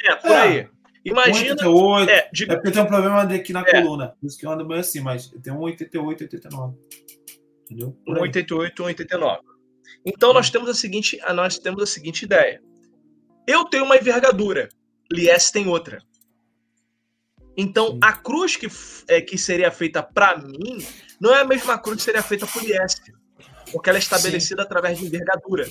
É, 0.05 0.15
por 0.15 0.31
é, 0.31 0.41
aí. 0.41 0.69
Imagina. 1.03 1.67
88, 1.67 2.09
é, 2.11 2.29
de... 2.31 2.43
é 2.43 2.55
porque 2.55 2.71
tem 2.71 2.81
um 2.83 2.85
problema 2.85 3.21
aqui 3.23 3.51
na 3.51 3.61
é. 3.61 3.71
coluna. 3.71 4.09
Por 4.09 4.27
isso 4.27 4.37
que 4.37 4.45
eu 4.45 4.51
ando 4.51 4.67
meio 4.67 4.81
assim, 4.81 4.99
mas 4.99 5.27
tem 5.27 5.51
um 5.51 5.59
88, 5.59 6.21
89. 6.23 6.77
Entendeu? 7.63 7.97
Um 8.07 8.19
88, 8.19 8.83
um 8.83 8.85
89. 8.85 9.41
Então 10.05 10.33
nós 10.33 10.51
temos 10.51 10.69
a 10.69 10.73
seguinte, 10.75 11.19
nós 11.33 11.57
temos 11.57 11.81
a 11.81 11.85
seguinte 11.87 12.23
ideia. 12.23 12.61
Eu 13.47 13.65
tenho 13.65 13.85
uma 13.85 13.97
envergadura, 13.97 14.69
Liesse 15.11 15.51
tem 15.51 15.67
outra. 15.67 16.01
Então, 17.57 17.97
a 17.99 18.13
cruz 18.13 18.55
que, 18.55 18.67
é, 19.07 19.19
que 19.19 19.35
seria 19.35 19.71
feita 19.71 20.03
para 20.03 20.37
mim 20.37 20.85
não 21.19 21.33
é 21.33 21.41
a 21.41 21.45
mesma 21.45 21.79
cruz 21.79 21.97
que 21.97 22.03
seria 22.03 22.21
feita 22.21 22.45
por 22.45 22.63
IS, 22.63 23.01
porque 23.71 23.89
ela 23.89 23.97
é 23.97 23.99
estabelecida 23.99 24.61
Sim. 24.61 24.65
através 24.65 24.99
de 24.99 25.07
envergadura. 25.07 25.67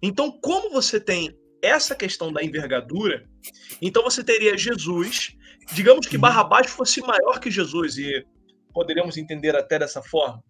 Então, 0.00 0.32
como 0.40 0.70
você 0.70 0.98
tem 0.98 1.38
essa 1.60 1.94
questão 1.94 2.32
da 2.32 2.42
envergadura, 2.42 3.28
então 3.82 4.02
você 4.02 4.24
teria 4.24 4.56
Jesus, 4.56 5.36
digamos 5.72 6.06
que 6.06 6.16
Barrabás 6.16 6.70
fosse 6.70 7.00
maior 7.02 7.40
que 7.40 7.50
Jesus, 7.50 7.98
e 7.98 8.24
poderíamos 8.72 9.18
entender 9.18 9.54
até 9.54 9.78
dessa 9.78 10.00
forma. 10.00 10.42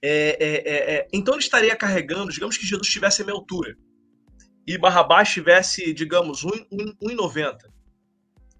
É, 0.00 0.36
é, 0.40 0.54
é, 0.56 0.94
é 0.94 1.08
então 1.12 1.34
ele 1.34 1.42
estaria 1.42 1.76
carregando, 1.76 2.32
digamos 2.32 2.56
que 2.56 2.66
Jesus 2.66 2.88
tivesse 2.88 3.20
a 3.20 3.24
minha 3.24 3.36
altura, 3.36 3.76
e 4.66 4.78
Barrabás 4.78 5.28
tivesse, 5.28 5.92
digamos, 5.92 6.42
1,90. 6.42 7.75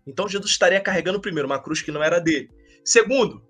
Então 0.07 0.29
Jesus 0.29 0.53
estaria 0.53 0.81
carregando, 0.81 1.21
primeiro, 1.21 1.49
uma 1.49 1.61
cruz 1.61 1.83
que 1.83 1.91
não 1.91 2.03
era 2.03 2.21
dele. 2.21 2.49
Segundo, 2.85 3.43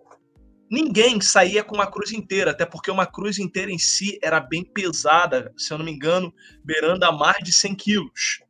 ninguém 0.70 1.20
saía 1.20 1.62
com 1.62 1.74
uma 1.74 1.90
cruz 1.90 2.12
inteira, 2.12 2.52
até 2.52 2.64
porque 2.64 2.90
uma 2.90 3.06
cruz 3.06 3.38
inteira 3.38 3.70
em 3.70 3.78
si 3.78 4.18
era 4.22 4.40
bem 4.40 4.64
pesada, 4.64 5.52
se 5.56 5.72
eu 5.72 5.78
não 5.78 5.84
me 5.84 5.92
engano, 5.92 6.32
beirando 6.64 7.04
a 7.04 7.12
mais 7.12 7.38
de 7.42 7.52
100 7.52 7.74
quilos. 7.74 8.40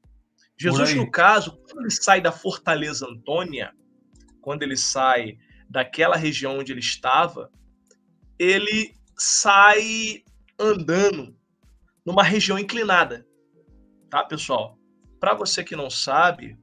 Jesus, 0.59 0.95
no 0.95 1.11
caso, 1.11 1.59
quando 1.69 1.83
ele 1.83 1.91
sai 1.91 2.21
da 2.21 2.33
Fortaleza 2.33 3.07
Antônia, 3.07 3.73
quando 4.41 4.63
ele 4.63 4.77
sai 4.77 5.37
daquela 5.69 6.17
região 6.17 6.59
onde 6.59 6.73
ele 6.73 6.81
estava, 6.81 7.51
ele 8.39 8.95
sai 9.19 10.23
andando 10.59 11.37
numa 12.05 12.23
região 12.23 12.59
inclinada, 12.59 13.27
tá, 14.09 14.25
pessoal? 14.25 14.79
Para 15.19 15.35
você 15.35 15.65
que 15.65 15.75
não 15.75 15.91
sabe, 15.91 16.57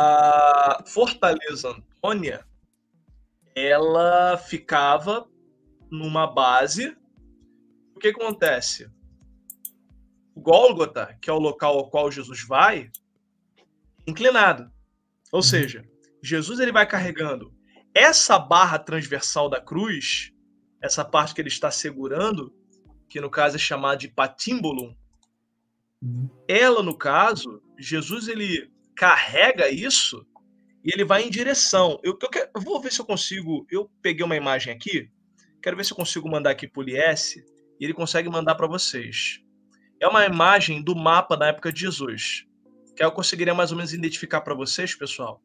a 0.00 0.84
Fortaleza 0.86 1.70
Antônia 1.70 2.46
ela 3.52 4.38
ficava 4.38 5.28
numa 5.90 6.24
base. 6.24 6.96
O 7.96 7.98
que 7.98 8.06
acontece? 8.06 8.88
O 10.36 10.40
Gólgota, 10.40 11.18
que 11.20 11.28
é 11.28 11.32
o 11.32 11.40
local 11.40 11.76
ao 11.76 11.90
qual 11.90 12.12
Jesus 12.12 12.46
vai, 12.46 12.92
inclinado. 14.06 14.70
Ou 15.32 15.38
uhum. 15.38 15.42
seja, 15.42 15.84
Jesus 16.22 16.60
ele 16.60 16.70
vai 16.70 16.86
carregando 16.86 17.52
essa 17.92 18.38
barra 18.38 18.78
transversal 18.78 19.50
da 19.50 19.60
cruz, 19.60 20.32
essa 20.80 21.04
parte 21.04 21.34
que 21.34 21.40
ele 21.40 21.48
está 21.48 21.72
segurando, 21.72 22.54
que 23.08 23.20
no 23.20 23.28
caso 23.28 23.56
é 23.56 23.58
chamada 23.58 23.96
de 23.96 24.06
patímbolum. 24.06 24.94
Uhum. 26.00 26.30
Ela, 26.46 26.84
no 26.84 26.96
caso, 26.96 27.60
Jesus 27.76 28.28
ele 28.28 28.70
carrega 28.98 29.70
isso 29.70 30.26
e 30.84 30.92
ele 30.92 31.04
vai 31.04 31.22
em 31.22 31.30
direção. 31.30 32.00
Eu, 32.02 32.18
eu, 32.20 32.28
eu, 32.56 32.60
vou 32.60 32.82
ver 32.82 32.92
se 32.92 33.00
eu 33.00 33.06
consigo. 33.06 33.64
Eu 33.70 33.88
peguei 34.02 34.24
uma 34.24 34.36
imagem 34.36 34.72
aqui, 34.72 35.08
quero 35.62 35.76
ver 35.76 35.84
se 35.84 35.92
eu 35.92 35.96
consigo 35.96 36.28
mandar 36.28 36.50
aqui 36.50 36.66
para 36.66 36.80
o 36.80 36.82
Lies 36.82 37.36
e 37.36 37.84
ele 37.84 37.94
consegue 37.94 38.28
mandar 38.28 38.56
para 38.56 38.66
vocês. 38.66 39.40
É 40.00 40.08
uma 40.08 40.26
imagem 40.26 40.82
do 40.82 40.96
mapa 40.96 41.36
da 41.36 41.46
época 41.46 41.72
de 41.72 41.80
Jesus, 41.80 42.44
que 42.96 43.02
eu 43.02 43.12
conseguiria 43.12 43.54
mais 43.54 43.70
ou 43.70 43.76
menos 43.76 43.94
identificar 43.94 44.40
para 44.40 44.54
vocês, 44.54 44.94
pessoal, 44.94 45.40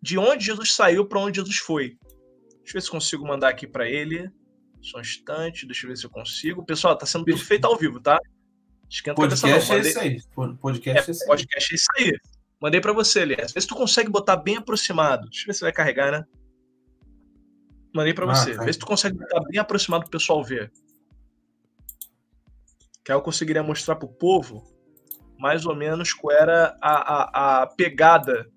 de 0.00 0.18
onde 0.18 0.44
Jesus 0.44 0.74
saiu 0.74 1.06
para 1.06 1.18
onde 1.18 1.38
Jesus 1.40 1.56
foi. 1.58 1.96
Deixa 2.58 2.70
eu 2.70 2.72
ver 2.74 2.82
se 2.82 2.90
consigo 2.90 3.26
mandar 3.26 3.48
aqui 3.48 3.66
para 3.66 3.88
ele. 3.88 4.30
Só 4.82 4.98
um 4.98 5.00
instante, 5.00 5.64
deixa 5.64 5.86
eu 5.86 5.90
ver 5.90 5.96
se 5.96 6.04
eu 6.04 6.10
consigo. 6.10 6.64
Pessoal, 6.64 6.96
tá 6.96 7.06
sendo 7.06 7.24
tudo 7.24 7.38
feito 7.38 7.64
ao 7.64 7.76
vivo, 7.76 8.00
tá? 8.00 8.20
Esquenta 8.90 9.14
podcast 9.14 9.72
é 9.72 9.78
isso 9.78 10.00
aí. 10.00 10.20
Podcast 10.60 11.08
é, 11.08 11.10
é 11.10 11.10
isso 11.10 11.22
aí. 11.22 11.28
Podcast 11.28 11.72
é 11.72 11.76
isso 11.76 11.86
aí. 11.96 12.18
Mandei 12.62 12.80
para 12.80 12.92
você, 12.92 13.22
aliás. 13.22 13.50
Vê 13.50 13.60
se 13.60 13.66
tu 13.66 13.74
consegue 13.74 14.08
botar 14.08 14.36
bem 14.36 14.56
aproximado. 14.56 15.28
Deixa 15.28 15.42
eu 15.42 15.46
ver 15.48 15.54
se 15.54 15.62
vai 15.62 15.72
carregar, 15.72 16.12
né? 16.12 16.24
Mandei 17.92 18.14
para 18.14 18.30
ah, 18.30 18.34
você. 18.34 18.54
Tá. 18.54 18.64
Vê 18.64 18.72
se 18.72 18.78
tu 18.78 18.86
consegue 18.86 19.18
botar 19.18 19.40
bem 19.40 19.58
aproximado 19.58 20.04
pro 20.04 20.12
pessoal 20.12 20.44
ver. 20.44 20.70
Que 23.04 23.10
aí 23.10 23.18
eu 23.18 23.22
conseguiria 23.22 23.64
mostrar 23.64 23.96
pro 23.96 24.06
povo 24.06 24.62
mais 25.36 25.66
ou 25.66 25.74
menos 25.74 26.12
qual 26.12 26.36
era 26.36 26.78
a, 26.80 26.92
a, 26.92 27.62
a 27.62 27.66
pegada 27.66 28.48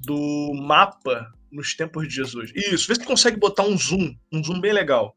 do 0.00 0.52
mapa 0.54 1.32
nos 1.52 1.76
tempos 1.76 2.08
de 2.08 2.14
Jesus. 2.16 2.50
Isso, 2.52 2.88
vê 2.88 2.94
se 2.96 3.00
tu 3.02 3.06
consegue 3.06 3.38
botar 3.38 3.62
um 3.62 3.78
zoom, 3.78 4.12
um 4.32 4.42
zoom 4.42 4.60
bem 4.60 4.72
legal. 4.72 5.16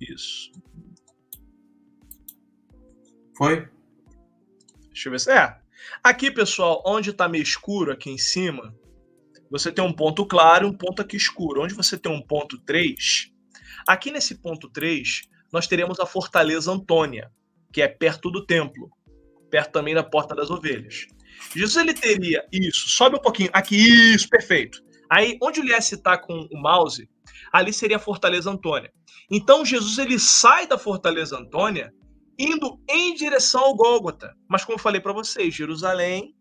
Isso. 0.00 0.50
Foi? 3.36 3.71
Deixa 5.02 5.08
eu 5.08 5.12
ver 5.12 5.20
se. 5.20 5.32
É. 5.32 5.56
Aqui, 6.02 6.30
pessoal, 6.30 6.82
onde 6.86 7.10
está 7.10 7.28
meio 7.28 7.42
escuro 7.42 7.90
aqui 7.90 8.08
em 8.08 8.18
cima, 8.18 8.74
você 9.50 9.72
tem 9.72 9.84
um 9.84 9.92
ponto 9.92 10.24
claro 10.24 10.66
e 10.66 10.70
um 10.70 10.76
ponto 10.76 11.02
aqui 11.02 11.16
escuro. 11.16 11.62
Onde 11.62 11.74
você 11.74 11.98
tem 11.98 12.12
um 12.12 12.22
ponto 12.22 12.56
3, 12.58 13.32
aqui 13.88 14.12
nesse 14.12 14.36
ponto 14.36 14.70
3, 14.70 15.22
nós 15.52 15.66
teremos 15.66 15.98
a 15.98 16.06
Fortaleza 16.06 16.70
Antônia, 16.70 17.32
que 17.72 17.82
é 17.82 17.88
perto 17.88 18.30
do 18.30 18.46
templo, 18.46 18.90
perto 19.50 19.72
também 19.72 19.94
da 19.94 20.04
Porta 20.04 20.36
das 20.36 20.50
Ovelhas. 20.50 21.06
Jesus 21.54 21.76
ele 21.76 21.94
teria 21.94 22.46
isso, 22.52 22.88
sobe 22.90 23.16
um 23.16 23.20
pouquinho, 23.20 23.50
aqui, 23.52 23.76
isso, 24.14 24.28
perfeito. 24.28 24.80
Aí, 25.10 25.36
onde 25.42 25.60
o 25.60 25.64
Lies 25.64 25.90
está 25.90 26.16
com 26.16 26.48
o 26.50 26.60
mouse, 26.60 27.08
ali 27.52 27.72
seria 27.72 27.96
a 27.96 28.00
Fortaleza 28.00 28.50
Antônia. 28.50 28.92
Então, 29.28 29.64
Jesus 29.64 29.98
ele 29.98 30.18
sai 30.18 30.66
da 30.66 30.78
Fortaleza 30.78 31.36
Antônia 31.36 31.92
indo 32.42 32.82
em 32.88 33.14
direção 33.14 33.62
ao 33.62 33.76
Gólgota. 33.76 34.36
Mas 34.48 34.64
como 34.64 34.74
eu 34.76 34.82
falei 34.82 35.00
para 35.00 35.12
vocês, 35.12 35.54
Jerusalém 35.54 36.34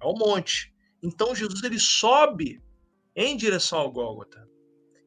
é 0.00 0.04
o 0.04 0.12
monte. 0.12 0.74
Então 1.02 1.34
Jesus 1.34 1.62
ele 1.62 1.78
sobe 1.78 2.62
em 3.16 3.36
direção 3.36 3.78
ao 3.78 3.90
Gólgota. 3.90 4.46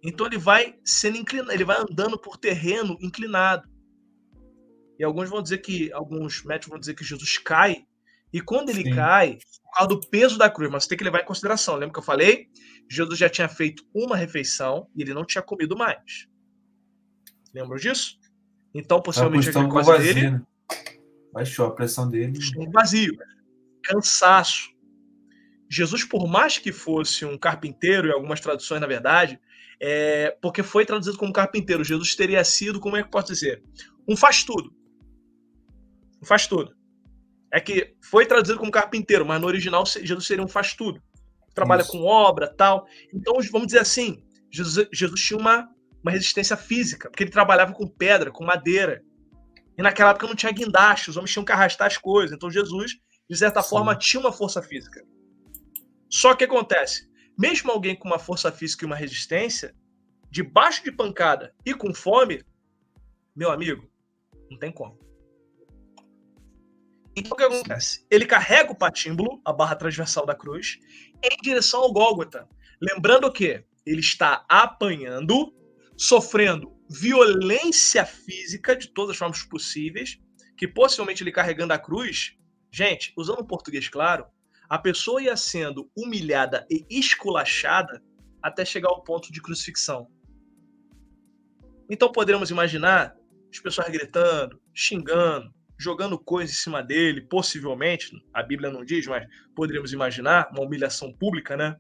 Então 0.04 0.26
ele 0.26 0.40
vai 0.40 0.76
sendo 0.84 1.18
inclinado, 1.18 1.52
ele 1.52 1.64
vai 1.64 1.78
andando 1.80 2.18
por 2.18 2.38
terreno 2.38 2.98
inclinado. 3.00 3.70
E 4.98 5.04
alguns 5.04 5.30
vão 5.30 5.44
dizer 5.44 5.60
que 5.60 5.94
alguns 5.94 6.44
médicos 6.44 6.70
vão 6.70 6.80
dizer 6.80 6.96
que 6.96 7.04
Jesus 7.04 7.38
cai 7.38 7.86
e 8.34 8.42
quando 8.42 8.70
ele 8.70 8.84
Sim. 8.84 8.96
cai, 8.96 9.38
por 9.64 9.72
causa 9.74 9.90
do 9.90 10.00
peso 10.10 10.38
da 10.38 10.50
cruz, 10.50 10.72
mas 10.72 10.84
você 10.84 10.90
tem 10.90 10.98
que 10.98 11.04
levar 11.04 11.22
em 11.22 11.26
consideração. 11.26 11.76
Lembra 11.76 11.94
que 11.94 12.00
eu 12.00 12.04
falei? 12.04 12.48
Jesus 12.90 13.20
já 13.20 13.30
tinha 13.30 13.48
feito 13.48 13.84
uma 13.94 14.16
refeição 14.16 14.88
e 14.96 15.02
ele 15.02 15.14
não 15.14 15.26
tinha 15.26 15.42
comido 15.42 15.78
mais. 15.78 16.28
Lembram 17.54 17.78
disso? 17.78 18.21
Então, 18.74 19.02
possivelmente, 19.02 19.50
a 19.50 19.52
glicose 19.52 19.88
vazio, 19.88 20.14
dele. 20.14 20.32
Né? 20.32 20.42
Baixou 21.34 21.66
a 21.66 21.72
pressão 21.72 22.10
dele. 22.10 22.40
Vazio. 22.72 23.18
Cansaço. 23.84 24.70
Jesus, 25.70 26.04
por 26.04 26.28
mais 26.28 26.58
que 26.58 26.72
fosse 26.72 27.26
um 27.26 27.38
carpinteiro, 27.38 28.08
em 28.08 28.12
algumas 28.12 28.42
traduções, 28.42 28.82
na 28.82 28.88
verdade, 28.88 29.40
é, 29.80 30.38
porque 30.42 30.62
foi 30.62 30.86
traduzido 30.86 31.18
como 31.18 31.34
carpinteiro, 31.34 31.84
Jesus 31.84 32.14
teria 32.14 32.44
sido, 32.44 32.80
como 32.80 32.98
é 32.98 33.04
que 33.04 33.10
posso 33.10 33.28
dizer? 33.28 33.64
Um 34.08 34.16
faz-tudo. 34.16 34.74
Um 36.22 36.26
faz-tudo. 36.26 36.76
É 37.52 37.60
que 37.60 37.96
foi 38.02 38.26
traduzido 38.26 38.60
como 38.60 38.72
carpinteiro, 38.72 39.26
mas 39.26 39.42
no 39.42 39.48
original 39.48 39.86
Jesus 39.86 40.26
seria 40.26 40.44
um 40.44 40.48
faz-tudo. 40.48 41.02
Trabalha 41.54 41.82
Isso. 41.82 41.92
com 41.92 42.04
obra 42.04 42.48
tal. 42.48 42.86
Então, 43.14 43.36
vamos 43.52 43.68
dizer 43.68 43.80
assim, 43.80 44.24
Jesus, 44.50 44.88
Jesus 44.92 45.22
tinha 45.22 45.40
uma 45.40 45.70
uma 46.04 46.12
resistência 46.12 46.58
física, 46.58 47.10
porque 47.10 47.24
ele 47.24 47.32
trabalhava 47.32 47.74
com 47.74 47.88
pedra, 47.88 48.32
com 48.32 48.44
madeira. 48.44 49.04
E 49.78 49.82
naquela 49.82 50.12
época 50.12 50.28
não 50.28 50.36
tinha 50.36 50.52
guindaste, 50.52 51.10
os 51.10 51.18
homens 51.18 51.32
tinham 51.32 51.46
que 51.46 51.52
arrastar 51.52 51.88
as 51.88 51.98
coisas. 51.98 52.36
Então 52.36 52.50
Jesus, 52.50 52.94
de 53.30 53.38
certa 53.38 53.62
Sim. 53.62 53.70
forma, 53.70 53.96
tinha 53.96 54.20
uma 54.20 54.32
força 54.32 54.62
física. 54.62 55.06
Só 56.10 56.36
que 56.36 56.44
acontece, 56.44 57.10
mesmo 57.38 57.72
alguém 57.72 57.96
com 57.96 58.08
uma 58.08 58.20
força 58.20 58.52
física 58.52 58.84
e 58.84 58.88
uma 58.88 58.96
resistência, 58.96 59.74
debaixo 60.30 60.84
de 60.84 60.92
pancada 60.92 61.54
e 61.66 61.74
com 61.74 61.94
fome, 61.94 62.44
meu 63.36 63.52
amigo, 63.52 63.90
não 64.50 64.58
tem 64.58 64.72
como. 64.72 65.00
Então 67.16 67.34
o 67.34 67.36
que 67.36 67.44
acontece? 67.44 68.06
Ele 68.10 68.26
carrega 68.26 68.72
o 68.72 68.78
patímbulo, 68.78 69.42
a 69.46 69.52
barra 69.52 69.76
transversal 69.76 70.26
da 70.26 70.36
cruz, 70.36 70.80
em 71.24 71.38
direção 71.42 71.82
ao 71.82 71.92
Gólgota. 71.92 72.48
Lembrando 72.82 73.32
que 73.32 73.64
ele 73.86 74.00
está 74.00 74.46
apanhando 74.50 75.54
sofrendo 75.98 76.72
violência 76.90 78.06
física 78.06 78.76
de 78.76 78.88
todas 78.88 79.12
as 79.12 79.18
formas 79.18 79.44
possíveis, 79.44 80.20
que 80.58 80.68
possivelmente 80.68 81.24
ele 81.24 81.32
carregando 81.32 81.74
a 81.74 81.80
cruz, 81.80 82.38
gente, 82.72 83.14
usando 83.18 83.40
o 83.40 83.48
português 83.48 83.88
claro, 83.88 84.26
a 84.70 84.78
pessoa 84.78 85.22
ia 85.22 85.36
sendo 85.36 85.90
humilhada 85.96 86.66
e 86.70 86.86
esculachada 86.90 88.02
até 88.42 88.64
chegar 88.64 88.90
ao 88.90 89.04
ponto 89.04 89.32
de 89.32 89.42
crucifixão. 89.42 90.08
Então 91.90 92.12
poderíamos 92.12 92.50
imaginar 92.50 93.16
as 93.52 93.60
pessoas 93.60 93.90
gritando, 93.90 94.62
xingando, 94.74 95.54
jogando 95.78 96.18
coisas 96.18 96.56
em 96.56 96.60
cima 96.60 96.82
dele, 96.82 97.22
possivelmente, 97.22 98.12
a 98.34 98.42
Bíblia 98.42 98.72
não 98.72 98.86
diz, 98.86 99.06
mas 99.08 99.28
poderíamos 99.56 99.92
imaginar 99.92 100.50
uma 100.52 100.64
humilhação 100.64 101.12
pública, 101.12 101.58
né? 101.58 101.76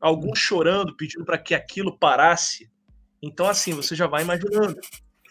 Alguns 0.00 0.38
chorando, 0.38 0.94
pedindo 0.96 1.24
para 1.24 1.38
que 1.38 1.54
aquilo 1.54 1.96
parasse. 1.98 2.70
Então, 3.26 3.46
assim, 3.48 3.72
você 3.72 3.94
já 3.94 4.06
vai 4.06 4.22
imaginando. 4.22 4.76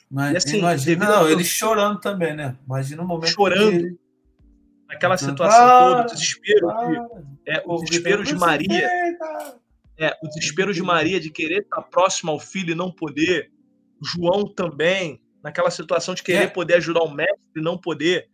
Mas, 0.09 0.33
e, 0.33 0.37
assim, 0.37 0.57
imagina, 0.59 1.05
não, 1.05 1.29
ele 1.29 1.43
chorando 1.43 1.99
também, 1.99 2.35
né? 2.35 2.57
Imagina 2.65 3.01
o 3.01 3.07
momento 3.07 3.31
chorando. 3.31 3.73
Ele... 3.73 3.99
Naquela 4.87 5.17
situação 5.17 5.65
ah, 5.65 5.79
toda, 5.79 6.01
o 6.01 6.05
desespero, 6.13 6.69
ah, 6.69 6.87
de, 6.87 7.51
é, 7.51 7.63
o 7.65 7.77
desespero 7.77 8.23
de 8.23 8.35
Maria. 8.35 8.87
É, 9.97 10.15
o 10.21 10.27
desespero 10.27 10.73
de 10.73 10.83
Maria 10.83 11.19
de 11.19 11.31
querer 11.31 11.63
estar 11.63 11.81
próximo 11.81 12.31
ao 12.31 12.39
filho 12.39 12.73
e 12.73 12.75
não 12.75 12.91
poder. 12.91 13.51
João 14.03 14.45
também, 14.45 15.21
naquela 15.43 15.71
situação 15.71 16.13
de 16.13 16.21
querer 16.21 16.43
é. 16.43 16.47
poder 16.47 16.75
ajudar 16.75 17.01
o 17.01 17.11
mestre 17.11 17.39
e 17.55 17.61
não 17.61 17.77
poder. 17.77 18.29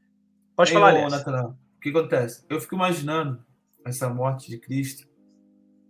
Pode 0.56 0.72
Ei, 0.72 0.74
falar, 0.74 0.94
ô, 0.96 1.48
O 1.50 1.80
que 1.80 1.90
acontece? 1.90 2.44
Eu 2.50 2.60
fico 2.60 2.76
imaginando 2.76 3.44
essa 3.86 4.10
morte 4.10 4.50
de 4.50 4.58
Cristo 4.58 5.08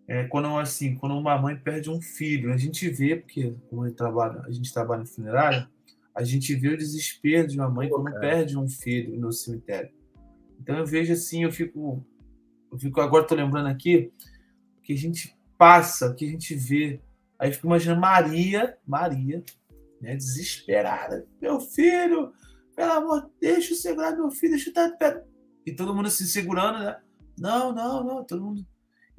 é, 0.07 0.25
quando 0.25 0.57
assim, 0.57 0.95
quando 0.95 1.17
uma 1.17 1.37
mãe 1.37 1.55
perde 1.55 1.89
um 1.89 2.01
filho, 2.01 2.53
a 2.53 2.57
gente 2.57 2.89
vê, 2.89 3.15
porque 3.15 3.55
como 3.69 3.89
trabalha, 3.91 4.41
a 4.41 4.51
gente 4.51 4.73
trabalha 4.73 5.03
em 5.03 5.05
funerária, 5.05 5.69
a 6.13 6.23
gente 6.23 6.53
vê 6.55 6.69
o 6.69 6.77
desespero 6.77 7.47
de 7.47 7.57
uma 7.57 7.69
mãe 7.69 7.87
Pô, 7.89 7.95
quando 7.95 8.13
cara. 8.13 8.19
perde 8.19 8.57
um 8.57 8.67
filho 8.67 9.19
no 9.19 9.31
cemitério. 9.31 9.91
Então 10.59 10.77
eu 10.77 10.85
vejo 10.85 11.13
assim, 11.13 11.43
eu 11.43 11.51
fico, 11.51 12.05
eu 12.71 12.77
fico 12.77 12.99
agora 12.99 13.23
estou 13.23 13.37
lembrando 13.37 13.67
aqui 13.67 14.11
que 14.83 14.93
a 14.93 14.97
gente 14.97 15.35
passa, 15.57 16.13
que 16.13 16.25
a 16.25 16.29
gente 16.29 16.55
vê, 16.55 16.99
aí 17.39 17.49
eu 17.49 17.53
fico 17.53 17.67
imaginando 17.67 18.01
Maria, 18.01 18.77
Maria, 18.85 19.43
né, 20.01 20.15
desesperada, 20.15 21.25
meu 21.41 21.59
filho, 21.59 22.33
pelo 22.75 22.91
amor, 22.91 23.31
deixa 23.39 23.73
eu 23.73 23.77
segurar 23.77 24.15
meu 24.15 24.31
filho, 24.31 24.53
deixa 24.53 24.69
eu 24.69 24.87
estar 24.87 25.23
e 25.65 25.71
todo 25.71 25.93
mundo 25.95 26.09
se 26.09 26.27
segurando, 26.27 26.79
né? 26.79 26.97
Não, 27.37 27.73
não, 27.73 28.03
não, 28.03 28.23
todo 28.23 28.43
mundo 28.43 28.65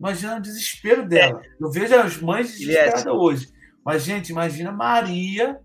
Imagina 0.03 0.37
o 0.37 0.41
desespero 0.41 1.07
dela. 1.09 1.41
É. 1.41 1.49
Eu 1.61 1.71
vejo 1.71 1.95
as 1.95 2.17
mães 2.17 2.51
desesperadas 2.51 3.07
é. 3.07 3.11
hoje. 3.13 3.53
Mas, 3.85 4.03
gente, 4.03 4.31
imagina 4.31 4.73
Maria, 4.73 5.61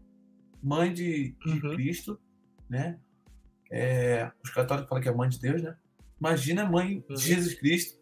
mãe 0.62 0.94
de, 0.94 1.36
de 1.44 1.66
uhum. 1.66 1.74
Cristo, 1.74 2.20
né? 2.70 3.00
É, 3.72 4.32
os 4.44 4.52
católicos 4.52 4.88
falam 4.88 5.02
que 5.02 5.10
é 5.10 5.12
mãe 5.12 5.28
de 5.28 5.40
Deus, 5.40 5.64
né? 5.64 5.76
Imagina 6.20 6.62
a 6.62 6.70
mãe 6.70 7.04
uhum. 7.10 7.16
de 7.16 7.22
Jesus 7.24 7.56
Cristo, 7.56 8.00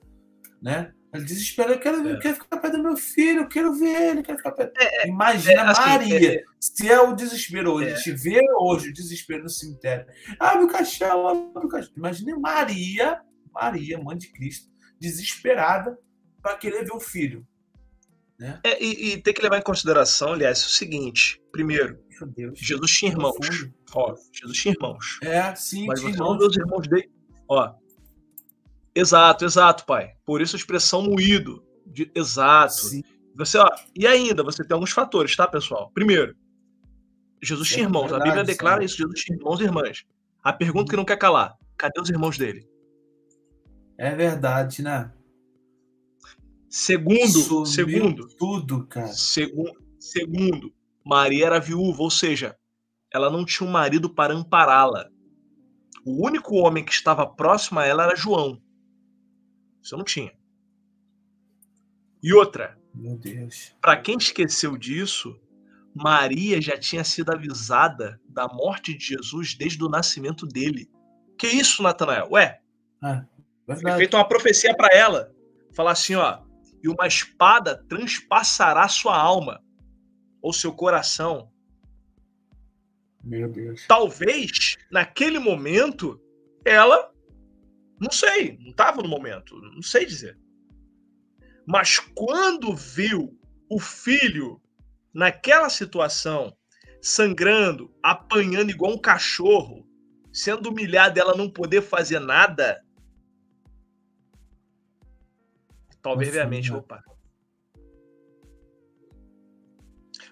né? 0.61 0.91
Ela 1.13 1.23
desespera, 1.23 1.71
eu 1.71 1.79
quero, 1.79 2.05
é. 2.05 2.11
eu 2.11 2.19
quero 2.19 2.35
ficar 2.35 2.57
perto 2.57 2.75
do 2.75 2.83
meu 2.83 2.97
filho, 2.97 3.43
eu 3.43 3.47
quero 3.47 3.73
ver 3.73 4.09
ele, 4.09 4.21
quero 4.21 4.37
ficar 4.37 4.51
perto. 4.51 4.77
É, 4.77 5.03
é 5.03 5.07
Imagina 5.07 5.61
é, 5.61 5.67
assim, 5.67 5.89
Maria, 5.89 6.43
se 6.59 6.91
é 6.91 6.99
o 6.99 7.15
desespero 7.15 7.71
hoje, 7.71 7.93
a 7.93 7.95
gente 7.95 8.11
vê 8.11 8.41
hoje 8.59 8.89
o 8.89 8.93
desespero 8.93 9.43
no 9.43 9.49
cemitério. 9.49 10.05
Ah, 10.37 10.57
meu 10.57 10.67
caixão, 10.67 11.29
ah, 11.29 11.59
meu 11.61 11.69
caixão. 11.69 11.93
Imagina 11.95 12.37
Maria, 12.37 13.21
Maria, 13.53 13.97
mãe 13.97 14.17
de 14.17 14.27
Cristo, 14.33 14.69
desesperada, 14.99 15.97
para 16.45 16.57
querer 16.57 16.85
ver 16.85 16.93
o 16.93 16.99
filho. 16.99 17.43
Né? 18.37 18.59
É, 18.63 18.83
e, 18.83 19.13
e, 19.13 19.21
tem 19.21 19.33
que 19.33 19.41
levar 19.41 19.57
em 19.57 19.63
consideração, 19.63 20.33
aliás, 20.33 20.63
o 20.63 20.69
seguinte: 20.69 21.41
primeiro, 21.51 21.97
Jesus 22.53 22.91
tinha 22.91 23.11
irmãos. 23.11 23.35
Ó, 23.91 24.15
Jesus 24.31 24.59
tinha 24.59 24.75
irmãos. 24.75 25.17
É, 25.23 25.55
sim, 25.55 25.87
Mas 25.87 26.01
você 26.01 26.09
irmãos. 26.11 26.37
não 26.37 26.63
irmãos 26.63 26.87
dele. 26.87 27.09
Ó, 27.49 27.73
Exato, 28.93 29.43
exato, 29.43 29.85
pai. 29.85 30.13
Por 30.23 30.39
isso 30.39 30.55
a 30.55 30.59
expressão 30.59 31.01
moído. 31.01 31.65
De... 31.85 32.09
Exato. 32.13 32.73
Sim. 32.73 33.01
Você, 33.35 33.57
ó, 33.57 33.67
e 33.95 34.05
ainda, 34.05 34.43
você 34.43 34.63
tem 34.63 34.73
alguns 34.75 34.91
fatores, 34.91 35.35
tá, 35.35 35.47
pessoal? 35.47 35.91
Primeiro, 35.93 36.35
Jesus 37.41 37.67
tinha 37.67 37.83
irmãos. 37.85 38.03
Verdade, 38.03 38.21
a 38.21 38.25
Bíblia 38.25 38.43
declara 38.43 38.81
sim. 38.81 38.85
isso: 38.85 38.97
Jesus 38.97 39.23
tinha 39.23 39.35
irmãos 39.35 39.59
e 39.59 39.63
irmãs. 39.63 40.05
A 40.43 40.53
pergunta 40.53 40.91
que 40.91 40.95
não 40.95 41.03
quer 41.03 41.17
calar: 41.17 41.57
cadê 41.75 41.99
os 41.99 42.09
irmãos 42.09 42.37
dele? 42.37 42.69
É 43.97 44.15
verdade, 44.15 44.83
né? 44.83 45.11
Segundo, 46.77 47.39
Sumiu 47.39 47.65
segundo, 47.65 48.27
tudo, 48.37 48.85
cara. 48.87 49.07
Segundo, 49.07 49.81
segundo, 49.97 50.73
Maria 51.05 51.45
era 51.45 51.57
viúva, 51.57 52.03
ou 52.03 52.11
seja, 52.11 52.57
ela 53.13 53.29
não 53.29 53.45
tinha 53.45 53.65
um 53.65 53.71
marido 53.71 54.13
para 54.13 54.33
ampará-la. 54.33 55.09
O 56.05 56.27
único 56.27 56.53
homem 56.55 56.83
que 56.83 56.91
estava 56.91 57.25
próximo 57.25 57.79
a 57.79 57.85
ela 57.85 58.03
era 58.03 58.15
João. 58.17 58.61
Isso 59.81 59.95
não 59.95 60.03
tinha. 60.03 60.33
E 62.21 62.33
outra. 62.33 62.77
Meu 62.93 63.17
Deus. 63.17 63.73
Para 63.79 63.95
quem 63.95 64.17
esqueceu 64.17 64.75
disso, 64.75 65.39
Maria 65.93 66.61
já 66.61 66.77
tinha 66.77 67.05
sido 67.05 67.31
avisada 67.31 68.19
da 68.27 68.49
morte 68.49 68.93
de 68.97 69.05
Jesus 69.05 69.55
desde 69.55 69.81
o 69.81 69.87
nascimento 69.87 70.45
dele. 70.45 70.91
Que 71.37 71.47
isso, 71.47 71.81
Natanael? 71.81 72.27
Ué, 72.31 72.59
ah, 73.01 73.23
foi 73.65 73.91
feita 73.93 74.17
uma 74.17 74.27
profecia 74.27 74.75
para 74.75 74.93
ela. 74.93 75.33
Falar 75.73 75.91
assim, 75.91 76.15
ó, 76.15 76.44
e 76.85 76.87
uma 76.87 77.07
espada 77.07 77.83
transpassará 77.89 78.87
sua 78.87 79.17
alma 79.17 79.59
ou 80.39 80.53
seu 80.53 80.71
coração. 80.71 81.51
Meu 83.23 83.51
Deus. 83.51 83.87
Talvez, 83.87 84.77
naquele 84.91 85.39
momento, 85.39 86.21
ela, 86.63 87.11
não 87.99 88.11
sei, 88.11 88.55
não 88.59 88.69
estava 88.69 89.01
no 89.01 89.09
momento, 89.09 89.59
não 89.59 89.81
sei 89.81 90.05
dizer. 90.05 90.37
Mas 91.65 91.97
quando 91.97 92.75
viu 92.75 93.35
o 93.67 93.79
filho 93.79 94.61
naquela 95.11 95.69
situação, 95.69 96.55
sangrando, 97.01 97.91
apanhando 98.03 98.69
igual 98.69 98.93
um 98.93 99.01
cachorro, 99.01 99.89
sendo 100.31 100.69
humilhada, 100.69 101.19
ela 101.19 101.35
não 101.35 101.49
poder 101.49 101.81
fazer 101.81 102.19
nada, 102.19 102.79
talvez 106.05 106.29
veja 106.29 106.43
a 106.43 106.47
mente, 106.47 106.71
opa. 106.71 107.03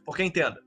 Porque 0.06 0.22
entenda, 0.22 0.62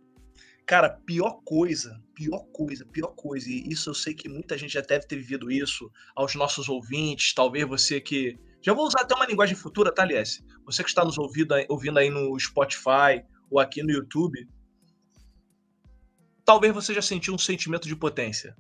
cara, 0.66 0.90
pior 1.06 1.42
coisa, 1.44 2.02
pior 2.12 2.40
coisa, 2.52 2.84
pior 2.86 3.14
coisa, 3.14 3.48
e 3.48 3.68
isso 3.68 3.88
eu 3.90 3.94
sei 3.94 4.14
que 4.14 4.28
muita 4.28 4.58
gente 4.58 4.74
já 4.74 4.80
deve 4.80 5.06
ter 5.06 5.14
vivido 5.14 5.48
isso, 5.48 5.88
aos 6.16 6.34
nossos 6.34 6.68
ouvintes, 6.68 7.32
talvez 7.32 7.68
você 7.68 8.00
que. 8.00 8.36
Já 8.60 8.74
vou 8.74 8.84
usar 8.84 9.02
até 9.02 9.14
uma 9.14 9.26
linguagem 9.26 9.54
futura, 9.54 9.94
tá, 9.94 10.02
Aliás? 10.02 10.42
Você 10.64 10.82
que 10.82 10.88
está 10.88 11.04
nos 11.04 11.16
ouvindo, 11.18 11.54
ouvindo 11.68 11.98
aí 11.98 12.10
no 12.10 12.36
Spotify, 12.40 13.22
ou 13.48 13.60
aqui 13.60 13.84
no 13.84 13.92
YouTube, 13.92 14.48
talvez 16.44 16.74
você 16.74 16.92
já 16.92 17.02
sentiu 17.02 17.32
um 17.32 17.38
sentimento 17.38 17.86
de 17.86 17.94
potência. 17.94 18.56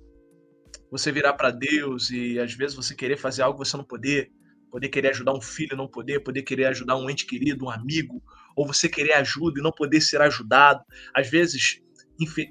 Você 0.92 1.10
virar 1.10 1.32
para 1.32 1.50
Deus 1.50 2.10
e 2.10 2.38
às 2.38 2.54
vezes 2.54 2.76
você 2.76 2.94
querer 2.94 3.16
fazer 3.16 3.42
algo 3.42 3.64
você 3.64 3.76
não 3.76 3.82
poder, 3.82 4.30
poder 4.70 4.88
querer 4.88 5.08
ajudar 5.08 5.34
um 5.34 5.40
filho 5.40 5.74
e 5.74 5.76
não 5.76 5.88
poder, 5.88 6.20
poder 6.20 6.42
querer 6.42 6.66
ajudar 6.66 6.96
um 6.96 7.08
ente 7.08 7.26
querido, 7.26 7.64
um 7.64 7.70
amigo, 7.70 8.22
ou 8.54 8.66
você 8.66 8.88
querer 8.88 9.14
ajuda 9.14 9.60
e 9.60 9.62
não 9.62 9.72
poder 9.72 10.00
ser 10.00 10.20
ajudado. 10.20 10.82
Às 11.14 11.28
vezes, 11.28 11.80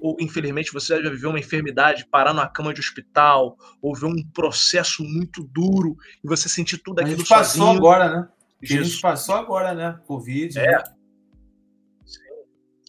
ou 0.01 0.17
infelizmente, 0.19 0.71
você 0.71 1.01
já 1.01 1.09
viveu 1.09 1.29
uma 1.29 1.39
enfermidade, 1.39 2.07
parar 2.09 2.33
numa 2.33 2.47
cama 2.47 2.73
de 2.73 2.79
hospital, 2.79 3.57
ou 3.81 3.95
ver 3.95 4.05
um 4.05 4.23
processo 4.33 5.03
muito 5.03 5.43
duro 5.43 5.95
e 6.23 6.27
você 6.27 6.47
sentir 6.47 6.77
tudo 6.79 6.99
aquilo 6.99 7.15
a 7.15 7.17
gente 7.19 7.29
passou 7.29 7.65
sozinho. 7.65 7.77
agora, 7.77 8.09
né? 8.09 8.29
A 8.61 8.65
gente 8.65 9.01
passou 9.01 9.35
agora, 9.35 9.73
né? 9.73 9.99
Covid. 10.05 10.57
É. 10.57 10.71
Né? 10.71 10.83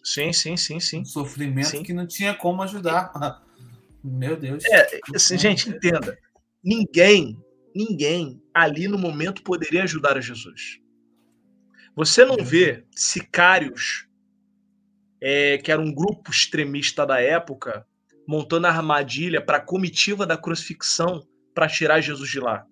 Sim, 0.03 0.33
sim, 0.33 0.57
sim, 0.57 0.79
sim. 0.79 1.01
Um 1.01 1.05
sofrimento 1.05 1.67
sim. 1.67 1.83
que 1.83 1.93
não 1.93 2.07
tinha 2.07 2.33
como 2.33 2.63
ajudar. 2.63 3.13
Meu 4.05 4.37
Deus. 4.37 4.65
É, 4.67 5.01
assim, 5.15 5.37
gente, 5.37 5.69
entenda. 5.69 6.17
Ninguém, 6.63 7.37
ninguém 7.75 8.41
ali 8.57 8.89
no 8.89 8.97
momento 8.97 9.43
poderia 9.43 9.83
ajudar 9.83 10.17
a 10.17 10.21
Jesus. 10.21 10.81
Você 11.95 12.25
não 12.25 12.43
vê 12.43 12.87
sicários, 12.91 14.09
é, 15.21 15.59
que 15.59 15.71
era 15.71 15.81
um 15.81 15.93
grupo 15.93 16.31
extremista 16.31 17.05
da 17.05 17.21
época, 17.21 17.87
montando 18.27 18.67
a 18.67 18.71
armadilha 18.71 19.45
para 19.45 19.59
a 19.59 19.61
comitiva 19.61 20.27
da 20.27 20.39
crucifixão 20.39 21.27
para 21.55 21.69
tirar 21.69 22.01
Jesus 22.01 22.31
de 22.31 22.41
lá. 22.41 22.67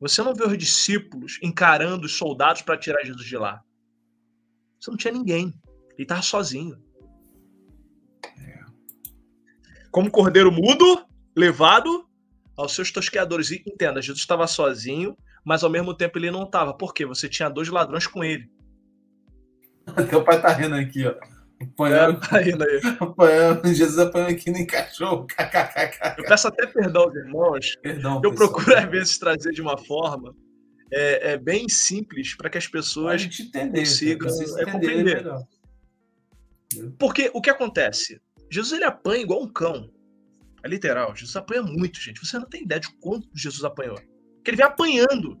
Você 0.00 0.22
não 0.22 0.34
vê 0.34 0.44
os 0.44 0.56
discípulos 0.56 1.38
encarando 1.42 2.06
os 2.06 2.16
soldados 2.16 2.62
para 2.62 2.78
tirar 2.78 3.04
Jesus 3.04 3.26
de 3.26 3.36
lá. 3.36 3.60
Você 4.78 4.90
não 4.90 4.96
tinha 4.96 5.12
ninguém. 5.12 5.52
Ele 5.94 6.04
estava 6.04 6.22
sozinho. 6.22 6.80
É. 8.24 8.64
Como 9.90 10.10
cordeiro 10.10 10.52
mudo, 10.52 11.04
levado 11.36 12.07
aos 12.58 12.74
seus 12.74 12.90
tosqueadores. 12.90 13.50
E 13.50 13.62
entenda, 13.66 14.02
Jesus 14.02 14.20
estava 14.20 14.46
sozinho, 14.46 15.16
mas 15.44 15.62
ao 15.62 15.70
mesmo 15.70 15.94
tempo 15.94 16.18
ele 16.18 16.30
não 16.30 16.42
estava. 16.42 16.74
Por 16.74 16.92
quê? 16.92 17.06
Você 17.06 17.28
tinha 17.28 17.48
dois 17.48 17.68
ladrões 17.68 18.06
com 18.06 18.24
ele. 18.24 18.50
Teu 20.10 20.22
pai 20.24 20.42
tá 20.42 20.52
rindo 20.52 20.74
aqui, 20.74 21.06
ó. 21.06 21.14
Apanhando, 21.60 22.18
é, 22.24 22.28
tá 22.28 22.38
rindo 22.38 22.64
aí. 22.64 22.80
Apanhando, 23.00 23.74
Jesus 23.74 23.98
apanhando 23.98 24.30
aqui 24.30 24.50
nem 24.50 24.66
cachorro. 24.66 25.26
Eu 26.16 26.24
peço 26.24 26.48
até 26.48 26.66
perdão 26.66 27.02
aos 27.02 27.14
irmãos. 27.14 27.76
Perdão, 27.82 28.20
eu 28.22 28.30
pessoal. 28.30 28.52
procuro, 28.52 28.76
às 28.76 28.90
vezes, 28.90 29.18
trazer 29.18 29.52
de 29.52 29.62
uma 29.62 29.76
forma 29.76 30.34
é, 30.92 31.32
é 31.32 31.36
bem 31.36 31.68
simples 31.68 32.36
para 32.36 32.48
que 32.48 32.58
as 32.58 32.66
pessoas 32.66 33.22
entender, 33.22 34.18
consigam 34.18 34.58
é, 34.58 34.70
compreender. 34.70 35.24
Porque 36.98 37.30
o 37.34 37.40
que 37.40 37.50
acontece? 37.50 38.20
Jesus 38.50 38.72
ele 38.72 38.84
apanha 38.84 39.22
igual 39.22 39.42
um 39.42 39.48
cão. 39.48 39.90
É 40.62 40.68
literal. 40.68 41.14
Jesus 41.14 41.36
apanha 41.36 41.62
muito, 41.62 42.00
gente. 42.00 42.24
Você 42.24 42.38
não 42.38 42.48
tem 42.48 42.62
ideia 42.62 42.80
de 42.80 42.90
quanto 42.98 43.28
Jesus 43.34 43.64
apanhou. 43.64 43.96
Porque 43.96 44.50
ele 44.50 44.56
vem 44.56 44.66
apanhando. 44.66 45.40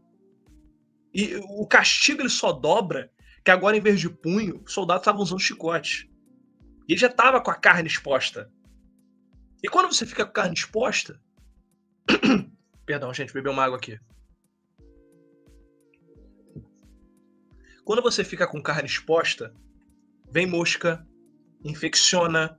E 1.12 1.36
o 1.36 1.66
castigo 1.66 2.22
ele 2.22 2.28
só 2.28 2.52
dobra 2.52 3.10
que 3.44 3.50
agora, 3.50 3.76
em 3.76 3.80
vez 3.80 4.00
de 4.00 4.10
punho, 4.10 4.62
os 4.64 4.72
soldados 4.72 5.02
estavam 5.02 5.22
usando 5.22 5.40
chicote. 5.40 6.10
E 6.86 6.92
ele 6.92 7.00
já 7.00 7.08
estava 7.08 7.40
com 7.40 7.50
a 7.50 7.54
carne 7.54 7.88
exposta. 7.88 8.50
E 9.62 9.68
quando 9.68 9.92
você 9.92 10.06
fica 10.06 10.24
com 10.24 10.30
a 10.30 10.34
carne 10.34 10.54
exposta. 10.54 11.20
Perdão, 12.86 13.12
gente, 13.12 13.32
bebeu 13.32 13.52
uma 13.52 13.64
água 13.64 13.78
aqui. 13.78 13.98
Quando 17.84 18.02
você 18.02 18.22
fica 18.22 18.46
com 18.46 18.62
carne 18.62 18.86
exposta, 18.86 19.54
vem 20.30 20.46
mosca, 20.46 21.06
infecciona 21.64 22.58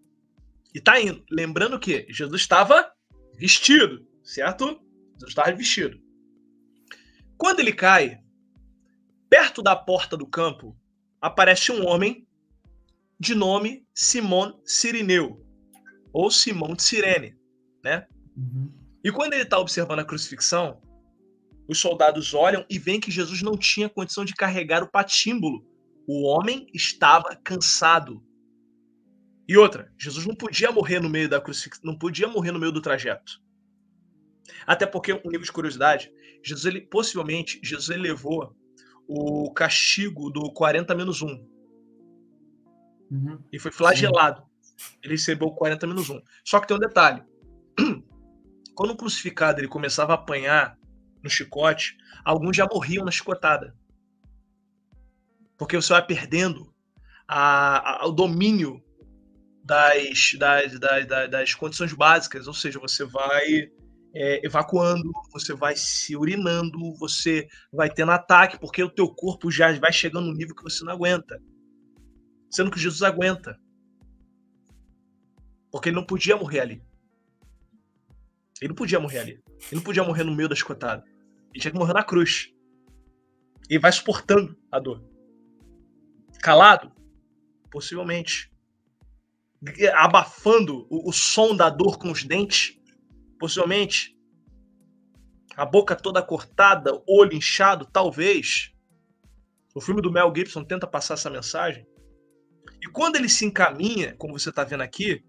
e 0.73 0.79
tá 0.79 0.99
indo. 0.99 1.23
Lembrando 1.29 1.79
que 1.79 2.05
Jesus 2.09 2.41
estava 2.41 2.91
vestido, 3.35 4.05
certo? 4.23 4.79
Jesus 5.13 5.29
estava 5.29 5.51
vestido. 5.53 5.99
Quando 7.37 7.59
ele 7.59 7.73
cai, 7.73 8.19
perto 9.29 9.61
da 9.61 9.75
porta 9.75 10.17
do 10.17 10.27
campo, 10.27 10.77
aparece 11.21 11.71
um 11.71 11.85
homem 11.87 12.27
de 13.19 13.35
nome 13.35 13.85
Simão 13.93 14.61
Sirineu, 14.65 15.45
ou 16.13 16.31
Simão 16.31 16.73
de 16.73 16.83
Sirene, 16.83 17.35
né? 17.83 18.07
Uhum. 18.35 18.71
E 19.03 19.11
quando 19.11 19.33
ele 19.33 19.43
está 19.43 19.59
observando 19.59 19.99
a 19.99 20.05
crucifixão, 20.05 20.81
os 21.67 21.79
soldados 21.79 22.33
olham 22.33 22.65
e 22.69 22.79
veem 22.79 22.99
que 22.99 23.11
Jesus 23.11 23.41
não 23.41 23.55
tinha 23.55 23.87
condição 23.87 24.25
de 24.25 24.33
carregar 24.33 24.81
o 24.81 24.89
patímbulo. 24.89 25.63
O 26.07 26.25
homem 26.25 26.65
estava 26.73 27.35
cansado. 27.35 28.23
E 29.49 29.57
outra, 29.57 29.91
Jesus 29.97 30.27
não 30.27 30.35
podia 30.35 30.71
morrer 30.71 30.99
no 30.99 31.09
meio 31.09 31.27
da 31.27 31.41
crucifixão, 31.41 31.81
não 31.83 31.97
podia 31.97 32.27
morrer 32.27 32.51
no 32.51 32.59
meio 32.59 32.71
do 32.71 32.83
trajeto. 32.83 33.41
Até 34.67 34.85
porque, 34.85 35.11
um 35.11 35.21
nível 35.25 35.41
de 35.41 35.51
curiosidade, 35.51 36.13
Jesus, 36.43 36.65
ele, 36.65 36.81
possivelmente, 36.81 37.59
Jesus 37.63 37.89
ele 37.89 38.09
levou 38.09 38.55
o 39.07 39.51
castigo 39.51 40.29
do 40.29 40.53
40 40.53 40.93
menos 40.93 41.23
1. 41.23 41.27
Uhum. 43.09 43.43
E 43.51 43.57
foi 43.57 43.71
flagelado. 43.71 44.43
Sim. 44.61 44.97
Ele 45.03 45.13
recebeu 45.15 45.47
o 45.47 45.55
40 45.55 45.87
menos 45.87 46.11
1. 46.11 46.21
Só 46.45 46.59
que 46.59 46.67
tem 46.67 46.77
um 46.77 46.79
detalhe. 46.79 47.23
Quando 48.75 48.91
o 48.91 48.97
crucificado 48.97 49.59
ele 49.59 49.67
começava 49.67 50.11
a 50.11 50.15
apanhar 50.15 50.77
no 51.23 51.29
chicote, 51.29 51.97
alguns 52.23 52.55
já 52.55 52.67
morriam 52.71 53.03
na 53.03 53.09
chicotada. 53.09 53.75
Porque 55.57 55.75
você 55.75 55.91
vai 55.91 56.05
perdendo 56.05 56.71
a, 57.27 58.03
a, 58.03 58.05
o 58.05 58.11
domínio 58.11 58.79
das, 59.69 60.33
das, 60.79 60.79
das, 60.79 61.29
das 61.29 61.53
condições 61.53 61.93
básicas, 61.93 62.47
ou 62.47 62.53
seja, 62.53 62.79
você 62.79 63.05
vai 63.05 63.69
é, 64.15 64.43
evacuando, 64.43 65.11
você 65.31 65.53
vai 65.53 65.75
se 65.75 66.15
urinando, 66.15 66.95
você 66.95 67.47
vai 67.71 67.87
tendo 67.87 68.11
ataque, 68.11 68.59
porque 68.59 68.83
o 68.83 68.89
teu 68.89 69.07
corpo 69.13 69.51
já 69.51 69.71
vai 69.79 69.93
chegando 69.93 70.25
no 70.25 70.33
nível 70.33 70.55
que 70.55 70.63
você 70.63 70.83
não 70.83 70.93
aguenta. 70.93 71.39
Sendo 72.49 72.71
que 72.71 72.79
Jesus 72.79 73.03
aguenta. 73.03 73.59
Porque 75.71 75.89
ele 75.89 75.97
não 75.97 76.05
podia 76.05 76.35
morrer 76.35 76.61
ali. 76.61 76.83
Ele 78.59 78.69
não 78.69 78.75
podia 78.75 78.99
morrer 78.99 79.19
ali. 79.19 79.31
Ele 79.33 79.75
não 79.75 79.83
podia 79.83 80.03
morrer 80.03 80.23
no 80.23 80.35
meio 80.35 80.49
da 80.49 80.55
escotada. 80.55 81.03
Ele 81.53 81.61
tinha 81.61 81.71
que 81.71 81.77
morrer 81.77 81.93
na 81.93 82.03
cruz. 82.03 82.51
E 83.69 83.77
vai 83.77 83.91
suportando 83.91 84.57
a 84.71 84.79
dor. 84.79 85.05
Calado? 86.41 86.91
Possivelmente. 87.69 88.48
Abafando 89.93 90.87
o, 90.89 91.09
o 91.09 91.13
som 91.13 91.55
da 91.55 91.69
dor 91.69 91.97
com 91.97 92.11
os 92.11 92.23
dentes? 92.23 92.77
Possivelmente. 93.39 94.17
A 95.55 95.65
boca 95.65 95.95
toda 95.95 96.21
cortada, 96.21 96.91
olho 97.07 97.33
inchado? 97.33 97.85
Talvez. 97.85 98.71
O 99.75 99.81
filme 99.81 100.01
do 100.01 100.11
Mel 100.11 100.33
Gibson 100.35 100.63
tenta 100.63 100.87
passar 100.87 101.15
essa 101.15 101.29
mensagem. 101.29 101.85
E 102.81 102.87
quando 102.87 103.17
ele 103.17 103.27
se 103.27 103.45
encaminha, 103.45 104.15
como 104.17 104.37
você 104.37 104.49
está 104.49 104.63
vendo 104.63 104.81
aqui, 104.81 105.23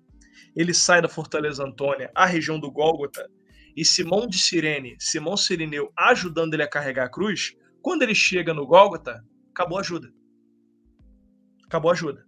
ele 0.54 0.72
sai 0.72 1.02
da 1.02 1.08
Fortaleza 1.08 1.64
Antônia 1.64 2.10
à 2.14 2.26
região 2.26 2.58
do 2.58 2.70
Gólgota 2.70 3.28
e 3.76 3.84
Simão 3.84 4.26
de 4.26 4.38
Sirene, 4.38 4.96
Simão 4.98 5.36
Sirineu 5.36 5.92
ajudando 5.96 6.54
ele 6.54 6.62
a 6.62 6.68
carregar 6.68 7.06
a 7.06 7.10
cruz, 7.10 7.56
quando 7.82 8.02
ele 8.02 8.14
chega 8.14 8.52
no 8.52 8.66
Gólgota, 8.66 9.24
acabou 9.50 9.78
a 9.78 9.80
ajuda. 9.80 10.12
Acabou 11.64 11.90
a 11.90 11.94
ajuda. 11.94 12.26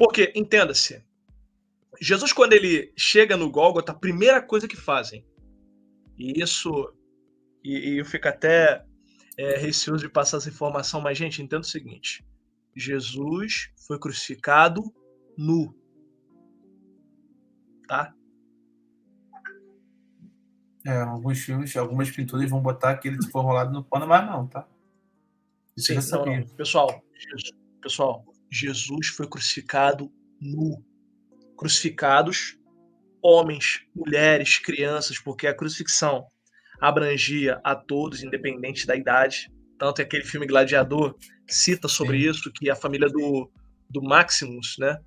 Porque, 0.00 0.32
entenda-se, 0.34 1.04
Jesus, 2.00 2.32
quando 2.32 2.54
ele 2.54 2.90
chega 2.96 3.36
no 3.36 3.50
Gólgota, 3.50 3.92
a 3.92 3.94
primeira 3.94 4.40
coisa 4.40 4.66
que 4.66 4.74
fazem, 4.74 5.26
e 6.16 6.40
isso, 6.42 6.90
e, 7.62 7.90
e 7.90 7.98
eu 7.98 8.04
fico 8.06 8.26
até 8.26 8.82
é, 9.36 9.58
receoso 9.58 10.02
de 10.02 10.10
passar 10.10 10.38
essa 10.38 10.48
informação, 10.48 11.02
mas, 11.02 11.18
gente, 11.18 11.42
entenda 11.42 11.60
o 11.60 11.68
seguinte: 11.68 12.24
Jesus 12.74 13.70
foi 13.86 13.98
crucificado 13.98 14.82
nu. 15.36 15.78
Tá? 17.86 18.14
É, 20.86 20.96
alguns 20.96 21.40
filmes, 21.40 21.76
algumas 21.76 22.10
pinturas 22.10 22.48
vão 22.48 22.62
botar 22.62 22.96
que 22.96 23.06
ele 23.06 23.22
foi 23.30 23.42
rolado 23.42 23.70
no 23.70 23.84
pano, 23.84 24.06
mas 24.06 24.24
não, 24.24 24.46
tá? 24.46 24.66
Sim, 25.76 25.96
não, 26.10 26.24
não. 26.24 26.46
Pessoal, 26.56 27.04
pessoal, 27.82 28.24
Jesus 28.50 29.08
foi 29.08 29.28
crucificado 29.28 30.10
nu. 30.40 30.84
Crucificados 31.56 32.58
homens, 33.22 33.82
mulheres, 33.94 34.58
crianças, 34.58 35.18
porque 35.18 35.46
a 35.46 35.54
crucifixão 35.54 36.26
abrangia 36.80 37.60
a 37.62 37.74
todos, 37.74 38.22
independente 38.22 38.86
da 38.86 38.96
idade. 38.96 39.50
Tanto 39.78 40.00
é 40.00 40.04
aquele 40.04 40.24
filme 40.24 40.46
Gladiador 40.46 41.14
cita 41.46 41.88
sobre 41.88 42.20
Sim. 42.20 42.30
isso, 42.30 42.52
que 42.52 42.70
a 42.70 42.76
família 42.76 43.08
do, 43.08 43.50
do 43.88 44.02
Maximus, 44.02 44.76
né? 44.78 44.98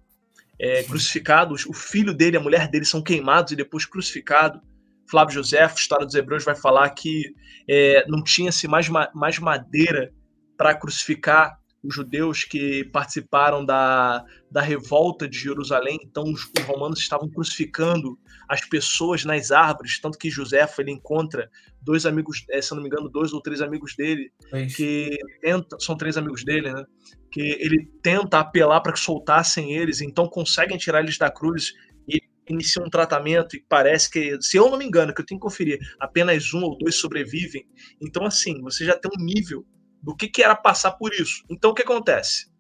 É, 0.60 0.84
crucificados, 0.84 1.66
o 1.66 1.74
filho 1.74 2.14
dele, 2.14 2.38
a 2.38 2.40
mulher 2.40 2.70
dele 2.70 2.86
são 2.86 3.02
queimados 3.02 3.52
e 3.52 3.56
depois 3.56 3.86
crucificados. 3.86 4.62
Flávio 5.10 5.34
José, 5.34 5.66
História 5.66 6.06
dos 6.06 6.16
Hebreus, 6.16 6.44
vai 6.44 6.56
falar 6.56 6.90
que 6.92 7.34
é, 7.68 8.06
não 8.08 8.24
tinha-se 8.24 8.68
mais, 8.68 8.88
mais 8.88 9.40
madeira 9.40 10.14
para 10.56 10.76
crucificar 10.76 11.58
os 11.84 11.94
judeus 11.94 12.46
que 12.46 12.86
participaram 12.86 13.66
da, 13.66 14.24
da 14.50 14.62
revolta 14.62 15.28
de 15.28 15.38
Jerusalém, 15.38 16.00
então 16.02 16.24
os, 16.24 16.46
os, 16.58 16.66
romanos 16.66 17.00
estavam 17.00 17.30
crucificando 17.30 18.18
as 18.48 18.66
pessoas 18.66 19.26
nas 19.26 19.52
árvores, 19.52 20.00
tanto 20.00 20.18
que 20.18 20.30
José 20.30 20.66
ele 20.80 20.92
encontra 20.92 21.50
dois 21.82 22.06
amigos, 22.06 22.46
é, 22.50 22.62
se 22.62 22.74
não 22.74 22.82
me 22.82 22.88
engano, 22.88 23.10
dois 23.10 23.34
ou 23.34 23.42
três 23.42 23.62
amigos 23.62 23.96
dele, 23.96 24.32
é 24.54 24.66
que 24.66 25.18
tenta, 25.42 25.78
são 25.80 25.98
três 25.98 26.16
amigos 26.16 26.46
dele, 26.46 26.72
né? 26.72 26.86
Que 27.30 27.42
ele 27.42 27.90
tenta 28.02 28.40
apelar 28.40 28.80
para 28.80 28.94
que 28.94 29.00
soltassem 29.00 29.76
eles, 29.76 30.00
então 30.00 30.28
conseguem 30.28 30.78
tirar 30.78 31.02
eles 31.02 31.18
da 31.18 31.30
cruz 31.30 31.74
e 32.08 32.22
iniciam 32.48 32.86
um 32.86 32.90
tratamento 32.90 33.58
e 33.58 33.66
parece 33.68 34.10
que, 34.10 34.38
se 34.42 34.56
eu 34.56 34.70
não 34.70 34.78
me 34.78 34.86
engano, 34.86 35.14
que 35.14 35.22
eu 35.22 35.26
tenho 35.26 35.40
que 35.40 35.46
conferir, 35.46 35.80
apenas 36.00 36.54
um 36.54 36.64
ou 36.64 36.78
dois 36.78 36.96
sobrevivem. 36.96 37.66
Então, 38.02 38.26
assim, 38.26 38.62
você 38.62 38.86
já 38.86 38.98
tem 38.98 39.12
um 39.18 39.24
nível 39.24 39.66
do 40.04 40.14
que, 40.16 40.28
que 40.28 40.44
era 40.44 40.56
passar 40.56 40.92
por 40.92 41.14
isso. 41.14 41.44
Então 41.50 41.72
o 41.72 41.74
que 41.74 41.82
acontece? 41.82 42.52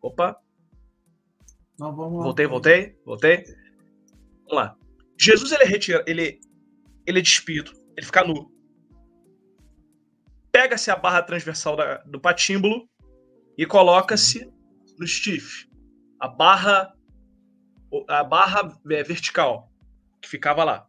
Opa. 0.00 0.40
Não, 1.78 1.94
vamos 1.94 2.22
voltei, 2.22 2.46
voltei, 2.46 2.98
voltei. 3.04 3.44
Vamos 4.44 4.52
lá. 4.52 4.76
Jesus 5.18 5.50
ele 5.50 5.64
retira, 5.64 6.04
ele 6.06 6.40
ele 7.06 7.18
é 7.18 7.22
despido, 7.22 7.72
ele 7.96 8.06
fica 8.06 8.22
nu. 8.22 8.50
Pega-se 10.52 10.90
a 10.90 10.96
barra 10.96 11.22
transversal 11.22 11.76
da, 11.76 11.98
do 11.98 12.20
patímbulo 12.20 12.88
e 13.58 13.66
coloca-se 13.66 14.48
no 14.98 15.06
stiff. 15.06 15.68
A 16.20 16.28
barra 16.28 16.94
a 18.08 18.22
barra 18.22 18.78
é, 18.90 19.02
vertical 19.02 19.72
que 20.22 20.28
ficava 20.28 20.62
lá. 20.62 20.86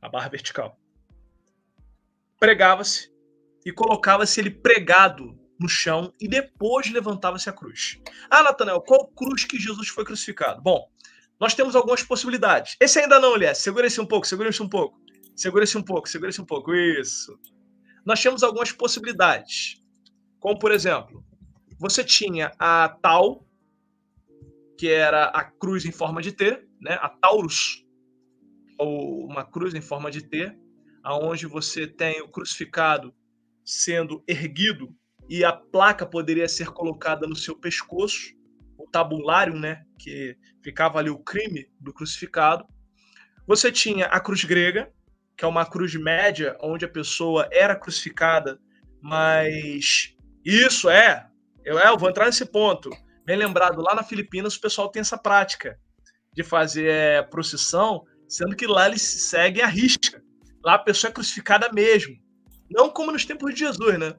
A 0.00 0.08
barra 0.08 0.28
vertical. 0.28 0.78
Pregava-se 2.38 3.15
e 3.66 3.72
colocava-se 3.72 4.38
ele 4.38 4.50
pregado 4.50 5.36
no 5.58 5.68
chão 5.68 6.14
e 6.20 6.28
depois 6.28 6.88
levantava-se 6.88 7.50
a 7.50 7.52
cruz. 7.52 8.00
Ah, 8.30 8.44
Natanael, 8.44 8.80
qual 8.80 9.08
cruz 9.08 9.44
que 9.44 9.58
Jesus 9.58 9.88
foi 9.88 10.04
crucificado? 10.04 10.62
Bom, 10.62 10.88
nós 11.40 11.52
temos 11.52 11.74
algumas 11.74 12.00
possibilidades. 12.04 12.76
Esse 12.80 13.00
ainda 13.00 13.18
não, 13.18 13.34
Elias. 13.34 13.58
Segura 13.58 13.88
esse 13.88 14.00
um 14.00 14.06
pouco, 14.06 14.24
segura 14.24 14.50
esse 14.50 14.62
um 14.62 14.68
pouco. 14.68 15.00
Segura 15.34 15.64
esse 15.64 15.76
um 15.76 15.82
pouco, 15.82 16.08
segura 16.08 16.30
esse 16.30 16.40
um 16.40 16.44
pouco. 16.44 16.72
Isso. 16.72 17.36
Nós 18.04 18.22
temos 18.22 18.44
algumas 18.44 18.70
possibilidades. 18.70 19.82
Como, 20.38 20.56
por 20.60 20.70
exemplo, 20.70 21.24
você 21.76 22.04
tinha 22.04 22.52
a 22.60 22.88
tal, 23.02 23.44
que 24.78 24.88
era 24.88 25.24
a 25.24 25.42
cruz 25.42 25.84
em 25.84 25.90
forma 25.90 26.22
de 26.22 26.30
T, 26.30 26.64
né? 26.80 26.96
a 27.02 27.08
Taurus, 27.08 27.84
ou 28.78 29.26
uma 29.26 29.44
cruz 29.44 29.74
em 29.74 29.80
forma 29.80 30.08
de 30.08 30.22
T, 30.22 30.56
aonde 31.02 31.46
você 31.46 31.84
tem 31.86 32.22
o 32.22 32.28
crucificado 32.28 33.12
sendo 33.66 34.22
erguido 34.28 34.94
e 35.28 35.44
a 35.44 35.52
placa 35.52 36.06
poderia 36.06 36.48
ser 36.48 36.68
colocada 36.68 37.26
no 37.26 37.34
seu 37.34 37.58
pescoço, 37.58 38.32
o 38.78 38.88
tabulário, 38.88 39.58
né, 39.58 39.82
que 39.98 40.36
ficava 40.62 41.00
ali 41.00 41.10
o 41.10 41.18
crime 41.18 41.68
do 41.80 41.92
crucificado. 41.92 42.64
Você 43.46 43.72
tinha 43.72 44.06
a 44.06 44.20
cruz 44.20 44.44
grega, 44.44 44.92
que 45.36 45.44
é 45.44 45.48
uma 45.48 45.66
cruz 45.66 45.94
média, 45.96 46.56
onde 46.62 46.84
a 46.84 46.88
pessoa 46.88 47.48
era 47.50 47.74
crucificada, 47.74 48.58
mas 49.02 50.14
isso 50.44 50.88
é, 50.88 51.26
eu, 51.64 51.78
é, 51.78 51.88
eu 51.88 51.98
vou 51.98 52.08
entrar 52.08 52.26
nesse 52.26 52.46
ponto. 52.46 52.90
Bem 53.24 53.36
lembrado, 53.36 53.82
lá 53.82 53.94
na 53.94 54.04
Filipinas 54.04 54.54
o 54.54 54.60
pessoal 54.60 54.88
tem 54.88 55.00
essa 55.00 55.18
prática 55.18 55.78
de 56.32 56.44
fazer 56.44 56.88
é, 56.88 57.22
procissão, 57.22 58.04
sendo 58.28 58.54
que 58.54 58.66
lá 58.66 58.86
eles 58.86 59.02
seguem 59.02 59.62
a 59.62 59.66
risca. 59.66 60.22
Lá 60.64 60.74
a 60.74 60.78
pessoa 60.78 61.10
é 61.10 61.14
crucificada 61.14 61.70
mesmo. 61.72 62.14
Não 62.70 62.90
como 62.90 63.12
nos 63.12 63.24
tempos 63.24 63.54
de 63.54 63.60
Jesus, 63.60 63.98
né? 63.98 64.14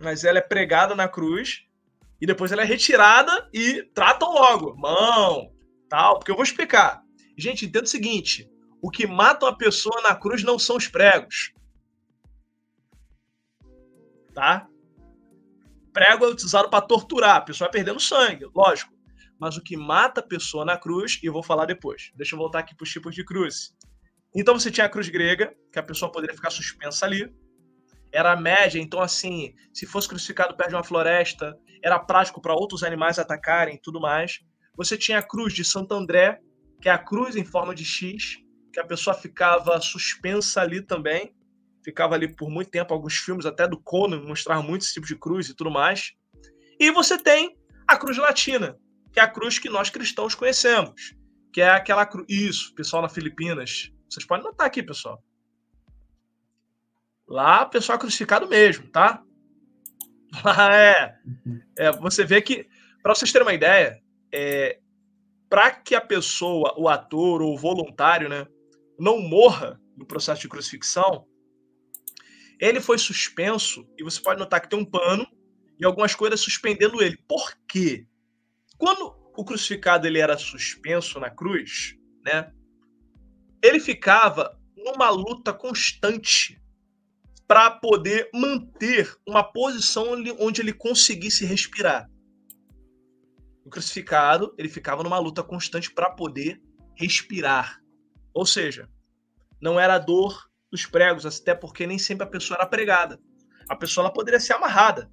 Mas 0.00 0.24
ela 0.24 0.38
é 0.38 0.42
pregada 0.42 0.94
na 0.94 1.08
cruz 1.08 1.64
e 2.20 2.26
depois 2.26 2.52
ela 2.52 2.62
é 2.62 2.64
retirada 2.64 3.48
e 3.52 3.82
tratam 3.94 4.32
logo, 4.32 4.74
mão, 4.76 5.52
tal. 5.88 6.18
Porque 6.18 6.30
eu 6.30 6.36
vou 6.36 6.44
explicar. 6.44 7.02
Gente, 7.36 7.66
entenda 7.66 7.84
o 7.84 7.88
seguinte: 7.88 8.50
o 8.80 8.90
que 8.90 9.06
mata 9.06 9.46
uma 9.46 9.56
pessoa 9.56 10.00
na 10.02 10.14
cruz 10.14 10.42
não 10.42 10.58
são 10.58 10.76
os 10.76 10.88
pregos. 10.88 11.52
Tá? 14.32 14.68
Prego 15.92 16.24
é 16.24 16.28
utilizado 16.28 16.68
para 16.68 16.84
torturar, 16.84 17.36
a 17.36 17.40
pessoa 17.40 17.68
vai 17.68 17.72
perdendo 17.72 18.00
sangue, 18.00 18.46
lógico. 18.54 18.92
Mas 19.38 19.56
o 19.56 19.62
que 19.62 19.76
mata 19.76 20.20
a 20.20 20.26
pessoa 20.26 20.64
na 20.64 20.76
cruz, 20.76 21.20
e 21.22 21.26
eu 21.26 21.32
vou 21.32 21.42
falar 21.42 21.66
depois. 21.66 22.10
Deixa 22.16 22.34
eu 22.34 22.38
voltar 22.38 22.58
aqui 22.60 22.74
para 22.74 22.84
os 22.84 22.90
tipos 22.90 23.14
de 23.14 23.24
cruz. 23.24 23.72
Então 24.34 24.58
você 24.58 24.70
tinha 24.70 24.86
a 24.86 24.88
cruz 24.88 25.08
grega, 25.08 25.54
que 25.72 25.78
a 25.78 25.82
pessoa 25.82 26.10
poderia 26.10 26.34
ficar 26.34 26.50
suspensa 26.50 27.06
ali. 27.06 27.32
Era 28.12 28.32
a 28.32 28.36
média, 28.36 28.80
então 28.80 29.00
assim, 29.00 29.54
se 29.72 29.86
fosse 29.86 30.08
crucificado 30.08 30.56
perto 30.56 30.70
de 30.70 30.76
uma 30.76 30.84
floresta, 30.84 31.56
era 31.82 31.98
prático 31.98 32.40
para 32.40 32.54
outros 32.54 32.82
animais 32.82 33.18
atacarem 33.18 33.76
e 33.76 33.80
tudo 33.80 34.00
mais. 34.00 34.40
Você 34.76 34.96
tinha 34.96 35.18
a 35.18 35.22
cruz 35.22 35.52
de 35.52 35.64
Santo 35.64 35.94
André, 35.94 36.40
que 36.80 36.88
é 36.88 36.92
a 36.92 36.98
cruz 36.98 37.36
em 37.36 37.44
forma 37.44 37.74
de 37.74 37.84
X, 37.84 38.38
que 38.72 38.80
a 38.80 38.86
pessoa 38.86 39.14
ficava 39.14 39.80
suspensa 39.80 40.60
ali 40.60 40.82
também. 40.82 41.34
Ficava 41.84 42.14
ali 42.14 42.34
por 42.34 42.50
muito 42.50 42.70
tempo, 42.70 42.92
alguns 42.94 43.16
filmes 43.16 43.46
até 43.46 43.68
do 43.68 43.80
Conan 43.80 44.20
mostravam 44.22 44.64
muito 44.64 44.82
esse 44.82 44.94
tipo 44.94 45.06
de 45.06 45.16
cruz 45.16 45.48
e 45.48 45.54
tudo 45.54 45.70
mais. 45.70 46.12
E 46.80 46.90
você 46.90 47.16
tem 47.16 47.56
a 47.86 47.96
cruz 47.96 48.16
latina, 48.16 48.76
que 49.12 49.20
é 49.20 49.22
a 49.22 49.28
cruz 49.28 49.58
que 49.58 49.68
nós 49.68 49.90
cristãos 49.90 50.34
conhecemos, 50.34 51.14
que 51.52 51.60
é 51.60 51.68
aquela 51.68 52.04
cruz. 52.06 52.26
Isso, 52.28 52.74
pessoal 52.74 53.02
na 53.02 53.08
Filipinas, 53.08 53.90
vocês 54.14 54.26
podem 54.26 54.44
notar 54.44 54.66
aqui, 54.66 54.82
pessoal. 54.82 55.22
Lá, 57.26 57.66
pessoal 57.66 57.96
é 57.96 58.00
crucificado 58.00 58.48
mesmo, 58.48 58.88
tá? 58.88 59.22
Lá 60.44 60.76
é. 60.76 61.18
é 61.76 61.92
você 61.92 62.24
vê 62.24 62.40
que, 62.40 62.68
para 63.02 63.14
vocês 63.14 63.32
terem 63.32 63.46
uma 63.46 63.54
ideia, 63.54 64.00
é, 64.32 64.78
para 65.48 65.70
que 65.70 65.94
a 65.94 66.00
pessoa, 66.00 66.74
o 66.76 66.88
ator 66.88 67.42
ou 67.42 67.54
o 67.54 67.58
voluntário, 67.58 68.28
né, 68.28 68.46
não 68.98 69.20
morra 69.20 69.80
no 69.96 70.06
processo 70.06 70.42
de 70.42 70.48
crucifixão, 70.48 71.26
ele 72.60 72.80
foi 72.80 72.98
suspenso, 72.98 73.86
e 73.98 74.04
você 74.04 74.20
pode 74.20 74.38
notar 74.38 74.60
que 74.60 74.68
tem 74.68 74.78
um 74.78 74.84
pano 74.84 75.26
e 75.78 75.84
algumas 75.84 76.14
coisas 76.14 76.40
suspendendo 76.40 77.02
ele. 77.02 77.16
Por 77.28 77.52
quê? 77.68 78.06
Quando 78.78 79.14
o 79.36 79.44
crucificado 79.44 80.06
ele 80.06 80.18
era 80.18 80.38
suspenso 80.38 81.18
na 81.18 81.30
cruz, 81.30 81.96
né? 82.24 82.52
Ele 83.64 83.80
ficava 83.80 84.60
numa 84.76 85.08
luta 85.08 85.50
constante 85.50 86.60
para 87.48 87.70
poder 87.70 88.28
manter 88.34 89.10
uma 89.26 89.42
posição 89.42 90.04
onde 90.38 90.60
ele 90.60 90.72
conseguisse 90.74 91.46
respirar. 91.46 92.06
O 93.64 93.70
crucificado, 93.70 94.54
ele 94.58 94.68
ficava 94.68 95.02
numa 95.02 95.18
luta 95.18 95.42
constante 95.42 95.90
para 95.90 96.10
poder 96.10 96.60
respirar. 96.94 97.80
Ou 98.34 98.44
seja, 98.44 98.86
não 99.58 99.80
era 99.80 99.94
a 99.94 99.98
dor 99.98 100.46
dos 100.70 100.84
pregos, 100.84 101.24
até 101.24 101.54
porque 101.54 101.86
nem 101.86 101.98
sempre 101.98 102.26
a 102.26 102.30
pessoa 102.30 102.58
era 102.58 102.68
pregada. 102.68 103.18
A 103.66 103.74
pessoa 103.74 104.04
ela 104.04 104.12
poderia 104.12 104.40
ser 104.40 104.52
amarrada. 104.52 105.10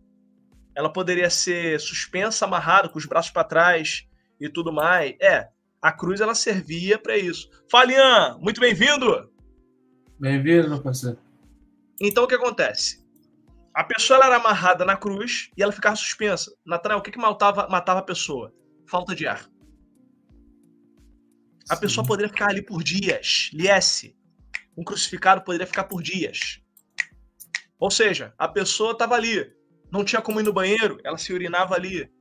Ela 0.75 0.91
poderia 0.91 1.29
ser 1.29 1.79
suspensa, 1.79 2.43
amarrada, 2.43 2.89
com 2.89 2.99
os 2.99 3.05
braços 3.05 3.31
para 3.31 3.45
trás 3.45 4.05
e 4.41 4.49
tudo 4.49 4.73
mais. 4.73 5.15
É, 5.21 5.47
a 5.81 5.91
cruz 5.91 6.21
ela 6.21 6.35
servia 6.35 6.99
para 6.99 7.17
isso. 7.17 7.49
Falian, 7.69 8.37
muito 8.39 8.61
bem-vindo! 8.61 9.31
Bem-vindo, 10.19 10.69
meu 10.69 10.81
parceiro. 10.81 11.17
Então 11.99 12.23
o 12.23 12.27
que 12.27 12.35
acontece? 12.35 13.01
A 13.73 13.83
pessoa 13.83 14.17
ela 14.17 14.25
era 14.27 14.35
amarrada 14.35 14.85
na 14.85 14.95
cruz 14.95 15.49
e 15.57 15.63
ela 15.63 15.71
ficava 15.71 15.95
suspensa. 15.95 16.51
Natanael, 16.65 16.99
o 16.99 17.01
que, 17.01 17.11
que 17.11 17.17
matava, 17.17 17.67
matava 17.67 17.99
a 17.99 18.03
pessoa? 18.03 18.53
Falta 18.87 19.15
de 19.15 19.25
ar. 19.25 19.49
A 21.69 21.75
Sim. 21.75 21.81
pessoa 21.81 22.05
poderia 22.05 22.29
ficar 22.29 22.49
ali 22.49 22.61
por 22.61 22.83
dias. 22.83 23.49
Liesse. 23.53 24.15
Um 24.77 24.83
crucificado 24.83 25.41
poderia 25.41 25.65
ficar 25.65 25.85
por 25.85 26.03
dias. 26.03 26.61
Ou 27.79 27.89
seja, 27.89 28.33
a 28.37 28.47
pessoa 28.47 28.91
estava 28.91 29.15
ali, 29.15 29.51
não 29.91 30.05
tinha 30.05 30.21
como 30.21 30.39
ir 30.39 30.43
no 30.43 30.53
banheiro, 30.53 30.99
ela 31.03 31.17
se 31.17 31.33
urinava 31.33 31.73
ali. 31.73 32.11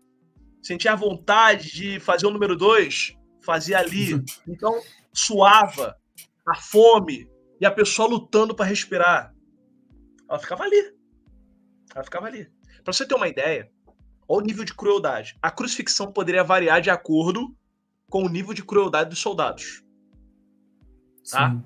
Sentia 0.62 0.96
vontade 0.96 1.70
de 1.72 2.00
fazer 2.00 2.26
o 2.26 2.30
número 2.30 2.56
dois, 2.56 3.14
fazia 3.42 3.78
ali. 3.78 4.22
Então, 4.46 4.80
suava, 5.12 5.96
a 6.46 6.54
fome, 6.54 7.30
e 7.60 7.66
a 7.66 7.70
pessoa 7.70 8.08
lutando 8.08 8.54
para 8.54 8.64
respirar. 8.64 9.34
Ela 10.28 10.38
ficava 10.38 10.64
ali. 10.64 10.94
Ela 11.94 12.04
ficava 12.04 12.26
ali. 12.26 12.50
Para 12.82 12.92
você 12.92 13.06
ter 13.06 13.14
uma 13.14 13.28
ideia, 13.28 13.70
olha 14.26 14.42
o 14.42 14.46
nível 14.46 14.64
de 14.64 14.74
crueldade. 14.74 15.36
A 15.42 15.50
crucifixão 15.50 16.10
poderia 16.10 16.42
variar 16.42 16.80
de 16.80 16.88
acordo 16.88 17.54
com 18.08 18.24
o 18.24 18.28
nível 18.28 18.54
de 18.54 18.64
crueldade 18.64 19.10
dos 19.10 19.18
soldados. 19.18 19.84
Tá? 21.30 21.50
Sim. 21.50 21.64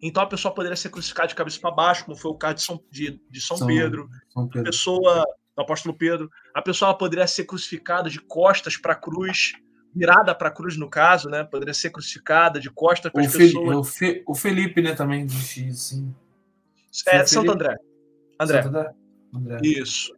Então 0.00 0.22
a 0.22 0.26
pessoa 0.26 0.54
poderia 0.54 0.76
ser 0.76 0.90
crucificada 0.90 1.28
de 1.28 1.34
cabeça 1.34 1.60
para 1.60 1.70
baixo, 1.70 2.04
como 2.04 2.16
foi 2.16 2.30
o 2.30 2.36
caso 2.36 2.54
de 2.56 2.62
São, 2.62 2.84
de, 2.90 3.20
de 3.28 3.40
São, 3.40 3.56
São, 3.56 3.66
Pedro. 3.66 4.08
São 4.30 4.48
Pedro. 4.48 4.60
A 4.60 4.64
pessoa, 4.64 5.24
do 5.56 5.62
apóstolo 5.62 5.96
Pedro, 5.96 6.30
a 6.54 6.62
pessoa 6.62 6.96
poderia 6.96 7.26
ser 7.26 7.44
crucificada 7.44 8.08
de 8.08 8.20
costas 8.20 8.76
para 8.76 8.92
a 8.92 8.96
cruz 8.96 9.52
virada 9.94 10.34
para 10.34 10.48
a 10.48 10.50
cruz, 10.50 10.76
no 10.76 10.88
caso, 10.88 11.28
né? 11.28 11.44
Poderia 11.44 11.74
ser 11.74 11.90
crucificada 11.90 12.58
de 12.58 12.70
costas 12.70 13.12
para 13.12 13.22
as 13.22 13.36
pessoas. 13.36 13.76
O, 13.76 13.84
Fe, 13.84 14.22
o 14.26 14.34
Felipe, 14.34 14.80
né, 14.80 14.94
também 14.94 15.22
existia, 15.22 15.72
sim. 15.72 16.14
É, 17.06 17.24
Santo 17.24 17.52
André. 17.52 17.76
André. 18.38 18.62
Santo 18.62 18.76
André. 18.76 18.92
André. 19.34 19.58
Isso. 19.62 20.14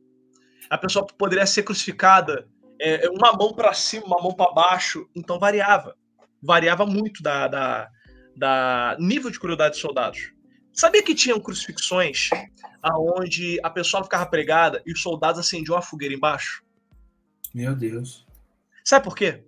A 0.70 0.78
pessoa 0.78 1.06
poderia 1.06 1.46
ser 1.46 1.62
crucificada 1.62 2.48
é, 2.80 3.08
uma 3.10 3.32
mão 3.32 3.52
para 3.52 3.72
cima, 3.72 4.06
uma 4.06 4.22
mão 4.22 4.34
para 4.34 4.52
baixo, 4.52 5.08
então 5.14 5.38
variava. 5.38 5.96
Variava 6.42 6.84
muito 6.84 7.22
da, 7.22 7.48
da, 7.48 7.88
da 8.36 8.96
nível 8.98 9.30
de 9.30 9.38
crueldade 9.38 9.72
dos 9.72 9.80
soldados. 9.80 10.32
Sabia 10.72 11.02
que 11.02 11.14
tinham 11.14 11.38
crucifixões 11.38 12.30
aonde 12.82 13.60
a 13.62 13.70
pessoa 13.70 14.02
ficava 14.02 14.26
pregada 14.26 14.82
e 14.84 14.92
os 14.92 15.00
soldados 15.00 15.40
acendiam 15.40 15.76
a 15.76 15.82
fogueira 15.82 16.14
embaixo? 16.14 16.64
Meu 17.54 17.74
Deus. 17.76 18.26
Sabe 18.84 19.04
por 19.04 19.14
quê? 19.14 19.44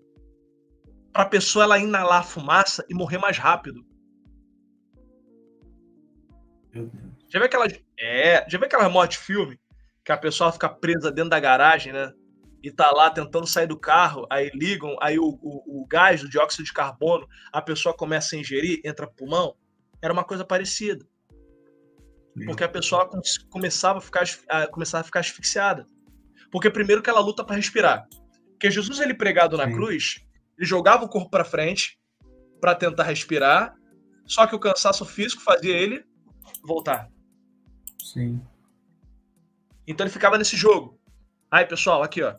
Para 1.16 1.24
a 1.24 1.28
pessoa 1.30 1.64
ela 1.64 1.78
inalar 1.78 2.20
a 2.20 2.22
fumaça 2.22 2.84
e 2.90 2.94
morrer 2.94 3.16
mais 3.16 3.38
rápido. 3.38 3.82
Já 7.26 7.38
vê 7.38 7.47
aquela 7.47 7.66
é, 7.98 8.47
já 8.47 8.59
vê 8.59 8.66
aquela 8.66 8.86
morte 8.90 9.16
filme 9.16 9.59
que 10.05 10.12
a 10.12 10.16
pessoa 10.18 10.52
fica 10.52 10.68
presa 10.68 11.10
dentro 11.10 11.30
da 11.30 11.40
garagem, 11.40 11.90
né? 11.90 12.12
E 12.62 12.70
tá 12.70 12.90
lá 12.90 13.09
tentando 13.09 13.47
sair 13.47 13.66
do 13.66 13.78
carro, 13.78 14.26
aí 14.30 14.51
ligam, 14.52 14.94
aí 15.01 15.18
o, 15.18 15.38
o, 15.40 15.82
o 15.82 15.86
gás, 15.86 16.22
o 16.22 16.28
dióxido 16.28 16.64
de 16.64 16.72
carbono, 16.72 17.26
a 17.51 17.62
pessoa 17.62 17.97
começa 17.97 18.36
a 18.36 18.38
ingerir, 18.38 18.82
entra 18.84 19.06
pro 19.06 19.16
pulmão. 19.16 19.56
Era 20.02 20.12
uma 20.12 20.24
coisa 20.24 20.44
parecida. 20.44 21.06
Porque 22.44 22.62
a 22.62 22.68
pessoa 22.68 23.09
começava 23.48 24.01
a 24.01 24.02
ficar, 24.02 24.24
a, 24.51 24.66
começava 24.66 25.01
a 25.01 25.05
ficar 25.05 25.20
asfixiada. 25.20 25.88
Porque 26.51 26.68
primeiro 26.68 27.02
que 27.02 27.09
ela 27.09 27.20
luta 27.20 27.43
para 27.43 27.56
respirar. 27.56 28.06
Porque 28.51 28.70
Jesus 28.70 29.01
ele 29.01 29.14
pregado 29.14 29.56
na 29.56 29.66
Sim. 29.66 29.72
cruz, 29.72 30.25
ele 30.58 30.66
jogava 30.66 31.04
o 31.04 31.08
corpo 31.08 31.30
para 31.30 31.44
frente 31.44 31.98
para 32.60 32.74
tentar 32.74 33.04
respirar, 33.04 33.74
só 34.26 34.46
que 34.46 34.54
o 34.54 34.58
cansaço 34.58 35.04
físico 35.04 35.42
fazia 35.42 35.76
ele 35.76 36.04
voltar. 36.64 37.08
Sim. 38.02 38.40
Então 39.86 40.04
ele 40.04 40.12
ficava 40.12 40.38
nesse 40.38 40.56
jogo. 40.56 40.98
Aí, 41.50 41.64
pessoal, 41.64 42.02
aqui, 42.02 42.22
ó. 42.22 42.34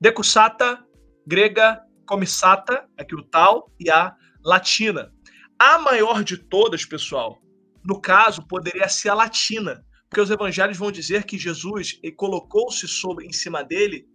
Decussata, 0.00 0.84
grega, 1.26 1.82
comissata, 2.06 2.88
aqui 2.98 3.14
o 3.14 3.22
tal, 3.22 3.72
e 3.78 3.90
a 3.90 4.14
latina. 4.44 5.12
A 5.58 5.78
maior 5.78 6.24
de 6.24 6.36
todas, 6.36 6.84
pessoal, 6.84 7.38
no 7.84 8.00
caso, 8.00 8.46
poderia 8.46 8.88
ser 8.88 9.10
a 9.10 9.14
latina, 9.14 9.84
porque 10.08 10.20
os 10.20 10.30
evangelhos 10.30 10.76
vão 10.76 10.90
dizer 10.90 11.24
que 11.24 11.38
Jesus 11.38 11.98
colocou-se 12.16 12.86
sobre 12.88 13.26
em 13.26 13.32
cima 13.32 13.62
dele 13.62 14.06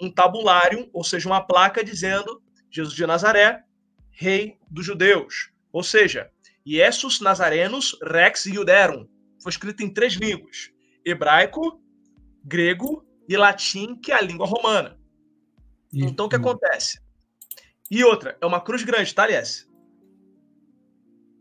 um 0.00 0.10
tabulário, 0.10 0.88
ou 0.92 1.04
seja, 1.04 1.28
uma 1.28 1.46
placa 1.46 1.84
dizendo 1.84 2.41
Jesus 2.72 2.94
de 2.94 3.06
Nazaré, 3.06 3.64
rei 4.10 4.58
dos 4.70 4.86
judeus. 4.86 5.52
Ou 5.70 5.82
seja, 5.82 6.30
Iesus 6.66 7.20
Nazarenos 7.20 7.96
Rex 8.02 8.46
Iuderum. 8.46 9.06
Foi 9.42 9.50
escrito 9.50 9.82
em 9.82 9.92
três 9.92 10.14
línguas: 10.14 10.72
hebraico, 11.04 11.80
grego 12.44 13.06
e 13.28 13.36
latim, 13.36 13.96
que 13.96 14.10
é 14.10 14.16
a 14.16 14.20
língua 14.20 14.46
romana. 14.46 14.98
Isso. 15.92 16.06
Então, 16.06 16.26
o 16.26 16.28
que 16.28 16.36
acontece? 16.36 17.00
E 17.90 18.02
outra, 18.02 18.38
é 18.40 18.46
uma 18.46 18.60
cruz 18.60 18.82
grande, 18.82 19.14
tá, 19.14 19.24
Aliás? 19.24 19.68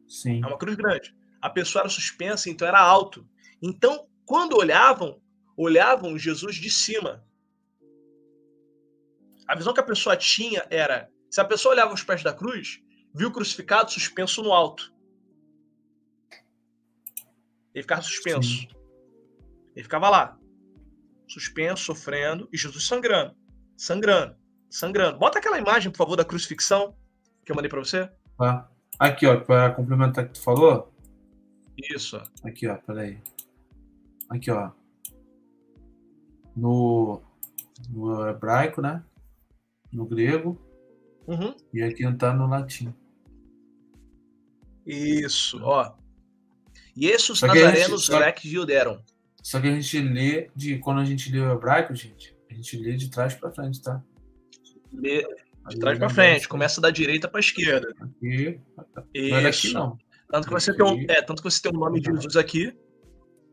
Sim. 0.07 0.43
É 0.43 0.47
uma 0.47 0.57
cruz 0.57 0.75
grande. 0.75 1.15
A 1.41 1.49
pessoa 1.49 1.83
era 1.83 1.89
suspensa, 1.89 2.49
então 2.49 2.67
era 2.67 2.79
alto. 2.79 3.25
Então, 3.61 4.07
quando 4.25 4.57
olhavam, 4.57 5.21
olhavam 5.55 6.17
Jesus 6.17 6.55
de 6.55 6.69
cima. 6.69 7.25
A 9.47 9.55
visão 9.55 9.73
que 9.73 9.79
a 9.79 9.83
pessoa 9.83 10.17
tinha 10.17 10.65
era 10.69 11.09
se 11.31 11.39
a 11.39 11.45
pessoa 11.45 11.73
olhava 11.73 11.93
os 11.93 12.03
pés 12.03 12.21
da 12.21 12.33
cruz, 12.33 12.83
viu 13.15 13.29
o 13.29 13.31
crucificado 13.31 13.89
suspenso 13.89 14.43
no 14.43 14.51
alto. 14.51 14.93
Ele 17.73 17.83
ficava 17.83 18.01
suspenso. 18.01 18.49
Sim. 18.49 18.67
Ele 19.73 19.83
ficava 19.83 20.09
lá, 20.09 20.37
suspenso, 21.25 21.85
sofrendo, 21.85 22.49
e 22.51 22.57
Jesus 22.57 22.85
sangrando, 22.85 23.33
sangrando, 23.77 24.35
sangrando. 24.69 25.17
Bota 25.17 25.39
aquela 25.39 25.57
imagem, 25.57 25.89
por 25.89 25.99
favor, 25.99 26.17
da 26.17 26.25
crucifixão 26.25 26.97
que 27.45 27.51
eu 27.53 27.55
mandei 27.55 27.69
para 27.69 27.79
você. 27.79 28.11
Ah, 28.37 28.67
aqui, 28.99 29.25
ó, 29.25 29.39
para 29.39 29.73
complementar 29.73 30.25
o 30.25 30.27
que 30.27 30.33
tu 30.33 30.43
falou. 30.43 30.93
Isso. 31.77 32.21
Aqui, 32.43 32.67
ó, 32.67 32.75
peraí. 32.75 33.17
Aqui, 34.29 34.51
ó. 34.51 34.71
No, 36.53 37.21
no 37.89 38.27
hebraico, 38.27 38.81
né? 38.81 39.01
No 39.93 40.05
grego, 40.05 40.59
Uhum. 41.27 41.55
E 41.73 41.81
aqui 41.81 42.03
não 42.03 42.17
tá 42.17 42.33
no 42.33 42.47
latim. 42.47 42.93
Isso, 44.85 45.59
ó. 45.63 45.93
Jesus 46.95 47.41
Nazarenos 47.41 48.05
gente, 48.05 48.19
Lex 48.19 48.41
Gilderon. 48.41 49.01
Só 49.41 49.59
que 49.59 49.67
a 49.67 49.71
gente 49.71 49.99
lê 49.99 50.49
de 50.55 50.77
quando 50.79 50.99
a 50.99 51.05
gente 51.05 51.31
lê 51.31 51.39
o 51.39 51.51
hebraico, 51.51 51.95
gente, 51.95 52.35
a 52.49 52.53
gente 52.53 52.77
lê 52.77 52.95
de 52.95 53.09
trás 53.09 53.33
para 53.33 53.51
frente, 53.51 53.81
tá? 53.81 54.03
Lê 54.91 55.25
de 55.69 55.79
trás 55.79 55.97
para 55.97 56.09
frente, 56.09 56.47
começa 56.47 56.81
da 56.81 56.89
direita 56.89 57.27
para 57.27 57.39
esquerda. 57.39 57.93
Aqui, 58.01 58.59
Isso. 59.13 59.29
não 59.29 59.37
é 59.37 59.43
daqui 59.43 59.73
não. 59.73 59.97
Tanto 60.29 60.47
que 60.47 60.53
você 60.53 60.75
tem 60.75 60.85
um, 60.85 61.05
é, 61.09 61.21
tanto 61.21 61.41
que 61.41 61.49
você 61.49 61.61
tem 61.61 61.71
o 61.71 61.79
nome 61.79 61.99
de 61.99 62.11
Jesus 62.11 62.35
aqui. 62.35 62.73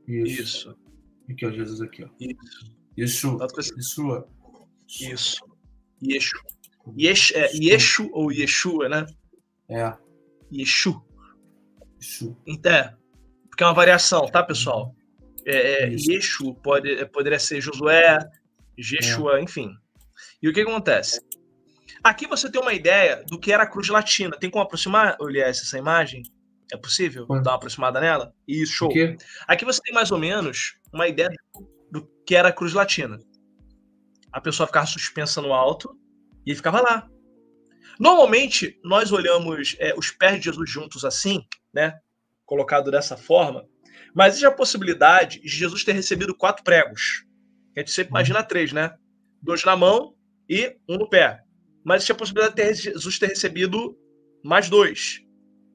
Isso. 0.06 0.42
Isso. 0.42 0.78
Aqui, 1.30 1.46
ó, 1.46 1.50
Jesus 1.50 1.80
aqui, 1.80 2.04
ó. 2.04 2.08
Isso. 2.18 2.76
Isso. 2.96 3.38
Você... 3.38 3.74
Isso. 3.76 4.24
Isso. 4.88 5.44
Yeshua. 6.02 6.42
Yesh, 6.96 7.32
é, 7.32 7.50
Yeshu 7.54 8.08
ou 8.12 8.32
Yeshua, 8.32 8.88
né? 8.88 9.06
É. 9.68 9.92
Yeshu. 10.52 11.02
Yeshu. 12.00 12.36
Então, 12.46 12.72
é, 12.72 12.94
porque 13.48 13.62
é 13.62 13.66
uma 13.66 13.74
variação, 13.74 14.26
tá, 14.26 14.42
pessoal? 14.42 14.94
É, 15.44 15.84
é, 15.84 15.88
Yeshu 15.88 16.54
pode, 16.62 16.92
é, 16.92 17.04
poderia 17.04 17.38
ser 17.38 17.60
Josué, 17.60 18.18
Jeshua, 18.76 19.38
é. 19.38 19.42
enfim. 19.42 19.70
E 20.42 20.48
o 20.48 20.52
que 20.52 20.60
acontece? 20.60 21.20
Aqui 22.02 22.26
você 22.26 22.50
tem 22.50 22.60
uma 22.60 22.72
ideia 22.72 23.24
do 23.26 23.38
que 23.38 23.52
era 23.52 23.64
a 23.64 23.66
cruz 23.66 23.88
latina. 23.88 24.36
Tem 24.38 24.50
como 24.50 24.62
aproximar, 24.62 25.16
Elias, 25.20 25.60
essa 25.60 25.78
imagem? 25.78 26.22
É 26.72 26.76
possível 26.76 27.26
dar 27.26 27.50
uma 27.50 27.54
aproximada 27.56 28.00
nela? 28.00 28.32
Isso, 28.46 28.72
show. 28.72 28.92
Aqui 29.46 29.64
você 29.64 29.80
tem 29.82 29.94
mais 29.94 30.10
ou 30.10 30.18
menos 30.18 30.76
uma 30.92 31.08
ideia 31.08 31.34
do 31.90 32.06
que 32.26 32.36
era 32.36 32.48
a 32.48 32.52
cruz 32.52 32.72
latina. 32.72 33.18
A 34.32 34.40
pessoa 34.40 34.66
ficava 34.66 34.86
suspensa 34.86 35.40
no 35.40 35.52
alto, 35.52 35.96
e 36.48 36.50
ele 36.50 36.56
ficava 36.56 36.80
lá. 36.80 37.06
Normalmente, 38.00 38.80
nós 38.82 39.12
olhamos 39.12 39.76
é, 39.78 39.94
os 39.94 40.10
pés 40.10 40.38
de 40.38 40.46
Jesus 40.46 40.70
juntos 40.70 41.04
assim, 41.04 41.44
né? 41.74 41.98
colocado 42.46 42.90
dessa 42.90 43.18
forma, 43.18 43.66
mas 44.14 44.28
existe 44.28 44.46
a 44.46 44.50
possibilidade 44.50 45.40
de 45.42 45.48
Jesus 45.48 45.84
ter 45.84 45.92
recebido 45.92 46.34
quatro 46.34 46.64
pregos. 46.64 47.26
A 47.76 47.80
gente 47.80 47.90
sempre 47.90 48.12
imagina 48.12 48.42
três, 48.42 48.72
né? 48.72 48.96
Dois 49.42 49.62
na 49.62 49.76
mão 49.76 50.14
e 50.48 50.74
um 50.88 50.96
no 50.96 51.06
pé. 51.10 51.42
Mas 51.84 51.96
existe 51.96 52.12
a 52.12 52.14
possibilidade 52.14 52.54
de 52.54 52.62
ter, 52.62 52.74
Jesus 52.74 53.18
ter 53.18 53.26
recebido 53.26 53.94
mais 54.42 54.70
dois. 54.70 55.20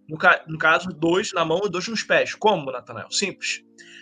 No, 0.10 0.18
ca 0.18 0.44
no, 0.48 0.58
caso, 0.58 0.90
dois 0.90 1.32
na 1.34 1.46
mão 1.46 1.62
e 1.66 1.70
dois 1.70 1.88
nos 1.88 2.02
pés. 2.02 2.34
Como, 2.34 2.72
Natanael? 2.72 3.12
Simples. 3.12 3.62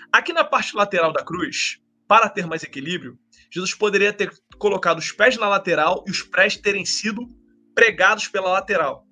Aqui 0.09 0.31
na 0.31 0.45
parte 0.45 0.73
lateral 0.73 1.11
da 1.11 1.21
cruz, 1.21 1.81
para 2.07 2.29
ter 2.29 2.47
mais 2.47 2.63
equilíbrio, 2.63 3.19
Jesus 3.51 3.73
poderia 3.73 4.13
ter 4.13 4.31
colocado 4.57 4.99
os 4.99 5.11
pés 5.11 5.37
na 5.37 5.49
lateral 5.49 6.03
e 6.07 6.11
os 6.11 6.23
pés 6.23 6.55
terem 6.55 6.85
sido 6.85 7.27
pregados 7.75 8.27
pela 8.27 8.49
lateral. 8.49 9.05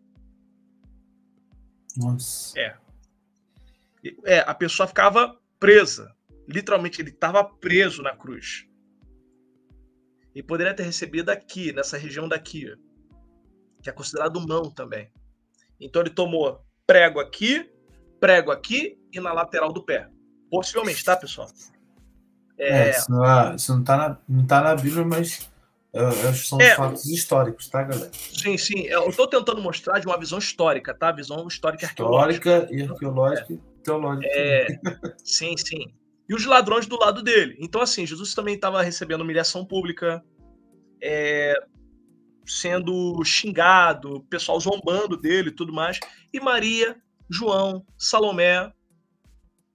Nossa. 1.98 2.58
É. 2.58 2.78
É, 4.24 4.40
a 4.40 4.56
pessoa 4.56 4.88
ficava 4.88 5.38
presa. 5.60 6.16
Literalmente, 6.48 7.02
ele 7.02 7.10
estava 7.10 7.44
preso 7.44 8.02
na 8.02 8.16
cruz. 8.16 8.66
E 10.34 10.42
poderia 10.42 10.74
ter 10.74 10.84
recebido 10.84 11.30
aqui, 11.30 11.74
nessa 11.74 11.98
região 11.98 12.28
daqui, 12.28 12.74
que 13.84 13.90
é 13.90 13.94
considerado 13.94 14.40
mão 14.48 14.72
também. 14.72 15.12
Então 15.80 16.02
ele 16.02 16.12
tomou 16.12 16.64
prego 16.88 17.20
aqui, 17.20 17.70
prego 18.20 18.52
aqui 18.52 18.98
e 19.12 19.20
na 19.20 19.34
lateral 19.34 19.74
do 19.74 19.84
pé. 19.84 20.10
Possivelmente, 20.50 21.04
tá, 21.04 21.16
pessoal? 21.16 21.50
É, 22.60 22.88
é 22.88 22.90
isso, 22.92 23.10
não, 23.10 23.56
isso 23.56 23.76
não, 23.76 23.84
tá 23.84 23.98
na, 23.98 24.18
não 24.28 24.46
tá 24.46 24.62
na 24.62 24.76
Bíblia, 24.76 25.06
mas 25.06 25.50
é, 25.94 26.34
são 26.34 26.60
é, 26.62 26.76
fatos 26.76 27.06
históricos, 27.08 27.68
tá, 27.68 27.84
galera? 27.84 28.12
Sim, 28.14 28.58
sim. 28.58 28.82
Eu 28.82 29.10
estou 29.10 29.28
tentando 29.28 29.62
mostrar 29.62 30.00
de 30.00 30.06
uma 30.06 30.20
visão 30.20 30.38
histórica, 30.38 30.94
tá? 30.94 31.12
Visão 31.12 31.48
histórica 31.48 31.86
e 31.86 31.88
arqueológica. 31.88 32.50
Histórica 32.50 32.76
e 32.76 32.84
arqueológica 32.84 33.54
e 33.54 33.58
teológica. 33.84 34.28
É, 34.30 34.68
sim, 35.24 35.56
sim. 35.58 35.94
E 36.28 36.36
os 36.36 36.46
ladrões 36.46 36.86
do 36.86 37.00
lado 37.00 37.24
dele. 37.24 37.58
Então, 37.60 37.82
assim, 37.82 38.06
Jesus 38.06 38.36
também 38.36 38.54
estava 38.54 38.84
recebendo 38.84 39.22
humilhação 39.22 39.66
pública, 39.66 40.24
é, 41.02 41.56
sendo 42.46 43.24
xingado, 43.24 44.22
pessoal 44.30 44.60
zombando 44.60 45.18
dele 45.18 45.50
e 45.50 45.56
tudo 45.56 45.74
mais. 45.74 46.00
E 46.32 46.40
Maria, 46.40 46.96
João, 47.28 47.84
Salomé, 47.98 48.72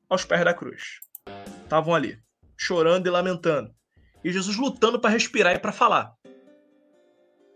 aos 0.09 0.25
pés 0.25 0.45
da 0.45 0.55
cruz. 0.55 1.01
Estavam 1.65 1.93
ali, 1.93 2.19
chorando 2.57 3.07
e 3.07 3.11
lamentando 3.11 3.75
e 4.25 4.33
Jesus 4.33 4.57
lutando 4.57 4.99
para 4.99 5.11
respirar 5.11 5.55
e 5.55 5.59
para 5.59 5.71
falar. 5.71 6.15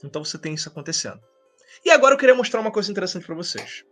Então 0.05 0.23
você 0.23 0.39
tem 0.39 0.55
isso 0.55 0.69
acontecendo. 0.69 1.21
E 1.85 1.91
agora 1.91 2.15
eu 2.15 2.19
queria 2.19 2.35
mostrar 2.35 2.61
uma 2.61 2.71
coisa 2.71 2.91
interessante 2.91 3.25
para 3.25 3.35
vocês. 3.35 3.85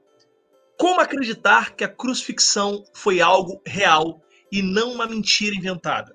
Como 0.78 1.00
acreditar 1.00 1.74
que 1.74 1.82
a 1.82 1.88
crucifixão 1.88 2.84
foi 2.94 3.20
algo 3.20 3.62
real 3.66 4.22
e 4.52 4.60
não 4.60 4.92
uma 4.92 5.06
mentira 5.06 5.56
inventada 5.56 6.14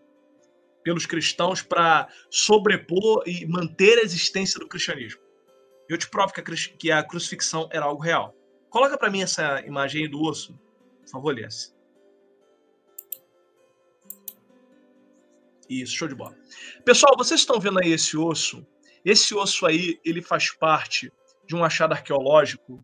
pelos 0.83 1.05
cristãos 1.05 1.61
para 1.61 2.07
sobrepor 2.29 3.23
e 3.25 3.45
manter 3.47 3.97
a 3.97 4.03
existência 4.03 4.59
do 4.59 4.67
cristianismo? 4.67 5.19
Eu 5.89 5.97
te 5.97 6.09
provo 6.09 6.31
que 6.77 6.91
a 6.91 7.03
crucifixão 7.03 7.67
era 7.71 7.85
algo 7.85 8.01
real. 8.01 8.35
Coloca 8.69 8.97
para 8.97 9.09
mim 9.09 9.23
essa 9.23 9.59
imagem 9.65 10.03
aí 10.03 10.07
do 10.07 10.21
osso, 10.21 10.57
por 11.01 11.09
favor. 11.09 11.35
Isso, 15.71 15.95
show 15.95 16.07
de 16.07 16.15
bola. 16.15 16.35
Pessoal, 16.83 17.15
vocês 17.17 17.39
estão 17.39 17.57
vendo 17.57 17.79
aí 17.81 17.93
esse 17.93 18.17
osso? 18.17 18.67
Esse 19.05 19.33
osso 19.33 19.65
aí, 19.65 19.97
ele 20.03 20.21
faz 20.21 20.51
parte 20.51 21.09
de 21.47 21.55
um 21.55 21.63
achado 21.63 21.93
arqueológico 21.93 22.83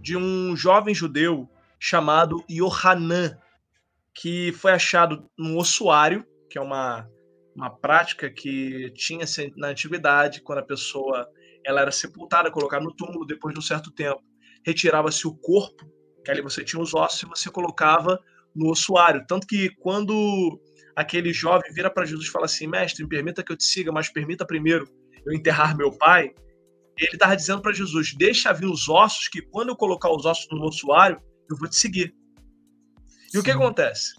de 0.00 0.16
um 0.16 0.54
jovem 0.54 0.94
judeu 0.94 1.50
chamado 1.80 2.44
Yohanan, 2.48 3.36
que 4.14 4.52
foi 4.52 4.70
achado 4.70 5.28
num 5.36 5.56
ossuário, 5.56 6.24
que 6.48 6.56
é 6.56 6.60
uma, 6.60 7.10
uma 7.56 7.70
prática 7.70 8.30
que 8.30 8.92
tinha 8.92 9.24
na 9.56 9.68
antiguidade, 9.68 10.40
quando 10.40 10.60
a 10.60 10.64
pessoa 10.64 11.28
ela 11.64 11.80
era 11.80 11.90
sepultada, 11.90 12.52
colocada 12.52 12.84
no 12.84 12.94
túmulo, 12.94 13.26
depois 13.26 13.52
de 13.52 13.58
um 13.58 13.62
certo 13.62 13.90
tempo, 13.90 14.22
retirava-se 14.64 15.26
o 15.26 15.34
corpo, 15.34 15.90
que 16.24 16.30
ali 16.30 16.40
você 16.40 16.62
tinha 16.64 16.80
os 16.80 16.94
ossos, 16.94 17.22
e 17.22 17.26
você 17.26 17.50
colocava 17.50 18.22
no 18.54 18.70
ossuário. 18.70 19.24
Tanto 19.26 19.44
que 19.44 19.70
quando 19.70 20.60
aquele 20.98 21.32
jovem 21.32 21.72
vira 21.72 21.88
para 21.88 22.04
Jesus 22.04 22.26
e 22.26 22.30
fala 22.30 22.46
assim: 22.46 22.66
Mestre, 22.66 23.04
me 23.04 23.08
permita 23.08 23.44
que 23.44 23.52
eu 23.52 23.56
te 23.56 23.62
siga, 23.62 23.92
mas 23.92 24.08
permita 24.08 24.44
primeiro 24.44 24.88
eu 25.24 25.32
enterrar 25.32 25.76
meu 25.76 25.92
pai. 25.92 26.34
Ele 26.96 27.12
estava 27.12 27.36
dizendo 27.36 27.62
para 27.62 27.72
Jesus: 27.72 28.12
Deixa 28.14 28.52
vir 28.52 28.66
os 28.66 28.88
ossos, 28.88 29.28
que 29.28 29.40
quando 29.40 29.68
eu 29.68 29.76
colocar 29.76 30.10
os 30.10 30.26
ossos 30.26 30.48
no 30.50 30.66
ossuário, 30.66 31.20
eu 31.48 31.56
vou 31.56 31.68
te 31.68 31.76
seguir. 31.76 32.12
E 33.28 33.30
Sim. 33.30 33.38
o 33.38 33.42
que 33.44 33.50
acontece? 33.52 34.12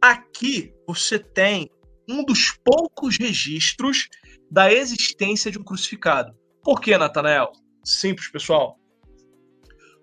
Aqui 0.00 0.72
você 0.86 1.18
tem 1.18 1.68
um 2.08 2.24
dos 2.24 2.52
poucos 2.64 3.18
registros 3.18 4.08
da 4.50 4.72
existência 4.72 5.50
de 5.50 5.58
um 5.58 5.64
crucificado. 5.64 6.34
Por 6.62 6.80
que, 6.80 6.96
Natanael? 6.96 7.52
Simples, 7.84 8.28
pessoal. 8.28 8.78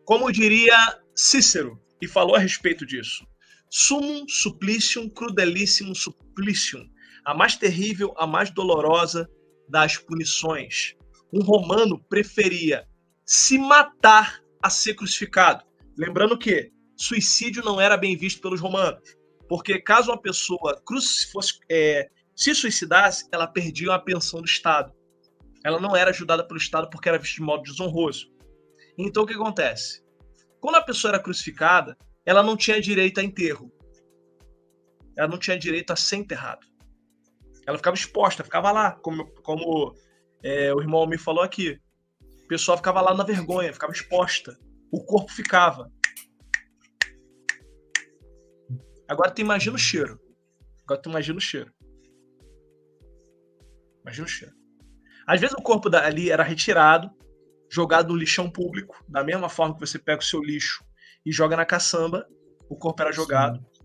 Como 0.05 0.31
diria 0.31 0.99
Cícero, 1.15 1.79
e 1.99 2.07
falou 2.07 2.35
a 2.35 2.39
respeito 2.39 2.85
disso. 2.85 3.25
Sumum 3.73 4.27
supplicium 4.27 5.09
crudelissimum 5.09 5.95
supplicium, 5.95 6.85
a 7.23 7.33
mais 7.33 7.55
terrível, 7.55 8.13
a 8.17 8.27
mais 8.27 8.51
dolorosa 8.51 9.29
das 9.69 9.97
punições. 9.97 10.93
Um 11.31 11.41
romano 11.41 11.97
preferia 12.09 12.85
se 13.25 13.57
matar 13.57 14.43
a 14.61 14.69
ser 14.69 14.95
crucificado. 14.95 15.63
Lembrando 15.97 16.37
que 16.37 16.69
suicídio 16.97 17.63
não 17.63 17.79
era 17.79 17.95
bem 17.95 18.17
visto 18.17 18.41
pelos 18.41 18.59
romanos, 18.59 19.15
porque 19.47 19.79
caso 19.79 20.11
uma 20.11 20.21
pessoa 20.21 20.83
fosse, 21.31 21.53
é, 21.71 22.09
se 22.35 22.53
suicidasse, 22.53 23.29
ela 23.31 23.47
perdia 23.47 23.95
a 23.95 23.99
pensão 23.99 24.41
do 24.41 24.47
Estado. 24.47 24.91
Ela 25.63 25.79
não 25.79 25.95
era 25.95 26.09
ajudada 26.09 26.45
pelo 26.45 26.59
Estado 26.59 26.89
porque 26.89 27.07
era 27.07 27.17
vista 27.17 27.35
de 27.35 27.41
modo 27.41 27.63
desonroso. 27.63 28.27
Então 28.97 29.23
o 29.23 29.25
que 29.25 29.33
acontece? 29.33 30.03
Quando 30.59 30.75
a 30.75 30.83
pessoa 30.83 31.11
era 31.11 31.23
crucificada, 31.23 31.97
ela 32.25 32.43
não 32.43 32.55
tinha 32.55 32.79
direito 32.79 33.19
a 33.19 33.23
enterro. 33.23 33.71
Ela 35.17 35.27
não 35.27 35.37
tinha 35.37 35.57
direito 35.57 35.91
a 35.91 35.95
ser 35.95 36.17
enterrada. 36.17 36.65
Ela 37.67 37.77
ficava 37.77 37.95
exposta, 37.95 38.43
ficava 38.43 38.71
lá, 38.71 38.91
como, 38.91 39.29
como 39.41 39.95
é, 40.43 40.73
o 40.73 40.81
irmão 40.81 41.05
me 41.07 41.17
falou 41.17 41.43
aqui. 41.43 41.79
O 42.43 42.47
pessoal 42.47 42.77
ficava 42.77 43.01
lá 43.01 43.13
na 43.13 43.23
vergonha, 43.23 43.73
ficava 43.73 43.93
exposta. 43.93 44.57
O 44.91 45.03
corpo 45.03 45.31
ficava. 45.31 45.91
Agora 49.07 49.31
tu 49.31 49.41
imagina 49.41 49.75
o 49.75 49.79
cheiro. 49.79 50.19
Agora 50.83 51.01
tu 51.01 51.09
imagina 51.09 51.37
o 51.37 51.41
cheiro. 51.41 51.71
Imagina 54.01 54.25
o 54.25 54.29
cheiro. 54.29 54.55
Às 55.27 55.39
vezes 55.39 55.55
o 55.55 55.61
corpo 55.61 55.93
ali 55.95 56.31
era 56.31 56.43
retirado, 56.43 57.09
jogado 57.69 58.09
no 58.09 58.15
lixão 58.15 58.49
público, 58.49 59.03
da 59.07 59.23
mesma 59.23 59.47
forma 59.47 59.75
que 59.75 59.79
você 59.79 59.99
pega 59.99 60.21
o 60.21 60.25
seu 60.25 60.41
lixo 60.41 60.83
e 61.25 61.31
joga 61.31 61.55
na 61.55 61.65
caçamba, 61.65 62.27
o 62.69 62.75
corpo 62.75 63.01
era 63.01 63.11
jogado. 63.11 63.59
Sim. 63.59 63.81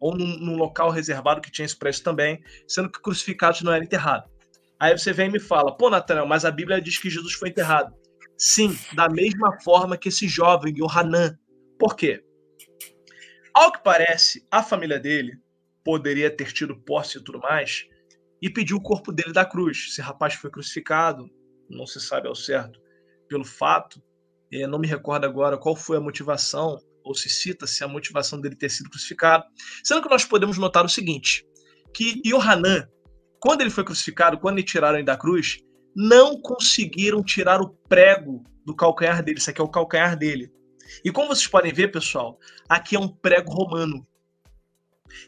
Ou 0.00 0.16
num, 0.16 0.38
num, 0.38 0.56
local 0.56 0.90
reservado 0.90 1.40
que 1.40 1.50
tinha 1.50 1.64
expresso 1.64 2.02
também, 2.02 2.42
sendo 2.68 2.90
que 2.90 3.00
crucificados 3.00 3.62
não 3.62 3.72
era 3.72 3.84
enterrado. 3.84 4.28
Aí 4.78 4.96
você 4.96 5.12
vem 5.12 5.28
e 5.28 5.32
me 5.32 5.40
fala, 5.40 5.74
pô, 5.74 5.88
Nathanael, 5.88 6.26
mas 6.26 6.44
a 6.44 6.50
Bíblia 6.50 6.80
diz 6.80 6.98
que 6.98 7.08
Jesus 7.08 7.32
foi 7.32 7.48
enterrado. 7.48 7.94
Sim, 8.36 8.76
da 8.92 9.08
mesma 9.08 9.58
forma 9.62 9.96
que 9.96 10.10
esse 10.10 10.28
jovem, 10.28 10.74
Yohanan. 10.76 11.38
Por 11.78 11.96
quê? 11.96 12.22
Ao 13.54 13.72
que 13.72 13.82
parece, 13.82 14.46
a 14.50 14.62
família 14.62 15.00
dele 15.00 15.32
poderia 15.82 16.30
ter 16.30 16.52
tido 16.52 16.76
posse 16.76 17.16
e 17.16 17.24
tudo 17.24 17.40
mais, 17.40 17.86
e 18.42 18.50
pediu 18.50 18.76
o 18.76 18.82
corpo 18.82 19.10
dele 19.10 19.32
da 19.32 19.46
cruz. 19.46 19.86
Esse 19.90 20.02
rapaz 20.02 20.34
foi 20.34 20.50
crucificado, 20.50 21.30
não 21.70 21.86
se 21.86 21.98
sabe 22.00 22.28
ao 22.28 22.34
certo 22.34 22.78
pelo 23.28 23.44
fato, 23.44 24.02
é, 24.52 24.66
não 24.66 24.78
me 24.78 24.86
recordo 24.86 25.24
agora 25.24 25.58
qual 25.58 25.74
foi 25.74 25.96
a 25.96 26.00
motivação, 26.00 26.78
ou 27.04 27.14
se 27.14 27.28
cita-se 27.28 27.84
a 27.84 27.88
motivação 27.88 28.40
dele 28.40 28.56
ter 28.56 28.68
sido 28.68 28.90
crucificado. 28.90 29.44
Sendo 29.84 30.02
que 30.02 30.10
nós 30.10 30.24
podemos 30.24 30.58
notar 30.58 30.84
o 30.84 30.88
seguinte: 30.88 31.46
que 31.94 32.20
Yohanan, 32.26 32.88
quando 33.40 33.60
ele 33.60 33.70
foi 33.70 33.84
crucificado, 33.84 34.38
quando 34.38 34.56
lhe 34.56 34.64
tiraram 34.64 34.96
ele 34.96 35.04
da 35.04 35.16
cruz, 35.16 35.58
não 35.94 36.40
conseguiram 36.40 37.22
tirar 37.22 37.60
o 37.60 37.70
prego 37.88 38.42
do 38.64 38.74
calcanhar 38.74 39.22
dele. 39.22 39.38
Isso 39.38 39.50
aqui 39.50 39.60
é 39.60 39.64
o 39.64 39.68
calcanhar 39.68 40.16
dele. 40.16 40.52
E 41.04 41.10
como 41.10 41.28
vocês 41.28 41.46
podem 41.46 41.72
ver, 41.72 41.90
pessoal, 41.90 42.38
aqui 42.68 42.96
é 42.96 42.98
um 42.98 43.08
prego 43.08 43.52
romano. 43.52 44.06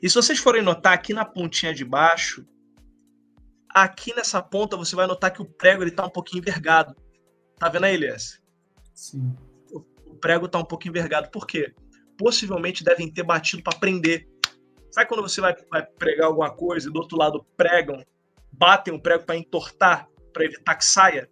E 0.03 0.09
se 0.09 0.17
vocês 0.17 0.39
forem 0.39 0.63
notar 0.63 0.93
aqui 0.93 1.15
na 1.15 1.25
pontinha 1.25 1.73
de 1.73 1.85
baixo, 1.85 2.45
aqui 3.71 4.15
nessa 4.15 4.43
ponta 4.43 4.77
você 4.77 4.95
vai 4.95 5.07
notar 5.07 5.33
que 5.33 5.41
o 5.41 5.45
prego 5.45 5.83
ele 5.83 5.91
tá 5.91 6.05
um 6.05 6.11
pouquinho 6.11 6.41
envergado. 6.41 6.95
Tá 7.59 7.69
vendo 7.69 7.85
aí, 7.85 7.95
Elias? 7.95 8.41
Sim. 8.99 9.33
O, 9.71 9.79
o 10.07 10.15
prego 10.17 10.47
está 10.47 10.59
um 10.59 10.65
pouco 10.65 10.89
envergado. 10.89 11.31
Por 11.31 11.47
quê? 11.47 11.73
Possivelmente 12.19 12.83
devem 12.83 13.09
ter 13.09 13.23
batido 13.23 13.63
para 13.63 13.79
prender. 13.79 14.29
Sabe 14.91 15.09
quando 15.09 15.23
você 15.23 15.41
vai, 15.41 15.55
vai, 15.71 15.87
pregar 15.87 16.27
alguma 16.27 16.51
coisa 16.51 16.89
e 16.89 16.93
do 16.93 16.99
outro 16.99 17.17
lado 17.17 17.47
pregam, 17.57 18.05
batem 18.51 18.93
o 18.93 19.01
prego 19.01 19.25
para 19.25 19.37
entortar, 19.37 20.09
para 20.33 20.45
evitar 20.45 20.75
que 20.75 20.85
saia? 20.85 21.31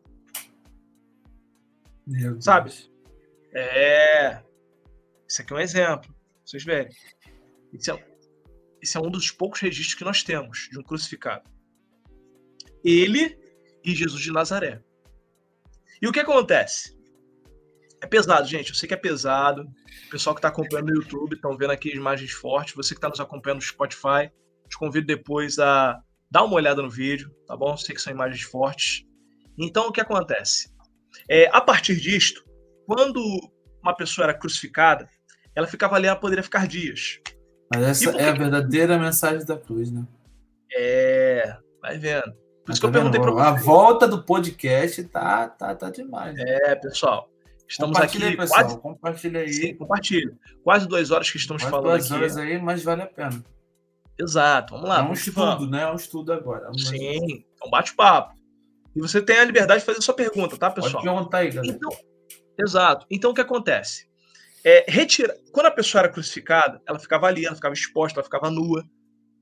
Sabe? 2.38 2.72
É. 3.52 4.43
Isso 5.28 5.43
aqui 5.43 5.52
é 5.52 5.56
um 5.56 5.60
exemplo. 5.60 6.14
Vocês 6.44 6.62
verem. 6.62 6.94
Esse 7.72 7.90
é, 7.90 8.06
esse 8.80 8.97
é 8.97 9.01
um 9.01 9.10
dos 9.10 9.32
poucos 9.32 9.60
registros 9.60 9.97
que 9.97 10.05
nós 10.05 10.22
temos 10.22 10.68
de 10.70 10.78
um 10.78 10.84
crucificado. 10.84 11.51
Ele 12.84 13.36
e 13.84 13.93
Jesus 13.93 14.22
de 14.22 14.30
Nazaré. 14.30 14.80
E 16.01 16.06
o 16.06 16.12
que 16.12 16.20
acontece? 16.20 16.95
É 18.02 18.06
pesado, 18.06 18.47
gente. 18.47 18.70
Eu 18.70 18.74
sei 18.74 18.86
que 18.86 18.94
é 18.94 18.97
pesado. 18.97 19.62
O 20.06 20.10
pessoal 20.10 20.35
que 20.35 20.39
está 20.39 20.48
acompanhando 20.48 20.89
no 20.89 20.97
YouTube 20.97 21.35
estão 21.35 21.56
vendo 21.56 21.70
aqui 21.70 21.94
imagens 21.94 22.32
fortes. 22.32 22.74
Você 22.74 22.94
que 22.94 22.98
está 22.98 23.09
nos 23.09 23.20
acompanhando 23.20 23.59
no 23.59 23.62
Spotify, 23.62 24.31
te 24.68 24.78
convido 24.78 25.06
depois 25.06 25.59
a 25.59 25.98
dar 26.31 26.44
uma 26.44 26.55
olhada 26.55 26.82
no 26.82 26.90
vídeo, 26.90 27.31
tá 27.47 27.56
bom? 27.56 27.73
Eu 27.73 27.77
sei 27.77 27.94
que 27.94 28.01
são 28.01 28.12
imagens 28.12 28.43
fortes. 28.43 29.05
Então, 29.59 29.89
o 29.89 29.93
que 29.93 30.01
acontece? 30.01 30.70
É, 31.28 31.48
a 31.51 31.60
partir 31.60 31.97
disto, 31.97 32.44
quando 32.86 33.23
uma 33.82 33.97
pessoa 33.97 34.27
era 34.27 34.35
crucificada, 34.35 35.09
ela 35.55 35.66
ficava 35.66 35.97
ali, 35.97 36.06
ela 36.06 36.16
poderia 36.16 36.43
ficar 36.43 36.66
dias. 36.66 37.20
Mas 37.73 37.82
essa 37.82 38.10
é 38.18 38.28
a 38.28 38.32
verdadeira 38.32 38.98
mensagem 38.98 39.44
da 39.44 39.56
cruz, 39.56 39.90
né? 39.90 40.06
É, 40.77 41.56
vai 41.81 41.98
vendo. 41.98 42.35
Por 42.64 42.73
isso 42.73 42.81
tá 42.81 42.81
que 42.81 42.86
eu 42.86 42.93
perguntei 42.93 43.20
para 43.20 43.48
A 43.48 43.52
volta 43.52 44.06
do 44.06 44.23
podcast 44.23 45.02
tá, 45.05 45.48
tá, 45.48 45.74
tá 45.74 45.90
demais. 45.90 46.35
Né? 46.35 46.44
É, 46.47 46.74
pessoal. 46.74 47.31
Estamos 47.68 47.98
aqui. 47.98 48.36
Pessoal. 48.36 48.64
Quase... 48.64 48.80
Compartilha 48.80 49.40
aí. 49.40 49.52
Sim, 49.52 49.76
compartilha. 49.76 50.32
Quase 50.62 50.86
duas 50.88 51.10
horas 51.10 51.30
que 51.30 51.36
estamos 51.36 51.62
quase 51.62 51.70
falando 51.70 51.90
duas 51.90 52.10
aqui. 52.10 52.20
duas 52.20 52.36
horas 52.36 52.48
aí, 52.48 52.62
mas 52.62 52.82
vale 52.82 53.02
a 53.02 53.06
pena. 53.06 53.44
Exato. 54.18 54.74
Vamos 54.74 54.88
lá. 54.88 55.01
É 55.01 55.02
um 55.02 55.12
estudo, 55.12 55.70
né? 55.70 55.82
É 55.82 55.90
um 55.90 55.97
estudo 55.97 56.32
agora. 56.32 56.64
Vamos 56.66 56.88
Sim, 56.88 57.44
é 57.62 57.66
um 57.66 57.70
bate-papo. 57.70 58.34
E 58.94 59.01
você 59.01 59.20
tem 59.20 59.38
a 59.38 59.44
liberdade 59.44 59.80
de 59.80 59.86
fazer 59.86 60.01
sua 60.01 60.14
pergunta, 60.14 60.56
tá, 60.56 60.70
pessoal? 60.70 61.02
Pode 61.02 61.05
perguntar 61.05 61.38
aí, 61.38 61.51
galera. 61.51 61.76
Então, 61.76 61.90
exato. 62.59 63.06
Então, 63.10 63.30
o 63.30 63.34
que 63.34 63.43
acontece? 63.43 64.09
É, 64.64 64.86
retira... 64.88 65.36
Quando 65.52 65.66
a 65.66 65.70
pessoa 65.70 66.01
era 66.01 66.09
crucificada, 66.09 66.80
ela 66.88 66.98
ficava 66.98 67.26
ali, 67.26 67.44
ela 67.44 67.55
ficava 67.55 67.74
exposta, 67.74 68.18
ela 68.18 68.24
ficava 68.24 68.51
nua. 68.51 68.82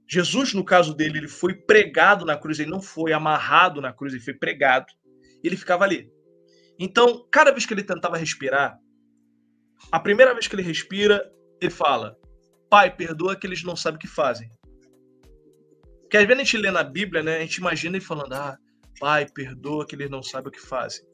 Jesus, 0.09 0.52
no 0.55 0.64
caso 0.64 0.92
dele, 0.92 1.18
ele 1.18 1.28
foi 1.28 1.55
pregado 1.55 2.24
na 2.24 2.36
cruz, 2.36 2.59
ele 2.59 2.70
não 2.70 2.82
foi 2.82 3.12
amarrado 3.12 3.80
na 3.80 3.92
cruz, 3.92 4.12
ele 4.12 4.22
foi 4.22 4.34
pregado. 4.34 4.86
Ele 5.42 5.56
ficava 5.56 5.84
ali. 5.84 6.10
Então, 6.78 7.26
cada 7.30 7.51
vez 7.51 7.64
que 7.66 7.74
ele 7.74 7.82
tentava 7.82 8.16
respirar, 8.16 8.78
a 9.92 10.01
primeira 10.01 10.32
vez 10.32 10.46
que 10.46 10.55
ele 10.55 10.62
respira, 10.62 11.30
ele 11.60 11.70
fala: 11.70 12.16
Pai, 12.70 12.94
perdoa 12.94 13.36
que 13.36 13.46
eles 13.46 13.62
não 13.62 13.76
sabem 13.76 13.96
o 13.96 14.01
que 14.01 14.09
fazem. 14.09 14.51
Porque 16.02 16.16
às 16.16 16.24
vezes 16.24 16.40
a 16.40 16.44
gente 16.44 16.56
lê 16.59 16.70
na 16.70 16.82
Bíblia, 16.82 17.22
né? 17.22 17.36
A 17.38 17.40
gente 17.40 17.56
imagina 17.56 17.96
ele 17.96 18.05
falando: 18.05 18.32
Ah, 18.32 18.59
Pai, 18.98 19.26
perdoa 19.32 19.86
que 19.86 19.94
eles 19.94 20.10
não 20.10 20.22
sabem 20.22 20.48
o 20.48 20.52
que 20.52 20.60
fazem. 20.60 21.05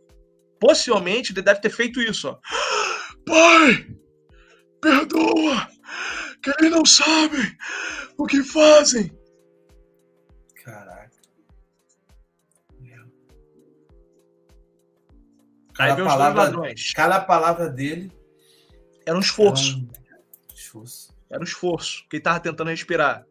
Possivelmente 0.60 1.32
ele 1.32 1.42
deve 1.42 1.60
ter 1.60 1.70
feito 1.70 2.00
isso, 2.00 2.28
ó. 2.28 2.38
Pai, 3.26 3.86
perdoa, 4.80 5.68
que 6.42 6.50
eles 6.58 6.70
não 6.70 6.84
sabem 6.84 7.56
o 8.18 8.26
que 8.26 8.42
fazem. 8.42 9.10
Cada, 15.80 16.04
palavra, 16.04 16.74
cada 16.94 17.20
palavra 17.20 17.68
dele 17.70 18.12
era 19.06 19.16
um 19.16 19.20
esforço. 19.20 19.88
Era 20.06 20.20
um 20.20 20.54
esforço. 20.54 21.14
Era 21.30 21.40
um 21.40 21.44
esforço, 21.44 22.06
que 22.08 22.16
ele 22.16 22.20
estava 22.20 22.38
tentando 22.38 22.68
respirar. 22.68 23.24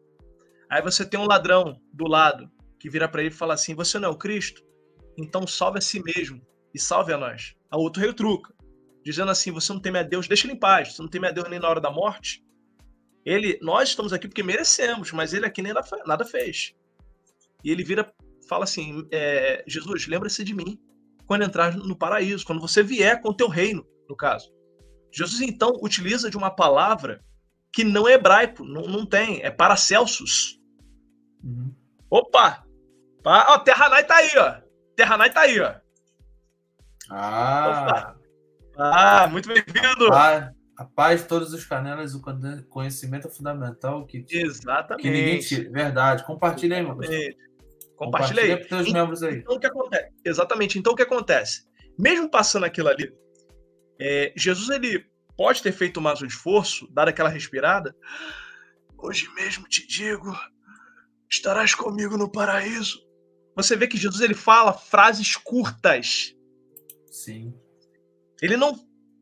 Aí 0.68 0.82
você 0.82 1.04
tem 1.04 1.20
um 1.20 1.26
ladrão 1.26 1.80
do 1.92 2.08
lado 2.08 2.50
que 2.76 2.90
vira 2.90 3.08
para 3.08 3.22
ele 3.22 3.30
e 3.30 3.36
fala 3.36 3.54
assim: 3.54 3.74
Você 3.76 4.00
não 4.00 4.08
é 4.08 4.12
o 4.12 4.16
Cristo? 4.16 4.64
Então 5.16 5.46
salve 5.46 5.78
a 5.78 5.80
si 5.80 6.02
mesmo 6.02 6.44
e 6.74 6.78
salve 6.78 7.12
a 7.12 7.18
nós. 7.18 7.54
A 7.70 7.76
outro 7.76 8.02
retruca, 8.02 8.52
dizendo 9.04 9.30
assim: 9.30 9.52
Você 9.52 9.72
não 9.72 9.80
teme 9.80 10.00
a 10.00 10.02
Deus, 10.02 10.26
deixa 10.26 10.46
ele 10.48 10.54
em 10.54 10.58
paz. 10.58 10.94
Você 10.94 11.02
não 11.02 11.08
teme 11.08 11.28
a 11.28 11.30
Deus 11.30 11.48
nem 11.48 11.60
na 11.60 11.68
hora 11.68 11.80
da 11.80 11.90
morte. 11.90 12.44
Ele, 13.24 13.60
nós 13.62 13.90
estamos 13.90 14.12
aqui 14.12 14.26
porque 14.26 14.42
merecemos, 14.42 15.12
mas 15.12 15.32
ele 15.32 15.46
aqui 15.46 15.62
nem 15.62 15.72
nada 16.04 16.24
fez. 16.24 16.74
E 17.62 17.70
ele 17.70 17.84
vira, 17.84 18.12
fala 18.48 18.64
assim: 18.64 19.06
é, 19.12 19.62
Jesus, 19.68 20.08
lembra-se 20.08 20.42
de 20.42 20.52
mim 20.52 20.80
quando 21.30 21.44
entrar 21.44 21.76
no 21.76 21.94
paraíso, 21.94 22.44
quando 22.44 22.60
você 22.60 22.82
vier 22.82 23.20
com 23.20 23.28
o 23.28 23.34
teu 23.34 23.46
reino, 23.46 23.86
no 24.08 24.16
caso. 24.16 24.52
Jesus 25.12 25.40
então 25.40 25.78
utiliza 25.80 26.28
de 26.28 26.36
uma 26.36 26.50
palavra 26.50 27.24
que 27.72 27.84
não 27.84 28.08
é 28.08 28.14
hebraico, 28.14 28.64
não, 28.64 28.82
não 28.82 29.06
tem, 29.06 29.40
é 29.40 29.48
Paracelsus. 29.48 30.58
Uhum. 31.44 31.72
Opa! 32.10 32.64
Ó, 33.24 33.58
Terranai 33.60 34.04
tá 34.04 34.16
aí, 34.16 34.30
ó. 34.36 34.56
Terranai 34.96 35.32
tá 35.32 35.42
aí, 35.42 35.60
ó. 35.60 35.72
Ah! 37.08 37.68
Opa. 37.68 38.20
Ah, 38.76 39.28
muito 39.28 39.46
bem-vindo! 39.46 40.12
Ah, 40.12 40.50
a 40.76 40.84
paz, 40.84 41.24
todos 41.24 41.52
os 41.52 41.64
canelas, 41.64 42.12
o 42.12 42.22
conhecimento 42.68 43.28
é 43.28 43.30
fundamental. 43.30 44.04
Que, 44.04 44.26
Exatamente. 44.28 45.02
Que 45.02 45.10
ninguém 45.10 45.38
tira. 45.38 45.70
Verdade. 45.70 46.24
Compartilha 46.24 46.76
aí, 46.76 46.82
meu 46.82 46.96
Compartilha, 48.00 48.42
Compartilha 48.42 48.78
aí. 48.78 48.82
Então, 48.82 48.92
membros 48.94 49.22
aí. 49.22 49.36
Então, 49.36 49.56
o 49.56 49.60
que 49.60 49.66
acontece? 49.66 50.12
Exatamente. 50.24 50.78
Então, 50.78 50.92
o 50.94 50.96
que 50.96 51.02
acontece? 51.02 51.66
Mesmo 51.98 52.30
passando 52.30 52.64
aquilo 52.64 52.88
ali, 52.88 53.12
é, 54.00 54.32
Jesus 54.34 54.70
ele 54.70 55.04
pode 55.36 55.62
ter 55.62 55.70
feito 55.70 56.00
mais 56.00 56.22
um 56.22 56.26
esforço, 56.26 56.90
dado 56.90 57.08
aquela 57.08 57.28
respirada. 57.28 57.94
Hoje 58.96 59.28
mesmo 59.34 59.68
te 59.68 59.86
digo, 59.86 60.34
estarás 61.30 61.74
comigo 61.74 62.16
no 62.16 62.32
paraíso. 62.32 63.06
Você 63.54 63.76
vê 63.76 63.86
que 63.86 63.98
Jesus 63.98 64.22
ele 64.22 64.32
fala 64.32 64.72
frases 64.72 65.36
curtas. 65.36 66.34
Sim. 67.10 67.52
Ele 68.40 68.56
não 68.56 68.74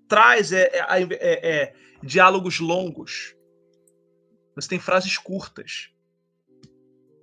traz 0.06 0.52
é, 0.52 0.70
é, 0.72 1.02
é, 1.10 1.50
é, 1.50 1.74
diálogos 2.00 2.60
longos. 2.60 3.34
Você 4.54 4.68
tem 4.68 4.78
frases 4.78 5.18
curtas. 5.18 5.90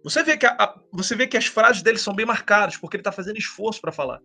Você 0.03 0.21
vê 0.21 0.37
que, 0.37 0.45
a, 0.45 0.51
a, 0.51 0.74
você 0.95 1.15
vê 1.15 1.27
que 1.27 1.37
as 1.37 1.45
frases 1.45 1.81
dele 1.81 1.97
são 1.97 2.13
bem 2.13 2.25
marcadas, 2.25 2.77
porque 2.77 2.95
ele 2.97 3.01
está 3.01 3.11
fazendo 3.11 3.37
esforço 3.37 3.81
para 3.81 3.91
falar. 3.91 4.21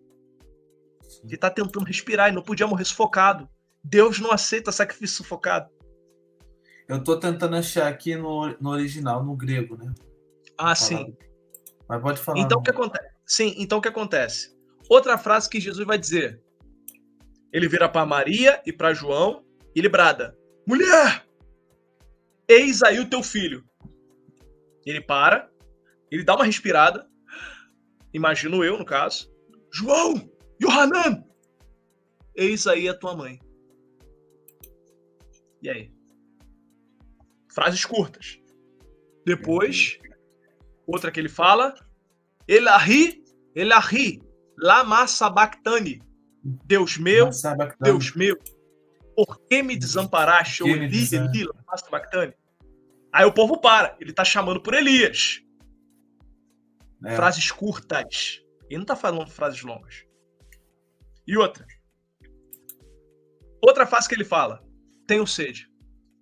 Ele 1.23 1.35
está 1.35 1.49
tentando 1.49 1.85
respirar 1.85 2.29
e 2.29 2.31
não 2.31 2.41
podia 2.41 2.67
morrer 2.67 2.85
sufocado. 2.85 3.49
Deus 3.83 4.19
não 4.19 4.31
aceita 4.31 4.71
sacrifício 4.71 5.17
sufocado. 5.17 5.69
Eu 6.87 6.97
estou 6.97 7.19
tentando 7.19 7.55
achar 7.55 7.87
aqui 7.87 8.15
no, 8.15 8.55
no 8.59 8.69
original, 8.69 9.23
no 9.23 9.35
grego, 9.35 9.77
né? 9.77 9.93
Ah, 10.57 10.75
sim. 10.75 11.15
Mas 11.87 12.01
pode 12.01 12.21
falar. 12.21 12.39
Então 12.39 12.59
o 12.59 12.61
que 12.61 12.69
acontece? 12.69 13.09
Sim, 13.25 13.53
então 13.57 13.79
o 13.79 13.81
que 13.81 13.87
acontece? 13.87 14.55
Outra 14.89 15.17
frase 15.17 15.49
que 15.49 15.59
Jesus 15.59 15.85
vai 15.85 15.97
dizer. 15.97 16.41
Ele 17.51 17.67
vira 17.67 17.89
para 17.89 18.05
Maria 18.05 18.61
e 18.65 18.71
para 18.71 18.93
João 18.93 19.43
e 19.75 19.79
ele 19.79 19.89
brada: 19.89 20.37
Mulher, 20.65 21.25
eis 22.47 22.81
aí 22.83 22.99
o 22.99 23.09
teu 23.09 23.21
filho. 23.21 23.63
Ele 24.85 25.01
para, 25.01 25.50
ele 26.11 26.23
dá 26.23 26.35
uma 26.35 26.45
respirada, 26.45 27.07
imagino 28.13 28.63
eu 28.63 28.77
no 28.77 28.85
caso. 28.85 29.31
João, 29.71 30.29
Yohanan, 30.61 31.23
eis 32.35 32.67
aí 32.67 32.89
a 32.89 32.93
tua 32.93 33.15
mãe. 33.15 33.39
E 35.61 35.69
aí? 35.69 35.91
Frases 37.53 37.85
curtas. 37.85 38.37
Depois, 39.25 39.97
outra 40.85 41.11
que 41.11 41.19
ele 41.19 41.29
fala: 41.29 41.73
Elahi, 42.47 43.23
Elahi, 43.55 44.21
lama 44.57 45.07
sabachthani. 45.07 46.01
Deus 46.43 46.97
meu, 46.97 47.29
Deus 47.79 48.15
meu, 48.15 48.37
por 49.15 49.39
que 49.47 49.61
me 49.61 49.77
desamparaste? 49.77 50.63
Eli, 50.63 51.07
Eli, 51.13 51.43
lama 51.43 51.77
sabachthani. 51.77 52.33
Aí 53.13 53.25
o 53.25 53.33
povo 53.33 53.59
para, 53.59 53.95
ele 53.99 54.11
tá 54.11 54.25
chamando 54.25 54.61
por 54.61 54.73
Elias. 54.73 55.41
É. 57.05 57.15
Frases 57.15 57.51
curtas. 57.51 58.43
Ele 58.69 58.79
não 58.79 58.85
tá 58.85 58.95
falando 58.95 59.29
frases 59.29 59.61
longas. 59.61 60.05
E 61.27 61.37
outra. 61.37 61.65
Outra 63.61 63.85
frase 63.85 64.07
que 64.07 64.15
ele 64.15 64.25
fala: 64.25 64.63
Tenho 65.07 65.27
sede. 65.27 65.69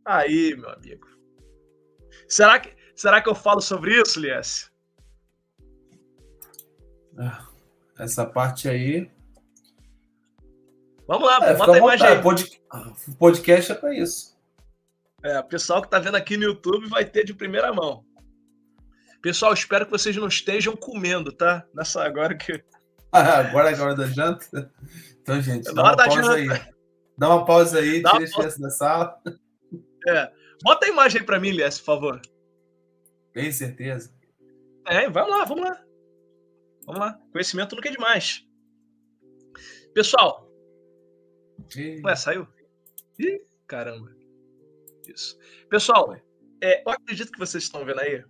Aí, 0.06 0.56
meu 0.56 0.69
amigo. 0.69 1.07
Será 2.27 2.60
que, 2.60 2.76
será 2.95 3.22
que 3.22 3.30
eu 3.30 3.35
falo 3.35 3.61
sobre 3.61 3.99
isso, 3.99 4.19
Lies? 4.19 4.72
É, 7.18 8.03
essa 8.03 8.26
parte 8.26 8.68
aí. 8.69 9.11
Vamos 11.07 11.27
lá, 11.27 11.39
é, 11.47 11.56
bota 11.56 11.73
a 11.73 11.77
imagem 11.77 12.07
aí. 12.07 12.18
O 13.07 13.15
podcast 13.15 13.72
é 13.72 13.76
para 13.76 13.93
isso. 13.95 14.38
É, 15.23 15.39
o 15.39 15.43
pessoal 15.43 15.81
que 15.81 15.88
está 15.88 15.99
vendo 15.99 16.15
aqui 16.15 16.38
no 16.38 16.43
YouTube 16.43 16.88
vai 16.88 17.03
ter 17.03 17.26
de 17.26 17.34
primeira 17.34 17.73
mão. 17.73 18.06
Pessoal, 19.22 19.54
espero 19.54 19.86
que 19.86 19.91
vocês 19.91 20.16
não 20.16 20.28
estejam 20.28 20.76
comendo, 20.76 21.32
tá? 21.32 21.66
Nessa 21.74 22.04
agora 22.04 22.36
que. 22.36 22.64
agora 23.12 23.72
é 23.72 23.76
a 23.76 23.84
hora 23.84 23.96
da 23.96 24.08
janta? 24.08 24.72
Então, 25.22 25.41
gente, 25.41 25.68
é 25.68 25.74
dá 25.74 25.84
uma 25.84 25.98
pausa 25.98 26.24
janta. 26.24 26.34
aí. 26.34 26.74
Dá 27.18 27.30
uma 27.30 27.46
pausa 27.46 27.80
aí, 27.80 28.02
dá 28.02 28.12
tira 28.12 28.26
a 28.26 28.32
pausa. 28.32 28.60
da 28.60 28.70
sala. 28.70 29.22
É. 30.08 30.32
Bota 30.64 30.86
a 30.86 30.90
imagem 30.90 31.20
aí 31.20 31.26
pra 31.26 31.40
mim, 31.40 31.52
Lies, 31.52 31.80
por 31.80 31.86
favor. 31.86 32.22
Tem 33.34 33.52
certeza? 33.52 34.14
É, 34.88 35.10
vamos 35.10 35.30
lá, 35.30 35.46
vamos 35.46 35.64
lá. 35.64 35.84
Vamos 36.86 37.02
lá. 37.02 37.20
Conhecimento 37.32 37.76
nunca 37.76 37.90
é 37.90 37.91
demais. 37.91 38.46
Pessoal. 39.94 40.50
E... 41.76 42.02
Ué, 42.04 42.16
saiu? 42.16 42.48
Ih, 43.20 43.41
caramba. 43.68 44.16
Isso. 45.08 45.38
Pessoal, 45.70 46.16
é, 46.62 46.82
eu 46.86 46.91
acredito 46.91 47.32
que 47.32 47.40
vocês 47.40 47.64
estão 47.64 47.86
vendo 47.86 48.00
aí. 48.00 48.24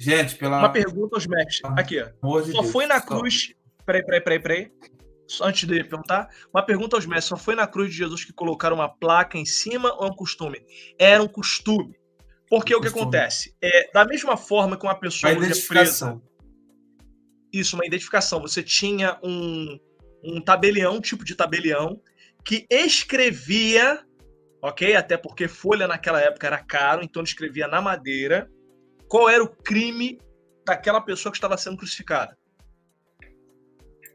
Gente, 0.00 0.34
pela. 0.36 0.60
Uma 0.60 0.72
pergunta 0.72 1.14
aos 1.14 1.26
mestres. 1.26 1.60
Aqui, 1.76 2.00
ó. 2.00 2.08
Só 2.40 2.62
Deus, 2.62 2.72
foi 2.72 2.86
na 2.86 3.02
cruz. 3.02 3.52
Peraí, 3.84 4.02
peraí, 4.02 4.20
peraí, 4.22 4.40
peraí. 4.40 4.72
Só 5.28 5.44
antes 5.44 5.68
de 5.68 5.84
perguntar, 5.84 6.26
uma 6.54 6.64
pergunta 6.64 6.96
aos 6.96 7.04
mestres: 7.04 7.26
só 7.26 7.36
foi 7.36 7.54
na 7.54 7.66
cruz 7.66 7.90
de 7.90 7.98
Jesus 7.98 8.24
que 8.24 8.32
colocaram 8.32 8.76
uma 8.76 8.88
placa 8.88 9.36
em 9.36 9.44
cima 9.44 9.92
ou 9.98 10.06
é 10.06 10.10
um 10.10 10.14
costume? 10.14 10.58
Era 10.98 11.22
um 11.22 11.28
costume. 11.28 11.94
Porque 12.48 12.74
um 12.74 12.78
o 12.78 12.80
que 12.80 12.86
costume. 12.86 13.02
acontece? 13.02 13.54
É, 13.62 13.92
da 13.92 14.06
mesma 14.06 14.38
forma 14.38 14.74
que 14.74 14.86
uma 14.86 14.94
pessoa 14.94 15.34
uma 15.34 15.46
presa. 15.68 16.18
Isso, 17.52 17.76
uma 17.76 17.84
identificação. 17.84 18.40
Você 18.40 18.62
tinha 18.62 19.18
um, 19.22 19.78
um 20.24 20.40
tabelião, 20.40 20.94
um 20.94 21.00
tipo 21.00 21.26
de 21.26 21.34
tabelião, 21.34 22.00
que 22.42 22.66
escrevia, 22.70 24.02
ok? 24.62 24.96
Até 24.96 25.18
porque 25.18 25.46
folha 25.46 25.86
naquela 25.86 26.22
época 26.22 26.46
era 26.46 26.58
caro, 26.58 27.02
então 27.04 27.20
ele 27.20 27.28
escrevia 27.28 27.68
na 27.68 27.82
madeira 27.82 28.50
qual 29.10 29.28
era 29.28 29.42
o 29.42 29.48
crime 29.48 30.20
daquela 30.64 31.00
pessoa 31.00 31.32
que 31.32 31.36
estava 31.36 31.58
sendo 31.58 31.76
crucificada. 31.76 32.38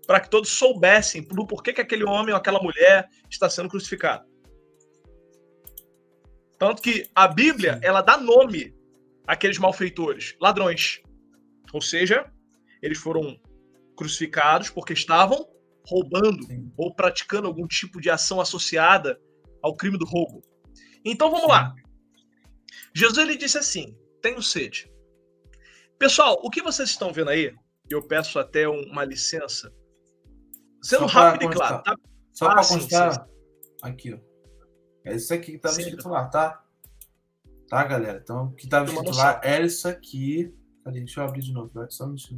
Para 0.08 0.22
que 0.22 0.30
todos 0.30 0.50
soubessem 0.52 1.22
do 1.22 1.46
porquê 1.46 1.74
que 1.74 1.82
aquele 1.82 2.06
homem 2.06 2.32
ou 2.34 2.38
aquela 2.38 2.64
mulher 2.64 3.10
está 3.30 3.50
sendo 3.50 3.68
crucificado. 3.68 4.26
Tanto 6.58 6.82
que 6.82 7.10
a 7.14 7.28
Bíblia, 7.28 7.78
ela 7.84 8.02
dá 8.02 8.16
nome 8.16 8.74
àqueles 9.28 9.58
malfeitores, 9.58 10.38
ladrões. 10.40 11.02
Ou 11.74 11.82
seja, 11.82 12.32
eles 12.82 12.98
foram 12.98 13.38
crucificados 13.98 14.70
porque 14.70 14.94
estavam 14.94 15.46
roubando 15.86 16.46
Sim. 16.46 16.72
ou 16.78 16.96
praticando 16.96 17.48
algum 17.48 17.68
tipo 17.68 18.00
de 18.00 18.10
ação 18.10 18.40
associada 18.40 19.20
ao 19.62 19.76
crime 19.76 19.98
do 19.98 20.06
roubo. 20.06 20.42
Então 21.04 21.30
vamos 21.30 21.50
lá. 21.50 21.76
Jesus 22.94 23.18
ele 23.18 23.36
disse 23.36 23.58
assim: 23.58 23.94
tenho 24.26 24.42
sede. 24.42 24.92
Pessoal, 26.00 26.40
o 26.44 26.50
que 26.50 26.64
vocês 26.64 26.90
estão 26.90 27.14
vendo 27.14 27.30
aí, 27.30 27.56
eu 27.88 28.02
peço 28.02 28.40
até 28.40 28.68
uma 28.68 29.06
licença, 29.06 29.72
sendo 30.82 31.06
rápido 31.06 31.52
e 31.52 31.54
claro, 31.54 31.84
tá? 31.84 31.96
Só 32.34 32.50
para 32.50 32.62
ah, 32.62 32.68
constar, 32.68 33.30
aqui, 33.84 34.14
ó. 34.14 34.20
É 35.06 35.16
isso 35.16 35.32
aqui 35.32 35.52
que 35.52 35.58
estava 35.58 35.80
escrito 35.80 36.10
lá, 36.10 36.26
tá? 36.28 36.64
Tá, 37.70 37.84
galera? 37.84 38.20
Então, 38.22 38.46
o 38.46 38.54
que 38.54 38.66
estava 38.66 38.86
escrito 38.86 39.16
lá 39.16 39.40
era 39.44 39.64
isso 39.64 39.88
aqui. 39.88 40.52
Cadê? 40.84 41.00
Deixa 41.00 41.20
eu 41.20 41.26
abrir 41.26 41.42
de 41.42 41.54
novo, 41.54 41.72
vai 41.72 41.86
só 41.92 42.08
mexer. 42.08 42.36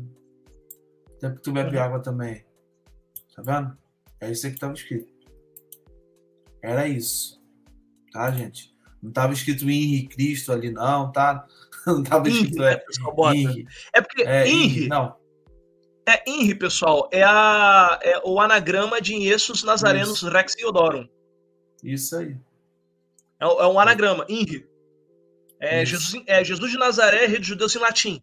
Até 1.15 1.31
que 1.31 1.41
tu 1.41 1.53
bebe 1.53 1.77
uhum. 1.77 1.84
água 1.84 2.01
também. 2.01 2.45
Tá 3.34 3.41
vendo? 3.41 3.77
É 4.19 4.30
isso 4.30 4.45
aqui 4.45 4.55
que 4.55 4.57
estava 4.57 4.73
escrito. 4.73 5.14
Era 6.61 6.85
isso. 6.85 7.41
Tá, 8.11 8.30
gente? 8.31 8.76
Não 9.01 9.09
estava 9.09 9.31
escrito 9.31 9.69
Henri 9.69 10.07
Cristo 10.07 10.51
ali, 10.51 10.69
não, 10.69 11.11
tá? 11.11 11.47
Não 11.95 12.03
estava 12.03 12.27
escrito 12.27 12.64
é, 12.64 12.84
Inri. 13.34 13.65
é 13.93 14.01
porque 14.01 14.23
é, 14.23 14.47
Inri, 14.47 14.88
não. 14.89 15.15
É 16.05 16.22
Inri, 16.30 16.53
pessoal, 16.55 17.09
é, 17.14 17.23
a, 17.23 17.97
é 18.01 18.22
o 18.26 18.41
anagrama 18.41 18.99
de 19.01 19.14
Iesus 19.14 19.64
Nazarenos 19.64 20.18
isso. 20.18 20.30
Rex 20.30 20.57
Iodorum. 20.57 21.07
Isso 21.81 22.18
aí. 22.18 22.38
É, 23.39 23.45
é 23.45 23.68
um 23.68 23.80
anagrama, 23.80 24.26
Inri. 24.27 24.68
É 25.59 25.85
Jesus, 25.85 26.22
é 26.27 26.43
Jesus 26.43 26.72
de 26.72 26.77
Nazaré, 26.77 27.26
rei 27.26 27.39
dos 27.39 27.47
judeus 27.47 27.76
em 27.76 27.80
latim. 27.80 28.22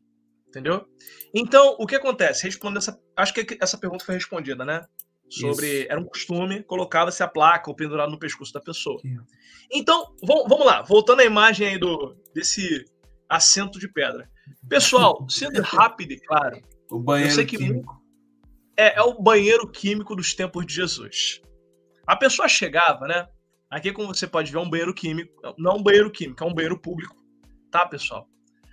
Entendeu? 0.49 0.87
Então, 1.35 1.75
o 1.79 1.87
que 1.87 1.97
acontece? 1.97 2.45
Respondendo 2.45 2.79
essa. 2.79 3.01
Acho 3.17 3.35
que 3.35 3.59
essa 3.61 3.77
pergunta 3.77 4.05
foi 4.05 4.15
respondida, 4.15 4.65
né? 4.65 4.85
sobre 5.29 5.81
Isso. 5.81 5.87
era 5.91 6.01
um 6.01 6.05
costume, 6.05 6.63
colocava-se 6.63 7.23
a 7.23 7.29
placa 7.29 7.71
ou 7.71 7.75
pendurado 7.75 8.11
no 8.11 8.19
pescoço 8.19 8.53
da 8.53 8.61
pessoa. 8.61 9.01
Então, 9.71 10.15
vamos 10.23 10.65
lá, 10.65 10.83
voltando 10.83 11.21
à 11.21 11.25
imagem 11.25 11.67
aí 11.67 11.79
do 11.79 12.15
desse 12.35 12.85
assento 13.35 13.79
de 13.79 13.89
pedra. 13.89 14.29
Pessoal, 14.69 15.27
sendo 15.29 15.61
rápido 15.63 16.13
e 16.13 16.21
claro, 16.21 16.61
o 16.91 16.99
banheiro 16.99 17.31
eu 17.31 17.35
sei 17.35 17.47
que 17.47 17.57
químico. 17.57 18.03
É, 18.77 18.99
é 18.99 19.03
o 19.03 19.21
banheiro 19.23 19.71
químico 19.71 20.15
dos 20.17 20.35
tempos 20.35 20.67
de 20.67 20.75
Jesus. 20.75 21.41
A 22.07 22.17
pessoa 22.17 22.49
chegava, 22.49 23.07
né? 23.07 23.27
Aqui, 23.71 23.93
como 23.93 24.15
você 24.15 24.27
pode 24.27 24.53
ver, 24.53 24.59
é 24.59 24.61
um 24.61 24.71
banheiro 24.71 24.95
químico. 24.95 25.33
Não 25.57 25.73
é 25.73 25.75
um 25.75 25.83
banheiro 25.83 26.11
químico, 26.11 26.43
é 26.43 26.47
um 26.47 26.55
banheiro 26.55 26.79
público. 26.79 27.17
Tá, 27.71 27.87
pessoal? 27.87 28.29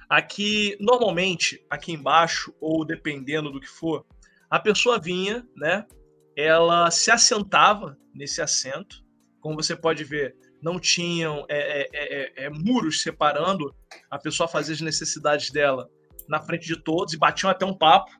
Aqui, 0.10 0.76
normalmente, 0.80 1.64
aqui 1.70 1.94
embaixo, 1.94 2.54
ou 2.60 2.86
dependendo 2.86 3.52
do 3.52 3.60
que 3.60 3.68
for, 3.68 4.06
a 4.50 4.60
pessoa 4.60 5.00
vinha, 5.00 5.48
né? 5.56 5.86
ela 6.36 6.90
se 6.92 7.12
assentava 7.12 7.98
nesse 8.14 8.42
assento. 8.42 9.04
Como 9.40 9.56
você 9.56 9.76
pode 9.76 10.04
ver, 10.04 10.36
não 10.62 10.80
tinham 10.80 11.46
é, 11.50 11.82
é, 11.82 11.88
é, 11.94 12.46
é, 12.46 12.50
muros 12.50 13.02
separando 13.02 13.74
a 14.10 14.18
pessoa 14.20 14.48
fazer 14.48 14.74
as 14.74 14.82
necessidades 14.82 15.50
dela 15.50 15.90
na 16.28 16.40
frente 16.40 16.68
de 16.68 16.82
todos 16.82 17.14
e 17.14 17.18
batiam 17.18 17.50
até 17.50 17.66
um 17.66 17.78
papo. 17.78 18.12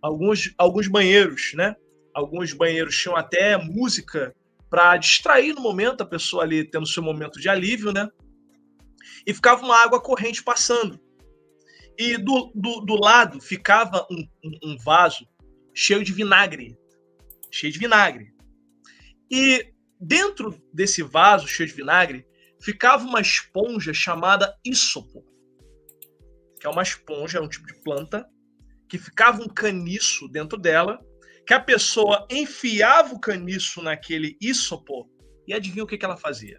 Alguns, 0.00 0.54
alguns 0.56 0.88
banheiros, 0.88 1.52
né? 1.54 1.74
Alguns 2.14 2.52
banheiros 2.52 2.96
tinham 2.96 3.16
até 3.16 3.56
música 3.56 4.34
para 4.70 4.96
distrair 4.96 5.52
no 5.52 5.60
momento 5.60 6.02
a 6.02 6.06
pessoa 6.06 6.44
ali 6.44 6.64
tendo 6.64 6.86
seu 6.86 7.02
momento 7.02 7.40
de 7.40 7.48
alívio, 7.48 7.92
né? 7.92 8.08
E 9.26 9.34
ficava 9.34 9.64
uma 9.64 9.76
água 9.76 10.00
corrente 10.00 10.42
passando. 10.42 10.98
E 11.98 12.16
do, 12.16 12.50
do, 12.54 12.80
do 12.80 12.94
lado 12.94 13.40
ficava 13.40 14.06
um, 14.10 14.26
um, 14.44 14.70
um 14.70 14.76
vaso 14.78 15.26
cheio 15.74 16.02
de 16.02 16.12
vinagre, 16.12 16.78
cheio 17.50 17.72
de 17.72 17.78
vinagre. 17.78 18.32
E 19.30 19.72
dentro 20.00 20.60
desse 20.72 21.02
vaso 21.02 21.46
cheio 21.46 21.68
de 21.68 21.74
vinagre 21.74 22.26
ficava 22.60 23.04
uma 23.04 23.20
esponja 23.20 23.92
chamada 23.92 24.56
isopo, 24.64 25.24
que 26.58 26.66
é 26.66 26.70
uma 26.70 26.82
esponja, 26.82 27.38
é 27.38 27.40
um 27.40 27.48
tipo 27.48 27.66
de 27.66 27.80
planta, 27.82 28.28
que 28.88 28.98
ficava 28.98 29.42
um 29.42 29.48
caniço 29.48 30.28
dentro 30.28 30.58
dela, 30.58 30.98
que 31.46 31.54
a 31.54 31.60
pessoa 31.60 32.26
enfiava 32.30 33.14
o 33.14 33.20
caniço 33.20 33.82
naquele 33.82 34.36
isopo 34.40 35.08
e 35.46 35.54
adivinha 35.54 35.84
o 35.84 35.86
que, 35.86 35.96
que 35.96 36.04
ela 36.04 36.16
fazia? 36.16 36.58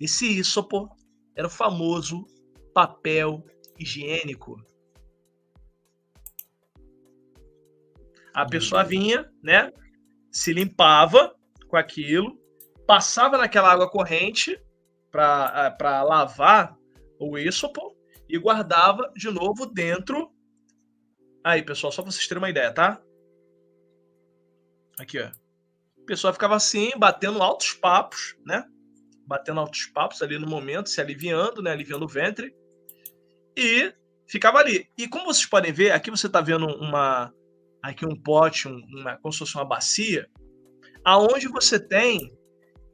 Esse 0.00 0.26
isopo 0.26 0.88
era 1.34 1.46
o 1.46 1.50
famoso 1.50 2.26
papel 2.74 3.44
higiênico. 3.78 4.62
A 8.34 8.44
pessoa 8.44 8.84
vinha, 8.84 9.30
né? 9.42 9.72
se 10.30 10.52
limpava 10.52 11.34
com 11.66 11.76
aquilo, 11.76 12.38
passava 12.86 13.36
naquela 13.36 13.70
água 13.70 13.90
corrente 13.90 14.60
para 15.10 16.02
lavar 16.02 16.76
o 17.18 17.36
isopo 17.38 17.96
e 18.28 18.38
guardava 18.38 19.12
de 19.14 19.30
novo 19.30 19.66
dentro. 19.66 20.30
Aí, 21.44 21.62
pessoal, 21.62 21.92
só 21.92 22.02
para 22.02 22.12
vocês 22.12 22.26
terem 22.26 22.42
uma 22.42 22.50
ideia, 22.50 22.72
tá? 22.72 23.00
Aqui, 24.98 25.18
ó. 25.20 25.30
O 25.96 26.04
pessoal 26.06 26.32
ficava 26.32 26.54
assim, 26.54 26.90
batendo 26.96 27.42
altos 27.42 27.72
papos, 27.72 28.36
né? 28.44 28.64
Batendo 29.26 29.60
altos 29.60 29.86
papos 29.86 30.22
ali 30.22 30.38
no 30.38 30.46
momento, 30.46 30.88
se 30.88 31.00
aliviando, 31.00 31.62
né? 31.62 31.72
Aliviando 31.72 32.04
o 32.04 32.08
ventre. 32.08 32.54
E 33.56 33.92
ficava 34.26 34.58
ali. 34.58 34.88
E 34.96 35.08
como 35.08 35.26
vocês 35.26 35.46
podem 35.46 35.72
ver, 35.72 35.92
aqui 35.92 36.10
você 36.10 36.26
está 36.26 36.40
vendo 36.40 36.66
uma, 36.66 37.32
aqui 37.82 38.06
um 38.06 38.14
pote, 38.14 38.68
uma, 38.68 39.16
como 39.18 39.32
se 39.32 39.38
fosse 39.38 39.54
uma 39.54 39.64
bacia, 39.64 40.28
aonde 41.04 41.48
você 41.48 41.78
tem 41.78 42.35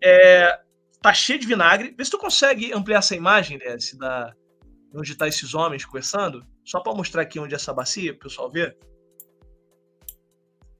é, 0.02 0.60
tá 1.00 1.12
cheio 1.12 1.38
de 1.38 1.46
vinagre. 1.46 1.94
Vê 1.96 2.04
se 2.04 2.10
tu 2.10 2.18
consegue 2.18 2.72
ampliar 2.72 2.98
essa 2.98 3.14
imagem, 3.14 3.58
Desse, 3.58 3.98
da 3.98 4.34
onde 4.94 5.14
tá 5.16 5.26
esses 5.26 5.54
homens 5.54 5.86
conversando, 5.86 6.46
só 6.64 6.80
para 6.80 6.94
mostrar 6.94 7.22
aqui 7.22 7.38
onde 7.38 7.54
é 7.54 7.56
essa 7.56 7.72
bacia, 7.72 8.12
o 8.12 8.18
pessoal 8.18 8.50
ver. 8.50 8.76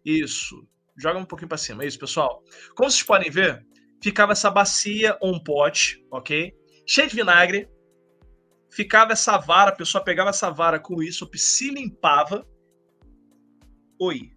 Isso. 0.05 0.67
Joga 0.99 1.19
um 1.19 1.25
pouquinho 1.25 1.49
para 1.49 1.57
cima. 1.57 1.85
Isso, 1.85 1.99
pessoal. 1.99 2.43
Como 2.75 2.91
vocês 2.91 3.03
podem 3.03 3.31
ver, 3.31 3.65
ficava 4.03 4.33
essa 4.33 4.51
bacia 4.51 5.17
ou 5.21 5.35
um 5.35 5.43
pote, 5.43 6.05
ok? 6.11 6.53
Cheio 6.87 7.09
de 7.09 7.17
vinagre. 7.17 7.71
Ficava 8.71 9.13
essa 9.13 9.39
vara, 9.39 9.71
a 9.71 9.75
pessoa 9.75 10.05
pegava 10.05 10.31
essa 10.31 10.51
vara 10.51 10.79
com 10.79 11.03
isso, 11.03 11.29
se 11.35 11.71
limpava 11.71 12.47
Oi. 14.05 14.33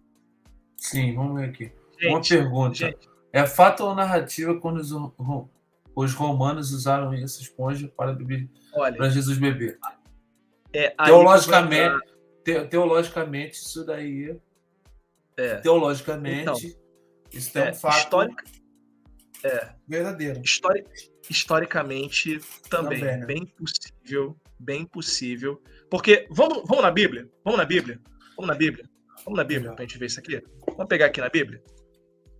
Sim, 0.76 1.16
vamos 1.16 1.40
ver 1.40 1.48
aqui. 1.48 1.72
Gente, 1.98 2.12
Uma 2.12 2.22
pergunta. 2.22 2.74
Gente. 2.76 3.08
É 3.36 3.46
fato 3.46 3.84
ou 3.84 3.94
narrativa 3.94 4.58
quando 4.58 4.78
os, 4.78 4.90
os 5.94 6.14
romanos 6.14 6.72
usaram 6.72 7.12
essa 7.12 7.42
esponja 7.42 7.86
para 7.94 8.14
beber 8.14 8.48
para 8.96 9.10
Jesus 9.10 9.36
beber? 9.36 9.78
É, 10.72 10.88
teologicamente, 10.88 12.06
te, 12.42 12.64
teologicamente, 12.64 13.56
isso 13.56 13.84
daí. 13.84 14.40
É. 15.36 15.56
Teologicamente, 15.56 16.40
então, 16.40 16.56
isso 17.30 17.58
é, 17.58 17.64
um 17.64 17.66
é, 17.66 17.72
fato 17.74 17.98
histórica, 17.98 18.44
é, 19.44 19.74
verdadeiro. 19.86 20.40
historicamente, 21.28 22.40
também, 22.70 23.00
também 23.00 23.18
né? 23.18 23.26
bem 23.26 23.44
possível, 23.44 24.34
bem 24.58 24.86
possível. 24.86 25.62
Porque, 25.90 26.26
vamos, 26.30 26.62
vamos 26.66 26.82
na 26.82 26.90
Bíblia? 26.90 27.28
Vamos 27.44 27.58
na 27.58 27.66
Bíblia? 27.66 28.00
Vamos 28.34 28.48
na 28.48 28.54
Bíblia? 28.54 28.88
Vamos 29.26 29.36
na 29.36 29.44
Bíblia 29.44 29.72
para 29.72 29.84
a 29.84 29.86
gente 29.86 29.98
ver 29.98 30.06
isso 30.06 30.20
aqui? 30.20 30.42
Vamos 30.68 30.86
pegar 30.86 31.04
aqui 31.04 31.20
na 31.20 31.28
Bíblia? 31.28 31.62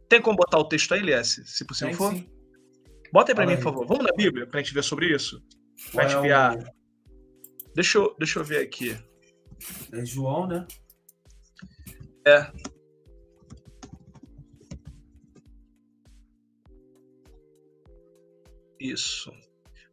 Tem 0.08 0.22
como 0.22 0.36
botar 0.36 0.58
o 0.58 0.68
texto 0.68 0.92
aí, 0.94 1.00
Elias, 1.00 1.40
se 1.44 1.64
possível 1.64 1.88
Tem, 1.88 1.96
for? 1.96 2.12
Sim. 2.12 2.30
Bota 3.12 3.32
aí 3.32 3.34
para 3.34 3.46
mim, 3.46 3.56
por 3.56 3.64
favor. 3.64 3.86
Vamos 3.86 4.04
na 4.04 4.12
Bíblia 4.12 4.46
para 4.46 4.60
a 4.60 4.62
gente 4.62 4.74
ver 4.74 4.84
sobre 4.84 5.14
isso? 5.14 5.42
Para 5.92 6.04
a 6.04 6.08
gente 6.08 6.20
ver 6.22 6.32
a... 6.32 6.56
Deixa 7.74 7.98
eu, 7.98 8.14
deixa 8.18 8.38
eu 8.38 8.44
ver 8.44 8.62
aqui. 8.62 8.96
É 9.92 10.04
João, 10.04 10.46
né? 10.46 10.66
É. 12.26 12.50
Isso. 18.80 19.30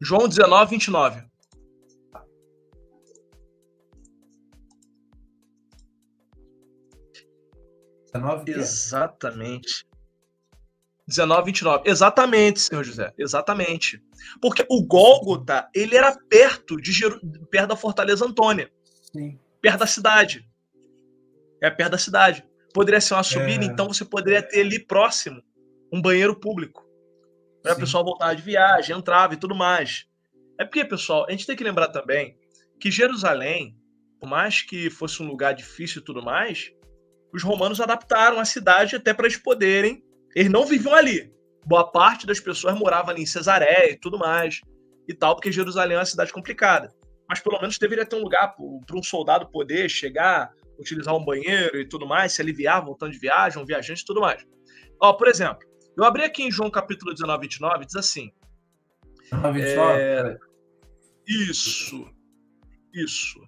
João 0.02 0.28
19, 0.28 0.72
29. 0.72 1.24
Exatamente. 8.48 9.86
19, 11.08 11.46
29. 11.46 11.90
Exatamente, 11.90 12.62
senhor 12.62 12.84
José. 12.84 13.14
Exatamente. 13.18 14.02
Porque 14.42 14.66
o 14.70 14.86
Gólgota, 14.86 15.68
ele 15.74 15.96
era 15.96 16.16
perto 16.30 16.78
de 16.78 16.92
Jeru... 16.92 17.20
perto 17.52 17.70
da 17.70 17.76
Fortaleza 17.76 18.26
Antônia. 18.26 18.72
Sim. 19.12 19.38
Perto 19.62 19.80
da 19.80 19.88
cidade. 19.88 20.48
É 21.62 21.70
perto 21.70 21.92
da 21.92 21.98
cidade. 21.98 22.44
Poderia 22.74 23.02
ser 23.02 23.14
uma 23.14 23.24
subida, 23.24 23.64
é... 23.64 23.68
então 23.68 23.88
você 23.88 24.06
poderia 24.06 24.42
ter 24.42 24.62
ali 24.62 24.80
próximo 24.80 25.42
um 25.92 26.02
banheiro 26.02 26.40
público. 26.40 26.84
Para 27.62 27.74
o 27.74 27.78
pessoal 27.78 28.04
voltar 28.04 28.34
de 28.34 28.42
viagem, 28.42 28.96
entrava 28.96 29.34
e 29.34 29.38
tudo 29.38 29.56
mais. 29.56 30.06
É 30.60 30.66
porque, 30.66 30.84
pessoal, 30.84 31.26
a 31.28 31.32
gente 31.32 31.46
tem 31.46 31.56
que 31.56 31.64
lembrar 31.64 31.88
também 31.90 32.38
que 32.80 32.92
Jerusalém, 32.92 33.78
por 34.20 34.28
mais 34.28 34.62
que 34.62 34.90
fosse 34.90 35.22
um 35.24 35.28
lugar 35.28 35.54
difícil 35.54 36.02
e 36.02 36.04
tudo 36.04 36.22
mais, 36.22 36.74
os 37.34 37.42
romanos 37.42 37.80
adaptaram 37.80 38.40
a 38.40 38.46
cidade 38.46 38.96
até 38.96 39.14
para 39.14 39.26
eles 39.26 39.38
poderem. 39.38 40.03
Eles 40.36 40.52
não 40.52 40.66
viviam 40.66 40.94
ali. 40.94 41.32
Boa 41.66 41.90
parte 41.90 42.28
das 42.28 42.40
pessoas 42.40 42.78
morava 42.78 43.12
ali 43.12 43.22
em 43.22 43.26
Cesareia 43.26 43.92
e 43.92 43.98
tudo 43.98 44.18
mais 44.18 44.60
e 45.08 45.14
tal, 45.14 45.36
porque 45.36 45.52
Jerusalém 45.52 45.96
é 45.96 46.00
uma 46.00 46.06
cidade 46.06 46.34
complicada. 46.34 46.94
Mas 47.28 47.40
pelo 47.40 47.60
menos 47.60 47.78
deveria 47.78 48.06
ter 48.06 48.16
um 48.16 48.24
lugar 48.24 48.56
para 48.56 48.98
um 48.98 49.04
soldado 49.04 49.50
poder 49.50 49.90
chegar, 49.90 50.52
utilizar 50.78 51.16
um 51.16 51.24
banheiro 51.24 51.80
e 51.80 51.88
tudo 51.88 52.06
mais, 52.06 52.34
se 52.34 52.42
aliviar 52.42 52.84
voltando 52.84 53.12
de 53.12 53.20
viagem, 53.20 53.62
um 53.62 53.66
viajante 53.66 54.02
e 54.02 54.06
tudo 54.06 54.22
mais. 54.22 54.46
Ó, 55.02 55.14
por 55.14 55.28
exemplo, 55.28 55.60
eu 55.98 56.04
abri 56.04 56.24
aqui 56.24 56.44
em 56.44 56.52
João 56.52 56.70
capítulo 56.70 57.14
19, 57.14 57.42
29, 57.42 57.86
diz 57.86 57.96
assim. 57.96 58.32
19, 59.32 59.62
29? 59.62 60.02
É... 60.02 60.38
Isso. 61.28 62.08
Isso. 62.94 63.40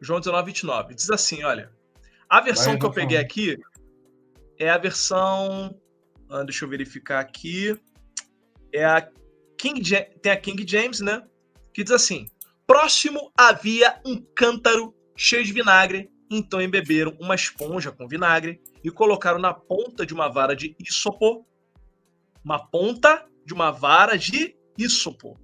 João 0.00 0.20
19, 0.20 0.46
29. 0.46 0.94
Diz 0.94 1.10
assim, 1.10 1.42
olha. 1.42 1.70
A 2.28 2.40
versão 2.40 2.72
Vai, 2.72 2.78
que 2.78 2.86
eu 2.86 2.92
peguei 2.92 3.18
aqui 3.18 3.56
é 4.58 4.70
a 4.70 4.78
versão. 4.78 5.78
Ah, 6.28 6.42
deixa 6.42 6.64
eu 6.64 6.68
verificar 6.68 7.20
aqui. 7.20 7.78
É 8.72 8.84
a 8.84 9.08
King 9.56 9.82
tem 10.20 10.32
a 10.32 10.36
King 10.36 10.66
James, 10.66 11.00
né? 11.00 11.22
Que 11.72 11.82
diz 11.82 11.92
assim: 11.92 12.26
Próximo 12.66 13.32
havia 13.36 14.00
um 14.04 14.20
cântaro 14.34 14.94
cheio 15.16 15.44
de 15.44 15.52
vinagre, 15.52 16.10
então 16.30 16.60
embeberam 16.60 17.16
uma 17.20 17.34
esponja 17.34 17.90
com 17.90 18.08
vinagre 18.08 18.60
e 18.82 18.90
colocaram 18.90 19.38
na 19.38 19.54
ponta 19.54 20.04
de 20.04 20.12
uma 20.12 20.28
vara 20.28 20.54
de 20.54 20.76
isopo, 20.78 21.46
uma 22.44 22.58
ponta 22.58 23.26
de 23.44 23.54
uma 23.54 23.70
vara 23.70 24.18
de 24.18 24.56
isopo, 24.76 25.38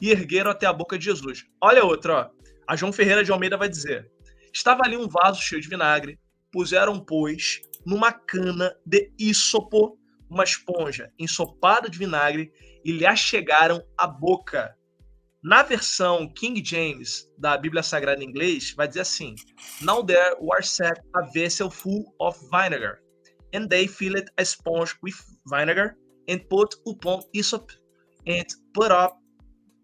e 0.00 0.10
ergueram 0.10 0.50
até 0.50 0.66
a 0.66 0.72
boca 0.72 0.98
de 0.98 1.04
Jesus. 1.04 1.44
Olha 1.60 1.84
outra, 1.84 2.14
ó. 2.14 2.40
A 2.66 2.76
João 2.76 2.92
Ferreira 2.92 3.24
de 3.24 3.32
Almeida 3.32 3.56
vai 3.56 3.68
dizer: 3.68 4.10
Estava 4.52 4.84
ali 4.84 4.96
um 4.96 5.08
vaso 5.08 5.42
cheio 5.42 5.60
de 5.60 5.68
vinagre, 5.68 6.18
puseram, 6.52 6.98
pois, 6.98 7.60
numa 7.84 8.12
cana 8.12 8.74
de 8.84 9.12
isopo, 9.18 9.98
uma 10.28 10.44
esponja 10.44 11.12
ensopada 11.18 11.88
de 11.88 11.98
vinagre, 11.98 12.52
e 12.84 12.92
lhe 12.92 13.06
achegaram 13.06 13.82
a 13.98 14.06
boca. 14.06 14.74
Na 15.42 15.62
versão 15.62 16.28
King 16.34 16.62
James 16.64 17.26
da 17.38 17.56
Bíblia 17.56 17.82
Sagrada 17.82 18.22
em 18.22 18.28
inglês, 18.28 18.74
vai 18.76 18.86
dizer 18.86 19.00
assim: 19.00 19.34
Now 19.80 20.04
there 20.04 20.36
was 20.40 20.68
set 20.68 21.00
a 21.14 21.22
vessel 21.32 21.70
full 21.70 22.04
of 22.20 22.38
vinegar, 22.50 23.00
and 23.54 23.66
they 23.68 23.88
filled 23.88 24.30
a 24.38 24.44
sponge 24.44 24.94
with 25.02 25.16
vinegar, 25.46 25.96
and 26.28 26.40
put 26.50 26.74
upon 26.86 27.22
hyssop, 27.34 27.72
and 28.26 28.44
put 28.74 28.92
up 28.92 29.16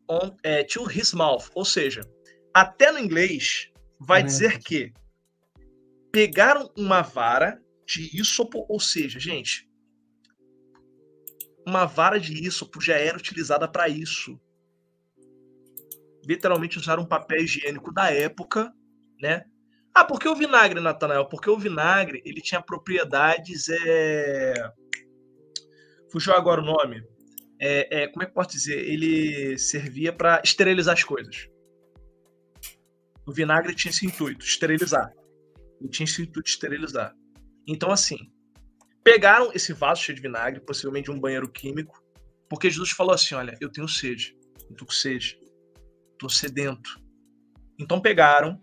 on, 0.08 0.36
uh, 0.44 0.64
to 0.68 0.84
his 0.84 1.14
mouth. 1.14 1.50
Ou 1.54 1.64
seja, 1.64 2.02
até 2.54 2.92
no 2.92 2.98
inglês 2.98 3.70
vai 4.00 4.22
dizer 4.22 4.58
que 4.58 4.92
pegaram 6.12 6.70
uma 6.76 7.02
vara 7.02 7.60
de 7.86 8.16
isopo, 8.18 8.66
ou 8.68 8.80
seja, 8.80 9.18
gente, 9.20 9.68
uma 11.66 11.84
vara 11.84 12.18
de 12.18 12.32
isopo 12.46 12.80
já 12.80 12.94
era 12.94 13.16
utilizada 13.16 13.68
para 13.68 13.88
isso. 13.88 14.38
Literalmente 16.24 16.78
usaram 16.78 17.04
um 17.04 17.08
papel 17.08 17.42
higiênico 17.42 17.92
da 17.92 18.12
época, 18.12 18.72
né? 19.20 19.44
Ah, 19.94 20.04
por 20.04 20.20
que 20.20 20.28
o 20.28 20.34
vinagre, 20.34 20.80
Natanael? 20.80 21.26
Porque 21.26 21.48
o 21.48 21.58
vinagre 21.58 22.20
ele 22.24 22.40
tinha 22.40 22.60
propriedades. 22.60 23.68
É... 23.68 24.54
Fugiu 26.12 26.34
agora 26.34 26.60
o 26.60 26.64
nome. 26.64 27.02
É, 27.58 28.02
é, 28.02 28.08
como 28.08 28.22
é 28.22 28.26
que 28.26 28.34
posso 28.34 28.50
dizer? 28.50 28.78
Ele 28.78 29.56
servia 29.58 30.12
para 30.12 30.42
esterilizar 30.44 30.92
as 30.92 31.02
coisas. 31.02 31.48
O 33.26 33.32
vinagre 33.32 33.74
tinha 33.74 33.90
esse 33.90 34.04
intuito, 34.04 34.44
esterilizar. 34.44 35.10
Ele 35.80 35.88
tinha 35.88 36.04
esse 36.04 36.20
intuito 36.22 36.42
de 36.42 36.50
esterilizar. 36.50 37.14
Então, 37.66 37.90
assim, 37.90 38.16
pegaram 39.06 39.52
esse 39.54 39.72
vaso 39.72 40.02
cheio 40.02 40.16
de 40.16 40.22
vinagre, 40.22 40.60
possivelmente 40.60 41.04
de 41.04 41.10
um 41.12 41.20
banheiro 41.20 41.48
químico, 41.48 42.02
porque 42.48 42.68
Jesus 42.68 42.90
falou 42.90 43.14
assim: 43.14 43.34
Olha, 43.34 43.56
eu 43.60 43.70
tenho 43.70 43.88
sede, 43.88 44.36
eu 44.68 44.76
tô 44.76 44.84
com 44.84 44.92
sede, 44.92 45.38
tô 46.18 46.28
sedento. 46.28 47.00
Então 47.78 48.00
pegaram, 48.00 48.62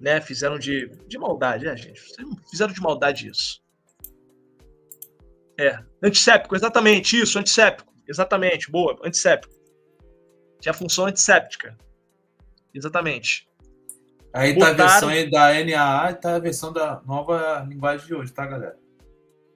né, 0.00 0.20
fizeram 0.20 0.58
de, 0.58 0.88
de 1.08 1.18
maldade, 1.18 1.66
é, 1.66 1.76
gente, 1.76 2.00
fizeram 2.48 2.72
de 2.72 2.80
maldade 2.80 3.28
isso. 3.28 3.60
É, 5.58 5.78
antisséptico, 6.02 6.54
exatamente 6.54 7.20
isso, 7.20 7.38
antisséptico, 7.38 7.92
exatamente, 8.08 8.70
boa, 8.70 8.98
antisséptico. 9.04 9.52
Tinha 10.60 10.72
função 10.72 11.06
antisséptica, 11.06 11.76
exatamente. 12.72 13.49
Aí 14.32 14.54
Botaram... 14.54 14.76
tá 14.76 14.84
a 14.84 14.88
versão 14.88 15.08
aí 15.08 15.30
da 15.30 15.64
NAA 15.64 16.10
e 16.10 16.14
tá 16.14 16.34
a 16.36 16.38
versão 16.38 16.72
da 16.72 17.02
nova 17.04 17.66
linguagem 17.68 18.06
de 18.06 18.14
hoje, 18.14 18.32
tá, 18.32 18.46
galera? 18.46 18.78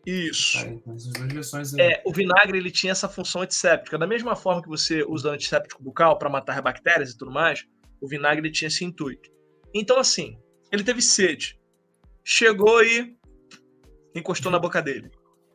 Isso. 0.07 0.59
Aí, 0.59 0.81
essas 0.95 1.13
duas 1.13 1.33
versões 1.33 1.75
aí. 1.75 1.81
É, 1.81 2.03
o 2.05 2.13
vinagre 2.13 2.59
ele 2.59 2.71
tinha 2.71 2.93
essa 2.93 3.09
função 3.09 3.43
antisséptica. 3.43 3.97
Da 3.97 4.07
mesma 4.07 4.37
forma 4.37 4.63
que 4.63 4.69
você 4.69 5.03
usa 5.05 5.31
antisséptico 5.31 5.83
bucal 5.83 6.19
para 6.19 6.29
matar 6.29 6.61
bactérias 6.61 7.11
e 7.11 7.17
tudo 7.17 7.31
mais, 7.31 7.65
o 8.01 8.09
vinagre 8.09 8.51
tinha 8.51 8.69
esse 8.69 8.85
intuito. 8.85 9.31
Então, 9.73 9.99
assim, 9.99 10.39
ele 10.71 10.85
teve 10.85 11.01
sede. 11.01 11.59
Chegou 12.23 12.83
e 12.85 13.17
encostou 14.15 14.51
na 14.51 14.59
boca 14.59 14.83
dele. 14.83 15.11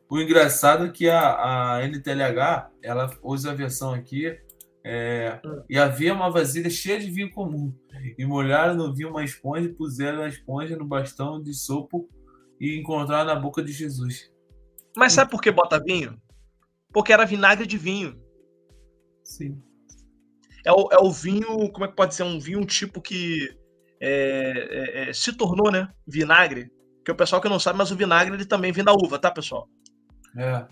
O 0.08 0.18
engraçado 0.18 0.86
é 0.86 0.90
que 0.90 1.08
a, 1.08 1.76
a 1.76 1.86
NTLH, 1.86 2.70
ela 2.82 3.16
usa 3.22 3.52
a 3.52 3.54
versão 3.54 3.94
aqui 3.94 4.36
é, 4.84 5.40
e 5.68 5.78
havia 5.78 6.14
uma 6.14 6.30
vasilha 6.30 6.70
cheia 6.70 6.98
de 6.98 7.10
vinho 7.10 7.30
comum. 7.30 7.74
E 8.16 8.24
molharam 8.24 8.74
no 8.74 8.94
vinho 8.94 9.10
uma 9.10 9.24
esponja 9.24 9.66
e 9.66 9.74
puseram 9.74 10.22
a 10.22 10.28
esponja 10.28 10.76
no 10.76 10.86
bastão 10.86 11.42
de 11.42 11.52
sopo 11.52 12.08
e 12.58 12.78
encontraram 12.78 13.26
na 13.26 13.38
boca 13.38 13.62
de 13.62 13.72
Jesus. 13.72 14.30
Mas 14.96 15.12
sabe 15.12 15.30
por 15.30 15.42
que 15.42 15.50
bota 15.50 15.82
vinho? 15.82 16.20
Porque 16.92 17.12
era 17.12 17.26
vinagre 17.26 17.66
de 17.66 17.76
vinho. 17.76 18.20
Sim. 19.22 19.62
É 20.64 20.72
o, 20.72 20.88
é 20.90 20.98
o 20.98 21.10
vinho, 21.10 21.70
como 21.72 21.84
é 21.84 21.88
que 21.88 21.96
pode 21.96 22.14
ser? 22.14 22.22
Um 22.22 22.40
vinho 22.40 22.64
tipo 22.64 23.00
que 23.00 23.48
é, 24.00 25.06
é, 25.06 25.10
é 25.10 25.12
se 25.12 25.32
tornou, 25.32 25.70
né? 25.70 25.88
Vinagre. 26.06 26.70
Que 27.04 27.12
o 27.12 27.14
pessoal 27.14 27.40
que 27.40 27.48
não 27.48 27.58
sabe, 27.58 27.78
mas 27.78 27.90
o 27.90 27.96
vinagre 27.96 28.34
ele 28.34 28.44
também 28.44 28.72
vem 28.72 28.84
da 28.84 28.92
uva, 28.92 29.18
tá, 29.18 29.30
pessoal? 29.30 29.68
É. 30.36 30.66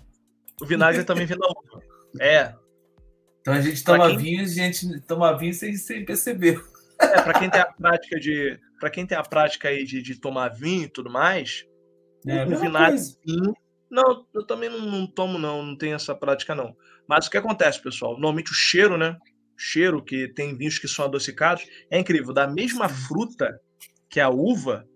O 0.60 0.66
vinagre 0.66 1.04
também 1.04 1.26
vem 1.26 1.38
da 1.38 1.46
uva. 1.46 1.82
É. 2.20 2.54
Então 3.40 3.54
a 3.54 3.60
gente 3.60 3.82
toma 3.82 4.08
quem... 4.08 4.18
vinho, 4.18 4.42
a 4.42 4.46
gente 4.46 5.00
toma 5.02 5.36
vinho 5.36 5.54
sem, 5.54 5.74
sem 5.74 6.04
perceber. 6.04 6.62
É, 7.00 7.22
para 7.22 7.38
quem 7.38 7.48
tem 7.48 7.60
a 7.60 7.66
prática 7.66 8.18
de, 8.18 8.58
para 8.80 8.90
quem 8.90 9.06
tem 9.06 9.16
a 9.16 9.22
prática 9.22 9.68
aí 9.68 9.84
de, 9.84 10.02
de 10.02 10.20
tomar 10.20 10.48
vinho 10.48 10.84
e 10.84 10.88
tudo 10.88 11.10
mais, 11.10 11.64
é, 12.26 12.44
o, 12.44 12.58
vinagre 12.58 13.00
vinho, 13.24 13.54
não, 13.90 14.26
eu 14.34 14.46
também 14.46 14.68
não, 14.68 14.80
não, 14.80 15.06
tomo 15.06 15.38
não, 15.38 15.62
não 15.64 15.76
tenho 15.76 15.94
essa 15.94 16.14
prática 16.14 16.54
não. 16.54 16.76
Mas 17.08 17.26
o 17.26 17.30
que 17.30 17.38
acontece, 17.38 17.82
pessoal? 17.82 18.12
Normalmente 18.12 18.50
o 18.50 18.54
cheiro, 18.54 18.98
né? 18.98 19.16
O 19.56 19.60
cheiro 19.60 20.04
que 20.04 20.28
tem 20.28 20.56
vinhos 20.56 20.78
que 20.78 20.86
são 20.86 21.04
adocicados 21.06 21.64
é 21.90 21.98
incrível. 21.98 22.34
Da 22.34 22.46
mesma 22.46 22.88
fruta 22.88 23.58
que 24.10 24.20
a 24.20 24.28
uva 24.28 24.86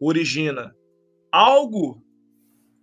origina 0.00 0.74
algo 1.30 2.02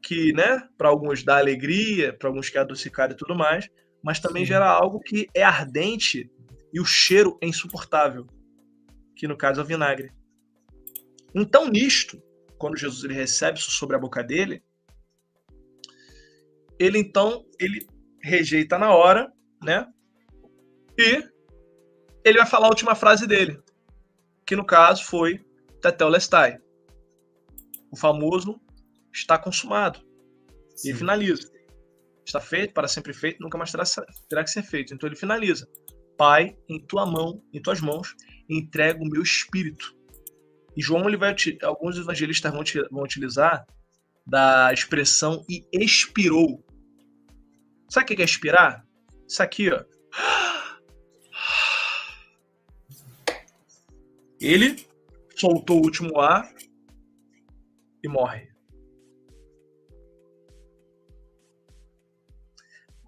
que, 0.01 0.31
né, 0.33 0.63
para 0.77 0.89
alguns 0.89 1.23
dá 1.23 1.37
alegria, 1.37 2.13
para 2.13 2.29
alguns 2.29 2.49
que 2.49 2.57
é 2.57 2.61
adocicado 2.61 3.13
e 3.13 3.17
tudo 3.17 3.35
mais, 3.35 3.69
mas 4.03 4.19
também 4.19 4.43
Sim. 4.43 4.49
gera 4.49 4.69
algo 4.69 4.99
que 4.99 5.27
é 5.33 5.43
ardente 5.43 6.29
e 6.73 6.79
o 6.79 6.85
cheiro 6.85 7.37
é 7.41 7.47
insuportável, 7.47 8.25
que 9.15 9.27
no 9.27 9.37
caso 9.37 9.59
é 9.59 9.63
o 9.63 9.67
vinagre. 9.67 10.11
Então, 11.33 11.67
nisto, 11.67 12.21
quando 12.57 12.77
Jesus 12.77 13.03
ele 13.03 13.13
recebe 13.13 13.59
isso 13.59 13.71
sobre 13.71 13.95
a 13.95 13.99
boca 13.99 14.23
dele, 14.23 14.63
ele 16.79 16.97
então 16.99 17.45
ele 17.59 17.85
rejeita 18.21 18.77
na 18.77 18.93
hora, 18.93 19.31
né? 19.61 19.87
E 20.97 21.23
ele 22.23 22.37
vai 22.37 22.47
falar 22.47 22.67
a 22.67 22.69
última 22.69 22.95
frase 22.95 23.27
dele, 23.27 23.61
que 24.45 24.55
no 24.55 24.65
caso 24.65 25.05
foi 25.05 25.43
Tetelestai. 25.81 26.59
O 27.91 27.95
famoso 27.95 28.59
está 29.13 29.37
consumado. 29.37 29.99
Sim. 30.75 30.91
E 30.91 30.93
finaliza. 30.93 31.58
Está 32.29 32.39
feito, 32.39 32.75
para 32.75 32.87
sempre 32.87 33.11
feito, 33.11 33.41
nunca 33.41 33.57
mais 33.57 33.71
terá, 33.71 33.83
terá 34.29 34.43
que 34.43 34.51
ser 34.51 34.61
feito. 34.61 34.93
Então 34.93 35.09
ele 35.09 35.15
finaliza. 35.15 35.67
Pai, 36.15 36.55
em 36.69 36.79
tua 36.79 37.03
mão, 37.03 37.43
em 37.51 37.59
tuas 37.59 37.81
mãos, 37.81 38.15
entrego 38.47 39.03
o 39.03 39.09
meu 39.09 39.23
espírito. 39.23 39.95
E 40.77 40.81
João 40.81 41.07
ele 41.07 41.17
vai 41.17 41.35
alguns 41.63 41.97
evangelistas 41.97 42.51
vão, 42.51 42.63
vão 42.91 43.03
utilizar 43.03 43.65
da 44.27 44.71
expressão 44.71 45.43
e 45.49 45.65
expirou. 45.73 46.63
Sabe 47.89 48.13
o 48.13 48.15
que 48.15 48.21
é 48.21 48.25
expirar? 48.25 48.85
Isso 49.27 49.41
aqui, 49.41 49.71
ó. 49.71 49.83
Ele 54.39 54.85
soltou 55.35 55.77
o 55.77 55.83
último 55.83 56.19
ar 56.19 56.53
e 58.03 58.07
morre. 58.07 58.48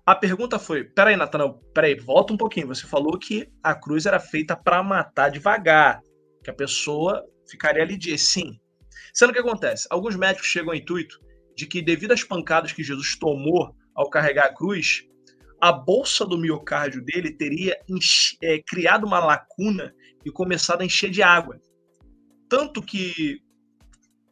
A 0.05 0.15
pergunta 0.15 0.57
foi: 0.57 0.83
peraí, 0.83 1.15
Natanael, 1.15 1.59
peraí, 1.73 1.95
volta 1.95 2.33
um 2.33 2.37
pouquinho. 2.37 2.67
Você 2.67 2.87
falou 2.87 3.17
que 3.17 3.49
a 3.61 3.75
cruz 3.75 4.05
era 4.05 4.19
feita 4.19 4.55
para 4.55 4.81
matar 4.81 5.29
devagar, 5.29 6.01
que 6.43 6.49
a 6.49 6.53
pessoa 6.53 7.23
ficaria 7.49 7.83
ali 7.83 7.97
de 7.97 8.17
sim. 8.17 8.59
Sendo 9.13 9.33
que 9.33 9.39
acontece? 9.39 9.87
Alguns 9.89 10.15
médicos 10.15 10.47
chegam 10.47 10.71
ao 10.71 10.75
intuito 10.75 11.19
de 11.55 11.67
que, 11.67 11.81
devido 11.81 12.13
às 12.13 12.23
pancadas 12.23 12.71
que 12.71 12.83
Jesus 12.83 13.17
tomou 13.17 13.75
ao 13.93 14.09
carregar 14.09 14.45
a 14.45 14.53
cruz, 14.53 15.03
a 15.59 15.71
bolsa 15.71 16.25
do 16.25 16.37
miocárdio 16.37 17.03
dele 17.03 17.35
teria 17.35 17.77
é, 18.41 18.59
criado 18.65 19.05
uma 19.05 19.19
lacuna 19.19 19.93
e 20.25 20.31
começado 20.31 20.81
a 20.81 20.85
encher 20.85 21.11
de 21.11 21.21
água. 21.21 21.59
Tanto 22.49 22.81
que 22.81 23.39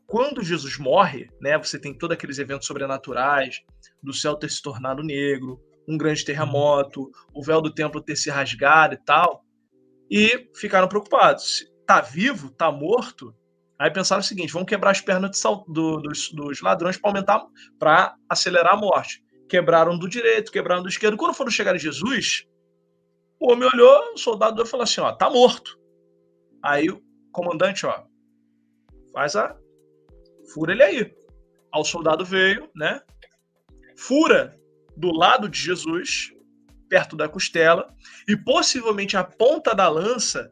quando 0.07 0.43
Jesus 0.43 0.77
morre, 0.79 1.29
né, 1.39 1.57
você 1.57 1.77
tem 1.77 1.93
todos 1.93 2.15
aqueles 2.15 2.39
eventos 2.39 2.65
sobrenaturais, 2.65 3.61
do 4.01 4.13
céu 4.13 4.35
ter 4.35 4.49
se 4.49 4.61
tornado 4.61 5.03
negro, 5.03 5.59
um 5.87 5.97
grande 5.97 6.23
terremoto, 6.23 7.09
o 7.33 7.43
véu 7.43 7.61
do 7.61 7.73
templo 7.73 8.01
ter 8.01 8.15
se 8.15 8.29
rasgado 8.29 8.93
e 8.93 9.03
tal, 9.03 9.43
e 10.09 10.49
ficaram 10.55 10.87
preocupados. 10.87 11.65
Tá 11.85 12.01
vivo? 12.01 12.51
Tá 12.51 12.71
morto? 12.71 13.33
Aí 13.79 13.89
pensaram 13.89 14.19
o 14.19 14.23
seguinte: 14.23 14.51
vamos 14.51 14.67
quebrar 14.67 14.91
as 14.91 15.01
pernas 15.01 15.37
sal, 15.37 15.65
do, 15.67 15.97
dos, 15.97 16.31
dos, 16.31 16.61
ladrões 16.61 16.97
para 16.97 17.09
aumentar, 17.09 17.45
para 17.79 18.15
acelerar 18.29 18.73
a 18.73 18.77
morte. 18.77 19.23
Quebraram 19.47 19.97
do 19.97 20.07
direito, 20.07 20.51
quebraram 20.51 20.83
do 20.83 20.89
esquerdo. 20.89 21.17
Quando 21.17 21.33
foram 21.33 21.49
chegar 21.49 21.75
em 21.75 21.79
Jesus, 21.79 22.45
o 23.39 23.51
homem 23.51 23.67
olhou, 23.73 24.13
o 24.13 24.17
soldado 24.17 24.65
falou 24.65 24.83
assim: 24.83 25.01
ó, 25.01 25.13
tá 25.13 25.29
morto. 25.29 25.79
Aí 26.61 26.89
o 26.89 27.01
comandante, 27.31 27.85
ó, 27.85 28.03
faz 29.13 29.35
a. 29.35 29.57
Fura 30.53 30.73
ele 30.73 30.83
aí. 30.83 31.15
Aí 31.73 31.81
o 31.81 31.83
soldado 31.83 32.25
veio, 32.25 32.69
né? 32.75 33.01
Fura 33.99 34.57
do 34.95 35.11
lado 35.11 35.49
de 35.49 35.59
Jesus, 35.59 36.31
perto 36.87 37.17
da 37.17 37.27
costela, 37.27 37.93
e 38.27 38.35
possivelmente 38.37 39.17
a 39.17 39.23
ponta 39.25 39.75
da 39.75 39.89
lança 39.89 40.51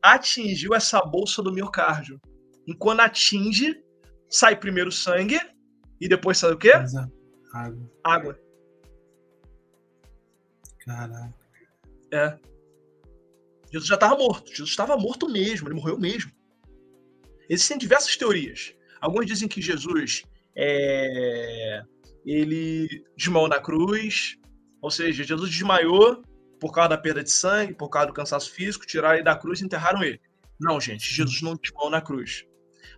atingiu 0.00 0.74
essa 0.74 1.00
bolsa 1.00 1.42
do 1.42 1.52
miocárdio. 1.52 2.20
E 2.66 2.72
quando 2.72 3.00
atinge, 3.00 3.82
sai 4.30 4.54
primeiro 4.54 4.92
sangue 4.92 5.40
e 6.00 6.08
depois 6.08 6.38
sai 6.38 6.52
o 6.52 6.56
quê? 6.56 6.72
Água. 7.52 7.90
Água. 8.04 8.40
Caraca. 10.78 11.34
É. 12.12 12.38
Jesus 13.72 13.88
já 13.88 13.94
estava 13.94 14.16
morto. 14.16 14.50
Jesus 14.50 14.70
estava 14.70 14.96
morto 14.96 15.28
mesmo, 15.28 15.66
ele 15.66 15.74
morreu 15.74 15.98
mesmo. 15.98 16.30
Existem 17.48 17.76
diversas 17.76 18.16
teorias. 18.16 18.72
Alguns 19.00 19.26
dizem 19.26 19.48
que 19.48 19.60
Jesus 19.60 20.22
é... 20.56 21.82
ele 22.24 23.04
desmaiou 23.16 23.48
na 23.48 23.60
cruz, 23.60 24.36
ou 24.80 24.90
seja, 24.90 25.24
Jesus 25.24 25.50
desmaiou 25.50 26.22
por 26.60 26.72
causa 26.72 26.90
da 26.90 26.98
perda 26.98 27.22
de 27.22 27.30
sangue, 27.30 27.74
por 27.74 27.88
causa 27.88 28.08
do 28.08 28.14
cansaço 28.14 28.50
físico, 28.52 28.86
tiraram 28.86 29.16
ele 29.16 29.24
da 29.24 29.36
cruz 29.36 29.60
e 29.60 29.64
enterraram 29.64 30.02
ele. 30.02 30.20
Não, 30.58 30.80
gente, 30.80 31.12
Jesus 31.12 31.42
não 31.42 31.56
desmaiou 31.56 31.90
na 31.90 32.00
cruz. 32.00 32.46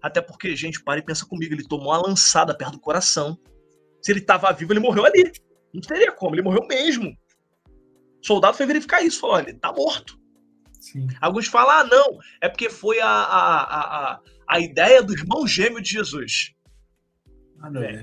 Até 0.02 0.20
porque, 0.20 0.54
gente, 0.54 0.82
para 0.82 1.00
e 1.00 1.02
pensa 1.02 1.26
comigo, 1.26 1.54
ele 1.54 1.66
tomou 1.66 1.88
uma 1.88 2.06
lançada 2.06 2.56
perto 2.56 2.72
do 2.72 2.80
coração. 2.80 3.38
Se 4.00 4.12
ele 4.12 4.20
estava 4.20 4.52
vivo, 4.52 4.72
ele 4.72 4.80
morreu 4.80 5.04
ali. 5.04 5.32
Não 5.72 5.80
teria 5.80 6.12
como, 6.12 6.34
ele 6.34 6.42
morreu 6.42 6.66
mesmo. 6.66 7.16
O 8.22 8.26
soldado 8.26 8.56
foi 8.56 8.66
verificar 8.66 9.02
isso, 9.02 9.20
falou: 9.20 9.36
olha, 9.36 9.48
ele 9.48 9.58
tá 9.58 9.72
morto. 9.72 10.18
Sim. 10.80 11.08
Alguns 11.20 11.48
falam, 11.48 11.70
ah, 11.70 11.84
não, 11.84 12.18
é 12.40 12.48
porque 12.48 12.70
foi 12.70 13.00
a, 13.00 13.08
a, 13.08 14.12
a, 14.12 14.20
a 14.48 14.60
ideia 14.60 15.02
do 15.02 15.12
irmão 15.12 15.46
gêmeo 15.46 15.82
de 15.82 15.90
Jesus. 15.90 16.54
Ah, 17.60 17.70
não 17.70 17.82
é. 17.82 18.02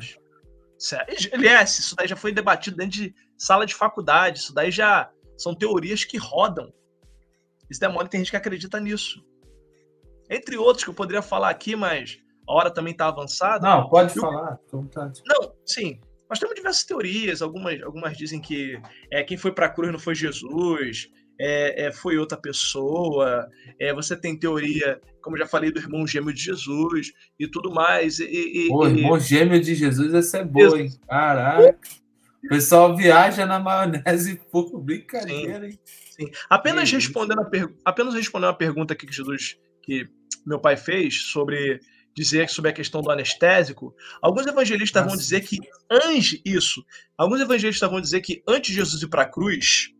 Aliás, 1.31 1.79
isso 1.79 1.95
daí 1.95 2.07
já 2.07 2.15
foi 2.15 2.31
debatido 2.31 2.77
dentro 2.77 2.91
de 2.91 3.15
sala 3.37 3.65
de 3.65 3.73
faculdade, 3.73 4.39
isso 4.39 4.53
daí 4.53 4.69
já 4.69 5.09
são 5.37 5.55
teorias 5.55 6.03
que 6.03 6.17
rodam. 6.17 6.71
Isso 7.69 7.79
demora, 7.79 8.07
tem 8.07 8.19
gente 8.19 8.31
que 8.31 8.37
acredita 8.37 8.79
nisso. 8.79 9.25
Entre 10.29 10.57
outros 10.57 10.83
que 10.83 10.89
eu 10.89 10.93
poderia 10.93 11.21
falar 11.21 11.49
aqui, 11.49 11.75
mas 11.75 12.17
a 12.47 12.53
hora 12.53 12.71
também 12.71 12.91
está 12.91 13.07
avançada. 13.07 13.67
Não, 13.67 13.89
pode 13.89 14.15
eu... 14.15 14.21
falar, 14.21 14.59
Não, 15.25 15.53
sim. 15.65 15.99
Nós 16.29 16.39
temos 16.39 16.55
diversas 16.55 16.83
teorias. 16.83 17.41
Algumas, 17.41 17.81
algumas 17.81 18.17
dizem 18.17 18.41
que 18.41 18.81
é, 19.11 19.23
quem 19.23 19.37
foi 19.37 19.51
para 19.51 19.67
a 19.67 19.69
cruz 19.69 19.91
não 19.91 19.99
foi 19.99 20.15
Jesus, 20.15 21.09
é, 21.39 21.85
é, 21.85 21.91
foi 21.91 22.17
outra 22.17 22.37
pessoa. 22.37 23.47
É, 23.79 23.93
você 23.93 24.15
tem 24.15 24.37
teoria, 24.37 24.99
como 25.21 25.37
já 25.37 25.45
falei, 25.45 25.71
do 25.71 25.79
irmão 25.79 26.05
gêmeo 26.05 26.33
de 26.33 26.41
Jesus 26.41 27.11
e 27.39 27.47
tudo 27.47 27.71
mais. 27.71 28.19
E, 28.19 28.67
Pô, 28.69 28.87
irmão 28.87 29.19
gêmeo 29.19 29.59
de 29.59 29.75
Jesus, 29.75 30.13
essa 30.13 30.39
é 30.39 30.43
boa, 30.43 30.79
hein? 30.79 30.89
Caraca. 31.07 31.77
O 32.43 32.49
pessoal 32.49 32.95
viaja 32.95 33.45
na 33.45 33.59
maionese 33.59 34.41
pouco 34.51 34.77
brincadeira, 34.77 35.67
hein? 35.67 35.79
Sim. 36.11 36.29
Apenas 36.49 36.91
respondendo, 36.91 37.39
a 37.39 37.45
per... 37.45 37.73
Apenas 37.85 38.13
respondendo 38.13 38.49
a 38.49 38.55
pergunta 38.55 38.95
que 38.95 39.11
Jesus, 39.11 39.57
que 39.81 40.07
meu 40.45 40.59
pai 40.59 40.75
fez 40.75 41.23
sobre 41.23 41.79
dizer 42.15 42.49
sobre 42.49 42.69
a 42.69 42.73
questão 42.73 43.01
do 43.01 43.09
anestésico, 43.09 43.95
alguns 44.21 44.45
evangelistas 44.45 45.01
Nossa. 45.01 45.15
vão 45.15 45.21
dizer 45.21 45.41
que 45.41 45.57
antes 45.89 46.39
isso, 46.45 46.85
alguns 47.17 47.41
evangelistas 47.41 47.89
vão 47.89 47.99
dizer 47.99 48.21
que 48.21 48.43
antes 48.47 48.71
de 48.71 48.75
Jesus 48.75 49.01
ir 49.01 49.07
para 49.07 49.23
a 49.23 49.29
cruz, 49.29 49.92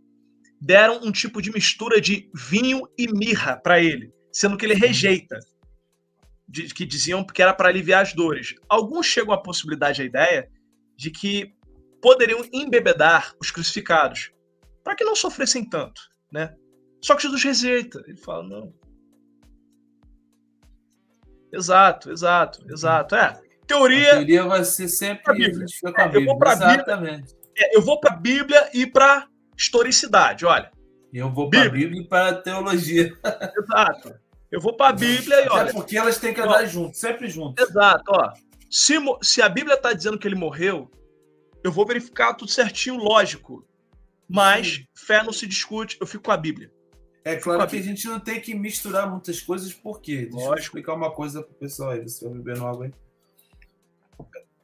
deram 0.64 1.02
um 1.04 1.12
tipo 1.12 1.42
de 1.42 1.52
mistura 1.52 2.00
de 2.00 2.30
vinho 2.34 2.88
e 2.98 3.12
mirra 3.12 3.58
para 3.58 3.82
ele, 3.82 4.12
sendo 4.32 4.58
que 4.58 4.66
ele 4.66 4.74
rejeita, 4.74 5.38
de, 6.48 6.74
que 6.74 6.86
diziam 6.86 7.26
que 7.26 7.42
era 7.42 7.54
para 7.54 7.68
aliviar 7.68 8.02
as 8.02 8.14
dores. 8.14 8.56
Alguns 8.70 9.06
chegam 9.06 9.34
à 9.34 9.42
possibilidade, 9.42 10.02
à 10.02 10.06
ideia, 10.06 10.50
de 10.96 11.12
que 11.12 11.54
poderiam 12.02 12.42
embebedar 12.54 13.34
os 13.42 13.52
crucificados, 13.52 14.32
para 14.84 14.96
que 14.96 15.04
não 15.04 15.16
sofressem 15.16 15.68
tanto, 15.68 16.02
né? 16.32 16.56
Só 17.02 17.16
que 17.16 17.24
Jesus 17.24 17.44
rejeita. 17.44 18.02
Ele 18.08 18.18
fala, 18.18 18.44
não, 18.44 18.74
Exato, 21.52 22.10
exato, 22.12 22.66
exato. 22.72 23.16
É. 23.16 23.40
Teoria. 23.68 24.14
A 24.14 24.16
teoria 24.16 24.44
vai 24.46 24.64
ser 24.64 24.88
sempre 24.88 25.24
a 25.28 25.34
Bíblia. 25.34 25.66
A 25.96 26.04
é, 26.04 26.18
eu 26.18 26.26
vou 26.26 26.38
para 26.38 26.56
Bíblia. 26.56 27.24
É, 27.56 27.78
eu 27.78 27.82
vou 27.82 28.00
para 28.00 28.16
Bíblia 28.16 28.70
e 28.74 28.88
para 28.88 29.28
historicidade, 29.58 30.46
olha. 30.46 30.72
Eu 31.14 31.32
vou 31.32 31.50
para 31.50 31.64
a 31.64 31.70
Bíblia 31.70 32.02
e 32.02 32.08
para 32.08 32.36
teologia. 32.36 33.16
Exato. 33.58 34.16
Eu 34.52 34.60
vou 34.60 34.76
para 34.76 34.90
a 34.90 34.94
Bíblia 34.94 35.46
e 35.46 35.50
olha. 35.50 35.70
É 35.70 35.74
porque 35.74 35.98
elas 35.98 36.18
têm 36.18 36.34
que 36.34 36.42
andar 36.42 36.66
juntas, 36.66 36.98
sempre 36.98 37.30
juntas. 37.30 37.70
Exato, 37.70 38.04
ó. 38.08 38.34
Se, 38.70 38.96
se 39.22 39.42
a 39.42 39.50
Bíblia 39.50 39.76
está 39.76 39.94
dizendo 39.94 40.18
que 40.18 40.28
ele 40.28 40.36
morreu, 40.36 40.90
eu 41.64 41.72
vou 41.72 41.86
verificar 41.86 42.34
tudo 42.34 42.52
certinho, 42.52 42.98
lógico. 42.98 43.66
Mas 44.28 44.76
Sim. 44.76 44.88
fé 44.96 45.24
não 45.24 45.34
se 45.34 45.46
discute, 45.46 45.98
eu 46.02 46.08
fico 46.08 46.24
com 46.24 46.32
a 46.32 46.38
Bíblia. 46.38 46.72
É 47.26 47.36
claro 47.36 47.66
que 47.68 47.78
a 47.78 47.82
gente 47.82 48.06
não 48.08 48.20
tem 48.20 48.42
que 48.42 48.54
misturar 48.54 49.10
muitas 49.10 49.40
coisas, 49.40 49.72
por 49.72 50.02
quê? 50.02 50.24
Deixa 50.24 50.36
Lógico. 50.36 50.56
eu 50.56 50.62
explicar 50.62 50.94
uma 50.94 51.12
coisa 51.12 51.42
pro 51.42 51.54
pessoal 51.54 51.92
aí, 51.92 52.02
você 52.02 52.26
vai 52.26 52.34
bebendo 52.38 52.68
água 52.68 52.86
aí. 52.86 52.94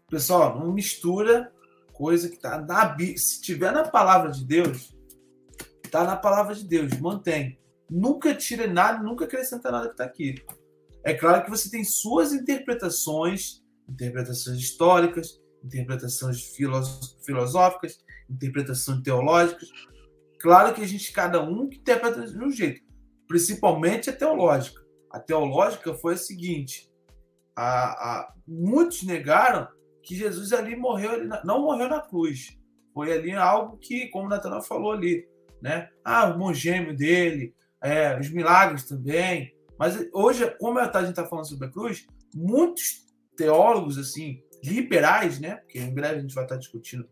Pessoal, 0.10 0.60
não 0.60 0.74
mistura 0.74 1.52
coisa 2.00 2.30
que 2.30 2.40
tá 2.40 2.62
na 2.62 2.86
Bíblia. 2.86 3.18
Se 3.18 3.42
tiver 3.42 3.74
na 3.74 3.84
palavra 3.84 4.32
de 4.32 4.46
Deus, 4.46 4.96
tá 5.92 6.06
na 6.06 6.16
palavra 6.16 6.56
de 6.56 6.66
Deus, 6.66 6.98
mantém. 7.00 7.60
Nunca 7.90 8.34
tira 8.34 8.66
nada, 8.66 9.04
nunca 9.04 9.26
acrescenta 9.26 9.70
nada 9.70 9.90
que 9.90 9.98
tá 9.98 10.06
aqui. 10.06 10.36
É 11.04 11.14
claro 11.14 11.44
que 11.44 11.50
você 11.50 11.70
tem 11.70 11.84
suas 11.84 12.32
interpretações, 12.32 13.62
interpretações 13.88 14.58
históricas, 14.58 15.42
interpretações 15.62 16.56
filosóficas, 17.26 18.00
interpretações 18.30 19.04
teológicas, 19.04 19.70
Claro 20.40 20.74
que 20.74 20.82
a 20.82 20.88
gente, 20.88 21.12
cada 21.12 21.44
um 21.44 21.68
que 21.68 21.78
interpreta 21.78 22.26
de 22.26 22.44
um 22.44 22.50
jeito, 22.50 22.82
principalmente 23.28 24.10
a 24.10 24.16
teológica. 24.16 24.82
A 25.12 25.20
teológica 25.20 25.94
foi 25.94 26.14
a 26.14 26.18
seguinte: 26.18 26.90
a, 27.56 28.20
a, 28.20 28.34
muitos 28.48 29.04
negaram 29.04 29.68
que 30.10 30.16
Jesus 30.16 30.52
ali 30.54 30.76
morreu, 30.76 31.14
ele 31.14 31.30
não 31.44 31.62
morreu 31.62 31.88
na 31.88 32.02
cruz, 32.02 32.58
Foi 32.96 33.14
ali 33.14 33.32
algo 33.32 33.78
que, 33.78 34.08
como 34.08 34.26
o 34.26 34.28
Natanael 34.28 34.64
falou 34.64 34.92
ali, 34.92 35.30
né? 35.62 35.88
Ah, 36.04 36.28
o 36.28 36.32
irmão 36.32 36.52
gêmeo 36.52 36.96
dele, 36.96 37.54
é, 37.80 38.20
os 38.20 38.28
milagres 38.32 38.86
também. 38.86 39.56
Mas 39.78 40.10
hoje, 40.12 40.50
como 40.58 40.80
a 40.80 40.86
gente 40.86 41.12
está 41.12 41.28
falando 41.28 41.48
sobre 41.48 41.68
a 41.68 41.72
cruz, 41.72 42.08
muitos 42.34 43.06
teólogos 43.38 44.00
assim 44.00 44.42
liberais, 44.64 45.40
né? 45.40 45.58
Porque 45.58 45.78
em 45.78 45.94
breve 45.94 46.18
a 46.18 46.22
gente 46.22 46.34
vai 46.34 46.44
estar 46.44 46.58
discutindo. 46.58 47.08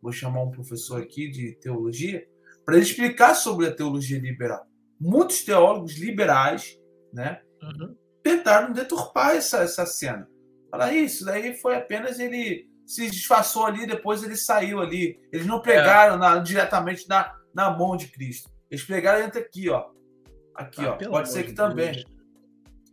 Vou 0.00 0.12
chamar 0.12 0.44
um 0.44 0.52
professor 0.52 1.02
aqui 1.02 1.28
de 1.28 1.56
teologia 1.56 2.24
para 2.64 2.76
ele 2.76 2.84
explicar 2.84 3.34
sobre 3.34 3.66
a 3.66 3.74
teologia 3.74 4.20
liberal. 4.20 4.64
Muitos 5.00 5.42
teólogos 5.42 5.98
liberais, 5.98 6.78
né? 7.12 7.42
Uhum. 7.60 7.96
Tentaram 8.22 8.72
deturpar 8.72 9.34
essa, 9.34 9.64
essa 9.64 9.84
cena. 9.84 10.28
Falar 10.70 10.92
isso, 10.92 11.24
daí 11.24 11.54
foi 11.54 11.76
apenas 11.76 12.18
ele 12.18 12.68
se 12.86 13.10
disfarçou 13.10 13.66
ali, 13.66 13.86
depois 13.86 14.22
ele 14.22 14.36
saiu 14.36 14.80
ali. 14.80 15.20
Eles 15.32 15.46
não 15.46 15.60
pregaram 15.60 16.14
é. 16.14 16.18
na, 16.18 16.38
diretamente 16.38 17.08
na, 17.08 17.34
na 17.54 17.70
mão 17.70 17.96
de 17.96 18.08
Cristo. 18.08 18.50
Eles 18.70 18.84
pregaram 18.84 19.24
entre 19.24 19.40
aqui, 19.40 19.68
ó. 19.68 19.90
Aqui, 20.54 20.84
ah, 20.84 20.98
ó. 21.00 21.10
Pode 21.10 21.30
ser 21.30 21.44
que 21.44 21.52
também. 21.52 22.04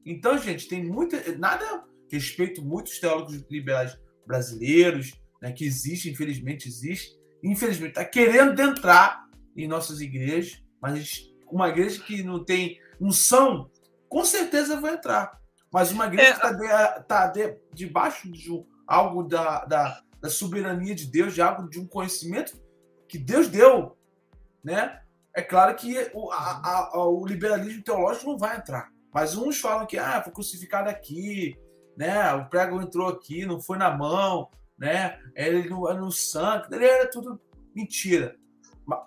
Então, 0.06 0.38
gente, 0.38 0.68
tem 0.68 0.84
muita. 0.84 1.38
Nada. 1.38 1.84
Respeito 2.12 2.64
muitos 2.64 3.00
teólogos 3.00 3.44
liberais 3.50 3.98
brasileiros, 4.28 5.14
né, 5.41 5.52
que 5.52 5.66
existe, 5.66 6.12
infelizmente 6.12 6.68
existe. 6.68 7.18
Infelizmente, 7.44 7.90
está 7.90 8.06
querendo 8.06 8.60
entrar 8.62 9.26
em 9.58 9.68
nossas 9.68 10.00
igrejas, 10.00 10.64
mas 10.82 11.34
uma 11.52 11.70
igreja 11.70 12.02
que 12.04 12.24
não 12.24 12.44
tem 12.44 12.80
unção, 13.00 13.70
com 14.08 14.24
certeza 14.24 14.80
vai 14.80 14.94
entrar. 14.94 15.40
Mas 15.74 15.91
uma 15.91 16.06
igreja 16.06 16.30
é, 16.30 16.34
que 16.34 16.38
está 16.38 16.52
de, 16.52 17.04
tá 17.06 17.28
de, 17.28 17.58
debaixo 17.74 18.32
de 18.32 18.64
algo 18.86 19.24
da, 19.24 19.66
da, 19.66 20.02
da, 20.22 20.30
soberania 20.30 20.94
de 20.94 21.08
Deus, 21.08 21.34
de 21.34 21.41
algo 21.41 21.68
de 21.68 21.80
um 21.80 21.88
conhecimento 21.88 22.62
que 23.10 23.18
Deus 23.18 23.48
deu, 23.48 23.98
né? 24.64 25.02
É 25.36 25.41
claro 25.41 25.76
que 25.76 26.12
o, 26.14 26.32
a, 26.32 26.91
a, 26.94 27.08
o 27.08 27.26
liberalismo 27.26 27.82
teológico 27.82 28.30
não 28.30 28.38
vai 28.38 28.58
entrar. 28.58 28.91
Mas 29.12 29.36
uns 29.36 29.60
falam 29.60 29.88
que 29.88 29.98
ah, 29.98 30.22
foi 30.22 30.32
crucificado 30.32 30.90
aqui, 30.90 31.58
né? 31.98 32.32
O 32.34 32.45
prego 32.50 32.80
entrou 32.80 33.08
aqui, 33.08 33.44
não 33.44 33.60
foi 33.60 33.80
na 33.80 33.90
mão, 33.90 34.50
né? 34.78 35.20
Ele 35.36 35.68
no, 35.68 35.91
no 35.95 36.12
sangue, 36.12 36.68
ele 36.72 36.86
era 36.86 37.10
tudo 37.10 37.41
mentira. 37.76 38.36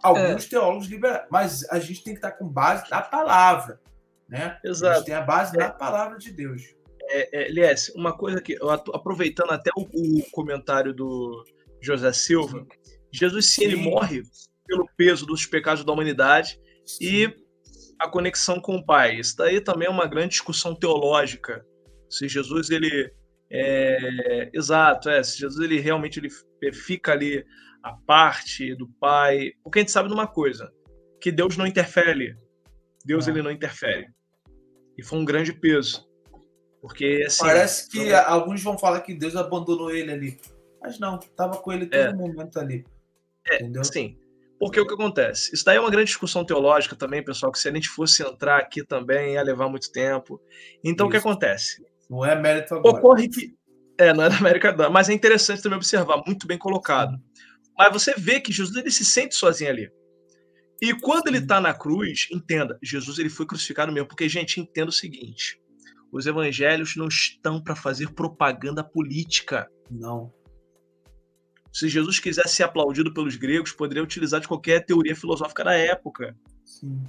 Alguns 0.02 0.46
é. 0.46 0.48
teólogos 0.48 0.88
liberais, 0.88 1.28
mas 1.30 1.68
a 1.70 1.78
gente 1.78 2.02
tem 2.02 2.14
que 2.14 2.18
estar 2.18 2.32
com 2.32 2.48
base 2.48 2.90
na 2.90 3.02
palavra, 3.02 3.80
né? 4.28 4.58
Exato. 4.64 4.92
A 4.92 4.96
gente 4.96 5.06
tem 5.06 5.14
a 5.14 5.20
base 5.20 5.56
é. 5.56 5.60
na 5.60 5.70
palavra 5.70 6.18
de 6.18 6.32
Deus. 6.32 6.62
É, 7.08 7.44
é, 7.44 7.48
Lies, 7.48 7.88
uma 7.94 8.16
coisa 8.16 8.40
que, 8.40 8.58
aproveitando 8.92 9.52
até 9.52 9.70
o, 9.76 9.82
o, 9.82 10.30
comentário 10.32 10.92
do 10.92 11.44
José 11.80 12.12
Silva, 12.12 12.66
Jesus 13.12 13.46
sim, 13.46 13.64
ele 13.64 13.76
morre 13.76 14.22
pelo 14.66 14.88
peso 14.96 15.24
dos 15.24 15.46
pecados 15.46 15.84
da 15.84 15.92
humanidade 15.92 16.60
sim. 16.84 17.04
e 17.04 17.36
a 17.98 18.08
conexão 18.08 18.60
com 18.60 18.76
o 18.76 18.84
Pai. 18.84 19.20
Isso 19.20 19.36
daí 19.36 19.60
também 19.60 19.86
é 19.86 19.90
uma 19.90 20.06
grande 20.06 20.30
discussão 20.30 20.74
teológica. 20.74 21.64
Se 22.10 22.28
Jesus 22.28 22.70
ele 22.70 23.12
é, 23.50 24.50
exato, 24.52 25.08
é, 25.08 25.22
se 25.22 25.38
Jesus 25.38 25.64
ele 25.64 25.80
realmente 25.80 26.18
ele 26.18 26.30
fica 26.72 27.12
ali 27.12 27.44
a 27.82 27.92
parte 27.92 28.74
do 28.74 28.88
Pai, 29.00 29.52
porque 29.62 29.78
a 29.78 29.82
gente 29.82 29.92
sabe 29.92 30.08
de 30.08 30.14
uma 30.14 30.26
coisa, 30.26 30.72
que 31.20 31.30
Deus 31.30 31.56
não 31.56 31.66
interfere. 31.66 32.36
Deus 33.04 33.28
é. 33.28 33.30
ele 33.30 33.42
não 33.42 33.50
interfere. 33.50 34.08
E 34.96 35.02
foi 35.02 35.18
um 35.18 35.24
grande 35.24 35.52
peso. 35.52 36.06
Porque 36.80 37.24
assim, 37.26 37.44
parece 37.44 37.90
que 37.90 38.10
não... 38.10 38.28
alguns 38.28 38.62
vão 38.62 38.78
falar 38.78 39.00
que 39.00 39.14
Deus 39.14 39.34
abandonou 39.36 39.90
ele 39.90 40.12
ali. 40.12 40.40
Mas 40.80 40.98
não, 40.98 41.18
estava 41.18 41.56
com 41.56 41.72
ele 41.72 41.86
todo 41.86 42.00
é. 42.00 42.14
momento 42.14 42.58
ali. 42.58 42.84
É, 43.48 43.56
entendeu? 43.56 43.84
Sim. 43.84 44.18
Porque 44.58 44.80
o 44.80 44.86
que 44.86 44.94
acontece? 44.94 45.54
Isso 45.54 45.64
daí 45.64 45.76
é 45.76 45.80
uma 45.80 45.90
grande 45.90 46.06
discussão 46.06 46.44
teológica 46.44 46.96
também, 46.96 47.22
pessoal, 47.22 47.52
que 47.52 47.58
se 47.58 47.68
a 47.68 47.72
gente 47.72 47.88
fosse 47.88 48.22
entrar 48.22 48.58
aqui 48.58 48.84
também 48.84 49.34
ia 49.34 49.42
levar 49.42 49.68
muito 49.68 49.92
tempo. 49.92 50.40
Então, 50.82 51.06
Isso. 51.06 51.08
o 51.08 51.10
que 51.10 51.16
acontece? 51.16 51.84
Não 52.08 52.24
é 52.24 52.34
mérito 52.40 52.74
agora. 52.74 52.96
Ocorre 52.96 53.28
que. 53.28 53.54
É, 53.98 54.12
não 54.12 54.24
é 54.24 54.28
da 54.28 54.36
América 54.36 54.72
do 54.72 54.90
mas 54.90 55.08
é 55.08 55.14
interessante 55.14 55.62
também 55.62 55.76
observar, 55.76 56.22
muito 56.26 56.46
bem 56.46 56.58
colocado. 56.58 57.18
Mas 57.76 57.92
você 57.92 58.14
vê 58.14 58.40
que 58.40 58.52
Jesus 58.52 58.76
ele 58.76 58.90
se 58.90 59.04
sente 59.04 59.34
sozinho 59.34 59.70
ali. 59.70 59.90
E 60.80 60.94
quando 61.00 61.28
ele 61.28 61.38
está 61.38 61.60
na 61.60 61.72
cruz, 61.72 62.28
entenda, 62.30 62.78
Jesus 62.82 63.18
ele 63.18 63.30
foi 63.30 63.46
crucificado 63.46 63.92
mesmo, 63.92 64.08
porque 64.08 64.28
gente, 64.28 64.60
entenda 64.60 64.90
o 64.90 64.92
seguinte: 64.92 65.60
os 66.12 66.26
evangelhos 66.26 66.96
não 66.96 67.08
estão 67.08 67.62
para 67.62 67.74
fazer 67.74 68.12
propaganda 68.12 68.84
política. 68.84 69.70
Não. 69.90 70.32
Se 71.72 71.88
Jesus 71.88 72.18
quisesse 72.18 72.56
ser 72.56 72.62
aplaudido 72.62 73.12
pelos 73.12 73.36
gregos, 73.36 73.72
poderia 73.72 74.02
utilizar 74.02 74.40
de 74.40 74.48
qualquer 74.48 74.84
teoria 74.84 75.14
filosófica 75.14 75.64
da 75.64 75.74
época. 75.74 76.36
Sim. 76.64 77.02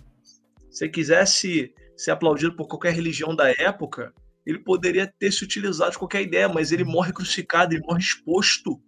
Se 0.69 0.89
quisesse 0.89 1.73
ser 1.95 2.11
aplaudido 2.11 2.55
por 2.55 2.67
qualquer 2.67 2.93
religião 2.93 3.35
da 3.35 3.49
época, 3.49 4.13
ele 4.45 4.59
poderia 4.59 5.07
ter 5.19 5.31
se 5.31 5.43
utilizado 5.43 5.91
de 5.91 5.97
qualquer 5.97 6.21
ideia, 6.21 6.47
mas 6.47 6.71
ele 6.71 6.83
morre 6.83 7.11
crucificado, 7.11 7.73
ele 7.73 7.83
morre 7.85 7.99
exposto. 7.99 8.81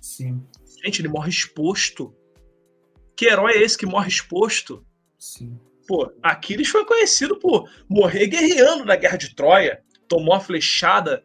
Sim. 0.00 0.44
Gente, 0.84 1.00
ele 1.00 1.08
morre 1.08 1.30
exposto. 1.30 2.14
Que 3.16 3.26
herói 3.26 3.52
é 3.52 3.62
esse 3.62 3.78
que 3.78 3.86
morre 3.86 4.08
exposto? 4.08 4.84
Sim. 5.18 5.58
Pô, 5.88 6.12
Aquiles 6.22 6.68
foi 6.68 6.84
conhecido 6.84 7.38
por 7.38 7.68
morrer 7.88 8.26
guerreando 8.26 8.84
na 8.84 8.96
Guerra 8.96 9.16
de 9.16 9.34
Troia. 9.34 9.80
Tomou 10.08 10.34
a 10.34 10.40
flechada 10.40 11.24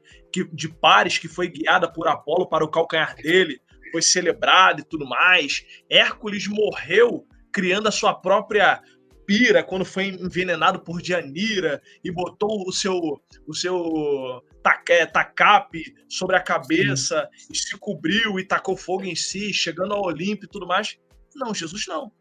de 0.53 0.69
Pares 0.69 1.17
que 1.17 1.27
foi 1.27 1.49
guiada 1.49 1.91
por 1.91 2.07
Apolo 2.07 2.47
para 2.47 2.63
o 2.63 2.69
calcanhar 2.69 3.15
dele 3.15 3.59
foi 3.91 4.01
celebrado 4.01 4.81
e 4.81 4.85
tudo 4.85 5.05
mais. 5.05 5.65
Hércules 5.89 6.47
morreu 6.47 7.27
criando 7.51 7.87
a 7.87 7.91
sua 7.91 8.13
própria 8.13 8.81
pira 9.25 9.63
quando 9.63 9.85
foi 9.85 10.07
envenenado 10.07 10.79
por 10.79 11.01
Dianira 11.01 11.81
e 12.03 12.11
botou 12.11 12.67
o 12.67 12.71
seu 12.71 13.21
o 13.45 13.53
seu 13.53 14.41
taque, 14.63 15.05
tacape 15.07 15.83
sobre 16.09 16.35
a 16.35 16.41
cabeça 16.41 17.29
Sim. 17.35 17.47
e 17.51 17.57
se 17.57 17.77
cobriu 17.77 18.39
e 18.39 18.45
tacou 18.45 18.75
fogo 18.75 19.03
em 19.03 19.15
si, 19.15 19.53
chegando 19.53 19.93
ao 19.93 20.05
Olimpo 20.05 20.45
e 20.45 20.49
tudo 20.49 20.65
mais. 20.65 20.97
Não, 21.35 21.53
Jesus 21.53 21.85
não. 21.87 22.11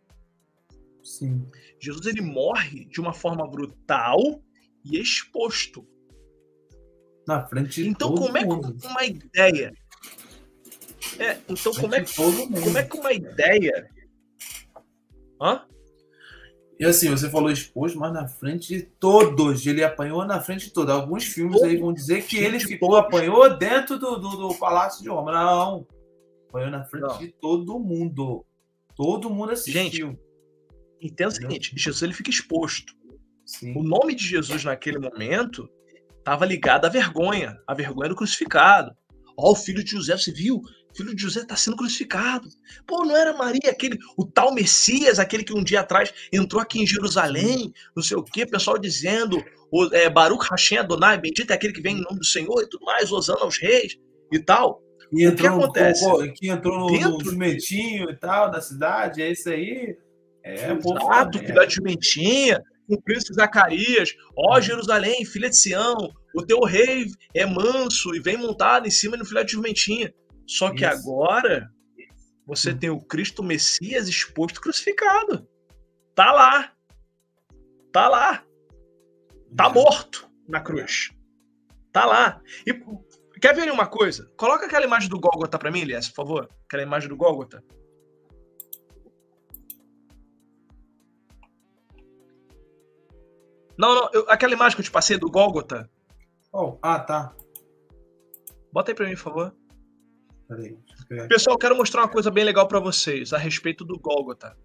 Sim. 1.02 1.48
Jesus 1.78 2.06
ele 2.06 2.20
morre 2.20 2.84
de 2.84 3.00
uma 3.00 3.12
forma 3.12 3.46
brutal 3.48 4.18
e 4.84 4.98
exposto. 4.98 5.86
Na 7.26 7.46
frente 7.46 7.82
de 7.82 7.88
Então, 7.88 8.14
como 8.14 8.36
é 8.36 8.44
que 8.44 8.86
uma 8.86 9.04
ideia 9.04 9.72
é, 11.18 11.38
então 11.48 11.72
como 11.72 11.94
é, 11.94 12.02
que, 12.02 12.14
como 12.14 12.78
é 12.78 12.82
que 12.82 12.98
uma 12.98 13.12
ideia. 13.12 13.88
Hã? 15.40 15.62
E 16.78 16.84
assim, 16.84 17.10
você 17.10 17.28
falou 17.28 17.50
exposto, 17.50 17.98
mas 17.98 18.12
na 18.12 18.26
frente 18.26 18.74
de 18.74 18.82
todos. 18.82 19.66
Ele 19.66 19.84
apanhou 19.84 20.24
na 20.24 20.40
frente 20.40 20.66
de 20.66 20.72
todos. 20.72 20.94
Alguns 20.94 21.24
filmes 21.24 21.62
aí 21.62 21.76
vão 21.76 21.92
dizer 21.92 22.26
que 22.26 22.38
ele 22.38 22.58
ficou, 22.58 22.96
apanhou 22.96 23.54
dentro 23.56 23.98
do, 23.98 24.16
do, 24.16 24.48
do, 24.48 24.54
Palácio 24.54 25.02
de 25.02 25.08
Roma. 25.08 25.32
Não. 25.32 25.86
Apanhou 26.48 26.70
na 26.70 26.84
frente 26.84 27.06
Não. 27.06 27.18
de 27.18 27.28
todo 27.28 27.78
mundo. 27.78 28.44
Todo 29.00 29.30
mundo 29.30 29.52
assistiu. 29.52 29.72
Gente, 29.72 30.18
entenda 31.00 31.30
o 31.30 31.34
seguinte: 31.34 31.72
Jesus 31.74 32.02
ele 32.02 32.12
fica 32.12 32.28
exposto. 32.28 32.92
Sim. 33.46 33.72
O 33.74 33.82
nome 33.82 34.14
de 34.14 34.26
Jesus 34.26 34.62
naquele 34.62 34.98
momento 34.98 35.66
estava 36.18 36.44
ligado 36.44 36.84
à 36.84 36.90
vergonha, 36.90 37.56
à 37.66 37.72
vergonha 37.72 38.10
do 38.10 38.14
crucificado. 38.14 38.94
Ó, 39.38 39.52
o 39.52 39.56
filho 39.56 39.82
de 39.82 39.92
José, 39.92 40.18
você 40.18 40.30
viu? 40.30 40.60
filho 40.94 41.14
de 41.14 41.22
José 41.22 41.40
está 41.40 41.56
sendo 41.56 41.78
crucificado. 41.78 42.46
Pô, 42.86 43.06
não 43.06 43.16
era 43.16 43.32
Maria, 43.32 43.70
aquele, 43.70 43.96
o 44.18 44.26
tal 44.26 44.52
Messias, 44.52 45.18
aquele 45.18 45.44
que 45.44 45.54
um 45.54 45.64
dia 45.64 45.80
atrás 45.80 46.12
entrou 46.30 46.60
aqui 46.60 46.82
em 46.82 46.86
Jerusalém, 46.86 47.72
não 47.96 48.02
sei 48.02 48.18
o 48.18 48.24
quê, 48.24 48.44
pessoal 48.44 48.76
dizendo, 48.76 49.42
o, 49.72 49.84
é, 49.94 50.10
Baruch 50.10 50.46
Hashem 50.50 50.78
Adonai, 50.78 51.18
bendito 51.18 51.52
é 51.52 51.54
aquele 51.54 51.72
que 51.72 51.80
vem 51.80 51.96
em 51.96 52.02
nome 52.02 52.18
do 52.18 52.26
Senhor 52.26 52.60
e 52.60 52.68
tudo 52.68 52.84
mais, 52.84 53.10
Osana 53.10 53.40
aos 53.42 53.56
reis 53.56 53.96
e 54.30 54.38
tal. 54.40 54.82
E 55.12 55.26
o 55.26 55.34
que 55.34 55.46
acontece? 55.46 56.06
No, 56.06 56.32
que 56.32 56.48
entrou 56.48 56.78
no, 56.78 56.86
Dentro, 56.86 57.30
jumentinho 57.30 58.10
e 58.10 58.16
tal, 58.16 58.50
da 58.50 58.60
cidade, 58.60 59.22
é 59.22 59.30
isso 59.30 59.48
aí. 59.48 59.96
É, 60.42 60.72
Exato, 60.72 61.38
que 61.40 61.52
da 61.52 61.68
jumentinha, 61.68 62.62
o 62.88 63.00
príncipe 63.00 63.34
Zacarias, 63.34 64.14
ó 64.36 64.60
Jerusalém, 64.60 65.24
filha 65.24 65.50
de 65.50 65.56
Sião, 65.56 66.12
o 66.34 66.44
teu 66.44 66.60
rei 66.60 67.06
é 67.34 67.44
manso 67.44 68.14
e 68.14 68.20
vem 68.20 68.36
montado 68.36 68.86
em 68.86 68.90
cima 68.90 69.16
do 69.16 69.24
filho 69.24 69.44
de 69.44 69.52
jumentinha. 69.52 70.12
Só 70.46 70.70
que 70.70 70.84
Isso. 70.84 70.94
agora 70.94 71.70
você 72.46 72.70
hum. 72.70 72.78
tem 72.78 72.90
o 72.90 73.00
Cristo 73.00 73.42
Messias 73.42 74.08
exposto 74.08 74.60
crucificado. 74.60 75.46
Tá 76.14 76.32
lá. 76.32 76.72
Tá 77.92 78.08
lá. 78.08 78.44
Tá 79.56 79.66
é. 79.66 79.72
morto 79.72 80.30
na 80.48 80.60
cruz. 80.60 81.10
Tá 81.92 82.04
lá. 82.06 82.40
E 82.66 82.72
quer 83.40 83.54
ver 83.54 83.70
uma 83.70 83.86
coisa? 83.86 84.30
Coloca 84.36 84.66
aquela 84.66 84.84
imagem 84.84 85.08
do 85.08 85.18
Gólgota 85.18 85.58
para 85.58 85.70
mim, 85.70 85.80
Elias, 85.80 86.08
por 86.08 86.16
favor. 86.16 86.48
Aquela 86.66 86.82
imagem 86.82 87.08
do 87.08 87.16
Gólgota. 87.16 87.62
Não, 93.78 93.94
não, 93.94 94.10
eu, 94.12 94.26
aquela 94.28 94.52
imagem 94.52 94.76
que 94.76 94.82
eu 94.82 94.84
te 94.84 94.90
passei 94.90 95.16
do 95.16 95.30
Gólgota. 95.30 95.90
Oh, 96.52 96.76
ah, 96.82 97.00
tá. 97.00 97.34
Bota 98.72 98.90
aí 98.90 98.94
pra 98.94 99.06
mim, 99.08 99.14
por 99.14 99.22
favor. 99.22 99.56
Peraí. 100.46 100.76
Pessoal, 101.28 101.56
quero 101.56 101.76
mostrar 101.76 102.02
uma 102.02 102.08
coisa 102.08 102.30
bem 102.30 102.44
legal 102.44 102.68
para 102.68 102.78
vocês 102.78 103.32
a 103.32 103.38
respeito 103.38 103.84
do 103.84 103.98
Gólgota. 103.98 104.56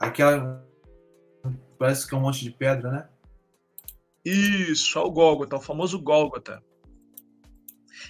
Aquela. 0.00 0.66
Parece 1.78 2.06
que 2.06 2.14
é 2.14 2.18
um 2.18 2.20
monte 2.20 2.42
de 2.42 2.50
pedra, 2.50 2.90
né? 2.90 3.08
Isso, 4.24 4.98
é 4.98 5.02
o 5.02 5.10
Gólgota, 5.10 5.56
o 5.56 5.60
famoso 5.60 6.00
Gólgota. 6.00 6.62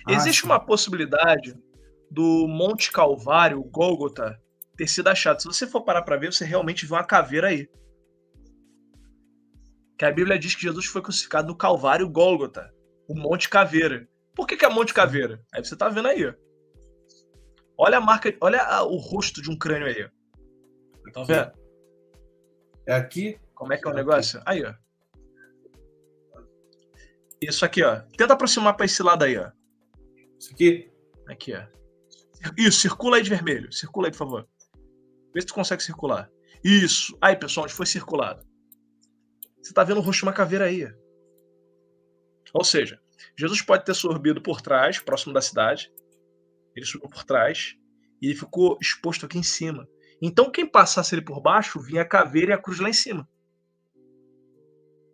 Ah, 0.06 0.12
Existe 0.12 0.42
sim. 0.42 0.46
uma 0.46 0.60
possibilidade 0.60 1.56
do 2.10 2.46
Monte 2.46 2.92
Calvário, 2.92 3.58
o 3.58 3.64
Gólgota, 3.64 4.40
ter 4.76 4.86
sido 4.86 5.08
achado. 5.08 5.40
Se 5.40 5.48
você 5.48 5.66
for 5.66 5.82
parar 5.82 6.02
para 6.02 6.16
ver, 6.16 6.32
você 6.32 6.44
realmente 6.44 6.86
vê 6.86 6.94
uma 6.94 7.04
caveira 7.04 7.48
aí. 7.48 7.68
Que 9.98 10.04
a 10.04 10.12
Bíblia 10.12 10.38
diz 10.38 10.54
que 10.54 10.62
Jesus 10.62 10.86
foi 10.86 11.02
crucificado 11.02 11.48
no 11.48 11.56
Calvário 11.56 12.08
Gólgota, 12.08 12.72
o 13.08 13.14
Monte 13.14 13.48
Caveira. 13.48 14.08
Por 14.34 14.46
que, 14.46 14.56
que 14.56 14.64
é 14.64 14.68
Monte 14.68 14.94
Caveira? 14.94 15.42
Aí 15.52 15.64
você 15.64 15.76
tá 15.76 15.88
vendo 15.88 16.08
aí. 16.08 16.32
Olha 17.76 17.98
a 17.98 18.00
marca, 18.00 18.34
olha 18.40 18.82
o 18.84 18.96
rosto 18.96 19.42
de 19.42 19.50
um 19.50 19.58
crânio 19.58 19.86
aí. 19.86 20.08
Tá 21.12 21.22
vendo? 21.24 21.52
É 22.86 22.94
aqui? 22.94 23.38
Como 23.54 23.72
é 23.72 23.78
que 23.78 23.86
é 23.86 23.90
o 23.90 23.94
negócio? 23.94 24.42
Aí, 24.44 24.62
ó. 24.64 24.74
Isso 27.40 27.64
aqui, 27.64 27.82
ó. 27.82 28.00
Tenta 28.16 28.34
aproximar 28.34 28.76
para 28.76 28.86
esse 28.86 29.02
lado 29.02 29.24
aí, 29.24 29.36
ó. 29.38 29.50
Isso 30.38 30.52
aqui? 30.52 30.92
Aqui, 31.28 31.54
ó. 31.54 31.66
Isso, 32.56 32.80
circula 32.80 33.16
aí 33.16 33.22
de 33.22 33.30
vermelho. 33.30 33.72
Circula 33.72 34.08
aí, 34.08 34.12
por 34.12 34.18
favor. 34.18 34.48
Vê 35.32 35.40
se 35.40 35.46
tu 35.46 35.54
consegue 35.54 35.82
circular. 35.82 36.30
Isso. 36.62 37.16
Aí, 37.20 37.36
pessoal, 37.36 37.64
onde 37.64 37.74
foi 37.74 37.86
circulado? 37.86 38.44
Você 39.62 39.70
está 39.70 39.82
vendo 39.82 39.98
o 39.98 40.00
rosto 40.00 40.20
de 40.20 40.24
uma 40.24 40.32
caveira 40.32 40.66
aí. 40.66 40.86
Ou 42.52 42.64
seja, 42.64 43.00
Jesus 43.36 43.62
pode 43.62 43.84
ter 43.84 43.94
sorbido 43.94 44.40
por 44.40 44.60
trás, 44.60 44.98
próximo 44.98 45.32
da 45.32 45.40
cidade. 45.40 45.92
Ele 46.76 46.86
subiu 46.86 47.08
por 47.08 47.24
trás 47.24 47.76
e 48.20 48.26
ele 48.26 48.36
ficou 48.36 48.78
exposto 48.80 49.26
aqui 49.26 49.38
em 49.38 49.42
cima. 49.42 49.88
Então, 50.20 50.50
quem 50.50 50.66
passasse 50.66 51.14
ele 51.14 51.22
por 51.22 51.40
baixo, 51.40 51.80
vinha 51.80 52.02
a 52.02 52.08
caveira 52.08 52.52
e 52.52 52.54
a 52.54 52.58
cruz 52.58 52.78
lá 52.78 52.88
em 52.88 52.94
cima. 52.94 53.28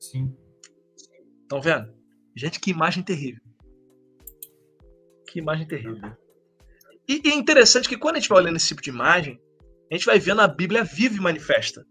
Sim. 0.01 0.35
Estão 1.43 1.61
vendo? 1.61 1.95
Gente, 2.35 2.59
que 2.59 2.71
imagem 2.71 3.03
terrível. 3.03 3.43
Que 5.29 5.39
imagem 5.39 5.67
terrível. 5.67 6.17
E, 7.09 7.21
e 7.25 7.31
é 7.31 7.35
interessante 7.35 7.89
que 7.89 7.99
quando 7.99 8.17
a 8.17 8.19
gente 8.19 8.29
vai 8.29 8.39
olhando 8.39 8.57
esse 8.57 8.69
tipo 8.69 8.83
de 8.83 8.91
imagem, 8.91 9.41
a 9.91 9.95
gente 9.95 10.07
vai 10.07 10.19
vendo 10.19 10.41
a 10.41 10.49
Bíblia 10.49 10.85
viva 10.85 11.17
e 11.17 11.21
manifesta. 11.21 11.85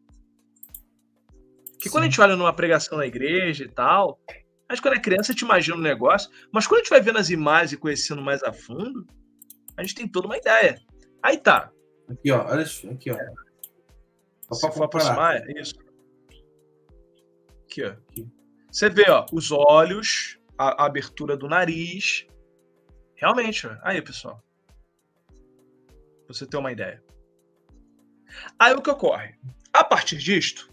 Que 1.80 1.90
quando 1.90 2.04
a 2.04 2.08
gente 2.08 2.20
olha 2.20 2.36
numa 2.36 2.54
pregação 2.54 2.98
na 2.98 3.06
igreja 3.06 3.64
e 3.64 3.70
tal, 3.70 4.20
a 4.68 4.74
gente 4.74 4.82
quando 4.82 4.96
é 4.96 5.00
criança 5.00 5.32
a 5.32 5.34
gente 5.34 5.42
imagina 5.42 5.78
um 5.78 5.82
negócio, 5.82 6.30
mas 6.52 6.68
quando 6.68 6.82
a 6.82 6.84
gente 6.84 6.90
vai 6.90 7.02
vendo 7.02 7.20
as 7.20 7.30
imagens 7.30 7.74
e 7.74 7.78
conhecendo 7.78 8.22
mais 8.22 8.44
a 8.44 8.52
fundo, 8.52 9.06
a 9.78 9.84
gente 9.84 9.96
tem 9.96 10.08
toda 10.08 10.28
uma 10.28 10.38
ideia. 10.38 10.80
Aí 11.24 11.38
tá. 11.38 11.72
Aqui, 12.10 12.32
ó. 12.32 12.46
Olha 12.46 12.64
aqui, 12.64 13.12
ó. 13.12 14.54
Se 14.54 14.72
for 14.72 14.84
aproximar, 14.84 15.38
é 15.38 15.62
isso. 15.62 15.76
Aqui, 17.70 17.84
ó. 17.84 17.90
Aqui. 17.92 18.28
Você 18.72 18.90
vê, 18.90 19.10
ó, 19.10 19.28
os 19.32 19.52
olhos, 19.52 20.40
a, 20.58 20.84
a 20.84 20.86
abertura 20.88 21.38
do 21.38 21.48
nariz. 21.48 22.26
Realmente, 23.16 23.68
ó. 23.68 23.78
Aí, 23.84 24.02
pessoal. 24.02 24.44
Pra 26.26 26.34
você 26.34 26.48
ter 26.48 26.58
uma 26.58 26.72
ideia. 26.72 27.04
Aí 28.58 28.74
o 28.74 28.82
que 28.82 28.90
ocorre? 28.90 29.36
A 29.72 29.84
partir 29.84 30.18
disto, 30.18 30.72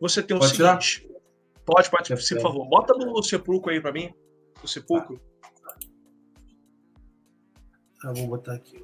você 0.00 0.22
tem 0.22 0.36
o 0.36 0.40
pode 0.40 0.56
seguinte. 0.56 1.02
Tirar? 1.02 1.16
Pode, 1.64 1.90
pode, 1.90 2.08
por 2.08 2.40
favor. 2.40 2.66
Bota 2.66 2.94
no 2.94 3.22
sepulcro 3.22 3.72
aí 3.72 3.80
para 3.80 3.92
mim. 3.92 4.14
O 4.62 4.68
sepulcro. 4.68 5.20
Tá, 8.00 8.12
vou 8.12 8.28
botar 8.28 8.54
aqui. 8.54 8.82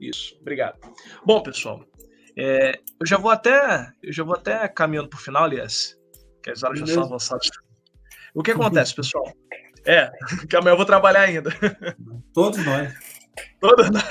Isso, 0.00 0.36
obrigado. 0.40 0.78
Bom, 1.24 1.42
pessoal, 1.42 1.86
é, 2.36 2.80
eu 3.00 3.06
já 3.06 3.16
vou 3.16 3.30
até, 3.30 3.92
eu 4.02 4.12
já 4.12 4.24
vou 4.24 4.34
até 4.34 4.66
caminhando 4.68 5.08
para 5.08 5.18
o 5.18 5.22
final, 5.22 5.44
aliás, 5.44 5.96
que 6.42 6.50
as 6.50 6.62
horas 6.62 6.80
já 6.80 6.86
são 6.86 7.04
avançadas. 7.04 7.48
O 8.34 8.42
que 8.42 8.50
acontece, 8.50 8.94
pessoal? 8.94 9.32
É, 9.86 10.10
que 10.48 10.56
amanhã 10.56 10.72
eu 10.72 10.76
vou 10.76 10.86
trabalhar 10.86 11.22
ainda. 11.22 11.50
Todos 12.32 12.64
nós. 12.64 12.92
Todos 13.60 13.90
nós. 13.90 14.04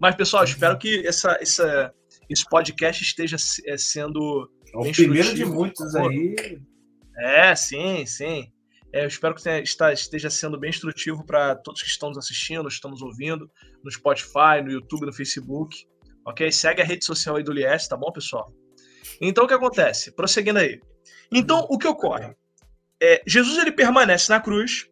Mas, 0.00 0.16
pessoal, 0.16 0.42
espero 0.42 0.76
que 0.78 1.06
essa, 1.06 1.38
essa, 1.40 1.94
esse 2.28 2.44
podcast 2.48 3.02
esteja 3.02 3.36
é, 3.66 3.76
sendo. 3.76 4.50
É 4.74 4.78
o 4.78 4.92
primeiro 4.92 5.34
de 5.34 5.44
muitos 5.44 5.94
aí. 5.94 6.60
É, 7.16 7.54
sim, 7.54 8.04
sim. 8.06 8.50
É, 8.92 9.04
eu 9.04 9.08
espero 9.08 9.34
que 9.34 9.48
esteja 9.92 10.28
sendo 10.28 10.58
bem 10.58 10.70
instrutivo 10.70 11.24
para 11.24 11.54
todos 11.54 11.82
que 11.82 11.88
estão 11.88 12.08
nos 12.08 12.18
assistindo, 12.18 12.68
estamos 12.68 13.00
ouvindo, 13.00 13.50
no 13.82 13.90
Spotify, 13.90 14.60
no 14.62 14.70
YouTube, 14.70 15.06
no 15.06 15.12
Facebook. 15.12 15.86
Ok? 16.24 16.50
Segue 16.52 16.82
a 16.82 16.84
rede 16.84 17.04
social 17.04 17.36
aí 17.36 17.42
do 17.42 17.52
Lies, 17.52 17.88
tá 17.88 17.96
bom, 17.96 18.10
pessoal? 18.12 18.52
Então, 19.20 19.44
o 19.44 19.48
que 19.48 19.54
acontece? 19.54 20.12
Prosseguindo 20.12 20.58
aí. 20.58 20.80
Então, 21.30 21.66
o 21.70 21.78
que 21.78 21.86
ocorre? 21.86 22.34
É, 23.00 23.22
Jesus 23.26 23.58
ele 23.58 23.72
permanece 23.72 24.30
na 24.30 24.40
cruz, 24.40 24.86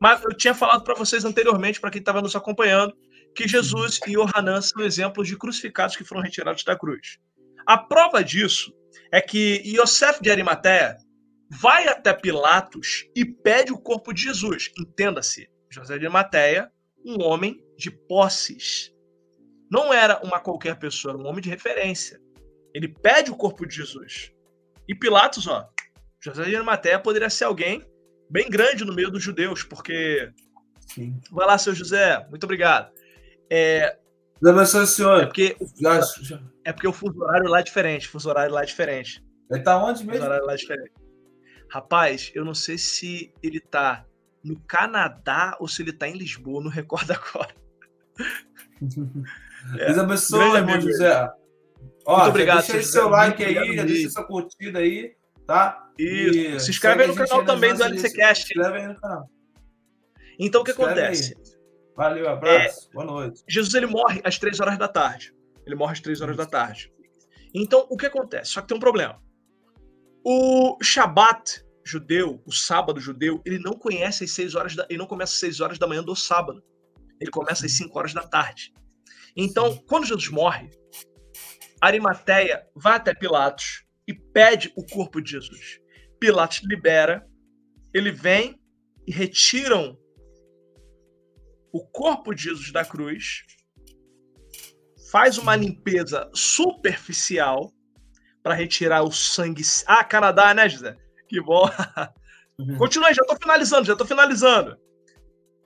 mas 0.00 0.22
eu 0.22 0.36
tinha 0.36 0.54
falado 0.54 0.84
para 0.84 0.94
vocês 0.94 1.24
anteriormente, 1.24 1.80
para 1.80 1.90
quem 1.90 2.00
estava 2.00 2.20
nos 2.20 2.36
acompanhando, 2.36 2.94
que 3.34 3.46
Jesus 3.46 4.00
e 4.06 4.12
Yohanan 4.12 4.60
são 4.60 4.82
exemplos 4.82 5.28
de 5.28 5.36
crucificados 5.36 5.96
que 5.96 6.04
foram 6.04 6.22
retirados 6.22 6.64
da 6.64 6.76
cruz. 6.76 7.18
A 7.66 7.76
prova 7.76 8.22
disso 8.22 8.72
é 9.12 9.20
que 9.20 9.62
Yosef 9.64 10.22
de 10.22 10.30
Arimateia 10.30 10.96
vai 11.50 11.86
até 11.86 12.12
Pilatos 12.12 13.06
e 13.14 13.24
pede 13.24 13.72
o 13.72 13.78
corpo 13.78 14.12
de 14.12 14.22
Jesus. 14.22 14.70
Entenda-se, 14.78 15.48
José 15.70 15.98
de 15.98 16.06
Arimateia, 16.06 16.70
um 17.04 17.22
homem 17.22 17.62
de 17.76 17.90
posses. 17.90 18.92
Não 19.70 19.92
era 19.92 20.20
uma 20.22 20.40
qualquer 20.40 20.78
pessoa, 20.78 21.14
era 21.14 21.22
um 21.22 21.26
homem 21.26 21.42
de 21.42 21.50
referência. 21.50 22.20
Ele 22.74 22.88
pede 22.88 23.30
o 23.30 23.36
corpo 23.36 23.66
de 23.66 23.74
Jesus. 23.74 24.32
E 24.88 24.94
Pilatos, 24.94 25.46
ó, 25.46 25.68
José 26.20 26.44
de 26.44 26.56
Arimateia 26.56 26.98
poderia 26.98 27.30
ser 27.30 27.44
alguém 27.44 27.82
bem 28.30 28.48
grande 28.48 28.84
no 28.84 28.94
meio 28.94 29.10
dos 29.10 29.22
judeus, 29.22 29.62
porque 29.62 30.32
Sim. 30.86 31.20
Vai 31.30 31.46
lá, 31.46 31.58
seu 31.58 31.74
José, 31.74 32.26
muito 32.30 32.44
obrigado. 32.44 32.92
É, 33.50 33.98
Deus 34.40 34.70
senhor. 34.90 35.22
É 35.22 35.26
porque, 35.26 35.56
já, 35.80 36.00
já. 36.22 36.40
é 36.64 36.72
porque 36.72 36.88
o 36.88 36.92
fuso 36.92 37.20
horário 37.20 37.48
lá 37.48 37.60
é 37.60 37.62
diferente. 37.62 38.06
O 38.08 38.10
fuso 38.10 38.28
horário 38.28 38.52
lá 38.52 38.62
é 38.62 38.66
diferente. 38.66 39.24
Ele 39.50 39.62
tá 39.62 39.82
onde 39.82 40.04
mesmo? 40.04 40.12
O 40.12 40.14
fuso 40.14 40.26
horário 40.26 40.46
lá 40.46 40.52
é 40.52 40.56
diferente. 40.56 40.92
Rapaz, 41.70 42.30
eu 42.34 42.44
não 42.44 42.54
sei 42.54 42.78
se 42.78 43.32
ele 43.42 43.60
tá 43.60 44.06
no 44.44 44.60
Canadá 44.60 45.56
ou 45.58 45.66
se 45.66 45.82
ele 45.82 45.92
tá 45.92 46.08
em 46.08 46.16
Lisboa, 46.16 46.62
não 46.62 46.70
recordo 46.70 47.10
agora. 47.12 47.54
É, 49.78 49.86
Deus 49.86 49.98
abençoe, 49.98 50.56
irmão 50.56 50.80
José. 50.80 51.30
Ó, 52.06 52.16
Muito 52.18 52.28
obrigado, 52.30 52.66
deixa 52.66 52.88
seu 52.88 53.08
like 53.08 53.44
aí, 53.44 53.84
deixa 53.84 54.10
sua 54.10 54.24
curtida 54.24 54.78
aí, 54.78 55.16
tá? 55.46 55.90
Isso. 55.98 56.38
E 56.38 56.60
se 56.60 56.70
inscreve 56.70 57.02
aí 57.02 57.08
no 57.08 57.14
canal 57.14 57.44
também 57.44 57.74
do 57.74 57.82
LCCast. 57.82 58.46
Se 58.46 58.52
inscreve 58.52 58.78
aí 58.78 58.88
no 58.88 59.00
canal. 59.00 59.28
Então, 60.38 60.60
o 60.60 60.64
que 60.64 60.70
acontece? 60.70 61.34
Aí. 61.36 61.56
Valeu, 61.96 62.28
abraço. 62.28 62.88
É, 62.90 62.94
Boa 62.94 63.06
noite. 63.06 63.42
Jesus 63.48 63.74
ele 63.74 63.86
morre 63.86 64.20
às 64.22 64.38
três 64.38 64.60
horas 64.60 64.78
da 64.78 64.86
tarde. 64.86 65.34
Ele 65.64 65.74
morre 65.74 65.92
às 65.92 66.00
três 66.00 66.20
horas 66.20 66.36
da 66.36 66.44
tarde. 66.44 66.92
Então, 67.54 67.86
o 67.88 67.96
que 67.96 68.06
acontece? 68.06 68.52
Só 68.52 68.60
que 68.60 68.68
tem 68.68 68.76
um 68.76 68.80
problema. 68.80 69.20
O 70.22 70.76
Shabat 70.82 71.64
judeu, 71.84 72.42
o 72.44 72.52
sábado 72.52 73.00
judeu, 73.00 73.40
ele 73.46 73.58
não 73.58 73.72
conhece 73.72 74.24
as 74.24 74.32
seis 74.32 74.54
horas 74.54 74.74
da, 74.74 74.84
ele 74.90 74.98
não 74.98 75.06
começa 75.06 75.32
às 75.32 75.38
seis 75.38 75.60
horas 75.60 75.78
da 75.78 75.86
manhã 75.86 76.02
do 76.02 76.14
sábado. 76.14 76.62
Ele 77.20 77.30
começa 77.30 77.64
às 77.64 77.72
cinco 77.72 77.98
horas 77.98 78.12
da 78.12 78.22
tarde. 78.22 78.74
Então, 79.36 79.76
quando 79.86 80.06
Jesus 80.06 80.28
morre, 80.30 80.70
Arimateia 81.80 82.66
vai 82.74 82.96
até 82.96 83.14
Pilatos 83.14 83.84
e 84.08 84.14
pede 84.14 84.72
o 84.76 84.84
corpo 84.86 85.20
de 85.20 85.32
Jesus. 85.32 85.78
Pilatos 86.18 86.62
libera, 86.64 87.28
ele 87.92 88.10
vem 88.10 88.58
e 89.06 89.12
retiram 89.12 89.98
o 91.72 91.86
corpo 91.86 92.34
de 92.34 92.44
Jesus 92.44 92.72
da 92.72 92.84
cruz, 92.84 93.42
faz 95.10 95.36
uma 95.36 95.54
limpeza 95.54 96.30
superficial 96.34 97.70
para 98.42 98.54
retirar 98.54 99.02
o 99.02 99.12
sangue. 99.12 99.62
Ah, 99.86 100.02
Canadá, 100.02 100.54
né, 100.54 100.68
José? 100.68 100.96
Que 101.28 101.40
bom. 101.40 101.68
Uhum. 102.58 102.78
Continua 102.78 103.08
aí, 103.08 103.14
já 103.14 103.20
estou 103.20 103.36
finalizando, 103.36 103.84
já 103.84 103.92
estou 103.92 104.06
finalizando. 104.06 104.78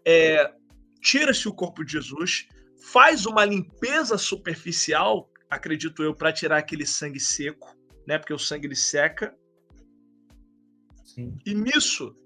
É, 0.04 0.52
Tira-se 1.00 1.48
o 1.48 1.54
corpo 1.54 1.84
de 1.84 1.92
Jesus, 1.92 2.46
faz 2.80 3.26
uma 3.26 3.44
limpeza 3.44 4.16
superficial, 4.18 5.30
acredito 5.48 6.02
eu, 6.02 6.14
para 6.14 6.32
tirar 6.32 6.58
aquele 6.58 6.86
sangue 6.86 7.20
seco, 7.20 7.76
né? 8.06 8.18
Porque 8.18 8.34
o 8.34 8.38
sangue 8.38 8.66
ele 8.66 8.76
seca. 8.76 9.36
Sim. 11.04 11.36
E 11.44 11.54
nisso 11.54 12.16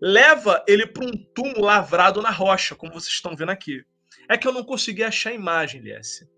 leva 0.00 0.62
ele 0.68 0.86
para 0.86 1.06
um 1.06 1.12
túmulo 1.34 1.62
lavrado 1.62 2.20
na 2.20 2.30
rocha, 2.30 2.74
como 2.74 2.92
vocês 2.92 3.14
estão 3.14 3.34
vendo 3.34 3.50
aqui. 3.50 3.84
É 4.28 4.36
que 4.36 4.46
eu 4.46 4.52
não 4.52 4.64
consegui 4.64 5.02
achar 5.02 5.30
a 5.30 5.34
imagem, 5.34 5.80
Liesse. 5.80 6.28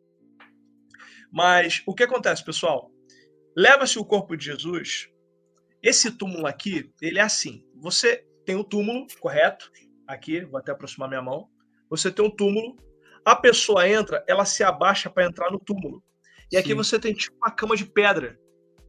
Mas 1.33 1.83
o 1.87 1.95
que 1.95 2.05
acontece, 2.05 2.45
pessoal? 2.45 2.91
Leva-se 3.57 3.99
o 3.99 4.05
corpo 4.05 4.37
de 4.37 4.47
Jesus. 4.47 5.09
Esse 5.83 6.11
túmulo 6.11 6.47
aqui, 6.47 6.91
ele 7.01 7.19
é 7.19 7.23
assim. 7.23 7.65
Você 7.77 8.25
tem 8.45 8.57
o 8.57 8.61
um 8.61 8.65
túmulo, 8.65 9.07
correto? 9.21 9.71
Aqui, 10.07 10.45
vou 10.45 10.59
até 10.59 10.73
aproximar 10.73 11.09
minha 11.09 11.23
mão. 11.23 11.49
Você 11.91 12.11
tem 12.11 12.25
um 12.25 12.31
túmulo. 12.31 12.77
A 13.29 13.37
pessoa 13.37 13.87
entra, 13.87 14.25
ela 14.27 14.47
se 14.47 14.65
abaixa 14.65 15.11
para 15.11 15.27
entrar 15.27 15.51
no 15.51 15.59
túmulo. 15.59 16.03
E 16.51 16.57
Sim. 16.57 16.63
aqui 16.63 16.73
você 16.73 16.99
tem 16.99 17.13
tipo 17.13 17.37
uma 17.37 17.51
cama 17.51 17.77
de 17.77 17.85
pedra, 17.85 18.39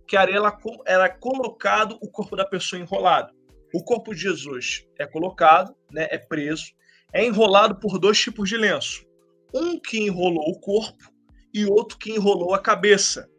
que 0.07 0.15
a 0.15 0.21
areia 0.21 0.39
era 0.85 1.09
colocado 1.09 1.99
o 2.01 2.09
corpo 2.09 2.37
da 2.37 2.45
pessoa 2.45 2.81
enrolado. 2.81 3.33
O 3.73 3.83
corpo 3.83 4.15
de 4.15 4.21
Jesus 4.21 4.87
é 4.97 5.05
colocado, 5.05 5.75
né, 5.91 6.07
é 6.09 6.17
preso, 6.17 6.67
é 7.11 7.25
enrolado 7.25 7.81
por 7.81 7.99
dois 7.99 8.17
tipos 8.17 8.47
de 8.47 8.55
lenço. 8.55 9.05
Um 9.53 9.77
que 9.77 9.99
enrolou 9.99 10.51
o 10.51 10.59
corpo 10.61 11.11
e 11.53 11.65
outro 11.65 11.97
que 11.97 12.13
enrolou 12.13 12.55
a 12.55 12.61
cabeça. 12.61 13.29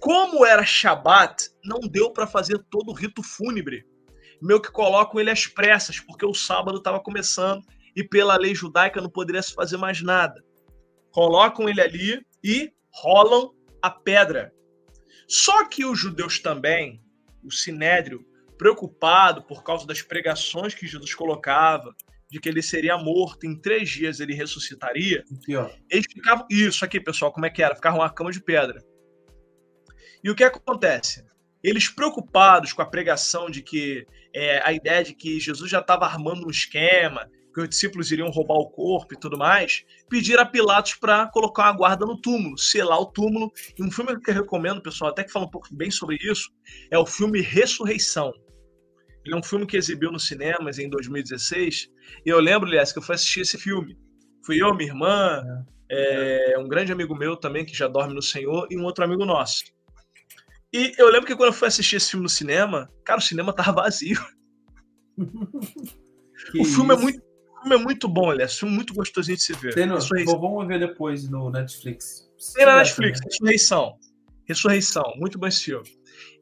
Como 0.00 0.44
era 0.44 0.66
Shabat, 0.66 1.50
não 1.64 1.78
deu 1.78 2.10
para 2.10 2.26
fazer 2.26 2.58
todo 2.68 2.88
o 2.90 2.94
rito 2.94 3.22
fúnebre. 3.22 3.86
Meio 4.42 4.60
que 4.60 4.72
colocam 4.72 5.20
ele 5.20 5.30
às 5.30 5.46
pressas, 5.46 6.00
porque 6.00 6.26
o 6.26 6.34
sábado 6.34 6.78
estava 6.78 6.98
começando 6.98 7.62
e 7.94 8.02
pela 8.02 8.36
lei 8.36 8.56
judaica 8.56 9.00
não 9.00 9.08
poderia 9.08 9.40
se 9.40 9.54
fazer 9.54 9.76
mais 9.76 10.02
nada. 10.02 10.47
Colocam 11.18 11.68
ele 11.68 11.80
ali 11.80 12.24
e 12.44 12.72
rolam 12.92 13.52
a 13.82 13.90
pedra. 13.90 14.52
Só 15.26 15.64
que 15.64 15.84
os 15.84 15.98
judeus 15.98 16.38
também, 16.38 17.02
o 17.42 17.50
sinédrio, 17.50 18.24
preocupado 18.56 19.42
por 19.42 19.64
causa 19.64 19.84
das 19.84 20.00
pregações 20.00 20.74
que 20.74 20.86
Jesus 20.86 21.12
colocava, 21.16 21.92
de 22.30 22.38
que 22.38 22.48
ele 22.48 22.62
seria 22.62 22.96
morto, 22.96 23.48
em 23.48 23.60
três 23.60 23.90
dias 23.90 24.20
ele 24.20 24.32
ressuscitaria, 24.32 25.24
aqui, 25.32 25.54
eles 25.90 26.06
ficavam. 26.08 26.46
Isso 26.48 26.84
aqui, 26.84 27.00
pessoal, 27.00 27.32
como 27.32 27.46
é 27.46 27.50
que 27.50 27.64
era? 27.64 27.74
Ficavam 27.74 27.98
uma 27.98 28.10
cama 28.10 28.30
de 28.30 28.40
pedra. 28.40 28.80
E 30.22 30.30
o 30.30 30.36
que 30.36 30.44
acontece? 30.44 31.26
Eles 31.64 31.88
preocupados 31.88 32.72
com 32.72 32.80
a 32.80 32.86
pregação 32.86 33.50
de 33.50 33.60
que 33.60 34.06
é, 34.32 34.62
a 34.64 34.72
ideia 34.72 35.02
de 35.02 35.14
que 35.14 35.40
Jesus 35.40 35.68
já 35.68 35.80
estava 35.80 36.06
armando 36.06 36.46
um 36.46 36.50
esquema, 36.50 37.28
que 37.58 37.62
os 37.62 37.68
discípulos 37.68 38.12
iriam 38.12 38.30
roubar 38.30 38.54
o 38.54 38.70
corpo 38.70 39.14
e 39.14 39.18
tudo 39.18 39.36
mais, 39.36 39.84
pediram 40.08 40.42
a 40.42 40.46
Pilatos 40.46 40.94
para 40.94 41.26
colocar 41.28 41.64
uma 41.64 41.72
guarda 41.72 42.06
no 42.06 42.20
túmulo, 42.20 42.56
selar 42.56 43.00
o 43.00 43.06
túmulo. 43.06 43.52
E 43.76 43.82
um 43.82 43.90
filme 43.90 44.20
que 44.20 44.30
eu 44.30 44.34
recomendo, 44.34 44.80
pessoal, 44.80 45.10
até 45.10 45.24
que 45.24 45.32
fala 45.32 45.46
um 45.46 45.50
pouco 45.50 45.68
bem 45.72 45.90
sobre 45.90 46.16
isso, 46.20 46.50
é 46.90 46.98
o 46.98 47.04
filme 47.04 47.40
Ressurreição. 47.40 48.32
Ele 49.24 49.34
é 49.34 49.36
um 49.36 49.42
filme 49.42 49.66
que 49.66 49.76
exibiu 49.76 50.12
nos 50.12 50.26
cinemas 50.26 50.78
em 50.78 50.88
2016. 50.88 51.90
E 52.24 52.28
eu 52.28 52.40
lembro, 52.40 52.68
aliás, 52.68 52.92
que 52.92 52.98
eu 52.98 53.02
fui 53.02 53.14
assistir 53.14 53.40
esse 53.40 53.58
filme. 53.58 53.98
Fui 54.46 54.62
eu, 54.62 54.72
minha 54.74 54.88
irmã, 54.88 55.42
é. 55.90 56.52
É, 56.54 56.58
um 56.58 56.68
grande 56.68 56.92
amigo 56.92 57.14
meu 57.14 57.36
também, 57.36 57.64
que 57.64 57.74
já 57.74 57.88
dorme 57.88 58.14
no 58.14 58.22
Senhor, 58.22 58.68
e 58.70 58.78
um 58.78 58.84
outro 58.84 59.04
amigo 59.04 59.24
nosso. 59.24 59.64
E 60.72 60.94
eu 60.98 61.08
lembro 61.10 61.26
que 61.26 61.34
quando 61.34 61.48
eu 61.48 61.52
fui 61.52 61.66
assistir 61.66 61.96
esse 61.96 62.10
filme 62.10 62.22
no 62.22 62.28
cinema, 62.28 62.90
cara, 63.04 63.18
o 63.18 63.22
cinema 63.22 63.52
tava 63.52 63.82
vazio. 63.82 64.22
o 65.18 66.64
filme 66.64 66.94
é 66.94 66.96
muito 66.96 67.18
o 67.18 67.27
filme 67.68 67.74
é 67.74 67.78
muito 67.78 68.08
bom, 68.08 68.30
aliás. 68.30 68.58
Filme 68.58 68.74
muito 68.74 68.94
gostosinho 68.94 69.36
de 69.36 69.42
se 69.42 69.52
ver. 69.52 69.74
Tem 69.74 69.86
no, 69.86 69.98
vamos 70.40 70.66
ver 70.66 70.80
depois 70.80 71.28
no 71.28 71.50
Netflix. 71.50 72.28
Tem 72.54 72.64
na 72.64 72.78
Netflix, 72.78 73.20
Ressurreição. 73.20 73.98
Ressurreição, 74.46 75.12
muito 75.16 75.38
bom 75.38 75.46
esse 75.46 75.64
filme. 75.64 75.86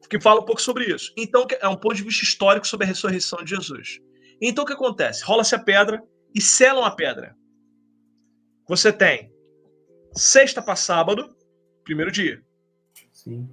Que 0.08 0.20
fala 0.20 0.40
um 0.40 0.44
pouco 0.44 0.62
sobre 0.62 0.84
isso. 0.84 1.12
Então, 1.16 1.44
é 1.60 1.68
um 1.68 1.76
ponto 1.76 1.96
de 1.96 2.04
vista 2.04 2.24
histórico 2.24 2.66
sobre 2.66 2.84
a 2.84 2.88
ressurreição 2.88 3.42
de 3.42 3.50
Jesus. 3.50 3.98
Então, 4.40 4.62
o 4.62 4.66
que 4.66 4.72
acontece? 4.72 5.24
Rola-se 5.24 5.54
a 5.54 5.58
pedra 5.58 6.00
e 6.32 6.40
selam 6.40 6.84
a 6.84 6.90
pedra. 6.92 7.36
Você 8.68 8.92
tem 8.92 9.32
sexta 10.12 10.62
para 10.62 10.76
sábado, 10.76 11.34
primeiro 11.82 12.12
dia. 12.12 12.40
Sim. 13.12 13.48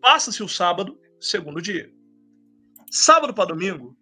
Passa-se 0.00 0.42
o 0.42 0.48
sábado, 0.48 1.00
segundo 1.18 1.60
dia. 1.60 1.90
Sábado 2.88 3.34
para 3.34 3.46
domingo, 3.46 3.96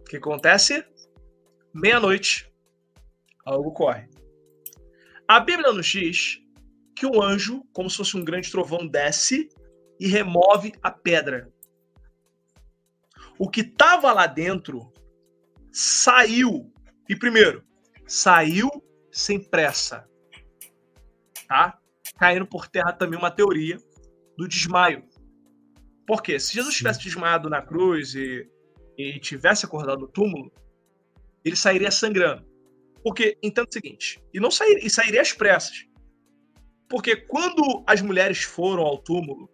o 0.00 0.04
que 0.04 0.16
acontece? 0.16 0.82
Meia-noite, 1.76 2.50
algo 3.44 3.70
corre. 3.72 4.08
A 5.28 5.38
Bíblia 5.40 5.72
nos 5.72 5.86
diz 5.86 6.40
que 6.94 7.04
o 7.04 7.22
anjo, 7.22 7.62
como 7.72 7.90
se 7.90 7.98
fosse 7.98 8.16
um 8.16 8.24
grande 8.24 8.50
trovão, 8.50 8.86
desce 8.86 9.48
e 10.00 10.06
remove 10.06 10.72
a 10.82 10.90
pedra. 10.90 11.52
O 13.38 13.50
que 13.50 13.60
estava 13.60 14.12
lá 14.12 14.26
dentro 14.26 14.90
saiu. 15.70 16.72
E 17.08 17.14
primeiro, 17.14 17.62
saiu 18.06 18.70
sem 19.12 19.38
pressa. 19.38 20.08
Tá? 21.46 21.78
Caindo 22.18 22.46
por 22.46 22.68
terra 22.68 22.92
também 22.92 23.18
uma 23.18 23.30
teoria 23.30 23.78
do 24.38 24.48
desmaio. 24.48 25.04
Por 26.06 26.22
quê? 26.22 26.38
Se 26.40 26.54
Jesus 26.54 26.74
tivesse 26.74 27.00
desmaiado 27.00 27.50
na 27.50 27.60
cruz 27.60 28.14
e, 28.14 28.48
e 28.96 29.20
tivesse 29.20 29.66
acordado 29.66 30.00
no 30.00 30.08
túmulo, 30.08 30.50
ele 31.46 31.56
sairia 31.56 31.90
sangrando. 31.90 32.44
Porque, 33.04 33.38
entenda 33.40 33.68
o 33.68 33.72
seguinte, 33.72 34.20
e 34.34 34.40
não 34.40 34.50
sairia, 34.50 34.84
e 34.84 34.90
sairia 34.90 35.22
às 35.22 35.32
pressas. 35.32 35.86
Porque 36.88 37.14
quando 37.14 37.84
as 37.86 38.02
mulheres 38.02 38.42
foram 38.42 38.82
ao 38.82 38.98
túmulo 38.98 39.48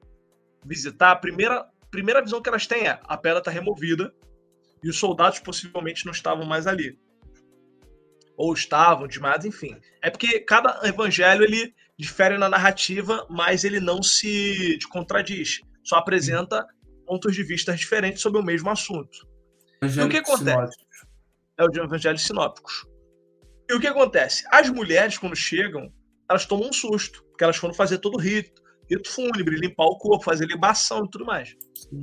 visitar, 0.65 1.13
a 1.13 1.17
primeira, 1.17 1.69
primeira 1.91 2.23
visão 2.23 2.41
que 2.41 2.49
elas 2.49 2.67
têm 2.67 2.87
é 2.87 2.99
a 3.05 3.17
pedra 3.17 3.41
está 3.41 3.51
removida 3.51 4.15
e 4.83 4.89
os 4.89 4.99
soldados 4.99 5.39
possivelmente 5.39 6.07
não 6.07 6.13
estavam 6.13 6.47
mais 6.47 6.67
ali. 6.67 6.99
Ou 8.37 8.55
estavam 8.55 9.07
desmaiados, 9.07 9.45
enfim. 9.45 9.77
É 10.03 10.09
porque 10.09 10.41
cada 10.41 10.81
evangelho 10.89 11.45
ele 11.45 11.75
difere 11.99 12.39
na 12.39 12.49
narrativa, 12.49 13.27
mas 13.29 13.65
ele 13.65 13.81
não 13.81 14.03
se 14.03 14.79
contradiz. 14.91 15.61
Só 15.85 15.97
apresenta 15.97 16.67
pontos 17.07 17.35
de 17.35 17.43
vista 17.43 17.75
diferentes 17.75 18.23
sobre 18.23 18.41
o 18.41 18.45
mesmo 18.45 18.71
assunto. 18.71 19.29
E 19.83 20.01
o 20.01 20.09
que 20.09 20.19
acontece? 20.19 20.77
É 21.59 21.65
o 21.65 21.69
de 21.69 21.81
evangelhos 21.81 22.23
sinópticos. 22.23 22.87
E 23.69 23.75
o 23.75 23.81
que 23.81 23.87
acontece? 23.87 24.45
As 24.51 24.69
mulheres, 24.69 25.19
quando 25.19 25.37
chegam, 25.37 25.93
elas 26.29 26.47
tomam 26.47 26.69
um 26.69 26.73
susto, 26.73 27.25
porque 27.25 27.45
elas 27.45 27.57
foram 27.57 27.75
fazer 27.75 27.99
todo 27.99 28.15
o 28.15 28.21
rito, 28.21 28.63
rito 28.91 29.09
fúnebre, 29.09 29.57
limpar 29.57 29.87
o 29.87 29.99
corpo, 29.99 30.25
fazer 30.25 30.47
libação 30.47 31.05
e 31.05 31.11
tudo 31.11 31.25
mais. 31.25 31.55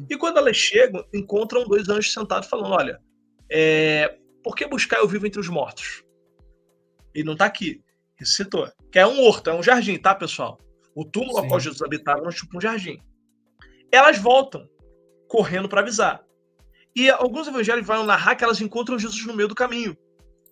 E 0.10 0.18
quando 0.18 0.38
elas 0.38 0.58
chegam, 0.58 1.04
encontram 1.14 1.64
dois 1.66 1.90
anjos 1.90 2.14
sentados 2.14 2.48
falando: 2.48 2.74
olha, 2.74 3.00
é, 3.52 4.18
por 4.44 4.56
que 4.56 4.68
buscar 4.68 4.98
eu 4.98 5.08
vivo 5.08 5.26
entre 5.26 5.40
os 5.40 5.50
mortos? 5.50 6.04
Ele 7.14 7.26
não 7.26 7.34
está 7.34 7.46
aqui, 7.46 7.84
ressuscitou. 8.16 8.72
Que 8.92 9.00
é 9.00 9.08
um 9.08 9.22
horto, 9.22 9.50
é 9.50 9.54
um 9.54 9.64
jardim, 9.64 9.98
tá, 9.98 10.14
pessoal? 10.14 10.60
O 10.96 11.06
túmulo 11.06 11.36
Sim. 11.36 11.40
ao 11.40 11.48
qual 11.48 11.60
Jesus 11.60 11.82
habitava 11.82 12.22
era 12.22 12.30
tipo 12.30 12.58
um 12.58 12.62
jardim. 12.62 13.00
Elas 13.92 14.18
voltam, 14.18 14.68
correndo 15.28 15.68
para 15.68 15.82
avisar. 15.82 16.24
E 16.96 17.10
alguns 17.10 17.48
evangelhos 17.48 17.86
vão 17.86 18.06
narrar 18.06 18.36
que 18.36 18.44
elas 18.44 18.62
encontram 18.62 18.98
Jesus 18.98 19.26
no 19.26 19.36
meio 19.36 19.48
do 19.48 19.56
caminho. 19.56 19.96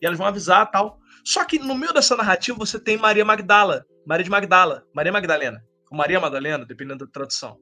E 0.02 0.06
elas 0.06 0.18
vão 0.18 0.28
avisar 0.28 0.70
tal. 0.70 1.00
Só 1.26 1.44
que 1.44 1.60
no 1.60 1.76
meio 1.76 1.94
dessa 1.94 2.16
narrativa 2.16 2.58
você 2.58 2.80
tem 2.80 2.98
Maria 2.98 3.26
Magdala, 3.26 3.86
Maria 4.06 4.24
de 4.24 4.30
Magdala, 4.30 4.86
Maria 4.94 5.12
Magdalena, 5.12 5.62
ou 5.92 5.98
Maria 5.98 6.20
Madalena, 6.20 6.66
dependendo 6.66 7.06
da 7.06 7.12
tradução. 7.12 7.60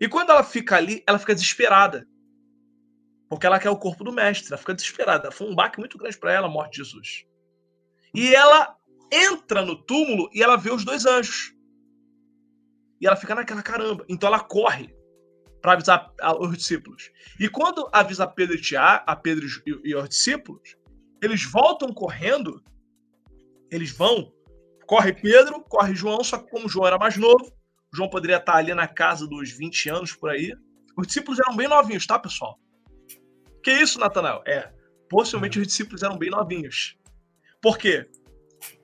E 0.00 0.08
quando 0.08 0.30
ela 0.30 0.42
fica 0.42 0.76
ali, 0.76 1.02
ela 1.06 1.18
fica 1.18 1.34
desesperada. 1.34 2.06
Porque 3.28 3.46
ela 3.46 3.58
quer 3.58 3.70
o 3.70 3.76
corpo 3.76 4.04
do 4.04 4.12
mestre, 4.12 4.48
ela 4.48 4.58
fica 4.58 4.74
desesperada. 4.74 5.30
Foi 5.30 5.48
um 5.48 5.54
baque 5.54 5.78
muito 5.78 5.98
grande 5.98 6.18
para 6.18 6.32
ela 6.32 6.46
a 6.46 6.50
morte 6.50 6.72
de 6.72 6.76
Jesus. 6.78 7.24
E 8.14 8.34
ela 8.34 8.74
entra 9.12 9.62
no 9.62 9.76
túmulo 9.76 10.30
e 10.32 10.42
ela 10.42 10.56
vê 10.56 10.70
os 10.70 10.84
dois 10.84 11.06
anjos. 11.06 11.52
E 13.00 13.06
ela 13.06 13.16
fica 13.16 13.34
naquela 13.34 13.62
caramba. 13.62 14.04
Então 14.08 14.28
ela 14.28 14.40
corre 14.40 14.95
para 15.66 15.72
avisar 15.72 16.12
os 16.38 16.56
discípulos. 16.56 17.10
E 17.40 17.48
quando 17.48 17.88
avisa 17.92 18.24
Pedro 18.24 18.54
e 18.54 18.60
Tiago, 18.60 19.02
a 19.04 19.16
Pedro 19.16 19.44
e, 19.66 19.90
e 19.90 19.96
os 19.96 20.08
discípulos, 20.08 20.76
eles 21.20 21.42
voltam 21.42 21.92
correndo, 21.92 22.62
eles 23.68 23.90
vão, 23.90 24.32
corre 24.86 25.12
Pedro, 25.12 25.60
corre 25.62 25.92
João, 25.92 26.22
só 26.22 26.38
que 26.38 26.48
como 26.48 26.68
João 26.68 26.86
era 26.86 26.98
mais 26.98 27.16
novo, 27.16 27.52
João 27.92 28.08
poderia 28.08 28.36
estar 28.36 28.54
ali 28.54 28.72
na 28.74 28.86
casa 28.86 29.26
dos 29.26 29.50
20 29.50 29.88
anos 29.88 30.12
por 30.12 30.30
aí. 30.30 30.54
Os 30.96 31.08
discípulos 31.08 31.40
eram 31.40 31.56
bem 31.56 31.66
novinhos, 31.66 32.06
tá, 32.06 32.16
pessoal? 32.16 32.60
Que 33.60 33.72
isso, 33.72 33.98
Natanael? 33.98 34.44
É, 34.46 34.72
possivelmente 35.10 35.58
os 35.58 35.66
discípulos 35.66 36.04
eram 36.04 36.16
bem 36.16 36.30
novinhos. 36.30 36.96
Por 37.60 37.76
quê? 37.76 38.08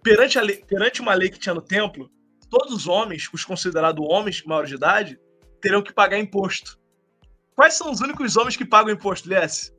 Perante, 0.03 0.41
lei, 0.41 0.65
perante 0.65 1.01
uma 1.01 1.15
lei 1.15 1.31
que 1.31 1.39
tinha 1.39 1.55
no 1.55 1.63
templo, 1.63 2.11
todos 2.51 2.75
os 2.75 2.89
homens, 2.89 3.29
os 3.33 3.45
considerados 3.45 4.05
homens 4.05 4.43
maiores 4.43 4.69
de 4.69 4.75
idade, 4.75 5.21
terão 5.63 5.83
que 5.83 5.93
pagar 5.93 6.19
imposto. 6.19 6.79
Quais 7.55 7.75
são 7.75 7.91
os 7.91 8.01
únicos 8.01 8.37
homens 8.37 8.57
que 8.57 8.65
pagam 8.65 8.93
imposto, 8.93 9.29
Lies? 9.29 9.75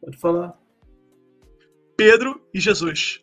Pode 0.00 0.18
falar. 0.18 0.58
Pedro 1.96 2.46
e 2.52 2.60
Jesus. 2.60 3.20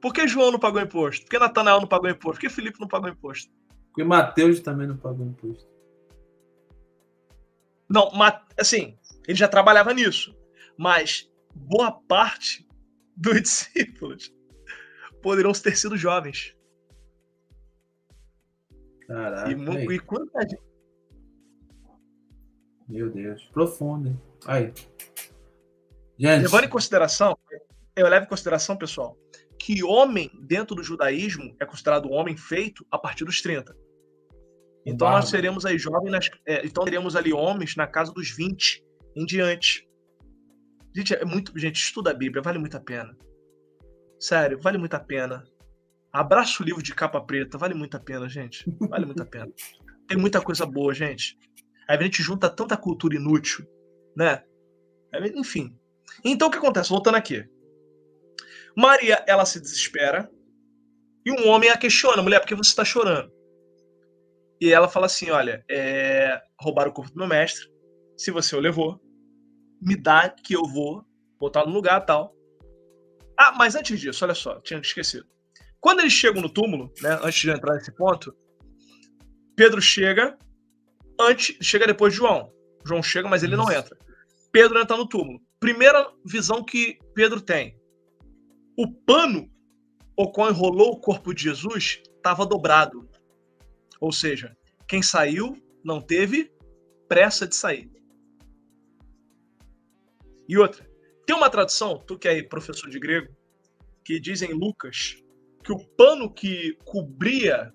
Por 0.00 0.14
que 0.14 0.28
João 0.28 0.52
não 0.52 0.58
pagou 0.58 0.80
imposto? 0.80 1.24
Por 1.24 1.30
que 1.30 1.38
Natanael 1.38 1.80
não 1.80 1.88
pagou 1.88 2.08
imposto? 2.08 2.34
Por 2.34 2.40
que 2.40 2.48
Felipe 2.48 2.80
não 2.80 2.88
pagou 2.88 3.10
imposto? 3.10 3.52
Porque 3.88 4.04
Mateus 4.04 4.60
também 4.60 4.86
não 4.86 4.96
pagou 4.96 5.26
imposto. 5.26 5.68
Não, 7.88 8.08
assim, 8.56 8.96
ele 9.26 9.36
já 9.36 9.48
trabalhava 9.48 9.92
nisso. 9.92 10.34
Mas 10.78 11.28
boa 11.52 11.92
parte 11.92 12.66
dos 13.16 13.42
discípulos 13.42 14.32
poderiam 15.20 15.52
ter 15.52 15.76
sido 15.76 15.96
jovens. 15.96 16.56
Caraca, 19.10 19.50
e, 19.50 19.94
e 19.94 19.98
quanta 19.98 20.40
gente... 20.42 20.62
Meu 22.88 23.10
Deus, 23.10 23.42
profundo. 23.52 24.08
Hein? 24.08 24.20
Aí. 24.46 24.72
Gente. 26.16 26.42
Levando 26.42 26.64
em 26.64 26.68
consideração, 26.68 27.36
eu 27.96 28.08
levo 28.08 28.26
em 28.26 28.28
consideração, 28.28 28.76
pessoal, 28.76 29.18
que 29.58 29.82
homem 29.82 30.30
dentro 30.42 30.76
do 30.76 30.82
judaísmo 30.82 31.56
é 31.60 31.66
considerado 31.66 32.08
homem 32.08 32.36
feito 32.36 32.86
a 32.88 32.96
partir 32.96 33.24
dos 33.24 33.42
30. 33.42 33.76
Então 34.86 35.10
nós 35.10 35.28
seremos 35.28 35.66
aí 35.66 35.76
jovens, 35.76 36.12
nas, 36.12 36.30
é, 36.46 36.64
então 36.64 36.84
teremos 36.84 37.16
ali 37.16 37.32
homens 37.32 37.74
na 37.74 37.88
casa 37.88 38.12
dos 38.12 38.30
20 38.30 38.84
em 39.16 39.26
diante. 39.26 39.88
Gente, 40.94 41.14
é 41.14 41.24
muito, 41.24 41.56
gente, 41.58 41.82
estuda 41.82 42.12
a 42.12 42.14
Bíblia, 42.14 42.42
vale 42.42 42.58
muito 42.60 42.76
a 42.76 42.80
pena. 42.80 43.16
Sério, 44.20 44.58
vale 44.60 44.78
muito 44.78 44.94
a 44.94 45.00
pena. 45.00 45.44
Abraça 46.12 46.62
o 46.62 46.66
livro 46.66 46.82
de 46.82 46.94
capa 46.94 47.20
preta, 47.20 47.56
vale 47.56 47.74
muito 47.74 47.96
a 47.96 48.00
pena, 48.00 48.28
gente. 48.28 48.64
Vale 48.80 49.06
muito 49.06 49.22
a 49.22 49.26
pena. 49.26 49.50
Tem 50.08 50.18
muita 50.18 50.40
coisa 50.40 50.66
boa, 50.66 50.92
gente. 50.92 51.38
Aí 51.88 51.96
a 51.96 52.02
gente 52.02 52.22
junta 52.22 52.50
tanta 52.50 52.76
cultura 52.76 53.14
inútil, 53.14 53.64
né? 54.16 54.42
Enfim. 55.34 55.76
Então 56.24 56.48
o 56.48 56.50
que 56.50 56.58
acontece? 56.58 56.90
Voltando 56.90 57.16
aqui. 57.16 57.44
Maria, 58.76 59.24
ela 59.26 59.44
se 59.44 59.60
desespera 59.60 60.30
e 61.24 61.30
um 61.30 61.48
homem 61.48 61.70
a 61.70 61.76
questiona, 61.76 62.22
mulher, 62.22 62.40
por 62.40 62.48
que 62.48 62.54
você 62.54 62.70
está 62.70 62.84
chorando? 62.84 63.30
E 64.60 64.72
ela 64.72 64.88
fala 64.88 65.06
assim: 65.06 65.30
olha, 65.30 65.64
é... 65.70 66.40
roubaram 66.60 66.90
o 66.90 66.94
corpo 66.94 67.12
do 67.12 67.18
meu 67.18 67.28
mestre. 67.28 67.68
Se 68.16 68.30
você 68.30 68.54
o 68.54 68.60
levou, 68.60 69.00
me 69.80 69.96
dá 69.96 70.28
que 70.28 70.54
eu 70.54 70.64
vou 70.64 71.04
botar 71.38 71.64
no 71.64 71.72
lugar 71.72 72.04
tal. 72.04 72.34
Ah, 73.38 73.52
mas 73.52 73.74
antes 73.74 73.98
disso, 73.98 74.24
olha 74.24 74.34
só, 74.34 74.60
tinha 74.60 74.80
esquecido. 74.80 75.26
Quando 75.80 76.00
eles 76.00 76.12
chegam 76.12 76.42
no 76.42 76.48
túmulo, 76.48 76.92
né, 77.00 77.18
antes 77.22 77.40
de 77.40 77.50
entrar 77.50 77.74
nesse 77.74 77.92
ponto, 77.92 78.34
Pedro 79.56 79.80
chega 79.80 80.38
antes, 81.18 81.56
chega 81.60 81.86
depois 81.86 82.12
de 82.12 82.18
João. 82.18 82.52
João 82.84 83.02
chega, 83.02 83.28
mas 83.28 83.42
ele 83.42 83.56
não 83.56 83.70
entra. 83.70 83.96
Pedro 84.52 84.78
entra 84.78 84.96
no 84.96 85.08
túmulo. 85.08 85.40
Primeira 85.58 86.10
visão 86.24 86.64
que 86.64 86.98
Pedro 87.14 87.40
tem. 87.40 87.78
O 88.76 88.90
pano 88.90 89.50
o 90.16 90.30
qual 90.30 90.50
enrolou 90.50 90.92
o 90.92 91.00
corpo 91.00 91.32
de 91.32 91.44
Jesus 91.44 92.02
estava 92.16 92.44
dobrado. 92.44 93.08
Ou 93.98 94.12
seja, 94.12 94.54
quem 94.86 95.02
saiu 95.02 95.56
não 95.82 96.00
teve 96.00 96.52
pressa 97.08 97.46
de 97.46 97.56
sair. 97.56 97.90
E 100.46 100.58
outra, 100.58 100.86
tem 101.26 101.34
uma 101.34 101.48
tradução, 101.48 101.98
tu 101.98 102.18
que 102.18 102.28
é 102.28 102.42
professor 102.42 102.90
de 102.90 102.98
grego, 102.98 103.34
que 104.04 104.20
diz 104.20 104.42
em 104.42 104.52
Lucas 104.52 105.22
que 105.70 105.72
o 105.72 105.78
pano 105.96 106.32
que 106.32 106.76
cobria 106.84 107.72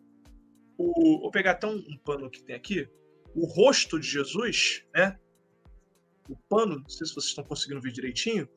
o. 0.77 1.21
Vou 1.21 1.31
pegar 1.31 1.51
até 1.51 1.65
um, 1.65 1.81
pano 2.03 2.29
que 2.29 2.43
tem 2.43 2.55
aqui, 2.55 2.89
o 3.33 3.45
rosto 3.45 3.97
de 3.99 4.07
Jesus, 4.07 4.85
né? 4.93 5.17
O 6.27 6.35
pano, 6.49 6.79
não 6.79 6.89
sei 6.89 7.07
se 7.07 7.13
vocês 7.13 7.27
estão 7.27 7.43
conseguindo 7.43 7.79
ver 7.79 7.93
direitinho. 7.93 8.49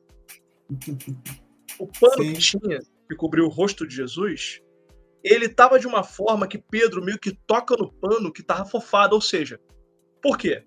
O 1.79 1.87
pano 1.87 2.23
Sim. 2.23 2.33
que 2.33 2.39
tinha, 2.39 2.79
que 3.07 3.15
cobriu 3.15 3.45
o 3.45 3.49
rosto 3.49 3.87
de 3.87 3.95
Jesus, 3.95 4.61
ele 5.23 5.45
estava 5.45 5.79
de 5.79 5.87
uma 5.87 6.03
forma 6.03 6.47
que 6.47 6.57
Pedro 6.57 7.03
meio 7.03 7.19
que 7.19 7.33
toca 7.47 7.77
no 7.77 7.93
pano 7.93 8.33
que 8.33 8.41
estava 8.41 8.65
fofado, 8.65 9.15
ou 9.15 9.21
seja, 9.21 9.59
por 10.21 10.37
quê? 10.37 10.65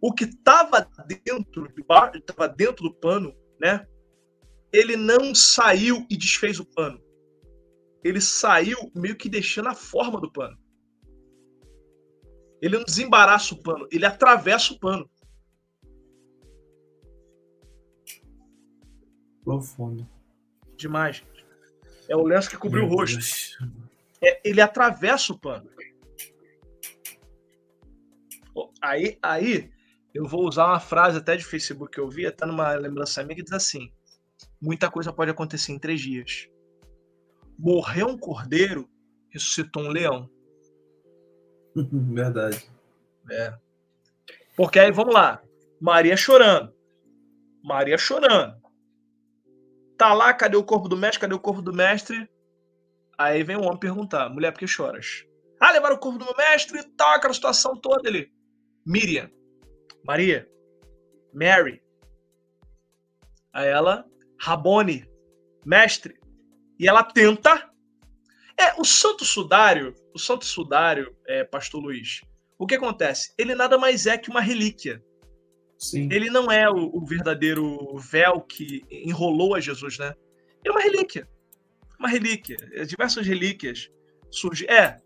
O 0.00 0.12
que 0.12 0.24
estava 0.24 0.86
dentro, 1.06 1.72
estava 2.14 2.48
dentro 2.48 2.84
do 2.84 2.94
pano, 2.94 3.34
né? 3.58 3.86
Ele 4.72 4.96
não 4.96 5.34
saiu 5.34 6.04
e 6.10 6.16
desfez 6.16 6.58
o 6.60 6.66
pano. 6.66 7.00
Ele 8.02 8.20
saiu 8.20 8.90
meio 8.94 9.16
que 9.16 9.28
deixando 9.28 9.68
a 9.68 9.74
forma 9.74 10.20
do 10.20 10.30
pano. 10.30 10.58
Ele 12.60 12.76
não 12.76 12.84
desembaraça 12.84 13.54
o 13.54 13.62
pano, 13.62 13.88
ele 13.90 14.06
atravessa 14.06 14.72
o 14.72 14.78
pano. 14.78 15.10
Profundo. 19.44 20.08
Demais. 20.76 21.22
É 22.08 22.16
o 22.16 22.22
lenço 22.22 22.48
que 22.48 22.56
cobriu 22.56 22.86
Meu 22.86 22.92
o 22.92 22.98
rosto. 22.98 23.18
É, 24.20 24.40
ele 24.48 24.60
atravessa 24.60 25.32
o 25.32 25.38
pano. 25.38 25.68
Aí, 28.80 29.18
aí, 29.22 29.70
eu 30.12 30.26
vou 30.26 30.46
usar 30.46 30.66
uma 30.66 30.80
frase 30.80 31.18
até 31.18 31.36
de 31.36 31.44
Facebook 31.44 31.92
que 31.92 32.00
eu 32.00 32.08
vi, 32.08 32.26
até 32.26 32.44
numa 32.44 32.72
lembrança 32.74 33.22
minha, 33.22 33.36
que 33.36 33.42
diz 33.42 33.52
assim: 33.52 33.92
muita 34.60 34.90
coisa 34.90 35.12
pode 35.12 35.30
acontecer 35.30 35.72
em 35.72 35.78
três 35.78 36.00
dias. 36.00 36.48
Morreu 37.58 38.08
um 38.08 38.18
cordeiro, 38.18 38.88
ressuscitou 39.30 39.84
um 39.84 39.88
leão. 39.88 40.28
Verdade. 41.76 42.68
É. 43.30 43.54
Porque 44.56 44.78
aí, 44.78 44.90
vamos 44.90 45.14
lá. 45.14 45.42
Maria 45.80 46.16
chorando. 46.16 46.72
Maria 47.62 47.96
chorando. 47.96 48.60
Tá 49.96 50.12
lá, 50.12 50.34
cadê 50.34 50.56
o 50.56 50.64
corpo 50.64 50.88
do 50.88 50.96
mestre? 50.96 51.20
Cadê 51.20 51.34
o 51.34 51.40
corpo 51.40 51.62
do 51.62 51.72
mestre? 51.72 52.28
Aí 53.16 53.42
vem 53.42 53.56
um 53.56 53.64
homem 53.64 53.78
perguntar: 53.78 54.28
mulher, 54.28 54.52
por 54.52 54.58
que 54.58 54.66
choras? 54.66 55.24
Ah, 55.60 55.70
levaram 55.70 55.94
o 55.94 55.98
corpo 55.98 56.18
do 56.18 56.24
meu 56.24 56.36
mestre 56.36 56.80
e 56.80 56.84
tal, 56.96 57.14
aquela 57.14 57.32
situação 57.32 57.76
toda 57.76 58.08
ali. 58.08 58.32
Miriam, 58.84 59.30
Maria, 60.04 60.48
Mary. 61.32 61.80
Aí 63.52 63.68
ela, 63.68 64.04
Rabone, 64.40 65.08
mestre. 65.64 66.18
E 66.82 66.88
ela 66.88 67.04
tenta. 67.04 67.70
É, 68.58 68.74
o 68.78 68.84
santo 68.84 69.24
sudário, 69.24 69.94
o 70.12 70.18
santo 70.18 70.44
sudário, 70.44 71.16
é, 71.28 71.44
pastor 71.44 71.80
Luiz, 71.80 72.20
o 72.58 72.66
que 72.66 72.74
acontece? 72.74 73.32
Ele 73.38 73.54
nada 73.54 73.78
mais 73.78 74.04
é 74.04 74.18
que 74.18 74.28
uma 74.28 74.40
relíquia. 74.40 75.00
Sim. 75.78 76.08
Ele 76.12 76.28
não 76.28 76.50
é 76.50 76.68
o, 76.68 76.90
o 76.92 77.06
verdadeiro 77.06 77.96
véu 77.98 78.40
que 78.40 78.82
enrolou 78.90 79.54
a 79.54 79.60
Jesus, 79.60 79.96
né? 79.96 80.12
Ele 80.64 80.68
é 80.68 80.70
uma 80.72 80.80
relíquia. 80.80 81.28
Uma 82.00 82.08
relíquia. 82.08 82.56
Diversas 82.84 83.26
relíquias 83.26 83.88
surgem. 84.28 84.68
É, 84.68 85.00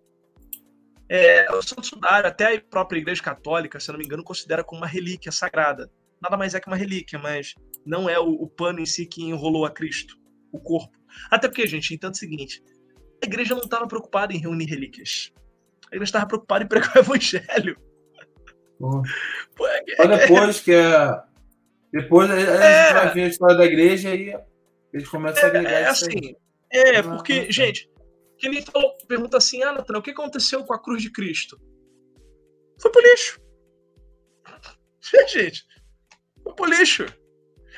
é, 1.10 1.52
o 1.52 1.62
Santo 1.62 1.86
Sudário, 1.86 2.26
até 2.26 2.56
a 2.56 2.60
própria 2.60 2.98
Igreja 2.98 3.22
Católica, 3.22 3.78
se 3.78 3.90
não 3.92 3.98
me 3.98 4.04
engano, 4.04 4.24
considera 4.24 4.64
como 4.64 4.80
uma 4.80 4.88
relíquia 4.88 5.30
sagrada. 5.30 5.90
Nada 6.22 6.38
mais 6.38 6.54
é 6.54 6.60
que 6.60 6.68
uma 6.68 6.76
relíquia, 6.76 7.18
mas 7.18 7.54
não 7.84 8.08
é 8.08 8.18
o, 8.18 8.30
o 8.30 8.48
pano 8.48 8.80
em 8.80 8.86
si 8.86 9.04
que 9.04 9.22
enrolou 9.22 9.66
a 9.66 9.70
Cristo, 9.70 10.18
o 10.50 10.58
corpo. 10.58 10.96
Até 11.30 11.48
porque, 11.48 11.66
gente, 11.66 11.94
entenda 11.94 12.12
o 12.12 12.16
seguinte: 12.16 12.62
a 13.22 13.26
igreja 13.26 13.54
não 13.54 13.62
estava 13.62 13.86
preocupada 13.86 14.32
em 14.32 14.38
reunir 14.38 14.66
relíquias. 14.66 15.32
A 15.84 15.96
igreja 15.96 16.04
estava 16.04 16.26
preocupada 16.26 16.64
em 16.64 16.68
pregar 16.68 16.96
o 16.96 17.00
evangelho. 17.00 17.76
Pô. 18.78 19.02
Pô, 19.54 19.66
é, 19.66 19.82
Só 19.96 20.06
depois 20.06 20.60
que 20.60 20.72
é. 20.72 21.22
Depois 21.92 22.30
a 22.30 22.38
gente 22.38 22.50
é. 22.50 22.92
vai 22.92 23.14
ver 23.14 23.24
a 23.24 23.28
história 23.28 23.56
da 23.56 23.64
igreja 23.64 24.14
e 24.14 24.36
eles 24.92 25.08
começam 25.08 25.44
a 25.44 25.46
agregar 25.46 25.70
é, 25.70 25.82
é 25.82 25.86
assim. 25.86 26.36
É, 26.70 27.02
porque, 27.02 27.50
gente, 27.50 27.88
que 28.36 28.46
ele 28.46 28.62
falou, 28.62 28.96
pergunta 29.08 29.36
assim: 29.36 29.62
Ah, 29.62 29.72
Natan, 29.72 29.98
o 29.98 30.02
que 30.02 30.10
aconteceu 30.10 30.64
com 30.64 30.74
a 30.74 30.82
cruz 30.82 31.02
de 31.02 31.10
Cristo? 31.10 31.58
Foi 32.80 32.90
pro 32.90 33.00
lixo. 33.00 33.40
gente, 35.28 35.64
foi 36.42 36.54
pro 36.54 36.66
lixo. 36.66 37.06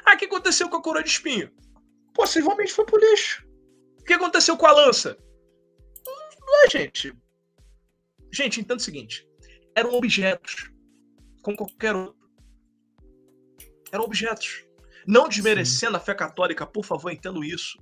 Ah, 0.04 0.14
o 0.14 0.16
que 0.16 0.24
aconteceu 0.24 0.68
com 0.68 0.76
a 0.76 0.82
coroa 0.82 1.02
de 1.02 1.10
espinho? 1.10 1.50
Possivelmente 2.18 2.72
foi 2.72 2.84
pro 2.84 2.98
lixo. 2.98 3.46
O 4.00 4.02
que 4.02 4.12
aconteceu 4.12 4.56
com 4.56 4.66
a 4.66 4.72
lança? 4.72 5.16
Não 6.04 6.64
é, 6.64 6.68
gente. 6.68 7.14
Gente, 8.32 8.60
entenda 8.60 8.80
o 8.80 8.84
seguinte: 8.84 9.24
eram 9.72 9.94
objetos, 9.94 10.68
como 11.42 11.56
qualquer 11.56 11.94
outro. 11.94 12.28
Eram 13.92 14.02
objetos. 14.02 14.66
Não 15.06 15.28
desmerecendo 15.28 15.92
Sim. 15.92 15.96
a 15.98 16.00
fé 16.00 16.12
católica, 16.12 16.66
por 16.66 16.84
favor, 16.84 17.12
entendo 17.12 17.44
isso. 17.44 17.78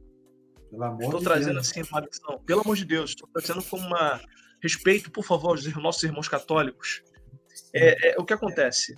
Pelo 0.71 0.85
amor 0.85 1.03
estou 1.05 1.19
de 1.21 1.25
trazendo 1.25 1.55
Deus. 1.55 1.71
assim 1.71 1.83
uma 1.91 2.03
visão. 2.03 2.39
Pelo 2.45 2.61
amor 2.61 2.77
de 2.77 2.85
Deus, 2.85 3.11
estou 3.11 3.29
trazendo 3.33 3.65
como 3.65 3.87
uma 3.87 4.21
respeito, 4.63 5.11
por 5.11 5.25
favor, 5.25 5.53
aos 5.53 5.65
nossos 5.77 6.03
irmãos 6.03 6.29
católicos. 6.29 7.03
É, 7.75 8.11
é, 8.11 8.17
o 8.19 8.25
que 8.25 8.35
acontece? 8.35 8.95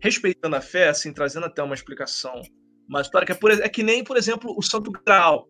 Respeitando 0.00 0.56
a 0.56 0.60
fé, 0.60 0.88
assim, 0.88 1.12
trazendo 1.12 1.46
até 1.46 1.62
uma 1.62 1.76
explicação 1.76 2.42
mais 2.88 3.06
histórica, 3.06 3.32
é, 3.32 3.36
por, 3.36 3.50
é 3.50 3.68
que 3.68 3.82
nem, 3.82 4.04
por 4.04 4.16
exemplo, 4.16 4.54
o 4.56 4.62
Santo 4.62 4.90
Graal, 4.90 5.48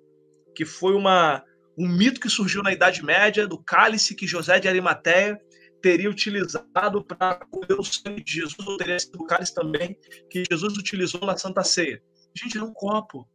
que 0.55 0.65
foi 0.65 0.95
uma, 0.95 1.43
um 1.79 1.89
mito 1.89 2.21
que 2.21 2.29
surgiu 2.29 2.63
na 2.63 2.73
Idade 2.73 3.05
Média 3.05 3.47
do 3.47 3.59
cálice 3.59 4.15
que 4.15 4.27
José 4.27 4.59
de 4.61 4.69
Arimateia 4.69 5.39
teria 5.83 6.09
utilizado 6.09 7.05
para 7.05 7.35
comer 7.47 7.79
o 7.79 7.85
sangue 7.85 8.25
de 8.25 8.33
Jesus, 8.33 8.67
ou 8.67 8.77
teria 8.79 8.99
sido 8.99 9.17
o 9.17 9.27
cálice 9.27 9.55
também 9.55 9.99
que 10.31 10.45
Jesus 10.51 10.79
utilizou 10.79 11.21
na 11.21 11.37
Santa 11.37 11.63
Ceia. 11.63 12.03
Gente, 12.35 12.57
era 12.57 12.65
um 12.65 12.73
copo. 12.73 13.29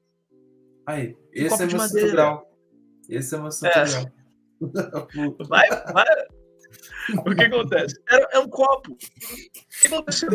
Aí, 0.88 1.16
esse 1.32 1.61
um 1.61 1.66
é 1.66 1.68
meu 1.68 1.80
santo 1.80 2.11
grau. 2.11 2.52
Esse 3.08 3.36
é 3.36 3.38
meu 3.38 3.52
santo 3.52 3.78
é. 3.78 3.86
grau. 3.86 4.11
Vai, 5.48 5.69
vai. 5.94 6.06
O 7.26 7.34
que 7.34 7.44
acontece? 7.44 7.95
É, 8.10 8.38
é 8.38 8.40
um 8.40 8.50
copo. 8.50 8.92
O 8.92 8.98
que 8.98 9.88
aconteceu? 9.88 10.30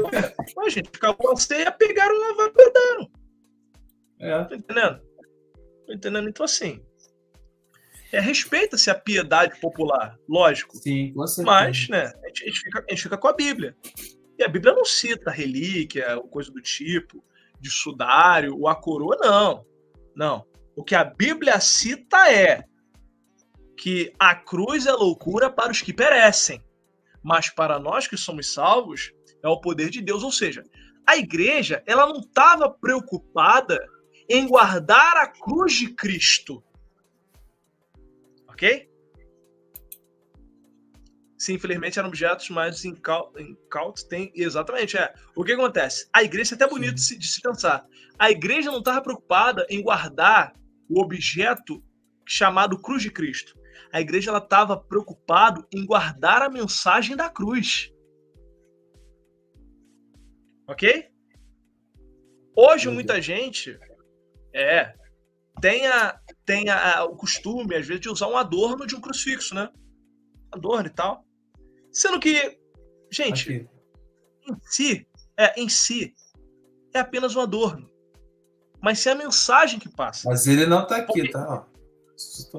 A 0.58 0.68
gente 0.70 0.88
acabou 0.94 1.32
a 1.32 1.36
ceia, 1.36 1.70
pegaram, 1.70 2.18
lavaram 2.18 2.52
guardaram. 2.52 3.10
É. 4.20 4.44
Tá 4.44 4.56
entendendo? 4.56 5.00
Tá 5.86 5.94
entendendo? 5.94 6.28
Então, 6.28 6.44
assim. 6.44 6.84
É, 8.12 8.20
Respeita-se 8.20 8.90
a 8.90 8.94
piedade 8.94 9.58
popular, 9.60 10.16
lógico. 10.28 10.76
Sim, 10.76 11.12
com 11.12 11.26
certeza. 11.26 11.46
Mas, 11.46 11.88
né, 11.88 12.12
a 12.22 12.28
gente, 12.28 12.44
a 12.44 12.46
gente 12.46 12.60
fica, 12.60 12.84
a 12.88 12.90
gente 12.92 13.02
fica 13.02 13.18
com 13.18 13.28
a 13.28 13.32
Bíblia. 13.32 13.76
E 14.38 14.44
a 14.44 14.48
Bíblia 14.48 14.72
não 14.72 14.84
cita 14.84 15.30
relíquia 15.30 16.16
ou 16.16 16.28
coisa 16.28 16.50
do 16.50 16.60
tipo, 16.60 17.24
de 17.60 17.70
sudário, 17.70 18.56
ou 18.56 18.68
a 18.68 18.76
coroa, 18.76 19.16
não. 19.20 19.66
Não. 20.14 20.46
O 20.76 20.84
que 20.84 20.94
a 20.94 21.04
Bíblia 21.04 21.58
cita 21.60 22.30
é 22.32 22.64
que 23.76 24.12
a 24.18 24.34
cruz 24.34 24.86
é 24.86 24.92
loucura 24.92 25.50
para 25.50 25.72
os 25.72 25.82
que 25.82 25.92
perecem, 25.92 26.62
mas 27.22 27.50
para 27.50 27.78
nós 27.78 28.06
que 28.06 28.16
somos 28.16 28.52
salvos 28.52 29.12
é 29.42 29.48
o 29.48 29.60
poder 29.60 29.90
de 29.90 30.00
Deus. 30.00 30.22
Ou 30.22 30.32
seja, 30.32 30.62
a 31.06 31.16
igreja 31.16 31.82
ela 31.86 32.06
não 32.06 32.20
estava 32.20 32.70
preocupada 32.70 33.84
em 34.28 34.46
guardar 34.46 35.16
a 35.16 35.26
cruz 35.26 35.74
de 35.74 35.94
Cristo. 35.94 36.62
Ok? 38.48 38.88
Sim, 41.36 41.54
infelizmente 41.54 41.98
eram 41.98 42.08
objetos 42.08 42.48
mais 42.48 42.84
incautos. 42.84 44.04
Tem, 44.04 44.32
exatamente, 44.34 44.96
é. 44.96 45.12
O 45.36 45.44
que 45.44 45.52
acontece? 45.52 46.08
A 46.12 46.22
igreja 46.22 46.54
é 46.54 46.56
até 46.56 46.66
bonito 46.66 46.98
se, 46.98 47.18
de 47.18 47.26
se 47.26 47.42
pensar. 47.42 47.86
A 48.18 48.30
igreja 48.30 48.70
não 48.70 48.78
estava 48.78 49.02
preocupada 49.02 49.66
em 49.68 49.82
guardar 49.82 50.54
o 50.88 51.00
objeto 51.02 51.84
chamado 52.26 52.80
cruz 52.80 53.02
de 53.02 53.10
Cristo. 53.10 53.58
A 53.92 54.00
igreja 54.00 54.34
estava 54.36 54.76
preocupada 54.76 55.66
em 55.72 55.84
guardar 55.84 56.40
a 56.40 56.48
mensagem 56.48 57.14
da 57.16 57.28
cruz. 57.28 57.92
Ok? 60.66 61.10
Hoje, 62.56 62.88
muita 62.88 63.20
gente 63.20 63.78
é 64.54 64.94
tem, 65.60 65.86
a, 65.86 66.18
tem 66.44 66.68
a, 66.68 67.04
o 67.04 67.16
costume, 67.16 67.74
às 67.76 67.86
vezes, 67.86 68.00
de 68.00 68.08
usar 68.08 68.28
um 68.28 68.36
adorno 68.36 68.86
de 68.86 68.94
um 68.94 69.00
crucifixo, 69.00 69.54
né? 69.54 69.70
Adorno 70.52 70.86
e 70.86 70.90
tal. 70.90 71.24
Sendo 71.92 72.18
que, 72.18 72.58
gente, 73.10 73.50
Aqui. 73.50 73.68
em 74.48 74.56
si, 74.62 75.06
é, 75.36 75.60
em 75.60 75.68
si, 75.68 76.14
é 76.94 77.00
apenas 77.00 77.36
um 77.36 77.40
adorno. 77.40 77.90
Mas 78.82 78.98
se 78.98 79.08
é 79.08 79.12
a 79.12 79.16
mensagem 79.16 79.78
que 79.78 79.88
passa. 79.88 80.28
Mas 80.28 80.46
ele 80.46 80.66
não 80.66 80.86
tá 80.86 80.96
aqui, 80.96 81.06
Porque, 81.06 81.30
tá? 81.30 81.66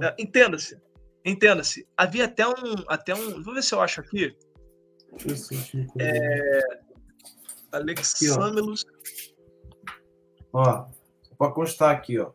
É, 0.02 0.16
Entenda-se. 0.22 0.82
Entenda-se. 1.24 1.88
Havia 1.96 2.26
até 2.26 2.48
um. 2.48 2.54
Até 2.88 3.14
um. 3.14 3.44
Vou 3.44 3.54
ver 3.54 3.64
se 3.64 3.74
eu 3.74 3.82
acho 3.82 4.02
aqui. 4.02 4.36
É, 6.00 6.60
Alexandros. 7.72 8.86
Ó, 10.54 10.88
para 11.38 11.52
constar 11.52 11.96
aqui, 11.96 12.20
ó. 12.20 12.32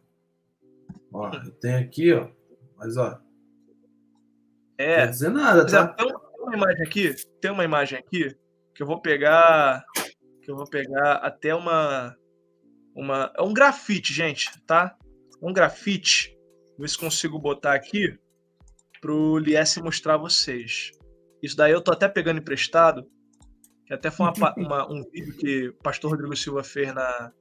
Ó, 1.12 1.30
eu 1.32 1.50
tenho 1.52 1.78
aqui, 1.78 2.12
ó. 2.12 2.28
Mas, 2.76 2.96
ó. 2.96 3.20
É. 4.78 4.88
Não 4.88 4.96
quer 4.96 5.10
dizer 5.10 5.30
nada, 5.30 5.66
tá? 5.66 5.88
Tem 5.88 6.06
uma 6.38 6.56
imagem 6.56 6.82
aqui. 6.82 7.14
Tem 7.40 7.50
uma 7.50 7.64
imagem 7.64 7.98
aqui 7.98 8.36
que 8.74 8.82
eu 8.82 8.86
vou 8.86 9.00
pegar. 9.00 9.84
Que 10.42 10.50
eu 10.50 10.56
vou 10.56 10.68
pegar 10.68 11.14
até 11.16 11.54
uma. 11.54 12.16
Uma. 12.94 13.32
É 13.36 13.42
um 13.42 13.52
grafite, 13.52 14.12
gente, 14.12 14.50
tá? 14.66 14.96
Um 15.42 15.52
grafite. 15.52 16.36
Ver 16.78 16.88
se 16.88 16.98
consigo 16.98 17.38
botar 17.38 17.74
aqui 17.74 18.18
pro 19.00 19.38
Liesse 19.38 19.82
mostrar 19.82 20.14
a 20.14 20.18
vocês. 20.18 20.90
Isso 21.42 21.56
daí 21.56 21.72
eu 21.72 21.80
tô 21.80 21.92
até 21.92 22.08
pegando 22.08 22.38
emprestado, 22.38 23.06
que 23.86 23.94
até 23.94 24.10
foi 24.10 24.26
uma, 24.26 24.32
uma, 24.56 24.92
um 24.92 25.02
vídeo 25.10 25.36
que 25.36 25.68
o 25.68 25.74
pastor 25.82 26.10
Rodrigo 26.10 26.36
Silva 26.36 26.62
fez 26.62 26.94
na, 26.94 27.32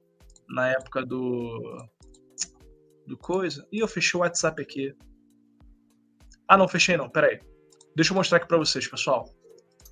na 0.50 0.68
época 0.70 1.04
do. 1.04 1.88
do 3.06 3.16
coisa. 3.16 3.66
E 3.72 3.78
eu 3.78 3.88
fechei 3.88 4.18
o 4.18 4.22
WhatsApp 4.22 4.60
aqui. 4.60 4.94
Ah, 6.48 6.56
não, 6.56 6.68
fechei 6.68 6.96
não, 6.96 7.08
peraí. 7.08 7.40
Deixa 7.94 8.12
eu 8.12 8.16
mostrar 8.16 8.38
aqui 8.38 8.48
para 8.48 8.58
vocês, 8.58 8.86
pessoal. 8.86 9.28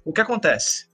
O 0.04 0.12
que 0.12 0.20
acontece? 0.20 0.88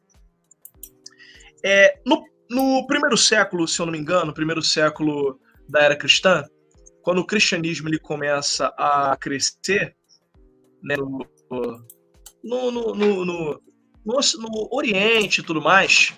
É, 1.65 1.99
no, 2.07 2.23
no 2.51 2.86
primeiro 2.86 3.17
século, 3.17 3.67
se 3.67 3.81
eu 3.81 3.86
não 3.86 3.93
me 3.93 3.99
engano, 3.99 4.34
primeiro 4.34 4.62
século 4.62 5.41
da 5.68 5.81
era 5.81 5.97
cristã, 5.97 6.44
quando 7.02 7.18
o 7.18 7.26
cristianismo 7.26 7.89
ele 7.89 7.99
começa 7.99 8.67
a 8.76 9.17
crescer, 9.18 9.97
né, 10.83 10.97
no, 10.97 11.26
no, 12.43 12.70
no, 12.70 12.94
no, 12.94 13.25
no, 13.25 14.68
Oriente 14.70 15.41
e 15.41 15.44
tudo 15.44 15.62
mais, 15.62 16.12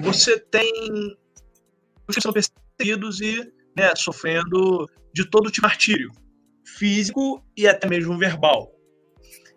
você 0.00 0.38
tem 0.38 1.16
e 2.80 3.52
né, 3.76 3.94
sofrendo 3.94 4.88
de 5.12 5.28
todo 5.28 5.50
tipo 5.50 5.66
de 5.66 5.72
martírio, 5.72 6.10
físico 6.64 7.44
e 7.56 7.66
até 7.66 7.88
mesmo 7.88 8.18
verbal. 8.18 8.70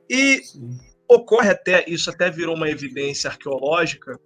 E 0.09 0.43
Sim. 0.43 0.77
ocorre 1.09 1.49
até, 1.49 1.85
isso 1.87 2.09
até 2.09 2.29
virou 2.29 2.55
uma 2.55 2.69
evidência 2.69 3.29
arqueológica, 3.29 4.19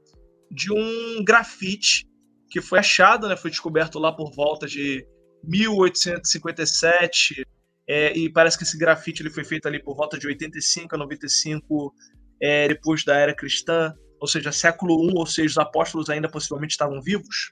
de 0.50 0.72
um 0.72 1.24
grafite 1.24 2.06
que 2.50 2.62
foi 2.62 2.80
achado, 2.80 3.28
né, 3.28 3.36
foi 3.36 3.50
descoberto 3.50 3.98
lá 3.98 4.12
por 4.12 4.32
volta 4.32 4.68
de 4.68 5.06
1857, 5.44 7.46
é, 7.88 8.18
e 8.18 8.32
parece 8.32 8.58
que 8.58 8.64
esse 8.64 8.78
grafite 8.78 9.22
ele 9.22 9.30
foi 9.30 9.44
feito 9.44 9.68
ali 9.68 9.82
por 9.82 9.96
volta 9.96 10.18
de 10.18 10.28
85 10.28 10.96
a 10.96 10.98
95 10.98 11.94
é, 12.42 12.68
depois 12.68 13.04
da 13.04 13.18
era 13.18 13.36
cristã, 13.36 13.94
ou 14.20 14.28
seja, 14.28 14.52
século 14.52 15.10
I, 15.10 15.14
ou 15.16 15.26
seja, 15.26 15.50
os 15.50 15.58
apóstolos 15.58 16.10
ainda 16.10 16.30
possivelmente 16.30 16.72
estavam 16.72 17.02
vivos. 17.02 17.52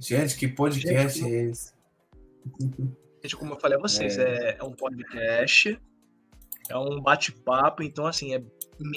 Gente, 0.02 0.36
que 0.36 0.48
podcast 0.48 1.20
Gente, 1.20 1.32
é 1.32 1.42
esse? 1.44 1.72
Gente, 3.22 3.36
como 3.36 3.54
eu 3.54 3.60
falei 3.60 3.78
a 3.78 3.80
vocês, 3.80 4.18
é, 4.18 4.50
é, 4.50 4.56
é 4.58 4.64
um 4.64 4.72
podcast, 4.72 5.80
é 6.68 6.76
um 6.76 7.00
bate-papo, 7.00 7.84
então 7.84 8.04
assim, 8.04 8.34
é, 8.34 8.42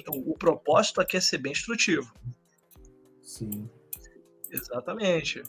o, 0.09 0.31
o 0.31 0.35
propósito 0.35 0.99
aqui 0.99 1.15
é 1.15 1.21
ser 1.21 1.37
bem 1.37 1.51
instrutivo. 1.51 2.11
Sim. 3.21 3.69
Exatamente. 4.49 5.43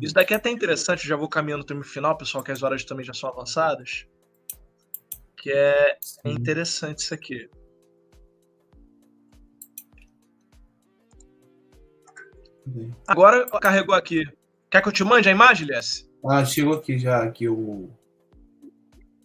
Isso 0.00 0.14
daqui 0.14 0.34
é 0.34 0.36
até 0.36 0.50
interessante, 0.50 1.08
já 1.08 1.16
vou 1.16 1.28
caminhando 1.28 1.66
para 1.66 1.76
o 1.76 1.82
final, 1.82 2.16
pessoal, 2.16 2.44
que 2.44 2.52
as 2.52 2.62
horas 2.62 2.84
também 2.84 3.04
já 3.04 3.12
são 3.12 3.28
avançadas. 3.28 4.06
Que 5.36 5.50
é, 5.50 5.98
é 6.22 6.30
interessante 6.30 6.98
isso 6.98 7.12
aqui. 7.12 7.50
Agora 13.08 13.44
carregou 13.60 13.96
aqui. 13.96 14.24
Quer 14.72 14.80
que 14.80 14.88
eu 14.88 14.92
te 14.92 15.04
mande 15.04 15.28
a 15.28 15.32
imagem, 15.32 15.66
Lies? 15.66 16.10
Ah, 16.24 16.42
chegou 16.46 16.72
aqui 16.72 16.98
já, 16.98 17.22
aqui 17.22 17.46
o... 17.46 17.90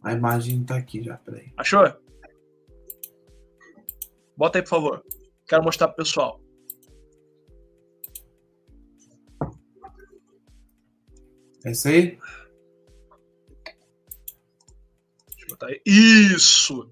A 0.04 0.12
imagem 0.12 0.62
tá 0.66 0.76
aqui 0.76 1.02
já, 1.02 1.16
peraí. 1.20 1.54
Achou? 1.56 1.90
Bota 4.36 4.58
aí, 4.58 4.62
por 4.62 4.70
favor. 4.70 5.06
Quero 5.48 5.64
mostrar 5.64 5.88
pro 5.88 6.04
pessoal. 6.04 6.42
É 11.64 11.72
isso 11.72 11.88
aí? 11.88 12.20
Deixa 15.30 15.44
eu 15.44 15.48
botar 15.48 15.68
aí. 15.68 15.82
Isso! 15.86 16.92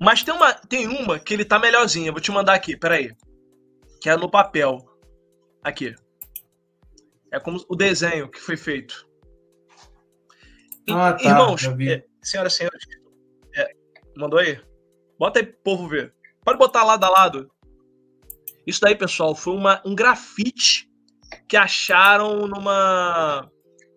Mas 0.00 0.24
tem 0.24 0.34
uma, 0.34 0.52
tem 0.52 0.88
uma 0.88 1.20
que 1.20 1.32
ele 1.32 1.44
tá 1.44 1.56
melhorzinha. 1.56 2.10
Vou 2.10 2.20
te 2.20 2.32
mandar 2.32 2.54
aqui, 2.54 2.76
peraí. 2.76 3.14
Que 4.00 4.10
é 4.10 4.16
no 4.16 4.28
papel. 4.28 4.84
Aqui. 5.62 5.94
É 7.32 7.40
como 7.40 7.64
o 7.68 7.74
desenho 7.74 8.28
que 8.28 8.38
foi 8.38 8.56
feito. 8.56 9.08
Ah, 10.90 11.14
tá, 11.14 11.24
Irmãos, 11.24 11.64
é, 11.64 12.04
senhoras 12.22 12.52
e 12.52 12.56
senhores, 12.56 12.84
é, 13.56 13.72
mandou 14.16 14.38
aí? 14.38 14.60
Bota 15.18 15.40
aí 15.40 15.46
pro 15.46 15.62
povo 15.62 15.88
ver. 15.88 16.14
Pode 16.44 16.58
botar 16.58 16.84
lado 16.84 17.04
a 17.04 17.08
lado. 17.08 17.50
Isso 18.66 18.80
daí, 18.80 18.94
pessoal, 18.94 19.34
foi 19.34 19.54
uma, 19.54 19.80
um 19.84 19.94
grafite 19.94 20.90
que 21.48 21.56
acharam 21.56 22.46
numa 22.46 23.50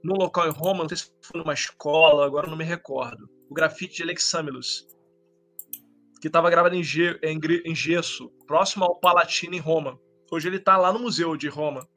num 0.03 0.15
local 0.15 0.47
em 0.47 0.51
Roma, 0.51 0.83
não 0.83 0.89
sei 0.89 0.97
se 0.97 1.11
foi 1.19 1.41
numa 1.41 1.53
escola, 1.53 2.27
agora 2.27 2.47
não 2.47 2.55
me 2.55 2.63
recordo. 2.63 3.27
O 3.49 3.53
grafite 3.55 3.95
de 3.95 4.03
Alexâmelos, 4.03 4.87
que 6.21 6.27
estava 6.27 6.49
gravado 6.49 6.75
em, 6.75 6.81
em, 7.23 7.39
em, 7.65 7.75
gesso, 7.75 8.29
próximo 8.45 8.85
ao 8.85 8.99
Palatino 8.99 9.55
em 9.55 9.59
Roma. 9.59 9.99
Hoje 10.31 10.47
ele 10.47 10.57
está 10.57 10.77
lá 10.77 10.93
no 10.93 10.99
Museu 10.99 11.35
de 11.35 11.47
Roma, 11.47 11.87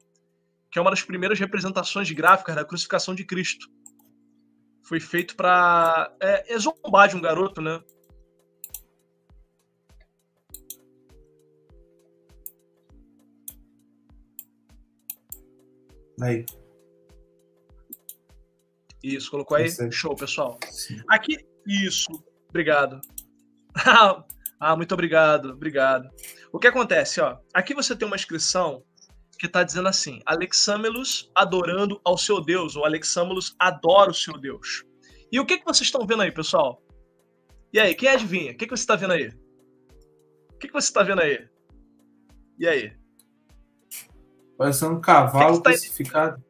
que 0.71 0.77
é 0.77 0.81
uma 0.81 0.91
das 0.91 1.01
primeiras 1.01 1.39
representações 1.39 2.11
gráficas 2.11 2.55
da 2.55 2.65
crucificação 2.65 3.15
de 3.15 3.25
Cristo. 3.25 3.67
Foi 4.83 4.99
feito 4.99 5.35
para 5.35 6.15
é, 6.21 6.53
é 6.53 6.59
zombar 6.59 7.07
de 7.07 7.15
um 7.15 7.21
garoto, 7.21 7.61
né? 7.61 7.81
Aí. 16.21 16.45
Isso, 19.01 19.31
colocou 19.31 19.55
aí? 19.55 19.69
Show, 19.91 20.15
pessoal. 20.15 20.59
Sim. 20.69 21.01
Aqui, 21.07 21.37
isso. 21.65 22.11
Obrigado. 22.49 22.99
ah, 24.59 24.75
muito 24.75 24.93
obrigado, 24.93 25.51
obrigado. 25.51 26.09
O 26.51 26.59
que 26.59 26.67
acontece, 26.67 27.21
ó? 27.21 27.37
Aqui 27.53 27.73
você 27.73 27.95
tem 27.95 28.05
uma 28.05 28.17
inscrição 28.17 28.83
que 29.39 29.45
está 29.45 29.63
dizendo 29.63 29.87
assim: 29.87 30.21
Alexâmelos 30.25 31.31
adorando 31.33 31.99
ao 32.03 32.17
seu 32.17 32.41
Deus, 32.41 32.75
ou 32.75 32.85
Alexâmelos 32.85 33.55
adora 33.57 34.11
o 34.11 34.13
seu 34.13 34.37
Deus. 34.37 34.83
E 35.31 35.39
o 35.39 35.45
que, 35.45 35.57
que 35.57 35.65
vocês 35.65 35.87
estão 35.87 36.05
vendo 36.05 36.21
aí, 36.21 36.31
pessoal? 36.31 36.83
E 37.71 37.79
aí, 37.79 37.95
quem 37.95 38.09
adivinha? 38.09 38.51
O 38.51 38.57
que, 38.57 38.65
que 38.65 38.75
você 38.75 38.83
está 38.83 38.95
vendo 38.95 39.13
aí? 39.13 39.29
O 40.53 40.57
que, 40.59 40.67
que 40.67 40.73
você 40.73 40.89
está 40.89 41.03
vendo 41.03 41.21
aí? 41.21 41.47
E 42.59 42.67
aí? 42.67 42.93
Parece 44.57 44.85
um 44.85 44.99
cavalo 44.99 45.53
que 45.53 45.57
que 45.57 45.63
tá 45.63 45.69
crucificado. 45.69 46.43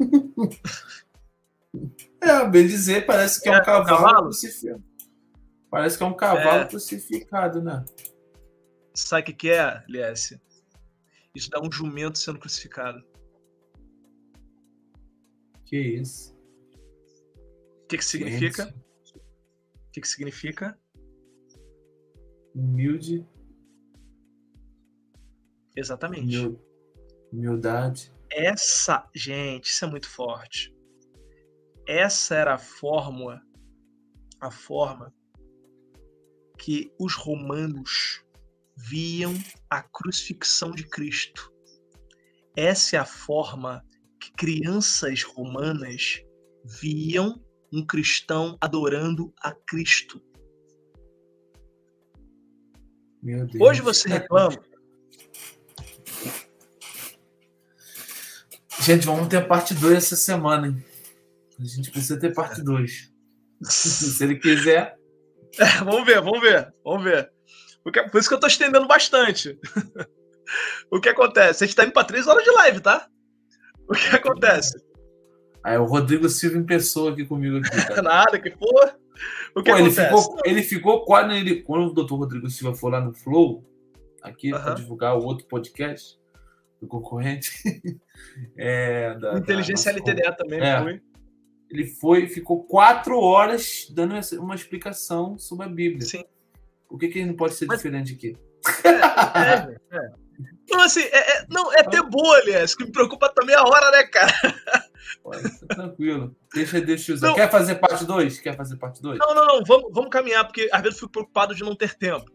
é, 2.22 2.48
bem 2.48 2.66
dizer, 2.66 3.04
parece 3.04 3.42
que 3.42 3.50
é, 3.50 3.52
é 3.52 3.60
um 3.60 3.64
cavalo, 3.64 3.86
cavalo, 3.86 4.22
crucificado. 4.22 4.82
Parece 5.70 5.98
que 5.98 6.04
é 6.04 6.06
um 6.06 6.14
cavalo 6.14 6.62
é. 6.62 6.66
crucificado, 6.66 7.60
né? 7.60 7.84
Sabe 8.94 9.22
o 9.22 9.24
que, 9.26 9.32
que 9.34 9.50
é, 9.50 9.84
Liesse? 9.88 10.40
Isso 11.34 11.50
dá 11.50 11.60
um 11.60 11.70
jumento 11.70 12.18
sendo 12.18 12.38
crucificado. 12.38 13.02
Que 15.66 15.78
isso? 15.78 16.34
O 17.82 17.86
que, 17.88 17.98
que 17.98 18.04
significa? 18.04 18.74
O 19.14 19.90
que, 19.92 20.00
que 20.00 20.08
significa? 20.08 20.78
Humilde. 22.54 23.26
Exatamente. 25.76 26.56
Humildade. 27.32 28.12
Essa, 28.30 29.08
gente, 29.14 29.66
isso 29.66 29.84
é 29.84 29.88
muito 29.88 30.08
forte. 30.08 30.74
Essa 31.86 32.36
era 32.36 32.54
a 32.54 32.58
fórmula, 32.58 33.42
a 34.40 34.50
forma 34.50 35.12
que 36.58 36.92
os 36.98 37.14
romanos 37.14 38.23
viam 38.76 39.34
a 39.70 39.82
crucifixão 39.82 40.70
de 40.70 40.84
Cristo. 40.88 41.52
Essa 42.56 42.96
é 42.96 42.98
a 42.98 43.04
forma 43.04 43.84
que 44.20 44.32
crianças 44.32 45.22
romanas 45.22 46.22
viam 46.80 47.42
um 47.72 47.84
cristão 47.84 48.56
adorando 48.60 49.32
a 49.40 49.52
Cristo. 49.52 50.22
Hoje 53.58 53.80
você 53.80 54.08
reclama, 54.08 54.62
Gente, 58.84 59.06
vamos 59.06 59.28
ter 59.28 59.46
parte 59.48 59.72
2 59.72 59.96
essa 59.96 60.14
semana, 60.14 60.68
hein? 60.68 60.84
A 61.58 61.64
gente 61.64 61.90
precisa 61.90 62.20
ter 62.20 62.34
parte 62.34 62.62
2. 62.62 63.12
Se 63.64 64.22
ele 64.22 64.36
quiser. 64.36 64.98
É, 65.58 65.78
vamos 65.82 66.04
ver, 66.04 66.20
vamos 66.20 66.40
ver, 66.40 66.74
vamos 66.84 67.04
ver. 67.04 67.32
Porque, 67.84 68.02
por 68.02 68.18
isso 68.18 68.28
que 68.28 68.34
eu 68.34 68.40
tô 68.40 68.46
estendendo 68.46 68.88
bastante. 68.88 69.58
o 70.90 70.98
que 70.98 71.10
acontece? 71.10 71.62
A 71.62 71.66
gente 71.66 71.76
tá 71.76 71.84
indo 71.84 71.92
pra 71.92 72.02
3 72.02 72.26
horas 72.26 72.42
de 72.42 72.50
live, 72.50 72.80
tá? 72.80 73.06
O 73.86 73.92
que 73.92 74.16
acontece? 74.16 74.82
Aí 75.62 75.76
o 75.76 75.84
Rodrigo 75.84 76.28
Silva 76.28 76.56
em 76.56 76.64
pessoa 76.64 77.12
aqui 77.12 77.26
comigo. 77.26 77.58
Aqui, 77.58 77.66
Nada, 78.02 78.40
que 78.40 78.50
porra. 78.50 78.98
O 79.54 79.62
que 79.62 79.70
Pô, 79.70 79.76
acontece? 79.76 80.00
Ele 80.00 80.08
ficou, 80.08 80.38
ele 80.44 80.62
ficou 80.62 81.04
quando, 81.04 81.32
ele, 81.32 81.62
quando 81.62 81.90
o 81.90 81.94
doutor 81.94 82.16
Rodrigo 82.16 82.48
Silva 82.50 82.74
for 82.74 82.90
lá 82.90 83.00
no 83.00 83.12
Flow, 83.12 83.64
aqui, 84.22 84.50
para 84.50 84.74
divulgar 84.74 85.16
o 85.16 85.22
outro 85.22 85.46
podcast 85.46 86.18
do 86.80 86.88
concorrente. 86.88 87.50
é, 88.56 89.14
da, 89.18 89.38
Inteligência 89.38 89.92
da, 89.92 89.98
LTDA 89.98 90.32
também 90.32 90.60
é, 90.60 90.82
foi. 90.82 91.02
Ele 91.70 91.86
foi, 91.86 92.28
ficou 92.28 92.64
quatro 92.64 93.18
horas 93.18 93.86
dando 93.90 94.14
uma 94.38 94.54
explicação 94.54 95.38
sobre 95.38 95.66
a 95.66 95.68
Bíblia. 95.68 96.06
Sim. 96.06 96.24
Por 96.94 97.00
que, 97.00 97.08
que 97.08 97.18
ele 97.18 97.26
não 97.26 97.34
pode 97.34 97.54
ser 97.54 97.66
Mas, 97.66 97.78
diferente 97.78 98.14
aqui? 98.14 98.36
É, 98.84 98.88
é, 98.88 99.98
é. 99.98 100.10
Então, 100.62 100.80
assim, 100.80 101.00
é, 101.00 101.38
é, 101.38 101.46
não, 101.50 101.72
é 101.72 101.82
ter 101.82 102.04
boa, 102.04 102.36
aliás, 102.36 102.72
que 102.72 102.84
me 102.84 102.92
preocupa 102.92 103.28
também 103.30 103.52
a 103.56 103.64
hora, 103.64 103.90
né, 103.90 104.04
cara? 104.04 104.32
tranquilo. 105.74 106.36
Deixa, 106.54 106.80
deixa 106.80 107.10
eu 107.10 107.16
usar. 107.16 107.34
Quer 107.34 107.50
fazer 107.50 107.74
parte 107.80 108.04
2? 108.04 108.38
Quer 108.38 108.56
fazer 108.56 108.76
parte 108.76 109.02
2? 109.02 109.18
Não, 109.18 109.34
não, 109.34 109.44
não. 109.44 109.64
Vamos, 109.64 109.90
vamos 109.92 110.08
caminhar, 110.08 110.44
porque 110.44 110.70
às 110.72 110.82
vezes 110.82 110.94
eu 110.94 111.00
fico 111.00 111.10
preocupado 111.10 111.52
de 111.52 111.64
não 111.64 111.74
ter 111.74 111.96
tempo. 111.96 112.30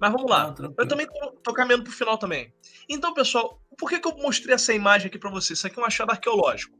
Mas 0.00 0.10
vamos 0.10 0.28
lá. 0.28 0.52
Não, 0.58 0.74
eu 0.76 0.88
também 0.88 1.06
tô, 1.06 1.30
tô 1.40 1.52
caminhando 1.52 1.84
pro 1.84 1.92
final 1.92 2.18
também. 2.18 2.52
Então, 2.88 3.14
pessoal, 3.14 3.62
por 3.78 3.88
que, 3.88 4.00
que 4.00 4.08
eu 4.08 4.16
mostrei 4.16 4.56
essa 4.56 4.74
imagem 4.74 5.06
aqui 5.06 5.20
para 5.20 5.30
vocês? 5.30 5.56
Isso 5.56 5.68
aqui 5.68 5.78
é 5.78 5.82
um 5.84 5.86
achado 5.86 6.10
arqueológico. 6.10 6.76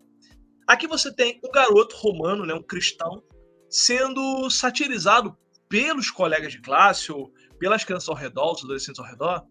Aqui 0.66 0.88
você 0.88 1.14
tem 1.14 1.40
um 1.44 1.50
garoto 1.52 1.94
romano, 1.94 2.44
né, 2.44 2.54
um 2.54 2.62
cristão, 2.62 3.22
sendo 3.68 4.50
satirizado 4.50 5.38
pelos 5.70 6.10
colegas 6.10 6.52
de 6.52 6.60
classe 6.60 7.12
ou 7.12 7.32
pelas 7.58 7.84
crianças 7.84 8.08
ao 8.08 8.14
redor, 8.16 8.52
os 8.52 8.64
adolescentes 8.64 8.98
ao 8.98 9.06
redor, 9.06 9.46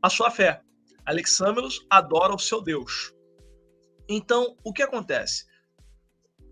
a 0.00 0.08
sua 0.08 0.30
fé. 0.30 0.62
Alexâmeros 1.04 1.84
adora 1.90 2.34
o 2.34 2.38
seu 2.38 2.62
Deus. 2.62 3.12
Então, 4.08 4.56
o 4.64 4.72
que 4.72 4.82
acontece? 4.82 5.44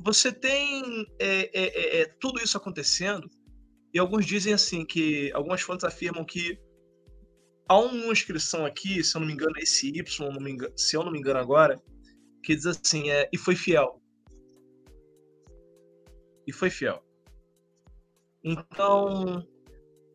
Você 0.01 0.33
tem 0.33 1.07
é, 1.21 1.51
é, 1.55 1.99
é, 1.99 2.01
é 2.01 2.07
tudo 2.21 2.43
isso 2.43 2.57
acontecendo, 2.57 3.31
e 3.95 3.99
alguns 3.99 4.27
dizem 4.27 4.53
assim 4.53 4.85
que 4.85 5.33
algumas 5.33 5.63
fontes 5.63 5.85
afirmam 5.85 6.25
que 6.25 6.59
há 7.69 7.79
uma 7.79 8.13
inscrição 8.13 8.67
aqui, 8.67 9.03
se 9.05 9.17
eu 9.17 9.21
não 9.21 9.29
me 9.29 9.35
engano, 9.35 9.57
é 9.57 9.63
esse 9.63 9.89
Y, 9.89 10.51
engano, 10.51 10.77
se 10.77 10.97
eu 10.97 11.05
não 11.05 11.13
me 11.13 11.19
engano 11.19 11.39
agora, 11.39 11.81
que 12.43 12.57
diz 12.57 12.67
assim, 12.67 13.09
é, 13.11 13.29
e 13.33 13.39
foi 13.39 13.55
fiel. 13.55 14.03
E 16.47 16.53
foi 16.53 16.71
fiel. 16.71 17.06
Então, 18.47 19.45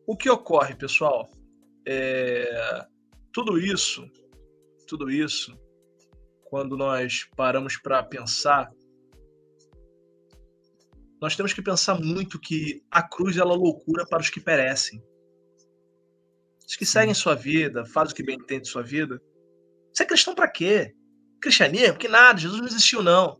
o 0.06 0.16
que 0.16 0.30
ocorre, 0.30 0.74
pessoal? 0.74 1.28
É, 1.86 2.86
tudo 3.32 3.58
isso, 3.58 4.10
tudo 4.88 5.10
isso, 5.10 5.54
quando 6.44 6.76
nós 6.76 7.28
paramos 7.36 7.76
para 7.76 8.02
pensar, 8.02 8.72
nós 11.20 11.36
temos 11.36 11.52
que 11.52 11.62
pensar 11.62 12.00
muito 12.00 12.40
que 12.40 12.82
a 12.90 13.02
cruz 13.02 13.36
ela 13.36 13.52
é 13.52 13.56
loucura 13.56 14.06
para 14.06 14.22
os 14.22 14.30
que 14.30 14.40
perecem 14.40 15.00
os 16.72 16.76
que 16.76 16.86
seguem 16.86 17.12
sua 17.12 17.34
vida, 17.34 17.84
fazem 17.84 18.12
o 18.12 18.16
que 18.16 18.22
bem 18.22 18.36
entende 18.36 18.62
de 18.62 18.68
sua 18.68 18.82
vida. 18.82 19.20
Você 19.92 20.04
é 20.04 20.06
cristão 20.06 20.34
para 20.34 20.48
quê? 20.48 20.94
Cristianismo? 21.38 21.98
Que 21.98 22.08
nada, 22.08 22.40
Jesus 22.40 22.60
não 22.60 22.66
existiu, 22.66 23.02
não. 23.02 23.38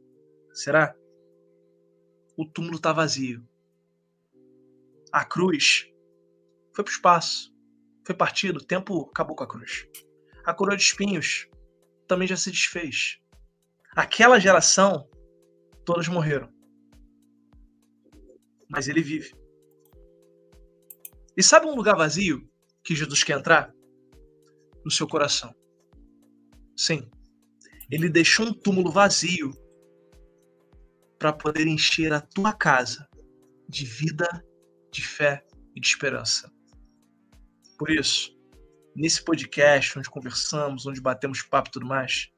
Será? 0.52 0.94
O 2.36 2.44
túmulo 2.44 2.76
está 2.76 2.92
vazio. 2.92 3.42
A 5.12 5.24
cruz 5.24 5.86
foi 6.74 6.84
para 6.84 6.91
o 6.91 6.94
espaço. 6.94 7.52
Foi 8.05 8.15
partido, 8.15 8.57
o 8.57 8.65
tempo 8.65 9.08
acabou 9.10 9.36
com 9.36 9.44
a 9.44 9.49
cruz. 9.49 9.86
A 10.44 10.55
coroa 10.55 10.76
de 10.76 10.82
espinhos 10.82 11.49
também 12.08 12.26
já 12.26 12.36
se 12.36 12.50
desfez. 12.50 13.20
Aquela 13.94 14.41
geração, 14.41 15.08
todos 15.84 16.08
morreram. 16.08 16.50
Mas 18.68 18.89
ele 18.89 19.02
vive. 19.02 19.34
E 21.36 21.42
sabe 21.42 21.66
um 21.66 21.74
lugar 21.74 21.97
vazio 21.97 22.49
que 22.82 22.94
Jesus 22.94 23.23
quer 23.23 23.39
entrar? 23.39 23.73
No 24.84 24.91
seu 24.91 25.07
coração. 25.07 25.55
Sim. 26.76 27.08
Ele 27.91 28.08
deixou 28.08 28.47
um 28.47 28.55
túmulo 28.55 28.91
vazio 28.91 29.52
para 31.18 31.32
poder 31.32 31.66
encher 31.66 32.12
a 32.12 32.20
tua 32.20 32.52
casa 32.52 33.07
de 33.68 33.84
vida, 33.84 34.26
de 34.92 35.02
fé 35.02 35.44
e 35.74 35.80
de 35.80 35.86
esperança. 35.86 36.52
Por 37.78 37.90
isso, 37.90 38.36
nesse 38.94 39.24
podcast 39.24 39.98
onde 39.98 40.10
conversamos, 40.10 40.86
onde 40.86 41.00
batemos 41.00 41.42
papo 41.42 41.70
e 41.70 41.72
tudo 41.72 41.86
mais, 41.86 42.30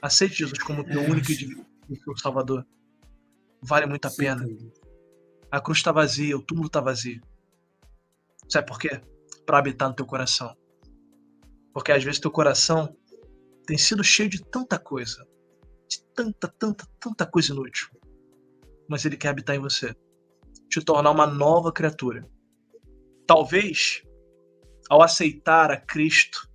aceite 0.00 0.36
Jesus 0.36 0.58
como 0.60 0.84
teu 0.84 1.02
único 1.02 1.30
e 1.30 1.36
divino 1.36 1.66
Salvador. 2.16 2.66
vale 3.60 3.86
muito 3.86 4.06
a 4.06 4.10
pena. 4.10 4.46
A 5.50 5.60
cruz 5.60 5.78
está 5.78 5.92
vazia, 5.92 6.36
o 6.36 6.42
túmulo 6.42 6.68
está 6.68 6.80
vazio. 6.80 7.20
Sabe 8.48 8.66
por 8.66 8.78
quê? 8.78 9.00
Para 9.44 9.58
habitar 9.58 9.88
no 9.88 9.94
teu 9.94 10.06
coração. 10.06 10.56
Porque 11.74 11.92
às 11.92 12.02
vezes 12.02 12.20
teu 12.20 12.30
coração 12.30 12.96
tem 13.66 13.76
sido 13.76 14.02
cheio 14.02 14.28
de 14.28 14.42
tanta 14.42 14.78
coisa, 14.78 15.26
de 15.88 16.02
tanta, 16.14 16.48
tanta, 16.48 16.86
tanta 16.98 17.26
coisa 17.26 17.52
inútil. 17.52 17.88
Mas 18.88 19.04
ele 19.04 19.16
quer 19.16 19.28
habitar 19.28 19.54
em 19.54 19.60
você, 19.60 19.94
te 20.72 20.82
tornar 20.82 21.10
uma 21.10 21.26
nova 21.26 21.70
criatura. 21.70 22.26
Talvez, 23.26 24.02
ao 24.88 25.02
aceitar 25.02 25.70
a 25.70 25.76
Cristo 25.76 26.48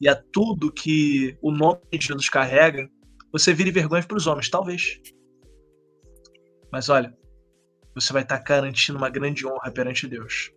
e 0.00 0.08
a 0.08 0.16
tudo 0.16 0.72
que 0.72 1.36
o 1.42 1.52
nome 1.52 1.80
de 1.92 2.06
Jesus 2.06 2.30
carrega, 2.30 2.90
você 3.30 3.52
vire 3.52 3.70
vergonha 3.70 4.02
para 4.02 4.16
os 4.16 4.26
homens, 4.26 4.48
talvez. 4.48 4.98
Mas 6.72 6.88
olha, 6.88 7.14
você 7.94 8.14
vai 8.14 8.22
estar 8.22 8.38
garantindo 8.38 8.96
uma 8.96 9.10
grande 9.10 9.46
honra 9.46 9.70
perante 9.70 10.08
Deus. 10.08 10.50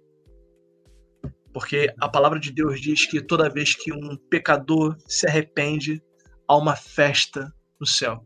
Porque 1.53 1.93
a 1.99 2.07
palavra 2.07 2.39
de 2.39 2.51
Deus 2.51 2.79
diz 2.79 3.05
que 3.05 3.21
toda 3.21 3.49
vez 3.49 3.75
que 3.75 3.91
um 3.91 4.15
pecador 4.29 4.95
se 5.07 5.27
arrepende, 5.27 6.01
há 6.47 6.55
uma 6.55 6.75
festa 6.75 7.53
no 7.79 7.85
céu. 7.85 8.25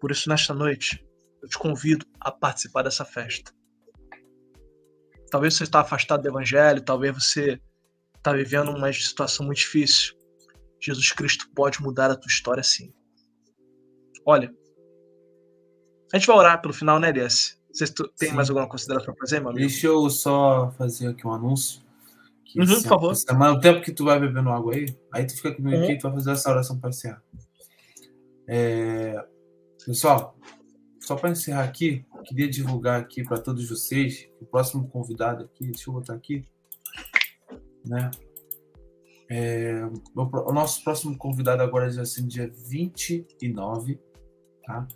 Por 0.00 0.10
isso, 0.10 0.28
nesta 0.28 0.54
noite, 0.54 1.04
eu 1.44 1.48
te 1.48 1.58
convido 1.58 2.06
a 2.18 2.32
participar 2.32 2.82
dessa 2.82 3.04
festa. 3.04 3.52
Talvez 5.30 5.54
você 5.54 5.64
está 5.64 5.80
afastado 5.80 6.22
do 6.22 6.28
evangelho, 6.28 6.80
talvez 6.80 7.14
você 7.14 7.60
está 8.16 8.32
vivendo 8.32 8.70
uma 8.70 8.90
situação 8.90 9.44
muito 9.44 9.58
difícil. 9.58 10.14
Jesus 10.80 11.12
Cristo 11.12 11.50
pode 11.54 11.82
mudar 11.82 12.10
a 12.10 12.16
tua 12.16 12.28
história 12.28 12.62
sim. 12.62 12.94
Olha, 14.24 14.50
a 16.12 16.16
gente 16.16 16.26
vai 16.26 16.36
orar 16.36 16.62
pelo 16.62 16.72
final, 16.72 16.98
né, 16.98 17.10
Elias? 17.10 17.60
Vocês 17.70 17.92
têm 18.16 18.32
mais 18.32 18.48
alguma 18.48 18.68
consideração 18.68 19.12
para 19.12 19.20
fazer, 19.20 19.40
meu 19.40 19.50
amigo? 19.50 19.66
Deixa 19.66 19.86
eu 19.86 20.08
só 20.08 20.72
fazer 20.78 21.08
aqui 21.08 21.26
um 21.26 21.32
anúncio. 21.32 21.82
Uhum, 22.56 22.66
por 22.66 22.88
favor. 22.88 23.14
Semana, 23.14 23.52
o 23.52 23.60
tempo 23.60 23.82
que 23.82 23.92
tu 23.92 24.04
vai 24.04 24.18
bebendo 24.18 24.48
água 24.48 24.74
aí, 24.74 24.96
aí 25.12 25.26
tu 25.26 25.34
fica 25.34 25.52
comigo 25.54 25.76
uhum. 25.76 25.82
aqui 25.82 25.92
e 25.92 25.98
tu 25.98 26.04
vai 26.04 26.12
fazer 26.12 26.30
essa 26.30 26.50
oração 26.50 26.78
para 26.78 26.88
encerrar. 26.88 27.22
É... 28.48 29.22
Pessoal, 29.84 30.38
só 31.04 31.16
para 31.16 31.30
encerrar 31.30 31.64
aqui, 31.64 32.04
queria 32.24 32.48
divulgar 32.48 33.00
aqui 33.00 33.22
para 33.22 33.38
todos 33.38 33.68
vocês, 33.68 34.28
o 34.40 34.46
próximo 34.46 34.88
convidado 34.88 35.44
aqui, 35.44 35.66
deixa 35.66 35.90
eu 35.90 35.94
botar 35.94 36.14
aqui, 36.14 36.46
né? 37.84 38.10
É, 39.28 39.82
o 40.14 40.52
nosso 40.52 40.82
próximo 40.82 41.16
convidado 41.16 41.62
agora 41.62 41.92
é 41.94 42.00
assim, 42.00 42.26
dia 42.26 42.50
29, 42.68 44.00
tá? 44.64 44.86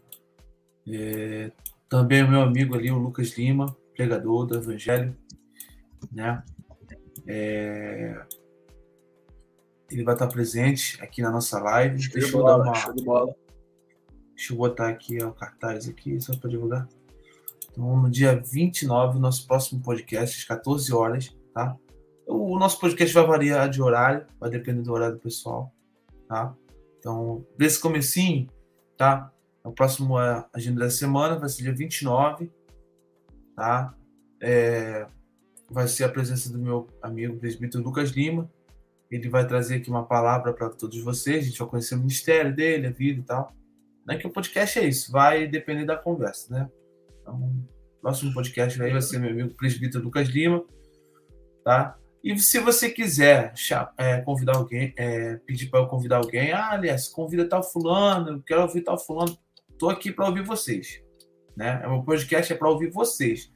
É, 0.86 1.50
também 1.88 2.22
o 2.22 2.30
meu 2.30 2.40
amigo 2.40 2.74
ali, 2.74 2.90
o 2.90 2.98
Lucas 2.98 3.36
Lima, 3.36 3.76
pregador 3.94 4.46
do 4.46 4.56
Evangelho, 4.56 5.16
né? 6.10 6.42
É... 7.26 8.24
Ele 9.90 10.04
vai 10.04 10.14
estar 10.14 10.28
presente 10.28 11.02
aqui 11.02 11.20
na 11.20 11.30
nossa 11.30 11.58
live. 11.58 12.08
Deixa 12.10 12.36
eu 12.36 12.44
dar 12.44 12.56
uma. 12.56 12.72
Deixa 14.38 14.52
eu 14.52 14.56
botar 14.56 14.88
aqui 14.88 15.20
o 15.20 15.32
cartaz 15.32 15.88
aqui, 15.88 16.20
só 16.20 16.34
para 16.36 16.48
divulgar. 16.48 16.88
Então, 17.72 18.00
no 18.00 18.08
dia 18.08 18.40
29, 18.40 19.18
nosso 19.18 19.44
próximo 19.48 19.82
podcast, 19.82 20.38
às 20.38 20.44
14 20.44 20.94
horas, 20.94 21.36
tá? 21.52 21.76
O 22.24 22.56
nosso 22.56 22.78
podcast 22.78 23.12
vai 23.12 23.26
variar 23.26 23.68
de 23.68 23.82
horário, 23.82 24.24
vai 24.38 24.48
depender 24.48 24.82
do 24.82 24.92
horário 24.92 25.16
do 25.16 25.20
pessoal, 25.20 25.74
tá? 26.28 26.54
Então, 27.00 27.44
desse 27.58 27.80
comecinho, 27.80 28.48
tá? 28.96 29.32
O 29.64 29.72
próximo 29.72 30.16
agenda 30.16 30.82
da 30.82 30.90
semana 30.90 31.36
vai 31.36 31.48
ser 31.48 31.64
dia 31.64 31.74
29, 31.74 32.48
tá? 33.56 33.92
É, 34.40 35.04
vai 35.68 35.88
ser 35.88 36.04
a 36.04 36.08
presença 36.08 36.52
do 36.52 36.60
meu 36.60 36.86
amigo 37.02 37.36
presbítero 37.38 37.82
Lucas 37.82 38.10
Lima. 38.10 38.48
Ele 39.10 39.28
vai 39.28 39.44
trazer 39.44 39.78
aqui 39.78 39.90
uma 39.90 40.06
palavra 40.06 40.52
para 40.52 40.70
todos 40.70 41.02
vocês. 41.02 41.44
A 41.44 41.48
gente 41.48 41.58
vai 41.58 41.68
conhecer 41.68 41.96
o 41.96 41.98
ministério 41.98 42.54
dele, 42.54 42.86
a 42.86 42.92
vida 42.92 43.20
e 43.20 43.24
tal. 43.24 43.57
Não 44.08 44.14
é 44.14 44.18
que 44.18 44.26
o 44.26 44.30
podcast 44.30 44.78
é 44.78 44.88
isso, 44.88 45.12
vai 45.12 45.46
depender 45.46 45.84
da 45.84 45.94
conversa, 45.94 46.50
né? 46.50 46.70
Então, 47.20 47.62
próximo 48.00 48.32
podcast 48.32 48.82
aí 48.82 48.90
vai 48.90 49.02
ser 49.02 49.18
meu 49.18 49.28
amigo 49.28 49.50
presbítero 49.50 50.02
Lucas 50.02 50.28
Lima, 50.28 50.64
tá? 51.62 51.94
E 52.24 52.38
se 52.38 52.58
você 52.58 52.88
quiser 52.88 53.52
é, 53.98 54.22
convidar 54.22 54.56
alguém, 54.56 54.94
é, 54.96 55.36
pedir 55.36 55.68
para 55.68 55.80
eu 55.80 55.88
convidar 55.88 56.16
alguém, 56.16 56.52
ah, 56.52 56.70
aliás, 56.70 57.06
convida 57.06 57.46
tal 57.46 57.62
fulano, 57.62 58.30
eu 58.30 58.42
quero 58.42 58.62
ouvir 58.62 58.80
tal 58.80 58.98
fulano, 58.98 59.36
tô 59.78 59.90
aqui 59.90 60.10
para 60.10 60.24
ouvir 60.24 60.42
vocês, 60.42 61.02
né? 61.54 61.86
O 61.86 61.90
meu 61.90 62.02
podcast 62.02 62.50
é 62.50 62.56
para 62.56 62.70
ouvir 62.70 62.90
vocês. 62.90 63.52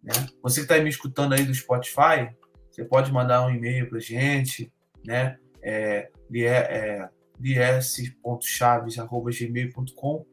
Né? 0.00 0.12
Você 0.40 0.60
que 0.60 0.72
está 0.72 0.78
me 0.80 0.88
escutando 0.88 1.32
aí 1.32 1.44
do 1.44 1.52
Spotify, 1.52 2.30
você 2.70 2.84
pode 2.84 3.10
mandar 3.12 3.44
um 3.44 3.50
e-mail 3.50 3.90
para 3.90 3.98
gente, 3.98 4.72
né? 5.04 5.36
É, 5.60 6.12
é, 6.32 7.08
lies.chaves.gmail.com 7.38 10.26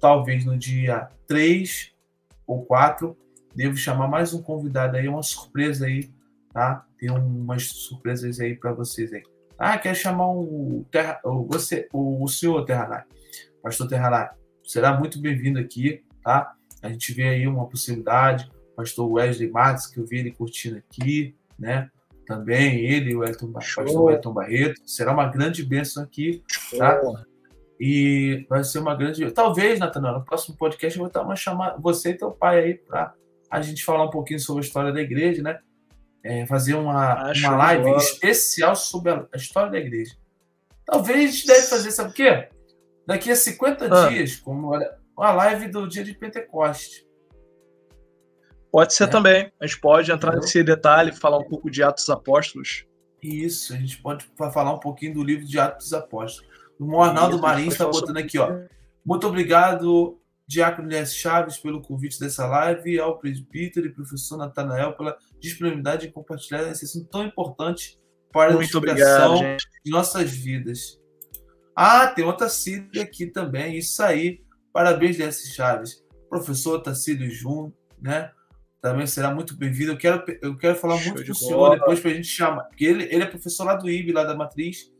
talvez 0.00 0.44
no 0.44 0.56
dia 0.56 1.08
3 1.26 1.92
ou 2.46 2.64
4, 2.64 3.16
devo 3.54 3.76
chamar 3.76 4.08
mais 4.08 4.32
um 4.32 4.42
convidado 4.42 4.96
aí, 4.96 5.08
uma 5.08 5.22
surpresa 5.22 5.86
aí, 5.86 6.10
tá? 6.52 6.86
Tem 6.98 7.10
umas 7.10 7.66
surpresas 7.68 8.40
aí 8.40 8.54
para 8.54 8.72
vocês 8.72 9.12
aí. 9.12 9.22
Ah, 9.58 9.76
quer 9.76 9.94
chamar 9.94 10.28
o, 10.30 10.86
terra, 10.90 11.20
o, 11.24 11.44
você, 11.44 11.88
o, 11.92 12.24
o 12.24 12.28
senhor 12.28 12.64
Terranai, 12.64 13.04
pastor 13.62 13.88
Terranai, 13.88 14.30
será 14.64 14.98
muito 14.98 15.20
bem-vindo 15.20 15.58
aqui, 15.58 16.02
tá? 16.22 16.54
A 16.82 16.88
gente 16.88 17.12
vê 17.12 17.28
aí 17.28 17.46
uma 17.46 17.66
possibilidade, 17.66 18.50
pastor 18.74 19.10
Wesley 19.10 19.50
Matos, 19.50 19.86
que 19.86 20.00
eu 20.00 20.06
vi 20.06 20.20
ele 20.20 20.30
curtindo 20.30 20.78
aqui, 20.78 21.34
né? 21.58 21.90
Também 22.30 22.78
ele, 22.86 23.16
o 23.16 23.24
Elton, 23.24 23.50
pastor 23.50 24.12
Elton 24.12 24.32
Barreto. 24.32 24.80
Será 24.86 25.12
uma 25.12 25.26
grande 25.26 25.64
bênção 25.64 26.04
aqui, 26.04 26.44
tá? 26.78 27.00
E 27.80 28.46
vai 28.48 28.62
ser 28.62 28.78
uma 28.78 28.94
grande. 28.94 29.28
Talvez, 29.32 29.80
Natanael, 29.80 30.20
no 30.20 30.24
próximo 30.24 30.56
podcast 30.56 30.96
eu 30.96 31.00
vou 31.00 31.08
estar 31.08 31.22
uma 31.22 31.34
chamada 31.34 31.76
você 31.80 32.10
e 32.10 32.16
teu 32.16 32.30
pai 32.30 32.60
aí 32.60 32.74
para 32.74 33.14
a 33.50 33.60
gente 33.60 33.84
falar 33.84 34.04
um 34.04 34.10
pouquinho 34.10 34.38
sobre 34.38 34.62
a 34.62 34.64
história 34.64 34.92
da 34.92 35.00
igreja, 35.00 35.42
né? 35.42 35.58
É, 36.22 36.46
fazer 36.46 36.74
uma, 36.74 37.32
uma 37.32 37.56
live 37.56 37.90
especial 37.96 38.76
sobre 38.76 39.10
a, 39.10 39.26
história 39.34 39.72
da 39.72 39.78
igreja. 39.78 40.14
Talvez 40.86 41.18
a 41.18 41.32
gente 41.32 41.46
deve 41.48 41.62
fazer, 41.62 41.90
sabe 41.90 42.10
o 42.10 42.12
quê? 42.12 42.48
Daqui 43.08 43.32
a 43.32 43.34
50 43.34 43.86
ah. 43.86 44.08
dias, 44.08 44.36
como 44.36 44.72
a 44.72 45.32
live 45.32 45.66
do 45.66 45.88
dia 45.88 46.04
de 46.04 46.14
Pentecoste. 46.14 47.04
Pode 48.70 48.94
ser 48.94 49.04
é. 49.04 49.06
também. 49.06 49.52
A 49.60 49.66
gente 49.66 49.80
pode 49.80 50.10
entrar 50.10 50.36
nesse 50.36 50.62
detalhe, 50.62 51.12
falar 51.12 51.38
um 51.38 51.48
pouco 51.48 51.70
de 51.70 51.82
Atos 51.82 52.08
Apóstolos. 52.08 52.84
Isso, 53.22 53.74
a 53.74 53.76
gente 53.76 54.00
pode 54.00 54.26
falar 54.52 54.72
um 54.72 54.78
pouquinho 54.78 55.14
do 55.14 55.22
livro 55.22 55.44
de 55.44 55.58
Atos 55.58 55.92
Apóstolos. 55.92 56.48
O 56.78 57.02
Arnaldo 57.02 57.38
Marins 57.38 57.74
está 57.74 57.86
botando 57.86 58.16
aqui, 58.16 58.38
ó. 58.38 58.58
Muito 59.04 59.26
obrigado, 59.26 60.18
Diácono 60.46 60.88
Elias 60.88 61.14
Chaves, 61.14 61.58
pelo 61.58 61.82
convite 61.82 62.18
dessa 62.18 62.46
live, 62.46 62.98
ao 62.98 63.18
presbítero 63.18 63.86
e 63.86 63.92
professor 63.92 64.38
Natanael 64.38 64.94
pela 64.94 65.16
disponibilidade 65.38 66.06
de 66.06 66.12
compartilhar 66.12 66.62
esse 66.70 66.84
assunto 66.84 67.08
tão 67.10 67.24
importante 67.24 67.98
para 68.32 68.52
Muito 68.52 68.78
a 68.78 68.80
edificação 68.80 69.36
de 69.84 69.90
nossas 69.90 70.30
vidas. 70.30 70.98
Ah, 71.74 72.06
tem 72.08 72.24
outra 72.24 72.46
Tacílio 72.46 73.02
aqui 73.02 73.26
também, 73.26 73.76
isso 73.76 74.02
aí. 74.02 74.40
Parabéns, 74.72 75.16
Elias 75.16 75.42
Chaves. 75.54 76.02
Professor 76.28 76.80
Tacílio 76.80 77.30
Jun, 77.30 77.72
né? 78.00 78.30
Também 78.80 79.06
será 79.06 79.34
muito 79.34 79.56
bem-vindo. 79.56 79.92
Eu 79.92 79.96
quero, 79.98 80.24
eu 80.40 80.56
quero 80.56 80.76
falar 80.76 80.96
Show 80.96 81.12
muito 81.12 81.24
com 81.24 81.32
o 81.32 81.34
senhor 81.34 81.78
depois 81.78 82.00
para 82.00 82.10
a 82.10 82.14
gente 82.14 82.28
chamar, 82.28 82.64
porque 82.64 82.84
ele, 82.84 83.04
ele 83.04 83.22
é 83.22 83.26
professor 83.26 83.64
lá 83.64 83.74
do 83.74 83.88
IB, 83.88 84.12
lá 84.12 84.24
da 84.24 84.34
Matriz, 84.34 84.90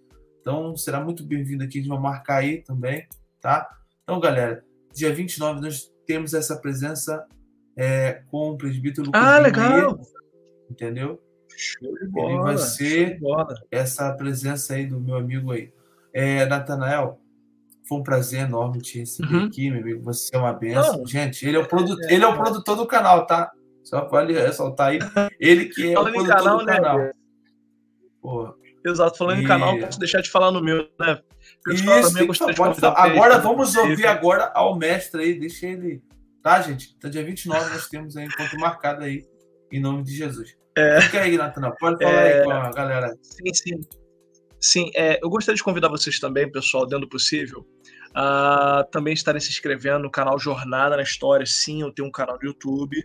então 0.40 0.76
será 0.76 1.00
muito 1.00 1.24
bem-vindo 1.24 1.64
aqui, 1.64 1.78
a 1.78 1.82
gente 1.82 1.90
vai 1.90 1.98
marcar 1.98 2.36
aí 2.36 2.62
também, 2.62 3.06
tá? 3.40 3.68
Então, 4.02 4.20
galera, 4.20 4.64
dia 4.94 5.12
29 5.12 5.60
nós 5.60 5.92
temos 6.06 6.34
essa 6.34 6.56
presença 6.56 7.26
é, 7.76 8.22
com 8.30 8.50
o 8.50 8.56
presbítero 8.56 9.10
Ah, 9.14 9.38
legal! 9.38 9.98
Entendeu? 10.70 11.22
Show 11.56 11.94
de 11.98 12.06
bola, 12.08 12.32
ele 12.32 12.42
vai 12.42 12.58
ser 12.58 13.18
essa 13.70 14.12
presença 14.14 14.74
aí 14.74 14.86
do 14.86 15.00
meu 15.00 15.16
amigo 15.16 15.52
aí. 15.52 15.72
É, 16.12 16.46
Natanael, 16.46 17.20
foi 17.86 17.98
um 17.98 18.02
prazer 18.02 18.42
enorme 18.42 18.80
te 18.80 19.00
receber 19.00 19.34
uhum. 19.34 19.46
aqui, 19.46 19.70
meu 19.70 19.80
amigo. 19.80 20.02
Você 20.04 20.34
é 20.34 20.38
uma 20.38 20.52
benção. 20.52 21.04
Gente, 21.06 21.46
ele 21.46 21.56
é, 21.56 21.60
o 21.60 21.66
produ... 21.66 21.96
É, 22.04 22.14
ele 22.14 22.24
é 22.24 22.26
o 22.26 22.36
produtor 22.36 22.76
do 22.76 22.86
canal, 22.86 23.26
tá? 23.26 23.50
Só 23.82 24.06
vale 24.06 24.32
ressaltar 24.32 24.88
aí. 24.88 24.98
Ele 25.38 25.66
que 25.66 25.90
é 25.90 25.94
Falando 25.94 26.18
o 26.18 26.26
canal, 26.26 26.58
do 26.58 26.66
canal. 26.66 26.98
Né? 26.98 27.12
Pô. 28.20 28.54
Exato, 28.84 29.18
falando 29.18 29.40
e... 29.40 29.44
em 29.44 29.46
canal, 29.46 29.78
posso 29.78 29.98
deixar 29.98 30.20
de 30.20 30.30
falar 30.30 30.50
no 30.50 30.62
meu, 30.62 30.88
né? 30.98 31.20
Isso, 31.68 31.84
também 31.84 32.26
pode, 32.54 32.78
agora 32.84 33.38
vamos 33.38 33.74
ouvir 33.76 34.06
agora 34.06 34.50
ao 34.54 34.76
mestre 34.78 35.22
aí, 35.22 35.38
deixa 35.38 35.66
ele. 35.66 36.02
Tá, 36.42 36.62
gente? 36.62 36.98
Tá 36.98 37.08
dia 37.08 37.22
29 37.22 37.70
nós 37.70 37.88
temos 37.88 38.16
aí 38.16 38.24
encontro 38.24 38.58
marcado 38.58 39.04
aí, 39.04 39.26
em 39.70 39.80
nome 39.80 40.02
de 40.02 40.16
Jesus. 40.16 40.56
É... 40.76 41.00
Fica 41.02 41.20
aí, 41.20 41.36
Natana, 41.36 41.74
pode 41.78 42.02
falar 42.02 42.22
é... 42.22 42.38
aí 42.38 42.44
com 42.44 42.52
a 42.52 42.70
galera. 42.70 43.14
Sim, 43.20 43.54
sim. 43.54 43.80
Sim, 44.58 44.90
é, 44.94 45.18
eu 45.22 45.28
gostaria 45.30 45.56
de 45.56 45.62
convidar 45.62 45.88
vocês 45.88 46.18
também, 46.18 46.50
pessoal, 46.50 46.86
dentro 46.86 47.06
do 47.06 47.08
possível, 47.08 47.66
a 48.14 48.86
também 48.90 49.14
estarem 49.14 49.40
se 49.40 49.48
inscrevendo 49.48 50.00
no 50.00 50.10
canal 50.10 50.38
Jornada 50.38 50.96
na 50.96 51.02
História. 51.02 51.46
Sim, 51.46 51.82
eu 51.82 51.92
tenho 51.92 52.08
um 52.08 52.12
canal 52.12 52.38
no 52.40 52.46
YouTube 52.46 53.02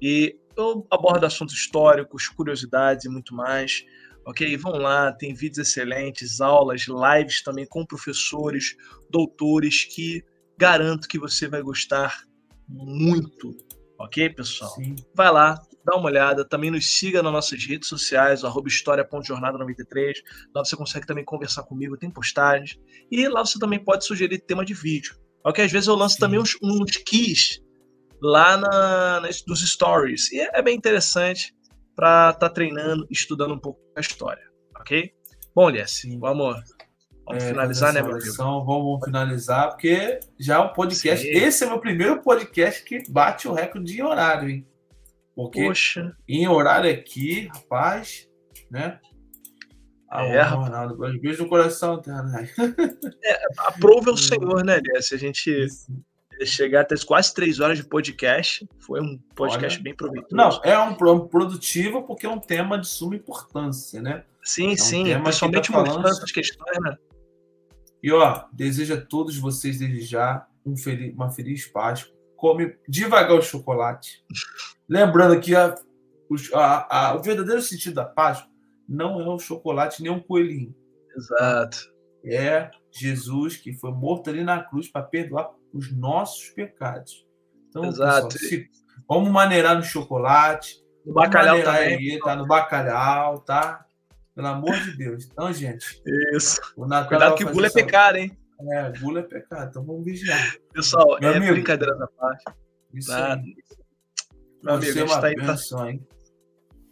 e 0.00 0.36
eu 0.56 0.86
abordo 0.90 1.24
assuntos 1.24 1.54
históricos, 1.54 2.28
curiosidades 2.28 3.04
e 3.04 3.08
muito 3.08 3.34
mais. 3.34 3.84
Ok? 4.26 4.56
Vão 4.58 4.72
lá, 4.72 5.12
tem 5.12 5.34
vídeos 5.34 5.66
excelentes, 5.66 6.40
aulas, 6.40 6.86
lives 6.86 7.42
também 7.42 7.66
com 7.66 7.86
professores, 7.86 8.76
doutores 9.10 9.84
que 9.84 10.22
garanto 10.58 11.08
que 11.08 11.18
você 11.18 11.48
vai 11.48 11.62
gostar 11.62 12.22
muito. 12.68 13.56
Ok, 13.98 14.30
pessoal? 14.30 14.70
Sim. 14.72 14.94
Vai 15.14 15.30
lá, 15.30 15.58
dá 15.84 15.96
uma 15.96 16.06
olhada, 16.06 16.44
também 16.46 16.70
nos 16.70 16.90
siga 16.90 17.22
nas 17.22 17.32
nossas 17.32 17.64
redes 17.64 17.88
sociais, 17.88 18.44
arroba 18.44 18.68
história.jornada93. 18.68 20.14
Lá 20.54 20.64
você 20.64 20.76
consegue 20.76 21.06
também 21.06 21.24
conversar 21.24 21.62
comigo, 21.64 21.96
tem 21.96 22.10
postagens. 22.10 22.78
E 23.10 23.26
lá 23.28 23.44
você 23.44 23.58
também 23.58 23.82
pode 23.82 24.04
sugerir 24.04 24.38
tema 24.40 24.64
de 24.64 24.74
vídeo. 24.74 25.14
Ok? 25.44 25.64
Às 25.64 25.72
vezes 25.72 25.88
eu 25.88 25.94
lanço 25.94 26.14
Sim. 26.14 26.20
também 26.20 26.40
uns, 26.40 26.56
uns 26.62 26.96
keys 26.98 27.60
lá 28.20 28.56
na, 28.56 29.20
nas, 29.20 29.44
nos 29.46 29.60
stories. 29.68 30.30
E 30.32 30.40
é 30.40 30.62
bem 30.62 30.76
interessante 30.76 31.54
para 31.94 32.30
estar 32.30 32.48
tá 32.48 32.50
treinando, 32.50 33.06
estudando 33.10 33.54
um 33.54 33.58
pouco 33.58 33.80
a 33.96 34.00
história. 34.00 34.42
Ok? 34.78 35.12
Bom, 35.54 35.68
Lies, 35.68 36.02
vamos, 36.18 36.56
vamos 37.26 37.44
é, 37.44 37.48
finalizar, 37.48 37.92
né, 37.92 38.02
meu? 38.02 38.18
Vamos 38.36 39.04
finalizar, 39.04 39.70
porque 39.70 40.20
já 40.38 40.56
é 40.56 40.58
um 40.58 40.72
podcast. 40.72 41.26
Sim. 41.26 41.32
Esse 41.32 41.64
é 41.64 41.66
o 41.66 41.70
meu 41.70 41.80
primeiro 41.80 42.22
podcast 42.22 42.82
que 42.84 43.02
bate 43.10 43.48
o 43.48 43.52
recorde 43.52 43.92
de 43.92 44.02
horário, 44.02 44.48
hein? 44.48 44.66
Porque 45.34 45.64
Poxa. 45.64 46.14
em 46.28 46.46
horário 46.48 46.90
aqui, 46.90 47.48
rapaz, 47.54 48.28
né? 48.70 48.98
Ah, 50.10 50.24
é, 50.24 50.42
Ronaldo, 50.42 50.96
beijo 51.20 51.44
no 51.44 51.48
coração, 51.48 52.02
tá? 52.02 52.24
É, 53.22 53.38
aprove 53.58 54.10
o 54.10 54.16
Senhor, 54.18 54.64
né? 54.64 54.80
Se 55.00 55.14
a 55.14 55.18
gente 55.18 55.68
chegar 56.46 56.82
até 56.82 56.94
quase 57.04 57.34
três 57.34 57.60
horas 57.60 57.78
de 57.78 57.84
podcast, 57.84 58.68
foi 58.78 59.00
um 59.00 59.18
podcast 59.34 59.76
Olha, 59.76 59.84
bem 59.84 59.94
proveitoso. 59.94 60.34
Não, 60.34 60.60
é 60.62 60.78
um 60.78 60.94
produtivo 60.94 62.02
porque 62.02 62.26
é 62.26 62.28
um 62.28 62.38
tema 62.38 62.78
de 62.78 62.86
suma 62.88 63.16
importância, 63.16 64.00
né? 64.00 64.24
Sim, 64.42 64.70
é 64.70 64.72
um 64.72 64.76
sim, 64.76 65.20
principalmente 65.22 65.70
tá 65.70 65.78
mostrando 65.78 66.08
essas 66.08 66.32
questões, 66.32 66.78
né? 66.80 66.96
E 68.02 68.10
ó, 68.12 68.44
desejo 68.52 68.94
a 68.94 69.00
todos 69.00 69.36
vocês 69.36 69.78
desde 69.78 70.00
já 70.00 70.46
um 70.64 70.76
feliz, 70.76 71.14
uma 71.14 71.30
feliz 71.30 71.66
Páscoa. 71.66 72.14
Come 72.36 72.74
devagar 72.88 73.36
o 73.36 73.42
chocolate. 73.42 74.24
Lembrando 74.88 75.38
que 75.40 75.54
a, 75.54 75.74
a, 76.54 77.08
a, 77.08 77.16
o 77.16 77.22
verdadeiro 77.22 77.60
sentido 77.60 77.96
da 77.96 78.04
Páscoa 78.04 78.50
não 78.88 79.20
é 79.20 79.28
o 79.28 79.38
chocolate 79.38 80.02
nem 80.02 80.10
um 80.10 80.20
coelhinho. 80.20 80.74
Exato. 81.14 81.90
É 82.24 82.70
Jesus 82.90 83.56
que 83.56 83.72
foi 83.72 83.92
morto 83.92 84.30
ali 84.30 84.42
na 84.42 84.62
cruz 84.62 84.88
para 84.88 85.02
perdoar 85.02 85.50
os 85.72 85.92
nossos 85.96 86.50
pecados. 86.50 87.26
Então, 87.68 87.84
Exato. 87.84 88.28
Pessoal, 88.28 88.48
se, 88.48 88.70
vamos 89.08 89.30
maneirar 89.30 89.76
no 89.76 89.82
chocolate. 89.82 90.82
No 91.04 91.14
bacalhau 91.14 91.62
também. 91.62 92.12
Aí, 92.12 92.18
tá 92.18 92.36
no 92.36 92.46
bacalhau, 92.46 93.40
tá? 93.40 93.84
Pelo 94.34 94.48
amor 94.48 94.78
de 94.80 94.96
Deus. 94.96 95.26
Então, 95.26 95.52
gente. 95.52 96.02
Isso. 96.34 96.60
Cuidado 96.74 97.34
que 97.36 97.44
gula 97.44 97.66
é 97.66 97.70
pecado, 97.70 98.16
hein? 98.16 98.36
É, 98.72 98.92
gula 98.98 99.20
é 99.20 99.22
pecado. 99.22 99.70
Então 99.70 99.84
vamos 99.84 100.04
vigiar. 100.04 100.56
Pessoal, 100.72 101.18
Meu 101.20 101.30
é 101.30 101.36
amigo, 101.36 101.52
brincadeira 101.52 101.96
da 101.96 102.06
parte. 102.06 102.44
Isso 102.92 103.12
aí. 103.12 103.54
Meu 104.62 104.74
amigo, 104.74 104.90
a 104.90 105.06
gente 105.06 105.20
tá 105.20 105.26
aí 105.26 105.34
pra... 105.34 105.90
hein? 105.90 106.06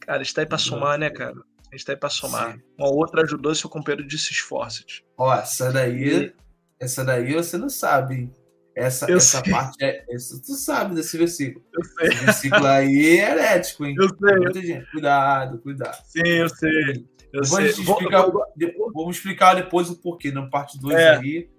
Cara, 0.01 0.21
a 0.21 0.23
gente 0.23 0.35
tá 0.35 0.41
aí 0.41 0.47
pra 0.47 0.59
somar, 0.59 0.99
né, 0.99 1.11
cara? 1.11 1.35
A 1.71 1.77
gente 1.77 1.85
tá 1.85 1.93
aí 1.93 1.99
pra 1.99 2.09
somar. 2.09 2.55
Sim. 2.55 2.63
Uma 2.79 2.89
outra 2.89 3.23
ajudou 3.23 3.55
seu 3.55 3.69
companheiro 3.69 4.09
de 4.09 4.19
se 4.19 4.33
esforça. 4.33 4.83
Ó, 5.19 5.35
essa 5.35 5.71
daí, 5.71 6.25
e... 6.25 6.35
essa 6.81 7.05
daí 7.05 7.35
você 7.35 7.59
não 7.59 7.69
sabe. 7.69 8.33
Essa, 8.79 9.11
essa 9.11 9.43
parte 9.43 9.85
é. 9.85 10.05
Essa, 10.09 10.41
tu 10.41 10.55
sabe 10.55 10.95
desse 10.95 11.19
versículo. 11.19 11.65
Eu 11.73 11.85
sei. 11.85 12.09
Esse 12.09 12.25
versículo 12.25 12.67
aí 12.67 13.19
é 13.19 13.31
herético, 13.31 13.85
hein? 13.85 13.95
Eu 13.99 14.09
sei. 14.09 14.37
Muita 14.37 14.63
gente. 14.63 14.91
Cuidado, 14.91 15.59
cuidado. 15.59 16.03
Sim, 16.05 16.23
eu 16.23 16.49
sei. 16.49 17.07
Eu 17.33 17.45
sei. 17.45 17.67
Explicar, 17.67 18.23
vou, 18.23 18.45
vou... 18.77 18.93
vamos 18.95 19.17
explicar 19.17 19.55
depois 19.55 19.91
o 19.91 19.97
porquê, 19.97 20.31
na 20.31 20.47
parte 20.47 20.81
2 20.81 20.95
é. 20.95 21.17
aí. 21.17 21.51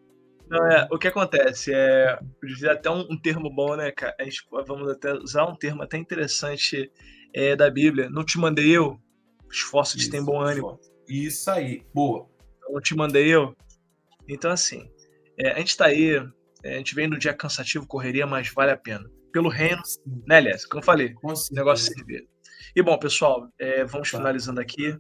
Não, 0.50 0.66
é, 0.66 0.88
o 0.92 0.98
que 0.98 1.08
acontece 1.08 1.72
é, 1.72 2.18
até 2.72 2.90
um, 2.90 3.02
um, 3.02 3.20
termo 3.22 3.54
bom, 3.54 3.76
né, 3.76 3.92
cara? 3.92 4.16
A 4.20 4.24
gente, 4.24 4.44
vamos 4.50 4.90
até 4.90 5.14
usar 5.14 5.46
um 5.46 5.56
termo 5.56 5.84
até 5.84 5.96
interessante 5.98 6.92
é, 7.34 7.56
da 7.56 7.70
Bíblia. 7.70 8.10
Não 8.10 8.24
te 8.24 8.40
mandei 8.40 8.76
eu, 8.76 9.00
esforço 9.52 9.96
de 9.96 10.10
ter 10.10 10.24
bom 10.24 10.42
ânimo. 10.42 10.80
Isso 11.08 11.52
aí, 11.52 11.84
boa. 11.94 12.28
Não 12.68 12.82
te 12.82 12.96
mandei 12.96 13.28
eu. 13.28 13.56
Então, 14.28 14.50
assim, 14.52 14.90
é, 15.38 15.52
a 15.52 15.60
gente 15.60 15.78
tá 15.78 15.86
aí, 15.86 16.20
a 16.76 16.78
gente 16.78 16.96
vem 16.96 17.08
no 17.08 17.18
dia 17.18 17.34
cansativo, 17.34 17.88
correria, 17.88 18.26
mas 18.26 18.50
vale 18.50 18.72
a 18.72 18.78
pena. 18.78 19.10
Pelo 19.32 19.50
reino, 19.50 19.84
Sim. 19.86 20.00
né, 20.28 20.38
Aliás? 20.38 20.66
Como 20.66 20.82
eu 20.82 20.86
falei, 20.86 21.14
o 21.22 21.34
negócio 21.52 21.94
servir. 21.94 22.28
E 22.76 22.82
bom, 22.82 22.98
pessoal, 22.98 23.48
é, 23.60 23.84
vamos 23.86 24.10
tá. 24.10 24.18
finalizando 24.18 24.60
aqui 24.60 24.98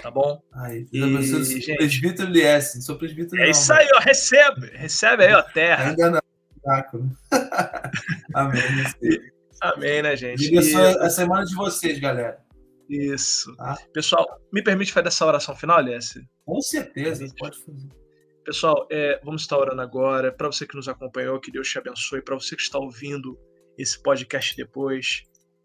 tá 0.00 0.10
bom? 0.10 0.42
Aí, 0.54 0.86
e, 0.92 1.26
sou 1.26 1.44
gente, 1.44 1.76
presbítero 1.76 2.30
Liesse, 2.30 2.82
sou 2.82 2.96
presbítero 2.96 3.40
É 3.40 3.44
não, 3.44 3.50
isso 3.50 3.72
aí, 3.72 3.88
ó, 3.94 4.00
recebe, 4.00 4.66
recebe 4.74 5.24
aí, 5.24 5.34
ó, 5.34 5.42
terra. 5.42 5.90
Ainda 5.90 6.10
não, 6.10 6.20
Amém. 8.34 8.62
Amém, 9.60 10.02
né, 10.02 10.16
gente? 10.16 10.52
E... 10.52 10.76
a 10.76 11.10
semana 11.10 11.44
de 11.44 11.54
vocês, 11.54 11.98
galera. 11.98 12.38
Isso. 12.88 13.54
Tá? 13.56 13.78
Pessoal, 13.92 14.26
me 14.52 14.62
permite 14.62 14.92
fazer 14.92 15.08
essa 15.08 15.26
oração 15.26 15.54
final, 15.54 15.78
Alice? 15.78 16.22
Com 16.44 16.60
certeza, 16.60 17.26
pode 17.38 17.58
fazer. 17.64 17.88
Pessoal, 18.44 18.86
é, 18.90 19.20
vamos 19.22 19.42
estar 19.42 19.58
orando 19.58 19.82
agora. 19.82 20.32
Para 20.32 20.46
você 20.46 20.66
que 20.66 20.74
nos 20.74 20.88
acompanhou, 20.88 21.40
que 21.40 21.50
Deus 21.50 21.68
te 21.68 21.78
abençoe. 21.78 22.22
Para 22.22 22.34
você 22.34 22.56
que 22.56 22.62
está 22.62 22.78
ouvindo 22.78 23.38
esse 23.76 24.00
podcast 24.02 24.56
depois, 24.56 25.22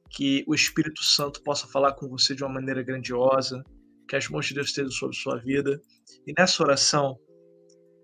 que 0.10 0.44
o 0.48 0.54
Espírito 0.54 1.04
Santo 1.04 1.42
possa 1.44 1.68
falar 1.68 1.94
com 1.94 2.08
você 2.08 2.36
de 2.36 2.44
uma 2.44 2.54
maneira 2.54 2.84
grandiosa 2.84 3.64
que 4.08 4.16
as 4.16 4.30
mãos 4.30 4.46
de 4.46 4.54
Deus 4.54 4.68
estejam 4.68 4.92
sobre 4.92 5.16
sua 5.16 5.38
vida. 5.38 5.82
E 6.26 6.34
nessa 6.38 6.64
oração, 6.64 7.20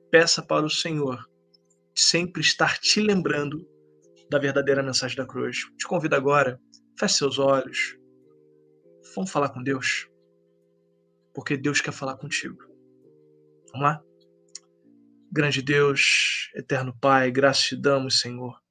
peça 0.09 0.41
para 0.41 0.66
o 0.66 0.69
Senhor 0.69 1.24
sempre 1.95 2.41
estar 2.41 2.77
te 2.80 3.00
lembrando 3.00 3.67
da 4.30 4.40
verdadeira 4.40 4.82
mensagem 4.82 5.17
da 5.17 5.25
cruz. 5.25 5.58
Te 5.77 5.85
convido 5.88 6.16
agora, 6.16 6.59
feche 6.98 7.16
seus 7.16 7.38
olhos. 7.38 7.98
Vamos 9.16 9.32
falar 9.32 9.50
com 9.50 9.61
Deus. 9.61 10.09
Porque 11.33 11.56
Deus 11.56 11.82
quer 11.82 11.93
falar 11.93 12.17
contigo. 12.17 12.58
Vamos 13.72 13.82
lá? 13.82 14.03
Grande 15.34 15.61
Deus, 15.61 16.50
eterno 16.53 16.93
Pai, 17.00 17.32
graças 17.32 17.64
te 17.64 17.76
damos, 17.77 18.19
Senhor, 18.19 18.61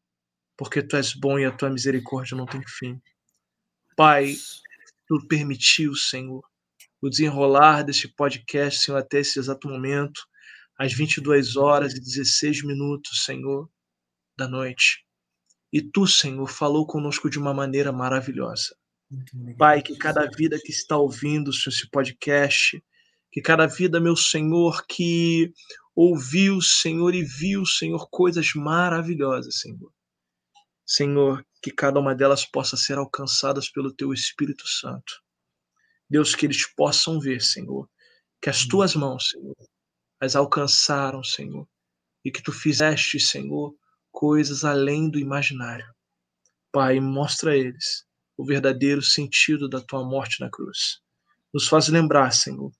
porque 0.58 0.82
tu 0.82 0.94
és 0.94 1.14
bom 1.14 1.38
e 1.38 1.46
a 1.46 1.50
tua 1.50 1.70
misericórdia 1.70 2.36
não 2.36 2.44
tem 2.44 2.62
fim. 2.66 3.00
Pai, 3.96 4.34
tu 5.08 5.26
permitiu, 5.26 5.94
Senhor, 5.94 6.44
o 7.00 7.08
desenrolar 7.08 7.82
deste 7.82 8.08
podcast, 8.08 8.84
Senhor, 8.84 8.98
até 8.98 9.20
esse 9.20 9.38
exato 9.38 9.70
momento, 9.70 10.20
às 10.78 10.92
22 10.92 11.56
horas 11.56 11.94
e 11.94 12.00
16 12.00 12.62
minutos, 12.62 13.24
Senhor, 13.24 13.66
da 14.36 14.46
noite. 14.46 15.06
E 15.72 15.80
tu, 15.80 16.06
Senhor, 16.06 16.46
falou 16.46 16.86
conosco 16.86 17.30
de 17.30 17.38
uma 17.38 17.54
maneira 17.54 17.90
maravilhosa. 17.90 18.76
Pai, 19.56 19.80
que 19.80 19.96
cada 19.96 20.28
vida 20.28 20.58
que 20.62 20.72
está 20.72 20.98
ouvindo 20.98 21.50
esse 21.50 21.88
podcast, 21.88 22.84
que 23.32 23.40
cada 23.40 23.66
vida, 23.66 23.98
meu 23.98 24.14
Senhor, 24.14 24.84
que 24.86 25.54
ouviu, 25.94 26.60
Senhor, 26.60 27.14
e 27.14 27.22
viu, 27.22 27.64
Senhor, 27.66 28.08
coisas 28.10 28.54
maravilhosas, 28.54 29.60
Senhor. 29.60 29.92
Senhor, 30.86 31.44
que 31.62 31.70
cada 31.70 32.00
uma 32.00 32.14
delas 32.14 32.44
possa 32.44 32.76
ser 32.76 32.98
alcançadas 32.98 33.70
pelo 33.70 33.92
Teu 33.92 34.12
Espírito 34.12 34.66
Santo. 34.66 35.22
Deus, 36.08 36.34
que 36.34 36.46
eles 36.46 36.66
possam 36.74 37.20
ver, 37.20 37.40
Senhor, 37.40 37.88
que 38.42 38.50
as 38.50 38.66
tuas 38.66 38.94
mãos, 38.96 39.30
Senhor, 39.30 39.56
as 40.20 40.34
alcançaram, 40.34 41.22
Senhor, 41.22 41.68
e 42.24 42.30
que 42.30 42.42
tu 42.42 42.52
fizeste, 42.52 43.20
Senhor, 43.20 43.74
coisas 44.10 44.64
além 44.64 45.08
do 45.08 45.18
imaginário. 45.18 45.86
Pai, 46.72 47.00
mostra 47.00 47.52
a 47.52 47.56
eles 47.56 48.04
o 48.36 48.44
verdadeiro 48.44 49.02
sentido 49.02 49.68
da 49.68 49.80
tua 49.80 50.04
morte 50.04 50.40
na 50.40 50.50
cruz. 50.50 51.00
Nos 51.52 51.68
faz 51.68 51.88
lembrar, 51.88 52.32
Senhor, 52.32 52.72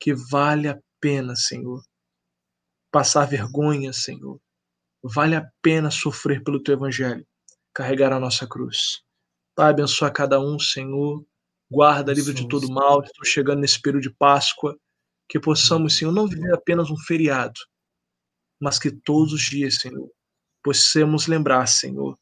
que 0.00 0.14
vale 0.14 0.68
a 0.68 0.78
pena, 1.00 1.36
Senhor, 1.36 1.82
passar 2.92 3.24
vergonha, 3.24 3.92
Senhor. 3.92 4.38
Vale 5.02 5.34
a 5.34 5.50
pena 5.60 5.90
sofrer 5.90 6.44
pelo 6.44 6.62
teu 6.62 6.74
evangelho, 6.74 7.26
carregar 7.74 8.12
a 8.12 8.20
nossa 8.20 8.46
cruz. 8.46 9.02
Pai, 9.56 9.70
abençoa 9.70 10.10
cada 10.10 10.38
um, 10.38 10.58
Senhor. 10.58 11.24
Guarda, 11.70 12.12
livre 12.12 12.34
de 12.34 12.46
todo 12.46 12.70
mal. 12.70 13.02
Estou 13.02 13.24
chegando 13.24 13.60
nesse 13.60 13.80
período 13.80 14.02
de 14.02 14.10
Páscoa. 14.10 14.78
Que 15.28 15.40
possamos, 15.40 15.96
Senhor, 15.96 16.12
não 16.12 16.28
viver 16.28 16.54
apenas 16.54 16.90
um 16.90 16.96
feriado, 16.96 17.58
mas 18.60 18.78
que 18.78 18.90
todos 18.90 19.32
os 19.32 19.40
dias, 19.40 19.76
Senhor, 19.76 20.10
possamos 20.62 21.26
lembrar, 21.26 21.66
Senhor, 21.66 22.18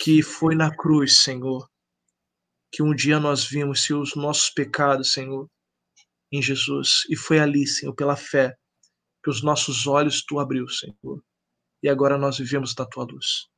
que 0.00 0.22
foi 0.22 0.54
na 0.54 0.74
cruz, 0.74 1.18
Senhor, 1.18 1.68
que 2.70 2.82
um 2.82 2.94
dia 2.94 3.18
nós 3.18 3.44
vimos 3.44 3.82
Senhor, 3.82 4.00
os 4.00 4.14
nossos 4.14 4.50
pecados, 4.50 5.12
Senhor, 5.12 5.50
em 6.30 6.40
Jesus. 6.40 7.02
E 7.10 7.16
foi 7.16 7.40
ali, 7.40 7.66
Senhor, 7.66 7.92
pela 7.92 8.14
fé, 8.14 8.56
que 9.22 9.30
os 9.30 9.42
nossos 9.42 9.86
olhos 9.86 10.24
tu 10.24 10.38
abriu, 10.38 10.68
Senhor. 10.68 11.22
E 11.82 11.88
agora 11.88 12.18
nós 12.18 12.38
vivemos 12.38 12.74
da 12.74 12.86
tua 12.86 13.04
luz. 13.04 13.48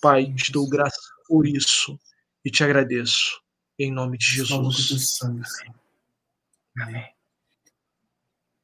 Pai, 0.00 0.32
te 0.32 0.52
dou 0.52 0.68
graças 0.68 1.04
por 1.26 1.46
isso 1.46 1.98
e 2.44 2.50
te 2.50 2.62
agradeço. 2.62 3.40
Em 3.78 3.92
nome 3.92 4.18
de 4.18 4.26
Jesus. 4.26 5.18
Amém. 5.22 7.14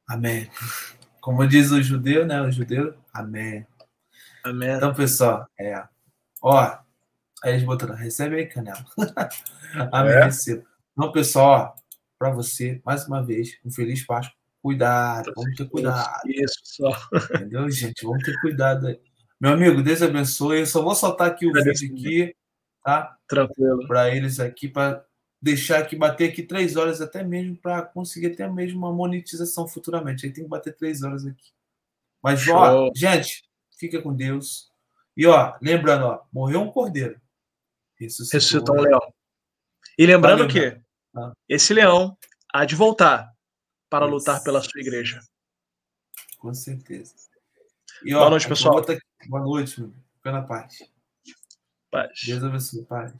Amém. 0.07 0.51
Como 1.21 1.47
diz 1.47 1.71
o 1.71 1.81
judeu, 1.81 2.25
né? 2.25 2.41
O 2.41 2.51
judeu, 2.51 2.95
amém. 3.13 3.65
Amém. 4.43 4.69
Então, 4.69 4.93
pessoal, 4.93 5.47
é. 5.59 5.87
Ó, 6.41 6.59
aí 7.43 7.53
eles 7.53 7.63
botaram, 7.63 7.95
recebe 7.95 8.35
aí, 8.35 8.45
canela. 8.45 8.85
amém, 9.91 10.13
é. 10.13 10.25
receba. 10.25 10.63
Então, 10.91 11.11
pessoal, 11.11 11.75
para 12.19 12.29
você, 12.29 12.81
mais 12.85 13.07
uma 13.07 13.25
vez, 13.25 13.57
um 13.65 13.71
feliz 13.71 14.05
Páscoa. 14.05 14.37
Cuidado, 14.65 15.31
vamos 15.35 15.55
ter 15.55 15.69
cuidado. 15.69 16.21
Isso, 16.25 16.59
só. 16.63 16.89
Entendeu, 17.35 17.69
gente? 17.69 18.03
Vamos 18.03 18.23
ter 18.23 18.35
cuidado 18.41 18.87
aí. 18.87 18.99
Meu 19.39 19.51
amigo, 19.51 19.83
Deus 19.83 20.01
abençoe. 20.01 20.61
Eu 20.61 20.65
só 20.65 20.81
vou 20.81 20.95
soltar 20.95 21.27
aqui 21.27 21.45
o 21.45 21.53
vídeo 21.53 21.71
aqui, 21.71 22.35
tá? 22.83 23.15
Tranquilo. 23.29 23.87
Para 23.87 24.09
eles 24.09 24.39
aqui, 24.39 24.67
para 24.67 25.05
deixar 25.39 25.77
aqui, 25.77 25.95
bater 25.95 26.31
aqui 26.31 26.41
três 26.41 26.75
horas 26.75 26.99
até 26.99 27.23
mesmo, 27.23 27.55
para 27.55 27.83
conseguir 27.83 28.31
até 28.33 28.49
mesmo 28.49 28.79
uma 28.79 28.91
monetização 28.91 29.67
futuramente. 29.67 30.25
Aí 30.25 30.33
tem 30.33 30.45
que 30.45 30.49
bater 30.49 30.75
três 30.75 31.03
horas 31.03 31.27
aqui. 31.27 31.51
Mas, 32.23 32.39
Show. 32.39 32.55
ó, 32.55 32.91
gente, 32.95 33.43
fica 33.77 34.01
com 34.01 34.15
Deus. 34.15 34.71
E, 35.15 35.27
ó, 35.27 35.53
lembrando, 35.61 36.07
ó, 36.07 36.21
morreu 36.33 36.61
um 36.61 36.71
cordeiro. 36.71 37.21
Ressuscitou, 37.99 38.39
Ressuscitou 38.39 38.77
um 38.77 38.81
leão. 38.81 39.13
E 39.95 40.07
lembrando 40.07 40.47
que 40.47 40.75
ah. 41.15 41.33
esse 41.47 41.71
leão 41.71 42.17
há 42.51 42.65
de 42.65 42.75
voltar 42.75 43.34
para 43.95 44.05
lutar 44.05 44.43
pela 44.43 44.61
sua 44.61 44.81
igreja. 44.81 45.21
Com 46.37 46.53
certeza. 46.53 47.15
E, 48.03 48.13
ó, 48.13 48.19
Boa 48.19 48.29
noite, 48.31 48.49
pessoal. 48.49 48.85
Boa 49.27 49.41
noite, 49.41 49.79
meu. 49.79 49.93
Fica 50.17 50.31
na 50.33 50.41
paz. 50.41 50.79
Paz. 51.89 52.19
Deus 52.25 52.43
abençoe. 52.43 52.85
Paz. 52.85 53.13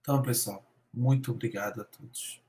Então, 0.00 0.22
pessoal, 0.22 0.62
muito 0.92 1.30
obrigado 1.30 1.80
a 1.80 1.84
todos. 1.84 2.42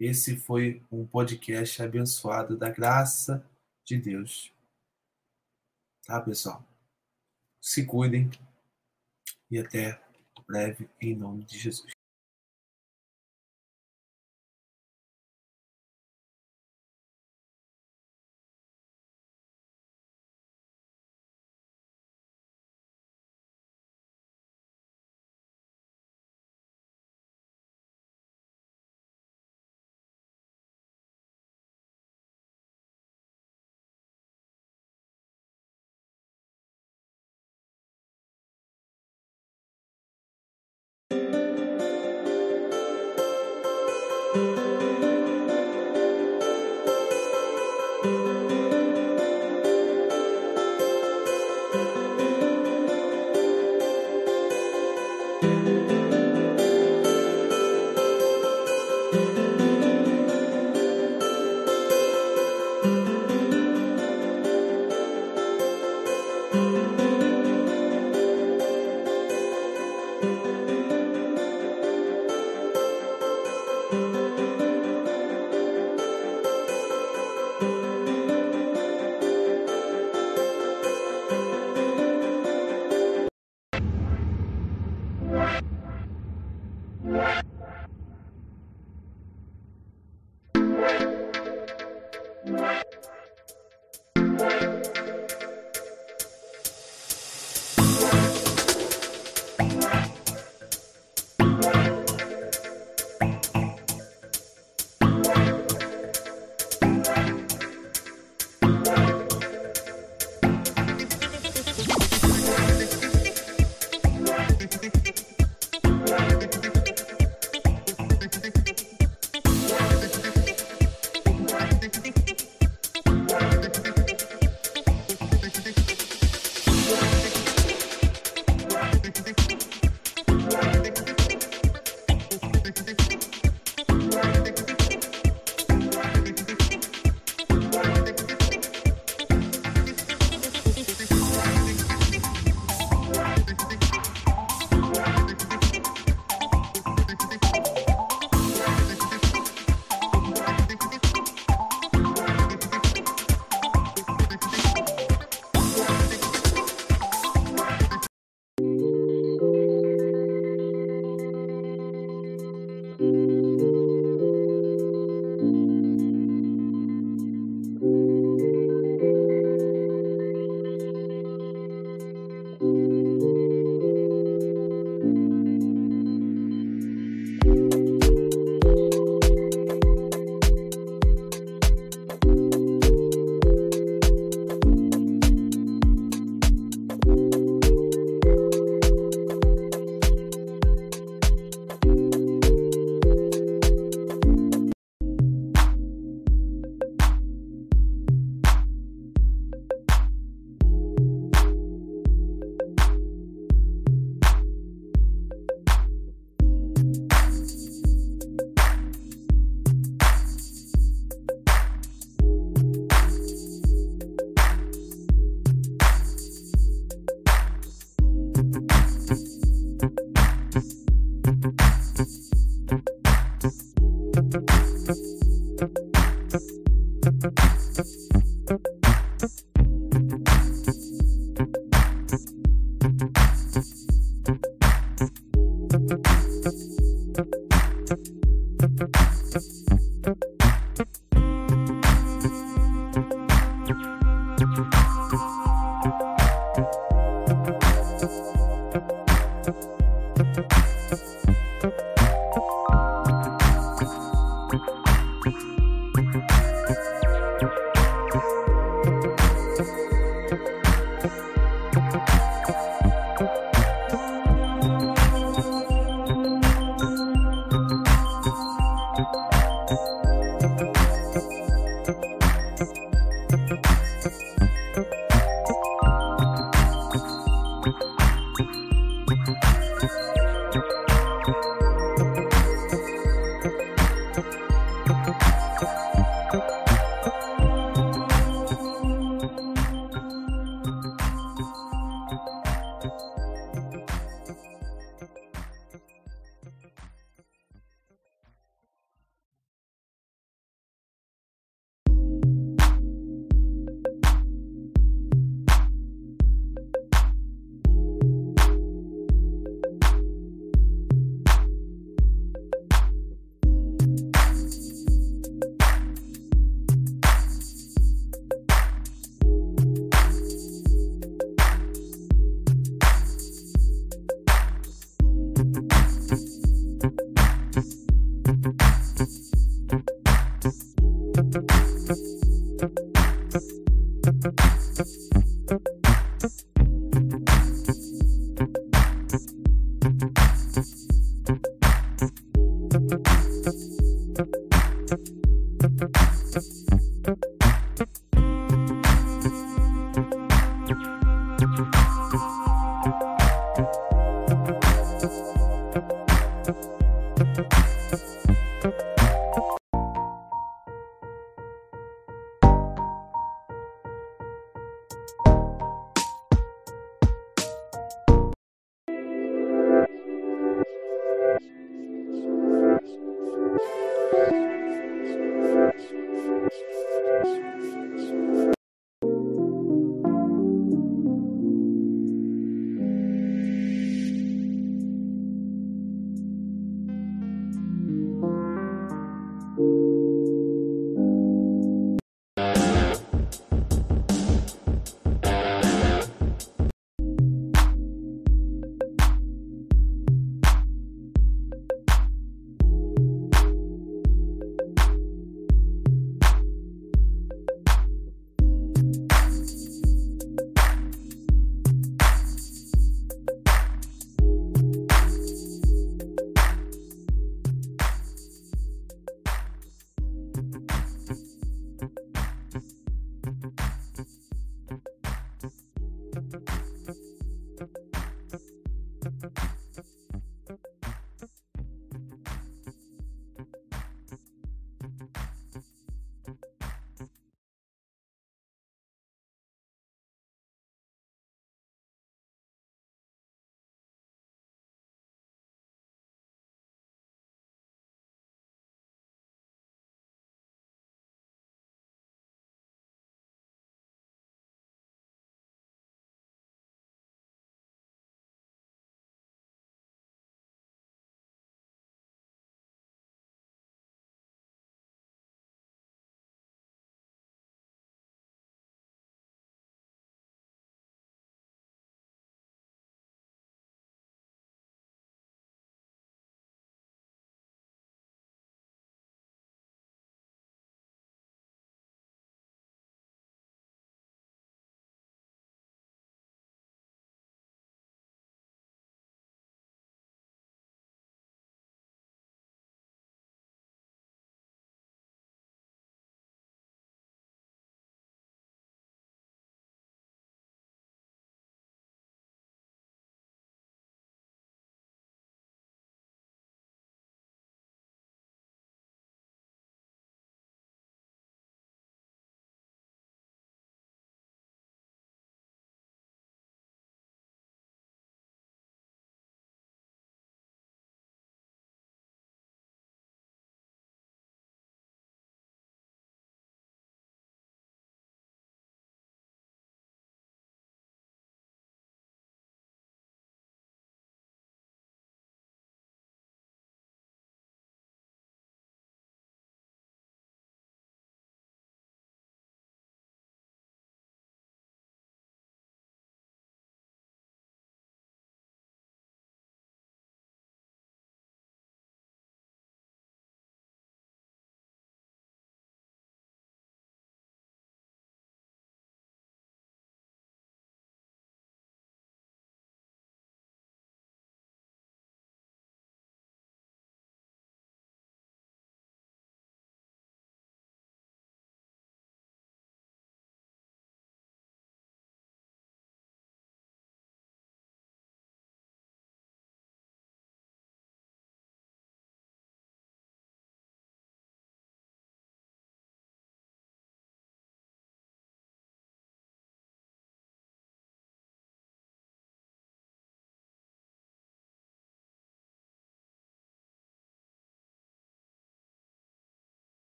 Esse 0.00 0.36
foi 0.36 0.82
um 0.90 1.06
podcast 1.06 1.82
abençoado 1.82 2.56
da 2.56 2.70
graça 2.70 3.46
de 3.84 3.98
Deus. 3.98 4.50
Tá, 6.06 6.20
pessoal? 6.22 6.64
Se 7.60 7.84
cuidem 7.84 8.30
e 9.50 9.58
até 9.58 10.02
breve, 10.46 10.88
em 11.00 11.14
nome 11.16 11.44
de 11.44 11.58
Jesus. 11.58 11.91